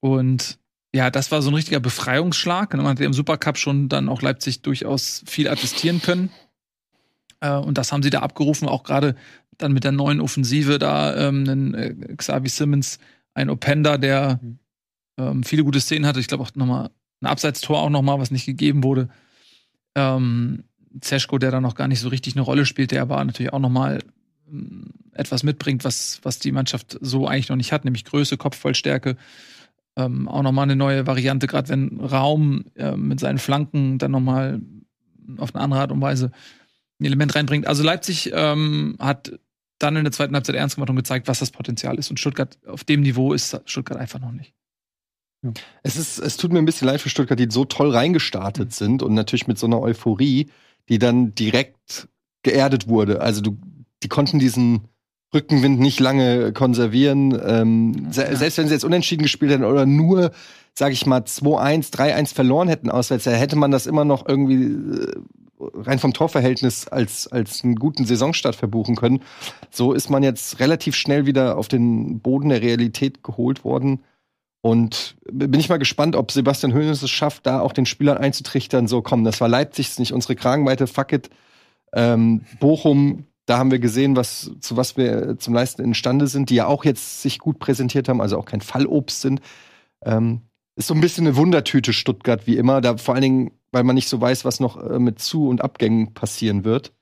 Und 0.00 0.58
ja, 0.94 1.10
das 1.10 1.32
war 1.32 1.42
so 1.42 1.50
ein 1.50 1.54
richtiger 1.54 1.80
Befreiungsschlag. 1.80 2.74
Man 2.74 2.86
hat 2.86 3.00
im 3.00 3.12
Supercup 3.12 3.58
schon 3.58 3.88
dann 3.88 4.08
auch 4.08 4.22
Leipzig 4.22 4.62
durchaus 4.62 5.24
viel 5.26 5.48
attestieren 5.48 6.00
können. 6.00 6.30
Äh, 7.40 7.52
und 7.56 7.78
das 7.78 7.92
haben 7.92 8.02
sie 8.02 8.10
da 8.10 8.20
abgerufen, 8.20 8.68
auch 8.68 8.84
gerade 8.84 9.16
dann 9.58 9.72
mit 9.72 9.84
der 9.84 9.92
neuen 9.92 10.20
Offensive 10.20 10.78
da, 10.78 11.28
ähm, 11.28 11.44
einen, 11.48 11.74
äh, 11.74 11.94
Xavi 12.16 12.48
Simmons, 12.48 12.98
ein 13.34 13.50
Openda, 13.50 13.98
der 13.98 14.40
ähm, 15.18 15.42
viele 15.42 15.64
gute 15.64 15.80
Szenen 15.80 16.06
hatte. 16.06 16.20
Ich 16.20 16.28
glaube 16.28 16.44
auch 16.44 16.54
nochmal 16.54 16.90
ein 17.20 17.26
Abseitstor 17.26 17.80
auch 17.80 17.90
nochmal, 17.90 18.18
was 18.18 18.30
nicht 18.30 18.46
gegeben 18.46 18.82
wurde. 18.82 19.08
Ähm, 19.94 20.64
Zeschko, 21.00 21.38
der 21.38 21.50
da 21.50 21.60
noch 21.60 21.74
gar 21.74 21.88
nicht 21.88 22.00
so 22.00 22.08
richtig 22.08 22.34
eine 22.34 22.42
Rolle 22.42 22.66
spielt, 22.66 22.90
der 22.90 23.02
aber 23.02 23.22
natürlich 23.24 23.52
auch 23.52 23.58
nochmal 23.58 24.00
ähm, 24.50 24.92
etwas 25.12 25.42
mitbringt, 25.42 25.84
was, 25.84 26.20
was 26.22 26.38
die 26.38 26.52
Mannschaft 26.52 26.98
so 27.00 27.26
eigentlich 27.26 27.48
noch 27.48 27.56
nicht 27.56 27.72
hat, 27.72 27.84
nämlich 27.84 28.04
Größe, 28.04 28.36
Kopfballstärke. 28.36 29.16
Ähm, 29.96 30.28
auch 30.28 30.42
nochmal 30.42 30.64
eine 30.64 30.76
neue 30.76 31.06
Variante, 31.06 31.46
gerade 31.46 31.68
wenn 31.68 32.00
Raum 32.00 32.64
äh, 32.74 32.96
mit 32.96 33.20
seinen 33.20 33.38
Flanken 33.38 33.98
dann 33.98 34.10
nochmal 34.10 34.60
auf 35.38 35.54
eine 35.54 35.62
andere 35.62 35.80
Art 35.80 35.92
und 35.92 36.00
Weise 36.00 36.32
ein 37.00 37.04
Element 37.04 37.34
reinbringt. 37.34 37.66
Also 37.66 37.82
Leipzig 37.82 38.32
ähm, 38.34 38.96
hat 38.98 39.38
dann 39.78 39.96
in 39.96 40.04
der 40.04 40.12
zweiten 40.12 40.34
Halbzeit 40.34 40.56
ernst 40.56 40.76
gemacht 40.76 40.90
und 40.90 40.96
gezeigt, 40.96 41.28
was 41.28 41.40
das 41.40 41.50
Potenzial 41.50 41.98
ist. 41.98 42.10
Und 42.10 42.18
Stuttgart, 42.18 42.58
auf 42.66 42.84
dem 42.84 43.02
Niveau 43.02 43.32
ist 43.32 43.60
Stuttgart 43.66 43.98
einfach 43.98 44.20
noch 44.20 44.32
nicht. 44.32 44.52
Es, 45.82 45.96
ist, 45.96 46.18
es 46.18 46.36
tut 46.36 46.52
mir 46.52 46.58
ein 46.58 46.64
bisschen 46.64 46.86
leid 46.86 47.00
für 47.00 47.10
Stuttgart, 47.10 47.38
die 47.38 47.48
so 47.50 47.64
toll 47.64 47.90
reingestartet 47.90 48.72
sind 48.72 49.02
und 49.02 49.14
natürlich 49.14 49.46
mit 49.46 49.58
so 49.58 49.66
einer 49.66 49.80
Euphorie, 49.80 50.48
die 50.88 50.98
dann 50.98 51.34
direkt 51.34 52.08
geerdet 52.42 52.88
wurde. 52.88 53.20
Also 53.20 53.40
du, 53.40 53.56
die 54.02 54.08
konnten 54.08 54.38
diesen 54.38 54.88
Rückenwind 55.34 55.80
nicht 55.80 55.98
lange 56.00 56.52
konservieren. 56.52 57.38
Ähm, 57.44 58.08
Ja. 58.12 58.36
Selbst 58.36 58.58
wenn 58.58 58.68
sie 58.68 58.74
jetzt 58.74 58.84
unentschieden 58.84 59.22
gespielt 59.22 59.50
hätten 59.50 59.64
oder 59.64 59.84
nur, 59.84 60.30
sag 60.74 60.92
ich 60.92 61.06
mal, 61.06 61.20
2-1, 61.20 61.92
3-1 61.92 62.34
verloren 62.34 62.68
hätten 62.68 62.90
auswärts, 62.90 63.26
hätte 63.26 63.56
man 63.56 63.70
das 63.70 63.86
immer 63.86 64.04
noch 64.04 64.26
irgendwie 64.28 64.64
äh, 64.64 65.12
rein 65.74 65.98
vom 65.98 66.12
Torverhältnis 66.12 66.88
als, 66.88 67.26
als 67.26 67.64
einen 67.64 67.74
guten 67.76 68.04
Saisonstart 68.04 68.54
verbuchen 68.54 68.96
können. 68.96 69.22
So 69.70 69.92
ist 69.92 70.10
man 70.10 70.22
jetzt 70.22 70.60
relativ 70.60 70.94
schnell 70.94 71.26
wieder 71.26 71.58
auf 71.58 71.68
den 71.68 72.20
Boden 72.20 72.50
der 72.50 72.62
Realität 72.62 73.24
geholt 73.24 73.64
worden. 73.64 74.00
Und 74.64 75.16
bin 75.30 75.60
ich 75.60 75.68
mal 75.68 75.76
gespannt, 75.76 76.16
ob 76.16 76.32
Sebastian 76.32 76.72
Hoeneß 76.72 77.02
es 77.02 77.10
schafft, 77.10 77.44
da 77.44 77.60
auch 77.60 77.74
den 77.74 77.84
Spielern 77.84 78.16
einzutrichtern, 78.16 78.88
so 78.88 79.02
komm, 79.02 79.22
das 79.22 79.38
war 79.42 79.46
Leipzig, 79.46 79.98
nicht 79.98 80.14
unsere 80.14 80.36
Kragenweite, 80.36 80.86
fuck 80.86 81.12
it. 81.12 81.28
Ähm, 81.92 82.46
Bochum, 82.60 83.26
da 83.44 83.58
haben 83.58 83.70
wir 83.70 83.78
gesehen, 83.78 84.16
was, 84.16 84.52
zu 84.60 84.78
was 84.78 84.96
wir 84.96 85.38
zum 85.38 85.52
Leisten 85.52 85.82
imstande 85.84 86.28
sind, 86.28 86.48
die 86.48 86.54
ja 86.54 86.66
auch 86.66 86.86
jetzt 86.86 87.20
sich 87.20 87.40
gut 87.40 87.58
präsentiert 87.58 88.08
haben, 88.08 88.22
also 88.22 88.38
auch 88.38 88.46
kein 88.46 88.62
Fallobst 88.62 89.20
sind. 89.20 89.42
Ähm, 90.02 90.40
ist 90.76 90.86
so 90.86 90.94
ein 90.94 91.02
bisschen 91.02 91.26
eine 91.26 91.36
Wundertüte 91.36 91.92
Stuttgart, 91.92 92.46
wie 92.46 92.56
immer, 92.56 92.80
da 92.80 92.96
vor 92.96 93.12
allen 93.12 93.22
Dingen, 93.22 93.50
weil 93.70 93.84
man 93.84 93.96
nicht 93.96 94.08
so 94.08 94.18
weiß, 94.18 94.46
was 94.46 94.60
noch 94.60 94.82
äh, 94.82 94.98
mit 94.98 95.18
Zu- 95.18 95.46
und 95.46 95.60
Abgängen 95.60 96.14
passieren 96.14 96.64
wird. 96.64 96.94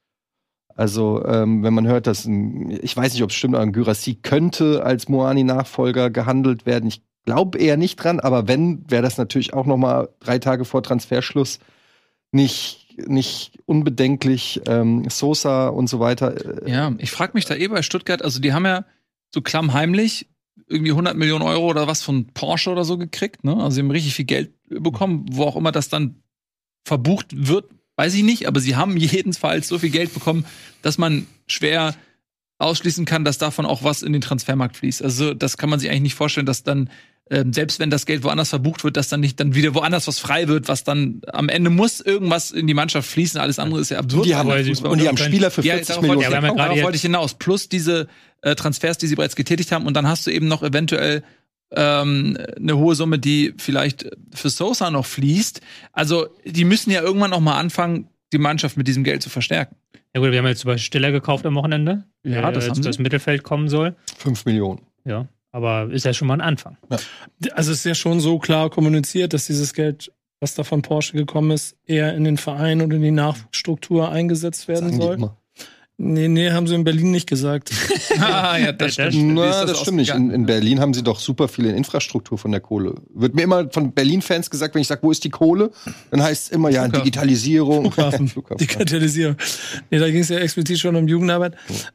Also, 0.75 1.25
ähm, 1.27 1.63
wenn 1.63 1.75
man 1.75 1.87
hört, 1.87 2.09
dass 2.09 2.25
ein, 2.25 2.71
ich 2.83 2.97
weiß 2.97 3.13
nicht, 3.13 3.23
ob 3.23 3.31
es 3.31 3.37
stimmt, 3.37 3.55
aber 3.55 3.63
ein 3.63 3.73
Gyrassi 3.73 4.17
könnte 4.17 4.83
als 4.85 5.09
Moani-Nachfolger 5.09 6.11
gehandelt 6.11 6.67
werden. 6.67 6.89
Ich 6.89 7.03
glaube 7.25 7.59
eher 7.59 7.77
nicht 7.77 7.97
dran, 7.97 8.21
aber 8.21 8.49
wenn, 8.49 8.85
wäre 8.91 9.03
das 9.03 9.19
natürlich 9.19 9.55
auch 9.55 9.67
noch 9.67 9.77
mal 9.77 10.09
drei 10.21 10.39
Tage 10.39 10.65
vor 10.65 10.83
Transferschluss 10.83 11.59
nicht, 12.33 12.97
nicht 12.97 13.59
unbedenklich. 13.67 14.63
Ähm, 14.67 15.09
Sosa 15.11 15.69
und 15.69 15.89
so 15.89 16.01
weiter. 16.01 16.65
äh, 16.67 16.71
Ja, 16.71 16.93
ich 16.99 17.11
frage 17.11 17.33
mich 17.35 17.45
da 17.45 17.55
eh 17.55 17.69
bei 17.69 17.83
Stuttgart, 17.83 18.23
also 18.23 18.41
die 18.41 18.53
haben 18.53 18.65
ja 18.67 18.85
so 19.35 19.41
klammheimlich 19.41 20.29
irgendwie 20.67 20.93
100 20.93 21.17
Millionen 21.17 21.43
Euro 21.43 21.67
oder 21.67 21.87
was 21.87 22.03
von 22.03 22.27
Porsche 22.33 22.71
oder 22.71 22.85
so 22.85 22.99
gekriegt, 22.99 23.45
ne? 23.45 23.57
Also 23.57 23.77
sie 23.77 23.81
haben 23.81 23.91
richtig 23.91 24.15
viel 24.15 24.25
Geld 24.25 24.53
bekommen, 24.69 25.27
wo 25.31 25.45
auch 25.45 25.57
immer 25.57 25.73
das 25.73 25.89
dann 25.89 26.23
verbucht 26.85 27.29
wird, 27.31 27.67
weiß 27.97 28.15
ich 28.15 28.23
nicht, 28.23 28.47
aber 28.47 28.61
sie 28.61 28.77
haben 28.77 28.97
jedenfalls 28.97 29.69
so 29.69 29.79
viel 29.79 29.91
Geld 29.91 30.15
bekommen, 30.15 30.47
dass 30.81 30.99
man 30.99 31.27
schwer 31.47 31.95
ausschließen 32.59 33.05
kann, 33.05 33.25
dass 33.25 33.39
davon 33.39 33.67
auch 33.67 33.83
was 33.83 34.03
in 34.03 34.13
den 34.13 34.23
Transfermarkt 34.23 34.77
fließt. 34.77 35.03
Also 35.03 35.35
das 35.35 35.57
kann 35.57 35.69
man 35.69 35.81
sich 35.81 35.91
eigentlich 35.91 36.03
nicht 36.03 36.15
vorstellen, 36.15 36.47
dass 36.47 36.63
dann 36.63 36.91
ähm, 37.31 37.53
selbst 37.53 37.79
wenn 37.79 37.89
das 37.91 38.05
Geld 38.07 38.25
woanders 38.25 38.51
verbucht 38.51 38.85
wird, 38.85 38.97
dass 38.97 39.09
dann 39.09 39.21
nicht 39.21 39.39
dann 39.41 39.55
wieder 39.55 39.75
woanders 39.75 40.07
was 40.09 40.19
frei 40.19 40.49
wird, 40.49 40.69
was 40.69 40.85
dann 40.85 41.23
am 41.33 41.49
Ende 41.49 41.71
muss 41.71 42.01
irgendwas 42.01 42.51
in 42.51 42.67
die 42.67 42.75
Mannschaft 42.75 43.09
fließen. 43.09 43.41
Alles 43.41 43.59
andere 43.59 43.81
ist 43.81 43.91
ja 43.91 43.99
absurd. 43.99 44.27
Die 44.27 44.35
haben, 44.35 44.51
Aber 44.51 44.63
sie- 44.63 44.73
und 44.73 45.01
die 45.01 45.09
haben 45.09 45.17
Spieler 45.17 45.51
für 45.51 45.63
Ja, 45.63 45.75
40 45.75 45.89
darauf 45.89 46.03
Millionen. 46.03 46.25
wollte, 46.25 46.35
Ja, 46.35 46.49
ja 46.49 46.55
darauf 46.57 46.83
wollte 46.83 46.97
ich 46.97 47.03
hinaus. 47.03 47.35
Plus 47.35 47.69
diese 47.69 48.09
äh, 48.43 48.55
Transfers, 48.55 48.99
die 48.99 49.07
sie 49.07 49.15
bereits 49.15 49.37
getätigt 49.37 49.71
haben. 49.73 49.87
Und 49.87 49.95
dann 49.95 50.07
hast 50.09 50.27
du 50.27 50.31
eben 50.31 50.49
noch 50.49 50.63
eventuell 50.63 51.23
ähm, 51.75 52.37
eine 52.57 52.77
hohe 52.77 52.95
Summe, 52.95 53.19
die 53.19 53.55
vielleicht 53.57 54.11
für 54.35 54.51
Sosa 54.51 54.91
noch 54.91 55.07
fließt. 55.07 55.61
Also 55.93 56.27
die 56.45 56.65
müssen 56.65 56.91
ja 56.91 57.01
irgendwann 57.03 57.31
noch 57.31 57.41
mal 57.41 57.59
anfangen, 57.59 58.09
die 58.33 58.39
Mannschaft 58.39 58.77
mit 58.77 58.89
diesem 58.89 59.05
Geld 59.05 59.23
zu 59.23 59.31
verstärken. 59.31 59.77
Ja 60.15 60.21
gut, 60.21 60.31
wir 60.33 60.39
haben 60.39 60.47
jetzt 60.47 60.61
zum 60.61 60.69
Beispiel 60.69 60.85
Stiller 60.85 61.13
gekauft 61.13 61.47
am 61.47 61.55
Wochenende, 61.55 62.05
Ja, 62.25 62.43
der 62.43 62.53
das 62.53 62.65
haben 62.65 62.71
jetzt 62.75 62.77
sie. 62.77 62.83
das 62.83 62.99
Mittelfeld 62.99 63.43
kommen 63.43 63.69
soll. 63.69 63.95
5 64.19 64.45
Millionen. 64.45 64.83
Ja, 65.07 65.29
aber 65.53 65.91
ist 65.93 66.05
ja 66.05 66.13
schon 66.13 66.29
mal 66.29 66.35
ein 66.35 66.41
Anfang. 66.41 66.77
Also 67.53 67.71
es 67.71 67.79
ist 67.79 67.85
ja 67.85 67.95
schon 67.95 68.21
so 68.21 68.39
klar 68.39 68.71
kommuniziert, 68.71 69.35
dass 69.35 69.47
dieses 69.47 69.75
Geld, 69.75 70.11
was 70.41 70.55
da 70.55 70.65
von 70.65 70.83
Porsche 70.83 71.13
gekommen 71.13 71.53
ist, 71.53 71.77
eher 71.87 72.15
in 72.15 72.25
den 72.25 72.39
Verein 72.39 72.81
und 72.81 72.93
in 72.93 73.03
die 73.03 73.11
Nachwuchsstruktur 73.11 74.11
eingesetzt 74.11 74.67
werden 74.67 74.99
Sagen 74.99 75.21
soll. 75.21 75.31
Nee, 76.05 76.27
nee, 76.27 76.51
haben 76.51 76.67
sie 76.67 76.75
in 76.75 76.83
Berlin 76.83 77.13
nicht 77.13 77.29
gesagt. 77.29 77.71
ah, 78.19 78.59
ja, 78.59 78.73
das 78.73 78.97
Das 78.97 79.15
stimmt. 79.15 79.35
Na, 79.35 79.61
ist 79.61 79.71
das, 79.71 79.81
stimmt 79.81 79.99
nicht. 79.99 80.13
In, 80.13 80.31
in 80.31 80.47
Berlin 80.47 80.81
haben 80.81 80.95
sie 80.95 81.05
doch 81.05 81.21
super 81.21 81.47
viel 81.47 81.67
in 81.67 81.77
Infrastruktur 81.77 82.39
von 82.39 82.51
der 82.51 82.61
Kohle. 82.61 82.97
Wird 83.15 83.37
mir 83.37 83.43
immer 83.43 83.71
von 83.71 83.93
Berlin-Fans 83.93 84.51
gesagt, 84.51 84.75
wenn 84.75 84.83
ich 84.83 84.89
sage, 84.89 85.05
wo 85.05 85.13
ist 85.13 85.23
die 85.23 85.31
Kohle? 85.31 85.71
Dann 86.11 86.21
heißt 86.21 86.47
es 86.47 86.51
immer, 86.51 86.71
ja, 86.71 86.83
Flughafen. 86.83 87.05
Digitalisierung. 87.05 87.93
Flughafen. 87.93 88.29
Flughafen. 88.29 88.59
Die 88.59 88.67
Katalysierung. 88.67 89.37
Nee, 89.91 90.01
da 90.01 90.11
ging 90.11 90.23
es 90.23 90.29
ja 90.29 90.39
explizit 90.39 90.81
schon 90.81 90.97
um 90.97 91.07
Jugendarbeit. 91.07 91.55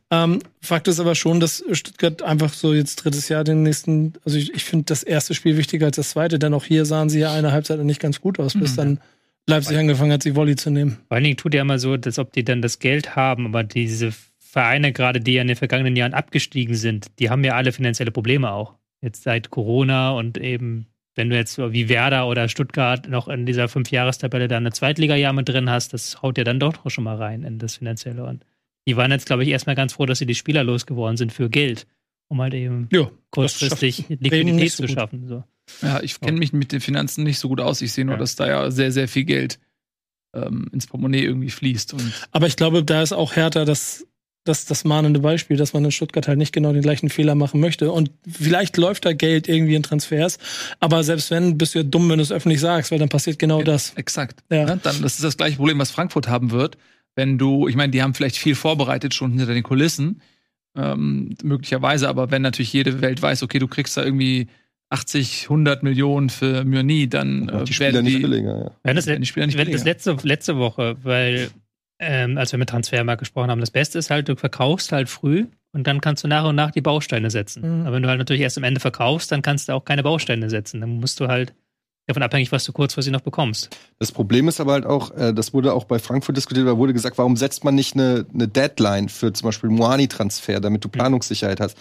Ähm, 0.09 0.39
Fakt 0.61 0.87
ist 0.87 1.01
aber 1.01 1.15
schon, 1.15 1.41
dass 1.41 1.61
Stuttgart 1.73 2.21
einfach 2.21 2.53
so 2.53 2.73
jetzt 2.73 2.95
drittes 3.03 3.27
Jahr 3.27 3.43
den 3.43 3.63
nächsten, 3.63 4.13
also 4.23 4.37
ich, 4.37 4.53
ich 4.53 4.63
finde 4.63 4.85
das 4.85 5.03
erste 5.03 5.33
Spiel 5.33 5.57
wichtiger 5.57 5.87
als 5.87 5.97
das 5.97 6.11
zweite, 6.11 6.39
denn 6.39 6.53
auch 6.53 6.63
hier 6.63 6.85
sahen 6.85 7.09
sie 7.09 7.19
ja 7.19 7.33
eine 7.33 7.51
Halbzeit 7.51 7.83
nicht 7.83 7.99
ganz 7.99 8.21
gut 8.21 8.39
aus, 8.39 8.53
bis 8.53 8.77
dann 8.77 8.99
Leipzig 9.49 9.77
angefangen 9.77 10.11
hat, 10.11 10.23
sie 10.23 10.35
Volley 10.35 10.57
zu 10.57 10.69
nehmen. 10.69 10.97
Vor 11.07 11.15
allen 11.15 11.23
Dingen 11.23 11.37
tut 11.37 11.53
ja 11.53 11.61
immer 11.61 11.79
so, 11.79 11.93
als 11.93 12.19
ob 12.19 12.33
die 12.33 12.43
dann 12.43 12.61
das 12.61 12.79
Geld 12.79 13.15
haben, 13.15 13.45
aber 13.45 13.63
diese 13.63 14.13
Vereine, 14.39 14.91
gerade 14.91 15.21
die 15.21 15.33
ja 15.33 15.41
in 15.41 15.47
den 15.47 15.55
vergangenen 15.55 15.95
Jahren 15.95 16.13
abgestiegen 16.13 16.75
sind, 16.75 17.07
die 17.19 17.29
haben 17.29 17.43
ja 17.45 17.55
alle 17.55 17.71
finanzielle 17.71 18.11
Probleme 18.11 18.51
auch. 18.51 18.75
Jetzt 19.01 19.23
seit 19.23 19.49
Corona 19.49 20.11
und 20.11 20.37
eben, 20.37 20.87
wenn 21.15 21.29
du 21.29 21.35
jetzt 21.37 21.53
so 21.53 21.71
wie 21.71 21.87
Werder 21.87 22.27
oder 22.27 22.49
Stuttgart 22.49 23.07
noch 23.07 23.29
in 23.29 23.45
dieser 23.45 23.69
Fünfjahrestabelle 23.69 24.49
da 24.49 24.57
eine 24.57 24.71
Zweitliga-Jahr 24.71 25.33
mit 25.33 25.47
drin 25.47 25.69
hast, 25.69 25.93
das 25.93 26.21
haut 26.21 26.37
ja 26.37 26.43
dann 26.43 26.59
doch 26.59 26.89
schon 26.89 27.05
mal 27.05 27.15
rein 27.15 27.43
in 27.43 27.57
das 27.57 27.77
Finanzielle. 27.77 28.25
Und 28.25 28.45
die 28.85 28.97
waren 28.97 29.11
jetzt, 29.11 29.27
glaube 29.27 29.43
ich, 29.43 29.49
erstmal 29.49 29.75
ganz 29.75 29.93
froh, 29.93 30.05
dass 30.05 30.19
sie 30.19 30.25
die 30.25 30.35
Spieler 30.35 30.63
losgeworden 30.65 31.15
sind 31.15 31.31
für 31.31 31.49
Geld, 31.49 31.87
um 32.27 32.41
halt 32.41 32.53
eben 32.53 32.87
Ja, 32.91 33.09
kurzfristig 33.31 34.05
Liquidität 34.09 34.71
so 34.71 34.85
zu 34.85 34.93
schaffen. 34.93 35.27
So. 35.27 35.43
Ja, 35.81 36.01
ich 36.01 36.19
kenne 36.19 36.37
mich 36.39 36.53
mit 36.53 36.71
den 36.71 36.81
Finanzen 36.81 37.23
nicht 37.23 37.39
so 37.39 37.49
gut 37.49 37.59
aus. 37.61 37.81
Ich 37.81 37.91
sehe 37.91 38.05
nur, 38.05 38.15
Ja. 38.15 38.19
dass 38.19 38.35
da 38.35 38.47
ja 38.47 38.71
sehr, 38.71 38.91
sehr 38.91 39.07
viel 39.07 39.25
Geld 39.25 39.59
ähm, 40.33 40.67
ins 40.71 40.87
Portemonnaie 40.87 41.23
irgendwie 41.23 41.49
fließt. 41.49 41.93
Und 41.93 42.13
Aber 42.31 42.47
ich 42.47 42.55
glaube, 42.55 42.83
da 42.83 43.01
ist 43.01 43.13
auch 43.13 43.35
härter 43.35 43.65
das, 43.65 44.05
das, 44.43 44.65
das 44.65 44.83
mahnende 44.85 45.19
Beispiel, 45.19 45.57
dass 45.57 45.73
man 45.73 45.83
in 45.85 45.91
Stuttgart 45.91 46.27
halt 46.27 46.37
nicht 46.37 46.53
genau 46.53 46.71
den 46.73 46.81
gleichen 46.81 47.09
Fehler 47.09 47.35
machen 47.35 47.59
möchte. 47.59 47.91
Und 47.91 48.11
vielleicht 48.29 48.77
läuft 48.77 49.05
da 49.05 49.13
Geld 49.13 49.47
irgendwie 49.47 49.75
in 49.75 49.83
Transfers, 49.83 50.37
aber 50.79 51.03
selbst 51.03 51.31
wenn, 51.31 51.57
bist 51.57 51.75
du 51.75 51.79
ja 51.79 51.83
dumm, 51.83 52.09
wenn 52.09 52.17
du 52.17 52.23
es 52.23 52.31
öffentlich 52.31 52.59
sagst, 52.61 52.91
weil 52.91 52.99
dann 52.99 53.09
passiert 53.09 53.39
genau 53.39 53.61
das. 53.63 53.93
Exakt. 53.95 54.43
Ja. 54.49 54.65
Ne? 54.65 54.79
Dann, 54.83 55.01
das 55.01 55.15
ist 55.15 55.23
das 55.23 55.37
gleiche 55.37 55.57
Problem, 55.57 55.79
was 55.79 55.91
Frankfurt 55.91 56.27
haben 56.27 56.51
wird. 56.51 56.77
Wenn 57.15 57.37
du, 57.37 57.67
ich 57.67 57.75
meine, 57.75 57.91
die 57.91 58.01
haben 58.03 58.13
vielleicht 58.13 58.37
viel 58.37 58.55
vorbereitet 58.55 59.13
schon 59.13 59.31
hinter 59.31 59.53
den 59.53 59.63
Kulissen, 59.63 60.21
ähm, 60.77 61.35
möglicherweise, 61.43 62.07
aber 62.07 62.31
wenn 62.31 62.41
natürlich 62.41 62.73
jede 62.73 63.01
Welt 63.01 63.21
weiß, 63.21 63.43
okay, 63.43 63.59
du 63.59 63.67
kriegst 63.67 63.97
da 63.97 64.03
irgendwie 64.03 64.47
80, 64.89 65.43
100 65.43 65.83
Millionen 65.83 66.29
für 66.29 66.63
Myrni, 66.63 67.09
dann 67.09 67.49
äh, 67.49 67.63
die 67.65 67.73
Spieler 67.73 67.93
werden 67.93 68.05
nicht 68.05 68.17
die, 68.17 68.21
billiger, 68.21 68.57
ja. 68.57 68.71
Hatten 68.83 68.95
das, 68.95 69.07
werden 69.07 69.21
die 69.21 69.27
Spieler 69.27 69.47
nicht 69.47 69.57
wir 69.57 69.61
hatten 69.61 69.71
das 69.71 69.83
billiger. 69.83 70.11
letzte, 70.11 70.27
letzte 70.27 70.57
Woche, 70.57 70.95
weil 71.03 71.49
ähm, 71.99 72.37
als 72.37 72.51
wir 72.51 72.59
mit 72.59 72.69
Transfermarkt 72.69 73.19
gesprochen 73.19 73.49
haben, 73.49 73.59
das 73.59 73.71
Beste 73.71 73.99
ist 73.99 74.09
halt, 74.09 74.29
du 74.29 74.35
verkaufst 74.35 74.91
halt 74.91 75.09
früh 75.09 75.47
und 75.73 75.87
dann 75.87 75.99
kannst 75.99 76.23
du 76.23 76.27
nach 76.27 76.45
und 76.45 76.55
nach 76.55 76.71
die 76.71 76.81
Bausteine 76.81 77.31
setzen. 77.31 77.81
Mhm. 77.81 77.85
Aber 77.85 77.95
wenn 77.95 78.03
du 78.03 78.09
halt 78.09 78.19
natürlich 78.19 78.41
erst 78.41 78.57
am 78.57 78.63
Ende 78.63 78.79
verkaufst, 78.79 79.31
dann 79.31 79.41
kannst 79.41 79.67
du 79.67 79.73
auch 79.73 79.83
keine 79.83 80.03
Bausteine 80.03 80.49
setzen. 80.49 80.81
Dann 80.81 80.99
musst 80.99 81.19
du 81.19 81.27
halt 81.27 81.53
davon 82.07 82.23
abhängig, 82.23 82.51
was 82.51 82.63
du 82.63 82.71
kurzfristig 82.71 83.11
noch 83.11 83.21
bekommst. 83.21 83.69
Das 83.99 84.11
Problem 84.11 84.47
ist 84.47 84.59
aber 84.59 84.73
halt 84.73 84.85
auch, 84.85 85.11
äh, 85.11 85.33
das 85.33 85.53
wurde 85.53 85.73
auch 85.73 85.83
bei 85.83 85.99
Frankfurt 85.99 86.37
diskutiert, 86.37 86.67
da 86.67 86.77
wurde 86.77 86.93
gesagt, 86.93 87.17
warum 87.17 87.35
setzt 87.35 87.63
man 87.63 87.75
nicht 87.75 87.93
eine, 87.95 88.25
eine 88.33 88.47
Deadline 88.47 89.09
für 89.09 89.33
zum 89.33 89.47
Beispiel 89.47 89.69
Moani-Transfer, 89.69 90.59
damit 90.59 90.83
du 90.83 90.89
Planungssicherheit 90.89 91.59
hast. 91.59 91.77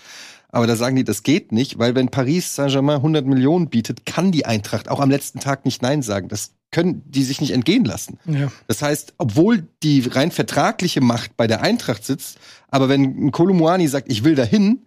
Aber 0.49 0.67
da 0.67 0.77
sagen 0.77 0.97
die, 0.97 1.05
das 1.05 1.23
geht 1.23 1.53
nicht, 1.53 1.79
weil 1.79 1.95
wenn 1.95 2.09
Paris 2.09 2.55
Saint-Germain 2.55 2.97
100 2.97 3.27
Millionen 3.27 3.69
bietet, 3.69 4.07
kann 4.07 4.33
die 4.33 4.47
Eintracht 4.47 4.89
auch 4.89 5.01
am 5.01 5.11
letzten 5.11 5.41
Tag 5.41 5.65
nicht 5.65 5.83
Nein 5.83 6.03
sagen. 6.03 6.29
Das 6.29 6.53
können 6.71 7.03
die 7.07 7.25
sich 7.25 7.41
nicht 7.41 7.53
entgehen 7.53 7.85
lassen. 7.85 8.19
Ja. 8.27 8.51
Das 8.67 8.83
heißt, 8.83 9.15
obwohl 9.19 9.69
die 9.83 10.01
rein 10.01 10.31
vertragliche 10.31 11.01
Macht 11.01 11.37
bei 11.37 11.47
der 11.47 11.63
Eintracht 11.63 12.05
sitzt, 12.05 12.39
aber 12.69 12.89
wenn 12.89 13.27
ein 13.27 13.33
Kolumuani 13.33 13.87
sagt, 13.87 14.11
ich 14.11 14.25
will 14.25 14.35
dahin 14.35 14.87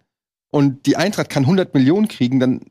und 0.51 0.85
die 0.85 0.97
Eintracht 0.97 1.29
kann 1.29 1.43
100 1.43 1.73
Millionen 1.73 2.07
kriegen, 2.07 2.39
dann 2.39 2.61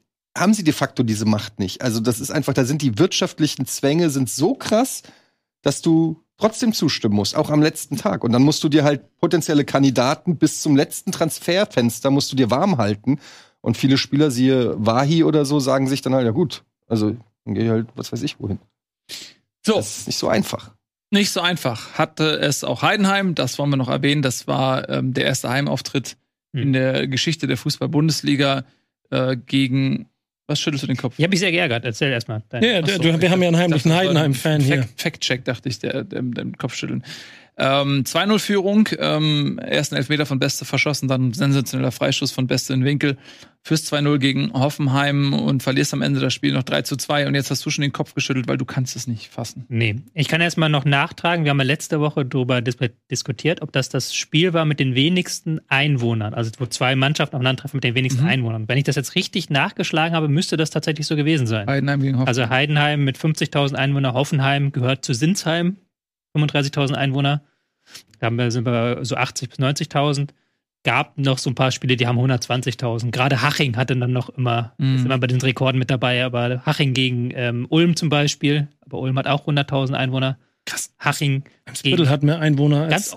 haben 0.41 0.55
sie 0.55 0.65
de 0.65 0.73
facto 0.73 1.03
diese 1.03 1.25
Macht 1.25 1.59
nicht. 1.59 1.83
Also 1.83 2.01
das 2.01 2.21
ist 2.21 2.31
einfach, 2.31 2.55
da 2.55 2.65
sind 2.65 2.83
die 2.83 2.99
wirtschaftlichen 2.99 3.67
Zwänge 3.67 4.11
sind 4.11 4.31
so 4.31 4.55
krass, 4.55 5.03
dass 5.63 5.83
du 5.83 6.23
trotzdem 6.37 6.73
zustimmen 6.73 7.17
musst, 7.17 7.37
auch 7.37 7.51
am 7.51 7.63
letzten 7.63 7.97
Tag. 7.97 8.23
Und 8.25 8.33
dann 8.33 8.43
musst 8.43 8.63
du 8.63 8.69
dir 8.69 8.85
halt 8.85 9.17
potenzielle 9.19 9.65
Kandidaten 9.65 10.37
bis 10.37 10.63
zum 10.63 10.77
letzten 10.77 11.11
Transferfenster 11.13 12.11
musst 12.11 12.31
du 12.33 12.37
dir 12.37 12.51
warm 12.51 12.79
halten. 12.79 13.19
Und 13.61 13.77
viele 13.77 13.99
Spieler, 13.99 14.31
siehe 14.31 14.75
Wahi 14.79 15.25
oder 15.25 15.45
so, 15.45 15.59
sagen 15.59 15.89
sich 15.89 16.01
dann 16.01 16.15
halt, 16.15 16.25
ja 16.27 16.31
gut, 16.31 16.63
also 16.87 17.17
dann 17.45 17.55
gehe 17.55 17.65
ich 17.65 17.71
halt, 17.71 17.89
was 17.97 18.13
weiß 18.13 18.23
ich, 18.23 18.39
wohin. 18.39 18.59
So, 19.67 19.75
Das 19.75 19.99
ist 19.99 20.07
nicht 20.07 20.19
so 20.19 20.29
einfach. 20.29 20.71
nicht 21.11 21.31
so 21.33 21.41
einfach. 21.41 21.95
Hatte 21.95 22.39
es 22.39 22.63
auch 22.63 22.83
Heidenheim, 22.83 23.35
das 23.35 23.59
wollen 23.59 23.71
wir 23.71 23.77
noch 23.77 23.89
erwähnen. 23.89 24.23
Das 24.23 24.47
war 24.47 24.89
ähm, 24.89 25.13
der 25.15 25.25
erste 25.25 25.49
Heimauftritt 25.51 26.17
Hm. 26.55 26.63
in 26.63 26.73
der 26.73 27.07
Geschichte 27.09 27.47
der 27.47 27.59
Fußball-Bundesliga 27.59 28.65
äh, 29.11 29.37
gegen. 29.37 30.09
Was 30.49 30.59
schüttelst 30.61 30.83
du 30.83 30.87
den 30.87 30.97
Kopf? 30.97 31.15
Ich 31.19 31.23
habe 31.23 31.31
mich 31.31 31.41
sehr 31.41 31.53
geärgert. 31.53 31.85
Erzähl 31.85 32.11
erstmal. 32.11 32.43
Ja, 32.55 32.81
der, 32.81 32.87
so, 32.97 33.03
du, 33.03 33.21
wir 33.21 33.31
haben 33.31 33.43
ja 33.43 33.49
einen 33.49 33.55
ich 33.57 33.61
heimlichen 33.61 33.93
Heidenheim-Fan 33.95 34.61
hier. 34.63 34.79
Fact- 34.83 35.01
Fact-Check, 35.03 35.45
dachte 35.45 35.69
ich, 35.69 35.79
der, 35.79 36.05
der, 36.05 36.23
der 36.23 36.47
Kopfschütteln. 36.57 37.05
Ähm, 37.61 38.05
2-0-Führung, 38.05 38.89
ähm, 38.99 39.59
ersten 39.59 39.97
Elfmeter 39.97 40.27
von 40.27 40.39
Beste 40.39 40.65
verschossen, 40.65 41.09
dann 41.09 41.33
sensationeller 41.33 41.91
Freistoß 41.91 42.31
von 42.31 42.47
Beste 42.47 42.73
in 42.73 42.85
Winkel 42.85 43.17
fürs 43.63 43.85
2-0 43.93 44.19
gegen 44.19 44.53
Hoffenheim 44.53 45.35
und 45.35 45.63
verlierst 45.65 45.93
am 45.93 46.01
Ende 46.01 46.21
das 46.21 46.33
Spiel 46.33 46.53
noch 46.53 46.63
3-2 46.63 47.27
und 47.27 47.35
jetzt 47.35 47.51
hast 47.51 47.67
du 47.67 47.71
schon 47.71 47.83
den 47.83 47.93
Kopf 47.93 48.15
geschüttelt, 48.15 48.47
weil 48.47 48.57
du 48.57 48.65
kannst 48.65 48.95
es 48.95 49.09
nicht 49.09 49.29
fassen. 49.29 49.65
Nee, 49.69 49.97
ich 50.15 50.29
kann 50.29 50.41
erstmal 50.41 50.69
noch 50.69 50.85
nachtragen. 50.85 51.45
Wir 51.45 51.51
haben 51.51 51.59
ja 51.59 51.65
letzte 51.65 52.01
Woche 52.01 52.25
darüber 52.25 52.63
dis 52.63 52.77
diskutiert, 53.11 53.61
ob 53.61 53.73
das 53.73 53.89
das 53.89 54.15
Spiel 54.15 54.53
war 54.53 54.65
mit 54.65 54.79
den 54.79 54.95
wenigsten 54.95 55.61
Einwohnern. 55.69 56.35
Also 56.35 56.53
wo 56.59 56.67
zwei 56.67 56.95
Mannschaften 56.95 57.35
aufeinandertreffen 57.37 57.79
mit 57.79 57.85
den 57.85 57.97
wenigsten 57.97 58.23
Mhm. 58.23 58.29
Einwohnern. 58.29 58.69
Wenn 58.69 58.79
ich 58.79 58.85
das 58.85 58.95
jetzt 58.97 59.17
richtig 59.17 59.51
nachgeschlagen 59.51 60.15
habe, 60.15 60.29
müsste 60.29 60.57
das 60.57 60.71
tatsächlich 60.71 61.07
so 61.07 61.17
gewesen 61.17 61.47
sein. 61.49 61.67
Heidenheim 61.67 62.01
gegen 62.01 62.15
Hoffenheim. 62.15 62.29
Also 62.29 62.49
Heidenheim 62.49 63.05
mit 63.05 63.19
50.000 63.19 63.75
Einwohnern, 63.75 64.15
Hoffenheim 64.15 64.71
gehört 64.73 65.05
zu 65.05 65.13
Sinsheim, 65.13 65.77
35.000 66.37 66.95
Einwohner. 66.95 67.43
Da 68.21 68.31
wir, 68.31 68.51
sind 68.51 68.67
wir 68.67 69.05
so 69.05 69.17
80.000 69.17 69.49
bis 69.49 69.59
90.000. 69.59 70.29
Gab 70.85 71.19
noch 71.19 71.39
so 71.39 71.51
ein 71.51 71.55
paar 71.55 71.73
Spiele, 71.73 71.97
die 71.97 72.07
haben 72.07 72.19
120.000. 72.19 73.11
Gerade 73.11 73.43
Haching 73.43 73.77
hatte 73.77 73.97
dann 73.97 74.13
noch 74.13 74.29
immer, 74.31 74.75
Mhm. 74.79 74.97
ist 74.97 75.05
immer 75.07 75.19
bei 75.19 75.27
den 75.27 75.41
Rekorden 75.41 75.79
mit 75.79 75.91
dabei, 75.91 76.25
aber 76.25 76.65
Haching 76.65 76.95
gegen 76.95 77.31
ähm, 77.35 77.67
Ulm 77.69 77.97
zum 77.97 78.09
Beispiel. 78.09 78.69
Aber 78.81 78.99
Ulm 79.01 79.19
hat 79.19 79.27
auch 79.27 79.47
100.000 79.47 79.95
Einwohner. 79.95 80.39
Krass. 80.67 80.95
Haching 80.99 81.45
Viertel 81.75 82.09
hat 82.09 82.23
mehr 82.23 82.39
Einwohner 82.41 82.83
als. 82.85 82.91
ganz 82.91 83.17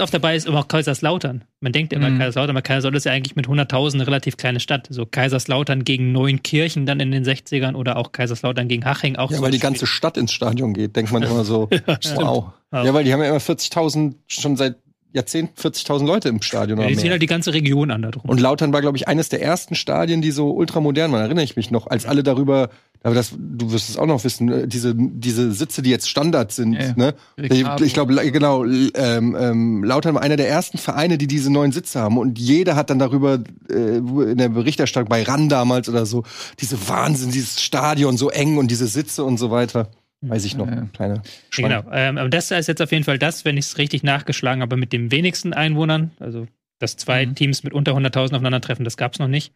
oft 0.00 0.12
dabei 0.12 0.36
ist 0.36 0.46
immer 0.46 0.60
auch 0.60 0.68
Kaiserslautern. 0.68 1.44
Man 1.60 1.72
denkt 1.72 1.92
immer 1.92 2.10
Mhm. 2.10 2.18
Kaiserslautern, 2.18 2.50
aber 2.56 2.62
Kaiserslautern 2.62 2.96
ist 2.98 3.04
ja 3.04 3.12
eigentlich 3.12 3.34
mit 3.34 3.48
100.000 3.48 3.94
eine 3.94 4.06
relativ 4.06 4.36
kleine 4.36 4.60
Stadt. 4.60 4.86
So 4.90 5.06
Kaiserslautern 5.06 5.84
gegen 5.84 6.12
Neunkirchen 6.12 6.86
dann 6.86 7.00
in 7.00 7.10
den 7.10 7.24
60ern 7.24 7.74
oder 7.74 7.96
auch 7.96 8.12
Kaiserslautern 8.12 8.68
gegen 8.68 8.84
Haching. 8.84 9.16
Auch 9.16 9.30
Ja, 9.30 9.38
so 9.38 9.42
weil 9.42 9.50
die 9.50 9.56
Spiel. 9.58 9.70
ganze 9.70 9.86
Stadt 9.86 10.16
ins 10.16 10.32
Stadion 10.32 10.74
geht, 10.74 10.94
denkt 10.96 11.12
man 11.12 11.22
immer 11.22 11.44
so, 11.44 11.68
wow. 12.14 12.52
Ja. 12.72 12.84
Ja, 12.84 12.94
weil 12.94 13.04
die 13.04 13.12
haben 13.12 13.20
ja 13.22 13.28
immer 13.30 13.38
40.000, 13.38 14.14
schon 14.28 14.56
seit 14.56 14.76
Jahrzehnten 15.12 15.60
40.000 15.60 16.06
Leute 16.06 16.28
im 16.28 16.40
Stadion. 16.42 16.78
Ja, 16.80 16.86
die 16.86 16.94
ziehen 16.94 17.04
mehr. 17.04 17.12
halt 17.12 17.22
die 17.22 17.26
ganze 17.26 17.52
Region 17.52 17.90
an 17.90 18.02
da 18.02 18.10
drum. 18.10 18.28
Und 18.28 18.40
Lautern 18.40 18.72
war, 18.72 18.80
glaube 18.80 18.96
ich, 18.96 19.08
eines 19.08 19.28
der 19.28 19.42
ersten 19.42 19.74
Stadien, 19.74 20.22
die 20.22 20.30
so 20.30 20.50
ultramodern 20.52 21.10
waren, 21.12 21.22
erinnere 21.22 21.44
ich 21.44 21.56
mich 21.56 21.70
noch, 21.70 21.86
als 21.88 22.06
alle 22.06 22.22
darüber, 22.22 22.70
aber 23.02 23.14
das, 23.14 23.32
du 23.36 23.72
wirst 23.72 23.88
es 23.88 23.96
auch 23.96 24.06
noch 24.06 24.22
wissen, 24.24 24.52
äh, 24.52 24.68
diese, 24.68 24.94
diese 24.94 25.52
Sitze, 25.52 25.80
die 25.82 25.90
jetzt 25.90 26.08
Standard 26.08 26.52
sind, 26.52 26.74
Ja, 26.74 26.92
ne? 26.94 27.14
Ich, 27.36 27.64
ich 27.80 27.94
glaube, 27.94 28.12
la- 28.12 28.22
genau, 28.24 28.64
ähm, 28.64 29.36
ähm, 29.40 29.82
Lautern 29.84 30.14
war 30.14 30.22
einer 30.22 30.36
der 30.36 30.48
ersten 30.48 30.76
Vereine, 30.78 31.16
die 31.16 31.26
diese 31.26 31.50
neuen 31.50 31.72
Sitze 31.72 31.98
haben. 31.98 32.18
Und 32.18 32.38
jeder 32.38 32.76
hat 32.76 32.90
dann 32.90 32.98
darüber 32.98 33.38
äh, 33.70 33.96
in 33.96 34.36
der 34.36 34.50
Berichterstattung 34.50 35.08
bei 35.08 35.22
RAN 35.22 35.48
damals 35.48 35.88
oder 35.88 36.04
so, 36.04 36.24
diese 36.60 36.88
Wahnsinn, 36.88 37.30
dieses 37.30 37.62
Stadion 37.62 38.16
so 38.18 38.28
eng 38.30 38.58
und 38.58 38.70
diese 38.70 38.86
Sitze 38.86 39.24
und 39.24 39.38
so 39.38 39.50
weiter. 39.50 39.88
Weiß 40.22 40.44
ich 40.44 40.54
noch, 40.56 40.66
ja. 40.68 40.86
kleine 40.92 41.22
Schwank. 41.48 41.68
genau. 41.84 41.90
Ähm, 41.92 42.18
aber 42.18 42.28
das 42.28 42.50
ist 42.50 42.66
jetzt 42.68 42.82
auf 42.82 42.92
jeden 42.92 43.04
Fall 43.04 43.18
das, 43.18 43.44
wenn 43.44 43.56
ich 43.56 43.64
es 43.66 43.78
richtig 43.78 44.02
nachgeschlagen 44.02 44.60
habe, 44.62 44.76
mit 44.76 44.92
den 44.92 45.10
wenigsten 45.10 45.52
Einwohnern. 45.54 46.10
Also, 46.20 46.46
dass 46.78 46.96
zwei 46.96 47.24
Mhm. 47.26 47.34
Teams 47.34 47.62
mit 47.62 47.72
unter 47.72 47.92
100.000 47.94 48.34
aufeinandertreffen, 48.34 48.84
das 48.84 48.96
gab 48.96 49.14
es 49.14 49.18
noch 49.18 49.28
nicht. 49.28 49.52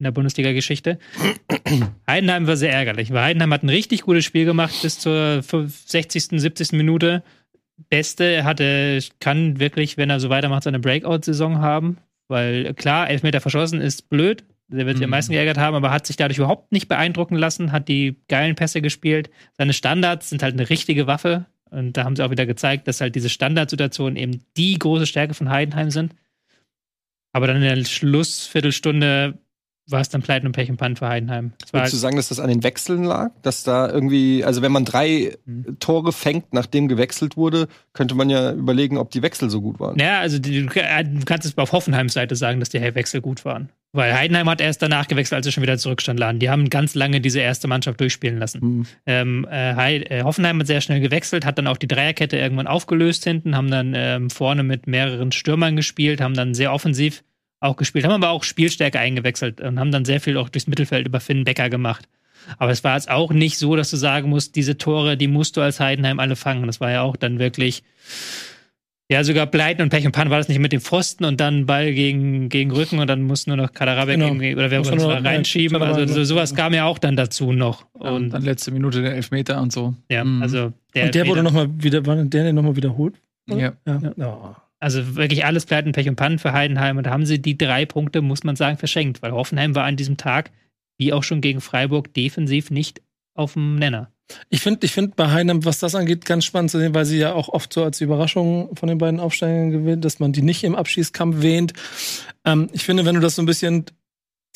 in 0.00 0.04
der 0.04 0.10
Bundesliga-Geschichte. 0.10 0.98
Heidenheim 2.08 2.46
war 2.48 2.56
sehr 2.56 2.72
ärgerlich, 2.72 3.12
weil 3.12 3.22
Heidenheim 3.22 3.52
hat 3.52 3.62
ein 3.62 3.68
richtig 3.68 4.02
gutes 4.02 4.24
Spiel 4.24 4.44
gemacht 4.44 4.74
bis 4.82 4.98
zur 4.98 5.40
60., 5.42 6.40
70. 6.40 6.72
Minute. 6.72 7.22
Beste, 7.90 8.24
er 8.24 8.44
hatte, 8.44 8.98
kann 9.20 9.58
wirklich, 9.60 9.96
wenn 9.96 10.10
er 10.10 10.18
so 10.20 10.30
weitermacht, 10.30 10.64
seine 10.64 10.80
Breakout-Saison 10.80 11.58
haben. 11.60 11.98
Weil 12.28 12.74
klar, 12.74 13.08
Elfmeter 13.08 13.40
verschossen 13.40 13.80
ist 13.80 14.08
blöd. 14.10 14.42
Der 14.68 14.86
wird 14.86 14.96
sich 14.96 15.04
am 15.04 15.10
meisten 15.10 15.32
geärgert 15.32 15.58
haben, 15.58 15.74
aber 15.74 15.90
hat 15.90 16.06
sich 16.06 16.16
dadurch 16.16 16.38
überhaupt 16.38 16.72
nicht 16.72 16.88
beeindrucken 16.88 17.36
lassen, 17.36 17.70
hat 17.70 17.88
die 17.88 18.16
geilen 18.28 18.54
Pässe 18.54 18.80
gespielt. 18.80 19.30
Seine 19.56 19.72
Standards 19.72 20.30
sind 20.30 20.42
halt 20.42 20.54
eine 20.54 20.70
richtige 20.70 21.06
Waffe. 21.06 21.46
Und 21.70 21.96
da 21.96 22.04
haben 22.04 22.16
sie 22.16 22.24
auch 22.24 22.30
wieder 22.30 22.46
gezeigt, 22.46 22.88
dass 22.88 23.00
halt 23.00 23.14
diese 23.14 23.28
Standardsituationen 23.28 24.16
eben 24.16 24.42
die 24.56 24.78
große 24.78 25.06
Stärke 25.06 25.34
von 25.34 25.50
Heidenheim 25.50 25.90
sind. 25.90 26.14
Aber 27.32 27.48
dann 27.48 27.56
in 27.56 27.62
der 27.62 27.84
Schlussviertelstunde 27.84 29.38
war 29.86 30.00
es 30.00 30.08
dann 30.08 30.22
Pleiten 30.22 30.46
und 30.46 30.52
Pech 30.52 30.70
und 30.70 30.76
Pan 30.76 30.96
für 30.96 31.08
Heidenheim. 31.08 31.52
Würdest 31.72 31.92
du 31.92 31.98
sagen, 31.98 32.16
dass 32.16 32.28
das 32.28 32.40
an 32.40 32.48
den 32.48 32.62
Wechseln 32.62 33.04
lag? 33.04 33.32
Dass 33.42 33.64
da 33.64 33.90
irgendwie, 33.90 34.44
also 34.44 34.62
wenn 34.62 34.72
man 34.72 34.84
drei 34.84 35.36
Mhm. 35.44 35.78
Tore 35.78 36.12
fängt, 36.12 36.54
nachdem 36.54 36.88
gewechselt 36.88 37.36
wurde, 37.36 37.68
könnte 37.92 38.14
man 38.14 38.30
ja 38.30 38.52
überlegen, 38.52 38.96
ob 38.96 39.10
die 39.10 39.20
Wechsel 39.20 39.50
so 39.50 39.60
gut 39.60 39.80
waren. 39.80 39.98
Ja, 39.98 40.20
also 40.20 40.38
die, 40.38 40.64
du 40.64 40.80
äh, 40.80 41.04
du 41.04 41.24
kannst 41.26 41.46
es 41.46 41.58
auf 41.58 41.72
Hoffenheims 41.72 42.14
Seite 42.14 42.36
sagen, 42.36 42.60
dass 42.60 42.70
die 42.70 42.80
Wechsel 42.80 43.20
gut 43.20 43.44
waren. 43.44 43.68
Weil 43.94 44.12
Heidenheim 44.12 44.50
hat 44.50 44.60
erst 44.60 44.82
danach 44.82 45.06
gewechselt, 45.06 45.36
als 45.36 45.46
sie 45.46 45.52
schon 45.52 45.62
wieder 45.62 45.78
zurückstand 45.78 46.18
lagen. 46.18 46.40
Die 46.40 46.50
haben 46.50 46.68
ganz 46.68 46.96
lange 46.96 47.20
diese 47.20 47.38
erste 47.38 47.68
Mannschaft 47.68 48.00
durchspielen 48.00 48.40
lassen. 48.40 48.60
Hm. 48.60 48.86
Ähm, 49.06 49.46
äh, 49.48 49.98
äh, 49.98 50.24
Hoffenheim 50.24 50.58
hat 50.58 50.66
sehr 50.66 50.80
schnell 50.80 50.98
gewechselt, 50.98 51.46
hat 51.46 51.58
dann 51.58 51.68
auch 51.68 51.76
die 51.76 51.86
Dreierkette 51.86 52.36
irgendwann 52.36 52.66
aufgelöst 52.66 53.22
hinten, 53.22 53.56
haben 53.56 53.70
dann 53.70 53.94
ähm, 53.96 54.30
vorne 54.30 54.64
mit 54.64 54.88
mehreren 54.88 55.30
Stürmern 55.30 55.76
gespielt, 55.76 56.20
haben 56.20 56.34
dann 56.34 56.54
sehr 56.54 56.72
offensiv 56.72 57.22
auch 57.60 57.76
gespielt, 57.76 58.04
haben 58.04 58.12
aber 58.12 58.30
auch 58.30 58.42
Spielstärke 58.42 58.98
eingewechselt 58.98 59.60
und 59.60 59.78
haben 59.78 59.92
dann 59.92 60.04
sehr 60.04 60.20
viel 60.20 60.38
auch 60.38 60.48
durchs 60.48 60.66
Mittelfeld 60.66 61.06
über 61.06 61.20
Finn 61.20 61.44
Becker 61.44 61.70
gemacht. 61.70 62.08
Aber 62.58 62.72
es 62.72 62.82
war 62.82 62.96
jetzt 62.96 63.08
auch 63.08 63.30
nicht 63.30 63.58
so, 63.58 63.76
dass 63.76 63.90
du 63.90 63.96
sagen 63.96 64.28
musst, 64.28 64.56
diese 64.56 64.76
Tore, 64.76 65.16
die 65.16 65.28
musst 65.28 65.56
du 65.56 65.60
als 65.60 65.78
Heidenheim 65.78 66.18
alle 66.18 66.34
fangen. 66.34 66.66
Das 66.66 66.80
war 66.80 66.90
ja 66.90 67.02
auch 67.02 67.16
dann 67.16 67.38
wirklich, 67.38 67.84
ja, 69.10 69.22
sogar 69.22 69.46
Pleiten 69.46 69.82
und 69.82 69.90
Pech 69.90 70.06
und 70.06 70.12
Pan 70.12 70.30
war 70.30 70.38
das 70.38 70.48
nicht 70.48 70.58
mit 70.58 70.72
dem 70.72 70.80
Pfosten 70.80 71.24
und 71.24 71.38
dann 71.40 71.66
Ball 71.66 71.92
gegen, 71.92 72.48
gegen 72.48 72.70
Rücken 72.70 72.98
und 73.00 73.06
dann 73.08 73.22
musste 73.22 73.50
nur 73.50 73.56
noch 73.58 73.72
Kaderabek 73.72 74.18
Genau. 74.18 74.32
oder 74.32 74.70
wer 74.70 74.78
Muss 74.78 74.90
muss 74.90 75.02
das 75.02 75.02
nur 75.04 75.24
reinschieben. 75.24 75.76
rein- 75.76 75.94
Also 75.94 76.14
so, 76.14 76.24
sowas 76.24 76.54
kam 76.54 76.72
ja 76.72 76.84
auch 76.86 76.98
dann 76.98 77.14
dazu 77.16 77.52
noch. 77.52 77.86
Und 77.92 78.08
Und 78.08 78.30
dann 78.30 78.42
letzte 78.42 78.70
Minute 78.70 79.02
der 79.02 79.14
Elfmeter 79.14 79.60
und 79.60 79.72
so. 79.72 79.94
ja, 80.10 80.24
Mhm. 80.24 80.42
also 80.42 80.72
der, 80.94 81.04
Und 81.06 81.14
der 81.14 81.26
wurde 81.26 81.42
nochmal 81.42 81.68
wieder, 81.76 82.04
war 82.06 82.16
der 82.16 82.44
denn 82.44 82.54
nochmal 82.54 82.76
wiederholt? 82.76 83.14
Ja. 83.48 83.74
Ja. 83.86 84.00
ja. 84.16 84.56
Also 84.80 85.16
wirklich 85.16 85.44
alles 85.44 85.66
Pleiten, 85.66 85.92
Pech 85.92 86.08
und 86.08 86.16
Pannen 86.16 86.38
für 86.38 86.52
Heidenheim. 86.52 86.96
Und 86.98 87.04
da 87.06 87.10
haben 87.10 87.26
sie 87.26 87.40
die 87.40 87.56
drei 87.58 87.84
Punkte, 87.86 88.20
muss 88.22 88.42
man 88.44 88.56
sagen, 88.56 88.76
verschenkt, 88.78 89.22
weil 89.22 89.32
Hoffenheim 89.32 89.74
war 89.74 89.84
an 89.84 89.96
diesem 89.96 90.16
Tag, 90.16 90.50
wie 90.98 91.12
auch 91.12 91.22
schon 91.24 91.40
gegen 91.40 91.60
Freiburg, 91.60 92.12
defensiv 92.14 92.70
nicht 92.70 93.00
auf 93.34 93.54
dem 93.54 93.76
Nenner. 93.76 94.10
Ich 94.48 94.60
finde 94.60 94.86
ich 94.86 94.92
find 94.92 95.16
bei 95.16 95.30
Heidenheim, 95.30 95.64
was 95.64 95.78
das 95.78 95.94
angeht, 95.94 96.24
ganz 96.24 96.44
spannend 96.44 96.70
zu 96.70 96.78
sehen, 96.78 96.94
weil 96.94 97.04
sie 97.04 97.18
ja 97.18 97.34
auch 97.34 97.48
oft 97.48 97.72
so 97.72 97.84
als 97.84 98.00
Überraschung 98.00 98.74
von 98.74 98.88
den 98.88 98.98
beiden 98.98 99.20
Aufsteigern 99.20 99.70
gewinnt, 99.70 100.04
dass 100.04 100.18
man 100.18 100.32
die 100.32 100.42
nicht 100.42 100.64
im 100.64 100.74
Abschießkampf 100.74 101.42
wähnt. 101.42 101.74
Ähm, 102.44 102.68
ich 102.72 102.84
finde, 102.84 103.04
wenn 103.04 103.14
du 103.14 103.20
das 103.20 103.36
so 103.36 103.42
ein 103.42 103.46
bisschen 103.46 103.84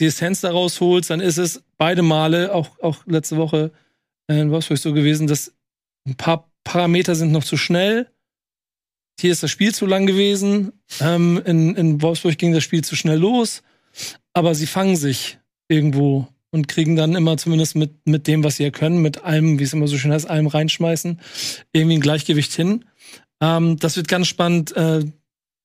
die 0.00 0.06
Essenz 0.06 0.40
daraus 0.40 0.80
holst, 0.80 1.10
dann 1.10 1.20
ist 1.20 1.38
es 1.38 1.62
beide 1.76 2.02
Male, 2.02 2.54
auch, 2.54 2.78
auch 2.80 3.04
letzte 3.06 3.36
Woche 3.36 3.72
äh, 4.28 4.40
in 4.40 4.50
Wolfsburg 4.50 4.78
so 4.78 4.92
gewesen, 4.92 5.26
dass 5.26 5.52
ein 6.06 6.16
paar 6.16 6.50
Parameter 6.64 7.14
sind 7.14 7.32
noch 7.32 7.44
zu 7.44 7.56
schnell. 7.56 8.08
Hier 9.20 9.32
ist 9.32 9.42
das 9.42 9.50
Spiel 9.50 9.74
zu 9.74 9.86
lang 9.86 10.06
gewesen. 10.06 10.72
Ähm, 11.00 11.42
in, 11.44 11.74
in 11.74 12.02
Wolfsburg 12.02 12.38
ging 12.38 12.52
das 12.52 12.62
Spiel 12.62 12.84
zu 12.84 12.94
schnell 12.94 13.18
los. 13.18 13.62
Aber 14.32 14.54
sie 14.54 14.66
fangen 14.66 14.96
sich 14.96 15.38
irgendwo 15.66 16.28
und 16.50 16.68
kriegen 16.68 16.96
dann 16.96 17.14
immer 17.14 17.36
zumindest 17.36 17.76
mit, 17.76 18.06
mit 18.06 18.26
dem, 18.26 18.44
was 18.44 18.56
sie 18.56 18.64
ja 18.64 18.70
können, 18.70 19.02
mit 19.02 19.24
allem, 19.24 19.58
wie 19.58 19.64
es 19.64 19.72
immer 19.72 19.86
so 19.86 19.98
schön 19.98 20.12
heißt, 20.12 20.28
allem 20.28 20.46
reinschmeißen, 20.46 21.20
irgendwie 21.72 21.96
ein 21.96 22.00
Gleichgewicht 22.00 22.52
hin. 22.52 22.84
Ähm, 23.40 23.76
das 23.78 23.96
wird 23.96 24.08
ganz 24.08 24.26
spannend 24.26 24.74
äh, 24.76 25.00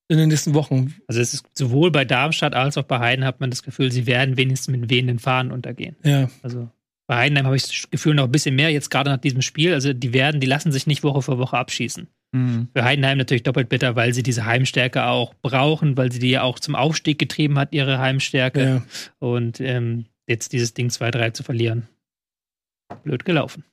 in 0.10 0.18
den 0.18 0.30
nächsten 0.30 0.53
Wochen. 0.53 0.93
Also 1.07 1.22
es 1.22 1.34
ist 1.34 1.45
sowohl 1.53 1.91
bei 1.91 2.05
Darmstadt 2.05 2.53
als 2.53 2.77
auch 2.77 2.84
bei 2.84 2.99
Heiden 2.99 3.26
hat 3.26 3.39
man 3.39 3.49
das 3.49 3.64
Gefühl, 3.64 3.91
sie 3.91 4.05
werden 4.05 4.38
wenigstens 4.38 4.76
mit 4.76 4.89
wehenden 4.89 5.19
Fahnen 5.19 5.51
untergehen. 5.51 5.95
Ja. 6.03 6.30
Also 6.41 6.69
bei 7.07 7.18
Heidenheim 7.18 7.45
habe 7.45 7.55
ich 7.55 7.64
das 7.64 7.89
Gefühl 7.91 8.14
noch 8.14 8.26
ein 8.26 8.31
bisschen 8.31 8.55
mehr, 8.55 8.69
jetzt 8.69 8.89
gerade 8.89 9.10
nach 9.10 9.18
diesem 9.18 9.41
Spiel. 9.41 9.73
Also 9.73 9.93
die 9.93 10.14
werden, 10.14 10.39
die 10.39 10.47
lassen 10.47 10.72
sich 10.72 10.88
nicht 10.88 11.03
Woche 11.03 11.22
für 11.22 11.38
Woche 11.38 11.57
abschießen. 11.57 12.07
Mhm. 12.31 12.69
Für 12.73 12.84
Heidenheim 12.84 13.18
natürlich 13.18 13.43
doppelt 13.43 13.69
bitter, 13.69 13.95
weil 13.95 14.14
sie 14.14 14.23
diese 14.23 14.45
Heimstärke 14.45 15.05
auch 15.05 15.34
brauchen, 15.41 15.97
weil 15.97 16.11
sie 16.11 16.19
die 16.19 16.30
ja 16.30 16.43
auch 16.43 16.60
zum 16.60 16.76
Aufstieg 16.76 17.19
getrieben 17.19 17.60
hat, 17.60 17.73
ihre 17.73 17.99
Heimstärke. 17.99 18.64
ja. 18.64 18.84
Und 19.19 19.60
ähm, 19.60 20.05
jetzt 20.28 20.54
dieses 20.54 20.74
Ding 20.74 20.90
2-3 20.90 21.34
zu 21.34 21.44
verlieren. 21.44 21.88
Blöd 23.04 23.26
gelaufen. 23.26 23.64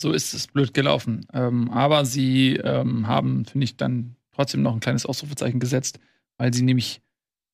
So 0.00 0.12
ist 0.12 0.32
es 0.32 0.46
blöd 0.46 0.72
gelaufen. 0.72 1.26
Ähm, 1.32 1.70
aber 1.70 2.04
sie 2.04 2.56
ähm, 2.56 3.06
haben, 3.06 3.44
finde 3.44 3.64
ich, 3.64 3.76
dann 3.76 4.16
trotzdem 4.32 4.62
noch 4.62 4.72
ein 4.72 4.80
kleines 4.80 5.04
Ausrufezeichen 5.04 5.60
gesetzt, 5.60 6.00
weil 6.38 6.54
sie 6.54 6.62
nämlich 6.62 7.02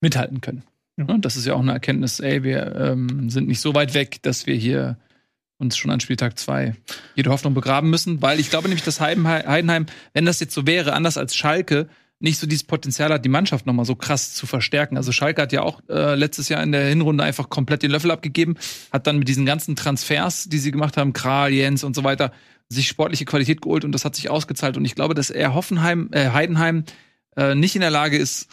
mithalten 0.00 0.40
können. 0.40 0.62
Ja. 0.96 1.06
Und 1.06 1.24
das 1.24 1.36
ist 1.36 1.46
ja 1.46 1.54
auch 1.54 1.60
eine 1.60 1.72
Erkenntnis, 1.72 2.20
ey, 2.20 2.42
wir 2.42 2.74
ähm, 2.76 3.28
sind 3.30 3.48
nicht 3.48 3.60
so 3.60 3.74
weit 3.74 3.94
weg, 3.94 4.22
dass 4.22 4.46
wir 4.46 4.54
hier 4.54 4.96
uns 5.58 5.76
schon 5.76 5.90
an 5.90 6.00
Spieltag 6.00 6.38
2 6.38 6.74
jede 7.14 7.30
Hoffnung 7.30 7.54
begraben 7.54 7.90
müssen, 7.90 8.22
weil 8.22 8.40
ich 8.40 8.50
glaube 8.50 8.68
nämlich, 8.68 8.84
dass 8.84 9.00
Heidenheim, 9.00 9.86
wenn 10.12 10.26
das 10.26 10.40
jetzt 10.40 10.54
so 10.54 10.66
wäre, 10.66 10.92
anders 10.92 11.16
als 11.16 11.34
Schalke, 11.34 11.88
nicht 12.18 12.38
so 12.38 12.46
dieses 12.46 12.64
Potenzial 12.64 13.12
hat, 13.12 13.24
die 13.24 13.30
Mannschaft 13.30 13.66
nochmal 13.66 13.84
so 13.84 13.94
krass 13.94 14.34
zu 14.34 14.46
verstärken. 14.46 14.96
Also 14.96 15.12
Schalke 15.12 15.42
hat 15.42 15.52
ja 15.52 15.62
auch 15.62 15.80
äh, 15.88 16.14
letztes 16.14 16.48
Jahr 16.48 16.62
in 16.62 16.72
der 16.72 16.86
Hinrunde 16.86 17.24
einfach 17.24 17.50
komplett 17.50 17.82
den 17.82 17.90
Löffel 17.90 18.10
abgegeben, 18.10 18.56
hat 18.90 19.06
dann 19.06 19.18
mit 19.18 19.28
diesen 19.28 19.44
ganzen 19.44 19.76
Transfers, 19.76 20.48
die 20.48 20.58
sie 20.58 20.72
gemacht 20.72 20.96
haben, 20.96 21.12
Kral, 21.12 21.52
Jens 21.52 21.84
und 21.84 21.94
so 21.94 22.04
weiter, 22.04 22.32
sich 22.68 22.88
sportliche 22.88 23.26
Qualität 23.26 23.60
geholt 23.60 23.84
und 23.84 23.92
das 23.92 24.04
hat 24.04 24.16
sich 24.16 24.30
ausgezahlt. 24.30 24.76
Und 24.76 24.84
ich 24.84 24.94
glaube, 24.94 25.14
dass 25.14 25.30
er 25.30 25.54
Hoffenheim, 25.54 26.08
äh, 26.12 26.30
Heidenheim 26.30 26.84
äh, 27.36 27.54
nicht 27.54 27.74
in 27.74 27.82
der 27.82 27.90
Lage 27.90 28.16
ist, 28.16 28.48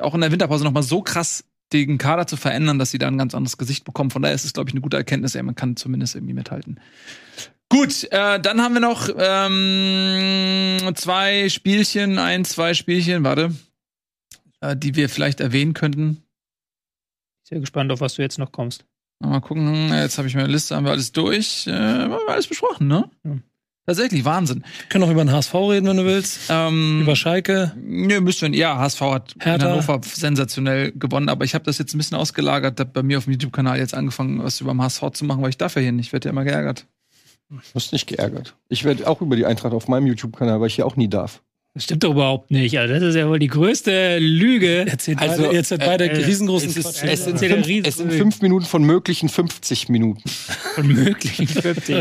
auch 0.00 0.14
in 0.14 0.20
der 0.20 0.32
Winterpause 0.32 0.64
nochmal 0.64 0.82
so 0.82 1.02
krass 1.02 1.44
den 1.72 1.98
Kader 1.98 2.26
zu 2.26 2.36
verändern, 2.36 2.78
dass 2.78 2.90
sie 2.90 2.98
da 2.98 3.08
ein 3.08 3.18
ganz 3.18 3.34
anderes 3.34 3.58
Gesicht 3.58 3.84
bekommen. 3.84 4.10
Von 4.10 4.22
daher 4.22 4.34
ist 4.34 4.44
es, 4.44 4.54
glaube 4.54 4.70
ich, 4.70 4.74
eine 4.74 4.80
gute 4.80 4.96
Erkenntnis. 4.96 5.34
Ja, 5.34 5.42
man 5.42 5.54
kann 5.54 5.76
zumindest 5.76 6.14
irgendwie 6.14 6.34
mithalten. 6.34 6.80
Gut, 7.70 8.04
äh, 8.10 8.40
dann 8.40 8.62
haben 8.62 8.74
wir 8.74 8.80
noch 8.80 9.08
ähm, 9.16 10.94
zwei 10.94 11.48
Spielchen, 11.50 12.18
ein, 12.18 12.44
zwei 12.44 12.72
Spielchen, 12.72 13.24
warte, 13.24 13.54
äh, 14.60 14.74
die 14.74 14.94
wir 14.96 15.08
vielleicht 15.08 15.40
erwähnen 15.40 15.74
könnten. 15.74 16.22
Sehr 17.44 17.60
gespannt, 17.60 17.92
auf 17.92 18.00
was 18.00 18.14
du 18.14 18.22
jetzt 18.22 18.38
noch 18.38 18.52
kommst. 18.52 18.84
Mal 19.20 19.40
gucken, 19.40 19.90
jetzt 19.92 20.16
habe 20.16 20.28
ich 20.28 20.34
meine 20.34 20.48
Liste, 20.48 20.76
haben 20.76 20.84
wir 20.84 20.92
alles 20.92 21.12
durch. 21.12 21.66
Äh, 21.66 21.72
haben 21.72 22.10
wir 22.10 22.28
alles 22.28 22.46
besprochen, 22.46 22.86
ne? 22.86 23.10
Ja. 23.24 23.36
Tatsächlich, 23.88 24.24
Wahnsinn. 24.26 24.64
Wir 24.80 24.88
können 24.90 25.04
auch 25.04 25.10
über 25.10 25.24
den 25.24 25.32
HSV 25.32 25.54
reden, 25.54 25.86
wenn 25.86 25.96
du 25.96 26.04
willst. 26.04 26.40
Ähm, 26.50 27.00
Über 27.02 27.16
Schalke. 27.16 27.72
Nö, 27.74 28.20
müssten 28.20 28.52
wir. 28.52 28.58
Ja, 28.58 28.76
HSV 28.76 29.00
hat 29.00 29.32
in 29.32 29.40
Hertha. 29.40 29.70
Hannover 29.70 30.00
sensationell 30.04 30.92
gewonnen, 30.92 31.30
aber 31.30 31.46
ich 31.46 31.54
habe 31.54 31.64
das 31.64 31.78
jetzt 31.78 31.94
ein 31.94 31.98
bisschen 31.98 32.18
ausgelagert, 32.18 32.78
hab 32.78 32.92
bei 32.92 33.02
mir 33.02 33.16
auf 33.16 33.24
dem 33.24 33.32
YouTube-Kanal 33.32 33.78
jetzt 33.78 33.94
angefangen, 33.94 34.42
was 34.42 34.60
über 34.60 34.72
den 34.72 34.82
HSV 34.82 35.10
zu 35.12 35.24
machen, 35.24 35.40
weil 35.40 35.48
ich 35.48 35.56
darf 35.56 35.74
ja 35.74 35.80
hier 35.80 35.92
nicht. 35.92 36.08
Ich 36.08 36.12
werde 36.12 36.28
ja 36.28 36.32
immer 36.32 36.44
geärgert. 36.44 36.86
Du 37.50 37.56
wirst 37.74 37.92
nicht 37.92 38.06
geärgert. 38.06 38.54
Ich 38.68 38.84
werde 38.84 39.08
auch 39.08 39.20
über 39.22 39.36
die 39.36 39.46
Eintracht 39.46 39.72
auf 39.72 39.88
meinem 39.88 40.06
YouTube-Kanal, 40.06 40.60
weil 40.60 40.66
ich 40.68 40.74
hier 40.74 40.86
auch 40.86 40.96
nie 40.96 41.08
darf. 41.08 41.42
Das 41.74 41.84
stimmt 41.84 42.02
doch 42.02 42.10
überhaupt 42.10 42.50
nicht. 42.50 42.76
Also 42.78 42.92
das 42.94 43.02
ist 43.02 43.14
ja 43.14 43.28
wohl 43.28 43.38
die 43.38 43.46
größte 43.46 44.18
Lüge. 44.18 44.84
Erzählt 44.88 45.18
Also, 45.20 45.44
beide, 45.44 45.54
jetzt 45.54 45.78
beide 45.78 46.10
äh, 46.10 46.24
riesengroßen 46.24 46.70
Es, 46.70 46.76
ist, 46.76 47.00
Quatsch. 47.00 47.08
es, 47.12 47.24
sind 47.24 47.38
fünf, 47.38 47.66
riesen- 47.66 47.84
es 47.86 47.96
sind 47.98 48.12
fünf 48.12 48.42
Minuten 48.42 48.64
von 48.66 48.82
möglichen 48.82 49.28
50 49.28 49.88
Minuten. 49.88 50.22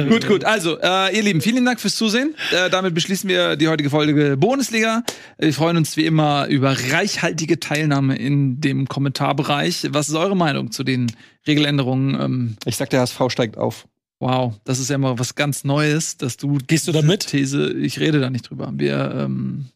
Gut, 0.09 0.27
gut. 0.27 0.45
Also, 0.45 0.79
äh, 0.81 1.15
ihr 1.15 1.21
Lieben, 1.23 1.41
vielen 1.41 1.63
Dank 1.65 1.79
fürs 1.79 1.95
Zusehen. 1.95 2.33
Äh, 2.51 2.69
damit 2.69 2.93
beschließen 2.95 3.29
wir 3.29 3.55
die 3.55 3.67
heutige 3.67 3.89
Folge 3.89 4.35
Bundesliga. 4.37 5.03
Wir 5.37 5.53
freuen 5.53 5.77
uns 5.77 5.95
wie 5.97 6.05
immer 6.05 6.47
über 6.47 6.75
reichhaltige 6.91 7.59
Teilnahme 7.59 8.15
in 8.15 8.59
dem 8.61 8.87
Kommentarbereich. 8.87 9.87
Was 9.91 10.09
ist 10.09 10.15
eure 10.15 10.35
Meinung 10.35 10.71
zu 10.71 10.83
den 10.83 11.11
Regeländerungen? 11.45 12.19
Ähm, 12.19 12.55
Ich 12.65 12.77
sag, 12.77 12.89
der 12.89 13.01
HSV 13.01 13.21
steigt 13.29 13.57
auf. 13.57 13.87
Wow, 14.19 14.59
das 14.63 14.79
ist 14.79 14.89
ja 14.89 14.97
mal 14.97 15.19
was 15.19 15.35
ganz 15.35 15.63
Neues, 15.63 16.17
dass 16.17 16.37
du. 16.37 16.57
Gehst 16.65 16.87
du 16.87 16.91
da 16.91 17.01
mit? 17.01 17.27
These, 17.27 17.71
ich 17.73 17.99
rede 17.99 18.19
da 18.19 18.29
nicht 18.29 18.49
drüber. 18.49 18.71
Wir 18.73 19.11
ähm, 19.13 19.69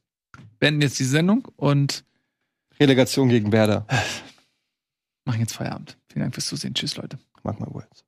beenden 0.59 0.81
jetzt 0.81 0.99
die 0.99 1.05
Sendung 1.05 1.47
und. 1.57 2.03
Relegation 2.79 3.29
gegen 3.29 3.51
Werder. 3.51 3.85
Machen 5.25 5.41
jetzt 5.41 5.53
Feierabend. 5.53 5.97
Vielen 6.07 6.23
Dank 6.23 6.33
fürs 6.33 6.47
Zusehen. 6.47 6.73
Tschüss, 6.73 6.97
Leute. 6.97 7.19
Mach 7.43 7.59
mal 7.59 7.69
words. 7.71 8.03